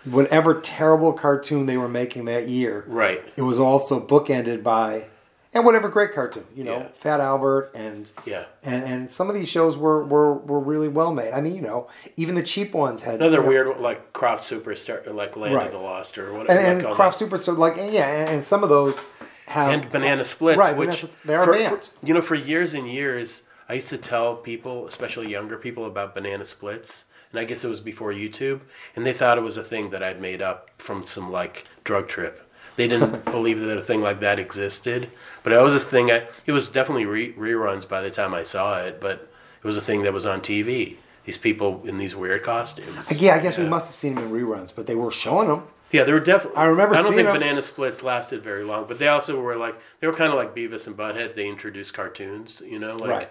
whatever 0.06 0.62
terrible 0.62 1.12
cartoon 1.14 1.66
they 1.66 1.78
were 1.78 1.90
making 1.90 2.26
that 2.26 2.48
year. 2.48 2.84
right. 2.88 3.22
It 3.36 3.42
was 3.42 3.60
also 3.60 4.00
bookended 4.00 4.64
by 4.64 5.06
and 5.54 5.66
whatever 5.66 5.90
great 5.90 6.14
cartoon. 6.14 6.46
You 6.56 6.64
know, 6.66 6.78
Yeah. 6.78 6.88
Fat 6.96 7.20
Albert 7.20 7.72
and 7.74 8.10
Yeah. 8.26 8.44
and 8.64 8.84
and 8.84 9.12
some 9.12 9.28
of 9.30 9.36
these 9.36 9.50
shows 9.50 9.76
were 9.76 10.04
were 10.04 10.34
were 10.34 10.60
really 10.60 10.88
well 10.88 11.12
made. 11.14 11.32
I 11.34 11.42
mean, 11.42 11.56
you 11.56 11.62
know, 11.62 11.88
even 12.16 12.36
the 12.36 12.44
cheap 12.44 12.74
ones 12.74 13.02
had 13.02 13.16
Another 13.16 13.38
you 13.38 13.44
know, 13.44 13.50
weird 13.50 13.80
like 13.80 14.14
Krofft 14.14 14.42
Superstar, 14.44 15.14
like 15.14 15.36
Land 15.36 15.56
Right. 15.56 15.68
of 15.68 15.74
the 15.74 15.80
Lost 15.80 16.18
or 16.18 16.32
whatever. 16.34 16.58
and, 16.60 16.68
and 16.68 16.78
like 16.84 16.88
all 16.92 16.96
Krofft 16.96 17.18
that. 17.20 17.30
Superstar, 17.30 17.58
like 17.58 17.76
yeah, 17.78 18.08
and, 18.08 18.30
and 18.30 18.44
some 18.44 18.62
of 18.64 18.70
those 18.70 19.02
have 19.48 19.70
and 19.72 19.90
Banana 19.92 20.24
Splits, 20.26 20.58
right, 20.60 20.76
which 20.76 20.98
Splits, 20.98 21.18
they're 21.26 21.42
a 21.42 21.46
for- 21.46 21.52
band. 21.54 21.84
for- 21.84 22.06
you 22.06 22.14
know, 22.14 22.22
for 22.22 22.36
years 22.36 22.74
and 22.74 22.90
years, 22.92 23.44
I 23.70 23.74
used 23.74 23.90
to 23.90 23.98
tell 23.98 24.36
people, 24.36 24.88
especially 24.88 25.30
younger 25.30 25.58
people, 25.58 25.86
about 25.86 26.16
Banana 26.16 26.46
Splits, 26.46 27.06
and 27.32 27.40
I 27.40 27.44
guess 27.44 27.64
it 27.64 27.70
was 27.70 27.82
before 27.82 28.14
YouTube, 28.14 28.62
and 28.96 29.06
they 29.06 29.14
thought 29.14 29.38
it 29.38 29.42
was 29.42 29.58
a 29.58 29.64
thing 29.64 29.90
that 29.90 30.02
I'd 30.04 30.22
made 30.22 30.42
up 30.42 30.70
from 30.78 31.04
some 31.04 31.32
like 31.32 31.66
drug 31.84 32.08
trip. 32.08 32.50
They 32.78 32.88
didn't 32.88 33.26
believe 33.32 33.60
that 33.60 33.78
a 33.78 33.82
thing 33.82 34.02
like 34.02 34.20
that 34.22 34.40
existed, 34.40 35.10
but 35.44 35.52
it 35.52 35.62
was 35.62 35.76
a 35.76 35.80
thing. 35.80 36.12
I, 36.12 36.28
it 36.46 36.52
was 36.52 36.70
definitely 36.70 37.06
re- 37.06 37.34
reruns 37.34 37.88
by 37.88 38.02
the 38.02 38.12
time 38.12 38.34
I 38.34 38.44
saw 38.44 38.82
it, 38.84 39.02
but 39.02 39.28
it 39.62 39.68
was 39.68 39.78
a 39.78 39.82
thing 39.82 40.04
that 40.04 40.14
was 40.14 40.26
on 40.26 40.42
TV. 40.42 40.96
These 41.26 41.38
people 41.38 41.82
in 41.86 41.98
these 41.98 42.16
weird 42.16 42.44
costumes. 42.44 43.12
yeah, 43.12 43.36
I 43.36 43.40
guess 43.40 43.58
we 43.58 43.66
must 43.66 43.88
have 43.88 43.96
seen 43.96 44.16
them 44.16 44.26
in 44.26 44.32
reruns, 44.32 44.72
but 44.74 44.88
they 44.88 44.96
were 44.96 45.12
showing 45.12 45.50
them. 45.50 45.64
Yeah, 45.92 46.04
they 46.04 46.14
were 46.14 46.22
definitely. 46.22 46.58
I 46.58 46.66
remember 46.66 46.96
I 46.96 47.02
don't 47.02 47.14
think 47.14 47.28
them. 47.28 47.36
Banana 47.36 47.62
Splits 47.62 48.02
lasted 48.04 48.44
very 48.44 48.64
long, 48.64 48.86
but 48.88 48.98
they 49.00 49.08
also 49.10 49.40
were 49.42 49.58
like 49.58 49.76
they 50.00 50.08
were 50.08 50.14
kind 50.14 50.32
of 50.32 50.38
like 50.38 50.56
Beavis 50.56 50.88
and 50.88 50.96
Butthead. 50.96 51.36
They 51.36 51.48
introduced 51.48 51.94
cartoons, 51.94 52.62
you 52.66 52.80
know, 52.80 52.96
like 52.96 53.10
Right. 53.10 53.30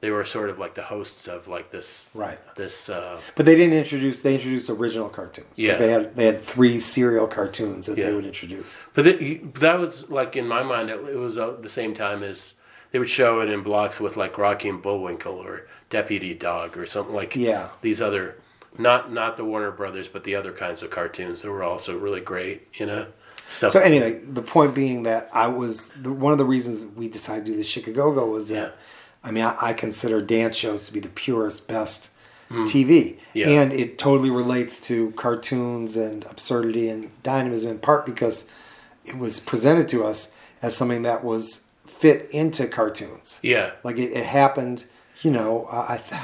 They 0.00 0.10
were 0.10 0.24
sort 0.24 0.50
of 0.50 0.58
like 0.58 0.74
the 0.74 0.82
hosts 0.82 1.26
of 1.28 1.48
like 1.48 1.70
this 1.70 2.06
Right. 2.14 2.38
this. 2.54 2.88
uh 2.88 3.20
But 3.34 3.46
they 3.46 3.54
didn't 3.54 3.76
introduce. 3.76 4.22
They 4.22 4.34
introduced 4.34 4.70
original 4.70 5.08
cartoons. 5.08 5.48
Like, 5.50 5.58
Yeah. 5.58 5.76
they 5.76 5.90
had 5.90 6.16
they 6.16 6.26
had 6.26 6.42
three 6.42 6.78
serial 6.80 7.26
cartoons 7.26 7.86
that 7.86 7.98
Yeah. 7.98 8.06
they 8.06 8.12
would 8.14 8.24
introduce. 8.26 8.86
But 8.94 9.06
it, 9.06 9.54
that 9.56 9.78
was 9.78 10.08
like 10.10 10.36
in 10.36 10.46
my 10.46 10.62
mind, 10.62 10.90
it, 10.90 11.00
it 11.08 11.16
was 11.16 11.38
uh, 11.38 11.56
the 11.60 11.68
same 11.68 11.94
time 11.94 12.22
as 12.22 12.54
they 12.92 12.98
would 12.98 13.10
show 13.10 13.40
it 13.40 13.48
in 13.50 13.62
blocks 13.62 14.00
with 14.00 14.16
like 14.16 14.38
Rocky 14.38 14.68
and 14.68 14.80
Bullwinkle 14.80 15.34
or 15.34 15.66
Deputy 15.90 16.34
Dawg 16.34 16.76
or 16.78 16.86
something 16.86 17.14
like 17.14 17.34
Yeah. 17.36 17.68
these 17.82 18.00
other. 18.00 18.36
Not 18.78 19.10
not 19.12 19.36
the 19.38 19.44
Warner 19.44 19.70
Brothers, 19.70 20.06
but 20.08 20.22
the 20.24 20.34
other 20.34 20.52
kinds 20.52 20.82
of 20.82 20.90
cartoons 20.90 21.40
that 21.42 21.50
were 21.50 21.62
also 21.62 21.98
really 21.98 22.20
great, 22.20 22.68
you 22.74 22.84
know. 22.86 23.06
Stuff. 23.48 23.72
So 23.72 23.80
anyway, 23.80 24.20
the 24.32 24.42
point 24.42 24.74
being 24.74 25.02
that 25.04 25.30
I 25.32 25.46
was 25.46 25.90
the, 26.02 26.12
one 26.12 26.32
of 26.32 26.38
the 26.38 26.44
reasons 26.44 26.84
we 26.96 27.08
decided 27.08 27.46
to 27.46 27.52
do 27.52 27.56
the 27.56 27.62
Chic-A-Go-Go 27.64 28.26
was 28.26 28.48
that 28.48 28.74
I 29.26 29.30
mean 29.32 29.44
I, 29.44 29.56
I 29.60 29.72
consider 29.74 30.22
dance 30.22 30.56
shows 30.56 30.86
to 30.86 30.92
be 30.92 31.00
the 31.00 31.08
purest, 31.10 31.66
best 31.68 32.10
TV, 32.50 33.14
Hmm. 33.14 33.18
Yeah. 33.34 33.48
and 33.60 33.72
it 33.72 33.98
totally 33.98 34.30
relates 34.30 34.80
to 34.86 35.10
cartoons 35.16 35.96
and 35.96 36.24
absurdity 36.30 36.88
and 36.90 37.10
dynamism 37.24 37.70
in 37.72 37.78
part 37.80 38.06
because 38.06 38.44
it 39.04 39.18
was 39.18 39.40
presented 39.40 39.88
to 39.88 40.04
us 40.04 40.30
as 40.62 40.76
something 40.76 41.02
that 41.02 41.24
was 41.24 41.62
fit 41.86 42.28
into 42.32 42.66
cartoons. 42.68 43.40
yeah, 43.42 43.72
Like 43.82 43.98
it, 43.98 44.12
it 44.16 44.24
happened, 44.24 44.84
you 45.22 45.32
know. 45.32 45.66
I 45.72 45.94
I, 45.94 45.96
th- 45.98 46.22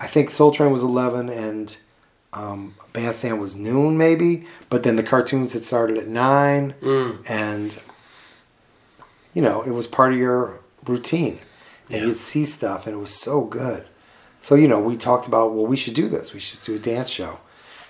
I 0.00 0.06
think 0.08 0.30
Soul 0.32 0.50
Train 0.50 0.72
was 0.72 0.82
eleven 0.82 1.28
and 1.28 1.76
um, 2.32 2.74
Bandstand 2.92 3.40
was 3.40 3.54
noon 3.54 3.96
maybe, 3.96 4.46
but 4.68 4.82
then 4.82 4.96
the 4.96 5.02
cartoons 5.04 5.52
had 5.52 5.64
started 5.64 5.96
at 5.96 6.08
nine, 6.08 6.74
Mm. 6.82 7.24
and 7.30 7.78
you 9.32 9.42
know 9.42 9.62
it 9.62 9.70
was 9.70 9.86
part 9.86 10.12
of 10.12 10.18
your 10.18 10.60
routine, 10.86 11.38
and 11.90 12.00
Yeah. 12.00 12.04
you'd 12.06 12.14
see 12.14 12.44
stuff, 12.44 12.86
and 12.86 12.94
it 12.96 12.98
was 12.98 13.14
so 13.14 13.42
good. 13.42 13.84
So 14.40 14.54
you 14.54 14.68
know 14.68 14.78
we 14.78 14.96
talked 14.96 15.26
about 15.26 15.54
well 15.54 15.66
we 15.66 15.76
should 15.76 15.94
do 15.94 16.08
this, 16.08 16.32
we 16.34 16.40
should 16.40 16.62
do 16.62 16.74
a 16.74 16.78
dance 16.78 17.08
show, 17.10 17.38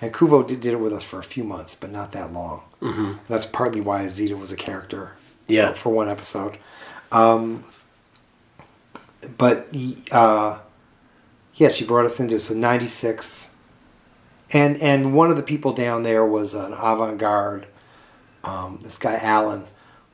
and 0.01 0.13
Kuvo 0.13 0.45
did, 0.47 0.61
did 0.61 0.73
it 0.73 0.79
with 0.79 0.93
us 0.93 1.03
for 1.03 1.19
a 1.19 1.23
few 1.23 1.43
months, 1.43 1.75
but 1.75 1.91
not 1.91 2.11
that 2.13 2.31
long. 2.33 2.63
Mm-hmm. 2.81 3.13
That's 3.27 3.45
partly 3.45 3.81
why 3.81 4.03
Azita 4.05 4.37
was 4.39 4.51
a 4.51 4.55
character 4.55 5.13
Yeah. 5.47 5.69
for, 5.73 5.75
for 5.75 5.89
one 5.93 6.09
episode. 6.09 6.57
Um, 7.11 7.63
but 9.37 9.67
uh, 10.11 10.59
yeah, 11.55 11.69
she 11.69 11.85
brought 11.85 12.05
us 12.05 12.19
into 12.19 12.35
it. 12.35 12.39
so 12.39 12.53
'96, 12.53 13.49
and 14.53 14.77
and 14.81 15.13
one 15.13 15.29
of 15.31 15.37
the 15.37 15.43
people 15.43 15.71
down 15.71 16.03
there 16.03 16.25
was 16.25 16.53
an 16.53 16.73
avant-garde. 16.73 17.67
Um, 18.43 18.79
this 18.83 18.97
guy 18.97 19.17
Alan 19.21 19.65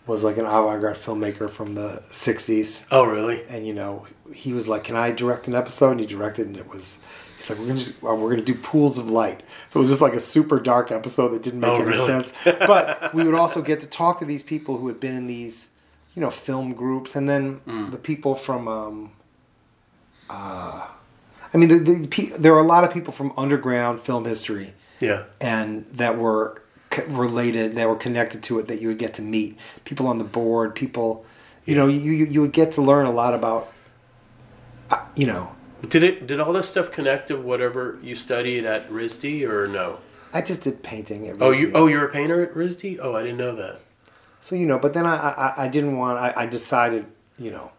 was 0.07 0.23
like 0.23 0.37
an 0.37 0.45
avant-garde 0.45 0.95
filmmaker 0.97 1.49
from 1.49 1.75
the 1.75 2.03
'60s, 2.09 2.83
Oh, 2.91 3.05
really? 3.05 3.43
and 3.49 3.65
you 3.65 3.73
know, 3.73 4.05
he 4.33 4.51
was 4.53 4.67
like, 4.67 4.83
"Can 4.83 4.95
I 4.95 5.11
direct 5.11 5.47
an 5.47 5.55
episode?" 5.55 5.91
And 5.91 5.99
he 5.99 6.05
directed, 6.05 6.47
and 6.47 6.57
it 6.57 6.67
was. 6.69 6.97
He's 7.37 7.49
like, 7.49 7.59
we're 7.59 7.65
gonna 7.65 7.77
just 7.77 8.03
uh, 8.03 8.13
we're 8.15 8.29
gonna 8.29 8.41
do 8.43 8.55
pools 8.55 8.99
of 8.99 9.09
light. 9.09 9.43
So 9.69 9.79
it 9.79 9.81
was 9.81 9.89
just 9.89 10.01
like 10.01 10.13
a 10.13 10.19
super 10.19 10.59
dark 10.59 10.91
episode 10.91 11.29
that 11.29 11.41
didn't 11.43 11.59
make 11.61 11.71
Oh, 11.71 11.75
any 11.75 11.85
really? 11.85 12.05
sense. 12.07 12.31
But 12.45 13.13
we 13.13 13.23
would 13.25 13.35
also 13.35 13.61
get 13.61 13.79
to 13.81 13.87
talk 13.87 14.19
to 14.19 14.25
these 14.25 14.43
people 14.43 14.77
who 14.77 14.87
had 14.87 14.99
been 14.99 15.15
in 15.15 15.27
these, 15.27 15.69
you 16.15 16.21
know, 16.21 16.29
film 16.29 16.73
groups, 16.73 17.15
and 17.15 17.27
then 17.27 17.59
Mm. 17.67 17.91
the 17.91 17.97
people 17.97 18.35
from. 18.35 18.67
Um, 18.67 19.11
uh, 20.29 20.87
I 21.53 21.57
mean, 21.57 21.69
the, 21.69 21.79
the, 21.79 22.25
there 22.39 22.53
are 22.55 22.63
a 22.63 22.67
lot 22.67 22.83
of 22.83 22.91
people 22.91 23.13
from 23.13 23.31
underground 23.37 23.99
film 24.01 24.25
history 24.25 24.73
Yeah. 24.99 25.23
and 25.39 25.85
that 25.93 26.17
were 26.17 26.62
related, 27.07 27.75
that 27.75 27.87
were 27.87 27.95
connected 27.95 28.43
to 28.43 28.59
it, 28.59 28.67
that 28.67 28.81
you 28.81 28.87
would 28.87 28.97
get 28.97 29.13
to 29.15 29.21
meet 29.21 29.57
people 29.85 30.07
on 30.07 30.17
the 30.17 30.23
board, 30.23 30.75
people, 30.75 31.25
you 31.65 31.75
know, 31.75 31.87
you 31.87 32.11
you 32.11 32.41
would 32.41 32.51
get 32.53 32.73
to 32.73 32.81
learn 32.81 33.05
a 33.05 33.11
lot 33.11 33.33
about, 33.33 33.71
uh, 34.89 35.03
you 35.15 35.25
know, 35.25 35.53
Did 35.89 36.03
it? 36.03 36.27
Did 36.27 36.39
all 36.39 36.53
this 36.53 36.69
stuff 36.69 36.91
connect 36.91 37.27
to 37.29 37.35
whatever 37.35 37.99
you 38.03 38.15
studied 38.15 38.65
at 38.65 38.89
RISD 38.89 39.47
or 39.47 39.67
no? 39.67 39.99
I 40.33 40.41
just 40.41 40.61
did 40.63 40.81
painting. 40.81 41.27
At 41.29 41.41
Oh, 41.41 41.51
you 41.51 41.71
oh 41.75 41.87
you're 41.87 42.05
a 42.05 42.11
painter 42.11 42.41
at 42.41 42.53
RISD. 42.53 42.99
Oh, 43.01 43.15
I 43.15 43.21
didn't 43.21 43.37
know 43.37 43.55
that. 43.55 43.79
So 44.39 44.55
you 44.55 44.65
know, 44.65 44.79
but 44.79 44.93
then 44.93 45.05
I 45.05 45.15
I, 45.15 45.65
I 45.65 45.67
didn't 45.67 45.97
want. 45.97 46.17
I, 46.19 46.33
I 46.35 46.45
decided, 46.47 47.05
you 47.37 47.51
know, 47.51 47.71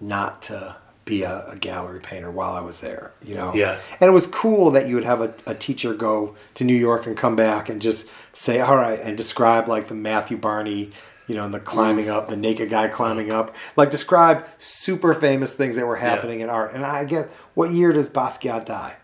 not 0.00 0.42
to 0.42 0.76
be 1.04 1.22
a, 1.22 1.46
a 1.48 1.56
gallery 1.56 2.00
painter 2.00 2.30
while 2.30 2.52
I 2.52 2.60
was 2.60 2.80
there. 2.80 3.12
You 3.24 3.34
know. 3.34 3.54
Yeah. 3.54 3.78
And 4.00 4.08
it 4.08 4.12
was 4.12 4.26
cool 4.26 4.70
that 4.72 4.88
you 4.88 4.94
would 4.94 5.04
have 5.04 5.20
a, 5.20 5.34
a 5.46 5.54
teacher 5.54 5.94
go 5.94 6.36
to 6.54 6.64
New 6.64 6.76
York 6.76 7.06
and 7.06 7.16
come 7.16 7.36
back 7.36 7.68
and 7.68 7.80
just 7.80 8.08
say, 8.32 8.60
all 8.60 8.76
right, 8.76 9.00
and 9.00 9.16
describe 9.16 9.68
like 9.68 9.88
the 9.88 9.94
Matthew 9.94 10.36
Barney. 10.36 10.90
You 11.28 11.36
know, 11.36 11.44
and 11.44 11.54
the 11.54 11.60
climbing 11.60 12.10
up, 12.10 12.28
the 12.28 12.36
naked 12.36 12.68
guy 12.68 12.88
climbing 12.88 13.30
up, 13.30 13.54
like 13.76 13.92
describe 13.92 14.44
super 14.58 15.14
famous 15.14 15.54
things 15.54 15.76
that 15.76 15.86
were 15.86 15.96
happening 15.96 16.40
in 16.40 16.50
art. 16.50 16.74
And 16.74 16.84
I 16.84 17.04
guess, 17.04 17.28
what 17.54 17.70
year 17.70 17.92
does 17.92 18.08
Basquiat 18.08 18.64
die? 18.64 18.96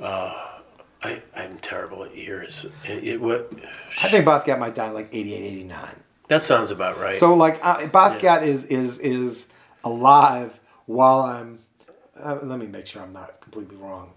Uh, 0.00 0.34
I, 1.02 1.22
I'm 1.34 1.56
terrible 1.58 2.04
at 2.04 2.16
years. 2.16 2.66
It, 2.84 3.04
it 3.04 3.20
what? 3.20 3.50
I 4.02 4.08
think 4.08 4.26
Basquiat 4.26 4.58
might 4.58 4.74
die 4.74 4.90
like 4.90 5.08
88, 5.12 5.36
89. 5.36 5.94
That 6.28 6.42
sounds 6.42 6.70
about 6.70 6.98
right. 6.98 7.16
So 7.16 7.34
like 7.34 7.58
uh, 7.64 7.78
Basquiat 7.88 8.42
is 8.42 8.64
is 8.64 8.98
is 8.98 9.46
alive 9.82 10.59
while 10.90 11.20
I'm. 11.20 11.58
Uh, 12.18 12.38
let 12.42 12.58
me 12.58 12.66
make 12.66 12.86
sure 12.86 13.00
I'm 13.02 13.12
not 13.12 13.40
completely 13.40 13.76
wrong. 13.76 14.12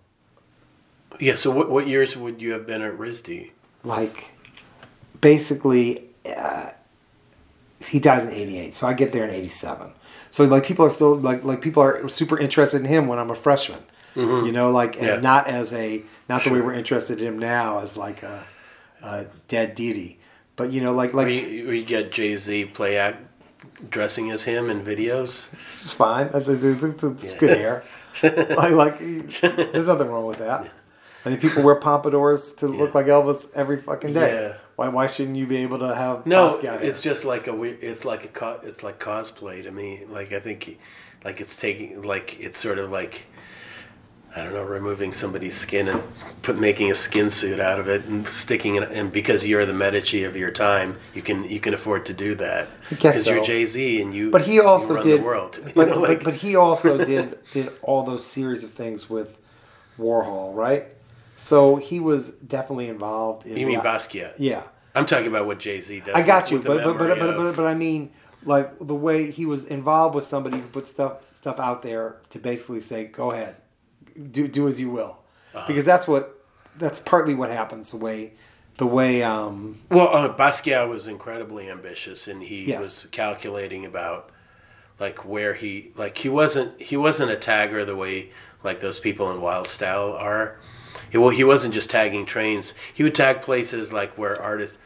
yeah. 1.20 1.36
So 1.36 1.52
what, 1.52 1.70
what 1.70 1.88
years 1.88 2.18
would 2.18 2.42
you 2.42 2.52
have 2.52 2.66
been 2.68 2.82
at 2.82 2.98
RISD? 2.98 3.52
Like, 3.84 4.32
basically, 5.22 6.04
uh, 6.26 6.72
he 7.86 8.00
dies 8.00 8.26
in 8.26 8.32
'88, 8.32 8.76
so 8.76 8.88
I 8.88 8.94
get 8.94 9.12
there 9.12 9.24
in 9.26 9.30
'87. 9.30 9.92
So 10.32 10.44
like 10.46 10.66
people 10.66 10.86
are 10.86 10.90
still 10.90 11.16
like 11.16 11.44
like 11.44 11.62
people 11.62 11.84
are 11.84 12.10
super 12.10 12.40
interested 12.40 12.80
in 12.82 12.86
him 12.86 13.08
when 13.08 13.20
I'm 13.20 13.30
a 13.30 13.36
freshman. 13.36 13.80
You 14.16 14.52
know, 14.52 14.70
like 14.70 14.96
and 14.98 15.06
Yeah. 15.06 15.16
not 15.22 15.48
as 15.48 15.74
a 15.74 16.04
not 16.30 16.44
the 16.44 16.52
way 16.52 16.62
we're 16.62 16.74
interested 16.76 17.20
in 17.20 17.28
him 17.28 17.40
now 17.40 17.80
as 17.80 17.98
like 17.98 18.22
a, 18.22 18.46
a 19.02 19.26
dead 19.48 19.74
deity. 19.74 20.20
But 20.56 20.72
you 20.72 20.82
know, 20.82 20.94
like 20.94 21.14
like 21.16 21.26
or 21.28 21.32
you 21.32 21.84
get 21.84 22.12
Jay 22.12 22.36
Z 22.38 22.66
play 22.76 22.98
act 22.98 23.33
dressing 23.90 24.32
as 24.32 24.44
him 24.44 24.70
in 24.70 24.84
videos. 24.84 25.48
It's 25.72 25.92
fine. 25.92 26.30
It's, 26.34 26.48
it's, 26.48 27.04
it's 27.04 27.34
good 27.34 27.58
hair. 27.58 27.84
like, 28.24 28.72
like, 28.72 29.00
there's 29.00 29.88
nothing 29.88 30.08
wrong 30.08 30.26
with 30.26 30.40
that. 30.40 30.70
I 31.26 31.30
mean, 31.30 31.40
people 31.40 31.64
wear 31.64 31.76
pompadours 31.76 32.52
to 32.54 32.68
look 32.68 32.94
like 32.94 33.06
Elvis 33.06 33.48
every 33.56 33.78
fucking 33.78 34.14
day. 34.14 34.34
Yeah. 34.34 34.58
Why, 34.76 34.90
why 34.90 35.08
shouldn't 35.08 35.38
you 35.38 35.46
be 35.46 35.58
able 35.58 35.80
to 35.80 35.96
have 35.96 36.26
No, 36.26 36.48
it's 36.48 37.02
just 37.02 37.26
like 37.26 37.48
a 37.48 37.54
weird. 37.54 37.82
It's 37.82 38.06
like 38.06 38.26
a 38.26 38.28
co- 38.28 38.60
it's 38.64 38.84
like 38.84 39.00
cosplay 39.00 39.64
to 39.64 39.72
me. 39.72 40.04
Like 40.10 40.34
I 40.34 40.40
think, 40.40 40.80
like 41.24 41.40
it's 41.40 41.56
taking 41.56 42.02
like 42.02 42.40
it's 42.40 42.60
sort 42.60 42.78
of 42.78 42.92
like. 42.92 43.28
I 44.36 44.44
don't 44.44 44.54
know, 44.54 44.64
removing 44.64 45.14
somebody's 45.14 45.56
skin 45.56 45.88
and 45.88 46.02
put 46.42 46.58
making 46.58 46.92
a 46.92 46.96
skin 46.96 47.30
suit 47.30 47.60
out 47.60 47.80
of 47.80 47.88
it 47.88 48.06
and 48.06 48.28
sticking 48.28 48.76
it, 48.76 48.92
and 48.92 49.12
because 49.12 49.46
you're 49.46 49.66
the 49.66 49.74
Medici 49.74 50.24
of 50.24 50.36
your 50.36 50.50
time, 50.50 50.98
you 51.14 51.22
can 51.22 51.44
you 51.48 51.60
can 51.60 51.74
afford 51.76 52.06
to 52.08 52.14
do 52.14 52.34
that. 52.36 52.68
Because 52.90 53.28
you're. 53.28 53.44
Jay 53.44 53.66
Z 53.66 54.02
and 54.02 54.14
you. 54.14 54.32
But 54.32 54.42
he 54.42 54.60
also 54.60 55.02
did. 55.02 55.20
the 55.22 55.24
world. 55.24 55.60
But, 55.76 55.90
know, 55.90 56.00
like- 56.00 56.24
but 56.24 56.36
he 56.36 56.56
also 56.56 57.04
did 57.06 57.38
did 57.52 57.72
all 57.84 58.04
those 58.04 58.26
series 58.26 58.64
of 58.64 58.72
things 58.72 59.10
with 59.10 59.38
Warhol, 60.00 60.56
right? 60.56 60.88
So 61.36 61.76
he 61.76 62.00
was 62.00 62.30
definitely 62.30 62.90
involved 62.90 63.46
in. 63.46 63.58
you 63.58 63.66
mean 63.68 63.82
Basquiat? 63.82 64.34
Yeah. 64.38 64.64
I'm 64.96 65.06
talking 65.06 65.28
about 65.28 65.46
what 65.48 65.60
Jay 65.60 65.82
Z 65.82 66.02
does. 66.02 66.16
I 66.16 66.22
got 66.24 66.52
you, 66.52 66.60
but 66.60 66.84
but 66.84 66.98
but, 66.98 67.20
but, 67.20 67.38
but 67.38 67.56
but 67.56 67.66
I 67.66 67.74
mean, 67.74 68.12
like 68.46 68.72
the 68.80 68.96
way 68.96 69.32
he 69.32 69.46
was 69.46 69.66
involved 69.66 70.16
with 70.16 70.24
somebody 70.24 70.58
who 70.58 70.68
put 70.68 70.88
stuff 70.88 71.22
stuff 71.24 71.60
out 71.60 71.82
there 71.82 72.18
to 72.30 72.40
basically 72.40 72.80
say, 72.80 73.06
"Go 73.06 73.32
ahead, 73.32 73.56
do 74.32 74.48
do 74.48 74.68
as 74.68 74.80
you 74.80 74.90
will," 74.90 75.20
Uh-huh. 75.54 75.66
because 75.68 75.86
that's 75.86 76.08
what 76.08 76.40
that's 76.78 77.00
partly 77.00 77.34
what 77.36 77.50
happens. 77.50 77.92
The 77.92 77.98
way 77.98 78.34
the 78.78 78.88
way 78.88 79.22
um 79.24 79.80
Well, 79.90 80.16
uh, 80.16 80.36
Basquiat 80.36 80.88
was 80.90 81.08
incredibly 81.08 81.70
ambitious, 81.70 82.28
and 82.28 82.42
he 82.42 82.64
Yes. 82.66 82.80
was 82.80 83.08
calculating 83.12 83.86
about 83.86 84.30
like 85.00 85.26
where 85.26 85.54
he 85.54 85.92
like 85.96 86.18
he 86.18 86.30
wasn't 86.30 86.82
he 86.82 86.98
wasn't 86.98 87.32
a 87.32 87.36
tagger 87.36 87.86
the 87.86 87.96
way 87.96 88.30
like 88.64 88.80
those 88.80 89.00
people 89.00 89.32
in 89.32 89.42
Wild 89.42 89.68
Style 89.68 90.14
are. 90.14 90.58
He, 91.10 91.18
well, 91.18 91.30
he 91.30 91.44
wasn't 91.44 91.74
just 91.74 91.90
tagging 91.90 92.26
trains. 92.26 92.74
He 92.94 93.04
would 93.04 93.14
tag 93.16 93.42
places 93.42 93.92
like 93.94 94.18
where 94.18 94.40
artists 94.42 94.78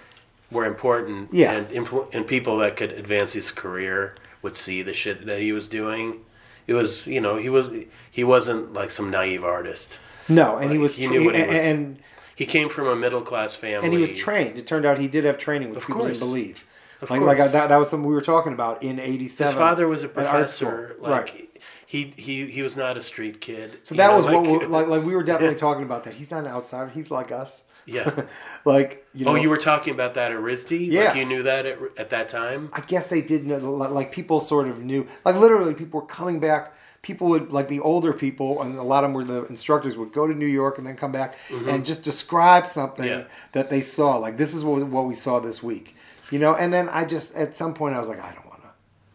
were 0.52 0.66
important, 0.66 1.34
Yeah. 1.34 1.52
and 1.54 1.70
influ- 1.70 2.08
and 2.14 2.26
people 2.26 2.58
that 2.60 2.76
could 2.78 2.92
advance 2.94 3.34
his 3.34 3.52
career 3.52 4.16
would 4.42 4.56
see 4.56 4.82
the 4.82 4.94
shit 4.94 5.26
that 5.26 5.40
he 5.40 5.52
was 5.52 5.68
doing. 5.68 6.22
It 6.66 6.74
was 6.74 7.08
you 7.08 7.22
know 7.22 7.36
he 7.38 7.50
was 7.50 7.70
he 8.18 8.24
wasn't 8.24 8.74
like 8.74 8.90
some 8.90 9.12
naive 9.12 9.44
artist. 9.44 10.00
no, 10.28 10.58
and 10.58 10.72
he 10.72 10.80
was 10.80 10.96
he 10.96 11.06
knew 11.08 11.24
what 11.24 11.36
he 11.36 11.44
was- 11.44 11.62
and 11.62 12.00
He 12.36 12.48
came 12.48 12.68
from 12.68 12.88
a 12.88 12.96
middle 12.96 13.22
class 13.22 13.54
family, 13.54 13.86
and 13.86 13.94
he 13.94 14.02
was 14.02 14.12
trained. 14.12 14.58
It 14.58 14.66
turned 14.66 14.86
out 14.88 14.98
he 14.98 15.08
did 15.08 15.24
have 15.24 15.38
training, 15.38 15.70
which 15.70 15.78
Of 15.78 15.86
people 15.86 16.02
course. 16.02 16.18
didn't 16.18 16.28
believe. 16.28 16.66
Of 17.02 17.12
like 17.12 17.22
like 17.22 17.40
I, 17.40 17.48
that, 17.48 17.70
that 17.70 17.78
was 17.78 17.90
something 17.92 18.10
we 18.10 18.16
were 18.16 18.22
talking 18.34 18.54
about 18.54 18.82
in 18.82 19.00
'87. 19.00 19.52
His 19.52 19.56
father 19.56 19.88
was 19.88 20.04
a 20.04 20.08
at 20.08 20.26
art 20.26 20.50
school. 20.50 20.70
professor. 20.72 20.96
Like 21.00 21.12
right? 21.12 21.62
he, 21.86 22.14
he 22.18 22.48
he 22.48 22.64
was 22.64 22.76
not 22.76 22.98
a 22.98 23.02
street 23.02 23.40
kid. 23.40 23.78
So 23.84 23.94
that 23.94 24.08
know, 24.08 24.16
was 24.18 24.26
what 24.26 24.34
like- 24.38 24.62
we're, 24.62 24.68
like 24.68 24.88
like 24.88 25.04
we 25.04 25.14
were 25.14 25.24
definitely 25.32 25.58
talking 25.58 25.84
about 25.84 26.04
that. 26.06 26.16
He's 26.16 26.32
not 26.32 26.40
an 26.40 26.48
outsider. 26.48 26.90
He's 26.90 27.12
like 27.12 27.32
us. 27.32 27.64
Yeah. 27.86 28.24
like 28.66 29.06
you 29.14 29.28
oh, 29.28 29.34
know. 29.34 29.38
Oh, 29.38 29.42
you 29.44 29.52
were 29.52 29.58
talking 29.72 29.94
about 29.94 30.16
that 30.16 30.32
at 30.32 30.40
RISD? 30.40 30.72
Yeah. 30.92 31.04
Like 31.06 31.18
you 31.18 31.26
knew 31.26 31.44
that 31.44 31.68
at, 31.68 31.78
at 31.98 32.10
that 32.10 32.30
time? 32.30 32.70
I 32.74 32.82
guess 32.82 33.06
they 33.08 33.22
did 33.22 33.46
know, 33.46 33.60
like 33.60 34.12
people 34.12 34.40
sort 34.40 34.68
of 34.68 34.84
knew, 34.84 35.08
like 35.24 35.36
literally 35.36 35.76
people 35.76 36.00
were 36.02 36.08
coming 36.08 36.40
back. 36.40 36.74
People 37.08 37.28
would, 37.30 37.54
like 37.54 37.70
the 37.70 37.80
older 37.80 38.12
people, 38.12 38.62
and 38.62 38.78
a 38.78 38.84
lot 38.84 39.06
of 39.06 39.10
them 39.10 39.14
were 39.14 39.24
the 39.24 39.46
instructors, 39.46 39.96
would 39.98 40.12
go 40.12 40.28
to 40.28 40.34
New 40.34 40.46
York 40.62 40.78
and 40.78 40.86
then 40.86 40.98
come 40.98 41.14
back 41.14 41.36
and 41.50 41.86
just 41.86 42.04
describe 42.04 42.68
something 42.68 43.06
Mm-hmm. 43.06 43.20
Yeah. 43.22 43.36
that 43.54 43.70
they 43.70 43.80
saw. 43.80 44.18
Like, 44.18 44.36
this 44.36 44.54
is 44.54 44.66
what, 44.66 44.84
what 44.88 45.06
we 45.06 45.16
saw 45.16 45.40
this 45.40 45.64
week, 45.64 45.96
you 46.32 46.38
know? 46.40 46.56
And 46.56 46.72
then 46.74 46.90
I 46.90 47.06
just, 47.06 47.34
at 47.36 47.56
some 47.56 47.74
point, 47.74 47.96
I 47.96 48.00
was 48.00 48.10
like, 48.10 48.20
I 48.20 48.34
don't 48.34 48.46
want 48.46 48.62
to, 48.62 48.68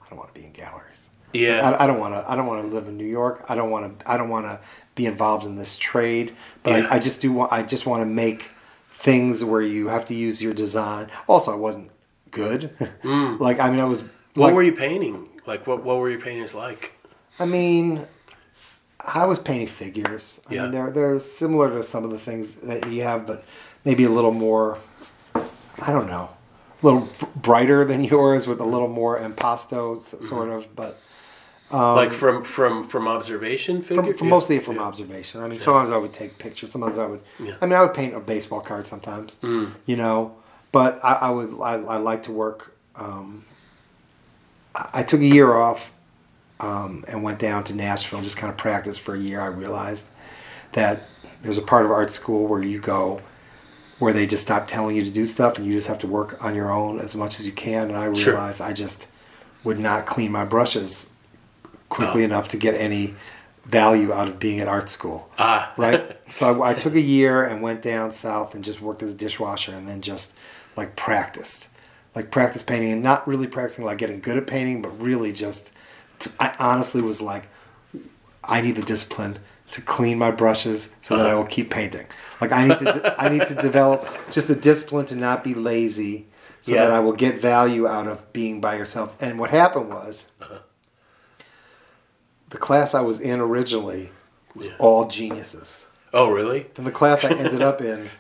I 0.03 0.09
don't 0.09 0.19
want 0.19 0.35
to 0.35 0.41
be 0.41 0.47
in 0.47 0.53
galleries. 0.53 1.11
Yeah. 1.35 1.77
I, 1.79 1.87
don't 1.87 2.01
want 2.01 2.15
to, 2.15 2.25
I 2.31 2.35
don't 2.35 2.47
want 2.47 2.63
to 2.63 2.75
live 2.75 2.89
in 2.89 2.97
New 2.97 3.05
York. 3.07 3.45
I 3.51 3.55
don't 3.55 3.71
want 3.71 3.99
to, 4.01 4.11
I 4.11 4.17
don't 4.17 4.31
want 4.31 4.47
to 4.47 4.59
be 4.95 5.05
involved 5.05 5.45
in 5.45 5.55
this 5.57 5.77
trade. 5.77 6.35
But 6.63 6.71
Yeah. 6.71 6.89
I, 6.89 6.95
I 6.95 6.99
just 6.99 7.21
do 7.21 7.31
want, 7.31 7.53
I 7.53 7.63
just 7.63 7.85
want 7.85 8.01
to 8.01 8.07
make 8.07 8.49
things 8.95 9.45
where 9.45 9.61
you 9.63 9.89
have 9.89 10.07
to 10.07 10.15
use 10.15 10.41
your 10.43 10.55
design. 10.55 11.11
Also, 11.29 11.53
I 11.53 11.57
wasn't 11.57 11.91
good. 12.31 12.71
like, 13.05 13.61
I 13.61 13.69
mean, 13.71 13.81
I 13.81 13.85
was. 13.85 14.01
Mm. 14.01 14.09
what 14.35 14.47
like, 14.47 14.55
were 14.55 14.63
you 14.63 14.73
painting? 14.73 15.29
Like 15.47 15.67
what 15.67 15.85
what 15.85 15.99
were 15.99 16.09
your 16.09 16.21
paintings 16.21 16.55
like? 16.55 16.93
I 17.39 17.45
mean, 17.47 18.07
I 19.15 19.25
was 19.27 19.39
painting 19.39 19.67
figures. 19.69 20.41
I 20.49 20.55
Yeah. 20.55 20.63
mean, 20.63 20.71
they're 20.73 20.91
they're 20.91 21.19
similar 21.19 21.71
to 21.71 21.83
some 21.83 22.05
of 22.05 22.11
the 22.11 22.19
things 22.19 22.55
that 22.57 22.91
you 22.91 23.03
have, 23.03 23.27
but 23.27 23.45
maybe 23.85 24.05
a 24.05 24.11
little 24.11 24.33
more. 24.33 24.79
I 25.81 25.91
don't 25.93 26.07
know, 26.07 26.29
a 26.83 26.87
little 26.87 27.09
brighter 27.37 27.85
than 27.85 28.05
yours, 28.15 28.47
with 28.47 28.61
a 28.61 28.65
little 28.65 28.89
more 28.89 29.19
impasto 29.19 29.97
Mm-hmm. 29.97 30.25
sort 30.25 30.49
of, 30.51 30.75
but 30.77 31.01
like 31.71 32.13
from 32.13 32.45
from 32.45 32.87
from 32.87 33.09
observation 33.09 33.81
figure? 33.83 34.01
Um, 34.03 34.09
from, 34.09 34.19
from 34.19 34.27
Yeah. 34.29 34.35
mostly 34.35 34.59
from 34.59 34.77
Yeah. 34.77 34.83
observation. 34.83 35.43
I 35.43 35.49
mean, 35.49 35.59
sometimes 35.59 35.91
I 35.91 35.97
would 35.97 36.13
take 36.13 36.39
pictures. 36.39 36.71
Sometimes 36.71 36.99
I 36.99 37.07
would. 37.07 37.23
Yeah. 37.41 37.55
I 37.61 37.67
mean, 37.67 37.75
I 37.75 37.81
would 37.83 37.95
paint 37.95 38.15
a 38.15 38.21
baseball 38.21 38.61
card 38.61 38.87
sometimes. 38.87 39.39
Mm. 39.43 39.73
You 39.87 39.97
know, 39.97 40.37
but 40.71 41.01
I, 41.03 41.13
I 41.15 41.31
would. 41.31 41.55
I, 41.61 41.73
I 41.75 41.97
like 41.97 42.23
to 42.25 42.33
work. 42.33 42.77
Um, 42.95 43.45
I, 44.75 44.91
I 45.01 45.03
took 45.03 45.21
a 45.21 45.27
year 45.27 45.55
off 45.55 45.91
um, 46.63 47.05
and 47.09 47.23
went 47.23 47.39
down 47.39 47.65
to 47.65 47.75
Nashville 47.75 48.19
and 48.19 48.25
just 48.25 48.37
kind 48.39 48.51
of 48.51 48.57
practiced 48.57 49.01
for 49.01 49.15
a 49.15 49.19
year. 49.19 49.41
I 49.41 49.47
realized 49.47 50.07
that 50.73 51.09
there's 51.43 51.59
a 51.59 51.63
part 51.63 51.85
of 51.85 51.91
art 51.91 52.11
school 52.13 52.47
where 52.47 52.63
you 52.63 52.81
go 52.81 53.21
where 53.99 54.13
they 54.13 54.27
just 54.27 54.43
stop 54.43 54.67
telling 54.67 54.97
you 54.97 55.05
to 55.05 55.11
do 55.11 55.25
stuff 55.27 55.59
and 55.59 55.67
you 55.67 55.73
just 55.75 55.87
have 55.89 55.99
to 56.01 56.07
work 56.09 56.43
on 56.43 56.55
your 56.55 56.73
own 56.73 56.99
as 57.01 57.15
much 57.15 57.39
as 57.39 57.47
you 57.47 57.53
can. 57.53 57.89
And 57.89 57.97
I 57.97 58.13
Sure. 58.15 58.33
realized 58.33 58.61
I 58.61 58.73
just 58.73 59.07
would 59.65 59.79
not 59.79 60.07
clean 60.07 60.33
my 60.33 60.45
brushes 60.45 61.09
quickly 61.89 62.23
Oh. 62.23 62.25
enough 62.25 62.49
to 62.49 62.57
get 62.57 62.75
any 62.75 63.15
value 63.65 64.13
out 64.13 64.27
of 64.29 64.41
being 64.41 64.59
at 64.59 64.67
art 64.67 64.89
school. 64.89 65.29
Ah. 65.39 65.73
Right. 65.77 66.19
so 66.33 66.63
I, 66.63 66.71
I 66.71 66.75
took 66.75 66.95
a 66.95 67.01
year 67.01 67.45
and 67.45 67.63
went 67.63 67.81
down 67.83 68.11
south 68.11 68.55
and 68.57 68.65
just 68.65 68.81
worked 68.81 69.03
as 69.05 69.13
a 69.13 69.17
dishwasher 69.17 69.73
and 69.73 69.87
then 69.87 70.01
just 70.01 70.33
like 70.77 70.97
practiced. 70.97 71.69
like 72.17 72.31
practice 72.33 72.63
painting 72.63 72.93
and 72.93 73.03
not 73.03 73.27
really 73.29 73.47
practicing 73.47 73.85
like 73.85 73.99
getting 73.99 74.21
good 74.21 74.37
at 74.37 74.47
painting, 74.47 74.83
but 74.83 74.89
really 75.01 75.33
just 75.33 75.71
I 76.41 76.55
honestly 76.59 77.03
was 77.03 77.21
like, 77.21 77.49
I 78.45 78.61
need 78.61 78.77
the 78.77 78.83
discipline 78.83 79.39
to 79.73 79.81
clean 79.81 80.19
my 80.19 80.31
brushes 80.31 80.91
so 81.01 81.17
that 81.17 81.27
I 81.27 81.35
will 81.35 81.41
uh-huh. 81.41 81.51
keep 81.51 81.71
painting. 81.71 82.07
Like 82.41 82.53
I 82.53 82.67
need 82.69 82.79
to 82.81 83.15
I 83.19 83.29
need 83.29 83.47
to 83.47 83.55
develop 83.55 84.07
just 84.31 84.51
a 84.51 84.55
discipline 84.55 85.07
to 85.07 85.17
not 85.17 85.43
be 85.43 85.55
lazy 85.55 86.27
so 86.61 86.75
Yeah. 86.75 86.83
that 86.83 86.91
I 86.93 87.01
will 87.01 87.13
get 87.13 87.41
value 87.41 87.87
out 87.87 88.07
of 88.07 88.33
being 88.33 88.61
by 88.61 88.77
yourself. 88.77 89.15
And 89.21 89.39
what 89.39 89.51
happened 89.51 89.89
was 89.89 90.27
uh-huh. 90.41 90.59
the 92.51 92.59
class 92.59 92.95
I 92.95 93.01
was 93.01 93.19
in 93.21 93.41
originally 93.41 94.11
was 94.55 94.69
Yeah. 94.69 94.75
all 94.79 95.07
geniuses. 95.09 95.89
Oh, 96.15 96.31
really? 96.31 96.67
And 96.77 96.87
the 96.87 96.91
class 96.91 97.25
I 97.25 97.31
ended 97.31 97.63
up 97.63 97.81
in 97.81 98.11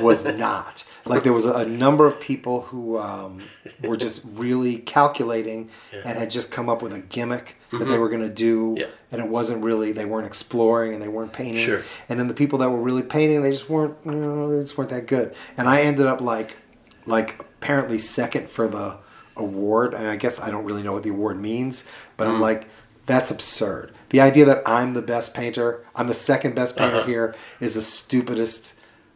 was 0.00 0.24
not. 0.24 0.84
Like 1.06 1.22
there 1.22 1.32
was 1.34 1.44
a, 1.44 1.52
a 1.52 1.64
number 1.66 2.06
of 2.06 2.18
people 2.18 2.62
who 2.62 2.98
um, 2.98 3.40
were 3.82 3.96
just 3.96 4.22
really 4.24 4.78
calculating 4.78 5.68
and 5.92 6.18
had 6.18 6.30
just 6.30 6.50
come 6.50 6.68
up 6.68 6.80
with 6.82 6.92
a 6.92 7.00
gimmick 7.00 7.56
that 7.72 7.84
they 7.84 7.98
were 7.98 8.08
going 8.08 8.22
to 8.22 8.28
do, 8.28 8.70
Mm-hmm. 8.70 8.76
Yeah. 8.78 8.86
and 9.12 9.20
it 9.22 9.28
wasn't 9.28 9.62
really. 9.62 9.92
They 9.92 10.04
weren't 10.06 10.26
exploring 10.26 10.94
and 10.94 11.02
they 11.02 11.08
weren't 11.08 11.32
painting. 11.32 11.64
Sure. 11.64 11.82
And 12.08 12.18
then 12.18 12.28
the 12.28 12.34
people 12.34 12.58
that 12.60 12.70
were 12.70 12.80
really 12.80 13.02
painting, 13.02 13.42
they 13.42 13.50
just 13.50 13.68
weren't. 13.68 13.96
You 14.06 14.12
know, 14.12 14.50
they 14.56 14.62
just 14.62 14.78
weren't 14.78 14.90
that 14.90 15.06
good. 15.06 15.34
And 15.56 15.68
I 15.68 15.82
ended 15.82 16.06
up 16.06 16.20
like, 16.20 16.56
like 17.06 17.38
apparently 17.40 17.98
second 17.98 18.48
for 18.48 18.66
the 18.68 18.96
award. 19.36 19.92
And 19.94 20.06
I 20.08 20.16
guess 20.16 20.40
I 20.40 20.50
don't 20.50 20.64
really 20.64 20.82
know 20.82 20.92
what 20.92 21.02
the 21.02 21.10
award 21.10 21.40
means, 21.40 21.84
but 22.16 22.24
Mm-hmm. 22.26 22.34
I'm 22.36 22.40
like. 22.40 22.68
That's 23.06 23.30
absurd. 23.30 23.92
The 24.08 24.22
idea 24.22 24.46
that 24.46 24.62
I'm 24.64 24.94
the 24.94 25.02
best 25.02 25.34
painter, 25.34 25.84
I'm 25.94 26.06
the 26.06 26.14
second 26.14 26.54
best 26.54 26.74
painter 26.74 27.00
Uh-huh. 27.00 27.06
here, 27.06 27.34
is 27.60 27.74
the 27.74 27.82
stupidest. 27.82 28.72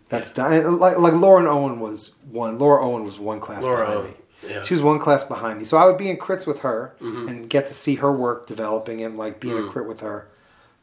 That's 0.09 0.31
done. 0.31 0.53
and 0.53 0.79
Like 0.79 0.99
like 0.99 1.13
Lauren 1.15 1.47
Owen 1.47 1.81
was 1.81 2.13
one. 2.31 2.59
Laura 2.59 2.85
Owen 2.87 3.05
was 3.05 3.19
one 3.19 3.41
class 3.41 3.63
Laura 3.63 3.79
behind 3.87 3.99
Owen, 3.99 4.11
me. 4.11 4.51
yeah. 4.55 4.63
She 4.63 4.75
was 4.75 4.83
one 4.83 4.99
class 4.99 5.25
behind 5.25 5.59
me, 5.59 5.65
so 5.65 5.77
I 5.77 5.85
would 5.85 5.99
be 5.99 6.09
in 6.11 6.17
crits 6.17 6.47
with 6.47 6.61
her 6.61 6.95
Mm-hmm. 7.01 7.29
and 7.29 7.51
get 7.51 7.67
to 7.67 7.75
see 7.75 7.97
her 7.97 8.13
work 8.13 8.47
developing 8.47 9.03
and 9.03 9.19
like 9.19 9.41
being 9.41 9.57
Mm. 9.57 9.69
a 9.69 9.71
crit 9.73 9.87
with 9.87 10.01
her. 10.01 10.29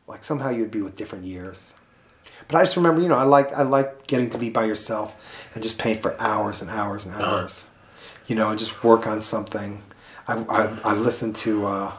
Like 0.07 0.23
somehow 0.23 0.49
you'd 0.52 0.69
be 0.72 0.81
with 0.84 0.95
different 0.95 1.26
years. 1.26 1.73
But 2.47 2.57
I 2.57 2.61
just 2.64 2.76
remember, 2.76 3.02
you 3.02 3.07
know, 3.07 3.18
I 3.18 3.23
liked 3.23 3.53
I 3.53 3.64
liked 3.64 4.06
getting 4.07 4.30
to 4.31 4.38
be 4.38 4.49
by 4.49 4.65
yourself 4.65 5.15
and 5.53 5.64
just 5.64 5.77
paint 5.80 6.02
for 6.02 6.19
hours 6.22 6.61
and 6.61 6.69
hours 6.69 7.06
and 7.06 7.15
Uh-huh. 7.15 7.38
hours. 7.38 7.68
You 8.27 8.35
know, 8.35 8.49
and 8.49 8.60
just 8.60 8.84
work 8.84 9.07
on 9.07 9.22
something. 9.22 9.81
I 10.27 10.34
I, 10.49 10.61
I 10.84 10.93
listened 10.93 11.35
to. 11.38 11.65
Uh, 11.65 11.91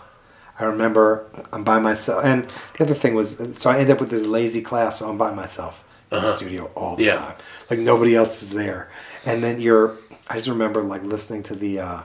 I 0.58 0.64
remember 0.64 1.26
I'm 1.52 1.64
by 1.64 1.78
myself, 1.80 2.24
and 2.24 2.48
the 2.78 2.84
other 2.84 2.94
thing 2.94 3.14
was, 3.14 3.36
so 3.58 3.68
I 3.68 3.78
end 3.78 3.90
up 3.90 4.00
with 4.00 4.08
this 4.10 4.22
lazy 4.24 4.62
class, 4.62 4.98
so 5.00 5.08
I'm 5.08 5.18
by 5.18 5.30
myself 5.34 5.84
in 6.16 6.22
the 6.22 6.28
uh-huh. 6.28 6.36
studio 6.36 6.70
all 6.74 6.96
the 6.96 7.04
Yeah. 7.04 7.16
time, 7.16 7.34
like 7.70 7.78
nobody 7.78 8.14
else 8.14 8.42
is 8.42 8.50
there. 8.52 8.90
And 9.24 9.42
then 9.42 9.60
you're, 9.60 9.96
I 10.28 10.36
just 10.36 10.48
remember 10.48 10.82
like 10.82 11.02
listening 11.02 11.42
to 11.44 11.54
the, 11.54 11.80
uh, 11.80 12.00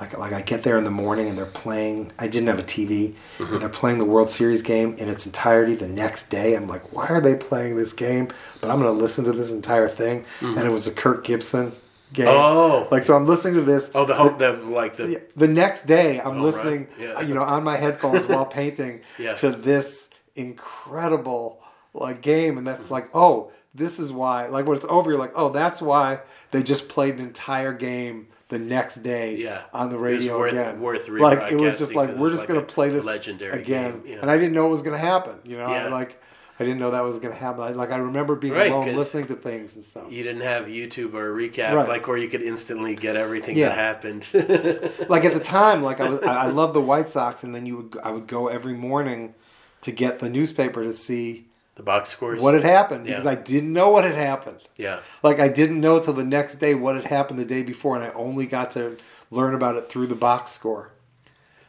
like 0.00 0.18
like 0.18 0.32
I 0.32 0.40
get 0.42 0.64
there 0.64 0.76
in 0.76 0.82
the 0.84 0.90
morning 0.90 1.28
and 1.28 1.38
they're 1.38 1.46
playing. 1.46 2.10
I 2.18 2.26
didn't 2.26 2.48
have 2.48 2.58
a 2.58 2.64
TV, 2.64 3.14
and 3.38 3.46
mm-hmm. 3.46 3.58
they're 3.58 3.68
playing 3.68 3.98
the 3.98 4.04
World 4.04 4.28
Series 4.28 4.60
game 4.60 4.94
in 4.98 5.08
its 5.08 5.24
entirety 5.24 5.76
the 5.76 5.86
next 5.86 6.30
day. 6.30 6.56
I'm 6.56 6.66
like, 6.66 6.92
why 6.92 7.06
are 7.06 7.20
they 7.20 7.36
playing 7.36 7.76
this 7.76 7.92
game? 7.92 8.28
But 8.60 8.70
I'm 8.70 8.80
going 8.80 8.92
to 8.92 9.00
listen 9.00 9.24
to 9.26 9.32
this 9.32 9.52
entire 9.52 9.88
thing, 9.88 10.24
mm-hmm. 10.40 10.58
and 10.58 10.66
it 10.66 10.70
was 10.70 10.88
a 10.88 10.90
Kirk 10.92 11.24
Gibson 11.24 11.70
game. 12.12 12.28
Oh. 12.28 12.88
like 12.90 13.02
so 13.02 13.14
I'm 13.14 13.26
listening 13.26 13.54
to 13.54 13.62
this. 13.62 13.90
Oh, 13.94 14.04
the 14.04 14.14
hope 14.14 14.38
that 14.38 14.64
like 14.66 14.96
the 14.96 15.08
Yeah, 15.08 15.18
the 15.36 15.48
next 15.48 15.86
day 15.86 16.20
I'm 16.20 16.38
Oh, 16.38 16.42
listening 16.42 16.88
right. 16.98 17.08
Yeah. 17.08 17.20
you 17.20 17.34
know 17.34 17.42
on 17.42 17.62
my 17.64 17.76
headphones 17.76 18.26
while 18.26 18.46
painting 18.46 19.00
Yeah. 19.18 19.34
to 19.34 19.50
this 19.50 20.08
incredible 20.36 21.60
like 21.94 22.20
game 22.20 22.58
and 22.58 22.66
that's 22.66 22.90
like 22.90 23.08
oh 23.14 23.50
this 23.74 23.98
is 23.98 24.12
why 24.12 24.46
like 24.48 24.66
when 24.66 24.76
it's 24.76 24.86
over 24.88 25.10
you're 25.10 25.18
like 25.18 25.32
oh 25.36 25.48
that's 25.48 25.80
why 25.80 26.18
they 26.50 26.62
just 26.62 26.88
played 26.88 27.14
an 27.14 27.20
entire 27.20 27.72
game 27.72 28.26
the 28.48 28.58
next 28.58 28.96
day 28.96 29.36
Yeah. 29.36 29.62
on 29.72 29.90
the 29.90 29.98
radio 29.98 30.38
worth- 30.38 30.52
again 30.52 30.80
worth 30.80 31.08
like 31.08 31.52
it 31.52 31.56
was 31.60 31.78
just 31.78 31.94
like 31.94 32.14
we're 32.16 32.30
just 32.30 32.42
like 32.42 32.48
gonna 32.48 32.62
play 32.62 32.90
this 32.90 33.04
legendary 33.04 33.60
again 33.62 34.02
game, 34.02 34.18
and 34.20 34.30
I 34.30 34.36
didn't 34.36 34.52
know 34.52 34.66
it 34.66 34.70
was 34.70 34.82
gonna 34.82 34.98
happen 34.98 35.38
you 35.44 35.56
know 35.56 35.66
I 35.66 35.84
Yeah. 35.84 35.88
like 35.88 36.20
I 36.58 36.62
didn't 36.62 36.78
know 36.78 36.92
that 36.92 37.00
was 37.02 37.18
gonna 37.18 37.34
happen 37.34 37.62
I, 37.62 37.70
like 37.70 37.90
I 37.90 37.96
remember 37.96 38.34
being 38.36 38.54
Right, 38.54 38.70
alone 38.70 38.94
listening 38.94 39.26
to 39.28 39.34
things 39.34 39.74
and 39.74 39.82
stuff 39.84 40.04
you 40.10 40.22
didn't 40.22 40.42
have 40.42 40.66
YouTube 40.66 41.14
or 41.14 41.32
a 41.32 41.48
recap 41.48 41.72
Right. 41.74 41.88
like 41.88 42.06
where 42.06 42.16
you 42.16 42.28
could 42.28 42.42
instantly 42.42 42.94
get 42.96 43.16
everything 43.16 43.56
Yeah. 43.56 43.70
that 43.70 43.78
happened. 43.78 44.24
like 45.08 45.24
at 45.24 45.34
the 45.34 45.40
time, 45.40 45.82
like 45.82 46.00
I 46.00 46.08
was, 46.08 46.20
I 46.20 46.44
I 46.44 46.46
love 46.60 46.74
the 46.74 46.80
White 46.80 47.08
Sox, 47.08 47.42
and 47.44 47.52
then 47.54 47.66
you 47.66 47.76
would, 47.78 47.98
I 48.04 48.10
would 48.10 48.26
go 48.28 48.46
every 48.48 48.74
morning 48.74 49.34
to 49.82 49.90
get 49.90 50.18
the 50.20 50.28
newspaper 50.30 50.82
to 50.84 50.92
see 50.92 51.46
the 51.76 51.82
box 51.82 52.10
scores. 52.10 52.40
what 52.42 52.54
had 52.54 52.62
happened 52.62 53.04
because 53.04 53.24
Yeah. 53.24 53.30
I 53.32 53.34
didn't 53.34 53.72
know 53.72 53.90
what 53.90 54.04
had 54.04 54.14
happened. 54.14 54.60
yeah. 54.76 55.00
Like 55.22 55.40
I 55.40 55.48
didn't 55.48 55.80
know 55.80 55.98
till 55.98 56.12
the 56.14 56.24
next 56.24 56.56
day 56.56 56.74
what 56.74 56.94
had 56.96 57.04
happened 57.04 57.38
the 57.38 57.44
day 57.44 57.62
before, 57.62 57.96
and 57.96 58.04
I 58.04 58.10
only 58.14 58.46
got 58.46 58.70
to 58.72 58.96
learn 59.30 59.54
about 59.54 59.76
it 59.76 59.88
through 59.88 60.06
the 60.06 60.14
box 60.14 60.50
score. 60.52 60.90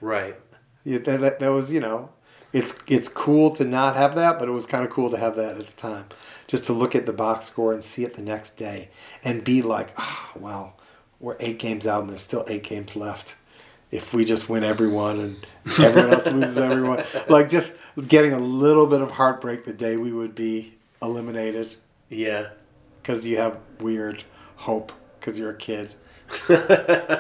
Right. 0.02 0.36
Yeah, 0.84 1.00
that, 1.00 1.20
that, 1.22 1.40
that 1.40 1.48
was, 1.50 1.74
you 1.74 1.80
know, 1.80 2.10
it's 2.54 2.74
it's 2.88 3.10
cool 3.10 3.50
to 3.56 3.66
not 3.66 3.96
have 3.96 4.16
that, 4.16 4.38
but 4.40 4.48
it 4.48 4.52
was 4.52 4.66
kind 4.68 4.86
of 4.86 4.92
cool 4.92 5.10
to 5.10 5.18
have 5.18 5.36
that 5.38 5.58
at 5.58 5.66
the 5.66 5.74
time, 5.74 6.06
just 6.48 6.66
to 6.66 6.74
look 6.74 6.96
at 6.96 7.06
the 7.06 7.14
box 7.14 7.46
score 7.46 7.74
and 7.74 7.84
see 7.84 8.04
it 8.04 8.14
the 8.14 8.22
next 8.22 8.56
day, 8.58 8.90
and 9.24 9.44
be 9.44 9.62
like, 9.62 9.90
ah, 9.98 10.32
well, 10.40 10.78
we're 11.20 11.36
eight 11.40 11.58
games 11.60 11.88
out 11.88 12.02
and 12.02 12.10
there's 12.12 12.22
still 12.22 12.46
eight 12.48 12.64
games 12.64 12.96
left. 12.96 13.36
If 13.96 14.14
we 14.14 14.26
just 14.26 14.50
win 14.50 14.64
everyone 14.64 15.20
and 15.20 15.48
everyone 15.80 16.14
else 16.14 16.26
loses 16.28 16.58
everyone, 16.58 17.04
like 17.30 17.50
just 17.50 17.74
getting 18.08 18.34
a 18.34 18.40
little 18.40 18.88
bit 18.88 19.02
of 19.02 19.12
heartbreak 19.12 19.66
the 19.66 19.74
day 19.74 19.98
we 19.98 20.12
would 20.12 20.36
be 20.36 20.74
eliminated 21.02 21.76
Yeah. 22.10 22.50
because 23.02 23.26
you 23.26 23.38
have 23.38 23.58
weird 23.80 24.24
hope 24.58 24.92
because 25.20 25.38
you're 25.38 25.52
a 25.52 25.58
kid. 25.58 25.94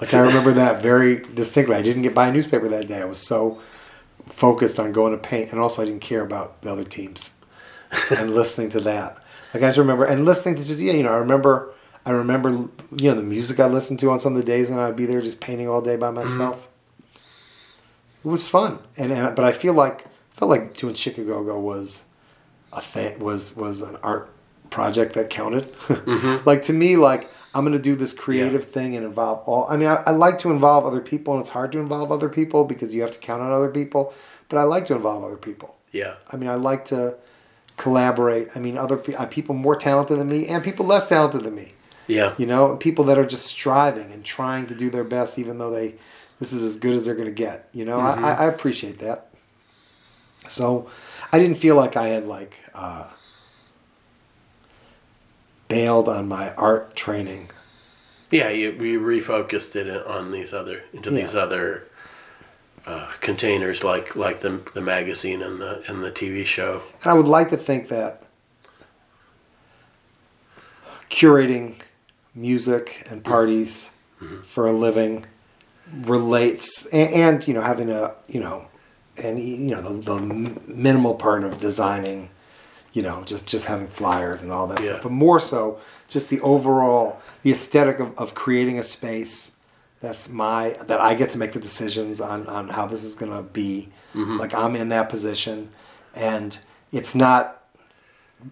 Like 0.00 0.14
I 0.14 0.18
remember 0.18 0.52
that 0.54 0.82
very 0.82 1.18
distinctly. 1.34 1.76
I 1.76 1.82
didn't 1.82 2.02
get 2.02 2.12
buy 2.12 2.26
a 2.26 2.32
newspaper 2.32 2.68
that 2.68 2.88
day. 2.88 3.00
I 3.00 3.04
was 3.04 3.24
so 3.24 3.60
focused 4.28 4.80
on 4.80 4.90
going 4.90 5.12
to 5.12 5.18
paint, 5.18 5.52
and 5.52 5.60
also 5.60 5.80
I 5.80 5.84
didn't 5.84 6.00
care 6.00 6.22
about 6.22 6.60
the 6.62 6.72
other 6.72 6.82
teams 6.82 7.30
and 8.10 8.34
listening 8.34 8.68
to 8.70 8.80
that. 8.80 9.18
Like 9.54 9.62
I 9.62 9.66
just 9.68 9.78
remember 9.78 10.04
and 10.04 10.24
listening 10.24 10.56
to 10.56 10.64
just 10.64 10.80
yeah, 10.80 10.94
you 10.94 11.04
know, 11.04 11.12
I 11.12 11.18
remember 11.18 11.71
I 12.04 12.10
remember 12.10 12.50
you 12.90 13.10
know 13.10 13.14
the 13.14 13.22
music 13.22 13.60
I 13.60 13.66
listened 13.66 14.00
to 14.00 14.10
on 14.10 14.18
some 14.20 14.34
of 14.34 14.40
the 14.40 14.46
days, 14.46 14.70
and 14.70 14.80
I'd 14.80 14.96
be 14.96 15.06
there 15.06 15.20
just 15.20 15.40
painting 15.40 15.68
all 15.68 15.80
day 15.80 15.96
by 15.96 16.10
myself. 16.10 16.68
It 18.24 18.28
was 18.28 18.46
fun, 18.46 18.78
and, 18.96 19.12
and 19.12 19.34
but 19.34 19.44
I 19.44 19.52
feel 19.52 19.74
like 19.74 20.04
I 20.06 20.38
felt 20.38 20.50
like 20.50 20.76
doing 20.76 20.94
Chic-A-Go-Go 20.94 21.58
was 21.58 22.04
a 22.72 22.80
thing 22.80 23.18
was 23.18 23.54
was 23.56 23.80
an 23.80 23.96
art 24.02 24.30
project 24.70 25.14
that 25.14 25.28
counted. 25.30 25.72
like 26.46 26.62
to 26.62 26.72
me, 26.72 26.96
like 26.96 27.28
I'm 27.54 27.64
gonna 27.64 27.78
do 27.78 27.94
this 27.96 28.12
creative 28.12 28.70
thing 28.70 28.96
and 28.96 29.04
involve 29.04 29.46
all. 29.46 29.66
I 29.68 29.76
mean, 29.76 29.88
I, 29.88 29.96
I 30.06 30.10
like 30.12 30.38
to 30.40 30.50
involve 30.50 30.86
other 30.86 31.00
people, 31.00 31.34
and 31.34 31.40
it's 31.40 31.50
hard 31.50 31.72
to 31.72 31.78
involve 31.78 32.10
other 32.10 32.28
people 32.28 32.64
because 32.64 32.94
you 32.94 33.02
have 33.02 33.10
to 33.12 33.18
count 33.18 33.42
on 33.42 33.52
other 33.52 33.70
people. 33.70 34.14
But 34.48 34.58
I 34.58 34.64
like 34.64 34.86
to 34.86 34.94
involve 34.94 35.24
other 35.24 35.36
people. 35.36 35.76
yeah. 35.92 36.14
I 36.30 36.36
mean, 36.36 36.48
I 36.48 36.54
like 36.56 36.84
to 36.86 37.14
collaborate. 37.76 38.56
I 38.56 38.60
mean, 38.60 38.76
other 38.76 38.96
pe- 38.96 39.14
uh, 39.14 39.26
people 39.26 39.54
more 39.54 39.74
talented 39.74 40.18
than 40.18 40.28
me 40.28 40.46
and 40.48 40.62
people 40.62 40.84
less 40.86 41.08
talented 41.08 41.42
than 41.44 41.54
me. 41.54 41.72
Yeah. 42.06 42.34
You 42.38 42.46
know, 42.46 42.76
people 42.76 43.04
that 43.06 43.18
are 43.18 43.26
just 43.26 43.46
striving 43.46 44.10
and 44.12 44.24
trying 44.24 44.66
to 44.66 44.74
do 44.74 44.90
their 44.90 45.04
best, 45.04 45.38
even 45.38 45.58
though 45.58 45.70
they 45.70 45.94
this 46.40 46.52
is 46.52 46.62
as 46.62 46.76
good 46.76 46.94
as 46.94 47.04
they're 47.04 47.14
going 47.14 47.26
to 47.26 47.32
get. 47.32 47.68
You 47.72 47.84
know, 47.84 48.00
I, 48.00 48.32
I 48.32 48.46
appreciate 48.46 48.98
that. 48.98 49.28
So, 50.48 50.90
I 51.32 51.38
didn't 51.38 51.58
feel 51.58 51.76
like 51.76 51.96
I 51.96 52.08
had 52.08 52.26
like 52.26 52.56
uh, 52.74 53.04
bailed 55.68 56.08
on 56.08 56.26
my 56.26 56.52
art 56.54 56.96
training. 56.96 57.48
Yeah, 58.32 58.48
you, 58.48 58.72
you 58.72 59.00
refocused 59.00 59.76
it 59.76 60.06
on 60.06 60.32
these 60.32 60.52
other 60.52 60.82
into 60.92 61.10
these 61.10 61.34
other 61.34 61.84
uh, 62.86 63.08
containers 63.20 63.84
like 63.84 64.16
like 64.16 64.40
the 64.40 64.60
the 64.74 64.80
magazine 64.80 65.42
and 65.42 65.60
the 65.60 65.82
and 65.86 66.02
the 66.02 66.10
TV 66.10 66.44
show. 66.44 66.82
And 67.02 67.10
I 67.12 67.14
would 67.14 67.28
like 67.28 67.50
to 67.50 67.56
think 67.56 67.88
that 67.88 68.24
curating 71.08 71.76
music 72.34 73.06
and 73.10 73.24
parties 73.24 73.90
mm-hmm. 74.20 74.42
for 74.42 74.66
a 74.66 74.72
living 74.72 75.26
relates, 76.00 76.86
and, 76.86 77.12
and 77.12 77.48
you 77.48 77.54
know, 77.54 77.60
having 77.60 77.90
a 77.90 78.14
you 78.28 78.40
know, 78.40 78.68
and 79.16 79.38
you 79.38 79.74
know, 79.74 79.82
the, 79.82 80.14
the 80.14 80.20
minimal 80.66 81.14
part 81.14 81.44
of 81.44 81.60
designing, 81.60 82.30
you 82.92 83.02
know, 83.02 83.22
just 83.24 83.46
just 83.46 83.66
having 83.66 83.88
flyers 83.88 84.42
and 84.42 84.52
all 84.52 84.66
that 84.68 84.80
Yeah. 84.80 84.86
stuff, 84.86 85.02
but 85.02 85.12
more 85.12 85.40
so 85.40 85.80
just 86.08 86.30
the 86.30 86.40
overall 86.40 87.20
the 87.42 87.50
aesthetic 87.50 87.98
of, 88.00 88.16
of 88.18 88.34
creating 88.34 88.78
a 88.78 88.82
space 88.82 89.52
that's 90.00 90.28
my 90.28 90.70
that 90.88 91.00
I 91.00 91.14
get 91.14 91.30
to 91.30 91.38
make 91.38 91.52
the 91.52 91.60
decisions 91.60 92.20
on 92.20 92.46
on 92.48 92.68
how 92.68 92.86
this 92.86 93.04
is 93.04 93.14
gonna 93.14 93.42
be. 93.42 93.88
Mm-hmm. 94.14 94.36
Like 94.36 94.52
I'm 94.52 94.74
in 94.76 94.88
that 94.90 95.08
position, 95.08 95.70
and 96.14 96.58
it's 96.90 97.14
not 97.14 97.61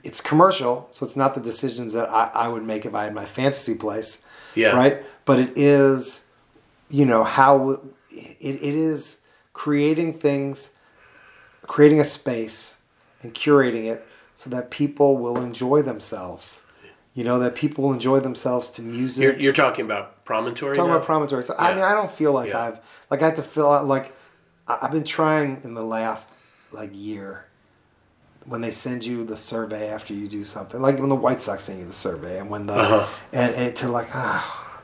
it's 0.04 0.20
commercial, 0.20 0.86
so 0.90 1.04
it's 1.04 1.16
not 1.16 1.34
the 1.34 1.40
decisions 1.40 1.92
that 1.94 2.08
I, 2.10 2.30
I 2.34 2.48
would 2.48 2.62
make 2.62 2.86
if 2.86 2.94
I 2.94 3.04
had 3.04 3.14
my 3.14 3.24
fantasy 3.24 3.74
place, 3.74 4.20
Yeah. 4.54 4.70
right? 4.70 5.02
But 5.24 5.38
it 5.38 5.56
is, 5.56 6.20
you 6.90 7.04
know, 7.06 7.24
how 7.24 7.70
it, 7.70 7.82
it 8.40 8.62
is 8.74 9.18
creating 9.52 10.18
things, 10.18 10.70
creating 11.62 12.00
a 12.00 12.04
space, 12.04 12.76
and 13.22 13.34
curating 13.34 13.84
it 13.90 14.06
so 14.36 14.48
that 14.50 14.70
people 14.70 15.16
will 15.18 15.36
enjoy 15.38 15.82
themselves 15.82 16.62
You 17.14 17.24
know 17.24 17.38
that 17.40 17.54
people 17.56 17.84
will 17.84 17.92
enjoy 17.92 18.20
themselves 18.20 18.70
to 18.70 18.82
music. 18.82 19.22
You're, 19.24 19.36
you're 19.38 19.52
talking 19.52 19.84
about 19.84 20.24
promontory. 20.24 20.74
talking 20.76 20.90
now? 20.90 20.96
about 20.96 21.06
promontory. 21.06 21.42
So 21.42 21.54
I 21.58 21.74
mean, 21.74 21.82
I 21.82 21.92
don't 21.92 22.10
feel 22.10 22.32
like 22.32 22.50
Yeah. 22.50 22.62
I've 22.66 22.78
like 23.10 23.20
I 23.22 23.26
have 23.26 23.34
to 23.36 23.42
fill 23.42 23.70
out 23.70 23.86
like 23.86 24.14
I've 24.68 24.92
been 24.92 25.04
trying 25.04 25.60
in 25.64 25.74
the 25.74 25.82
last 25.82 26.28
like 26.72 26.90
year 26.94 27.44
when 28.46 28.60
they 28.60 28.70
send 28.70 29.04
you 29.04 29.24
the 29.24 29.36
survey 29.36 29.88
after 29.90 30.14
you 30.14 30.26
do 30.28 30.44
something, 30.44 30.80
like 30.80 30.98
when 30.98 31.08
the 31.08 31.14
White 31.14 31.42
Sox 31.42 31.64
send 31.64 31.80
you 31.80 31.86
the 31.86 31.92
survey, 31.92 32.38
and 32.38 32.48
when 32.50 32.66
the 32.66 32.74
Uh-huh. 32.74 33.06
and, 33.32 33.54
and 33.54 33.76
to 33.76 33.88
like 33.88 34.08
ah, 34.14 34.80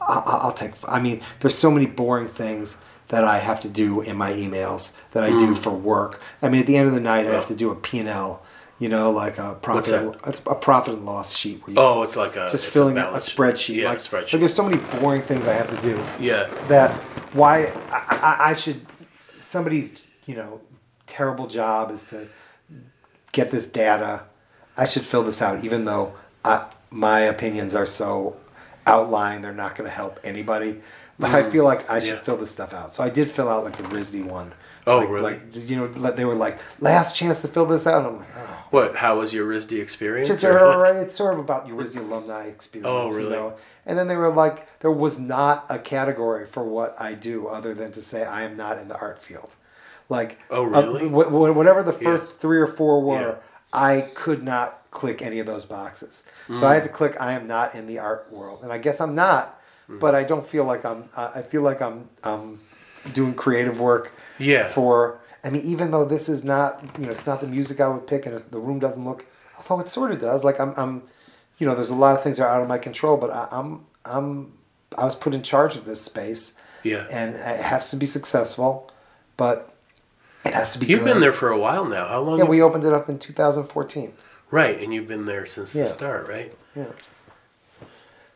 I- 0.00 0.14
I- 0.26 0.36
I'll 0.44 0.52
take. 0.52 0.72
I 0.86 1.00
mean, 1.00 1.20
there's 1.40 1.56
so 1.56 1.70
many 1.70 1.86
boring 1.86 2.28
things 2.28 2.76
that 3.08 3.24
I 3.24 3.38
have 3.38 3.60
to 3.60 3.68
do 3.68 4.02
in 4.02 4.16
my 4.16 4.32
emails 4.32 4.92
that 5.12 5.24
I 5.24 5.30
Mm. 5.30 5.38
do 5.38 5.54
for 5.54 5.70
work. 5.70 6.20
I 6.42 6.48
mean, 6.48 6.60
at 6.60 6.66
the 6.66 6.76
end 6.76 6.88
of 6.88 6.94
the 6.94 7.00
night, 7.00 7.26
I 7.26 7.32
have 7.32 7.46
to 7.46 7.54
do 7.54 7.70
a 7.70 7.74
P 7.74 7.98
and 8.00 8.08
L. 8.08 8.42
You 8.78 8.88
know, 8.88 9.10
like 9.10 9.38
a 9.38 9.54
profit, 9.54 10.14
a 10.46 10.54
profit 10.54 10.94
and 10.94 11.04
loss 11.04 11.34
sheet 11.34 11.66
where 11.66 11.74
you 11.74 11.80
Oh, 11.80 12.02
it's 12.04 12.14
like 12.14 12.36
a 12.36 12.48
just 12.48 12.64
filling 12.64 12.96
a, 12.96 13.06
a 13.08 13.16
spreadsheet. 13.16 13.74
Yeah, 13.76 13.88
like, 13.88 13.98
spreadsheet. 13.98 14.32
like 14.34 14.40
there's 14.40 14.54
so 14.54 14.62
many 14.62 14.76
boring 15.00 15.22
things 15.22 15.48
I 15.48 15.54
have 15.54 15.68
to 15.70 15.82
do 15.82 16.00
yeah. 16.20 16.46
that 16.68 16.92
why 17.32 17.72
I, 17.90 18.36
I, 18.38 18.50
I 18.50 18.54
should 18.54 18.80
somebody's 19.40 19.94
you 20.26 20.36
know 20.36 20.60
terrible 21.08 21.48
job 21.48 21.90
is 21.90 22.04
to 22.04 22.28
get 23.32 23.50
this 23.50 23.66
data. 23.66 24.22
I 24.76 24.84
should 24.84 25.04
fill 25.04 25.22
this 25.22 25.42
out, 25.42 25.64
even 25.64 25.84
though 25.84 26.14
I, 26.44 26.66
my 26.90 27.20
opinions 27.20 27.74
are 27.74 27.86
so 27.86 28.36
outlined, 28.86 29.44
they're 29.44 29.52
not 29.52 29.76
going 29.76 29.88
to 29.88 29.94
help 29.94 30.20
anybody. 30.24 30.80
But 31.18 31.30
I 31.30 31.42
mm. 31.42 31.50
feel 31.50 31.64
like 31.64 31.88
I 31.90 31.98
should 31.98 32.10
yeah. 32.10 32.20
fill 32.20 32.36
this 32.36 32.50
stuff 32.50 32.72
out. 32.72 32.92
So 32.92 33.02
I 33.02 33.10
did 33.10 33.30
fill 33.30 33.48
out 33.48 33.64
like 33.64 33.76
the 33.76 33.82
RISD 33.84 34.24
one. 34.24 34.52
Oh, 34.86 34.98
like, 34.98 35.08
really? 35.08 35.32
Like 35.34 35.42
you 35.68 35.76
know, 35.76 35.88
they 35.88 36.24
were 36.24 36.34
like 36.34 36.58
last 36.80 37.14
chance 37.14 37.42
to 37.42 37.48
fill 37.48 37.66
this 37.66 37.86
out. 37.86 38.06
And 38.06 38.06
I'm 38.06 38.16
like, 38.18 38.36
oh. 38.36 38.64
What? 38.70 38.96
How 38.96 39.18
was 39.18 39.32
your 39.32 39.46
RISD 39.46 39.82
experience? 39.82 40.28
Just 40.28 40.44
or, 40.44 40.84
it's 40.86 41.16
sort 41.16 41.34
of 41.34 41.40
about 41.40 41.66
your 41.66 41.76
RISD 41.76 41.96
alumni 41.96 42.44
experience. 42.44 42.88
Oh, 42.88 43.10
You 43.10 43.16
really? 43.16 43.30
know? 43.30 43.56
And 43.84 43.98
then 43.98 44.06
they 44.06 44.16
were 44.16 44.32
like, 44.32 44.78
there 44.80 44.92
was 44.92 45.18
not 45.18 45.66
a 45.68 45.78
category 45.78 46.46
for 46.46 46.62
what 46.62 46.98
I 47.00 47.14
do 47.14 47.48
other 47.48 47.74
than 47.74 47.90
to 47.92 48.02
say 48.02 48.24
I 48.24 48.44
am 48.44 48.56
not 48.56 48.78
in 48.78 48.88
the 48.88 48.98
art 48.98 49.20
field. 49.20 49.56
Like, 50.08 50.38
Oh, 50.50 50.64
uh, 50.66 50.80
really? 50.82 51.08
wh- 51.08 51.56
whatever 51.56 51.82
the 51.82 51.92
first 51.92 52.38
three 52.38 52.58
or 52.58 52.66
four 52.66 53.02
were, 53.02 53.20
Yeah. 53.20 53.34
I 53.72 54.10
could 54.14 54.42
not 54.42 54.82
click 54.90 55.20
any 55.20 55.38
of 55.38 55.46
those 55.46 55.64
boxes. 55.66 56.22
So 56.46 56.54
Mm. 56.54 56.62
I 56.62 56.74
had 56.74 56.82
to 56.84 56.88
click 56.88 57.20
I 57.20 57.32
am 57.32 57.46
not 57.46 57.74
in 57.74 57.86
the 57.86 57.98
art 57.98 58.28
world, 58.30 58.62
and 58.62 58.72
I 58.72 58.78
guess 58.78 59.00
I'm 59.00 59.14
not. 59.14 59.60
Mm. 59.90 60.00
But 60.00 60.14
I 60.14 60.24
don't 60.24 60.46
feel 60.46 60.64
like 60.64 60.84
I'm. 60.84 61.08
Uh, 61.16 61.30
I 61.34 61.42
feel 61.42 61.62
like 61.62 61.80
I'm. 61.82 62.08
Um, 62.24 62.60
doing 63.12 63.32
creative 63.32 63.80
work. 63.80 64.12
Yeah. 64.38 64.68
For 64.68 65.20
I 65.44 65.50
mean, 65.50 65.62
even 65.62 65.92
though 65.92 66.04
this 66.04 66.28
is 66.28 66.42
not, 66.44 66.82
you 66.98 67.06
know, 67.06 67.12
it's 67.12 67.26
not 67.26 67.40
the 67.40 67.46
music 67.46 67.80
I 67.80 67.88
would 67.88 68.06
pick, 68.06 68.26
and 68.26 68.42
the 68.50 68.58
room 68.58 68.80
doesn't 68.80 69.02
look, 69.04 69.24
although 69.56 69.80
it 69.82 69.88
sort 69.88 70.10
of 70.10 70.20
does. 70.20 70.42
Like 70.44 70.58
I'm, 70.60 70.74
I'm, 70.76 71.02
you 71.58 71.66
know, 71.66 71.74
there's 71.74 71.90
a 71.90 71.94
lot 71.94 72.16
of 72.16 72.22
things 72.24 72.36
that 72.38 72.42
are 72.44 72.48
out 72.48 72.60
of 72.60 72.68
my 72.68 72.76
control, 72.76 73.16
but 73.16 73.30
I, 73.30 73.46
I'm, 73.52 73.86
I'm, 74.04 74.52
I 74.98 75.04
was 75.04 75.14
put 75.14 75.32
in 75.32 75.42
charge 75.42 75.76
of 75.76 75.84
this 75.86 76.00
space, 76.02 76.52
Yeah. 76.82 77.06
and 77.08 77.36
it 77.36 77.60
has 77.60 77.88
to 77.90 77.96
be 77.96 78.04
successful, 78.04 78.90
but 79.38 79.72
it 80.48 80.54
has 80.54 80.72
to 80.72 80.78
be. 80.78 80.86
You've 80.86 81.00
good. 81.04 81.12
been 81.14 81.20
there 81.20 81.32
for 81.32 81.48
a 81.50 81.58
while 81.58 81.84
now. 81.84 82.06
How 82.08 82.20
long? 82.20 82.38
Yeah, 82.38 82.44
we 82.44 82.62
opened 82.62 82.84
it 82.84 82.92
up 82.92 83.08
in 83.08 83.18
2014. 83.18 84.12
right, 84.50 84.80
and 84.82 84.92
you've 84.94 85.08
been 85.08 85.26
there 85.26 85.46
since 85.46 85.74
Yeah. 85.74 85.84
the 85.84 85.90
start, 85.90 86.28
right? 86.28 86.52
Yeah. 86.74 86.86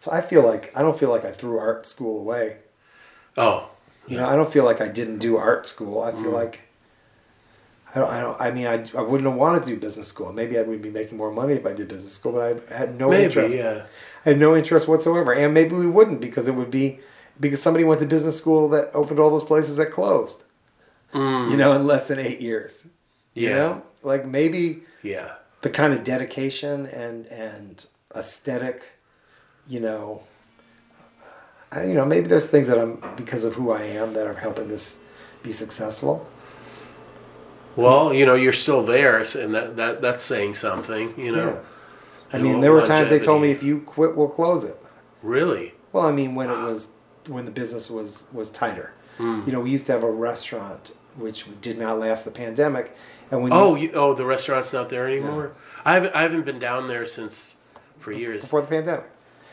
So 0.01 0.10
I 0.12 0.20
feel 0.20 0.43
like 0.43 0.72
I 0.76 0.82
don't 0.82 0.98
feel 0.98 1.10
like 1.10 1.24
I 1.24 1.32
threw 1.32 1.59
art 1.59 1.86
school 1.86 2.18
away. 2.18 2.56
Oh, 3.36 3.68
You 4.09 4.16
know, 4.16 4.26
I 4.28 4.34
don't 4.34 4.51
feel 4.52 4.64
like 4.64 4.80
I 4.80 4.89
didn't 4.89 5.18
do 5.18 5.36
art 5.36 5.64
school. 5.66 6.02
I 6.02 6.10
feel 6.12 6.32
Mm. 6.32 6.43
like 6.43 6.60
I 7.94 7.98
don't. 8.01 8.10
I 8.10 8.20
don't. 8.20 8.40
I 8.40 8.51
mean, 8.51 8.66
I, 8.66 8.82
I 8.98 9.02
wouldn't 9.02 9.28
have 9.28 9.39
wanted 9.39 9.64
to 9.64 9.66
do 9.70 9.76
business 9.76 10.09
school. 10.09 10.32
Maybe 10.32 10.59
I 10.59 10.62
would 10.62 10.80
be 10.82 10.90
making 10.90 11.18
more 11.18 11.30
money 11.30 11.52
if 11.55 11.66
I 11.66 11.72
did 11.74 11.89
business 11.89 12.12
school, 12.14 12.32
but 12.32 12.62
I 12.72 12.74
had 12.74 12.98
no 12.98 13.10
maybe. 13.10 13.24
interest. 13.24 13.55
Yeah. 13.55 13.82
I 14.24 14.28
had 14.30 14.39
no 14.39 14.56
interest 14.56 14.89
whatsoever, 14.89 15.32
and 15.34 15.52
maybe 15.52 15.74
we 15.76 15.86
wouldn't 15.86 16.20
because 16.20 16.48
it 16.48 16.55
would 16.55 16.70
be 16.70 17.01
because 17.39 17.60
somebody 17.62 17.84
went 17.84 18.01
to 18.01 18.06
business 18.06 18.36
school 18.36 18.68
that 18.70 18.90
opened 18.94 19.20
all 19.20 19.30
those 19.30 19.44
places 19.44 19.76
that 19.76 19.86
closed. 19.93 20.43
Mm, 21.12 21.51
You 21.51 21.56
know, 21.56 21.72
in 21.72 21.86
less 21.86 22.09
than 22.09 22.18
eight 22.18 22.40
years. 22.40 22.86
You 23.34 23.48
Yeah. 23.48 23.56
know, 23.56 23.82
like 24.02 24.26
maybe 24.26 24.82
Yeah. 25.02 25.32
the 25.62 25.70
kind 25.70 25.93
of 25.93 26.05
dedication 26.05 26.86
and 26.86 27.26
and 27.26 27.84
aesthetic, 28.14 28.82
you 29.66 29.80
know. 29.80 30.22
I, 31.70 31.84
you 31.84 31.94
know, 31.94 32.05
maybe 32.05 32.28
there's 32.28 32.48
things 32.48 32.66
that 32.66 32.78
I'm 32.78 33.02
because 33.16 33.44
of 33.44 33.55
who 33.55 33.70
I 33.70 33.82
am 33.82 34.12
that 34.14 34.26
are 34.26 34.34
helping 34.34 34.68
this 34.68 34.98
be 35.43 35.52
successful. 35.52 36.26
Well, 37.76 38.12
you 38.12 38.26
know, 38.26 38.34
you're 38.34 38.52
still 38.52 38.82
there, 38.84 39.18
and 39.20 39.55
that, 39.55 39.76
that 39.76 40.02
that's 40.02 40.22
saying 40.22 40.55
something. 40.56 41.14
You 41.18 41.32
know. 41.32 41.48
Yeah. 41.48 41.59
I 42.34 42.39
mean, 42.39 42.60
there 42.60 42.72
were 42.72 42.82
times 42.82 43.10
they 43.10 43.18
told 43.18 43.43
me 43.43 43.51
if 43.51 43.62
you 43.62 43.80
quit, 43.80 44.16
we'll 44.16 44.28
close 44.28 44.64
it. 44.64 44.78
Really. 45.22 45.74
Well, 45.93 46.06
I 46.06 46.12
mean, 46.12 46.34
when 46.34 46.48
it 46.51 46.62
was 46.62 46.89
when 47.28 47.44
the 47.44 47.51
business 47.51 47.90
was 47.90 48.26
was 48.32 48.51
tighter. 48.51 48.93
Hmm. 49.18 49.43
You 49.47 49.52
know, 49.52 49.60
we 49.60 49.70
used 49.70 49.86
to 49.86 49.93
have 49.93 50.05
a 50.05 50.10
restaurant 50.10 50.93
which 51.16 51.44
did 51.60 51.78
not 51.78 51.98
last 51.98 52.24
the 52.24 52.30
pandemic, 52.30 52.94
and 53.30 53.43
when 53.43 53.52
Oh, 53.52 53.74
you, 53.74 53.89
you, 53.89 53.94
oh, 53.94 54.14
the 54.14 54.24
restaurant's 54.24 54.72
not 54.72 54.89
there 54.90 55.06
anymore. 55.06 55.52
I 55.84 55.94
haven't 55.94 56.14
I 56.14 56.22
haven't 56.22 56.44
been 56.44 56.59
down 56.59 56.89
there 56.89 57.06
since 57.06 57.55
for 58.01 58.12
years. 58.12 58.43
before 58.43 58.60
the 58.62 58.66
pandemic, 58.68 59.05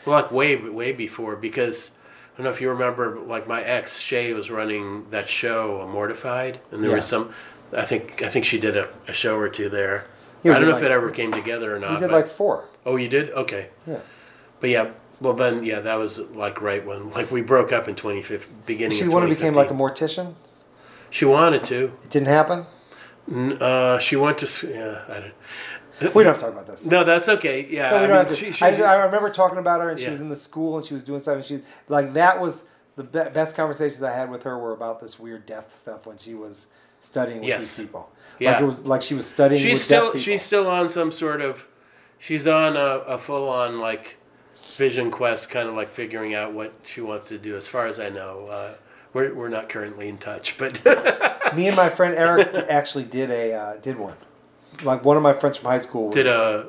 Well, 0.06 0.20
like 0.20 0.30
way 0.32 0.56
way 0.56 0.92
before 0.92 1.36
because 1.36 1.90
I 2.34 2.36
don't 2.38 2.44
know 2.44 2.50
if 2.52 2.60
you 2.60 2.70
remember, 2.70 3.18
like 3.20 3.46
my 3.46 3.62
ex 3.62 3.98
Shay 3.98 4.32
was 4.32 4.50
running 4.50 5.06
that 5.10 5.28
show, 5.28 5.86
Mortified, 5.92 6.60
and 6.72 6.82
there 6.82 6.90
Yeah. 6.90 6.96
was 6.96 7.06
some. 7.06 7.32
I 7.76 7.84
think 7.84 8.22
I 8.22 8.28
think 8.28 8.44
she 8.44 8.58
did 8.58 8.76
a, 8.76 8.88
a 9.08 9.12
show 9.12 9.36
or 9.36 9.48
two 9.48 9.68
there. 9.68 10.06
Yeah, 10.42 10.56
I 10.56 10.58
don't 10.58 10.68
know 10.70 10.76
if 10.76 10.82
it 10.82 10.90
ever 10.90 11.10
came 11.10 11.32
together 11.32 11.76
or 11.76 11.78
not. 11.78 11.90
we 11.92 11.96
did 11.98 12.08
but- 12.10 12.12
like 12.16 12.28
four. 12.28 12.64
oh, 12.86 12.96
you 12.96 13.08
did? 13.08 13.30
Okay, 13.32 13.68
Yeah, 13.86 13.98
but 14.60 14.70
yeah, 14.70 14.90
well 15.20 15.34
then 15.34 15.64
yeah, 15.64 15.80
that 15.80 15.96
was 15.96 16.18
like 16.18 16.62
right 16.62 16.84
when 16.84 17.10
like 17.10 17.30
we 17.30 17.42
broke 17.42 17.72
up 17.72 17.88
in 17.88 17.94
2015, 17.94 18.48
beginning. 18.66 18.96
she 18.96 19.04
of 19.04 19.10
the 19.10 19.14
one 19.14 19.22
who 19.24 19.28
became 19.28 19.52
like 19.54 19.66
a 19.70 19.74
2015. 19.74 20.24
mortician. 20.26 20.34
She 21.10 21.24
wanted 21.24 21.64
to. 21.64 21.92
It 22.04 22.10
didn't 22.10 22.28
happen. 22.28 22.66
N- 23.30 23.58
Uh, 23.60 23.98
she 23.98 24.16
went 24.16 24.38
to. 24.38 24.46
s- 24.46 24.62
Yeah, 24.62 25.02
I 25.08 25.20
don't. 25.20 26.14
We 26.14 26.22
don't 26.24 26.32
have 26.32 26.38
to 26.38 26.44
talk 26.46 26.52
about 26.52 26.66
this. 26.66 26.86
No, 26.86 27.04
that's 27.04 27.28
okay. 27.28 27.66
Yeah, 27.68 27.90
No, 27.90 27.96
we 27.98 28.04
I 28.04 28.06
don't 28.06 28.08
mean, 28.08 28.16
have 28.16 28.28
to. 28.28 28.34
she- 28.34 28.52
she- 28.52 28.64
I, 28.64 28.94
I 28.94 29.04
remember 29.04 29.28
talking 29.30 29.58
about 29.58 29.80
her, 29.82 29.90
and 29.90 29.98
she 29.98 30.06
Yeah. 30.06 30.10
was 30.12 30.20
in 30.20 30.28
the 30.30 30.36
school, 30.36 30.78
and 30.78 30.86
she 30.86 30.94
was 30.94 31.04
doing 31.04 31.20
stuff, 31.20 31.34
and 31.36 31.44
she 31.44 31.60
like 31.88 32.14
that 32.14 32.40
was 32.40 32.64
the 32.96 33.02
be- 33.04 33.30
best 33.34 33.54
conversations 33.54 34.02
I 34.02 34.12
had 34.12 34.30
with 34.30 34.42
her 34.44 34.58
were 34.58 34.72
about 34.72 35.00
this 35.00 35.18
weird 35.18 35.44
death 35.46 35.74
stuff 35.74 36.06
when 36.06 36.16
she 36.16 36.34
was 36.34 36.68
studying 37.00 37.40
with 37.40 37.48
Yes. 37.48 37.76
these 37.76 37.86
people. 37.86 38.10
Yeah. 38.38 38.52
Like 38.52 38.60
it 38.62 38.64
was 38.64 38.86
like 38.86 39.02
she 39.02 39.14
was 39.14 39.26
studying 39.26 39.60
she's 39.62 39.72
with 39.78 39.82
still 39.82 40.04
deaf 40.06 40.12
people. 40.14 40.20
she's 40.20 40.42
still 40.42 40.66
on 40.68 40.88
some 40.88 41.10
sort 41.12 41.40
of 41.42 41.66
she's 42.18 42.46
on 42.48 42.76
a, 42.76 42.80
a 43.06 43.18
full 43.18 43.48
on 43.48 43.78
like 43.78 44.16
vision 44.76 45.10
quest 45.10 45.50
kind 45.50 45.68
of 45.68 45.74
like 45.74 45.90
figuring 45.90 46.34
out 46.34 46.52
what 46.52 46.72
she 46.84 47.00
wants 47.00 47.28
to 47.28 47.38
do 47.38 47.56
as 47.56 47.66
far 47.68 47.86
as 47.86 47.98
i 48.00 48.08
know 48.08 48.46
uh, 48.46 48.72
we're, 49.12 49.34
we're 49.34 49.48
not 49.48 49.68
currently 49.68 50.08
in 50.08 50.18
touch 50.18 50.56
but 50.58 50.84
Me 51.56 51.66
and 51.66 51.74
my 51.76 51.88
friend 51.88 52.14
Eric 52.14 52.54
actually 52.68 53.04
did 53.04 53.30
a 53.30 53.52
uh, 53.54 53.76
did 53.76 53.98
one. 53.98 54.14
Like 54.84 55.04
one 55.04 55.16
of 55.16 55.22
my 55.22 55.32
friends 55.32 55.56
from 55.56 55.66
high 55.68 55.80
school 55.80 56.06
was, 56.08 56.14
did 56.14 56.26
a 56.26 56.66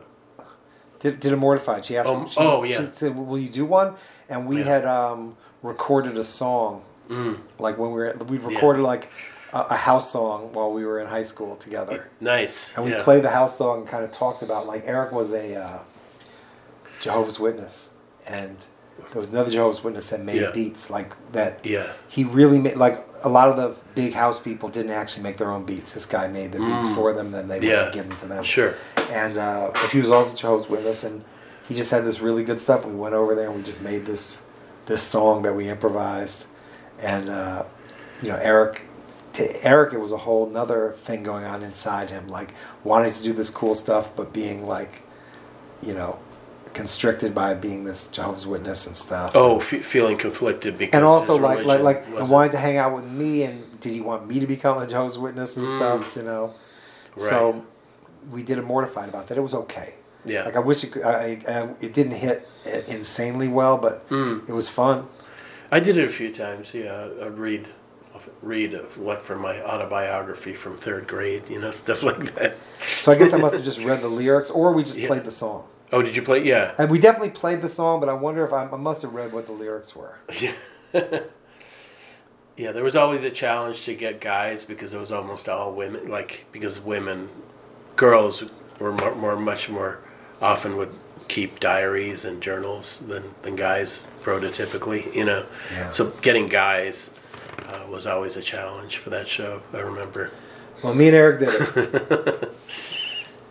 did, 0.99 1.19
did 1.19 1.33
a 1.33 1.37
mortified. 1.37 1.85
She 1.85 1.97
asked. 1.97 2.09
Um, 2.09 2.27
she, 2.27 2.39
oh, 2.39 2.63
yeah. 2.63 2.87
She 2.87 2.87
said, 2.91 3.15
"Will 3.15 3.37
you 3.37 3.49
do 3.49 3.65
one?" 3.65 3.93
And 4.29 4.47
we 4.47 4.57
Yeah. 4.57 4.63
had 4.63 4.85
um, 4.85 5.37
recorded 5.61 6.17
a 6.17 6.23
song. 6.23 6.83
mm, 7.09 7.37
Like 7.59 7.77
when 7.77 7.91
we 7.91 7.95
were, 8.01 8.17
we 8.27 8.37
recorded 8.39 8.81
like 8.81 9.09
a, 9.53 9.59
a 9.71 9.75
house 9.75 10.09
song 10.11 10.51
while 10.53 10.71
we 10.73 10.83
were 10.83 10.99
in 10.99 11.07
high 11.07 11.23
school 11.23 11.55
together. 11.57 12.09
nice 12.19 12.73
And 12.75 12.85
we 12.85 12.91
yeah. 12.91 13.03
played 13.03 13.23
the 13.23 13.29
house 13.29 13.55
song 13.57 13.79
and 13.81 13.87
kind 13.87 14.03
of 14.03 14.11
talked 14.11 14.41
about 14.41 14.65
like 14.65 14.83
Eric 14.87 15.11
was 15.11 15.31
a 15.31 15.55
uh, 15.55 15.79
Jehovah's 16.99 17.39
Witness, 17.39 17.91
and 18.25 18.65
there 19.11 19.19
was 19.19 19.29
another 19.29 19.51
Jehovah's 19.51 19.83
Witness 19.83 20.09
that 20.09 20.21
made 20.23 20.41
Yeah. 20.41 20.51
beats 20.51 20.89
like 20.89 21.13
that. 21.33 21.59
yeah 21.63 21.87
He 22.07 22.23
really 22.23 22.59
made 22.59 22.77
like 22.77 23.05
a 23.23 23.29
lot 23.29 23.49
of 23.49 23.57
the 23.57 23.79
big 23.93 24.13
house 24.13 24.39
people 24.39 24.67
didn't 24.69 24.91
actually 24.91 25.21
make 25.23 25.37
their 25.37 25.51
own 25.51 25.63
beats. 25.63 25.91
This 25.93 26.05
guy 26.07 26.27
made 26.27 26.51
the 26.53 26.59
beats 26.59 26.89
for 26.89 27.13
them, 27.13 27.31
then 27.31 27.47
they 27.47 27.59
would 27.59 27.63
Mm. 27.69 27.91
Give 27.91 28.07
them 28.09 28.17
to 28.17 28.25
them. 28.27 28.43
sure 28.43 28.73
And 29.11 29.37
uh, 29.37 29.71
he 29.91 29.99
was 29.99 30.09
also 30.09 30.35
Jehovah's 30.35 30.67
Witness, 30.69 31.03
and 31.03 31.23
he 31.67 31.75
just 31.75 31.91
had 31.91 32.03
this 32.05 32.19
really 32.21 32.43
good 32.43 32.59
stuff. 32.59 32.85
We 32.85 32.95
went 32.95 33.13
over 33.13 33.35
there 33.35 33.47
and 33.47 33.55
we 33.57 33.61
just 33.63 33.81
made 33.81 34.05
this 34.05 34.41
this 34.87 35.03
song 35.03 35.43
that 35.43 35.55
we 35.55 35.69
improvised, 35.69 36.47
and 36.99 37.29
uh, 37.29 37.63
you 38.21 38.29
know 38.29 38.37
Eric. 38.41 38.83
To 39.33 39.65
Eric, 39.65 39.93
it 39.93 39.97
was 39.99 40.11
a 40.11 40.17
whole 40.17 40.49
nother 40.49 40.95
thing 41.03 41.23
going 41.23 41.45
on 41.45 41.63
inside 41.63 42.09
him, 42.09 42.27
like 42.27 42.53
wanting 42.83 43.13
to 43.13 43.23
do 43.23 43.31
this 43.31 43.49
cool 43.49 43.75
stuff, 43.75 44.13
but 44.13 44.33
being 44.33 44.67
like, 44.67 45.01
you 45.81 45.93
know, 45.93 46.19
constricted 46.73 47.33
by 47.35 47.53
being 47.53 47.83
this 47.83 48.07
Jehovah's 48.07 48.47
Witness 48.47 48.87
and 48.87 48.95
stuff. 48.95 49.33
oh 49.35 49.59
f- 49.59 49.65
feeling 49.83 50.17
conflicted 50.17 50.77
because 50.77 50.97
and 50.97 51.05
also 51.05 51.37
like 51.37 51.65
like 51.65 51.81
like 51.81 52.05
and 52.05 52.13
wasn't- 52.15 52.51
to 52.53 52.57
hang 52.57 52.77
out 52.77 52.95
with 52.95 53.05
me, 53.05 53.43
and 53.43 53.79
did 53.79 53.91
he 53.93 54.01
want 54.01 54.27
me 54.27 54.39
to 54.39 54.47
become 54.47 54.77
a 54.77 54.87
Jehovah's 54.87 55.17
Witness 55.17 55.57
and 55.57 55.67
stuff? 55.67 56.15
You 56.15 56.23
know, 56.23 56.53
Mm. 57.15 57.21
Right. 57.23 57.29
so 57.29 57.65
we 58.31 58.41
did 58.43 58.57
a 58.57 58.61
mortified 58.61 59.09
about 59.09 59.27
that. 59.27 59.37
It 59.37 59.41
was 59.41 59.53
okay. 59.55 59.95
yeah 60.25 60.43
Like 60.45 60.55
I 60.55 60.59
wish 60.59 60.83
it, 60.83 60.91
could, 60.93 61.03
I, 61.03 61.39
I, 61.47 61.69
it 61.83 61.93
didn't 61.93 62.13
hit 62.13 62.47
insanely 62.87 63.47
well, 63.47 63.77
but 63.77 64.07
Mm. 64.09 64.47
it 64.47 64.53
was 64.53 64.69
fun. 64.69 65.05
i 65.71 65.79
did 65.79 65.97
it 65.97 66.05
a 66.07 66.11
few 66.11 66.31
times 66.33 66.73
yeah 66.73 67.07
i'd 67.25 67.37
read 67.37 67.67
read 68.43 68.75
uh, 68.75 68.81
like 68.97 69.23
from 69.23 69.39
my 69.41 69.55
autobiography 69.63 70.53
from 70.53 70.77
third 70.77 71.07
grade 71.07 71.49
you 71.49 71.59
know 71.59 71.71
stuff 71.83 72.03
like 72.03 72.35
that 72.35 72.55
So 73.03 73.11
I 73.11 73.15
guess 73.15 73.33
I 73.33 73.37
must 73.37 73.55
have 73.55 73.63
just 73.71 73.79
read 73.79 74.01
the 74.01 74.07
lyrics, 74.21 74.49
or 74.51 74.73
we 74.73 74.83
just 74.83 74.97
Yeah. 74.97 75.07
played 75.07 75.23
the 75.23 75.31
song. 75.31 75.63
Oh, 75.91 76.01
did 76.01 76.15
you 76.15 76.21
play? 76.21 76.43
Yeah. 76.43 76.73
And 76.77 76.89
we 76.89 76.99
definitely 76.99 77.31
played 77.31 77.61
the 77.61 77.67
song, 77.69 77.99
but 77.99 78.07
I 78.09 78.13
wonder 78.13 78.45
if 78.45 78.53
I, 78.53 78.65
I 78.65 78.77
must 78.77 79.01
have 79.01 79.13
read 79.13 79.33
what 79.33 79.45
the 79.45 79.51
lyrics 79.51 79.95
were. 79.95 80.15
Yeah. 80.93 81.21
yeah, 82.57 82.71
there 82.73 82.83
was 82.83 82.95
always 82.95 83.23
a 83.23 83.31
challenge 83.31 83.85
to 83.85 83.93
get 83.95 84.19
guys 84.19 84.63
because 84.65 84.93
it 84.93 84.99
was 84.99 85.11
almost 85.11 85.47
all 85.49 85.71
women. 85.73 86.09
Like 86.09 86.45
because 86.51 86.79
women, 86.81 87.29
girls 87.95 88.43
were 88.79 88.91
more, 88.91 89.15
more 89.15 89.35
much 89.35 89.69
more 89.69 89.99
often 90.41 90.75
would 90.77 90.93
keep 91.27 91.59
diaries 91.59 92.25
and 92.25 92.41
journals 92.41 92.99
than 93.07 93.23
than 93.41 93.55
guys 93.55 94.03
prototypically. 94.21 95.13
You 95.15 95.25
know, 95.25 95.45
Yeah. 95.71 95.89
so 95.91 96.09
getting 96.21 96.47
guys 96.47 97.09
uh, 97.67 97.85
was 97.89 98.05
always 98.05 98.35
a 98.35 98.41
challenge 98.41 98.97
for 98.97 99.09
that 99.11 99.27
show. 99.27 99.61
I 99.73 99.77
remember. 99.79 100.29
Well, 100.83 100.93
me 100.93 101.07
and 101.07 101.15
Eric 101.15 101.39
did 101.39 101.49
it. 101.77 102.53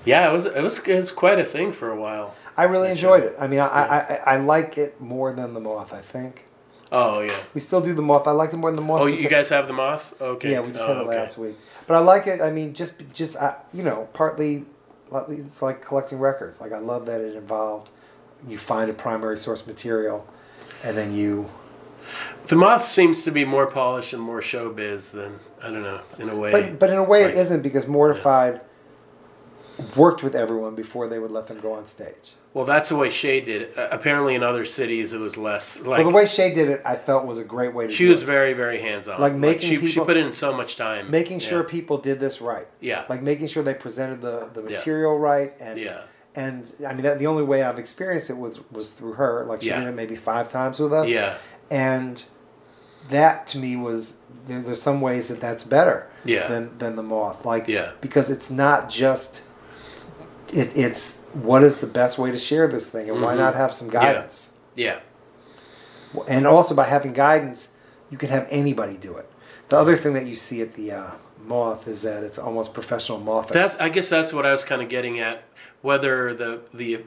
Yeah, 0.04 0.28
it 0.28 0.32
was 0.32 0.46
it 0.46 0.62
was 0.62 0.78
it 0.80 0.96
was 0.96 1.12
quite 1.12 1.38
a 1.38 1.44
thing 1.44 1.72
for 1.72 1.90
a 1.90 1.96
while. 2.00 2.34
I 2.56 2.64
really 2.64 2.88
That 2.88 2.92
enjoyed 2.92 3.22
show. 3.22 3.28
it. 3.28 3.36
I 3.38 3.46
mean, 3.46 3.60
I, 3.60 3.66
I, 3.66 3.98
I, 3.98 4.14
I 4.34 4.36
like 4.38 4.78
it 4.78 5.00
more 5.00 5.32
than 5.32 5.54
the 5.54 5.60
moth. 5.60 5.92
I 5.92 6.00
think 6.00 6.44
Oh 6.92 7.20
yeah. 7.20 7.36
we 7.54 7.60
still 7.60 7.80
do 7.80 7.94
the 7.94 8.02
moth. 8.02 8.26
I 8.26 8.32
like 8.32 8.52
it 8.52 8.56
more 8.56 8.70
than 8.70 8.76
the 8.76 8.82
moth. 8.82 9.02
Oh, 9.02 9.06
you 9.06 9.28
guys 9.28 9.48
have 9.50 9.66
the 9.66 9.72
moth? 9.72 10.12
Okay. 10.20 10.52
Yeah, 10.52 10.60
we 10.60 10.68
just 10.72 10.80
oh, 10.80 10.88
had 10.88 10.96
it 10.96 11.00
okay. 11.00 11.18
last 11.18 11.38
week. 11.38 11.56
But 11.86 11.94
I 11.94 12.00
like 12.00 12.26
it. 12.26 12.40
I 12.40 12.50
mean, 12.50 12.74
just 12.74 12.92
just 13.12 13.36
uh, 13.36 13.54
you 13.72 13.82
know, 13.82 14.08
partly 14.12 14.64
it's 15.28 15.62
like 15.62 15.82
collecting 15.82 16.18
records. 16.18 16.60
Like 16.60 16.72
I 16.72 16.78
love 16.78 17.06
that 17.06 17.20
it 17.20 17.36
involved 17.36 17.92
you 18.46 18.58
find 18.58 18.90
a 18.90 18.94
primary 18.94 19.36
source 19.36 19.66
material, 19.66 20.26
and 20.82 20.96
then 20.96 21.12
you. 21.14 21.48
The 22.48 22.56
moth 22.56 22.88
seems 22.88 23.22
to 23.24 23.30
be 23.30 23.44
more 23.44 23.66
polished 23.66 24.12
and 24.12 24.22
more 24.22 24.40
showbiz 24.40 25.10
than 25.12 25.38
I 25.62 25.66
don't 25.70 25.82
know 25.82 26.00
in 26.18 26.28
a 26.28 26.36
way. 26.36 26.50
But 26.50 26.78
but 26.78 26.90
in 26.90 26.96
a 26.96 27.04
way 27.04 27.24
Like- 27.24 27.34
it 27.34 27.38
isn't 27.38 27.62
because 27.62 27.86
Mortified 27.86 28.60
worked 29.96 30.22
with 30.22 30.34
everyone 30.34 30.74
before 30.74 31.08
they 31.08 31.18
would 31.18 31.30
let 31.30 31.46
them 31.46 31.58
go 31.60 31.72
on 31.72 31.86
stage. 31.86 32.32
well, 32.54 32.64
that's 32.64 32.88
the 32.88 32.96
way 32.96 33.10
Shay 33.10 33.40
did 33.40 33.62
it. 33.62 33.78
Uh, 33.78 33.88
apparently, 33.92 34.34
in 34.34 34.42
other 34.42 34.64
cities, 34.64 35.12
it 35.12 35.18
was 35.18 35.36
less 35.36 35.78
like. 35.80 35.98
well, 35.98 36.04
the 36.04 36.10
way 36.14 36.26
Shay 36.26 36.52
did 36.54 36.68
it, 36.68 36.82
I 36.84 36.96
felt 36.96 37.26
was 37.26 37.38
a 37.38 37.44
great 37.44 37.72
way 37.74 37.86
to 37.86 37.92
she 37.92 38.06
was 38.06 38.22
it. 38.22 38.26
very 38.26 38.52
very 38.54 38.80
hands 38.80 39.08
on. 39.08 39.20
Like 39.20 39.34
making 39.34 39.68
she, 39.70 39.76
she 39.76 39.86
people- 39.88 40.06
put 40.06 40.16
in 40.16 40.32
so 40.32 40.52
much 40.56 40.76
time. 40.76 41.10
making 41.10 41.38
sure 41.38 41.62
Yeah. 41.62 41.70
people 41.70 41.96
did 41.96 42.18
this 42.20 42.40
right. 42.40 42.66
Yeah. 42.80 43.04
Like 43.08 43.22
making 43.22 43.46
sure 43.48 43.62
they 43.62 43.74
presented 43.74 44.20
the, 44.20 44.48
the 44.54 44.62
Yeah. 44.62 44.68
material 44.70 45.18
right 45.18 45.54
and 45.60 45.78
Yeah. 45.78 46.02
and 46.34 46.72
I 46.86 46.92
mean 46.94 47.02
that 47.02 47.18
the 47.18 47.26
only 47.26 47.42
way 47.44 47.62
I've 47.62 47.78
experienced 47.78 48.30
it 48.30 48.36
was 48.38 48.60
was 48.72 48.90
through 48.90 49.12
her. 49.14 49.44
Like 49.46 49.62
she 49.62 49.68
Yeah. 49.68 49.80
did 49.80 49.88
it 49.88 49.94
maybe 49.94 50.16
five 50.16 50.48
times 50.48 50.78
with 50.80 50.92
us. 50.92 51.08
Yeah. 51.08 51.34
And 51.70 52.24
that 53.08 53.46
to 53.48 53.58
me 53.58 53.76
was 53.76 54.16
there, 54.46 54.60
there's 54.60 54.82
some 54.82 55.00
ways 55.00 55.28
that 55.28 55.40
that's 55.40 55.64
better 55.64 56.06
Yeah. 56.24 56.46
than 56.48 56.76
than 56.78 56.96
the 56.96 57.02
moth. 57.02 57.44
Like 57.44 57.66
Yeah. 57.68 57.92
because 58.00 58.30
it's 58.30 58.50
not 58.50 58.88
just 58.90 59.42
it, 60.52 60.76
it's 60.76 61.16
what 61.32 61.62
is 61.62 61.80
the 61.80 61.86
best 61.86 62.18
way 62.18 62.30
to 62.30 62.38
share 62.38 62.66
this 62.68 62.88
thing 62.88 63.08
and 63.10 63.22
why 63.22 63.34
Mhm. 63.34 63.38
not 63.38 63.54
have 63.54 63.72
some 63.72 63.88
guidance. 63.88 64.50
Yeah. 64.74 64.98
And 66.28 66.46
also 66.46 66.74
by 66.74 66.84
having 66.84 67.12
guidance, 67.12 67.68
you 68.10 68.18
can 68.18 68.30
have 68.30 68.46
anybody 68.50 68.96
do 68.96 69.16
it. 69.16 69.30
The 69.68 69.78
other 69.78 69.96
thing 69.96 70.14
that 70.14 70.26
you 70.26 70.34
see 70.34 70.60
at 70.62 70.74
the 70.74 70.92
uh, 70.92 71.10
moth 71.46 71.86
is 71.86 72.02
that 72.02 72.24
it's 72.24 72.38
almost 72.38 72.74
professional 72.74 73.18
moth. 73.20 73.48
That's. 73.48 73.80
I 73.80 73.88
guess 73.88 74.08
that's 74.08 74.32
what 74.32 74.44
I 74.44 74.52
was 74.52 74.64
kind 74.64 74.82
of 74.82 74.88
getting 74.88 75.20
at. 75.20 75.44
Whether 75.82 76.34
the 76.34 76.60
the 76.74 77.04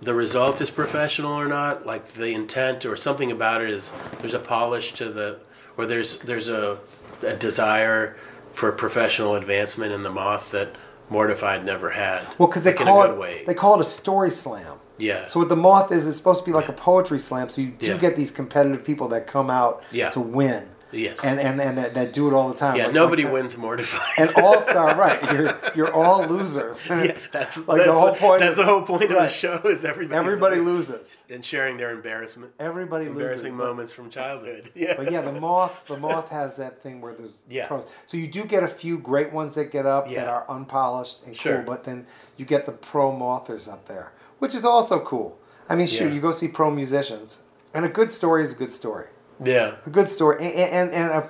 the 0.00 0.14
result 0.14 0.60
is 0.60 0.70
professional 0.70 1.32
or 1.38 1.46
not, 1.48 1.84
like 1.84 2.08
the 2.14 2.32
intent 2.32 2.86
or 2.86 2.96
something 2.96 3.30
about 3.30 3.60
it 3.60 3.68
is 3.70 3.90
there's 4.20 4.32
a 4.34 4.38
polish 4.38 4.92
to 4.94 5.10
the, 5.12 5.38
or 5.76 5.84
there's 5.86 6.18
there's 6.20 6.48
a, 6.48 6.78
a 7.22 7.34
desire 7.34 8.16
for 8.54 8.72
professional 8.72 9.34
advancement 9.34 9.92
in 9.92 10.02
the 10.02 10.10
moth 10.10 10.50
that 10.52 10.70
Mortified 11.10 11.64
never 11.64 11.90
had. 11.90 12.22
well, 12.38 12.48
because 12.48 12.64
they 12.64 12.74
like 12.74 12.84
call 12.86 13.02
a 13.02 13.08
good 13.08 13.14
it 13.14 13.20
way. 13.20 13.42
they 13.46 13.54
call 13.54 13.74
it 13.74 13.80
a 13.80 13.84
story 13.84 14.30
slam. 14.30 14.76
yeah. 14.98 15.26
So 15.26 15.38
what 15.40 15.48
the 15.48 15.56
moth 15.56 15.92
is, 15.92 16.06
it's 16.06 16.16
supposed 16.16 16.44
to 16.44 16.46
be 16.50 16.54
like 16.54 16.68
a 16.68 16.72
poetry 16.72 17.18
slam. 17.18 17.48
So 17.48 17.60
you 17.62 17.68
do 17.70 17.86
Yeah. 17.86 17.96
get 17.96 18.16
these 18.16 18.30
competitive 18.30 18.84
people 18.84 19.08
that 19.08 19.26
come 19.26 19.48
out 19.50 19.82
Yeah. 19.90 20.10
to 20.10 20.20
win, 20.20 20.66
yes. 20.92 21.18
and 21.24 21.38
and, 21.40 21.60
and 21.60 21.78
that, 21.78 21.94
that 21.94 22.12
do 22.12 22.28
it 22.28 22.34
all 22.34 22.48
the 22.48 22.54
time. 22.54 22.76
yeah. 22.76 22.86
Like- 22.86 22.94
nobody 22.94 23.24
like 23.24 23.32
wins 23.32 23.56
Mortified. 23.56 24.08
An 24.18 24.42
all 24.42 24.60
star, 24.60 24.96
right? 24.98 25.22
You're 25.32 25.58
you're 25.74 25.92
all 25.92 26.26
losers. 26.26 26.86
yeah. 26.86 27.16
That's 27.32 27.56
Like, 27.68 27.78
that's 27.78 27.88
the 27.88 27.94
whole 27.94 28.14
point 28.14 28.40
That's 28.40 28.52
is- 28.52 28.56
the 28.58 28.64
whole 28.64 28.82
point 28.82 29.04
of 29.04 29.10
the 29.10 29.28
show 29.28 29.60
is 29.64 29.84
everybody. 29.84 30.18
Everybody 30.18 30.56
loses. 30.56 31.16
and 31.30 31.44
sharing 31.44 31.76
their 31.76 31.90
embarrassment. 31.92 32.52
Everybody 32.58 33.04
loses. 33.06 33.20
embarrassing 33.20 33.56
But- 33.58 33.64
moments 33.66 33.92
from 33.92 34.10
childhood. 34.10 34.70
Yeah. 34.74 34.94
But 34.96 35.10
yeah, 35.12 35.20
the 35.22 35.32
moth, 35.32 35.72
the 35.86 35.96
moth 35.98 36.28
has 36.30 36.56
that 36.56 36.82
thing 36.82 37.00
where 37.00 37.14
there's 37.14 37.42
Yeah. 37.48 37.66
pros. 37.66 37.86
So 38.06 38.16
you 38.16 38.26
do 38.28 38.44
get 38.44 38.62
a 38.62 38.68
few 38.68 38.98
great 38.98 39.32
ones 39.32 39.54
that 39.56 39.70
get 39.70 39.86
up 39.86 40.08
that 40.08 40.28
are 40.28 40.44
unpolished 40.48 41.24
and 41.26 41.36
Sure. 41.36 41.56
cool, 41.56 41.64
but 41.64 41.84
then 41.84 42.06
you 42.36 42.44
get 42.44 42.66
the 42.66 42.72
pro 42.72 43.12
mothers 43.12 43.68
up 43.68 43.86
there, 43.86 44.12
which 44.38 44.54
is 44.54 44.64
also 44.64 45.00
cool. 45.00 45.38
I 45.68 45.74
mean, 45.74 45.86
shoot, 45.86 46.06
Yeah. 46.08 46.14
you 46.14 46.20
go 46.20 46.32
see 46.32 46.48
pro 46.48 46.70
musicians, 46.70 47.40
and 47.74 47.84
a 47.84 47.88
good 47.88 48.10
story 48.10 48.42
is 48.42 48.52
a 48.52 48.56
good 48.56 48.72
story. 48.72 49.06
Yeah. 49.44 49.76
A 49.86 49.90
good 49.90 50.08
story, 50.08 50.36
and 50.44 50.54
and, 50.54 50.90
and 50.92 51.10
a, 51.10 51.28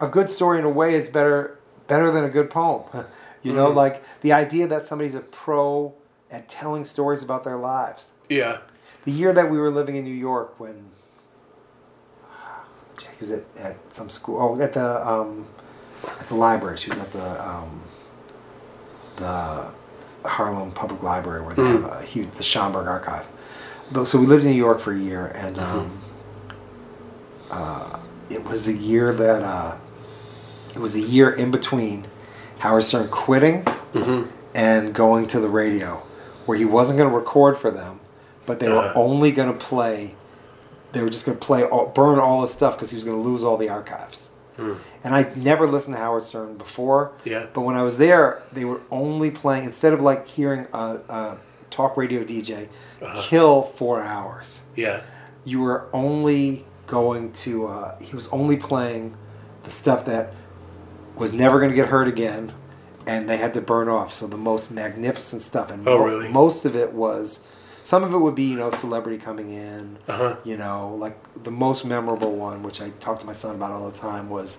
a 0.00 0.08
good 0.08 0.28
story 0.30 0.58
in 0.58 0.64
a 0.64 0.70
way 0.70 0.94
is 0.94 1.08
better 1.08 1.58
better 1.86 2.10
than 2.10 2.24
a 2.24 2.28
good 2.30 2.50
poem. 2.50 2.82
you 3.42 3.52
know, 3.52 3.70
Mhm. 3.70 3.74
like 3.76 4.02
the 4.20 4.32
idea 4.32 4.66
that 4.66 4.86
somebody's 4.86 5.14
a 5.14 5.20
pro 5.20 5.92
at 6.30 6.48
telling 6.48 6.84
stories 6.84 7.22
about 7.22 7.44
their 7.44 7.56
lives. 7.56 8.12
Yeah. 8.28 8.58
The 9.04 9.12
year 9.12 9.32
that 9.32 9.50
we 9.50 9.58
were 9.58 9.70
living 9.70 9.96
in 9.96 10.04
New 10.04 10.14
York, 10.14 10.58
when 10.60 10.84
Jackie 12.98 13.16
was 13.20 13.30
at, 13.30 13.44
at 13.56 13.76
some 13.90 14.10
school, 14.10 14.38
oh, 14.40 14.60
at 14.60 14.72
the 14.72 15.08
um, 15.08 15.46
at 16.20 16.26
the 16.28 16.34
library. 16.34 16.76
She 16.76 16.90
was 16.90 16.98
at 16.98 17.10
the 17.12 17.48
um, 17.48 17.82
the 19.16 19.70
Harlem 20.28 20.72
Public 20.72 21.02
Library, 21.02 21.42
where 21.42 21.54
they 21.54 21.62
Mm. 21.62 21.82
have 21.82 22.02
a 22.02 22.02
huge 22.04 22.30
the 22.32 22.42
Schomburg 22.42 22.86
Archive. 22.86 23.26
So 24.04 24.18
we 24.20 24.26
lived 24.26 24.44
in 24.44 24.50
New 24.50 24.56
York 24.56 24.80
for 24.80 24.92
a 24.92 24.98
year, 24.98 25.26
and 25.34 25.56
Mm-hmm. 25.56 25.94
Uh, 27.50 27.98
it 28.30 28.44
was 28.44 28.68
a 28.68 28.72
year 28.72 29.12
that 29.14 29.42
uh, 29.42 29.76
it 30.74 30.78
was 30.78 30.94
a 30.94 31.00
year 31.00 31.30
in 31.30 31.50
between 31.50 32.06
Howard 32.58 32.82
Stern 32.82 33.08
quitting 33.08 33.62
hmm 33.92 34.24
and 34.54 34.92
going 34.94 35.26
to 35.28 35.38
the 35.40 35.48
radio, 35.48 36.02
where 36.46 36.56
he 36.58 36.64
wasn't 36.64 36.96
going 36.98 37.08
to 37.08 37.14
record 37.14 37.56
for 37.56 37.70
them, 37.70 38.00
but 38.46 38.58
they 38.58 38.68
were 38.68 38.78
Uh-huh. 38.78 38.92
only 39.00 39.30
going 39.30 39.52
to 39.52 39.58
play. 39.58 40.14
They 40.92 41.02
were 41.02 41.10
just 41.10 41.26
going 41.26 41.38
to 41.38 41.44
play, 41.44 41.64
all, 41.64 41.86
burn 41.86 42.18
all 42.18 42.42
his 42.42 42.50
stuff 42.50 42.74
because 42.74 42.90
he 42.90 42.96
was 42.96 43.04
going 43.04 43.22
to 43.22 43.28
lose 43.28 43.44
all 43.44 43.56
the 43.58 43.68
archives. 43.68 44.30
Hmm. 44.56 44.72
And 45.04 45.14
I 45.14 45.30
never 45.36 45.68
listened 45.68 45.94
to 45.96 46.00
Howard 46.02 46.22
Stern 46.24 46.56
before, 46.56 47.12
Yeah. 47.24 47.46
but 47.52 47.60
when 47.60 47.76
I 47.76 47.82
was 47.82 47.98
there, 47.98 48.42
they 48.52 48.64
were 48.64 48.80
only 48.90 49.30
playing 49.30 49.64
instead 49.64 49.92
of 49.92 50.00
like 50.00 50.26
hearing 50.26 50.66
a, 50.72 50.98
a 51.08 51.36
talk 51.70 51.96
radio 51.96 52.24
DJ 52.24 52.68
Uh-huh. 53.02 53.22
kill 53.22 53.62
four 53.62 54.00
hours. 54.00 54.62
Yeah. 54.76 55.02
You 55.44 55.60
were 55.60 55.84
only 55.92 56.64
going 56.88 57.30
to. 57.32 57.68
Uh, 57.68 57.98
he 58.00 58.14
was 58.14 58.26
only 58.28 58.56
playing 58.56 59.16
the 59.62 59.70
stuff 59.70 60.04
that 60.06 60.34
was 61.16 61.32
never 61.32 61.58
going 61.60 61.70
to 61.70 61.76
get 61.76 61.86
heard 61.86 62.08
again, 62.08 62.52
and 63.06 63.28
they 63.30 63.36
had 63.36 63.54
to 63.54 63.60
burn 63.60 63.88
off. 63.88 64.12
So 64.12 64.26
the 64.26 64.36
most 64.36 64.70
magnificent 64.72 65.42
stuff, 65.42 65.70
and 65.70 65.86
Oh, 65.86 65.98
mo- 65.98 66.04
really? 66.04 66.28
most 66.28 66.64
of 66.64 66.74
it 66.74 66.92
was. 66.92 67.40
Some 67.84 68.04
of 68.04 68.12
it 68.12 68.18
would 68.18 68.34
be, 68.34 68.42
you 68.44 68.56
know, 68.56 68.68
celebrity 68.68 69.16
coming 69.16 69.50
in. 69.50 69.96
Uh 70.08 70.16
huh. 70.16 70.36
You 70.44 70.58
know, 70.58 70.94
like 70.98 71.16
the 71.44 71.50
most 71.50 71.86
memorable 71.86 72.32
one, 72.36 72.62
which 72.62 72.82
I 72.82 72.90
talk 73.00 73.18
to 73.20 73.26
my 73.26 73.32
son 73.32 73.54
about 73.54 73.70
all 73.72 73.88
the 73.90 73.96
time, 73.96 74.28
was 74.28 74.58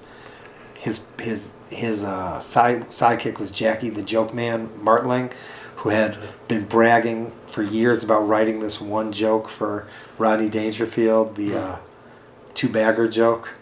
his 0.75 1.01
his 1.19 1.53
his 1.69 2.03
uh, 2.03 2.39
side 2.39 2.87
sidekick 2.89 3.37
was 3.37 3.51
Jackie 3.51 3.89
the 3.91 4.01
Joke 4.01 4.33
Man 4.33 4.67
Martling, 4.81 5.29
who 5.75 5.89
had 5.89 6.17
been 6.47 6.65
bragging 6.65 7.31
for 7.45 7.61
years 7.61 8.03
about 8.03 8.27
writing 8.27 8.59
this 8.61 8.81
one 8.81 9.11
joke 9.11 9.47
for 9.47 9.87
Rodney 10.17 10.49
Dangerfield, 10.49 11.35
the 11.35 11.55
uh, 11.59 11.77
two 12.53 12.69
bagger 12.69 13.07
joke. 13.07 13.53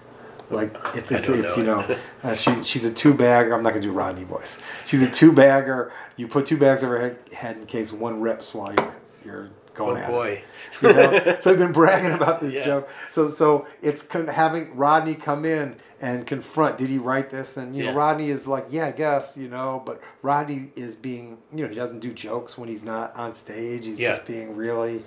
Like 0.50 0.76
it's 0.96 1.12
it's, 1.12 1.30
it's 1.30 1.58
you 1.58 1.64
know 1.64 1.82
know 1.82 1.98
uh, 2.24 2.34
she's 2.34 2.66
she's 2.68 2.86
a 2.86 2.94
two 2.94 3.14
bagger. 3.14 3.54
I'm 3.54 3.64
not 3.64 3.72
gonna 3.72 3.82
do 3.82 3.92
Rodney 3.92 4.24
voice. 4.24 4.58
She's 4.86 5.02
a 5.02 5.10
two 5.10 5.32
bagger. 5.32 5.92
You 6.16 6.28
put 6.28 6.46
two 6.46 6.58
bags 6.58 6.84
over 6.84 6.98
her 6.98 7.10
head, 7.10 7.20
head 7.34 7.58
in 7.58 7.66
case 7.66 7.92
one 7.92 8.22
rips 8.22 8.54
while 8.54 8.74
you're 8.74 8.94
you're 9.26 9.50
Oh 9.80 9.86
going 9.86 9.98
at 10.04 10.10
it 10.10 10.12
boy. 10.14 10.44
you 10.82 10.94
know? 10.94 11.38
so 11.40 11.50
they've 11.50 11.60
been 11.60 11.72
bragging 11.72 12.12
about 12.12 12.40
this 12.42 12.54
Yeah. 12.54 12.66
joke. 12.66 12.90
So 13.12 13.30
so 13.30 13.68
it's 13.82 14.02
con- 14.04 14.28
having 14.28 14.76
Rodney 14.76 15.16
come 15.16 15.46
in 15.46 15.76
and 16.02 16.28
confront. 16.28 16.78
Did 16.78 16.90
he 16.90 16.98
write 16.98 17.30
this? 17.30 17.58
And 17.58 17.76
you 17.76 17.86
know, 17.86 17.94
Rodney 17.94 18.30
is 18.30 18.46
like, 18.48 18.66
yeah, 18.70 18.88
I 18.88 18.92
guess 18.92 19.36
you 19.38 19.48
know. 19.48 19.82
But 19.86 20.02
Rodney 20.22 20.72
is 20.76 20.96
being, 20.96 21.38
you 21.54 21.64
know, 21.64 21.70
he 21.70 21.76
doesn't 21.76 22.00
do 22.00 22.12
jokes 22.12 22.58
when 22.58 22.70
he's 22.70 22.84
not 22.84 23.16
on 23.16 23.34
stage. 23.34 23.86
He's 23.86 24.00
Yeah. 24.00 24.10
just 24.10 24.26
being 24.26 24.56
really, 24.56 25.04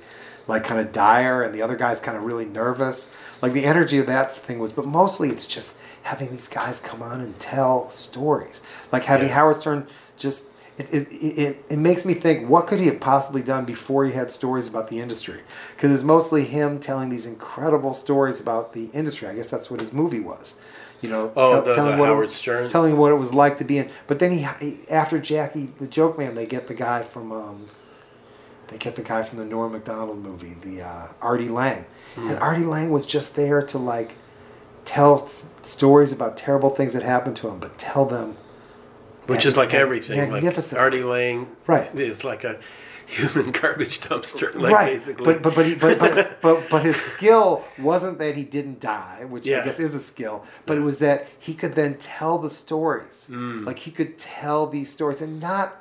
like, 0.49 0.65
kind 0.65 0.81
of 0.81 0.91
dire, 0.93 1.43
and 1.45 1.55
the 1.55 1.63
other 1.63 1.77
guy's 1.77 2.01
kind 2.01 2.17
of 2.17 2.25
really 2.25 2.45
nervous. 2.45 3.09
Like 3.41 3.53
the 3.53 3.65
energy 3.65 3.99
of 3.99 4.07
that 4.09 4.33
thing 4.33 4.59
was, 4.59 4.73
but 4.73 4.85
mostly 4.87 5.29
it's 5.31 5.47
just 5.47 5.75
having 6.03 6.29
these 6.31 6.49
guys 6.49 6.81
come 6.81 7.03
on 7.03 7.21
and 7.21 7.39
tell 7.39 7.89
stories. 7.89 8.63
Like 8.91 9.05
having 9.05 9.29
Yeah. 9.29 9.35
Howard 9.35 9.57
Stern 9.57 9.87
just 10.17 10.47
it, 10.81 11.13
it, 11.13 11.13
it, 11.39 11.65
it 11.71 11.79
makes 11.79 12.05
me 12.05 12.15
think 12.15 12.49
what 12.49 12.67
could 12.67 12.81
he 12.81 12.87
have 12.87 13.01
possibly 13.01 13.43
done 13.43 13.65
before 13.65 14.05
he 14.05 14.13
had 14.13 14.31
stories 14.31 14.69
about 14.69 14.89
the 14.89 14.99
industry 14.99 15.41
because 15.77 15.93
it's 15.93 16.05
mostly 16.05 16.45
him 16.45 16.79
telling 16.79 17.09
these 17.11 17.27
incredible 17.27 17.93
stories 17.93 18.41
about 18.41 18.73
the 18.73 18.87
industry 18.87 19.29
i 19.29 19.35
guess 19.35 19.51
that's 19.51 19.71
what 19.71 19.81
his 19.81 19.93
movie 19.93 20.21
was 20.21 20.55
you 21.03 21.09
know 21.09 21.33
Oh, 21.37 21.61
the, 21.63 21.75
telling 21.75 21.93
the 21.97 22.01
what 22.01 22.07
it 22.09 22.13
Howard 22.13 22.27
was- 22.27 22.35
Stern. 22.35 22.69
telling 22.69 22.97
what 22.97 23.13
it 23.13 23.17
was 23.17 23.33
like 23.35 23.57
to 23.59 23.65
be 23.65 23.79
in 23.79 23.91
but 24.07 24.19
then 24.19 24.31
he, 24.33 24.47
he 24.61 24.79
after 24.91 25.19
jackie 25.19 25.69
the 25.79 25.87
joke 25.87 26.19
man 26.19 26.35
they 26.35 26.47
get 26.47 26.67
the 26.67 26.75
guy 26.75 27.03
from 27.03 27.31
um, 27.33 27.67
They 28.69 28.79
get 28.79 28.95
the 28.95 29.03
guy 29.03 29.23
from 29.25 29.39
the 29.39 29.45
Norm 29.45 29.73
Macdonald 29.73 30.19
movie, 30.23 30.55
the 30.63 30.83
uh, 30.83 31.09
Artie 31.21 31.49
Lange, 31.49 31.85
Hmm. 32.15 32.29
and 32.29 32.39
Artie 32.39 32.65
Lange 32.65 32.91
was 32.93 33.05
just 33.05 33.35
there 33.35 33.61
to 33.63 33.79
like 33.79 34.15
tell 34.85 35.15
s- 35.25 35.45
stories 35.63 36.13
about 36.13 36.37
terrible 36.37 36.71
things 36.71 36.93
that 36.93 37.03
happened 37.03 37.35
to 37.39 37.49
him, 37.49 37.59
but 37.59 37.77
tell 37.79 38.07
them 38.07 38.37
Which 39.31 39.47
is 39.47 39.57
like 39.57 39.73
everything. 39.75 40.19
Like 40.19 40.31
magnificently. 40.31 40.81
Artie 40.83 41.05
Lange 41.05 41.47
Right. 41.67 41.95
is 41.95 42.25
like 42.25 42.45
a 42.45 42.59
human 43.07 43.51
garbage 43.61 44.01
dumpster. 44.01 44.55
Like 44.55 44.73
right, 44.73 44.93
basically. 44.93 45.25
but 45.25 45.43
but 45.43 45.55
but, 45.55 45.67
he, 45.67 45.75
but 45.75 45.99
but 45.99 46.41
but 46.43 46.69
but 46.71 46.83
his 46.83 46.97
skill 46.97 47.65
wasn't 47.79 48.19
that 48.19 48.37
he 48.37 48.45
didn't 48.45 48.81
die, 48.81 49.25
which 49.29 49.49
I 49.49 49.65
guess 49.65 49.81
is 49.81 49.95
a 49.95 50.01
skill, 50.01 50.45
but 50.67 50.77
it 50.79 50.83
was 50.83 50.99
that 51.01 51.27
he 51.39 51.55
could 51.55 51.73
then 51.75 51.95
tell 51.99 52.39
the 52.39 52.51
stories. 52.51 53.29
Mm. 53.31 53.65
Like 53.67 53.79
he 53.79 53.91
could 53.91 54.19
tell 54.19 54.67
these 54.67 54.91
stories, 54.91 55.21
and 55.21 55.41
not. 55.41 55.77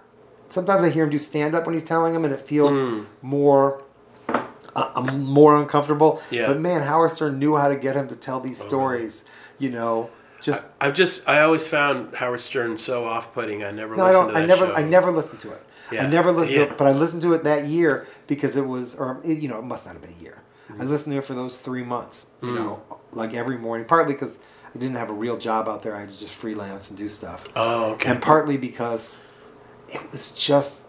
Sometimes 0.51 0.83
I 0.83 0.89
hear 0.89 1.03
him 1.03 1.11
do 1.11 1.19
stand 1.19 1.53
up 1.53 1.67
when 1.67 1.73
he's 1.73 1.83
telling 1.83 2.11
them, 2.13 2.25
and 2.25 2.33
it 2.33 2.41
feels 2.41 2.73
Mm. 2.73 3.05
more. 3.21 3.83
Uh, 4.27 4.91
I'm 4.95 5.23
more 5.23 5.55
uncomfortable. 5.59 6.21
Yeah. 6.31 6.47
But 6.47 6.59
man, 6.59 6.81
Howard 6.83 7.11
Stern 7.11 7.37
knew 7.39 7.55
how 7.55 7.67
to 7.67 7.75
get 7.75 7.95
him 7.95 8.07
to 8.07 8.15
tell 8.15 8.39
these 8.39 8.61
Oh, 8.63 8.67
stories. 8.67 9.23
You 9.59 9.69
know, 9.71 10.09
just 10.41 10.65
I've 10.79 10.93
just 10.93 11.27
I 11.27 11.41
always 11.41 11.67
found 11.67 12.15
Howard 12.15 12.41
Stern 12.41 12.77
so 12.77 13.05
off-putting. 13.05 13.63
I 13.63 13.71
never 13.71 13.95
no, 13.95 14.03
I 14.03 14.07
listened 14.07 14.21
don't. 14.21 14.27
to 14.27 14.33
that 14.33 14.43
I 14.43 14.45
never. 14.45 14.67
show. 14.67 14.73
I 14.73 14.83
never 14.83 15.11
listened 15.11 15.39
to 15.41 15.51
it. 15.51 15.63
Yeah. 15.91 16.03
I 16.03 16.07
never 16.07 16.31
listened 16.31 16.57
Yeah. 16.59 16.65
to 16.65 16.71
it, 16.71 16.77
but 16.77 16.87
I 16.87 16.91
listened 16.91 17.21
to 17.23 17.33
it 17.33 17.43
that 17.45 17.65
year 17.65 18.07
because 18.27 18.55
it 18.55 18.65
was, 18.65 18.93
or 18.95 19.19
it, 19.23 19.39
you 19.39 19.47
know, 19.49 19.57
it 19.57 19.63
must 19.65 19.85
not 19.85 19.93
have 19.93 20.01
been 20.01 20.13
a 20.19 20.21
year. 20.23 20.37
Mm-hmm. 20.71 20.81
I 20.81 20.85
listened 20.85 21.13
to 21.13 21.17
it 21.17 21.23
for 21.25 21.33
those 21.33 21.57
three 21.57 21.83
months. 21.83 22.27
You 22.43 22.49
Mm. 22.49 22.55
know, 22.55 22.81
like 23.11 23.33
every 23.33 23.57
morning. 23.57 23.85
Partly 23.87 24.13
because 24.13 24.37
I 24.73 24.77
didn't 24.77 24.97
have 24.97 25.09
a 25.09 25.13
real 25.13 25.35
job 25.37 25.67
out 25.67 25.81
there. 25.81 25.95
I 25.95 26.01
had 26.01 26.09
to 26.09 26.19
just 26.19 26.33
freelance 26.33 26.89
and 26.89 26.97
do 26.97 27.09
stuff, 27.09 27.43
Oh, 27.55 27.91
okay. 27.93 28.09
and 28.11 28.21
partly 28.21 28.55
because 28.57 29.21
it 29.87 29.99
was 30.11 30.31
just 30.31 30.81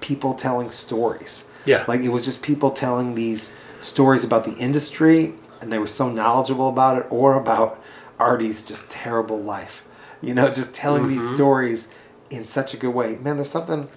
people 0.00 0.32
telling 0.34 0.70
stories. 0.70 1.44
yeah. 1.64 1.84
Like 1.86 2.00
it 2.00 2.08
was 2.08 2.24
just 2.24 2.42
people 2.42 2.70
telling 2.70 3.14
these 3.14 3.52
stories 3.80 4.24
about 4.24 4.44
the 4.44 4.54
industry, 4.56 5.32
and 5.60 5.70
they 5.72 5.78
were 5.78 5.86
so 5.86 6.08
knowledgeable 6.10 6.68
about 6.68 6.96
it, 6.98 7.06
or 7.10 7.34
about 7.34 7.80
Artie's 8.20 8.62
just 8.62 8.90
terrible 8.90 9.40
life. 9.40 9.82
You 10.20 10.34
know, 10.34 10.50
just 10.50 10.74
telling 10.74 11.08
these 11.08 11.22
Mhm. 11.30 11.34
stories 11.34 11.88
in 12.28 12.44
such 12.44 12.74
a 12.74 12.76
good 12.76 12.94
way. 12.94 13.18
Man, 13.22 13.36
there's 13.36 13.50
something, 13.50 13.88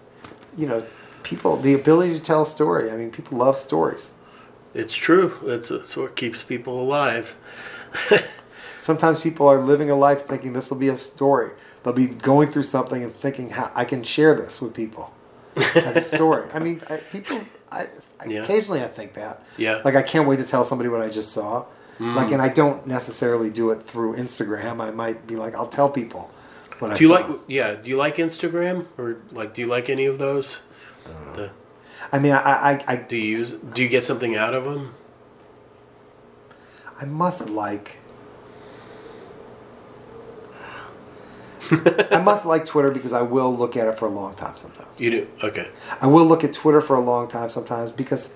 you 0.58 0.66
know, 0.66 0.84
people 1.24 1.58
the 1.58 1.74
ability 1.74 2.14
to 2.14 2.20
tell 2.20 2.42
a 2.42 2.46
story. 2.46 2.90
I 2.92 2.96
mean, 2.96 3.12
people 3.12 3.38
love 3.38 3.58
stories. 3.58 4.14
it's 4.74 4.96
true. 4.96 5.34
It's, 5.46 5.70
it's 5.70 5.96
what 5.96 6.16
keeps 6.16 6.42
people 6.42 6.82
alive. 6.82 7.36
Sometimes 8.80 9.22
people 9.22 9.48
are 9.48 9.62
living 9.62 9.92
a 9.92 9.96
life 9.96 10.26
thinking 10.28 10.54
this 10.54 10.70
will 10.72 10.78
be 10.78 10.90
a 10.90 10.98
story. 10.98 11.52
They'll 11.84 11.94
be 11.94 12.08
going 12.08 12.50
through 12.50 12.64
something 12.64 13.04
and 13.04 13.14
thinking, 13.16 13.50
how 13.52 13.72
I 13.76 13.86
can 13.86 14.04
share 14.04 14.34
this 14.34 14.60
with 14.62 14.74
people 14.74 15.14
as 15.76 15.96
a 15.96 16.02
story. 16.02 16.50
I 16.54 16.60
mean, 16.60 16.82
I, 16.90 16.98
people. 16.98 17.42
I, 17.72 17.88
I 18.20 18.26
Yeah. 18.28 18.42
occasionally 18.44 18.82
I 18.84 18.88
think 18.88 19.14
that. 19.14 19.44
yeah. 19.58 19.82
Like 19.86 19.96
I 19.96 20.02
can't 20.02 20.28
wait 20.28 20.38
to 20.40 20.46
tell 20.46 20.64
somebody 20.64 20.90
what 20.90 21.02
I 21.02 21.10
just 21.10 21.32
saw. 21.34 21.66
Mm. 22.04 22.16
Like, 22.16 22.32
and 22.34 22.42
I 22.42 22.50
don't 22.50 22.86
necessarily 22.86 23.50
do 23.50 23.72
it 23.72 23.82
through 23.82 24.18
Instagram. 24.18 24.82
I 24.82 24.92
might 24.92 25.26
be 25.26 25.38
like, 25.38 25.56
I'll 25.56 25.68
tell 25.68 25.90
people 25.90 26.30
what 26.80 26.92
I 26.92 26.98
do 26.98 27.04
you 27.06 27.08
saw. 27.08 27.14
like 27.16 27.40
yeah? 27.48 27.76
Do 27.76 27.88
you 27.88 27.96
like 27.96 28.18
Instagram 28.18 28.88
or 28.98 29.22
like 29.32 29.54
do 29.54 29.62
you 29.62 29.68
like 29.68 29.90
any 29.90 30.06
of 30.06 30.18
those? 30.18 30.60
The, 31.34 31.50
I 32.12 32.20
mean, 32.20 32.34
I, 32.34 32.74
I, 32.74 32.84
I, 32.88 32.96
do 32.98 33.16
you 33.16 33.38
use? 33.38 33.52
Do 33.52 33.82
you 33.82 33.88
get 33.88 34.04
something 34.04 34.36
out 34.36 34.54
of 34.54 34.66
them? 34.66 34.94
I 37.00 37.06
must 37.06 37.50
like. 37.50 38.00
I 41.72 42.20
must 42.20 42.46
like 42.46 42.66
Twitter 42.66 42.92
because 42.92 43.14
I 43.14 43.22
will 43.22 43.56
look 43.56 43.78
at 43.78 43.88
it 43.88 43.98
for 43.98 44.08
a 44.08 44.12
long 44.12 44.34
time 44.34 44.58
sometimes. 44.58 45.00
You 45.00 45.10
do. 45.10 45.28
Okay. 45.42 45.70
I 46.02 46.08
will 46.08 46.26
look 46.26 46.44
at 46.44 46.52
Twitter 46.52 46.82
for 46.82 46.98
a 46.98 47.02
long 47.02 47.30
time 47.30 47.50
sometimes 47.50 47.92
because, 47.92 48.30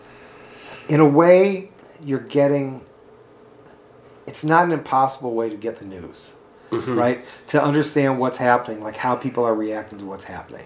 in 0.88 1.02
a 1.02 1.08
way, 1.08 1.70
you're 2.02 2.20
getting. 2.22 2.86
It's 4.28 4.44
not 4.44 4.66
an 4.66 4.72
impossible 4.72 5.34
way 5.34 5.50
to 5.50 5.56
get 5.56 5.78
the 5.78 5.86
news, 5.86 6.34
Mhm. 6.72 6.98
right? 6.98 7.26
To 7.48 7.64
understand 7.64 8.20
what's 8.20 8.38
happening, 8.38 8.84
like 8.84 8.98
how 8.98 9.16
people 9.16 9.44
are 9.46 9.56
reacting 9.56 9.98
to 10.00 10.06
what's 10.06 10.26
happening. 10.26 10.66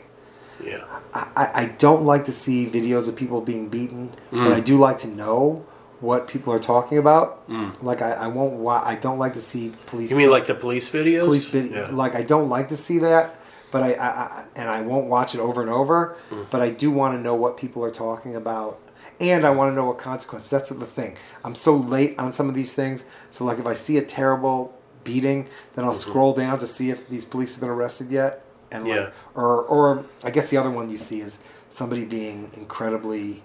Yeah. 0.63 0.83
I, 1.13 1.49
I 1.61 1.65
don't 1.65 2.05
like 2.05 2.25
to 2.25 2.31
see 2.31 2.67
videos 2.67 3.07
of 3.07 3.15
people 3.15 3.41
being 3.41 3.67
beaten, 3.69 4.11
but 4.31 4.39
Mm. 4.39 4.53
I 4.53 4.59
do 4.59 4.77
like 4.77 4.97
to 4.99 5.07
know 5.07 5.63
what 6.01 6.27
people 6.27 6.53
are 6.53 6.59
talking 6.59 6.97
about. 6.97 7.47
Mm. 7.49 7.71
Like 7.81 8.01
I, 8.01 8.11
I 8.13 8.27
won't. 8.27 8.53
Wa- 8.53 8.81
I 8.83 8.95
don't 8.95 9.17
like 9.19 9.33
to 9.33 9.41
see 9.41 9.71
police. 9.88 10.11
You 10.11 10.17
mean 10.17 10.29
like 10.31 10.45
the 10.47 10.53
police 10.55 10.88
videos? 10.89 11.25
police 11.25 11.45
video? 11.45 11.85
Yeah. 11.88 11.95
Like 11.95 12.15
I 12.15 12.21
don't 12.23 12.49
like 12.49 12.69
to 12.69 12.77
see 12.77 12.97
that, 12.99 13.35
but 13.71 13.81
I, 13.83 13.93
I, 13.93 14.07
I 14.07 14.43
and 14.55 14.69
I 14.69 14.81
won't 14.81 15.07
watch 15.07 15.33
it 15.35 15.39
over 15.41 15.61
and 15.61 15.69
over. 15.69 16.15
Mm. 16.31 16.45
But 16.51 16.61
I 16.61 16.69
do 16.69 16.89
want 16.91 17.15
to 17.17 17.21
know 17.21 17.35
what 17.35 17.57
people 17.57 17.83
are 17.83 17.91
talking 17.91 18.35
about, 18.35 18.79
and 19.22 19.45
I 19.45 19.52
want 19.52 19.72
to 19.72 19.76
know 19.76 19.85
what 19.85 19.98
consequences. 19.99 20.49
That's 20.49 20.69
the 20.69 20.85
thing. 20.85 21.15
I'm 21.45 21.56
so 21.56 21.76
late 21.76 22.18
on 22.19 22.34
some 22.34 22.49
of 22.49 22.56
these 22.56 22.73
things. 22.73 23.06
So 23.30 23.45
like 23.45 23.60
if 23.60 23.68
I 23.68 23.73
see 23.73 23.98
a 23.98 24.02
terrible 24.02 24.73
beating, 25.03 25.48
then 25.76 25.85
I'll 25.85 25.91
Mhm. 25.91 25.95
scroll 25.95 26.34
down 26.34 26.60
to 26.60 26.68
see 26.68 26.89
if 26.89 27.07
these 27.07 27.23
police 27.26 27.53
have 27.53 27.61
been 27.61 27.69
arrested 27.69 28.11
yet. 28.11 28.43
And 28.72 28.84
like, 28.85 28.93
Yeah. 28.99 29.10
or 29.35 29.61
or 29.64 30.03
I 30.23 30.31
guess 30.31 30.49
the 30.49 30.57
other 30.57 30.72
one 30.72 30.89
you 30.89 30.98
see 30.98 31.22
is 31.22 31.39
somebody 31.69 32.03
being 32.03 32.49
incredibly 32.56 33.43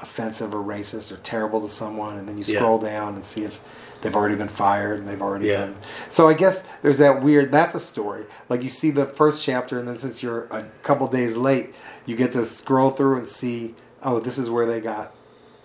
offensive 0.00 0.54
or 0.54 0.58
racist 0.58 1.12
or 1.12 1.16
terrible 1.16 1.60
to 1.62 1.68
someone, 1.68 2.16
and 2.18 2.28
then 2.28 2.36
you 2.36 2.44
Yeah. 2.46 2.58
scroll 2.58 2.78
down 2.78 3.14
and 3.14 3.24
see 3.24 3.44
if 3.44 3.60
they've 4.02 4.14
already 4.14 4.34
been 4.34 4.48
fired 4.48 4.98
and 4.98 5.08
they've 5.08 5.22
already 5.22 5.46
Yeah. 5.46 5.66
been. 5.66 5.76
So 6.10 6.28
I 6.28 6.34
guess 6.34 6.62
there's 6.82 6.98
that 6.98 7.22
weird. 7.22 7.50
That's 7.52 7.74
a 7.74 7.80
story. 7.80 8.26
Like 8.50 8.62
you 8.62 8.68
see 8.68 8.90
the 8.90 9.06
first 9.06 9.42
chapter, 9.42 9.78
and 9.78 9.86
then 9.88 9.96
since 9.96 10.22
you're 10.22 10.46
a 10.50 10.64
couple 10.82 11.06
days 11.06 11.36
late, 11.36 11.74
you 12.04 12.16
get 12.16 12.32
to 12.32 12.44
scroll 12.44 12.90
through 12.90 13.16
and 13.16 13.26
see. 13.28 13.74
Oh, 14.04 14.20
this 14.20 14.38
is 14.38 14.50
where 14.50 14.66
they 14.66 14.80
got, 14.80 15.12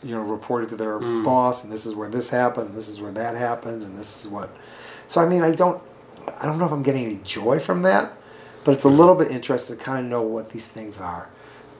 you 0.03 0.15
know, 0.15 0.21
reported 0.21 0.69
to 0.69 0.75
their 0.75 0.99
Mm. 0.99 1.23
boss, 1.23 1.63
and 1.63 1.71
this 1.71 1.85
is 1.85 1.93
where 1.93 2.09
this 2.09 2.29
happened, 2.29 2.73
this 2.73 2.87
is 2.87 3.01
where 3.01 3.11
that 3.11 3.35
happened, 3.35 3.83
and 3.83 3.97
this 3.97 4.19
is 4.23 4.29
what. 4.31 4.49
So 5.07 5.21
I 5.21 5.25
mean, 5.25 5.41
I 5.43 5.51
don't, 5.51 5.81
I 6.39 6.45
don't 6.45 6.57
know 6.59 6.65
if 6.65 6.71
I'm 6.71 6.83
getting 6.83 7.05
any 7.05 7.19
joy 7.23 7.59
from 7.59 7.81
that, 7.83 8.13
but 8.63 8.73
it's 8.73 8.83
a 8.85 8.89
little 8.89 9.15
bit 9.15 9.31
interesting 9.31 9.77
to 9.77 9.83
kind 9.83 10.05
of 10.05 10.09
know 10.11 10.21
what 10.21 10.49
these 10.51 10.67
things 10.67 10.99
are. 10.99 11.27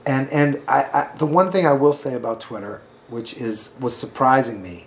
And 0.06 0.28
and 0.30 0.60
I, 0.68 0.82
I 0.82 1.08
the 1.18 1.26
one 1.26 1.50
thing 1.50 1.66
I 1.66 1.72
will 1.72 1.92
say 1.92 2.14
about 2.14 2.40
Twitter, 2.40 2.80
which 3.08 3.34
is 3.34 3.70
was 3.80 3.96
surprising 3.96 4.62
me, 4.62 4.86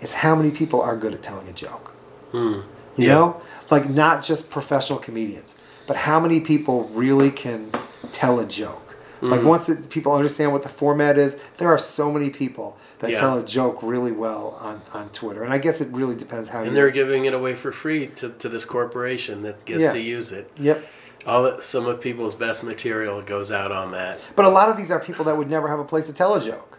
is 0.00 0.12
how 0.12 0.34
many 0.34 0.50
people 0.50 0.80
are 0.80 0.96
good 0.96 1.14
at 1.14 1.22
telling 1.22 1.48
a 1.48 1.52
joke. 1.52 1.92
Mm. 2.32 2.62
You 2.96 3.06
Yeah. 3.06 3.14
know, 3.14 3.40
like 3.70 3.88
not 3.88 4.22
just 4.22 4.50
professional 4.50 4.98
comedians, 4.98 5.54
but 5.86 5.96
how 5.96 6.18
many 6.20 6.40
people 6.40 6.88
really 6.94 7.30
can 7.30 7.70
tell 8.12 8.40
a 8.40 8.46
joke. 8.46 8.79
Like 9.22 9.40
Mhm. 9.40 9.44
once 9.44 9.68
it, 9.68 9.88
people 9.90 10.12
understand 10.12 10.52
what 10.52 10.62
the 10.62 10.68
format 10.68 11.18
is, 11.18 11.36
there 11.58 11.68
are 11.68 11.78
so 11.78 12.10
many 12.10 12.30
people 12.30 12.76
that 13.00 13.10
Yeah. 13.10 13.20
tell 13.20 13.38
a 13.38 13.44
joke 13.44 13.78
really 13.82 14.12
well 14.12 14.56
on, 14.60 14.80
on 14.92 15.08
Twitter. 15.10 15.42
And 15.42 15.52
I 15.52 15.58
guess 15.58 15.80
it 15.80 15.88
really 15.92 16.14
depends 16.14 16.48
how 16.48 16.62
And 16.62 16.74
they're 16.76 16.90
giving 16.90 17.26
it 17.26 17.34
away 17.34 17.54
for 17.54 17.72
free 17.72 18.06
to, 18.16 18.30
to 18.30 18.48
this 18.48 18.64
corporation 18.64 19.42
that 19.42 19.64
gets 19.64 19.82
Yeah. 19.82 19.92
to 19.92 20.00
use 20.00 20.32
it. 20.32 20.50
Yep. 20.58 20.84
All 21.26 21.42
that, 21.42 21.62
some 21.62 21.86
of 21.86 22.00
people's 22.00 22.34
best 22.34 22.62
material 22.64 23.20
goes 23.20 23.52
out 23.52 23.70
on 23.72 23.92
that. 23.92 24.18
But 24.36 24.46
a 24.46 24.48
lot 24.48 24.70
of 24.70 24.76
these 24.78 24.90
are 24.90 24.98
people 24.98 25.24
that 25.26 25.36
would 25.36 25.50
never 25.50 25.68
have 25.68 25.78
a 25.78 25.84
place 25.84 26.06
to 26.06 26.14
tell 26.14 26.34
a 26.34 26.40
joke. 26.40 26.69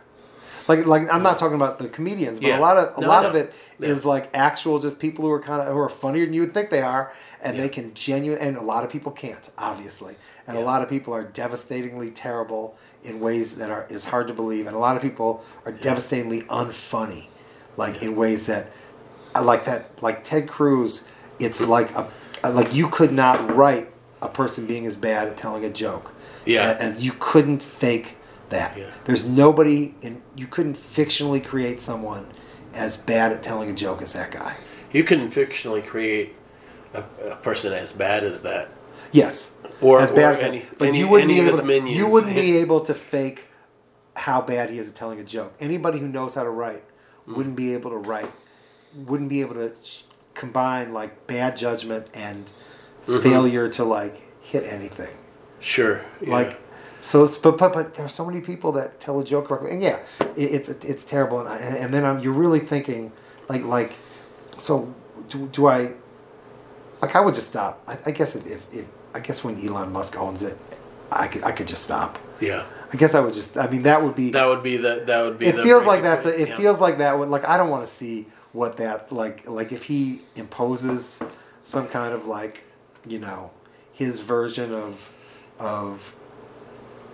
Like, 0.68 0.86
like 0.86 1.12
I'm 1.12 1.24
not 1.24 1.38
talking 1.38 1.56
about 1.56 1.80
the 1.80 1.88
comedians, 1.88 2.40
but 2.40 2.48
Yeah. 2.48 2.60
a 2.60 2.62
lot 2.62 2.78
of 2.78 2.98
a 2.98 3.02
No, 3.02 3.08
lot 3.08 3.26
of 3.26 3.36
it 3.36 3.54
is 3.80 4.04
Yeah. 4.04 4.10
like 4.10 4.30
actual 4.34 4.80
just 4.80 5.00
people 5.00 5.26
who 5.26 5.32
are 5.32 5.40
kind 5.40 5.62
of 5.62 5.74
who 5.74 5.80
are 5.80 5.90
funnier 5.90 6.26
than 6.26 6.34
you 6.34 6.42
would 6.42 6.54
think 6.54 6.70
they 6.70 6.82
are, 6.82 7.12
and 7.42 7.56
Yeah. 7.56 7.64
they 7.64 7.70
can 7.70 7.94
genuine. 7.94 8.40
And 8.42 8.58
a 8.58 8.62
lot 8.64 8.84
of 8.84 8.90
people 8.90 9.12
can't, 9.12 9.50
obviously, 9.58 10.16
and 10.48 10.58
a 10.58 10.62
lot 10.62 10.82
of 10.82 10.90
people 10.90 11.14
are 11.14 11.24
devastatingly 11.24 12.10
terrible 12.12 12.76
in 13.04 13.20
ways 13.20 13.56
that 13.56 13.70
are 13.72 13.86
is 13.90 14.06
hard 14.06 14.28
to 14.28 14.34
believe, 14.34 14.68
and 14.68 14.76
a 14.76 14.80
lot 14.80 14.96
of 14.96 15.02
people 15.02 15.44
are 15.66 15.72
devastatingly 15.72 16.42
unfunny, 16.44 17.26
like 17.78 18.02
in 18.04 18.16
ways 18.16 18.46
that, 18.46 18.68
uh, 19.36 19.44
like 19.44 19.64
that, 19.66 19.90
like 20.02 20.24
Ted 20.24 20.48
Cruz. 20.48 21.04
It's 21.40 21.60
like 21.62 21.92
a 21.96 22.08
uh, 22.44 22.52
like 22.52 22.74
you 22.74 22.88
could 22.90 23.12
not 23.12 23.56
write 23.56 23.90
a 24.22 24.28
person 24.28 24.66
being 24.68 24.86
as 24.86 24.96
bad 24.96 25.28
at 25.28 25.38
telling 25.38 25.66
a 25.66 25.70
joke 25.70 26.14
Yeah. 26.46 26.76
as 26.80 27.04
you 27.04 27.14
couldn't 27.20 27.62
fake 27.64 28.16
that. 28.52 28.78
Yeah. 28.78 28.92
There's 29.06 29.26
nobody, 29.26 29.96
and 30.04 30.22
you 30.36 30.48
couldn't 30.48 30.76
fictionally 30.76 31.44
create 31.44 31.82
someone 31.82 32.26
as 32.74 32.96
bad 32.96 33.32
at 33.32 33.44
telling 33.44 33.70
a 33.70 33.74
joke 33.74 34.02
as 34.02 34.14
that 34.14 34.32
guy. 34.32 34.56
You 34.94 35.04
can 35.04 35.30
fictionally 35.32 35.86
create 35.86 36.36
a, 36.94 37.04
a 37.30 37.36
person 37.38 37.74
as 37.74 37.92
bad 37.92 38.24
as 38.24 38.42
that. 38.42 38.70
Yes, 39.12 39.52
Or, 39.82 40.00
as 40.00 40.12
bad 40.12 40.20
or 40.24 40.32
as 40.34 40.42
any, 40.44 40.60
that. 40.60 40.78
But 40.78 40.88
any, 40.90 41.00
you 41.00 41.08
wouldn't 41.08 41.30
be 41.30 41.40
able. 41.42 41.58
To, 41.58 41.64
minions. 41.64 41.98
you 41.98 42.08
wouldn't 42.08 42.36
be 42.36 42.58
able 42.58 42.80
to 42.82 42.94
fake 42.94 43.48
how 44.16 44.42
bad 44.42 44.70
he 44.70 44.78
is 44.78 44.88
at 44.90 44.96
telling 44.96 45.20
a 45.20 45.24
joke. 45.24 45.54
Anybody 45.60 46.00
who 46.00 46.08
knows 46.08 46.34
how 46.34 46.44
to 46.44 46.50
write 46.50 46.84
Mm. 47.28 47.36
wouldn't 47.36 47.56
be 47.56 47.74
able 47.74 47.92
to 47.92 47.98
write. 47.98 48.32
Wouldn't 48.96 49.30
be 49.30 49.42
able 49.42 49.54
to 49.56 49.72
combine 50.34 50.92
like 50.92 51.28
bad 51.28 51.56
judgment 51.56 52.08
and 52.16 52.52
Mhm. 53.06 53.22
failure 53.22 53.68
to 53.70 53.84
like 53.84 54.20
hit 54.42 54.64
anything. 54.64 55.16
Sure. 55.60 56.02
yeah. 56.20 56.32
Like, 56.32 56.60
so 57.02 57.24
it's 57.24 57.38
but 57.38 57.58
but 57.58 57.74
but 57.74 57.96
there 57.96 58.06
are 58.06 58.10
so 58.10 58.26
many 58.26 58.42
people 58.42 58.72
that 58.74 59.00
tell 59.00 59.20
a 59.20 59.24
joke 59.24 59.48
correctly, 59.48 59.72
and 59.72 59.82
yeah, 59.82 60.00
it, 60.36 60.54
it's 60.54 60.70
it's 60.70 61.04
terrible, 61.04 61.40
and, 61.40 61.50
I, 61.50 61.58
and 61.58 61.94
then 61.94 62.06
I'm, 62.06 62.20
you're 62.20 62.34
really 62.34 62.60
thinking 62.60 63.12
like 63.50 63.64
like, 63.66 63.94
so 64.58 64.94
do, 65.30 65.48
do 65.48 65.68
I? 65.68 65.92
Like 67.02 67.16
I 67.16 67.22
would 67.22 67.36
just 67.36 67.48
stop. 67.48 67.82
I, 67.88 67.98
I 68.06 68.12
guess 68.12 68.36
if, 68.36 68.46
if, 68.46 68.74
if 68.74 68.86
I 69.14 69.20
guess 69.20 69.44
when 69.44 69.60
Elon 69.68 69.92
Musk 69.92 70.18
owns 70.18 70.44
it, 70.44 70.58
I 71.12 71.28
could 71.28 71.44
I 71.44 71.52
could 71.52 71.68
just 71.68 71.84
stop. 71.84 72.20
yeah. 72.40 72.66
I 72.94 72.98
guess 72.98 73.14
I 73.14 73.20
would 73.20 73.34
just. 73.34 73.58
I 73.58 73.68
mean, 73.68 73.84
that 73.84 74.04
would 74.04 74.16
be. 74.16 74.32
That 74.32 74.46
would 74.46 74.64
be 74.64 74.78
the 74.78 75.04
that 75.06 75.22
would 75.24 75.40
be. 75.40 75.48
it 75.48 75.56
feels 75.56 75.86
like 75.86 76.02
that's. 76.02 76.26
A, 76.26 76.42
it 76.42 76.50
yeah. 76.50 76.58
feels 76.58 76.82
like 76.82 76.98
that 76.98 77.18
would 77.18 77.30
like. 77.30 77.48
I 77.48 77.58
don't 77.58 77.70
want 77.70 77.84
to 77.84 77.90
see 77.90 78.28
what 78.52 78.78
that 78.78 79.12
like. 79.12 79.48
Like 79.48 79.72
if 79.72 79.84
he 79.84 80.22
imposes 80.36 81.24
some 81.64 81.88
kind 81.88 82.14
of 82.14 82.28
like, 82.28 82.64
you 83.08 83.20
know, 83.20 83.52
his 83.94 84.20
version 84.20 84.74
of, 84.74 85.10
of, 85.60 86.14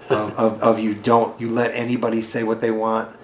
of, 0.09 0.33
of, 0.37 0.61
of 0.63 0.79
you 0.79 0.93
don't 0.95 1.39
you 1.39 1.49
let 1.49 1.71
anybody 1.73 2.21
say 2.21 2.43
what 2.43 2.61
they 2.61 2.71
want. 2.71 3.15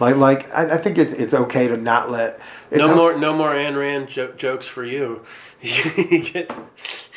Like 0.00 0.16
like 0.16 0.54
I, 0.54 0.74
I 0.74 0.76
think 0.78 0.98
it's 0.98 1.12
it's 1.12 1.34
okay 1.34 1.68
to 1.68 1.76
not 1.76 2.10
let. 2.10 2.40
No 2.72 2.94
more 2.94 3.18
no 3.18 3.34
more 3.34 3.50
Ayn 3.50 3.76
Rand 3.78 4.08
jo- 4.08 4.32
jokes 4.32 4.66
for 4.66 4.84
you. 4.84 5.24
Get- 5.62 6.50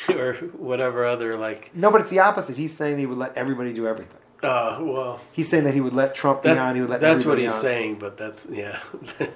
or 0.08 0.34
whatever 0.56 1.04
other 1.06 1.36
like. 1.36 1.70
No, 1.74 1.90
but 1.90 2.00
it's 2.00 2.10
the 2.10 2.18
opposite. 2.18 2.56
He's 2.56 2.72
saying 2.74 2.98
he 2.98 3.06
would 3.06 3.18
let 3.18 3.36
everybody 3.36 3.72
do 3.72 3.86
everything. 3.86 4.18
Uh, 4.42 4.78
well, 4.80 5.20
He's 5.30 5.48
saying 5.48 5.62
that 5.64 5.74
he 5.74 5.80
would 5.80 5.92
let 5.92 6.16
Trump 6.16 6.42
be 6.42 6.48
on. 6.50 6.74
He 6.74 6.80
would 6.80 6.90
let 6.90 7.00
that's 7.00 7.24
what 7.24 7.38
he's 7.38 7.52
on. 7.52 7.60
saying. 7.60 7.94
But 8.00 8.16
that's 8.16 8.46
yeah. 8.50 8.80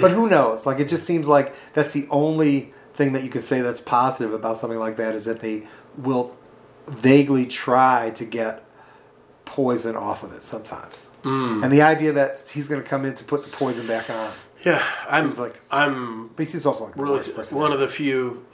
But 0.00 0.10
who 0.10 0.28
knows? 0.28 0.66
Like 0.66 0.78
it 0.78 0.88
just 0.88 1.04
seems 1.06 1.26
like 1.26 1.54
that's 1.72 1.92
the 1.94 2.06
only 2.10 2.74
thing 2.94 3.12
that 3.14 3.22
you 3.22 3.30
could 3.30 3.44
say 3.44 3.60
that's 3.62 3.80
positive 3.80 4.34
about 4.34 4.56
something 4.58 4.78
like 4.78 4.96
that 4.98 5.14
is 5.14 5.24
that 5.24 5.40
they 5.40 5.66
will 5.96 6.36
vaguely 6.88 7.46
try 7.46 8.10
to 8.10 8.24
get 8.26 8.62
poison 9.50 9.96
off 9.96 10.22
of 10.22 10.32
it 10.32 10.42
sometimes. 10.44 11.08
Mm. 11.24 11.64
And 11.64 11.72
the 11.72 11.82
idea 11.82 12.12
that 12.12 12.48
he's 12.48 12.68
going 12.68 12.80
to 12.80 12.88
come 12.88 13.04
in 13.04 13.16
to 13.16 13.24
put 13.24 13.42
the 13.42 13.48
poison 13.48 13.84
back 13.84 14.08
on, 14.08 14.32
Yeah, 14.64 14.80
I'm 15.08 15.24
Seems 15.26 15.38
like- 15.40 15.60
I'm 15.72 16.28
but 16.28 16.38
he 16.38 16.44
seems 16.46 16.66
also 16.66 16.84
like 16.86 16.96
really 16.96 17.20
one 17.50 17.72
of 17.72 17.80
the 17.80 17.88
few, 17.88 18.44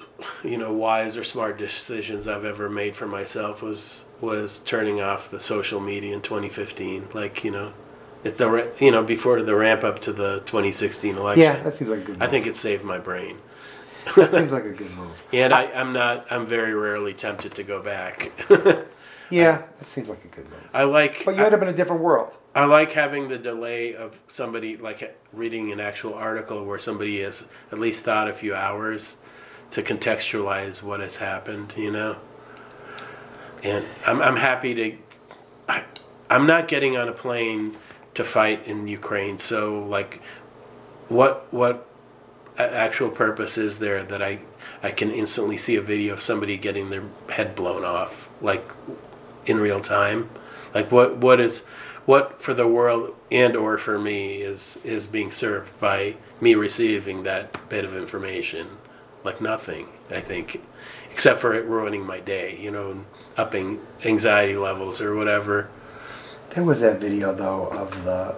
you 0.42 0.56
know, 0.56 0.72
wise 0.72 1.18
or 1.18 1.22
smart 1.24 1.58
decisions 1.58 2.26
I've 2.26 2.46
ever 2.46 2.70
made 2.70 2.96
for 2.96 3.06
myself 3.06 3.60
was 3.62 4.04
was 4.22 4.60
turning 4.60 5.02
off 5.02 5.30
the 5.30 5.38
social 5.38 5.80
media 5.80 6.14
in 6.14 6.22
2015. 6.22 7.08
Like 7.12 7.44
you 7.44 7.50
know, 7.50 7.72
at 8.24 8.38
the 8.38 8.70
you 8.80 8.90
know 8.90 9.02
before 9.04 9.42
the 9.42 9.54
ramp 9.54 9.84
up 9.84 9.98
to 10.00 10.12
the 10.14 10.40
2016 10.46 11.16
election. 11.16 11.42
yeah, 11.42 11.62
that 11.62 11.76
seems 11.76 11.90
like 11.90 12.00
a 12.00 12.04
good. 12.04 12.18
Move. 12.18 12.22
I 12.22 12.26
think 12.28 12.46
it 12.46 12.56
saved 12.56 12.84
my 12.84 12.98
brain. 12.98 13.36
that 14.16 14.32
seems 14.32 14.52
like 14.52 14.64
a 14.64 14.70
good 14.72 14.94
move. 14.96 15.20
And 15.34 15.52
I, 15.52 15.64
I'm 15.72 15.92
not. 15.92 16.26
I'm 16.30 16.46
very 16.46 16.72
rarely 16.72 17.12
tempted 17.12 17.54
to 17.56 17.62
go 17.62 17.82
back. 17.82 18.32
Yeah, 19.30 19.62
that 19.78 19.88
seems 19.88 20.08
like 20.08 20.24
a 20.24 20.28
good 20.28 20.50
one. 20.50 20.60
I 20.72 20.84
like. 20.84 21.24
But 21.24 21.36
you 21.36 21.44
end 21.44 21.54
up 21.54 21.62
in 21.62 21.68
a 21.68 21.72
different 21.72 22.02
world. 22.02 22.38
I 22.54 22.64
like 22.64 22.92
having 22.92 23.28
the 23.28 23.38
delay 23.38 23.94
of 23.94 24.18
somebody 24.28 24.76
like 24.76 25.18
reading 25.32 25.72
an 25.72 25.80
actual 25.80 26.14
article 26.14 26.64
where 26.64 26.78
somebody 26.78 27.20
has 27.22 27.44
at 27.72 27.78
least 27.78 28.02
thought 28.02 28.28
a 28.28 28.32
few 28.32 28.54
hours 28.54 29.16
to 29.70 29.82
contextualize 29.82 30.82
what 30.82 31.00
has 31.00 31.16
happened, 31.16 31.74
you 31.76 31.90
know. 31.90 32.16
And 33.64 33.84
I'm 34.06 34.22
I'm 34.22 34.36
happy 34.36 34.74
to. 34.74 34.98
I, 35.68 35.82
I'm 36.30 36.46
not 36.46 36.68
getting 36.68 36.96
on 36.96 37.08
a 37.08 37.12
plane 37.12 37.76
to 38.14 38.24
fight 38.24 38.66
in 38.66 38.86
Ukraine, 38.86 39.38
so 39.38 39.84
like, 39.86 40.20
what 41.08 41.52
what 41.52 41.88
actual 42.58 43.10
purpose 43.10 43.58
is 43.58 43.78
there 43.80 44.02
that 44.04 44.22
I 44.22 44.38
I 44.82 44.90
can 44.92 45.10
instantly 45.10 45.58
see 45.58 45.76
a 45.76 45.82
video 45.82 46.14
of 46.14 46.22
somebody 46.22 46.56
getting 46.56 46.90
their 46.90 47.02
head 47.28 47.54
blown 47.54 47.84
off 47.84 48.30
like 48.40 48.70
in 49.46 49.58
real 49.58 49.80
time? 49.80 50.30
Like 50.74 50.90
what 50.92 51.16
what 51.16 51.40
is 51.40 51.60
what 52.04 52.40
for 52.40 52.54
the 52.54 52.68
world 52.68 53.14
and 53.30 53.56
or 53.56 53.78
for 53.78 53.98
me 53.98 54.42
is 54.42 54.78
is 54.84 55.06
being 55.06 55.30
served 55.30 55.78
by 55.80 56.16
me 56.40 56.54
receiving 56.54 57.22
that 57.24 57.68
bit 57.68 57.84
of 57.84 57.94
information? 57.94 58.68
Like 59.24 59.40
nothing, 59.40 59.88
I 60.10 60.20
think, 60.20 60.62
except 61.10 61.40
for 61.40 61.52
it 61.54 61.64
ruining 61.64 62.06
my 62.06 62.20
day, 62.20 62.56
you 62.60 62.70
know, 62.70 63.04
upping 63.36 63.80
anxiety 64.04 64.56
levels 64.56 65.00
or 65.00 65.16
whatever. 65.16 65.68
There 66.50 66.62
was 66.62 66.80
that 66.80 67.00
video 67.00 67.34
though 67.34 67.66
of 67.66 68.04
the 68.04 68.36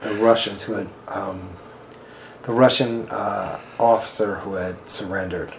the 0.00 0.14
Russians 0.14 0.62
who 0.62 0.74
had 0.74 0.88
um, 1.08 1.56
the 2.42 2.52
Russian 2.52 3.08
uh, 3.10 3.60
officer 3.78 4.36
who 4.36 4.54
had 4.54 4.88
surrendered, 4.88 5.54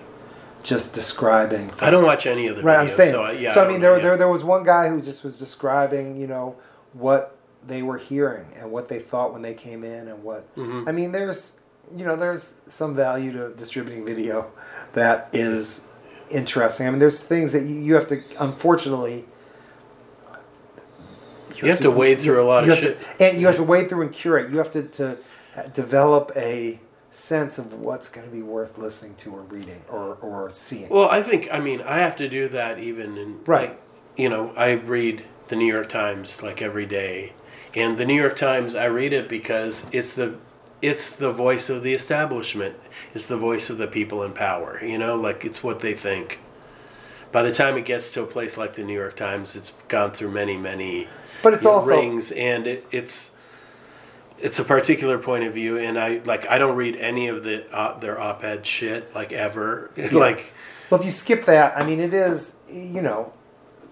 just 0.63 0.93
describing. 0.93 1.71
I 1.81 1.89
don't 1.89 2.03
watch 2.05 2.25
any 2.25 2.47
of 2.47 2.55
the 2.55 2.63
Right, 2.63 2.77
videos, 2.77 2.81
I'm 2.81 2.89
saying. 2.89 3.11
so 3.11 3.23
I, 3.23 3.31
yeah. 3.33 3.51
so 3.53 3.61
I 3.61 3.63
don't 3.63 3.73
mean, 3.73 3.81
there, 3.81 3.95
yeah. 3.97 4.03
there 4.03 4.17
there 4.17 4.29
was 4.29 4.43
one 4.43 4.63
guy 4.63 4.89
who 4.89 5.01
just 5.01 5.23
was 5.23 5.37
describing, 5.39 6.15
you 6.19 6.27
know, 6.27 6.55
what 6.93 7.35
they 7.67 7.81
were 7.83 7.97
hearing 7.97 8.45
and 8.57 8.71
what 8.71 8.87
they 8.89 8.99
thought 8.99 9.33
when 9.33 9.41
they 9.41 9.53
came 9.53 9.83
in 9.83 10.07
and 10.07 10.23
what. 10.23 10.53
Mhm. 10.55 10.87
I 10.87 10.91
mean, 10.91 11.11
there's 11.11 11.53
you 11.95 12.05
know, 12.05 12.15
there's 12.15 12.53
some 12.67 12.95
value 12.95 13.33
to 13.33 13.49
distributing 13.55 14.05
video 14.05 14.49
that 14.93 15.27
is 15.33 15.81
interesting. 16.29 16.87
I 16.87 16.89
mean, 16.89 16.99
there's 16.99 17.21
things 17.21 17.51
that 17.51 17.63
you, 17.63 17.75
you 17.75 17.95
have 17.95 18.07
to, 18.07 18.21
unfortunately. 18.39 19.25
You 21.57 21.67
have 21.69 21.79
to 21.79 21.91
wade 21.91 22.19
through 22.21 22.41
a 22.41 22.45
lot 22.45 22.63
of 22.63 22.69
have 22.69 22.81
to- 22.81 22.97
and 23.23 23.37
you 23.39 23.45
have 23.47 23.57
to 23.57 23.63
wade 23.63 23.89
through 23.89 24.03
and 24.03 24.11
curate. 24.11 24.49
You 24.51 24.57
have 24.57 24.71
to, 24.71 24.83
to 24.83 25.17
uh, 25.57 25.63
develop 25.73 26.31
a 26.35 26.79
sense 27.11 27.57
of 27.57 27.73
what's 27.73 28.07
going 28.09 28.25
to 28.25 28.31
be 28.33 28.41
worth 28.41 28.77
listening 28.77 29.13
to 29.15 29.35
or 29.35 29.41
reading 29.41 29.81
or, 29.89 30.15
or 30.21 30.49
seeing. 30.49 30.89
Well, 30.89 31.09
I 31.09 31.21
think 31.21 31.49
I 31.51 31.59
mean 31.59 31.81
I 31.81 31.97
have 31.97 32.15
to 32.17 32.29
do 32.29 32.47
that 32.49 32.79
even 32.79 33.17
in 33.17 33.39
Right. 33.45 33.69
like, 33.69 33.81
you 34.17 34.29
know, 34.29 34.53
I 34.55 34.71
read 34.71 35.23
the 35.49 35.55
New 35.55 35.65
York 35.71 35.89
Times 35.89 36.41
like 36.41 36.61
every 36.61 36.85
day, 36.85 37.33
and 37.75 37.97
the 37.97 38.05
New 38.05 38.15
York 38.19 38.35
Times 38.37 38.75
I 38.75 38.85
read 38.85 39.13
it 39.13 39.27
because 39.29 39.85
it's 39.91 40.13
the 40.13 40.35
it's 40.81 41.11
the 41.11 41.31
voice 41.31 41.69
of 41.69 41.83
the 41.83 41.93
establishment. 41.93 42.75
It's 43.13 43.27
the 43.27 43.37
voice 43.37 43.69
of 43.69 43.77
the 43.77 43.87
people 43.87 44.23
in 44.23 44.31
power. 44.33 44.83
You 44.83 44.97
know, 44.97 45.15
like 45.15 45.45
it's 45.45 45.63
what 45.63 45.79
they 45.79 45.93
think. 45.93 46.39
By 47.31 47.43
the 47.43 47.53
time 47.53 47.77
it 47.77 47.85
gets 47.85 48.11
to 48.13 48.23
a 48.23 48.25
place 48.27 48.57
like 48.57 48.75
the 48.75 48.83
New 48.83 48.93
York 48.93 49.15
Times, 49.15 49.55
it's 49.55 49.71
gone 49.87 50.11
through 50.11 50.31
many, 50.31 50.57
many 50.57 51.07
But 51.41 51.53
it's 51.53 51.65
also 51.65 51.87
rings, 51.87 52.31
and 52.33 52.67
it, 52.67 52.85
it's 52.91 53.30
it's 54.41 54.59
a 54.59 54.63
particular 54.63 55.17
point 55.17 55.43
of 55.45 55.53
view. 55.53 55.77
And 55.77 55.97
I 55.99 56.21
like 56.25 56.47
I 56.49 56.57
don't 56.57 56.75
read 56.75 56.95
any 56.97 57.27
of 57.27 57.43
the 57.43 57.65
uh, 57.75 57.99
their 57.99 58.19
op-ed 58.19 58.65
shit 58.65 59.13
like 59.15 59.31
ever. 59.33 59.91
like 60.11 60.51
Well, 60.89 60.99
if 60.99 61.05
you 61.05 61.11
skip 61.11 61.45
that, 61.45 61.77
I 61.77 61.83
mean, 61.85 61.99
it 61.99 62.13
is, 62.13 62.53
you 62.69 63.01
know, 63.01 63.31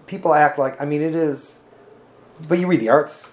people 0.06 0.34
act 0.34 0.58
like, 0.58 0.80
I 0.80 0.84
mean, 0.84 1.02
it 1.02 1.14
is, 1.14 1.58
but 2.48 2.58
you 2.58 2.66
read 2.66 2.80
the 2.80 2.88
arts 2.90 3.30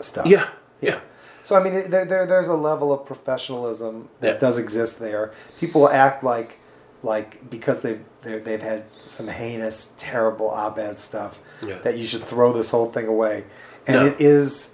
stuff. 0.00 0.26
yeah, 0.26 0.48
yeah. 0.80 1.00
So, 1.42 1.54
I 1.54 1.62
mean, 1.62 1.74
it, 1.74 1.90
there, 1.92 2.04
there, 2.04 2.26
there's 2.26 2.48
a 2.48 2.54
level 2.56 2.92
of 2.92 3.06
professionalism 3.06 4.08
that 4.20 4.34
Yeah. 4.34 4.38
does 4.38 4.58
exist 4.58 4.98
there. 4.98 5.32
People 5.60 5.88
act 5.88 6.24
like, 6.24 6.58
like 7.04 7.48
because 7.48 7.82
they've, 7.82 8.02
they're, 8.22 8.40
they've 8.40 8.60
had 8.60 8.84
some 9.06 9.28
heinous, 9.28 9.90
terrible 9.96 10.50
op-ed 10.50 10.98
stuff, 10.98 11.38
Yeah. 11.62 11.78
that 11.78 11.96
you 11.98 12.04
should 12.04 12.24
throw 12.24 12.52
this 12.52 12.68
whole 12.68 12.90
thing 12.90 13.06
away. 13.06 13.44
And 13.86 13.96
No. 14.00 14.06
it 14.06 14.20
is, 14.20 14.70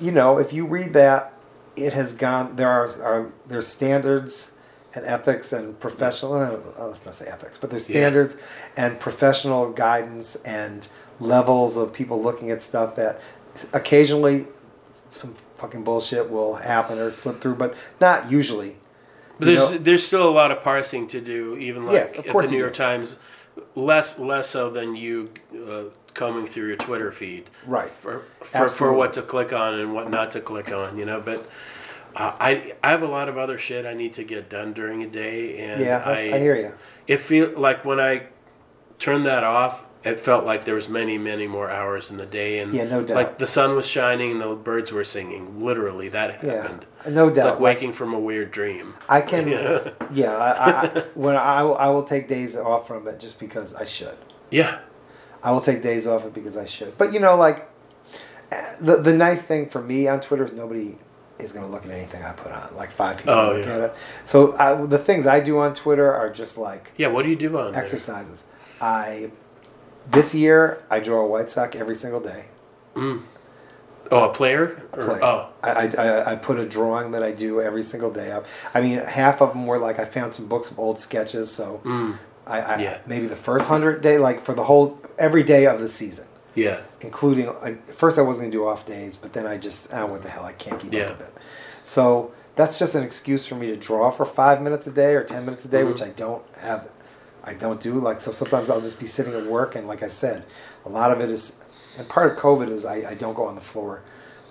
you 0.00 0.12
know, 0.12 0.38
if 0.38 0.52
you 0.52 0.66
read 0.66 0.92
that, 0.94 1.32
it 1.76 1.92
has 1.92 2.12
gone, 2.12 2.54
there 2.56 2.68
are, 2.68 2.88
are 3.02 3.32
there's 3.46 3.66
standards 3.66 4.50
and 4.94 5.04
ethics 5.06 5.52
and 5.52 5.78
professional, 5.80 6.34
uh, 6.34 6.86
let's 6.86 7.04
not 7.04 7.14
say 7.14 7.26
ethics, 7.26 7.56
but 7.56 7.70
there's 7.70 7.88
Yeah. 7.88 7.94
standards 7.94 8.36
and 8.76 9.00
professional 9.00 9.70
guidance 9.72 10.36
and 10.44 10.86
levels 11.18 11.76
of 11.76 11.92
people 11.92 12.20
looking 12.20 12.50
at 12.50 12.60
stuff 12.60 12.94
that 12.96 13.20
occasionally 13.72 14.46
some 15.10 15.34
fucking 15.56 15.82
bullshit 15.82 16.30
will 16.30 16.54
happen 16.54 16.98
or 16.98 17.10
slip 17.10 17.40
through, 17.40 17.54
but 17.54 17.74
not 18.00 18.30
usually. 18.30 18.76
But 19.38 19.48
You 19.48 19.56
there's 19.56 19.70
know? 19.72 19.78
there's 19.78 20.06
still 20.06 20.28
a 20.28 20.30
lot 20.30 20.50
of 20.50 20.62
parsing 20.62 21.06
to 21.08 21.20
do, 21.20 21.56
even 21.56 21.86
like 21.86 21.94
Yes, 21.94 22.14
of 22.14 22.26
at 22.26 22.32
the 22.38 22.48
New 22.50 22.58
York 22.58 22.72
do. 22.74 22.76
Times, 22.78 23.16
less 23.74 24.18
less 24.18 24.50
so 24.50 24.70
than 24.70 24.94
you 24.94 25.30
uh, 25.54 25.84
combing 26.14 26.46
through 26.46 26.68
your 26.68 26.76
Twitter 26.76 27.10
feed 27.12 27.48
Right. 27.66 27.96
for 27.96 28.22
for, 28.52 28.68
for 28.68 28.92
what 28.92 29.12
to 29.14 29.22
click 29.22 29.52
on 29.52 29.74
and 29.80 29.94
what 29.94 30.10
not 30.10 30.30
to 30.32 30.40
click 30.40 30.70
on, 30.72 30.98
you 30.98 31.04
know. 31.04 31.20
But 31.20 31.48
uh, 32.16 32.32
I 32.38 32.74
I 32.82 32.90
have 32.90 33.02
a 33.02 33.06
lot 33.08 33.28
of 33.28 33.38
other 33.38 33.58
shit 33.58 33.86
I 33.86 33.94
need 33.94 34.14
to 34.14 34.24
get 34.24 34.48
done 34.50 34.72
during 34.72 35.02
a 35.02 35.06
day, 35.08 35.58
and 35.58 35.80
Yeah, 35.80 35.98
that's- 35.98 36.32
I, 36.32 36.38
hear 36.38 36.56
you. 36.56 36.72
it 37.06 37.18
feel 37.18 37.52
like 37.58 37.84
when 37.84 38.00
I 38.00 38.24
turned 38.98 39.26
that 39.26 39.42
off, 39.44 39.82
it 40.04 40.18
felt 40.20 40.44
like 40.44 40.64
there 40.64 40.74
was 40.74 40.88
many, 40.88 41.16
many 41.16 41.46
more 41.46 41.70
hours 41.70 42.10
in 42.10 42.16
the 42.16 42.26
day, 42.26 42.58
and 42.58 42.72
Yeah, 42.74 42.84
no 42.84 43.02
doubt. 43.02 43.14
like 43.16 43.38
the 43.38 43.46
sun 43.46 43.74
was 43.76 43.86
shining 43.86 44.32
and 44.32 44.40
the 44.40 44.54
birds 44.54 44.92
were 44.92 45.04
singing. 45.04 45.64
Literally, 45.64 46.08
that 46.10 46.34
happened 46.34 46.86
Yeah, 47.04 47.10
no 47.10 47.30
doubt. 47.30 47.46
like 47.54 47.60
waking 47.60 47.92
from 47.92 48.12
a 48.12 48.18
weird 48.18 48.50
dream. 48.50 48.94
I 49.08 49.20
can, 49.22 49.48
Yeah. 49.48 49.90
yeah. 50.12 50.32
I, 50.36 50.86
I, 50.98 51.00
when 51.14 51.36
I, 51.36 51.60
I 51.60 51.88
will 51.88 52.02
take 52.02 52.26
days 52.28 52.56
off 52.56 52.86
from 52.88 53.06
it 53.08 53.18
just 53.20 53.38
because 53.38 53.74
I 53.74 53.84
should. 53.84 54.16
Yeah, 54.50 54.80
I 55.42 55.50
will 55.52 55.60
take 55.60 55.82
days 55.82 56.06
off 56.06 56.24
it 56.24 56.32
because 56.34 56.56
I 56.56 56.64
should. 56.66 56.96
But 56.98 57.12
you 57.12 57.20
know, 57.20 57.36
like 57.36 57.68
the 58.78 58.96
the 58.96 59.12
nice 59.12 59.42
thing 59.42 59.68
for 59.68 59.80
me 59.82 60.08
on 60.08 60.20
Twitter 60.20 60.44
is 60.44 60.52
nobody 60.52 60.96
is 61.38 61.50
going 61.52 61.64
to 61.64 61.70
look 61.72 61.84
at 61.84 61.90
anything 61.90 62.22
I 62.22 62.32
put 62.32 62.52
on. 62.52 62.74
Like 62.76 62.90
five 62.92 63.16
people 63.16 63.34
Oh, 63.34 63.52
look 63.54 63.66
yeah. 63.66 63.74
at 63.74 63.80
it. 63.80 63.94
So 64.24 64.56
I, 64.58 64.74
the 64.86 64.98
things 64.98 65.26
I 65.26 65.40
do 65.40 65.58
on 65.58 65.74
Twitter 65.74 66.12
are 66.12 66.30
just 66.30 66.58
like 66.58 66.92
yeah. 66.96 67.08
What 67.08 67.22
do 67.24 67.30
you 67.30 67.36
do 67.36 67.58
on 67.58 67.72
there? 67.72 67.80
exercises. 67.82 68.44
I 68.80 69.30
this 70.10 70.34
year 70.34 70.82
I 70.90 71.00
draw 71.00 71.22
a 71.22 71.26
White 71.26 71.48
sock 71.50 71.74
every 71.76 71.94
single 71.94 72.20
day. 72.20 72.44
Mm. 72.94 73.22
Oh, 74.10 74.28
a 74.28 74.32
player? 74.34 74.82
Or, 74.92 75.24
Oh, 75.24 75.48
I, 75.62 75.70
I, 75.70 75.86
I- 75.96 76.32
I 76.32 76.36
put 76.36 76.58
a 76.58 76.66
drawing 76.66 77.12
that 77.12 77.22
I 77.22 77.32
do 77.32 77.62
every 77.62 77.82
single 77.82 78.10
day 78.10 78.30
up. 78.30 78.44
I 78.74 78.80
mean, 78.82 78.98
half 78.98 79.40
of 79.40 79.52
them 79.54 79.66
were 79.66 79.78
like 79.78 79.98
I 79.98 80.04
found 80.04 80.34
some 80.34 80.46
books 80.46 80.70
of 80.70 80.78
old 80.78 80.98
sketches, 80.98 81.50
so 81.50 81.80
mm. 81.84 82.18
I, 82.46 82.60
I 82.60 82.78
Yeah. 82.80 82.98
maybe 83.06 83.26
the 83.26 83.36
first 83.36 83.66
hundred 83.66 84.02
day, 84.02 84.18
like 84.18 84.40
for 84.40 84.54
the 84.54 84.64
whole 84.64 84.98
every 85.18 85.42
day 85.42 85.66
of 85.66 85.80
the 85.80 85.88
season. 85.88 86.26
Yeah. 86.54 86.80
including 87.00 87.46
like, 87.62 87.82
first 87.86 88.18
I 88.18 88.22
wasn't 88.22 88.44
gonna 88.46 88.52
do 88.52 88.66
off 88.68 88.84
days, 88.84 89.16
but 89.16 89.32
then 89.32 89.46
I 89.46 89.56
just 89.56 89.88
oh 89.94 90.04
what 90.06 90.22
the 90.22 90.28
hell 90.28 90.44
I 90.44 90.52
can't 90.52 90.78
keep 90.78 90.92
Yeah. 90.92 91.04
up 91.04 91.18
with 91.18 91.28
it. 91.28 91.34
So 91.84 92.32
that's 92.56 92.78
just 92.78 92.94
an 92.94 93.02
excuse 93.02 93.46
for 93.46 93.54
me 93.54 93.68
to 93.68 93.76
draw 93.76 94.10
for 94.10 94.26
five 94.26 94.60
minutes 94.60 94.86
a 94.86 94.90
day 94.90 95.14
or 95.14 95.24
ten 95.24 95.46
minutes 95.46 95.64
a 95.64 95.68
day, 95.68 95.84
which 95.84 95.96
Mm-hmm. 96.00 96.10
I 96.10 96.14
don't 96.14 96.42
have. 96.58 96.88
I 97.44 97.54
don't 97.54 97.80
do 97.80 97.94
like 97.94 98.20
so. 98.20 98.30
Sometimes 98.30 98.68
I'll 98.70 98.82
just 98.82 98.98
be 99.00 99.06
sitting 99.06 99.32
at 99.34 99.46
work, 99.46 99.74
and 99.76 99.88
like 99.88 100.02
I 100.02 100.08
said, 100.08 100.44
a 100.84 100.88
lot 100.90 101.10
of 101.10 101.20
it 101.22 101.28
is, 101.30 101.54
and 101.96 102.06
part 102.08 102.30
of 102.30 102.38
COVID 102.38 102.68
is 102.68 102.84
I, 102.84 102.96
I 103.10 103.14
don't 103.14 103.34
go 103.34 103.44
on 103.46 103.54
the 103.54 103.60
floor 103.60 104.02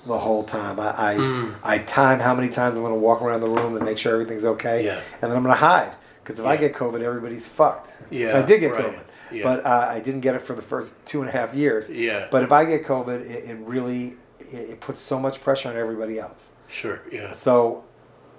the 0.07 0.17
whole 0.17 0.43
time. 0.43 0.79
I 0.79 0.89
I, 1.11 1.15
Mm. 1.15 1.55
I 1.63 1.77
time 1.77 2.19
how 2.19 2.33
many 2.33 2.49
times 2.49 2.75
I'm 2.75 2.81
going 2.81 2.91
to 2.93 2.99
walk 2.99 3.21
around 3.21 3.41
the 3.41 3.49
room 3.49 3.75
and 3.77 3.85
make 3.85 3.97
sure 3.99 4.11
everything's 4.13 4.43
okay, 4.45 4.83
Yeah. 4.83 4.99
and 5.21 5.29
then 5.31 5.37
I'm 5.37 5.43
going 5.43 5.55
to 5.55 5.59
hide 5.61 5.95
because 6.31 6.39
if 6.39 6.45
I 6.45 6.57
get 6.57 6.73
COVID, 6.73 7.01
everybody's 7.01 7.47
fucked. 7.47 7.91
Yeah, 8.09 8.37
I 8.37 8.41
did 8.41 8.59
get 8.59 8.71
right. 8.73 8.85
COVID, 8.85 9.03
Yeah. 9.31 9.43
but 9.43 9.65
uh, 9.65 9.87
I 9.89 9.99
didn't 9.99 10.21
get 10.21 10.35
it 10.35 10.41
for 10.41 10.53
the 10.53 10.61
first 10.61 10.95
two 11.05 11.21
and 11.21 11.29
a 11.29 11.31
half 11.31 11.53
years. 11.53 11.89
Yeah. 11.89 12.27
But 12.31 12.43
if 12.43 12.51
I 12.51 12.65
get 12.65 12.83
COVID, 12.83 13.21
it, 13.29 13.49
it 13.49 13.57
really 13.61 14.15
it, 14.39 14.71
it 14.71 14.79
puts 14.79 14.99
so 14.99 15.19
much 15.19 15.41
pressure 15.41 15.69
on 15.69 15.75
everybody 15.77 16.19
else. 16.19 16.51
Sure. 16.67 17.01
Yeah. 17.11 17.31
So 17.31 17.83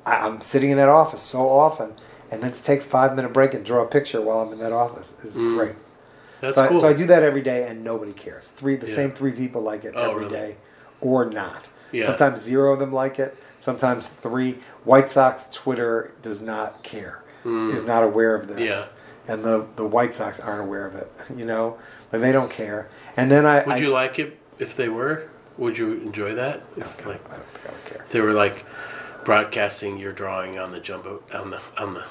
I, 0.07 0.17
I'm 0.17 0.41
sitting 0.41 0.71
in 0.71 0.77
that 0.79 0.89
office 0.89 1.21
so 1.23 1.49
often, 1.49 1.95
and 2.31 2.43
then 2.43 2.53
to 2.53 2.63
take 2.63 2.83
five 2.83 3.15
minute 3.17 3.33
break 3.33 3.55
and 3.55 3.65
draw 3.65 3.83
a 3.83 3.87
picture 3.89 4.21
while 4.21 4.41
I'm 4.41 4.53
in 4.53 4.59
that 4.59 4.73
office 4.73 5.15
is 5.23 5.39
Mm. 5.39 5.57
great. 5.57 5.75
That's 6.41 6.57
so, 6.57 6.67
cool. 6.67 6.79
I, 6.79 6.81
so 6.81 6.89
I 6.89 6.93
do 6.93 7.07
that 7.07 7.23
every 7.23 7.43
day, 7.43 7.69
and 7.69 7.85
nobody 7.85 8.13
cares. 8.13 8.49
Three, 8.49 8.75
the 8.77 8.87
Yeah. 8.87 8.95
same 8.95 9.11
three 9.13 9.31
people 9.33 9.63
like 9.63 9.85
it 9.85 9.95
Oh, 9.97 10.11
every 10.11 10.29
day, 10.29 10.57
really? 11.01 11.15
or 11.15 11.25
not. 11.27 11.69
Yeah. 11.93 12.05
Sometimes 12.07 12.41
zero 12.41 12.73
of 12.73 12.79
them 12.81 12.93
like 12.93 13.19
it. 13.21 13.37
Sometimes 13.61 14.09
three. 14.09 14.59
White 14.85 15.09
Sox 15.09 15.47
Twitter 15.53 16.15
does 16.23 16.41
not 16.41 16.83
care. 16.83 17.22
Mm. 17.45 17.75
Is 17.75 17.85
not 17.85 18.05
aware 18.05 18.35
of 18.35 18.47
this. 18.49 18.69
Yeah. 18.71 19.33
And 19.33 19.45
the 19.45 19.67
the 19.77 19.85
White 19.85 20.15
Sox 20.15 20.41
aren't 20.41 20.61
aware 20.63 20.87
of 20.87 20.95
it. 20.95 21.11
You 21.37 21.45
know, 21.45 21.79
like 22.13 22.21
they 22.23 22.33
don't 22.33 22.51
care. 22.51 22.89
And 23.17 23.31
then 23.31 23.47
I. 23.47 23.59
Would 23.65 23.69
I, 23.69 23.77
you 23.79 23.91
like 23.91 24.19
it 24.19 24.39
if 24.59 24.77
they 24.77 24.89
were? 24.89 25.29
Would 25.59 25.77
you 25.77 25.93
enjoy 25.95 26.35
that? 26.35 26.63
I 26.77 26.81
If, 26.81 26.97
don't, 26.99 27.07
like, 27.09 27.31
I 27.33 27.37
don't 27.37 27.49
think 27.51 27.67
I 27.69 27.73
would 27.73 27.85
care. 27.85 28.07
they 28.11 28.21
were 28.21 28.33
like 28.33 28.65
broadcasting 29.25 29.99
your 29.99 30.13
drawing 30.13 30.59
on 30.59 30.73
the 30.73 30.81
jumbo 30.81 31.23
on 31.35 31.51
the 31.51 31.61
on 31.79 31.95
the 31.95 32.05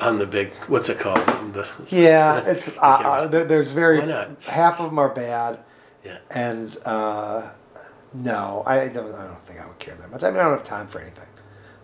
on 0.00 0.18
the 0.18 0.26
big 0.26 0.52
what's 0.68 0.88
it 0.88 0.98
called 0.98 1.24
the 1.54 1.66
Yeah, 1.88 2.38
it's 2.46 2.68
uh, 2.68 2.80
uh, 2.80 3.26
there's 3.26 3.68
very 3.68 4.00
Why 4.00 4.06
not? 4.06 4.42
half 4.42 4.80
of 4.80 4.90
them 4.90 4.98
are 4.98 5.08
bad, 5.08 5.60
yeah 6.04 6.18
and 6.30 6.76
uh, 6.84 7.50
no, 8.12 8.62
I 8.66 8.88
don't. 8.88 9.14
I 9.14 9.24
don't 9.24 9.40
think 9.46 9.60
I 9.60 9.66
would 9.66 9.78
care 9.78 9.94
that 9.96 10.10
much. 10.10 10.22
I 10.24 10.30
mean, 10.30 10.40
I 10.40 10.44
don't 10.44 10.52
have 10.52 10.62
time 10.64 10.86
for 10.88 11.00
anything. 11.00 11.26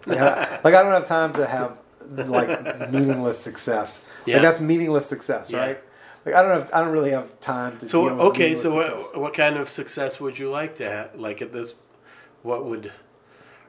Like, 0.07 0.19
I, 0.19 0.61
like 0.65 0.75
I 0.75 0.83
don't 0.83 0.93
have 0.93 1.07
time 1.07 1.33
to 1.35 1.47
have 1.47 1.77
like 2.11 2.91
meaningless 2.91 3.39
success. 3.39 4.01
Yeah. 4.27 4.35
Like 4.37 4.43
that's 4.43 4.61
meaningless 4.61 5.07
success, 5.07 5.51
Yeah. 5.51 5.59
right? 5.61 5.83
Like 6.27 6.35
I 6.35 6.43
don't 6.43 6.51
have. 6.51 6.71
I 6.75 6.83
don't 6.83 6.93
really 6.93 7.13
have 7.13 7.39
time 7.41 7.79
to. 7.79 7.89
so 7.89 8.09
okay 8.29 8.55
so 8.55 8.75
what, 8.75 9.19
what 9.19 9.33
kind 9.35 9.57
of 9.57 9.69
success 9.71 10.21
would 10.21 10.39
you 10.39 10.51
like 10.51 10.77
to 10.77 10.89
have 10.89 11.15
like 11.15 11.41
at 11.41 11.53
this 11.53 11.75
what 12.43 12.65
would 12.67 12.93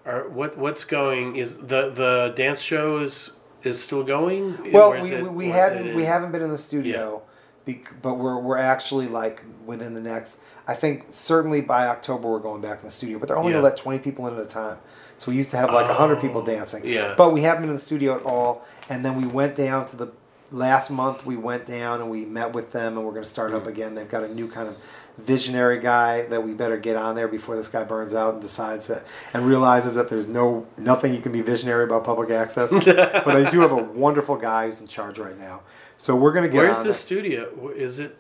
or 0.06 0.28
what 0.30 0.58
what's 0.58 0.84
going 0.84 1.36
is 1.38 1.56
the 1.58 1.92
the 1.92 2.34
dance 2.36 2.60
show 2.62 2.98
is 2.98 3.32
is 3.64 3.82
still 3.82 4.04
going 4.04 4.72
Well, 4.72 4.92
we, 4.92 5.12
it- 5.14 5.24
we, 5.24 5.30
we 5.30 5.46
or 5.46 5.48
is 5.50 5.54
hadn't 5.56 5.96
we 5.96 6.04
haven't 6.04 6.32
been 6.34 6.42
in 6.42 6.50
the 6.50 6.58
studio, 6.58 7.22
bec- 7.66 7.94
but 8.02 8.16
we're 8.16 8.40
we're 8.40 8.58
actually 8.58 9.08
like 9.08 9.44
within 9.66 9.94
the 9.94 10.02
next. 10.02 10.40
I 10.68 10.74
think 10.76 11.06
certainly 11.12 11.62
by 11.62 11.88
October 11.88 12.28
we're 12.30 12.40
going 12.40 12.60
back 12.62 12.80
in 12.80 12.86
the 12.86 12.92
studio, 12.92 13.18
but 13.20 13.28
they're 13.28 13.38
only 13.38 13.52
Yeah. 13.52 13.58
gonna 13.60 13.66
let 13.66 13.78
twenty 13.78 14.00
people 14.00 14.28
in 14.28 14.34
at 14.34 14.42
a 14.42 14.46
time. 14.46 14.78
So 15.22 15.30
we 15.30 15.38
used 15.38 15.52
to 15.52 15.58
have 15.58 15.72
like 15.72 15.88
a 15.88 15.94
hundred 15.94 16.20
people 16.20 16.42
Oh, 16.42 16.46
dancing. 16.46 16.82
yeah. 16.84 17.14
But 17.16 17.32
we 17.32 17.42
haven't 17.42 17.62
been 17.62 17.70
in 17.70 17.76
the 17.76 17.80
studio 17.80 18.16
at 18.16 18.24
all, 18.24 18.66
and 18.90 19.06
then 19.06 19.16
we 19.22 19.28
went 19.28 19.56
down 19.56 19.86
to 19.90 19.96
the 19.96 20.08
last 20.52 20.90
month. 20.90 21.28
We 21.28 21.38
went 21.38 21.68
down 21.68 22.02
and 22.02 22.10
we 22.10 22.26
met 22.26 22.54
with 22.54 22.72
them, 22.72 22.98
and 22.98 23.06
we're 23.06 23.14
gonna 23.14 23.24
start 23.26 23.52
Mm. 23.52 23.58
up 23.58 23.68
again. 23.68 23.94
They've 23.94 24.10
got 24.10 24.24
a 24.24 24.34
new 24.34 24.48
kind 24.48 24.68
of 24.68 24.78
visionary 25.20 25.78
guy 25.80 26.24
that 26.24 26.44
we 26.44 26.54
better 26.56 26.76
get 26.76 26.96
on 26.96 27.14
there 27.14 27.28
before 27.28 27.56
this 27.56 27.68
guy 27.68 27.84
burns 27.84 28.16
out 28.16 28.34
and 28.34 28.42
decides 28.42 28.88
that 28.88 29.04
and 29.36 29.46
realizes 29.46 29.94
that 29.94 30.10
there's 30.10 30.28
no 30.28 30.66
nothing 30.76 31.14
you 31.14 31.20
can 31.22 31.32
be 31.32 31.42
visionary 31.42 31.84
about 31.84 32.04
public 32.04 32.32
access. 32.32 32.72
but 32.74 33.28
I 33.36 33.48
do 33.48 33.60
have 33.60 33.74
a 33.74 33.84
wonderful 33.84 34.36
guy 34.38 34.66
who's 34.66 34.82
in 34.82 34.88
charge 34.88 35.20
right 35.20 35.38
now. 35.40 35.62
So 36.00 36.16
we're 36.16 36.32
gonna 36.34 36.50
get 36.50 36.58
where's 36.58 36.80
the 36.80 36.90
it. 36.90 36.94
studio 36.96 37.70
is 37.76 38.00
it 38.00 38.18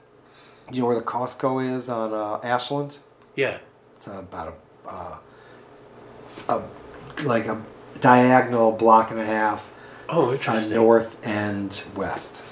Do 0.69 0.77
you 0.77 0.83
know 0.83 0.87
where 0.89 0.97
the 0.99 1.01
Costco 1.01 1.67
is 1.73 1.89
on 1.89 2.13
uh, 2.13 2.39
Ashland? 2.43 2.99
yeah 3.35 3.57
It's 3.95 4.05
about 4.05 4.53
a, 4.85 4.89
uh, 4.89 5.17
a 6.49 6.61
like 7.23 7.47
a 7.47 7.61
diagonal 7.99 8.71
block 8.71 9.11
and 9.11 9.19
a 9.19 9.25
half. 9.25 9.71
oh 10.09 10.29
uh, 10.29 10.33
interesting 10.33 10.75
north 10.75 11.17
and 11.23 11.83
west. 11.95 12.43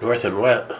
north 0.00 0.24
and 0.24 0.38
west 0.38 0.72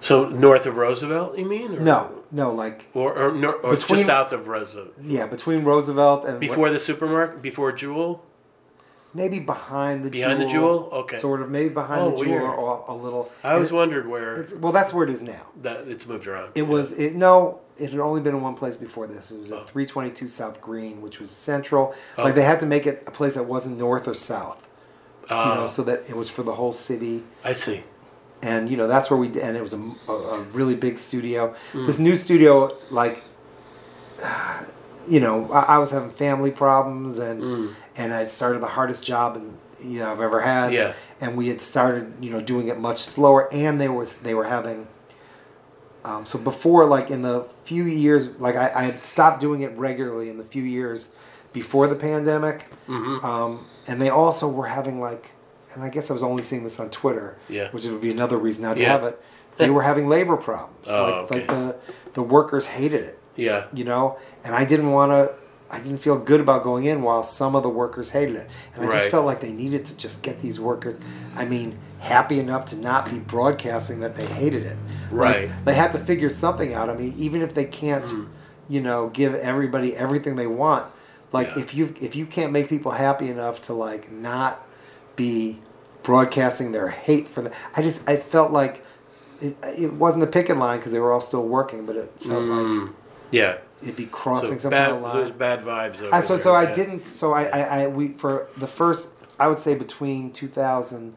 so 0.00 0.28
north 0.28 0.66
of 0.66 0.76
Roosevelt 0.76 1.38
you 1.38 1.44
mean 1.44 1.76
or? 1.76 1.80
No, 1.80 2.10
no, 2.30 2.52
like 2.52 2.88
or 2.92 3.14
or, 3.14 3.32
nor, 3.32 3.54
or 3.54 3.70
Between- 3.76 3.98
just 3.98 4.06
south 4.06 4.32
of 4.32 4.48
Roosevelt 4.48 4.92
yeah, 5.00 5.26
between 5.26 5.64
Roosevelt 5.64 6.24
and 6.24 6.40
before 6.40 6.70
the 6.70 6.80
supermarket 6.80 7.40
before 7.40 7.72
Jewel 7.72 8.24
maybe 9.14 9.38
behind 9.40 10.04
the 10.04 10.10
Behind 10.10 10.40
the 10.40 10.46
jewel, 10.46 10.78
Jewel? 10.84 10.90
Okay. 11.00 11.18
sort 11.18 11.42
of 11.42 11.50
maybe 11.50 11.68
behind 11.68 12.00
Oh, 12.00 12.10
the 12.10 12.16
jewel 12.24 12.28
weird. 12.30 12.42
or 12.44 12.84
a, 12.88 12.94
little. 12.94 13.30
I 13.44 13.52
always 13.54 13.70
It- 13.70 13.74
wondered 13.74 14.08
where 14.08 14.34
it's, 14.40 14.54
well, 14.54 14.72
that's 14.72 14.92
where 14.94 15.04
it 15.04 15.10
is 15.10 15.22
now. 15.22 15.42
that 15.62 15.86
it's 15.88 16.06
moved 16.06 16.26
around 16.26 16.52
It 16.54 16.66
was 16.66 16.92
it 16.92 17.14
no, 17.14 17.60
it 17.76 17.90
had 17.90 18.00
only 18.00 18.20
been 18.20 18.34
in 18.34 18.42
one 18.42 18.54
place 18.54 18.76
before 18.76 19.06
this. 19.06 19.30
It 19.32 19.38
was 19.40 19.52
Oh. 19.52 19.60
at 19.60 19.68
322 19.68 20.28
South 20.28 20.60
Green, 20.60 21.00
which 21.02 21.20
was 21.20 21.30
central. 21.30 21.94
Oh. 22.18 22.22
Like 22.24 22.34
they 22.34 22.42
had 22.44 22.60
to 22.60 22.66
make 22.66 22.86
it 22.86 23.02
a 23.06 23.10
place 23.10 23.34
that 23.34 23.44
wasn't 23.44 23.78
north 23.78 24.06
or 24.08 24.14
south, 24.14 24.66
you 25.30 25.36
Ah, 25.36 25.54
know, 25.54 25.66
so 25.66 25.82
that 25.84 26.04
it 26.08 26.16
was 26.16 26.28
for 26.30 26.42
the 26.42 26.52
whole 26.54 26.72
city. 26.72 27.22
I 27.44 27.54
see 27.54 27.82
and 28.44 28.68
you 28.68 28.76
know 28.76 28.88
that's 28.88 29.08
where 29.08 29.16
we 29.20 29.28
and 29.40 29.56
it 29.56 29.62
was 29.62 29.72
a, 29.72 29.80
a, 30.08 30.12
a 30.12 30.40
really 30.52 30.74
big 30.74 30.98
studio. 30.98 31.54
Mm. 31.74 31.86
This 31.86 31.98
new 32.00 32.16
studio, 32.16 32.76
like, 32.90 33.22
you 35.08 35.20
know, 35.20 35.50
I, 35.52 35.60
I 35.76 35.78
was 35.78 35.90
having 35.90 36.10
family 36.10 36.50
problems, 36.50 37.18
and 37.18 37.42
Mm. 37.42 37.74
And 37.96 38.12
I 38.12 38.18
had 38.18 38.30
started 38.30 38.60
the 38.62 38.66
hardest 38.68 39.04
job 39.04 39.36
and 39.36 39.58
you 39.80 39.98
know 40.00 40.10
I've 40.12 40.20
ever 40.20 40.40
had. 40.40 40.72
Yeah. 40.72 40.92
And 41.20 41.36
we 41.36 41.48
had 41.48 41.60
started, 41.60 42.12
you 42.20 42.30
know, 42.30 42.40
doing 42.40 42.68
it 42.68 42.78
much 42.78 42.98
slower, 42.98 43.52
and 43.52 43.80
they 43.80 43.88
was 43.88 44.14
they 44.16 44.34
were 44.34 44.44
having. 44.44 44.86
Um, 46.04 46.26
so 46.26 46.38
before, 46.38 46.84
like 46.86 47.10
in 47.10 47.22
the 47.22 47.42
few 47.64 47.84
years, 47.84 48.28
like 48.40 48.56
I, 48.56 48.72
I 48.74 48.82
had 48.84 49.06
stopped 49.06 49.40
doing 49.40 49.62
it 49.62 49.70
regularly 49.76 50.30
in 50.30 50.36
the 50.36 50.42
few 50.44 50.64
years 50.64 51.10
before 51.52 51.86
the 51.86 51.94
pandemic, 51.94 52.66
hmm 52.86 53.24
um, 53.24 53.66
and 53.86 54.00
they 54.00 54.08
also 54.08 54.48
were 54.48 54.66
having 54.66 55.00
like, 55.00 55.30
and 55.74 55.84
I 55.84 55.88
guess 55.88 56.10
I 56.10 56.12
was 56.12 56.22
only 56.22 56.42
seeing 56.42 56.64
this 56.64 56.80
on 56.80 56.90
Twitter, 56.90 57.36
Yeah. 57.48 57.68
which 57.70 57.84
would 57.84 58.00
be 58.00 58.10
another 58.10 58.36
reason 58.38 58.62
not 58.62 58.74
to 58.76 58.82
Yeah. 58.82 58.88
have 58.92 59.04
it. 59.04 59.20
They 59.58 59.70
were 59.70 59.82
having 59.82 60.08
labor 60.08 60.36
problems, 60.36 60.88
Oh, 60.90 61.02
like 61.02 61.14
okay. 61.14 61.34
like 61.36 61.46
the 61.46 61.76
the 62.14 62.22
workers 62.22 62.66
hated 62.66 63.02
it, 63.04 63.18
yeah 63.36 63.66
you 63.72 63.84
know, 63.84 64.18
and 64.44 64.54
I 64.54 64.64
didn't 64.64 64.90
want 64.90 65.12
to. 65.12 65.34
I 65.72 65.78
didn't 65.80 65.98
feel 65.98 66.18
good 66.18 66.40
about 66.40 66.62
going 66.64 66.84
in 66.84 67.00
while 67.02 67.22
some 67.22 67.56
of 67.56 67.62
the 67.62 67.68
workers 67.68 68.10
hated 68.10 68.36
it, 68.36 68.50
and 68.74 68.84
I 68.84 68.92
just 68.92 69.08
felt 69.08 69.24
like 69.24 69.40
they 69.40 69.52
needed 69.52 69.86
to 69.86 69.96
just 69.96 70.22
get 70.22 70.38
these 70.38 70.60
workers. 70.60 70.98
I 71.34 71.46
mean, 71.46 71.76
happy 71.98 72.38
enough 72.38 72.66
to 72.66 72.76
not 72.76 73.08
be 73.10 73.18
broadcasting 73.18 74.00
that 74.00 74.14
they 74.14 74.26
hated 74.26 74.64
it. 74.66 74.76
Like, 75.10 75.10
Right. 75.10 75.50
they 75.64 75.72
had 75.74 75.90
to 75.92 75.98
figure 75.98 76.28
something 76.28 76.74
out. 76.74 76.90
I 76.90 76.94
mean, 76.94 77.14
even 77.16 77.40
if 77.40 77.54
they 77.54 77.64
can't, 77.64 78.04
Mm. 78.04 78.26
you 78.68 78.80
know, 78.82 79.08
give 79.14 79.34
everybody 79.34 79.96
everything 79.96 80.36
they 80.36 80.46
want, 80.46 80.84
like 81.32 81.48
Yeah. 81.56 81.62
if 81.62 81.74
you 81.74 81.94
if 82.00 82.14
you 82.16 82.26
can't 82.26 82.52
make 82.52 82.68
people 82.68 82.92
happy 82.92 83.30
enough 83.30 83.62
to 83.62 83.72
like 83.72 84.12
not 84.12 84.66
be 85.16 85.58
broadcasting 86.02 86.72
their 86.72 86.88
hate 86.88 87.28
for 87.28 87.40
them, 87.42 87.52
I 87.76 87.80
just 87.82 88.00
I 88.06 88.16
felt 88.16 88.52
like 88.52 88.84
it, 89.40 89.56
it 89.78 89.92
wasn't 89.94 90.22
a 90.22 90.26
picket 90.26 90.58
line 90.58 90.78
because 90.78 90.92
they 90.92 91.00
were 91.00 91.12
all 91.12 91.20
still 91.20 91.44
working, 91.46 91.86
but 91.86 91.96
it 91.96 92.12
felt 92.20 92.44
like 92.44 92.66
Mm. 92.66 92.90
yeah 93.30 93.56
it'd 93.82 93.96
be 93.96 94.06
crossing 94.06 94.58
so 94.58 94.64
some 94.64 94.70
bad, 94.70 94.90
so 95.02 95.12
there's 95.18 95.30
bad 95.30 95.62
vibes 95.64 96.02
over 96.02 96.14
I, 96.14 96.20
so 96.20 96.34
there, 96.36 96.42
so 96.44 96.54
I 96.54 96.72
didn't. 96.72 97.06
So 97.06 97.32
I, 97.32 97.44
I, 97.44 97.60
I 97.82 97.86
we 97.88 98.08
for 98.08 98.48
the 98.56 98.66
first 98.66 99.08
I 99.40 99.48
would 99.48 99.60
say 99.60 99.74
between 99.74 100.30
2000, 100.32 101.14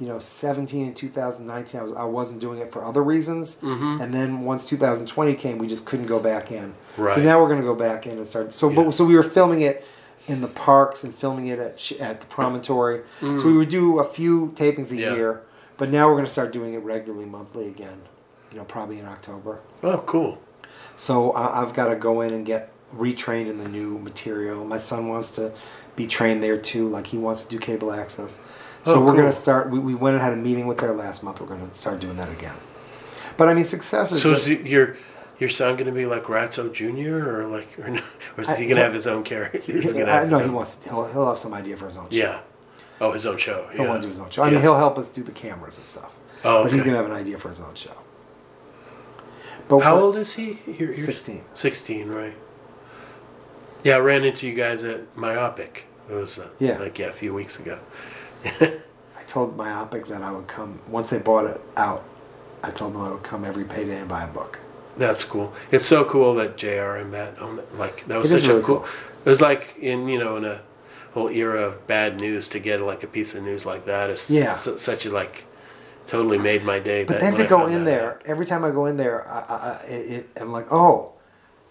you 0.00 0.06
know, 0.08 0.18
17 0.18 0.86
and 0.86 0.96
2019, 0.96 1.80
I 1.80 1.82
was 1.82 1.92
I 1.92 2.04
wasn't 2.04 2.40
doing 2.40 2.58
it 2.60 2.72
for 2.72 2.84
other 2.84 3.02
reasons. 3.02 3.56
Mhm. 3.56 4.00
And 4.02 4.12
then 4.14 4.40
once 4.42 4.66
2020 4.68 5.34
came, 5.34 5.58
we 5.58 5.66
just 5.66 5.84
couldn't 5.84 6.06
go 6.06 6.18
back 6.18 6.50
in. 6.50 6.74
Right. 6.96 7.14
So 7.16 7.22
now 7.22 7.40
we're 7.40 7.48
going 7.48 7.60
to 7.60 7.66
go 7.66 7.74
back 7.74 8.06
in 8.06 8.18
and 8.18 8.26
start. 8.26 8.52
So 8.52 8.68
Yeah. 8.70 8.76
but, 8.84 8.92
so 8.92 9.04
we 9.04 9.14
were 9.14 9.22
filming 9.22 9.60
it 9.62 9.84
in 10.26 10.40
the 10.40 10.48
parks 10.48 11.04
and 11.04 11.14
filming 11.14 11.48
it 11.48 11.58
at 11.58 11.92
at 12.00 12.20
the 12.20 12.26
promontory. 12.26 13.02
So 13.20 13.46
we 13.46 13.56
would 13.56 13.68
do 13.68 13.98
a 13.98 14.04
few 14.04 14.52
tapings 14.56 14.90
a 14.90 14.94
Mm. 14.94 14.98
Yeah. 15.00 15.14
year, 15.14 15.42
but 15.76 15.90
now 15.90 16.08
we're 16.08 16.14
going 16.14 16.24
to 16.26 16.30
start 16.32 16.52
doing 16.52 16.72
it 16.74 16.78
regularly, 16.78 17.26
monthly 17.26 17.66
again. 17.68 18.00
You 18.50 18.58
know, 18.58 18.64
probably 18.64 18.98
in 19.00 19.04
October. 19.06 19.60
oh 19.82 19.98
cool 20.06 20.38
So 20.96 21.32
I, 21.32 21.62
I've 21.62 21.74
got 21.74 21.88
to 21.88 21.96
go 21.96 22.20
in 22.20 22.32
and 22.34 22.44
get 22.46 22.70
retrained 22.94 23.48
in 23.48 23.58
the 23.58 23.68
new 23.68 23.98
material. 23.98 24.64
My 24.64 24.78
son 24.78 25.08
wants 25.08 25.30
to 25.32 25.52
be 25.96 26.06
trained 26.06 26.42
there 26.42 26.56
too. 26.56 26.88
Like 26.88 27.06
he 27.06 27.18
wants 27.18 27.44
to 27.44 27.50
do 27.50 27.58
cable 27.58 27.92
access. 27.92 28.38
So 28.84 28.96
Oh, 28.96 29.04
we're 29.04 29.12
going 29.14 29.24
to 29.24 29.32
start. 29.32 29.70
We, 29.70 29.78
we 29.78 29.94
went 29.94 30.14
and 30.14 30.22
had 30.22 30.32
a 30.32 30.36
meeting 30.36 30.66
with 30.66 30.78
there 30.78 30.92
last 30.92 31.22
month. 31.22 31.40
We're 31.40 31.46
going 31.46 31.68
to 31.68 31.74
start 31.74 32.00
doing 32.00 32.16
that 32.18 32.30
again. 32.30 32.54
But 33.36 33.48
I 33.48 33.54
mean, 33.54 33.64
success 33.64 34.12
is 34.12 34.22
so 34.22 34.34
just. 34.34 34.46
is 34.46 34.60
your 34.62 34.96
your 35.40 35.48
son 35.48 35.74
going 35.74 35.86
to 35.86 35.92
be 35.92 36.06
like 36.06 36.24
Ratso 36.24 36.72
Jr. 36.72 37.40
or 37.40 37.46
like 37.48 37.76
or, 37.78 37.88
no- 37.88 38.02
or 38.36 38.42
is 38.42 38.48
I- 38.48 38.56
he 38.56 38.66
going 38.66 38.76
to 38.76 38.82
have 38.82 38.94
his 38.94 39.06
own 39.06 39.24
character? 39.24 39.58
he- 39.64 39.72
He's 39.72 39.92
gonna 39.92 40.04
I 40.04 40.24
have 40.26 40.42
he 40.44 40.48
wants. 40.50 40.76
To, 40.76 40.88
he'll, 40.90 41.04
he'll 41.06 41.28
have 41.28 41.38
some 41.38 41.52
idea 41.54 41.76
for 41.76 41.86
his 41.86 41.96
own 41.96 42.08
show. 42.10 42.16
Yeah. 42.16 42.40
Oh, 43.00 43.10
his 43.10 43.26
own 43.26 43.38
show. 43.38 43.66
He'll 43.72 43.82
yeah. 43.84 43.88
want 43.88 44.02
to 44.02 44.06
do 44.06 44.10
his 44.10 44.20
own 44.20 44.30
show. 44.30 44.42
I 44.42 44.46
Yeah. 44.46 44.52
mean, 44.52 44.60
he'll 44.62 44.76
help 44.76 44.98
us 44.98 45.08
do 45.08 45.24
the 45.24 45.32
cameras 45.32 45.78
and 45.78 45.86
stuff. 45.86 46.14
Oh, 46.44 46.62
But 46.62 46.72
he's 46.72 46.82
going 46.82 46.92
to 46.92 46.98
have 47.02 47.10
an 47.10 47.16
idea 47.16 47.38
for 47.38 47.48
his 47.48 47.60
own 47.60 47.74
show. 47.74 47.90
But 49.68 49.80
How 49.80 49.98
old 49.98 50.16
is 50.16 50.34
he? 50.34 50.58
You're, 50.66 50.92
you're 50.92 50.94
16. 50.94 51.42
16, 51.54 52.08
right? 52.08 52.34
Yeah, 53.82 53.96
I 53.96 53.98
ran 54.00 54.24
into 54.24 54.46
you 54.46 54.54
guys 54.54 54.84
at 54.84 55.16
Myopic. 55.16 55.86
It 56.10 56.14
was 56.14 56.38
uh, 56.38 56.48
Yeah. 56.58 56.78
like 56.78 56.98
yeah, 56.98 57.06
a 57.06 57.12
few 57.12 57.32
weeks 57.34 57.58
ago. 57.58 57.78
I 58.60 59.22
told 59.26 59.56
Myopic 59.56 60.06
that 60.08 60.22
I 60.22 60.30
would 60.30 60.46
come 60.46 60.80
once 60.88 61.10
they 61.10 61.18
bought 61.18 61.46
it 61.46 61.60
out. 61.76 62.04
I 62.62 62.70
told 62.70 62.94
them 62.94 63.02
I 63.02 63.10
would 63.10 63.22
come 63.22 63.44
every 63.44 63.64
payday 63.64 63.98
and 64.00 64.08
buy 64.08 64.24
a 64.24 64.28
book. 64.28 64.58
That's 64.96 65.24
cool. 65.24 65.52
It's 65.70 65.84
so 65.86 66.04
cool 66.04 66.34
that 66.36 66.56
Jr. 66.56 66.96
and 67.00 67.10
Matt 67.10 67.38
own 67.40 67.56
that. 67.56 67.74
Like 67.76 68.06
that 68.06 68.18
was 68.18 68.32
It 68.32 68.40
such 68.40 68.48
really 68.48 68.60
a 68.60 68.62
cool. 68.64 68.80
cool. 68.80 68.88
It 69.24 69.28
was 69.28 69.40
like 69.40 69.76
in 69.80 70.08
you 70.08 70.18
know 70.18 70.36
in 70.36 70.44
a 70.44 70.60
whole 71.14 71.28
era 71.28 71.62
of 71.62 71.86
bad 71.86 72.20
news 72.20 72.48
to 72.48 72.58
get 72.58 72.80
like 72.80 73.02
a 73.02 73.06
piece 73.06 73.34
of 73.34 73.42
news 73.42 73.64
like 73.66 73.86
that 73.86 74.10
is 74.10 74.30
Yeah. 74.30 74.52
su- 74.52 74.78
such 74.78 75.06
a 75.06 75.10
like 75.10 75.44
totally 76.06 76.38
made 76.38 76.64
my 76.64 76.78
day. 76.78 77.04
But 77.04 77.20
then 77.20 77.34
to 77.34 77.44
go 77.44 77.66
in 77.66 77.84
there, 77.84 78.14
out. 78.14 78.22
every 78.26 78.46
time 78.46 78.64
I 78.64 78.70
go 78.70 78.86
in 78.86 78.96
there, 78.96 79.26
I, 79.28 79.38
I, 79.38 79.54
I, 79.54 79.76
it, 79.86 80.30
I'm 80.36 80.52
like, 80.52 80.70
oh, 80.72 81.12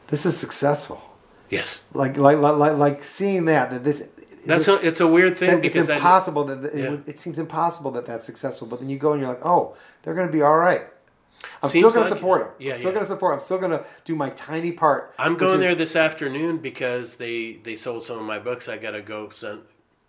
this 0.07 0.26
is 0.26 0.38
successful. 0.38 1.01
Yes, 1.49 1.84
Like 1.93 2.18
like 2.18 2.38
like 2.39 2.55
like, 2.57 2.77
like 2.77 3.03
seeing 3.03 3.45
that 3.45 3.69
that 3.69 3.84
this. 3.84 4.07
that's 4.45 4.65
this, 4.65 4.68
a, 4.68 4.76
it's 4.88 4.99
a 5.01 5.07
weird 5.07 5.38
thing 5.38 5.49
that 5.51 5.57
it's 5.57 5.68
because 5.68 5.88
that- 5.88 5.97
impossible 5.97 6.45
that, 6.45 6.64
it, 6.64 6.76
yeah. 6.76 6.97
it 7.05 7.19
seems 7.19 7.38
impossible 7.38 7.91
that 7.91 8.05
that's 8.07 8.26
successful. 8.26 8.68
But 8.68 8.80
then 8.80 8.89
you 8.89 8.97
go 8.97 9.11
and 9.11 9.22
you're 9.22 9.30
like, 9.30 9.45
oh, 9.45 9.76
they're 10.01 10.15
going 10.15 10.26
to 10.27 10.34
be 10.34 10.41
all 10.41 10.57
right. 10.57 10.81
I'm 11.61 11.69
Seems 11.69 11.84
still 11.84 11.91
going 11.91 12.03
to 12.03 12.10
support 12.10 12.41
them. 12.41 12.51
yeah, 12.57 12.72
I'm 12.72 12.77
still 12.77 12.89
yeah. 12.91 12.93
going 12.95 13.03
to 13.03 13.07
support. 13.10 13.34
I'm 13.34 13.39
still 13.41 13.57
going 13.60 13.72
to 13.72 13.85
do 14.05 14.15
my 14.15 14.30
tiny 14.31 14.72
part. 14.72 15.14
I'm 15.19 15.35
going 15.38 15.55
is- 15.55 15.60
there 15.60 15.76
this 15.76 15.95
afternoon 15.95 16.57
because 16.57 17.18
they 17.18 17.60
they 17.64 17.76
sold 17.76 18.03
some 18.03 18.18
of 18.18 18.23
my 18.26 18.39
books. 18.39 18.68
I 18.68 18.77
gotta 18.77 19.01
go 19.01 19.30
send, 19.30 19.61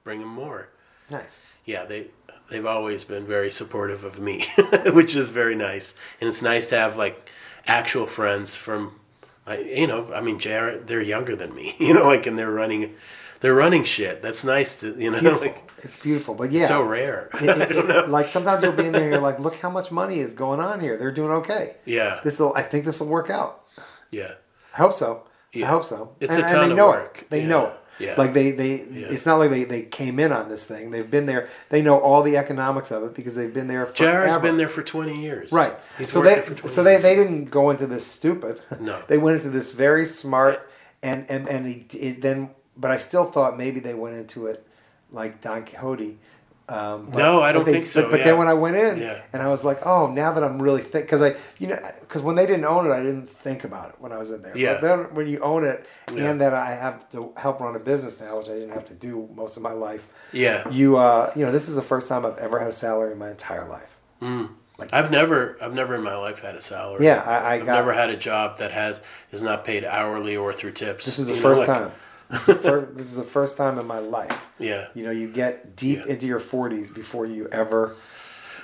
bring 0.05 0.21
them 0.21 0.29
more. 0.29 0.69
Nice. 1.11 1.45
Yeah, 1.67 1.85
they 1.85 2.07
they've 2.51 2.67
always 2.67 3.05
been 3.05 3.27
very 3.27 3.51
supportive 3.53 4.05
of 4.05 4.19
me, 4.21 4.47
which 4.93 5.17
is 5.17 5.29
very 5.29 5.55
nice. 5.55 5.95
And 6.21 6.29
it's 6.29 6.43
nice 6.43 6.69
to 6.69 6.77
have 6.79 6.97
like 6.97 7.31
actual 7.67 8.07
friends 8.07 8.55
from, 8.57 8.99
I 9.47 9.59
you 9.59 9.87
know, 9.87 10.13
I 10.15 10.21
mean, 10.21 10.39
Jared, 10.39 10.87
they're 10.87 11.01
younger 11.03 11.37
than 11.37 11.55
me, 11.55 11.77
you 11.81 11.95
know, 11.95 12.07
like 12.07 12.27
and 12.27 12.39
they're 12.39 12.51
running, 12.51 12.95
they're 13.41 13.55
running 13.55 13.85
shit. 13.85 14.23
That's 14.23 14.45
nice 14.45 14.77
to 14.81 14.95
you 14.99 15.11
know, 15.11 15.21
Beautiful. 15.21 15.47
like 15.49 15.71
it's 15.83 15.97
beautiful. 15.97 16.35
But 16.35 16.51
yeah, 16.53 16.67
so 16.67 16.83
rare. 16.83 17.29
it- 17.35 17.43
it- 17.43 17.63
I 17.71 17.73
don't 17.73 17.89
know. 17.89 18.05
like 18.07 18.29
sometimes 18.29 18.63
you'll 18.63 18.73
be 18.73 18.87
in 18.87 18.93
there 18.93 19.03
and 19.03 19.13
you're 19.13 19.21
like, 19.21 19.39
look 19.39 19.57
how 19.57 19.71
much 19.71 19.91
money 19.91 20.21
is 20.21 20.33
going 20.35 20.61
on 20.61 20.81
here. 20.81 20.97
They're 20.97 21.13
doing 21.13 21.31
okay. 21.33 21.77
yeah, 21.85 22.21
This 22.25 22.39
will. 22.39 22.55
I 22.55 22.63
think 22.63 22.85
this 22.85 23.01
will 23.01 23.09
work 23.09 23.31
out. 23.31 23.65
yeah, 24.11 24.33
I 24.73 24.77
hope 24.79 24.95
so. 24.95 25.25
Yeah. 25.53 25.67
I 25.67 25.69
hope 25.71 25.85
so. 25.85 26.15
It's 26.21 26.35
and, 26.35 26.43
a 26.43 26.47
and 26.47 26.55
ton 26.57 26.65
they 26.67 26.71
of 26.73 26.77
know 26.77 26.87
work. 26.89 27.19
it. 27.23 27.31
They 27.31 27.41
Yeah. 27.43 27.47
know 27.49 27.67
it. 27.67 27.75
Yeah. 27.99 28.15
Like 28.17 28.33
they, 28.33 28.51
they 28.51 28.75
it's 28.75 29.25
not 29.27 29.39
like 29.39 29.51
they, 29.51 29.65
they 29.65 29.83
came 29.83 30.19
in 30.19 30.33
on 30.33 30.49
this 30.49 30.67
thing. 30.67 30.91
They've 30.91 31.09
been 31.09 31.27
there. 31.27 31.49
They 31.69 31.83
know 31.83 31.99
all 31.99 32.23
the 32.23 32.37
economics 32.37 32.91
of 32.91 33.03
it 33.05 33.15
because 33.15 33.35
they've 33.35 33.53
been 33.53 33.69
there 33.69 33.87
forever. 33.87 34.27
Jared's 34.27 34.43
been 34.43 34.57
there 34.57 34.69
for 34.69 34.83
20 34.83 35.21
years. 35.21 35.53
Right. 35.53 35.75
He's 35.99 36.11
so 36.11 36.23
they 36.23 36.35
there 36.35 36.43
for 36.43 36.55
20 36.55 36.69
so 36.69 36.83
they, 36.83 36.93
years. 36.93 37.03
they 37.03 37.15
didn't 37.15 37.47
go 37.47 37.71
into 37.71 37.87
this 37.87 38.07
stupid. 38.07 38.61
No. 38.81 39.01
They 39.07 39.19
went 39.19 39.37
into 39.37 39.51
this 39.51 39.71
very 39.71 40.07
smart 40.07 40.69
and 41.03 41.31
and 41.31 41.49
and 41.49 41.67
he, 41.67 41.87
it 41.99 42.21
then 42.21 42.51
but 42.77 42.91
I 42.91 42.97
still 42.97 43.25
thought 43.25 43.57
maybe 43.57 43.81
they 43.81 43.95
went 43.95 44.17
into 44.17 44.47
it 44.47 44.67
like 45.13 45.41
Don 45.41 45.65
Quixote. 45.65 46.19
Um, 46.67 47.09
but- 47.11 47.19
No, 47.19 47.43
I 47.43 47.53
don't 47.53 47.65
they- 47.67 47.73
think 47.73 47.87
so, 47.87 48.03
But, 48.03 48.11
but 48.11 48.21
yeah. 48.21 48.25
then 48.27 48.39
when 48.39 48.49
I 48.49 48.55
went 48.55 48.75
in 48.77 48.99
Yeah. 48.99 49.19
and 49.35 49.43
I 49.43 49.49
was 49.49 49.65
like, 49.65 49.85
oh, 49.87 50.07
now 50.07 50.33
that 50.33 50.43
I'm 50.43 50.61
really 50.63 50.81
think 50.81 51.05
because 51.05 51.21
I 51.21 51.35
you 51.59 51.67
know 51.67 51.79
because 52.01 52.23
when 52.23 52.37
they 52.37 52.47
didn't 52.47 52.65
own 52.65 52.87
it, 52.87 52.93
I 52.93 53.01
didn't 53.01 53.29
think 53.29 53.65
about 53.65 53.91
it 53.91 53.97
when 53.99 54.13
I 54.13 54.17
was 54.19 54.31
in 54.33 54.41
there. 54.41 54.57
Yeah. 54.57 54.75
But 54.75 54.81
then 54.81 54.99
when 55.15 55.27
you 55.27 55.41
own 55.41 55.63
it 55.65 55.87
Yeah. 56.13 56.31
and 56.31 56.41
that 56.41 56.55
I 56.55 56.71
have 56.75 57.09
to 57.11 57.33
help 57.37 57.61
run 57.61 57.77
a 57.77 57.79
business 57.79 58.19
now, 58.19 58.39
which 58.39 58.49
I 58.49 58.55
didn't 58.55 58.71
have 58.73 58.87
to 58.87 58.95
do 58.95 59.29
most 59.35 59.57
of 59.59 59.63
my 59.63 59.73
life. 59.73 60.09
Yeah. 60.33 60.67
You 60.71 60.97
uh 60.97 61.31
you 61.37 61.45
know 61.45 61.53
this 61.53 61.69
is 61.69 61.75
the 61.77 61.83
first 61.83 62.09
time 62.09 62.25
I've 62.25 62.39
ever 62.39 62.59
had 62.59 62.69
a 62.69 62.73
salary 62.73 63.13
in 63.13 63.19
my 63.19 63.29
entire 63.31 63.69
life. 63.69 63.99
Mm. 64.23 64.49
Like- 64.79 64.93
I've 64.93 65.11
never, 65.13 65.57
I've 65.63 65.73
never 65.73 65.95
in 65.95 66.03
my 66.03 66.17
life 66.17 66.41
had 66.41 66.57
a 66.57 66.61
salary. 66.61 67.05
Yeah, 67.05 67.23
I, 67.25 67.37
I 67.37 67.55
I've 67.55 67.67
got 67.67 67.75
never 67.75 67.93
had 67.93 68.11
a 68.11 68.17
job 68.17 68.59
that 68.59 68.73
has 68.73 69.03
is 69.31 69.41
not 69.41 69.65
paid 69.65 69.85
hourly 69.85 70.35
or 70.37 70.53
through 70.53 70.73
tips. 70.73 71.05
This 71.05 71.17
was 71.19 71.29
the 71.29 71.35
You 71.35 71.41
know, 71.41 71.49
first 71.49 71.59
like- 71.61 71.69
time. 71.69 71.93
This 72.31 72.41
is 72.41 72.47
the 72.47 72.55
first, 72.57 72.97
this 72.97 73.07
is 73.11 73.17
the 73.17 73.23
first 73.25 73.57
time 73.57 73.79
in 73.79 73.87
my 73.87 73.99
life. 73.99 74.47
Yeah. 74.59 74.87
You 74.95 75.05
know, 75.05 75.11
you 75.11 75.29
get 75.29 75.77
deep 75.77 75.99
Yeah. 76.07 76.13
into 76.13 76.27
your 76.27 76.41
40s 76.41 76.93
before 76.93 77.27
you 77.27 77.49
ever 77.53 77.97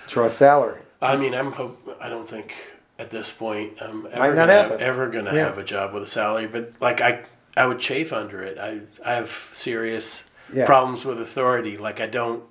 draw 0.08 0.24
a 0.24 0.28
salary. 0.30 0.80
I 1.02 1.16
mean, 1.16 1.34
I'm 1.34 1.52
hope. 1.52 1.96
I 2.00 2.08
don't 2.08 2.28
think 2.28 2.54
at 2.98 3.10
this 3.10 3.30
point 3.30 3.80
I'm 3.80 4.06
ever 4.12 4.34
gonna 4.34 4.52
have, 4.52 4.72
ever 4.72 5.08
gonna 5.08 5.34
Yeah. 5.34 5.44
have 5.44 5.58
a 5.58 5.64
job 5.64 5.92
with 5.94 6.02
a 6.02 6.06
salary. 6.06 6.46
But 6.46 6.72
like 6.80 7.00
I, 7.00 7.20
I 7.56 7.66
would 7.66 7.78
chafe 7.80 8.12
under 8.12 8.42
it. 8.42 8.58
I, 8.58 8.80
I 9.04 9.12
have 9.14 9.48
serious 9.52 10.22
Yeah. 10.52 10.66
problems 10.66 11.04
with 11.04 11.20
authority. 11.20 11.76
Like 11.78 12.00
I 12.00 12.06
don't, 12.06 12.42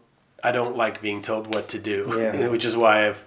I 0.43 0.51
don't 0.51 0.77
like 0.77 1.01
being 1.01 1.21
told 1.21 1.53
what 1.53 1.67
to 1.69 1.79
do. 1.79 2.05
Yeah. 2.17 2.47
Which 2.53 2.65
is 2.65 2.75
why 2.77 3.07
I've 3.07 3.23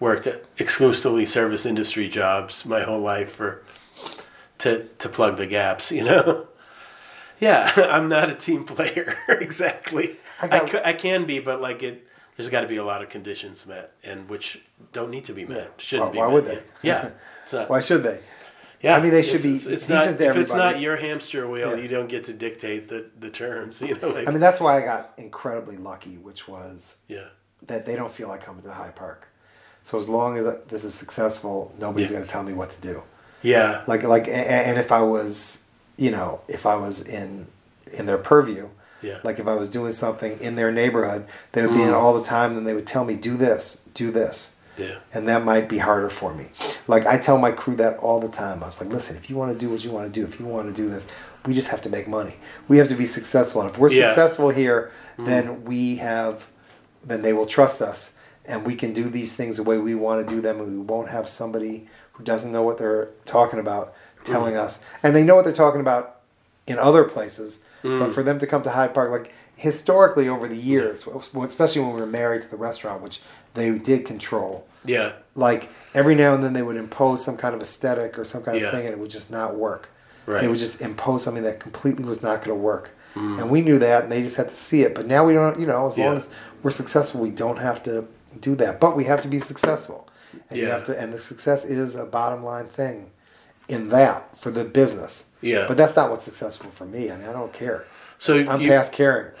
worked 0.00 0.26
exclusively 0.58 1.26
service 1.26 1.66
industry 1.66 2.08
jobs 2.08 2.64
my 2.66 2.80
whole 2.82 3.00
life 3.00 3.32
for 3.36 3.62
to 4.58 4.84
to 4.98 5.08
plug 5.08 5.36
the 5.36 5.46
gaps. 5.46 5.90
You 5.98 6.04
know. 6.04 6.46
Yeah, 7.42 7.72
I'm 7.90 8.08
not 8.08 8.30
a 8.30 8.34
team 8.34 8.64
player 8.64 9.18
exactly. 9.28 10.16
I 10.40 10.46
I, 10.46 10.48
got- 10.70 10.86
I 10.86 10.92
can 10.92 11.26
be, 11.26 11.40
but 11.40 11.60
like 11.60 11.82
it, 11.82 12.06
there's 12.36 12.48
got 12.48 12.60
to 12.62 12.68
be 12.68 12.76
a 12.76 12.84
lot 12.84 13.02
of 13.02 13.08
conditions 13.08 13.66
met, 13.66 13.92
and 14.04 14.28
which 14.28 14.60
don't 14.92 15.10
need 15.10 15.24
to 15.26 15.32
be 15.34 15.44
met. 15.44 15.72
Shouldn't 15.78 16.08
Why- 16.08 16.12
be. 16.12 16.18
why 16.18 16.26
met. 16.26 16.32
would 16.34 16.44
they? 16.46 16.62
Yeah, 16.82 17.10
not. 17.52 17.68
Why 17.68 17.80
should 17.80 18.02
they? 18.02 18.20
Yeah, 18.80 18.96
I 18.96 19.00
mean, 19.00 19.10
they 19.12 19.22
should 19.22 19.44
it's- 19.44 19.44
be 19.44 19.54
it's, 19.56 19.66
it's 19.66 19.86
decent 19.86 20.18
not, 20.20 20.24
to 20.24 20.30
If 20.30 20.36
it's 20.36 20.52
not 20.52 20.80
your 20.80 20.96
hamster 20.96 21.48
wheel, 21.48 21.76
Yeah. 21.76 21.82
you 21.82 21.88
don't 21.88 22.08
get 22.08 22.24
to 22.24 22.32
dictate 22.32 22.88
the, 22.88 23.06
the 23.20 23.30
terms. 23.30 23.80
You 23.82 23.96
know, 23.98 24.08
like 24.08 24.26
I 24.26 24.30
mean, 24.30 24.40
that's 24.40 24.60
why 24.60 24.80
I 24.80 24.84
got 24.84 25.12
incredibly 25.18 25.76
lucky, 25.76 26.16
which 26.18 26.48
was 26.48 26.96
yeah, 27.08 27.26
that 27.66 27.84
they 27.86 27.94
don't 27.96 28.10
feel 28.12 28.28
like 28.28 28.42
coming 28.42 28.62
to 28.62 28.72
Hyde 28.72 28.96
Park. 28.96 29.28
So 29.84 29.98
as 29.98 30.08
long 30.08 30.36
as 30.38 30.46
this 30.68 30.84
is 30.84 30.94
successful, 30.94 31.72
nobody's 31.78 32.10
Yeah. 32.10 32.16
going 32.18 32.26
to 32.26 32.32
tell 32.32 32.42
me 32.44 32.52
what 32.54 32.70
to 32.70 32.80
do. 32.80 33.02
yeah, 33.42 33.82
Like, 33.88 34.04
like, 34.04 34.26
and 34.28 34.78
if 34.78 34.90
I 34.92 35.02
was, 35.02 35.61
you 36.02 36.10
know, 36.10 36.40
if 36.48 36.66
I 36.66 36.74
was 36.76 37.02
in 37.02 37.46
in 37.98 38.06
their 38.06 38.18
purview, 38.18 38.68
yeah, 39.02 39.18
Like 39.24 39.38
if 39.40 39.46
I 39.48 39.54
was 39.54 39.68
doing 39.68 39.92
something 39.92 40.38
in 40.40 40.54
their 40.56 40.70
neighborhood, 40.72 41.22
they 41.52 41.62
would 41.62 41.74
be 41.74 41.80
Mm. 41.80 41.88
in 41.88 41.94
all 41.94 42.14
the 42.14 42.22
time, 42.36 42.56
and 42.56 42.64
they 42.66 42.74
would 42.78 42.86
tell 42.86 43.04
me, 43.04 43.14
"Do 43.16 43.36
this, 43.36 43.78
do 43.94 44.10
this," 44.10 44.52
yeah, 44.78 44.96
and 45.14 45.28
that 45.28 45.44
might 45.44 45.68
be 45.68 45.78
harder 45.78 46.08
for 46.08 46.32
me. 46.34 46.46
Like 46.86 47.04
I 47.06 47.16
tell 47.18 47.36
my 47.46 47.50
crew 47.52 47.76
that 47.76 47.98
all 47.98 48.20
the 48.20 48.28
time. 48.42 48.62
I 48.62 48.66
was 48.66 48.80
like, 48.80 48.90
"Listen, 48.98 49.16
if 49.16 49.28
you 49.28 49.36
want 49.36 49.52
to 49.52 49.58
do 49.58 49.68
what 49.72 49.84
you 49.84 49.90
want 49.90 50.06
to 50.12 50.20
do, 50.20 50.24
if 50.26 50.38
you 50.40 50.46
want 50.46 50.66
to 50.74 50.82
do 50.82 50.88
this, 50.88 51.04
we 51.46 51.52
just 51.54 51.68
have 51.68 51.80
to 51.82 51.90
make 51.90 52.06
money. 52.08 52.36
We 52.68 52.78
have 52.78 52.88
to 52.88 52.94
be 53.04 53.06
successful, 53.06 53.60
and 53.62 53.70
if 53.70 53.76
we're 53.78 53.90
Yeah. 53.92 54.06
successful 54.06 54.50
here, 54.50 54.90
then 55.18 55.64
we 55.64 55.96
have, 55.96 56.46
then 57.04 57.22
they 57.22 57.32
will 57.32 57.46
trust 57.56 57.82
us, 57.82 58.12
and 58.46 58.64
we 58.64 58.74
can 58.76 58.92
do 58.92 59.04
these 59.18 59.32
things 59.34 59.56
the 59.56 59.62
way 59.70 59.78
we 59.78 59.94
want 59.96 60.26
to 60.26 60.34
do 60.34 60.40
them, 60.40 60.60
and 60.60 60.68
we 60.72 60.78
won't 60.94 61.08
have 61.08 61.28
somebody 61.28 61.86
who 62.14 62.22
doesn't 62.24 62.52
know 62.52 62.62
what 62.62 62.76
they're 62.78 63.08
talking 63.24 63.58
about 63.58 63.94
telling 64.24 64.56
us, 64.56 64.80
and 65.02 65.14
they 65.14 65.22
know 65.24 65.34
what 65.34 65.44
they're 65.44 65.52
talking 65.52 65.80
about 65.80 66.20
in 66.66 66.78
other 66.78 67.04
places, 67.04 67.60
but 67.82 68.10
for 68.12 68.22
them 68.22 68.38
to 68.38 68.46
come 68.46 68.62
to 68.62 68.70
Hyde 68.70 68.94
Park, 68.94 69.10
like 69.10 69.32
historically 69.56 70.28
over 70.28 70.48
the 70.48 70.56
years, 70.56 71.06
especially 71.42 71.82
when 71.82 71.94
we 71.94 72.00
were 72.00 72.06
married 72.06 72.42
to 72.42 72.48
the 72.48 72.56
restaurant, 72.56 73.02
which 73.02 73.20
they 73.54 73.70
did 73.70 74.04
control, 74.06 74.66
yeah, 74.84 75.12
like 75.34 75.70
every 75.94 76.14
now 76.14 76.34
and 76.34 76.42
then 76.42 76.52
they 76.52 76.62
would 76.62 76.76
impose 76.76 77.24
some 77.24 77.36
kind 77.36 77.54
of 77.54 77.60
aesthetic 77.60 78.18
or 78.18 78.24
some 78.24 78.42
kind 78.42 78.58
Yeah. 78.58 78.66
of 78.66 78.72
thing, 78.72 78.86
and 78.86 78.92
it 78.94 78.98
would 78.98 79.10
just 79.10 79.30
not 79.30 79.56
work. 79.56 79.88
right. 80.24 80.40
They 80.40 80.46
would 80.46 80.58
just 80.58 80.80
impose 80.80 81.24
something 81.24 81.42
that 81.42 81.58
completely 81.58 82.04
was 82.04 82.22
not 82.22 82.44
going 82.44 82.56
to 82.56 82.62
work, 82.62 82.90
Mm. 83.16 83.40
and 83.40 83.50
we 83.50 83.60
knew 83.60 83.76
that, 83.80 84.04
and 84.04 84.12
they 84.12 84.22
just 84.22 84.36
had 84.36 84.48
to 84.48 84.54
see 84.54 84.82
it. 84.82 84.94
But 84.94 85.08
now 85.08 85.24
we 85.24 85.32
don't, 85.32 85.58
you 85.58 85.66
know, 85.66 85.84
as 85.86 85.98
long 85.98 86.16
as 86.16 86.28
we're 86.62 86.70
successful, 86.70 87.20
we 87.20 87.30
don't 87.30 87.56
have 87.58 87.82
to 87.82 88.06
do 88.40 88.54
that, 88.54 88.78
but 88.78 88.96
we 88.96 89.02
have 89.04 89.20
to 89.22 89.28
be 89.28 89.40
successful, 89.40 90.08
and 90.48 90.58
you 90.60 90.66
have 90.66 90.84
to, 90.84 90.96
and 90.98 91.12
the 91.12 91.18
success 91.18 91.64
is 91.64 91.96
a 91.96 92.04
bottom 92.04 92.44
line 92.44 92.68
thing 92.68 93.10
in 93.72 93.88
that 93.88 94.36
for 94.36 94.50
the 94.50 94.64
business. 94.64 95.24
yeah. 95.40 95.64
But 95.68 95.76
that's 95.76 95.96
not 95.96 96.10
what's 96.10 96.24
successful 96.24 96.70
for 96.70 96.84
me. 96.84 97.10
I 97.10 97.16
mean, 97.16 97.26
I 97.28 97.32
don't 97.32 97.52
care. 97.52 97.84
so 98.18 98.38
I'm 98.48 98.60
you, 98.60 98.68
past 98.68 98.92
caring. 98.92 99.32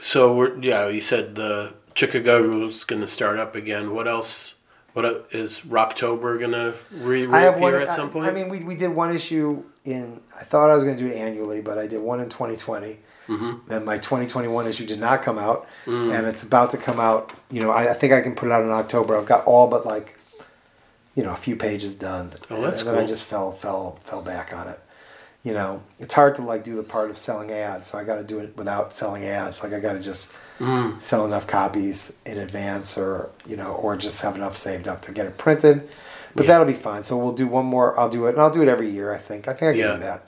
so 0.00 0.34
we're 0.34 0.58
yeah. 0.60 0.88
You 0.88 1.00
said 1.00 1.34
the 1.34 1.72
Chic-A-Go-Go's 1.94 2.84
going 2.84 3.02
to 3.02 3.08
start 3.08 3.38
up 3.38 3.54
again. 3.56 3.94
What 3.94 4.06
else? 4.08 4.54
What 4.94 5.26
is 5.30 5.60
Rocktober 5.60 6.38
going 6.38 6.50
to 6.52 6.74
re- 7.00 7.24
reappear 7.24 7.60
one. 7.60 7.74
at 7.82 7.92
some 7.94 8.08
I- 8.08 8.12
point? 8.12 8.26
I, 8.26 8.30
mean, 8.30 8.48
we, 8.50 8.62
we 8.62 8.74
did 8.74 8.88
one 8.88 9.14
issue 9.14 9.62
in. 9.86 10.20
I 10.38 10.44
thought 10.44 10.68
I 10.70 10.74
was 10.74 10.84
going 10.84 10.96
to 10.98 11.02
do 11.02 11.10
it 11.10 11.16
annually, 11.16 11.62
but 11.62 11.78
I 11.78 11.86
did 11.86 12.00
one 12.02 12.20
in 12.20 12.28
2020. 12.28 12.98
mm-hmm. 13.26 13.72
And 13.72 13.84
my 13.86 13.96
2021 13.96 14.66
issue 14.66 14.84
did 14.86 15.00
not 15.00 15.22
come 15.22 15.38
out, 15.38 15.66
Mm. 15.86 16.12
and 16.16 16.26
it's 16.26 16.42
about 16.42 16.70
to 16.72 16.76
come 16.76 17.00
out. 17.00 17.32
You 17.50 17.62
know, 17.62 17.70
I, 17.70 17.92
I 17.92 17.94
think 17.94 18.12
I 18.12 18.20
can 18.20 18.34
put 18.34 18.46
it 18.48 18.52
out 18.52 18.64
in 18.64 18.70
October. 18.70 19.16
I've 19.16 19.24
got 19.26 19.46
all 19.46 19.66
but 19.66 19.86
like, 19.86 20.18
you 21.14 21.22
know, 21.22 21.32
a 21.32 21.36
few 21.36 21.56
pages 21.56 21.94
done. 21.94 22.32
Oh, 22.50 22.62
that's 22.62 22.80
and 22.80 22.88
then 22.88 22.96
I 22.96 23.04
just 23.06 23.24
fell 23.24 23.52
fell 23.52 23.98
fell 24.02 24.22
back 24.22 24.52
on 24.54 24.68
it. 24.68 24.80
You 25.42 25.52
know, 25.54 25.82
it's 25.98 26.14
hard 26.14 26.36
to 26.36 26.42
like 26.42 26.62
do 26.62 26.76
the 26.76 26.82
part 26.84 27.10
of 27.10 27.16
selling 27.18 27.50
ads, 27.50 27.88
so 27.88 27.98
I 27.98 28.04
got 28.04 28.16
to 28.16 28.24
do 28.24 28.38
it 28.38 28.56
without 28.56 28.92
selling 28.92 29.24
ads. 29.24 29.62
Like 29.62 29.72
I 29.72 29.80
got 29.80 29.94
to 29.94 30.00
just 30.00 30.30
Mm. 30.60 31.00
sell 31.02 31.24
enough 31.24 31.46
copies 31.48 32.12
in 32.24 32.38
advance, 32.38 32.96
or 32.96 33.30
you 33.46 33.56
know, 33.56 33.72
or 33.72 33.96
just 33.96 34.20
have 34.22 34.36
enough 34.36 34.56
saved 34.56 34.86
up 34.86 35.02
to 35.02 35.12
get 35.12 35.26
it 35.26 35.36
printed. 35.38 35.88
But 36.36 36.44
Yeah. 36.44 36.52
that'll 36.52 36.66
be 36.66 36.72
fine. 36.72 37.02
So 37.02 37.16
we'll 37.16 37.32
do 37.32 37.48
one 37.48 37.66
more. 37.66 37.98
I'll 37.98 38.08
do 38.08 38.26
it, 38.26 38.34
and 38.34 38.40
I'll 38.40 38.50
do 38.50 38.62
it 38.62 38.68
every 38.68 38.88
year. 38.88 39.12
I 39.12 39.18
think. 39.18 39.48
I 39.48 39.52
think 39.54 39.62
I 39.62 39.72
can 39.72 39.78
Yeah. 39.80 39.94
do 39.96 40.02
that, 40.02 40.22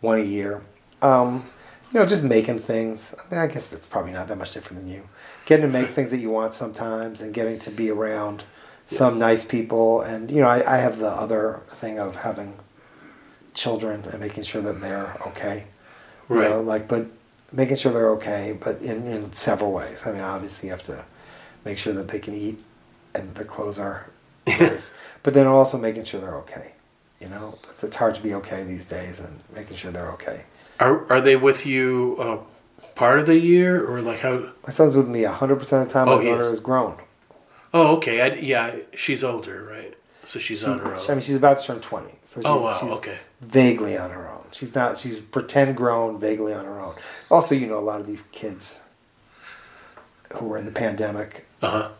one 0.00 0.18
a 0.18 0.22
year. 0.22 0.62
Um, 1.02 1.44
you 1.92 2.00
know, 2.00 2.04
just 2.06 2.24
making 2.24 2.58
things. 2.58 3.14
I, 3.16 3.32
mean, 3.34 3.40
I 3.40 3.46
guess 3.46 3.72
it's 3.72 3.86
probably 3.86 4.10
not 4.12 4.26
that 4.26 4.36
much 4.36 4.52
different 4.52 4.82
than 4.82 4.92
you. 4.92 5.02
Getting 5.44 5.66
to 5.70 5.72
make 5.72 5.90
things 5.90 6.10
that 6.10 6.18
you 6.18 6.30
want 6.30 6.52
sometimes, 6.52 7.20
and 7.20 7.32
getting 7.32 7.60
to 7.60 7.70
be 7.70 7.90
around 7.90 8.42
some 8.86 9.18
nice 9.18 9.44
people, 9.44 10.00
and 10.02 10.30
you 10.30 10.40
know, 10.40 10.48
I, 10.48 10.74
I 10.74 10.78
have 10.78 10.98
the 10.98 11.10
other 11.10 11.60
thing 11.68 11.98
of 11.98 12.14
having 12.16 12.56
children 13.54 14.04
and 14.10 14.20
making 14.20 14.44
sure 14.44 14.62
that 14.62 14.80
they're 14.80 15.16
okay. 15.28 15.64
You 16.28 16.36
Right. 16.36 16.50
know, 16.50 16.60
like, 16.60 16.88
but 16.88 17.06
making 17.52 17.76
sure 17.76 17.92
they're 17.92 18.10
okay, 18.10 18.56
but 18.60 18.80
in, 18.82 19.06
in 19.06 19.32
several 19.32 19.70
ways. 19.72 20.02
I 20.06 20.10
mean, 20.12 20.20
obviously, 20.20 20.66
you 20.68 20.72
have 20.72 20.82
to 20.84 21.04
make 21.64 21.78
sure 21.78 21.92
that 21.92 22.08
they 22.08 22.18
can 22.18 22.34
eat 22.34 22.58
and 23.14 23.34
the 23.34 23.44
clothes 23.44 23.78
are 23.78 24.06
nice, 24.46 24.92
but 25.22 25.34
then 25.34 25.46
also 25.46 25.78
making 25.78 26.04
sure 26.04 26.20
they're 26.20 26.36
okay. 26.36 26.72
You 27.20 27.28
know, 27.28 27.58
it's, 27.70 27.82
it's 27.84 27.96
hard 27.96 28.14
to 28.16 28.20
be 28.22 28.34
okay 28.34 28.64
these 28.64 28.84
days, 28.86 29.20
and 29.20 29.40
making 29.54 29.76
sure 29.76 29.90
they're 29.90 30.10
okay. 30.12 30.44
Are 30.80 31.10
are 31.10 31.20
they 31.20 31.36
with 31.36 31.64
you 31.64 32.16
uh, 32.20 32.38
part 32.94 33.18
of 33.20 33.26
the 33.26 33.38
year 33.38 33.82
or 33.88 34.02
like 34.02 34.20
how? 34.20 34.50
My 34.66 34.70
son's 34.70 34.94
with 34.94 35.08
me 35.08 35.22
100% 35.22 35.52
of 35.52 35.68
the 35.68 35.86
time. 35.86 36.08
Oh, 36.08 36.16
My 36.18 36.22
daughter 36.22 36.40
is. 36.42 36.58
is 36.58 36.60
grown. 36.60 36.98
Oh, 37.76 37.96
okay. 37.96 38.20
I, 38.22 38.34
yeah, 38.36 38.74
she's 38.94 39.22
older, 39.22 39.64
right? 39.64 39.94
So 40.24 40.38
she's 40.38 40.60
She, 40.60 40.66
on 40.66 40.78
her 40.80 40.94
own. 40.94 41.00
I 41.08 41.12
mean, 41.12 41.20
she's 41.20 41.36
about 41.36 41.58
to 41.58 41.64
turn 41.64 41.80
20. 41.80 42.08
So 42.24 42.40
she's, 42.40 42.46
oh 42.46 42.62
wow. 42.62 42.78
she's 42.80 42.92
Okay. 42.98 43.16
vaguely 43.42 43.96
on 43.98 44.10
her 44.10 44.28
own. 44.28 44.44
She's 44.52 44.74
not, 44.74 44.96
she's 44.98 45.20
pretend 45.20 45.76
grown, 45.76 46.18
vaguely 46.18 46.52
on 46.54 46.64
her 46.64 46.80
own. 46.80 46.94
Also, 47.30 47.54
you 47.54 47.66
know, 47.66 47.78
a 47.78 47.86
lot 47.90 48.00
of 48.00 48.06
these 48.06 48.22
kids 48.32 48.82
who 50.32 50.46
were 50.46 50.56
in 50.58 50.64
the 50.64 50.72
pandemic, 50.72 51.46
Uh 51.62 51.90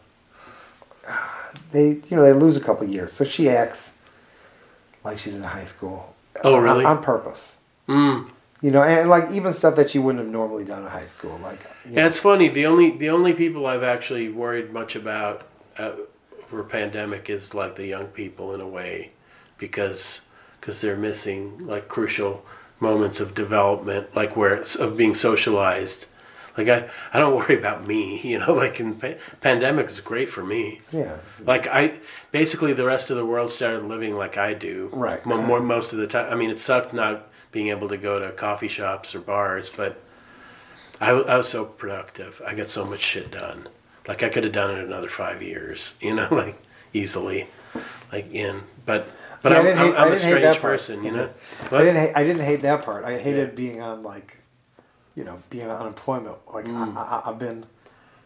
huh. 1.04 1.18
they, 1.70 1.88
you 2.08 2.16
know, 2.16 2.22
they 2.22 2.32
lose 2.32 2.56
a 2.56 2.60
couple 2.60 2.86
years. 2.88 3.12
So 3.12 3.24
she 3.24 3.48
acts 3.48 3.92
like 5.04 5.18
she's 5.18 5.36
in 5.36 5.42
high 5.42 5.64
school. 5.64 6.14
Oh, 6.42 6.54
on- 6.56 6.62
really? 6.62 6.84
On, 6.84 7.02
purpose. 7.02 7.58
Mm. 7.88 8.28
You 8.62 8.70
know, 8.70 8.82
and 8.82 9.08
like 9.10 9.30
even 9.30 9.52
stuff 9.52 9.76
that 9.76 9.90
she 9.90 9.98
wouldn't 9.98 10.24
have 10.24 10.32
normally 10.32 10.64
done 10.64 10.82
in 10.82 10.88
high 10.88 11.06
school. 11.06 11.38
Like, 11.42 11.60
know, 11.86 12.00
Yeah, 12.00 12.06
it's 12.06 12.18
funny. 12.18 12.48
The 12.48 12.66
only 12.66 12.90
the 12.96 13.10
only 13.10 13.32
people 13.34 13.66
I've 13.66 13.82
actually 13.84 14.30
worried 14.30 14.72
much 14.72 14.96
about 14.96 15.42
uh, 15.78 15.92
for 16.48 16.62
pandemic 16.64 17.28
is 17.30 17.54
like 17.54 17.76
the 17.76 17.86
young 17.86 18.06
people 18.06 18.54
in 18.54 18.60
a 18.60 18.68
way, 18.68 19.12
because 19.58 20.20
because 20.60 20.80
they're 20.80 20.96
missing 20.96 21.58
like 21.66 21.88
crucial 21.88 22.44
moments 22.80 23.20
of 23.20 23.34
development, 23.34 24.14
like 24.16 24.36
where 24.36 24.54
it's, 24.54 24.74
of 24.76 24.96
being 24.96 25.14
socialized. 25.14 26.06
Like 26.58 26.68
I, 26.68 26.88
I 27.12 27.18
don't 27.18 27.34
worry 27.40 27.58
about 27.58 27.86
me, 27.86 28.20
you 28.20 28.38
know. 28.38 28.52
Like 28.54 28.80
in 28.80 28.96
pa- 28.96 29.14
pandemic 29.40 29.88
is 29.90 30.00
great 30.00 30.30
for 30.30 30.44
me. 30.44 30.80
yeah. 30.92 31.16
Like 31.44 31.66
I, 31.66 31.98
basically 32.32 32.72
the 32.72 32.84
rest 32.86 33.10
of 33.10 33.16
the 33.16 33.26
world 33.26 33.50
started 33.50 33.84
living 33.84 34.16
like 34.16 34.36
I 34.38 34.54
do. 34.54 34.90
Right. 34.92 35.24
Mo- 35.26 35.42
More, 35.42 35.60
most 35.60 35.92
of 35.92 35.98
the 35.98 36.06
time. 36.06 36.32
I 36.32 36.36
mean, 36.36 36.50
it 36.50 36.58
sucked 36.58 36.92
not 36.94 37.28
being 37.52 37.68
able 37.68 37.88
to 37.88 37.96
go 37.96 38.18
to 38.18 38.32
coffee 38.32 38.68
shops 38.68 39.14
or 39.14 39.20
bars, 39.20 39.70
but 39.70 40.00
I 41.00 41.12
was 41.12 41.48
so 41.48 41.64
productive. 41.66 42.40
I 42.46 42.54
got 42.54 42.68
so 42.68 42.84
much 42.84 43.00
shit 43.00 43.30
done. 43.30 43.68
Like 44.08 44.22
I 44.22 44.28
could 44.28 44.44
have 44.44 44.52
done 44.52 44.70
it 44.70 44.84
another 44.84 45.08
five 45.08 45.42
years, 45.42 45.94
you 46.00 46.14
know, 46.14 46.28
like 46.32 46.60
easily, 46.92 47.48
like 48.12 48.32
in. 48.32 48.62
But 48.84 49.08
but 49.42 49.50
See, 49.50 49.54
I 49.54 49.58
I'm, 49.58 49.64
didn't 49.64 49.78
I'm, 49.78 49.92
I 49.92 49.96
I'm 49.98 50.08
a 50.08 50.10
didn't 50.16 50.24
hate 50.28 50.38
strange 50.40 50.58
person, 50.58 51.04
you 51.04 51.12
know. 51.12 51.28
I 51.70 51.78
didn't. 51.78 51.96
Hate, 51.96 52.12
I 52.14 52.22
didn't 52.24 52.44
hate 52.44 52.62
that 52.62 52.84
part. 52.84 53.04
I 53.04 53.18
hated 53.18 53.54
being 53.54 53.80
on 53.82 54.02
like, 54.02 54.38
you 55.14 55.24
know, 55.24 55.42
being 55.50 55.68
on 55.68 55.76
unemployment. 55.76 56.36
Like 56.52 56.64
Mm. 56.66 56.96
I, 56.96 57.00
I, 57.00 57.30
I've 57.30 57.38
been, 57.38 57.64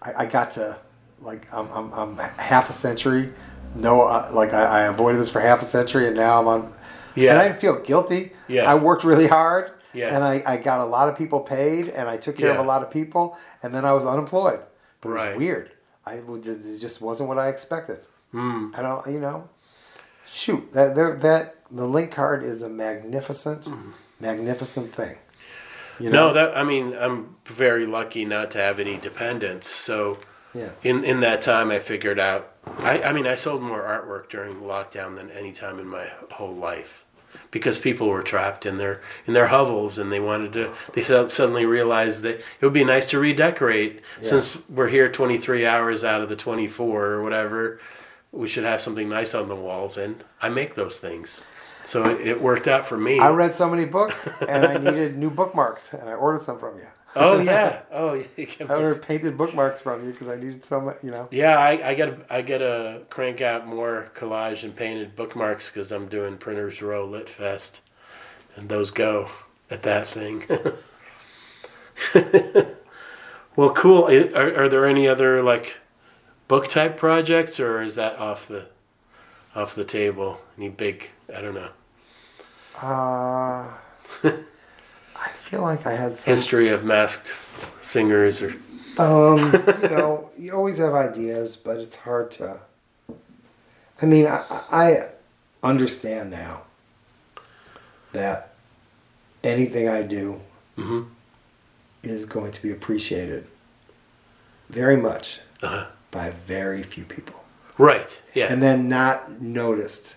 I, 0.02 0.12
I 0.18 0.24
got 0.26 0.50
to, 0.52 0.78
like 1.20 1.52
I'm, 1.52 1.70
I'm, 1.72 1.92
I'm 1.92 2.16
half 2.38 2.68
a 2.70 2.72
century. 2.72 3.32
No, 3.74 4.02
uh, 4.02 4.30
like 4.32 4.52
I, 4.52 4.64
I 4.64 4.80
avoided 4.82 5.20
this 5.20 5.30
for 5.30 5.40
half 5.40 5.62
a 5.62 5.64
century, 5.64 6.06
and 6.06 6.16
now 6.16 6.40
I'm 6.40 6.48
on. 6.48 6.74
Yeah. 7.16 7.30
And 7.30 7.38
I 7.40 7.48
didn't 7.48 7.60
feel 7.60 7.80
guilty. 7.80 8.32
Yeah. 8.48 8.70
I 8.70 8.74
worked 8.74 9.04
really 9.04 9.26
hard. 9.26 9.72
Yeah. 9.92 10.14
And 10.14 10.22
I, 10.22 10.42
I 10.46 10.56
got 10.56 10.80
a 10.80 10.84
lot 10.84 11.08
of 11.08 11.16
people 11.18 11.40
paid, 11.40 11.88
and 11.88 12.08
I 12.08 12.16
took 12.16 12.36
care 12.36 12.52
of 12.52 12.58
a 12.58 12.62
lot 12.62 12.82
of 12.82 12.90
people, 12.90 13.36
and 13.62 13.74
then 13.74 13.84
I 13.84 13.92
was 13.92 14.06
unemployed. 14.06 14.60
But 15.00 15.10
it 15.10 15.12
was 15.12 15.38
weird. 15.38 15.70
I 16.06 16.14
it 16.14 16.78
just 16.80 17.00
wasn't 17.00 17.28
what 17.28 17.38
I 17.38 17.48
expected. 17.48 18.00
mm, 18.34 18.76
I 18.76 18.82
don't, 18.82 19.06
you 19.06 19.20
know, 19.20 19.48
shoot 20.26 20.72
that 20.72 20.94
there 20.94 21.16
that 21.16 21.56
the 21.70 21.86
link 21.86 22.10
card 22.10 22.42
is 22.42 22.62
a 22.62 22.68
magnificent, 22.68 23.70
magnificent 24.18 24.94
thing. 24.94 25.16
You 25.98 26.10
know, 26.10 26.28
no, 26.28 26.32
that 26.32 26.56
I 26.56 26.64
mean, 26.64 26.96
I'm 26.98 27.36
very 27.44 27.86
lucky 27.86 28.24
not 28.24 28.50
to 28.52 28.58
have 28.58 28.80
any 28.80 28.96
dependents. 28.96 29.68
So 29.68 30.18
yeah, 30.54 30.70
in 30.82 31.04
in 31.04 31.20
that 31.20 31.42
time, 31.42 31.70
I 31.70 31.78
figured 31.78 32.18
out. 32.18 32.54
I 32.78 33.02
I 33.02 33.12
mean, 33.12 33.26
I 33.26 33.34
sold 33.34 33.62
more 33.62 33.82
artwork 33.82 34.30
during 34.30 34.56
lockdown 34.60 35.16
than 35.16 35.30
any 35.30 35.52
time 35.52 35.78
in 35.78 35.86
my 35.86 36.06
whole 36.30 36.54
life, 36.54 36.99
because 37.50 37.78
people 37.78 38.08
were 38.08 38.22
trapped 38.22 38.66
in 38.66 38.78
their 38.78 39.00
in 39.26 39.34
their 39.34 39.48
hovels 39.48 39.98
and 39.98 40.10
they 40.12 40.20
wanted 40.20 40.52
to. 40.52 40.72
They 40.92 41.02
suddenly 41.02 41.66
realized 41.66 42.22
that 42.22 42.36
it 42.38 42.62
would 42.62 42.72
be 42.72 42.84
nice 42.84 43.10
to 43.10 43.18
redecorate. 43.18 44.02
Since 44.22 44.58
we're 44.68 44.88
here 44.88 45.10
23 45.10 45.66
hours 45.66 46.04
out 46.04 46.20
of 46.20 46.28
the 46.28 46.36
24 46.36 47.04
or 47.04 47.22
whatever, 47.22 47.80
we 48.32 48.48
should 48.48 48.64
have 48.64 48.80
something 48.80 49.08
nice 49.08 49.34
on 49.34 49.48
the 49.48 49.56
walls, 49.56 49.96
and 49.96 50.22
I 50.40 50.48
make 50.48 50.74
those 50.74 50.98
things. 50.98 51.42
So 51.84 52.08
it, 52.08 52.26
it 52.26 52.40
worked 52.40 52.68
out 52.68 52.86
for 52.86 52.96
me. 52.96 53.18
I 53.18 53.30
read 53.30 53.52
so 53.52 53.68
many 53.68 53.84
books, 53.84 54.24
and 54.46 54.64
I 54.66 54.76
needed 54.90 55.18
new 55.18 55.30
bookmarks, 55.30 55.92
and 55.92 56.08
I 56.08 56.14
ordered 56.14 56.42
some 56.42 56.58
from 56.58 56.76
you. 56.76 56.86
Oh 57.16 57.40
yeah, 57.40 57.80
oh 57.92 58.22
yeah. 58.36 58.46
I 58.60 58.74
ordered 58.74 59.02
painted 59.02 59.36
bookmarks 59.36 59.80
from 59.80 60.04
you 60.04 60.12
because 60.12 60.28
I 60.28 60.36
needed 60.36 60.64
so 60.64 60.80
much. 60.80 61.02
You 61.02 61.10
know, 61.10 61.28
Yeah, 61.30 61.58
I, 61.58 61.90
I 61.90 61.94
gotta 61.94 62.18
I 62.30 62.42
gotta 62.42 63.02
crank 63.10 63.40
out 63.40 63.66
more 63.66 64.10
collage 64.14 64.62
and 64.64 64.74
painted 64.74 65.16
bookmarks 65.16 65.68
because 65.70 65.92
I'm 65.92 66.06
doing 66.08 66.36
Printers 66.38 66.80
Row 66.82 67.04
Lit 67.06 67.28
Fest, 67.28 67.80
and 68.56 68.68
those 68.68 68.90
go 68.90 69.28
at 69.70 69.82
that 69.82 70.06
thing. 70.06 70.44
well, 73.56 73.72
cool. 73.74 74.04
Are, 74.06 74.64
are 74.64 74.68
there 74.68 74.86
any 74.86 75.06
other 75.08 75.42
like 75.42 75.76
book 76.48 76.68
type 76.68 76.96
projects, 76.96 77.60
or 77.60 77.82
is 77.82 77.94
that 77.96 78.18
off 78.18 78.46
the 78.48 78.66
off 79.54 79.74
the 79.74 79.84
table? 79.84 80.40
Any 80.56 80.68
big? 80.68 81.10
I 81.34 81.40
don't 81.40 81.54
know. 81.54 81.70
uh, 82.80 83.72
I 85.22 85.28
feel 85.30 85.62
like 85.62 85.86
I 85.86 85.92
had 85.92 86.16
some. 86.16 86.30
History 86.32 86.68
of 86.68 86.84
masked 86.84 87.34
singers, 87.80 88.42
or 88.42 88.54
Um, 88.98 89.52
you 89.82 89.88
know, 89.88 90.30
you 90.36 90.52
always 90.52 90.78
have 90.78 90.94
ideas, 90.94 91.56
but 91.56 91.78
it's 91.78 91.96
hard 91.96 92.30
to. 92.32 92.60
I 94.02 94.06
mean, 94.06 94.26
I, 94.26 94.44
I 94.70 95.08
understand 95.62 96.30
now 96.30 96.62
that 98.12 98.54
anything 99.44 99.88
I 99.88 100.02
do 100.02 100.40
Mhm. 100.78 101.06
is 102.02 102.24
going 102.24 102.50
to 102.52 102.62
be 102.62 102.70
appreciated 102.72 103.46
very 104.70 104.96
much 104.96 105.40
Uh-huh. 105.62 105.86
by 106.10 106.30
very 106.46 106.82
few 106.82 107.04
people, 107.04 107.34
right? 107.78 108.08
Yeah. 108.34 108.50
and 108.52 108.62
then 108.62 108.88
not 108.88 109.40
noticed 109.40 110.16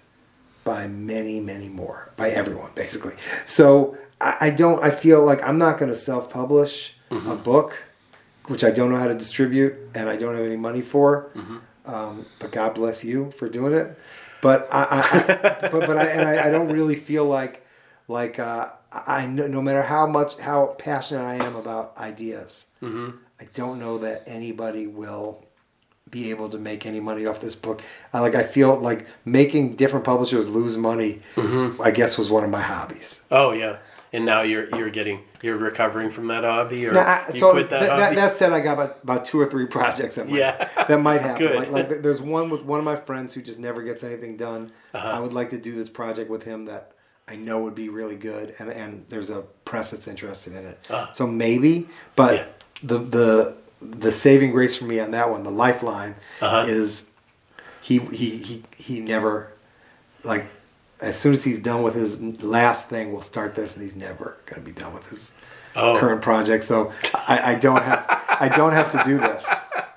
by 0.64 0.88
many, 0.88 1.42
many 1.42 1.68
more, 1.68 2.10
by 2.16 2.30
everyone, 2.30 2.72
basically. 2.76 3.16
So 3.46 3.98
I, 4.24 4.48
I 4.48 4.50
don't. 4.50 4.84
I 4.84 4.92
feel 4.92 5.24
like 5.24 5.44
I'm 5.44 5.58
not 5.58 5.78
going 5.80 5.92
to 5.92 5.98
self-publish 5.98 6.96
a 7.12 7.36
book, 7.36 7.84
which 8.48 8.64
I 8.64 8.72
don't 8.72 8.90
know 8.92 8.98
how 8.98 9.08
to 9.08 9.14
distribute, 9.16 9.76
and 9.94 10.10
I 10.10 10.16
don't 10.16 10.34
have 10.36 10.46
any 10.46 10.56
money 10.58 10.82
for. 10.82 11.30
Um, 11.86 12.26
but 12.40 12.52
God 12.52 12.74
bless 12.76 13.04
you 13.04 13.30
for 13.32 13.48
doing 13.50 13.74
it. 13.74 13.98
But 14.42 14.68
I, 14.72 14.82
I, 14.82 15.68
but 15.72 15.82
but 15.88 15.98
I 15.98 16.06
and 16.06 16.28
I, 16.28 16.48
I 16.48 16.50
don't 16.50 16.70
really 16.72 16.96
feel 16.96 17.26
like 17.26 17.66
like 18.08 18.40
uh, 18.40 18.70
I 18.92 19.26
no 19.28 19.62
matter 19.62 19.82
how 19.82 20.08
much 20.08 20.38
how 20.40 20.76
passionate 20.80 21.24
I 21.24 21.36
am 21.46 21.56
about 21.56 21.96
ideas, 21.98 22.66
I 23.40 23.46
don't 23.54 23.80
know 23.80 23.98
that 24.00 24.24
anybody 24.28 24.88
will 24.88 25.46
be 26.10 26.30
able 26.30 26.48
to 26.50 26.58
make 26.60 26.86
any 26.86 27.00
money 27.00 27.26
off 27.26 27.40
this 27.40 27.56
book. 27.56 27.82
I, 28.14 28.20
like 28.20 28.36
I 28.36 28.44
feel 28.44 28.76
like 28.80 29.06
making 29.26 29.74
different 29.76 30.06
publishers 30.06 30.48
lose 30.50 30.78
money. 30.78 31.22
I 31.82 31.92
guess 31.92 32.18
was 32.18 32.30
one 32.30 32.44
of 32.44 32.50
my 32.50 32.62
hobbies. 32.62 33.22
Oh 33.32 33.52
yeah. 33.52 33.78
And 34.14 34.26
now 34.26 34.44
you're 34.44 34.70
you're 34.78 34.92
getting 34.92 35.22
you're 35.42 35.58
recovering 35.58 36.12
from 36.12 36.28
that 36.28 36.44
hobby, 36.44 36.86
or 36.88 36.94
Now, 36.94 37.02
I, 37.02 37.28
you 37.34 37.40
so 37.40 37.52
quit 37.52 37.70
that 37.72 37.80
that, 37.82 37.88
that, 37.88 38.00
hobby? 38.00 38.16
that 38.16 38.36
said, 38.36 38.54
I 38.54 38.60
got 38.62 38.74
about, 38.74 39.00
about 39.04 39.26
two 39.26 39.40
or 39.42 39.46
three 39.48 39.66
projects 39.66 40.16
that 40.16 40.30
might, 40.30 40.38
Yeah. 40.38 40.70
that 40.88 41.02
might 41.02 41.20
happen. 41.22 41.48
Like, 41.56 41.72
like 41.72 42.02
there's 42.04 42.22
one 42.22 42.50
with 42.52 42.62
one 42.62 42.78
of 42.80 42.86
my 42.86 42.96
friends 42.96 43.34
who 43.34 43.42
just 43.42 43.58
never 43.60 43.82
gets 43.82 44.04
anything 44.04 44.38
done. 44.38 44.72
Uh-huh. 44.94 45.08
I 45.10 45.20
would 45.20 45.34
like 45.34 45.50
to 45.50 45.58
do 45.58 45.74
this 45.74 45.90
project 45.90 46.30
with 46.30 46.44
him 46.44 46.66
that 46.66 46.92
I 47.28 47.36
know 47.36 47.60
would 47.64 47.74
be 47.76 47.90
really 47.90 48.16
good, 48.16 48.54
and, 48.60 48.70
and 48.70 49.04
there's 49.10 49.32
a 49.32 49.42
press 49.66 49.90
that's 49.92 50.08
interested 50.08 50.54
in 50.54 50.66
it. 50.66 50.80
So 51.14 51.26
maybe, 51.26 51.88
but 52.16 52.34
Yeah. 52.36 52.46
the 52.84 53.00
the 53.00 53.56
the 53.82 54.12
saving 54.12 54.52
grace 54.52 54.78
for 54.78 54.86
me 54.86 55.00
on 55.00 55.10
that 55.12 55.30
one, 55.30 55.42
the 55.44 55.52
lifeline, 55.52 56.16
Uh-huh. 56.40 56.66
is 56.68 57.06
he 57.82 57.98
he 58.00 58.30
he 58.38 58.64
he 58.78 59.00
never 59.00 59.52
like 60.24 60.46
as 61.04 61.16
soon 61.20 61.34
as 61.34 61.44
he's 61.44 61.60
done 61.60 61.84
with 61.84 61.96
his 61.96 62.20
last 62.42 62.90
thing, 62.90 63.12
we'll 63.12 63.22
start 63.22 63.56
this, 63.56 63.76
and 63.76 63.84
he's 63.84 63.96
never 63.96 64.38
going 64.46 64.62
to 64.62 64.66
be 64.66 64.74
done 64.80 64.94
with 64.94 65.08
his 65.10 65.34
Oh. 65.76 65.98
current 65.98 66.22
project. 66.22 66.64
So 66.64 66.92
I, 67.16 67.54
I 67.54 67.56
don't 67.56 67.82
have 67.82 68.06
I 68.40 68.48
don't 68.48 68.74
have 68.74 68.92
to 68.92 69.02
do 69.04 69.18
this. 69.18 69.44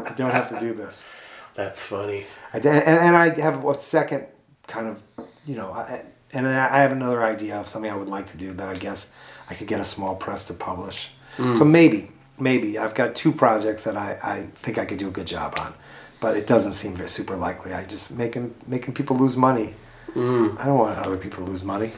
I 0.05 0.13
don't 0.15 0.31
have 0.31 0.49
to 0.49 0.59
do 0.59 0.73
this. 0.73 1.07
That's 1.55 1.83
funny. 1.83 2.25
I, 2.55 2.59
and, 2.59 2.67
and 2.67 3.17
I 3.17 3.39
have 3.41 3.63
a 3.65 3.75
second 3.79 4.27
kind 4.67 4.89
of 4.89 5.03
you 5.45 5.55
know, 5.55 5.73
I, 5.73 6.03
and 6.33 6.47
I 6.49 6.79
have 6.81 6.93
another 6.93 7.23
idea 7.25 7.57
of 7.61 7.69
something 7.69 7.91
I 7.91 7.95
would 7.97 8.09
like 8.09 8.27
to 8.29 8.39
do 8.39 8.53
that 8.55 8.69
I 8.69 8.75
guess 8.75 9.11
I 9.51 9.55
could 9.55 9.69
get 9.69 9.81
a 9.81 9.85
small 9.85 10.15
press 10.17 10.47
to 10.49 10.55
publish. 10.55 11.11
So 11.37 11.43
hmm. 11.65 11.71
maybe 11.71 12.11
maybe 12.39 12.79
I've 12.79 12.95
got 12.95 13.15
two 13.15 13.33
projects 13.33 13.85
that 13.85 13.97
I, 13.97 14.19
I 14.23 14.43
think 14.65 14.79
I 14.79 14.85
could 14.87 14.99
do 14.99 15.09
a 15.09 15.11
good 15.11 15.27
job 15.27 15.55
on. 15.59 15.75
but 16.21 16.37
it 16.37 16.47
doesn't 16.47 16.73
seem 16.73 16.95
very 16.97 17.09
super 17.09 17.37
likely. 17.37 17.75
I 17.75 17.85
just 17.85 18.11
making 18.11 18.55
making 18.67 18.95
people 18.95 19.17
lose 19.17 19.37
money. 19.37 19.75
Mm. 20.15 20.59
I 20.59 20.65
don't 20.67 20.79
want 20.79 20.99
other 20.99 21.17
people 21.17 21.45
to 21.45 21.51
lose 21.51 21.63
money. 21.63 21.93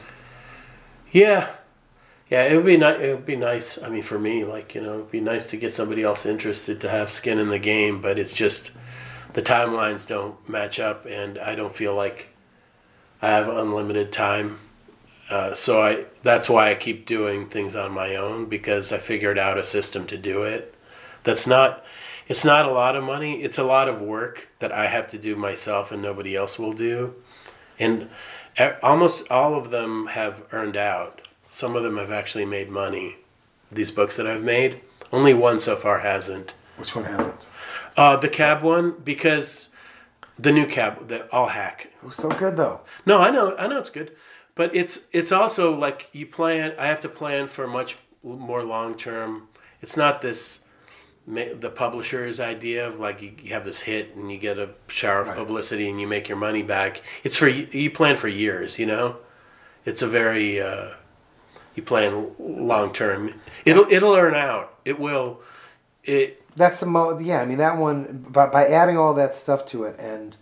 Yeah, 1.11 1.49
yeah. 2.29 2.43
It 2.43 2.55
would 2.55 2.65
be 2.65 2.77
nice. 2.77 2.99
It 2.99 3.11
would 3.11 3.25
be 3.25 3.35
nice. 3.35 3.81
I 3.81 3.89
mean, 3.89 4.03
for 4.03 4.19
me, 4.19 4.43
like 4.43 4.75
you 4.75 4.81
know, 4.81 4.95
it'd 4.95 5.11
be 5.11 5.21
nice 5.21 5.49
to 5.51 5.57
get 5.57 5.73
somebody 5.73 6.03
else 6.03 6.25
interested 6.25 6.81
to 6.81 6.89
have 6.89 7.11
skin 7.11 7.39
in 7.39 7.49
the 7.49 7.59
game. 7.59 8.01
But 8.01 8.19
it's 8.19 8.33
just 8.33 8.71
the 9.33 9.41
timelines 9.41 10.07
don't 10.07 10.47
match 10.49 10.79
up, 10.79 11.05
and 11.05 11.37
I 11.37 11.55
don't 11.55 11.75
feel 11.75 11.95
like 11.95 12.29
I 13.21 13.29
have 13.29 13.47
unlimited 13.47 14.11
time. 14.11 14.59
Uh, 15.29 15.53
so 15.53 15.81
I 15.81 16.05
that's 16.23 16.49
why 16.49 16.71
I 16.71 16.75
keep 16.75 17.05
doing 17.05 17.49
things 17.49 17.75
on 17.75 17.91
my 17.91 18.15
own 18.15 18.45
because 18.45 18.91
I 18.91 18.97
figured 18.97 19.37
out 19.37 19.57
a 19.57 19.63
system 19.63 20.07
to 20.07 20.17
do 20.17 20.43
it. 20.43 20.75
That's 21.23 21.47
not. 21.47 21.85
It's 22.27 22.45
not 22.45 22.65
a 22.65 22.71
lot 22.71 22.95
of 22.95 23.03
money. 23.03 23.41
It's 23.41 23.57
a 23.57 23.63
lot 23.63 23.89
of 23.89 24.01
work 24.01 24.49
that 24.59 24.71
I 24.71 24.85
have 24.85 25.07
to 25.09 25.17
do 25.17 25.35
myself 25.35 25.91
and 25.91 25.99
nobody 25.99 26.35
else 26.35 26.59
will 26.59 26.73
do. 26.73 27.15
And 27.79 28.09
almost 28.83 29.29
all 29.31 29.55
of 29.55 29.71
them 29.71 30.07
have 30.07 30.43
earned 30.51 30.77
out. 30.77 31.21
Some 31.49 31.75
of 31.75 31.83
them 31.83 31.97
have 31.97 32.11
actually 32.11 32.45
made 32.45 32.69
money. 32.69 33.15
These 33.71 33.91
books 33.91 34.15
that 34.17 34.27
I've 34.27 34.43
made, 34.43 34.81
only 35.11 35.33
one 35.33 35.59
so 35.59 35.75
far 35.75 35.99
hasn't. 35.99 36.53
Which 36.77 36.95
one 36.95 37.05
hasn't? 37.05 37.47
Uh, 37.97 38.15
the 38.15 38.29
cab 38.29 38.61
one 38.61 38.95
because 39.03 39.69
the 40.37 40.51
new 40.51 40.65
cab, 40.65 41.07
the 41.07 41.29
all 41.31 41.47
hack. 41.47 41.89
It 42.01 42.05
was 42.05 42.15
so 42.15 42.29
good 42.29 42.55
though. 42.55 42.81
No, 43.05 43.19
I 43.19 43.29
know, 43.31 43.55
I 43.57 43.67
know 43.67 43.79
it's 43.79 43.89
good, 43.89 44.15
but 44.55 44.73
it's 44.75 45.01
it's 45.11 45.31
also 45.31 45.75
like 45.75 46.09
you 46.13 46.25
plan. 46.25 46.73
I 46.77 46.87
have 46.87 46.99
to 47.01 47.09
plan 47.09 47.47
for 47.47 47.67
much 47.67 47.97
more 48.23 48.63
long 48.63 48.95
term. 48.95 49.47
It's 49.81 49.97
not 49.97 50.21
this 50.21 50.59
the 51.29 51.69
publisher's 51.69 52.39
idea 52.39 52.87
of 52.87 52.99
like 52.99 53.21
you, 53.21 53.31
you 53.43 53.53
have 53.53 53.63
this 53.63 53.81
hit 53.81 54.15
and 54.15 54.31
you 54.31 54.37
get 54.37 54.57
a 54.57 54.69
shower 54.87 55.21
of 55.21 55.27
Right. 55.27 55.37
publicity 55.37 55.89
and 55.89 56.01
you 56.01 56.07
make 56.07 56.27
your 56.27 56.37
money 56.37 56.63
back. 56.63 57.01
It's 57.23 57.37
for 57.37 57.47
you 57.47 57.91
plan 57.91 58.15
for 58.17 58.27
years. 58.27 58.79
You 58.79 58.87
know, 58.87 59.17
it's 59.85 60.01
a 60.01 60.07
very 60.07 60.59
uh, 60.61 60.89
you 61.75 61.83
plan 61.83 62.31
long 62.39 62.91
term. 62.93 63.33
It'll 63.65 63.85
it'll 63.91 64.15
earn 64.15 64.35
out. 64.35 64.73
It 64.85 64.99
will. 64.99 65.41
It 66.03 66.41
That's 66.55 66.79
the 66.79 66.87
mo. 66.87 67.17
Yeah, 67.19 67.41
I 67.41 67.45
mean 67.45 67.59
that 67.59 67.77
one. 67.77 68.25
By, 68.29 68.47
by 68.47 68.65
adding 68.67 68.97
all 68.97 69.13
that 69.13 69.35
stuff 69.35 69.65
to 69.67 69.83
it 69.83 69.99
and 69.99 70.35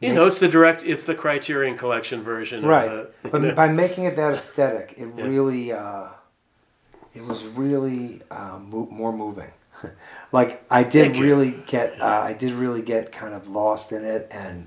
you 0.00 0.12
know 0.12 0.26
it's 0.26 0.40
the 0.40 0.48
direct. 0.48 0.82
It's 0.82 1.04
the 1.04 1.14
Criterion 1.14 1.78
Collection 1.78 2.22
version. 2.24 2.64
right, 2.66 2.88
the, 2.90 3.10
but 3.30 3.42
know. 3.42 3.54
by 3.62 3.68
making 3.68 4.04
it 4.04 4.16
that 4.16 4.32
aesthetic, 4.34 4.94
it 4.98 5.08
Yeah. 5.16 5.24
really, 5.28 5.70
uh, 5.70 6.08
it 7.14 7.22
was 7.24 7.44
really 7.44 8.20
um, 8.32 8.68
mo- 8.70 8.88
more 8.90 9.12
moving. 9.12 9.50
like 10.32 10.64
I 10.70 10.82
did 10.84 11.02
Thank 11.06 11.16
you. 11.16 11.24
really 11.24 11.50
get, 11.66 12.00
uh, 12.00 12.22
I 12.24 12.32
did 12.32 12.52
really 12.52 12.82
get 12.82 13.12
kind 13.12 13.34
of 13.34 13.48
lost 13.48 13.92
in 13.92 14.04
it 14.04 14.28
and 14.30 14.66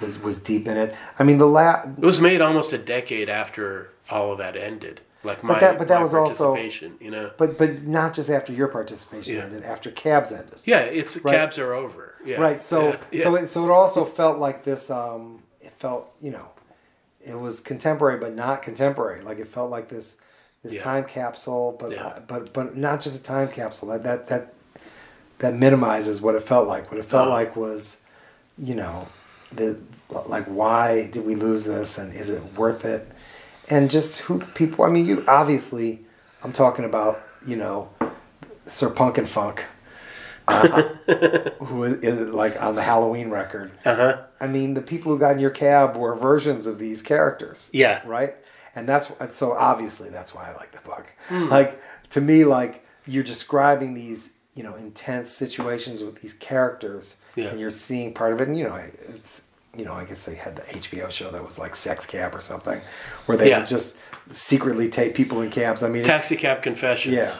was 0.00 0.18
was 0.18 0.38
deep 0.38 0.66
in 0.68 0.76
it. 0.76 0.94
I 1.18 1.22
mean 1.24 1.38
the 1.38 1.46
la- 1.46 1.82
It 1.84 2.04
was 2.04 2.20
made 2.20 2.40
almost 2.40 2.72
a 2.72 2.78
decade 2.78 3.28
after 3.28 3.90
all 4.10 4.32
of 4.32 4.38
that 4.38 4.56
ended. 4.56 5.00
Like 5.24 5.44
my, 5.44 5.56
that- 5.60 5.78
but 5.78 5.86
that 5.88 6.02
was 6.02 6.14
also- 6.14 6.56
you 6.56 7.10
know. 7.10 7.30
but 7.38 7.56
but 7.56 7.82
not 7.86 8.12
just 8.12 8.28
after 8.28 8.52
your 8.52 8.68
participation 8.68 9.36
Yeah. 9.36 9.42
ended, 9.44 9.62
after 9.62 9.90
Cabs 9.92 10.32
ended. 10.32 10.56
Yeah, 10.64 10.80
it's 10.80 11.16
Right. 11.18 11.34
cabs 11.36 11.58
are 11.58 11.72
over. 11.74 12.16
Yeah. 12.24 12.40
Right. 12.40 12.60
So 12.60 12.88
yeah, 12.88 12.96
yeah. 13.12 13.22
so 13.22 13.34
it 13.36 13.46
so 13.46 13.64
it 13.64 13.70
also 13.70 14.04
felt 14.04 14.38
like 14.38 14.64
this. 14.64 14.90
Um, 14.90 15.42
it 15.60 15.72
felt 15.76 16.10
you 16.20 16.32
know, 16.32 16.48
it 17.24 17.38
was 17.38 17.60
contemporary 17.60 18.18
but 18.18 18.34
not 18.34 18.62
contemporary. 18.62 19.20
Like 19.22 19.38
it 19.38 19.46
felt 19.46 19.70
like 19.70 19.88
this 19.88 20.16
this 20.62 20.74
Yeah. 20.74 20.82
time 20.82 21.04
capsule, 21.04 21.76
but 21.78 21.92
Yeah. 21.92 22.06
uh, 22.06 22.20
but 22.26 22.52
but 22.52 22.76
not 22.76 23.00
just 23.00 23.18
a 23.18 23.22
time 23.22 23.48
capsule. 23.48 23.88
That 23.88 24.04
that 24.04 24.28
that 24.28 24.52
that 25.38 25.54
minimizes 25.54 26.20
what 26.20 26.34
it 26.36 26.42
felt 26.42 26.68
like. 26.68 26.90
What 26.90 26.98
it 27.00 27.04
felt 27.06 27.26
Uh-huh. 27.26 27.32
like 27.36 27.56
was, 27.56 27.98
you 28.56 28.74
know, 28.74 29.08
the 29.52 29.76
like 30.26 30.44
why 30.44 31.06
did 31.06 31.26
we 31.26 31.34
lose 31.34 31.64
this 31.64 31.98
and 31.98 32.14
is 32.14 32.30
it 32.30 32.42
worth 32.56 32.84
it? 32.84 33.08
And 33.68 33.90
just 33.90 34.20
who 34.20 34.38
the 34.38 34.46
people. 34.46 34.84
I 34.84 34.88
mean, 34.88 35.06
you 35.06 35.24
obviously. 35.28 36.04
I'm 36.44 36.52
talking 36.52 36.84
about 36.84 37.20
you 37.46 37.56
know, 37.56 37.88
Sir 38.66 38.88
Punk 38.88 39.18
and 39.18 39.28
Funk. 39.28 39.64
Uh, 40.48 40.82
who 41.64 41.84
is, 41.84 41.92
is 41.98 42.20
like 42.28 42.60
on 42.60 42.74
the 42.74 42.82
Halloween 42.82 43.30
record. 43.30 43.70
uh-huh. 43.84 44.18
I 44.40 44.46
mean, 44.48 44.74
the 44.74 44.82
people 44.82 45.12
who 45.12 45.18
got 45.18 45.32
in 45.32 45.38
your 45.38 45.50
cab 45.50 45.96
were 45.96 46.14
versions 46.16 46.66
of 46.66 46.78
these 46.80 47.00
characters. 47.00 47.70
Yeah. 47.72 48.00
Right? 48.04 48.34
And 48.74 48.88
that's 48.88 49.10
so 49.32 49.52
obviously 49.52 50.08
that's 50.10 50.34
why 50.34 50.50
I 50.50 50.56
like 50.56 50.72
the 50.72 50.80
book. 50.80 51.12
Hmm. 51.28 51.48
Like 51.48 51.80
to 52.10 52.20
me, 52.20 52.44
like 52.44 52.84
you're 53.06 53.22
describing 53.24 53.94
these, 53.94 54.32
you 54.54 54.62
know, 54.62 54.74
intense 54.76 55.30
situations 55.30 56.02
with 56.02 56.20
these 56.20 56.34
characters 56.34 57.16
Yeah. 57.36 57.48
and 57.48 57.60
you're 57.60 57.70
seeing 57.70 58.14
part 58.14 58.32
of 58.32 58.40
it. 58.40 58.48
And 58.48 58.56
you 58.56 58.64
know, 58.64 58.76
it's 59.14 59.42
you 59.76 59.86
know, 59.86 59.94
I 59.94 60.04
guess 60.04 60.26
they 60.26 60.34
had 60.34 60.56
the 60.56 60.62
HBO 60.62 61.10
show 61.10 61.30
that 61.30 61.42
was 61.42 61.58
like 61.58 61.74
Sex 61.74 62.04
Cab 62.04 62.34
or 62.34 62.40
something, 62.42 62.78
where 63.26 63.38
they 63.38 63.48
Yeah. 63.48 63.58
would 63.58 63.66
just 63.66 63.96
secretly 64.30 64.88
take 64.88 65.14
people 65.14 65.40
in 65.40 65.50
cabs. 65.50 65.82
I 65.82 65.88
mean, 65.88 66.02
Taxi 66.04 66.36
cab 66.36 66.62
confessions. 66.62 67.14
yeah. 67.14 67.34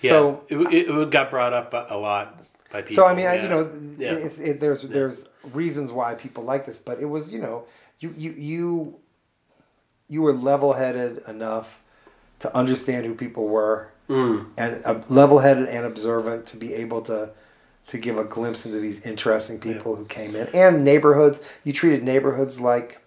Yeah. 0.00 0.08
So 0.10 0.44
it, 0.48 0.56
it, 0.88 1.10
got 1.10 1.30
brought 1.30 1.52
up 1.52 1.72
a, 1.90 1.94
lot 1.96 2.42
by 2.72 2.80
people. 2.82 2.96
So 2.96 3.06
I 3.06 3.14
mean, 3.14 3.26
I, 3.26 3.42
you 3.42 3.48
know, 3.48 3.70
Yeah. 3.98 4.12
it's 4.12 4.38
it, 4.38 4.60
there's 4.60 4.82
there's 4.82 5.28
reasons 5.52 5.90
why 5.92 6.14
people 6.14 6.44
like 6.44 6.64
this, 6.66 6.78
but 6.78 7.00
it 7.00 7.06
was 7.06 7.30
you 7.32 7.38
know 7.40 7.64
you 7.98 8.14
you 8.16 8.32
you 8.32 8.99
you 10.10 10.20
were 10.22 10.32
level 10.32 10.72
headed 10.74 11.22
enough 11.28 11.80
to 12.40 12.54
understand 12.56 13.06
who 13.06 13.14
people 13.14 13.46
were 13.48 13.88
Mm. 14.08 14.46
and 14.56 14.84
uh, 14.84 15.00
level 15.08 15.38
headed 15.38 15.68
and 15.68 15.86
observant 15.86 16.44
to 16.46 16.56
be 16.56 16.74
able 16.74 17.00
to 17.02 17.30
to 17.86 17.96
give 17.98 18.18
a 18.18 18.24
glimpse 18.24 18.66
into 18.66 18.78
these 18.80 19.06
interesting 19.06 19.58
people 19.60 19.94
who 19.94 20.04
came 20.06 20.34
in 20.34 20.48
and 20.52 20.84
neighborhoods. 20.84 21.40
You 21.62 21.72
treated 21.72 22.02
neighborhoods 22.02 22.60
like 22.60 22.98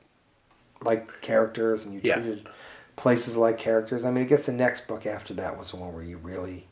like 0.82 1.22
characters, 1.22 1.86
and 1.86 1.94
you 1.94 2.00
Yeah. 2.04 2.16
treated 2.16 2.48
places 2.96 3.36
like 3.36 3.58
characters. 3.58 4.06
I 4.06 4.12
mean, 4.12 4.24
I 4.24 4.28
guess 4.28 4.46
the 4.46 4.54
next 4.54 4.88
book 4.88 5.06
after 5.06 5.34
that 5.36 5.58
was 5.58 5.72
the 5.72 5.78
one 5.78 5.94
where 5.94 6.04
you 6.04 6.18
really 6.18 6.66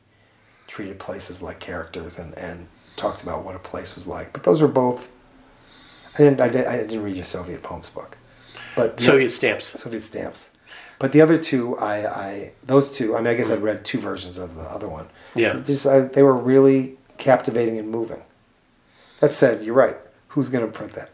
treated 0.68 0.98
places 0.98 1.42
like 1.42 1.60
characters 1.60 2.18
and 2.18 2.34
and 2.38 2.68
talked 2.96 3.22
about 3.24 3.44
what 3.44 3.56
a 3.56 3.60
place 3.60 3.96
was 3.96 4.08
like. 4.08 4.32
But 4.32 4.44
those 4.44 4.62
were 4.62 4.68
both. 4.70 5.10
I 6.16 6.18
didn't. 6.20 6.40
I, 6.40 6.48
did, 6.48 6.68
I 6.68 6.78
didn't 6.78 7.04
read 7.04 7.16
your 7.16 7.26
Soviet 7.26 7.62
poems 7.64 7.90
book, 7.90 8.18
but 8.82 9.00
Soviet 9.00 9.30
stamps. 9.32 9.80
Soviet 9.80 10.02
stamps. 10.02 10.50
But 11.00 11.12
the 11.12 11.22
other 11.22 11.38
two, 11.38 11.78
I, 11.80 11.96
I 12.08 12.52
those 12.64 12.92
two. 12.92 13.16
I 13.16 13.20
mean, 13.20 13.28
I 13.28 13.34
guess 13.34 13.50
I'd 13.50 13.64
read 13.64 13.84
two 13.84 14.00
versions 14.00 14.38
of 14.38 14.56
the 14.56 14.64
other 14.64 14.88
one. 14.88 15.08
Yeah. 15.36 15.54
Just 15.56 15.88
I, 15.88 16.02
they 16.02 16.22
were 16.24 16.36
really 16.38 16.98
captivating 17.18 17.80
and 17.80 17.90
moving. 17.90 18.22
That 19.20 19.34
said, 19.34 19.64
you're 19.64 19.76
right. 19.76 19.98
Who's 20.30 20.50
going 20.50 20.66
to 20.66 20.72
print 20.72 20.94
that? 20.94 21.10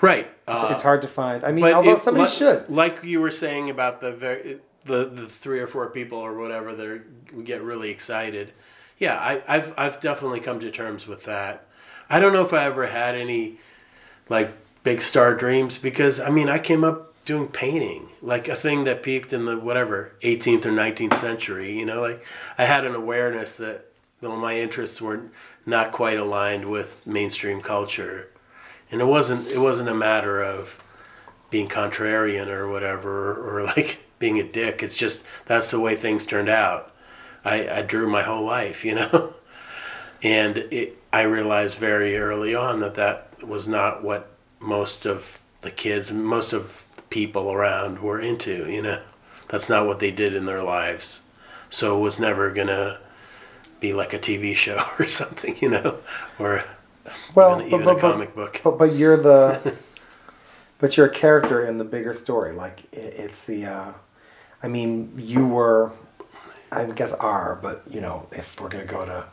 Right. 0.00 0.26
It's, 0.46 0.62
Uh, 0.62 0.68
it's 0.70 0.82
hard 0.82 1.02
to 1.02 1.08
find. 1.08 1.44
I 1.44 1.52
mean, 1.52 1.64
although 1.64 1.94
if- 1.94 2.02
somebody 2.02 2.24
like, 2.26 2.32
should. 2.32 2.70
Like 2.70 3.02
you 3.02 3.20
were 3.20 3.30
saying 3.32 3.70
about 3.70 4.00
the 4.00 4.12
very, 4.12 4.60
the 4.84 5.06
the 5.06 5.26
three 5.26 5.60
or 5.60 5.66
four 5.66 5.88
people 5.88 6.18
or 6.18 6.38
whatever 6.38 6.74
that 6.74 7.00
we 7.34 7.42
get 7.42 7.62
really 7.62 7.90
excited. 7.90 8.52
Yeah, 8.98 9.16
I, 9.18 9.42
I've 9.46 9.74
I've 9.76 10.00
definitely 10.00 10.40
come 10.40 10.60
to 10.60 10.70
terms 10.70 11.06
with 11.06 11.24
that. 11.24 11.66
I 12.08 12.20
don't 12.20 12.32
know 12.32 12.42
if 12.42 12.52
I 12.52 12.64
ever 12.64 12.86
had 12.86 13.14
any 13.14 13.58
like 14.28 14.50
big 14.88 15.02
star 15.02 15.34
dreams 15.34 15.76
because 15.76 16.18
I 16.18 16.30
mean 16.30 16.48
I 16.48 16.58
came 16.58 16.82
up 16.82 17.12
doing 17.26 17.48
painting 17.48 18.08
like 18.22 18.48
a 18.48 18.56
thing 18.56 18.84
that 18.84 19.02
peaked 19.02 19.34
in 19.34 19.44
the 19.44 19.58
whatever 19.58 20.12
18th 20.22 20.64
or 20.64 20.70
19th 20.70 21.18
century. 21.18 21.78
You 21.78 21.84
know, 21.84 22.00
like 22.00 22.24
I 22.56 22.64
had 22.64 22.86
an 22.86 22.94
awareness 22.94 23.56
that 23.56 23.84
my 24.22 24.58
interests 24.58 25.02
were 25.02 25.24
not 25.66 25.92
quite 25.92 26.18
aligned 26.18 26.70
with 26.70 27.06
mainstream 27.06 27.60
culture, 27.60 28.30
and 28.90 29.02
it 29.02 29.04
wasn't 29.04 29.46
it 29.48 29.58
wasn't 29.58 29.90
a 29.90 29.94
matter 29.94 30.42
of 30.42 30.82
being 31.50 31.68
contrarian 31.68 32.46
or 32.46 32.66
whatever 32.66 33.34
or 33.46 33.64
like 33.64 33.98
being 34.18 34.38
a 34.38 34.42
dick. 34.42 34.82
It's 34.82 34.96
just 34.96 35.22
that's 35.44 35.70
the 35.70 35.80
way 35.80 35.96
things 35.96 36.24
turned 36.24 36.48
out. 36.48 36.94
I, 37.44 37.68
I 37.68 37.82
drew 37.82 38.08
my 38.08 38.22
whole 38.22 38.46
life 38.46 38.86
you 38.86 38.94
know? 39.00 39.34
And 40.22 40.56
it, 40.56 40.96
i 41.12 41.20
realized 41.20 41.76
very 41.76 42.16
early 42.16 42.54
on 42.54 42.80
that 42.80 42.94
that 42.94 43.46
was 43.46 43.68
not 43.68 44.02
what 44.02 44.37
most 44.60 45.06
of 45.06 45.38
the 45.60 45.70
kids 45.70 46.10
most 46.12 46.52
of 46.52 46.82
the 46.96 47.02
people 47.02 47.50
around 47.52 48.00
were 48.00 48.20
into 48.20 48.68
you 48.70 48.82
know? 48.82 49.00
That's 49.50 49.68
not 49.68 49.86
what 49.86 49.98
they 49.98 50.10
did 50.10 50.34
in 50.34 50.44
their 50.46 50.62
lives. 50.62 51.22
So 51.70 51.96
it 51.96 52.00
was 52.00 52.18
never 52.18 52.50
gonna 52.50 52.98
be 53.80 53.92
like 53.92 54.12
a 54.12 54.18
tv 54.18 54.54
show 54.56 54.84
or 54.98 55.08
something 55.08 55.56
you 55.60 55.68
know? 55.70 55.98
Or 56.38 56.64
Well, 57.34 57.60
even, 57.60 57.70
but, 57.70 57.74
even 57.76 57.84
but, 57.84 57.90
a 57.90 57.94
but- 57.94 58.00
comic 58.12 58.34
book. 58.34 58.60
But 58.62 58.78
but 58.78 58.94
you're 58.94 59.16
the, 59.16 59.74
but 60.78 60.96
you're 60.96 61.06
a 61.06 61.10
character 61.14 61.64
in 61.66 61.78
the 61.78 61.84
bigger 61.84 62.12
story. 62.12 62.52
Like 62.52 62.82
it, 62.92 63.14
it's 63.16 63.44
the, 63.46 63.66
uh, 63.66 63.92
I 64.62 64.68
mean, 64.68 65.12
you 65.16 65.46
were, 65.46 65.92
I 66.72 66.84
guess 66.84 67.12
are, 67.14 67.58
but 67.62 67.82
you 67.88 68.00
know, 68.00 68.26
if 68.32 68.60
we're 68.60 68.68
gonna 68.68 68.84
go 68.84 69.04
to, 69.06 69.24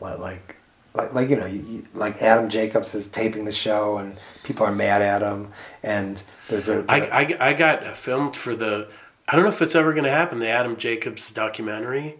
like, 0.00 0.56
like 0.94 1.14
like 1.14 1.28
you 1.30 1.36
know, 1.36 1.46
you, 1.46 1.60
you, 1.62 1.86
like 1.94 2.18
Aadam 2.18 2.48
Jacobs 2.48 2.94
is 2.94 3.06
taping 3.08 3.44
the 3.44 3.52
show 3.52 3.98
and 3.98 4.18
people 4.42 4.66
are 4.66 4.72
mad 4.72 5.02
at 5.02 5.22
him, 5.22 5.50
and 5.82 6.22
there's 6.48 6.68
a. 6.68 6.84
I, 6.88 7.22
I, 7.22 7.36
I 7.48 7.52
got 7.52 7.96
filmed 7.96 8.36
for 8.36 8.54
the 8.54 8.90
I 9.28 9.36
don't 9.36 9.44
know 9.44 9.50
if 9.50 9.62
it's 9.62 9.74
ever 9.74 9.92
going 9.92 10.04
to 10.04 10.10
happen 10.10 10.38
the 10.38 10.46
Aadam 10.46 10.76
Jacobs 10.76 11.30
documentary. 11.30 12.16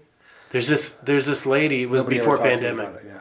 There's 0.51 0.69
this 0.69 0.95
there's 0.95 1.27
this 1.27 1.47
lady. 1.47 1.83
It 1.83 1.91
was 1.91 2.03
before 2.03 2.37
pandemic. 2.39 2.95
it, 2.97 3.03
yeah. 3.07 3.19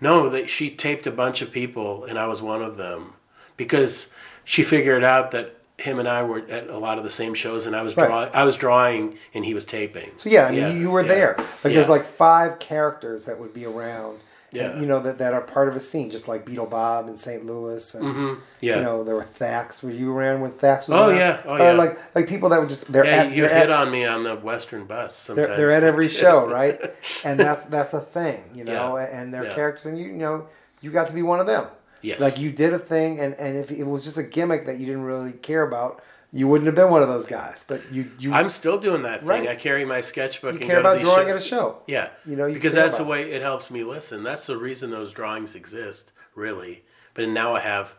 No, 0.00 0.30
that 0.30 0.48
she 0.48 0.70
taped 0.70 1.06
a 1.06 1.10
bunch 1.10 1.42
of 1.42 1.50
people, 1.50 2.04
and 2.04 2.18
I 2.18 2.26
was 2.26 2.40
one 2.40 2.62
of 2.62 2.76
them, 2.78 3.12
because 3.58 4.08
she 4.44 4.62
figured 4.62 5.04
out 5.04 5.30
that 5.32 5.56
him 5.76 5.98
and 5.98 6.08
I 6.08 6.22
were 6.22 6.38
at 6.48 6.68
a 6.68 6.78
lot 6.78 6.98
of 6.98 7.04
the 7.04 7.10
same 7.10 7.34
shows, 7.34 7.66
and 7.66 7.74
I 7.76 7.82
was 7.82 7.96
Right. 7.96 8.06
drawing. 8.06 8.30
I 8.34 8.44
was 8.44 8.56
drawing, 8.56 9.16
and 9.34 9.44
he 9.44 9.54
was 9.54 9.64
taping. 9.64 10.10
So 10.16 10.28
yeah, 10.28 10.46
I 10.46 10.50
mean, 10.50 10.60
Yeah, 10.60 10.70
you, 10.72 10.90
were 10.90 11.02
yeah. 11.02 11.08
there. 11.08 11.36
Like 11.64 11.74
there's 11.74 11.88
like 11.88 12.04
five 12.04 12.58
characters 12.58 13.24
that 13.26 13.38
would 13.38 13.52
be 13.54 13.64
around. 13.66 14.18
Yeah. 14.52 14.80
you 14.80 14.86
know 14.86 15.00
that, 15.00 15.18
that 15.18 15.32
are 15.32 15.40
part 15.40 15.68
of 15.68 15.76
a 15.76 15.80
scene, 15.80 16.10
just 16.10 16.26
like 16.26 16.44
Beetle 16.44 16.66
Bob 16.66 17.08
in 17.08 17.16
St. 17.16 17.46
Louis, 17.46 17.94
and 17.94 18.04
hmm 18.04 18.34
Yeah. 18.60 18.76
you 18.78 18.82
know 18.82 19.04
there 19.04 19.14
were 19.14 19.22
Thax. 19.22 19.82
Were 19.82 19.90
you 19.90 20.10
around 20.12 20.40
when 20.40 20.50
Thax 20.52 20.88
was? 20.88 20.96
Oh, 20.98 21.08
around? 21.10 21.18
yeah. 21.18 21.42
Oh, 21.46 21.54
Uh, 21.54 21.58
yeah. 21.58 21.72
like 21.72 21.98
like 22.14 22.26
people 22.28 22.48
that 22.48 22.58
would 22.60 22.68
just 22.68 22.90
they're 22.90 23.06
yeah, 23.06 23.22
at 23.24 23.32
you 23.32 23.42
hit 23.42 23.52
at, 23.52 23.70
on 23.70 23.90
me 23.92 24.04
on 24.04 24.24
the 24.24 24.34
Western 24.36 24.86
bus 24.86 25.14
sometimes. 25.14 25.48
they're, 25.48 25.56
they're 25.56 25.70
at 25.70 25.84
every 25.84 26.08
show, 26.22 26.48
right? 26.48 26.80
And 27.24 27.38
that's 27.38 27.64
that's 27.66 27.92
a 27.94 28.00
thing, 28.00 28.42
you 28.54 28.64
know. 28.64 28.96
Yeah. 28.98 29.04
And 29.20 29.32
their 29.32 29.44
Yeah. 29.44 29.54
characters, 29.54 29.86
and 29.86 29.96
you, 29.98 30.06
you 30.06 30.12
know, 30.14 30.46
you 30.80 30.90
got 30.90 31.06
to 31.06 31.12
be 31.14 31.22
one 31.22 31.38
of 31.40 31.46
them. 31.46 31.66
Yes. 32.02 32.18
Like 32.18 32.38
you 32.40 32.50
did 32.50 32.72
a 32.72 32.78
thing, 32.78 33.20
and 33.20 33.34
and 33.34 33.56
if 33.56 33.70
it 33.70 33.84
was 33.84 34.02
just 34.04 34.18
a 34.18 34.22
gimmick 34.22 34.66
that 34.66 34.78
you 34.80 34.86
didn't 34.86 35.02
really 35.04 35.32
care 35.32 35.62
about, 35.62 36.02
you 36.32 36.46
wouldn't 36.48 36.66
have 36.66 36.74
been 36.74 36.90
one 36.90 37.02
of 37.02 37.08
those 37.08 37.26
guys. 37.26 37.64
But 37.66 37.90
you 37.92 38.10
you 38.18 38.32
I'm 38.32 38.50
still 38.50 38.78
doing 38.78 39.02
that 39.02 39.20
thing. 39.20 39.28
Right. 39.28 39.48
I 39.48 39.56
carry 39.56 39.84
my 39.84 40.00
sketchbook. 40.00 40.52
you 40.52 40.58
and 40.58 40.64
care 40.66 40.76
go 40.82 40.88
about 40.88 41.00
drawing 41.00 41.26
shows. 41.28 41.36
at 41.36 41.42
a 41.42 41.44
show. 41.44 41.78
Yeah, 41.86 42.08
You 42.24 42.36
know, 42.36 42.46
you 42.46 42.54
because 42.54 42.74
that's 42.74 42.98
the 42.98 43.04
way 43.04 43.32
it 43.32 43.42
helps 43.42 43.70
me 43.70 43.82
listen. 43.84 44.22
That's 44.22 44.46
the 44.46 44.56
reason 44.56 44.90
those 44.90 45.12
drawings 45.12 45.54
exist, 45.54 46.12
really. 46.34 46.84
But 47.14 47.28
now 47.28 47.54
I 47.54 47.60
have. 47.60 47.92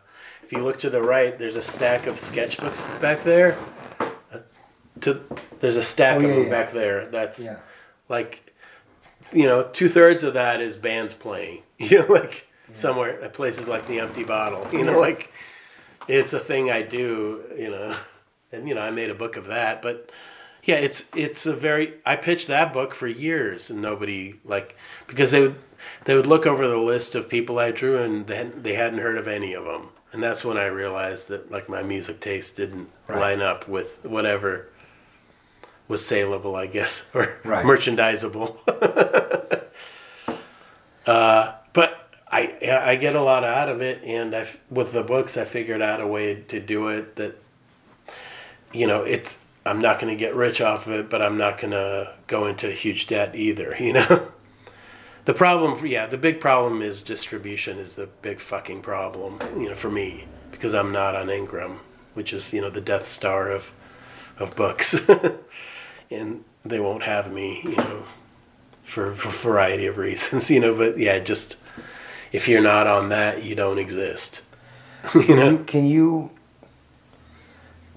If 0.44 0.52
you 0.52 0.58
look 0.64 0.78
to 0.80 0.90
the 0.90 1.02
right, 1.02 1.38
there's 1.38 1.56
a 1.56 1.62
stack 1.62 2.06
of 2.06 2.16
sketchbooks 2.16 3.00
back 3.00 3.22
there. 3.24 3.56
Uh, 4.00 4.40
To 5.00 5.20
there's 5.60 5.76
a 5.76 5.82
stack 5.82 6.20
Oh, 6.20 6.24
of 6.24 6.30
them 6.30 6.44
yeah. 6.44 6.50
back 6.50 6.72
there. 6.72 7.06
That's 7.06 7.38
Yeah. 7.40 7.56
like, 8.08 8.52
you 9.32 9.44
know, 9.46 9.62
two 9.72 9.88
thirds 9.88 10.24
of 10.24 10.34
that 10.34 10.60
is 10.60 10.76
bands 10.76 11.14
playing. 11.14 11.62
You 11.78 12.00
know, 12.00 12.06
like 12.12 12.46
somewhere 12.72 13.20
at 13.22 13.32
places 13.32 13.68
like 13.68 13.86
the 13.88 14.00
Empty 14.00 14.24
Bottle. 14.24 14.66
You 14.72 14.84
know, 14.84 14.92
Yeah. 14.92 14.98
like 14.98 15.30
it's 16.08 16.32
a 16.32 16.38
thing 16.40 16.70
I 16.70 16.82
do. 16.82 17.42
You 17.56 17.70
know, 17.70 17.96
and 18.52 18.68
you 18.68 18.74
know 18.74 18.82
I 18.82 18.90
made 18.90 19.10
a 19.10 19.14
book 19.14 19.36
of 19.36 19.46
that, 19.46 19.82
but 19.82 20.10
yeah, 20.64 20.76
it's 20.76 21.04
it's 21.16 21.46
a 21.46 21.54
very. 21.54 21.94
I 22.06 22.16
pitched 22.16 22.48
that 22.48 22.72
book 22.72 22.94
for 22.94 23.08
years, 23.08 23.70
and 23.70 23.82
nobody 23.82 24.34
like 24.44 24.76
because 25.08 25.30
they 25.32 25.40
would 25.40 25.56
they 26.04 26.14
would 26.14 26.26
look 26.26 26.46
over 26.46 26.68
the 26.68 26.76
list 26.76 27.14
of 27.14 27.28
people 27.28 27.58
I 27.58 27.72
drew, 27.72 28.00
and 28.02 28.26
they 28.26 28.36
hadn't, 28.36 28.62
they 28.62 28.74
hadn't 28.74 29.00
heard 29.00 29.18
of 29.18 29.26
any 29.26 29.54
of 29.54 29.64
them, 29.64 29.88
and 30.12 30.22
that's 30.22 30.44
when 30.44 30.56
I 30.56 30.66
realized 30.66 31.28
that 31.28 31.50
like 31.50 31.68
my 31.68 31.82
music 31.82 32.20
taste 32.20 32.56
didn't 32.56 32.88
Right. 33.08 33.18
line 33.18 33.42
up 33.42 33.66
with 33.68 33.88
whatever 34.04 34.68
was 35.88 36.04
saleable, 36.06 36.54
I 36.54 36.66
guess, 36.66 37.08
or 37.14 37.34
Right. 37.44 37.64
merchandisable. 37.66 38.56
uh, 41.06 41.52
but 41.72 42.08
I 42.30 42.80
I 42.84 42.96
get 42.96 43.16
a 43.16 43.20
lot 43.22 43.42
out 43.42 43.68
of 43.68 43.82
it, 43.82 44.02
and 44.04 44.36
I 44.36 44.46
with 44.70 44.92
the 44.92 45.02
books 45.02 45.36
I 45.36 45.44
figured 45.44 45.82
out 45.82 46.00
a 46.00 46.06
way 46.06 46.36
to 46.48 46.60
do 46.60 46.86
it 46.88 47.16
that 47.16 47.41
you 48.72 48.86
know 48.86 49.02
it's 49.02 49.38
I'm 49.64 49.80
not 49.80 50.00
going 50.00 50.12
to 50.12 50.18
get 50.18 50.34
rich 50.34 50.60
off 50.60 50.86
of 50.86 50.92
it, 50.94 51.10
but 51.10 51.22
I'm 51.22 51.38
not 51.38 51.58
going 51.58 51.70
to 51.70 52.12
go 52.26 52.46
into 52.46 52.70
huge 52.72 53.06
debt 53.06 53.34
either. 53.34 53.76
You 53.80 53.92
know. 53.94 54.28
The 55.24 55.34
problem, 55.34 55.86
yeah, 55.86 56.06
the 56.06 56.18
big 56.18 56.40
problem 56.40 56.82
is 56.82 57.00
distribution 57.00 57.78
is 57.78 57.94
the 57.94 58.08
big 58.22 58.40
fucking 58.40 58.82
problem, 58.82 59.38
you 59.56 59.68
know, 59.68 59.76
for 59.76 59.88
me 59.88 60.24
because 60.50 60.74
I'm 60.74 60.92
not 60.92 61.16
on 61.16 61.28
Ingram, 61.28 61.80
which 62.14 62.32
is 62.32 62.52
you 62.52 62.60
know 62.60 62.70
the 62.70 62.80
Death 62.80 63.08
Star 63.08 63.50
of 63.50 63.72
of 64.38 64.54
books, 64.54 64.94
and 66.10 66.44
they 66.64 66.78
won't 66.78 67.02
have 67.02 67.32
me, 67.32 67.60
you 67.64 67.76
know, 67.76 68.04
for, 68.84 69.12
for 69.12 69.28
a 69.28 69.32
variety 69.32 69.86
of 69.86 69.98
reasons, 69.98 70.50
you 70.52 70.60
know. 70.60 70.72
But 70.72 70.98
yeah, 70.98 71.18
just 71.18 71.56
if 72.30 72.46
you're 72.46 72.62
not 72.62 72.86
on 72.86 73.08
that, 73.08 73.42
you 73.42 73.56
don't 73.56 73.78
exist. 73.78 74.42
you 75.14 75.34
know, 75.34 75.58
Can 75.58 75.86
you, 75.86 76.30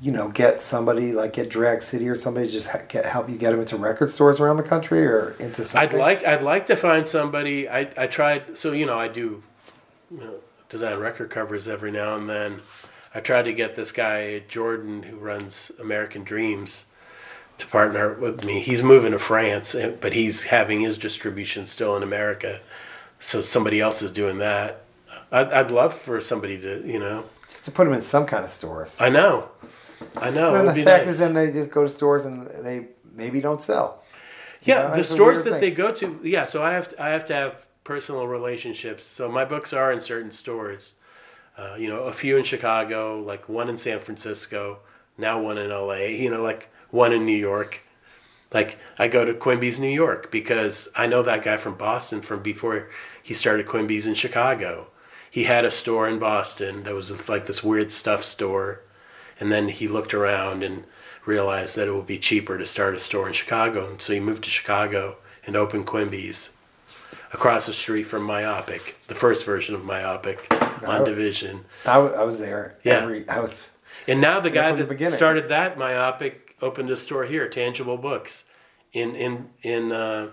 you 0.02 0.12
know, 0.12 0.28
get 0.28 0.62
somebody 0.62 1.14
like 1.14 1.34
get 1.34 1.50
Drag 1.50 1.82
City 1.82 2.08
or 2.10 2.16
somebody 2.16 2.48
to 2.48 2.52
just 2.52 2.68
ha- 2.68 2.82
get 2.88 3.06
help 3.06 3.30
you 3.30 3.38
get 3.38 3.52
them 3.52 3.60
into 3.60 3.78
record 3.78 4.10
stores 4.10 4.40
around 4.40 4.58
the 4.58 4.64
country 4.64 5.06
or 5.06 5.36
into 5.40 5.64
something? 5.64 5.90
I'd 5.90 6.00
like 6.00 6.26
I'd 6.26 6.44
like 6.44 6.66
to 6.68 6.76
find 6.76 7.08
somebody. 7.08 7.70
I 7.70 7.90
I 7.98 8.08
tried 8.08 8.58
so 8.58 8.72
you 8.72 8.86
know 8.86 9.00
I 9.00 9.08
do 9.08 9.42
you 10.12 10.20
know, 10.20 10.36
design 10.70 10.98
record 10.98 11.30
covers 11.30 11.68
every 11.68 11.92
now 11.92 12.16
and 12.16 12.30
then. 12.30 12.62
I 13.14 13.22
tried 13.22 13.44
to 13.44 13.54
get 13.54 13.76
this 13.76 13.92
guy 13.92 14.40
Jordan 14.48 15.04
who 15.04 15.18
runs 15.18 15.72
American 15.80 16.24
Dreams 16.24 16.86
to 17.58 17.68
partner 17.68 18.14
with 18.14 18.44
me. 18.44 18.60
He's 18.60 18.84
moving 18.84 19.12
to 19.14 19.20
France, 19.20 19.74
eh, 19.74 19.94
but 20.02 20.14
he's 20.14 20.44
having 20.44 20.82
his 20.82 20.98
distribution 20.98 21.66
still 21.66 21.96
in 21.96 22.04
America. 22.04 22.60
So 23.20 23.42
somebody 23.42 23.80
else 23.80 24.02
is 24.02 24.12
doing 24.12 24.40
that. 24.40 24.84
I'd, 25.32 25.52
I'd 25.52 25.72
love 25.72 25.98
for 25.98 26.20
somebody 26.22 26.60
to 26.60 26.86
you 26.86 27.00
know. 27.00 27.26
Just 27.50 27.64
to 27.66 27.72
put 27.72 27.86
them 27.86 27.94
in 27.94 28.02
some 28.02 28.26
kind 28.26 28.44
of 28.44 28.50
stores. 28.52 28.98
I 29.00 29.08
know, 29.08 29.50
I 30.18 30.30
know. 30.30 30.56
and 30.56 30.68
the 30.70 30.84
fact 30.84 31.06
nice. 31.06 31.14
is, 31.14 31.20
then 31.20 31.34
they 31.34 31.52
just 31.52 31.72
go 31.72 31.84
to 31.84 31.90
stores 31.90 32.26
and 32.26 32.48
they 32.48 32.88
maybe 33.14 33.42
don't 33.42 33.62
sell. 33.62 34.04
Yeah, 34.64 34.90
know, 34.90 34.96
the 34.96 35.04
stores 35.04 35.44
that 35.44 35.52
thing. 35.52 35.62
they 35.62 35.72
go 35.72 35.92
to. 35.94 36.20
Yeah, 36.24 36.46
so 36.46 36.64
I 36.64 36.74
have 36.74 36.90
to, 36.90 37.02
I 37.02 37.10
have 37.10 37.26
to 37.26 37.34
have 37.34 37.66
personal 37.84 38.28
relationships. 38.28 39.06
So 39.06 39.30
my 39.30 39.46
books 39.46 39.74
are 39.74 39.92
in 39.92 40.02
certain 40.02 40.32
stores. 40.32 40.94
Uh, 41.58 41.76
you 41.80 41.88
know, 41.88 42.04
a 42.04 42.14
few 42.14 42.38
in 42.38 42.44
Chicago, 42.44 43.22
like 43.22 43.48
one 43.48 43.70
in 43.70 43.78
San 43.78 44.00
Francisco, 44.00 44.80
now 45.18 45.42
one 45.42 45.58
in 45.58 45.70
LA. 45.70 45.94
You 46.06 46.32
know, 46.32 46.42
like 46.42 46.70
one 46.92 47.14
in 47.14 47.26
New 47.26 47.38
York. 47.38 47.82
Like 48.54 48.78
I 48.98 49.08
go 49.08 49.26
to 49.26 49.34
Quimby's 49.34 49.80
New 49.80 49.90
York 49.90 50.32
because 50.32 50.88
I 50.96 51.08
know 51.08 51.24
that 51.24 51.44
guy 51.44 51.58
from 51.58 51.76
Boston 51.76 52.22
from 52.22 52.42
before 52.42 52.90
he 53.22 53.34
started 53.34 53.68
Quimby's 53.68 54.08
in 54.08 54.16
Chicago. 54.16 54.88
He 55.30 55.44
had 55.44 55.66
a 55.66 55.72
store 55.72 56.08
in 56.08 56.20
Boston 56.20 56.84
that 56.84 56.94
was 56.94 57.28
like 57.28 57.46
this 57.46 57.64
weird 57.64 57.92
stuff 57.92 58.24
store, 58.24 58.82
and 59.40 59.52
then 59.52 59.70
he 59.70 59.88
looked 59.88 60.14
around 60.14 60.64
and 60.64 60.84
realized 61.26 61.76
that 61.76 61.88
it 61.88 61.94
would 61.96 62.06
be 62.08 62.20
cheaper 62.20 62.58
to 62.58 62.66
start 62.66 62.96
a 62.96 63.00
store 63.00 63.28
in 63.28 63.34
Chicago, 63.34 63.90
and 63.90 64.02
so 64.02 64.14
he 64.14 64.20
moved 64.20 64.44
to 64.44 64.50
Chicago 64.50 65.18
and 65.46 65.56
opened 65.56 65.88
Quimby's 65.88 66.52
across 67.34 67.66
the 67.66 67.74
street 67.74 68.04
from 68.04 68.24
Myopic, 68.24 68.98
the 69.08 69.16
first 69.16 69.46
version 69.46 69.76
of 69.76 69.84
Myopic 69.84 70.48
on 70.88 71.00
No. 71.00 71.06
Division. 71.06 71.66
I 71.86 71.98
was 71.98 72.40
there. 72.40 72.78
Yeah. 72.84 73.02
Every, 73.02 73.28
I 73.28 73.40
was. 73.40 73.68
And 74.08 74.22
now 74.22 74.40
the 74.40 74.50
guy 74.50 74.70
from 74.70 74.88
the 74.88 74.96
that 74.96 75.12
started 75.12 75.50
that 75.50 75.78
Myopic 75.78 76.56
opened 76.62 76.90
a 76.90 76.98
store 76.98 77.26
here, 77.26 77.48
Tangible 77.50 77.98
Books, 77.98 78.46
in 78.94 79.16
in 79.16 79.50
in 79.64 79.92
uh, 79.92 80.30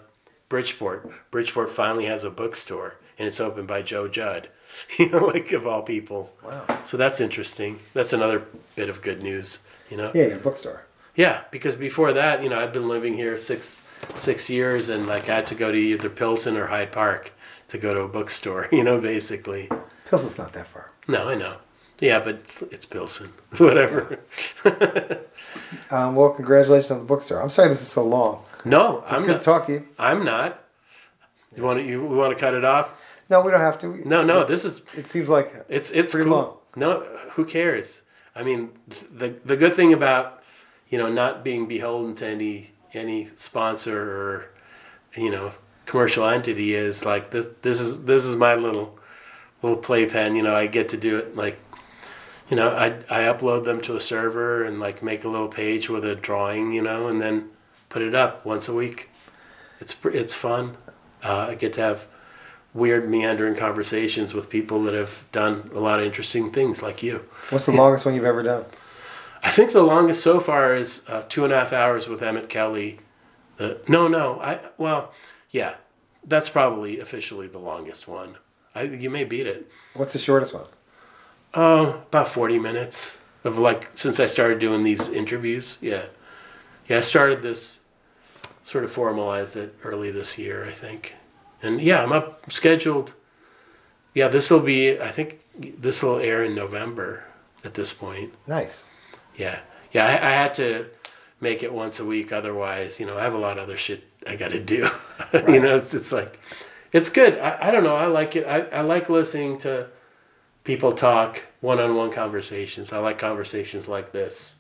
Bridgeport. 0.49 1.11
Bridgeport 1.31 1.71
finally 1.71 2.05
has 2.07 2.25
a 2.25 2.31
bookstore, 2.31 2.97
and 3.19 3.27
it's 3.27 3.41
opened 3.41 3.69
by 3.69 3.83
Joe 3.83 4.09
Judd. 4.09 4.49
You 4.99 5.09
know, 5.11 5.25
like 5.27 5.53
of 5.53 5.67
all 5.67 5.83
people. 5.83 6.31
Wow. 6.45 6.81
So 6.85 6.97
that's 6.97 7.21
interesting. 7.21 7.79
That's 7.95 8.13
another 8.13 8.43
bit 8.77 8.89
of 8.89 9.01
good 9.03 9.23
news. 9.23 9.59
You 9.91 9.97
know. 9.97 10.11
Yeah, 10.15 10.27
your 10.27 10.39
bookstore. 10.39 10.83
Yeah, 11.15 11.43
because 11.51 11.77
before 11.77 12.13
that, 12.15 12.43
you 12.43 12.49
know, 12.49 12.59
I'd 12.59 12.73
been 12.73 12.89
living 12.89 13.15
here 13.15 13.37
six 13.39 13.83
six 14.17 14.49
years, 14.51 14.89
and 14.89 15.07
like 15.07 15.29
I 15.29 15.37
had 15.37 15.47
to 15.49 15.55
go 15.55 15.71
to 15.71 15.79
either 15.79 16.09
Pilsen 16.09 16.57
or 16.57 16.67
Hyde 16.67 16.91
Park 16.93 17.33
to 17.69 17.79
go 17.79 17.95
to 17.95 18.01
a 18.01 18.09
bookstore. 18.09 18.69
You 18.73 18.83
know, 18.85 19.01
basically. 19.01 19.69
Pilsen's 20.09 20.39
not 20.39 20.53
that 20.55 20.67
far. 20.67 20.91
No, 21.09 21.29
I 21.29 21.35
know. 21.35 21.57
Yeah, 22.01 22.19
but 22.19 22.35
it's, 22.37 22.63
it's 22.63 22.87
Pilsen. 22.87 23.29
Whatever. 23.59 24.19
Um, 25.91 26.17
well, 26.17 26.31
congratulations 26.31 26.91
on 26.91 26.99
the 26.99 27.05
bookstore. 27.05 27.41
I'm 27.43 27.51
sorry 27.51 27.69
this 27.69 27.83
is 27.83 27.89
so 27.89 28.05
long. 28.05 28.45
no, 28.65 28.99
It's 29.05 29.13
I'm 29.13 29.21
good 29.21 29.29
not. 29.33 29.39
to 29.39 29.45
talk 29.45 29.67
to 29.67 29.73
you. 29.73 29.89
I'm 29.99 30.25
not. 30.25 30.59
You 31.55 31.63
want 31.63 31.79
to? 31.81 31.85
You 31.85 32.03
we 32.05 32.17
want 32.17 32.33
to 32.37 32.41
cut 32.41 32.55
it 32.55 32.65
off? 32.65 33.02
No, 33.33 33.41
we 33.41 33.51
don't 33.51 33.61
have 33.61 33.79
to. 33.79 34.07
No, 34.07 34.23
no. 34.23 34.45
This 34.45 34.63
is 34.67 34.83
It 34.95 35.07
seems 35.07 35.31
like 35.31 35.65
it's 35.71 35.91
it's 35.91 36.13
Pretty 36.13 36.29
cool. 36.29 36.37
long. 36.39 36.57
No, 36.77 37.01
who 37.31 37.47
cares? 37.47 38.03
I 38.37 38.43
mean, 38.43 38.71
the 39.11 39.35
the 39.47 39.57
good 39.57 39.75
thing 39.75 39.95
about 39.95 40.43
you 40.91 40.99
know 40.99 41.09
not 41.09 41.43
being 41.43 41.67
beholden 41.67 42.15
to 42.17 42.27
any 42.27 42.73
any 42.93 43.31
sponsor 43.37 43.99
or 43.99 44.51
you 45.17 45.31
know 45.31 45.53
commercial 45.87 46.27
entity 46.27 46.75
is 46.75 47.07
like 47.07 47.31
this. 47.31 47.47
This 47.63 47.81
is 47.81 48.05
this 48.05 48.27
is 48.27 48.37
my 48.37 48.55
little 48.55 48.99
little 49.63 49.79
playpen. 49.79 50.37
You 50.37 50.43
know, 50.43 50.55
I 50.55 50.67
get 50.67 50.91
to 50.91 50.99
do 50.99 51.17
it 51.17 51.35
like. 51.35 51.59
You 52.51 52.57
know, 52.57 52.69
I, 52.69 52.89
I 53.09 53.21
upload 53.33 53.65
them 53.65 53.81
to 53.83 53.97
a 53.97 54.01
server 54.01 54.65
and 54.65 54.79
like 54.79 55.03
make 55.03 55.25
a 55.25 55.29
little 55.29 55.49
page 55.49 55.89
with 55.89 56.05
a 56.05 56.15
drawing, 56.15 56.73
you 56.73 56.83
know, 56.83 57.09
and 57.09 57.19
then 57.19 57.49
put 57.89 58.03
it 58.03 58.15
up 58.15 58.45
once 58.45 58.69
a 58.69 58.75
week. 58.75 59.09
It's 59.81 59.97
it's 60.05 60.35
fun. 60.35 60.77
Uh, 61.25 61.47
I 61.51 61.55
get 61.55 61.73
to 61.75 61.81
have 61.81 62.01
weird 62.75 63.09
meandering 63.09 63.55
conversations 63.55 64.35
with 64.35 64.49
people 64.49 64.83
that 64.85 64.95
have 64.95 65.25
done 65.31 65.71
a 65.75 65.81
lot 65.81 66.01
of 66.01 66.07
interesting 66.07 66.51
things 66.51 66.83
like 66.83 67.03
you. 67.03 67.25
what's 67.51 67.67
the 67.67 67.73
longest 67.73 68.05
one 68.05 68.15
you've 68.15 68.25
ever 68.25 68.43
done? 68.43 68.65
I 69.43 69.51
think 69.51 69.73
the 69.73 69.83
longest 69.83 70.23
so 70.23 70.41
far 70.41 70.75
is 70.75 71.03
uh, 71.09 71.23
two 71.29 71.45
and 71.45 71.53
a 71.53 71.59
half 71.59 71.73
hours 71.73 72.09
with 72.09 72.23
Emmett 72.23 72.49
Kelly. 72.49 73.01
The 73.57 73.81
no, 73.89 74.09
no, 74.09 74.41
I 74.41 74.61
well, 74.79 75.13
yeah, 75.51 75.75
that's 76.25 76.49
probably 76.49 77.01
officially 77.01 77.49
the 77.49 77.59
longest 77.59 78.07
one. 78.07 78.37
I, 78.75 78.83
you 78.83 79.11
may 79.11 79.25
beat 79.25 79.47
it. 79.47 79.71
What's 79.95 80.13
the 80.13 80.19
shortest 80.19 80.55
one? 80.55 80.67
Oh, 81.55 82.03
about 82.09 82.29
forty 82.29 82.59
minutes 82.59 83.19
of 83.45 83.59
like 83.59 83.91
since 83.97 84.21
I 84.21 84.27
started 84.27 84.61
doing 84.61 84.85
these 84.85 85.09
interviews. 85.09 85.77
Yeah, 85.81 86.05
yeah, 86.89 86.99
I 86.99 87.01
started 87.01 87.43
this 87.43 87.81
sort 88.65 88.85
of 88.85 88.93
formalized 88.93 89.57
it 89.57 89.75
early 89.83 90.11
this 90.13 90.39
year, 90.39 90.65
I 90.65 90.73
think. 90.73 91.17
And 91.63 91.81
yeah, 91.81 92.03
I'm 92.03 92.13
up 92.13 92.51
scheduled 92.51 93.13
yeah, 94.15 94.29
this 94.29 94.51
will 94.51 94.61
be. 94.61 95.01
I 95.01 95.11
think 95.11 95.41
this 95.81 96.03
will 96.03 96.19
air 96.19 96.45
in 96.45 96.55
November. 96.55 97.25
At 97.65 97.75
this 97.75 97.93
point, 97.93 98.35
Nice. 98.49 98.89
yeah, 99.37 99.61
yeah. 99.93 100.05
I, 100.05 100.15
I 100.15 100.31
had 100.33 100.53
to 100.55 100.87
make 101.41 101.63
it 101.63 101.73
once 101.73 102.01
a 102.01 102.05
week. 102.05 102.33
Otherwise, 102.33 102.99
you 102.99 103.07
know, 103.07 103.17
I 103.17 103.23
have 103.23 103.35
a 103.35 103.39
lot 103.39 103.57
of 103.57 103.63
other 103.63 103.77
shit 103.77 104.03
I 104.27 104.35
got 104.35 104.49
to 104.51 104.59
do. 104.59 104.91
you 105.33 105.61
know, 105.61 105.77
it's, 105.77 105.95
it's 105.95 106.11
like, 106.11 106.41
it's 106.91 107.09
good. 107.09 107.39
I, 107.39 107.69
I 107.69 107.71
don't 107.71 107.85
know. 107.85 107.95
I 107.95 108.07
like 108.07 108.35
it. 108.35 108.49
I, 108.49 108.63
I 108.63 108.81
like 108.81 109.09
listening 109.09 109.59
to 109.59 109.87
people 110.65 110.93
talk 110.93 111.41
one-on-one 111.61 112.11
conversations. 112.11 112.93
I 112.93 112.99
like 112.99 113.21
conversations 113.21 113.87
like 113.87 114.11
this. 114.11 114.57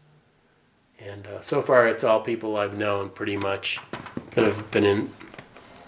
And 1.00 1.26
uh, 1.26 1.40
so 1.40 1.60
far, 1.60 1.88
it's 1.88 2.04
all 2.04 2.20
people 2.20 2.56
I've 2.56 2.78
known 2.78 3.10
pretty 3.10 3.36
much 3.36 3.80
that 4.36 4.44
have 4.44 4.70
been 4.70 4.84
in, 4.84 5.12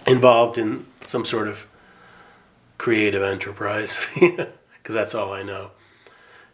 involved 0.07 0.59
in 0.59 0.87
some 1.07 1.25
sort 1.25 1.49
of 1.49 1.67
creative 2.79 3.23
enterprise 3.23 3.99
because 4.15 4.49
that's 4.89 5.15
all 5.15 5.33
I 5.33 5.43
know. 5.43 5.71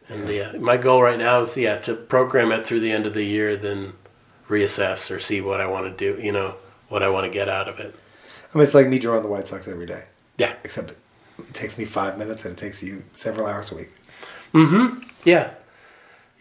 And 0.09 0.29
yeah, 0.29 0.53
my 0.53 0.77
goal 0.77 1.03
right 1.03 1.19
now 1.19 1.41
is 1.43 1.57
yeah 1.57 1.79
to 1.79 1.95
program 1.95 2.51
it 2.53 2.67
through 2.67 2.81
the 2.81 2.93
end 2.93 3.07
of 3.07 3.15
the 3.15 3.25
year, 3.25 3.57
then 3.57 3.93
reassess 4.49 5.15
or 5.15 5.21
see 5.21 5.41
what 5.41 5.61
I 5.61 5.67
want 5.67 5.87
to 5.87 6.15
do. 6.15 6.21
You 6.21 6.33
know 6.33 6.57
what 6.89 7.03
I 7.03 7.09
want 7.09 7.25
to 7.25 7.31
get 7.31 7.49
out 7.49 7.69
of 7.69 7.79
it. 7.79 7.95
I 8.53 8.59
mean, 8.59 8.65
it's 8.65 8.75
like 8.75 8.89
me 8.89 8.99
drawing 8.99 9.23
the 9.23 9.29
White 9.29 9.47
Sox 9.47 9.69
every 9.69 9.87
day, 9.87 10.05
Yeah, 10.37 10.55
except 10.65 10.91
it, 10.91 10.99
it 11.39 11.55
takes 11.55 11.79
me 11.79 11.85
five 11.85 12.19
minutes 12.19 12.45
and 12.45 12.53
it 12.53 12.59
takes 12.59 12.83
you 12.83 13.05
several 13.13 13.47
hours 13.47 13.71
a 13.71 13.77
week. 13.77 13.91
Mm-hmm. 14.53 15.09
Yeah, 15.25 15.51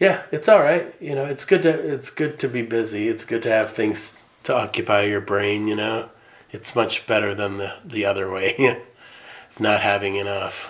yeah. 0.00 0.22
It's 0.32 0.48
all 0.48 0.60
right. 0.60 0.92
You 1.00 1.14
know, 1.14 1.26
it's 1.26 1.44
good 1.44 1.62
to 1.62 1.70
it's 1.70 2.10
good 2.10 2.40
to 2.40 2.48
be 2.48 2.62
busy. 2.62 3.08
It's 3.08 3.24
good 3.24 3.42
to 3.44 3.50
have 3.50 3.72
things 3.72 4.16
to 4.42 4.54
occupy 4.54 5.02
your 5.04 5.20
brain. 5.20 5.68
You 5.68 5.76
know, 5.76 6.08
it's 6.52 6.74
much 6.74 7.06
better 7.06 7.34
than 7.34 7.58
the 7.58 7.74
the 7.84 8.04
other 8.04 8.30
way, 8.30 8.80
not 9.58 9.80
having 9.80 10.16
enough. 10.16 10.68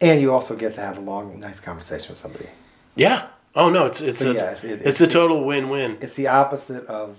And 0.00 0.20
you 0.20 0.32
also 0.32 0.56
get 0.56 0.74
to 0.74 0.80
have 0.80 0.98
a 0.98 1.00
long, 1.02 1.38
nice 1.38 1.60
conversation 1.60 2.10
with 2.10 2.18
somebody. 2.18 2.48
Yeah. 2.96 3.26
Oh 3.54 3.68
no, 3.68 3.86
it's 3.86 4.00
it's 4.00 4.20
So, 4.20 4.30
a 4.30 4.34
yeah, 4.34 4.50
it- 4.52 4.64
it- 4.64 4.86
it's 4.86 5.00
a 5.00 5.06
total 5.06 5.44
win-win. 5.44 5.98
It's 6.00 6.16
the 6.16 6.28
opposite 6.28 6.86
of 6.86 7.16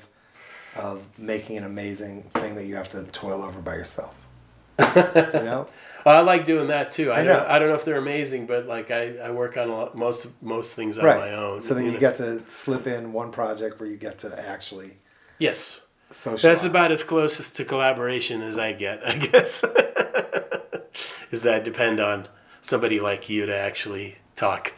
of 0.75 1.05
making 1.19 1.57
an 1.57 1.65
amazing 1.65 2.23
thing 2.35 2.55
that 2.55 2.65
you 2.65 2.75
have 2.75 2.89
to 2.91 3.03
toil 3.05 3.43
over 3.43 3.59
by 3.59 3.75
yourself. 3.75 4.15
you 4.79 4.85
know? 4.95 5.67
Well, 6.05 6.17
I 6.17 6.21
like 6.21 6.45
doing 6.45 6.69
that 6.69 6.93
too. 6.93 7.11
I, 7.11 7.19
I 7.19 7.23
don't, 7.23 7.27
know. 7.37 7.45
I 7.47 7.59
don't 7.59 7.67
know 7.67 7.75
if 7.75 7.83
they're 7.85 7.97
amazing, 7.97 8.45
but 8.47 8.67
like 8.67 8.89
I, 8.89 9.17
I 9.17 9.31
work 9.31 9.57
on 9.57 9.69
a 9.69 9.75
lot, 9.75 9.97
most 9.97 10.27
most 10.41 10.75
things 10.75 10.97
on 10.97 11.03
right. 11.05 11.19
my 11.19 11.33
own. 11.33 11.61
So 11.61 11.73
then 11.73 11.85
you 11.85 11.91
know. 11.91 11.99
get 11.99 12.15
to 12.17 12.41
slip 12.47 12.87
in 12.87 13.11
one 13.11 13.31
project 13.31 13.79
where 13.79 13.89
you 13.89 13.97
get 13.97 14.17
to 14.19 14.47
actually 14.49 14.91
yes. 15.39 15.80
Socialize. 16.13 16.41
That's 16.41 16.65
about 16.65 16.91
as 16.91 17.03
close 17.03 17.51
to 17.51 17.65
collaboration 17.65 18.41
as 18.41 18.57
I 18.57 18.73
get, 18.73 19.05
I 19.05 19.17
guess. 19.17 19.63
is 21.31 21.43
that 21.43 21.55
I 21.55 21.59
depend 21.59 21.99
on 21.99 22.27
somebody 22.61 22.99
like 22.99 23.29
you 23.29 23.45
to 23.45 23.55
actually 23.55 24.15
talk. 24.35 24.73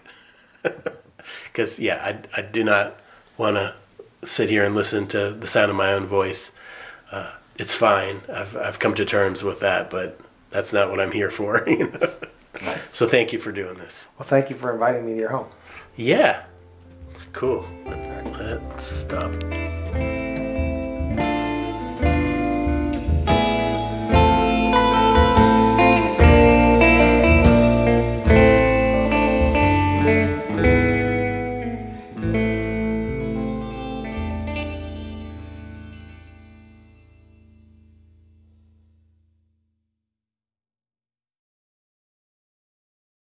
Because 1.45 1.79
yeah, 1.79 2.03
I, 2.35 2.39
I 2.39 2.41
do 2.41 2.63
not 2.63 2.99
want 3.37 3.55
to 3.55 3.73
sit 4.23 4.49
here 4.49 4.65
and 4.65 4.75
listen 4.75 5.07
to 5.07 5.31
the 5.31 5.47
sound 5.47 5.71
of 5.71 5.77
my 5.77 5.93
own 5.93 6.05
voice. 6.05 6.51
Uh, 7.11 7.31
it's 7.57 7.73
fine. 7.73 8.21
I've 8.27 8.57
I've 8.57 8.79
come 8.79 8.93
to 8.95 9.05
terms 9.05 9.43
with 9.43 9.59
that, 9.61 9.89
but 9.89 10.19
that's 10.49 10.73
not 10.73 10.89
what 10.89 10.99
I'm 10.99 11.11
here 11.11 11.31
for. 11.31 11.65
You 11.69 11.89
know? 11.91 12.13
Nice. 12.61 12.95
So 12.95 13.07
thank 13.07 13.33
you 13.33 13.39
for 13.39 13.51
doing 13.51 13.75
this. 13.75 14.09
Well, 14.17 14.27
thank 14.27 14.49
you 14.49 14.55
for 14.55 14.71
inviting 14.71 15.05
me 15.05 15.13
to 15.13 15.19
your 15.19 15.29
home. 15.29 15.47
Yeah. 15.95 16.43
Cool. 17.33 17.65
Let's 17.85 18.83
stop. 18.83 19.33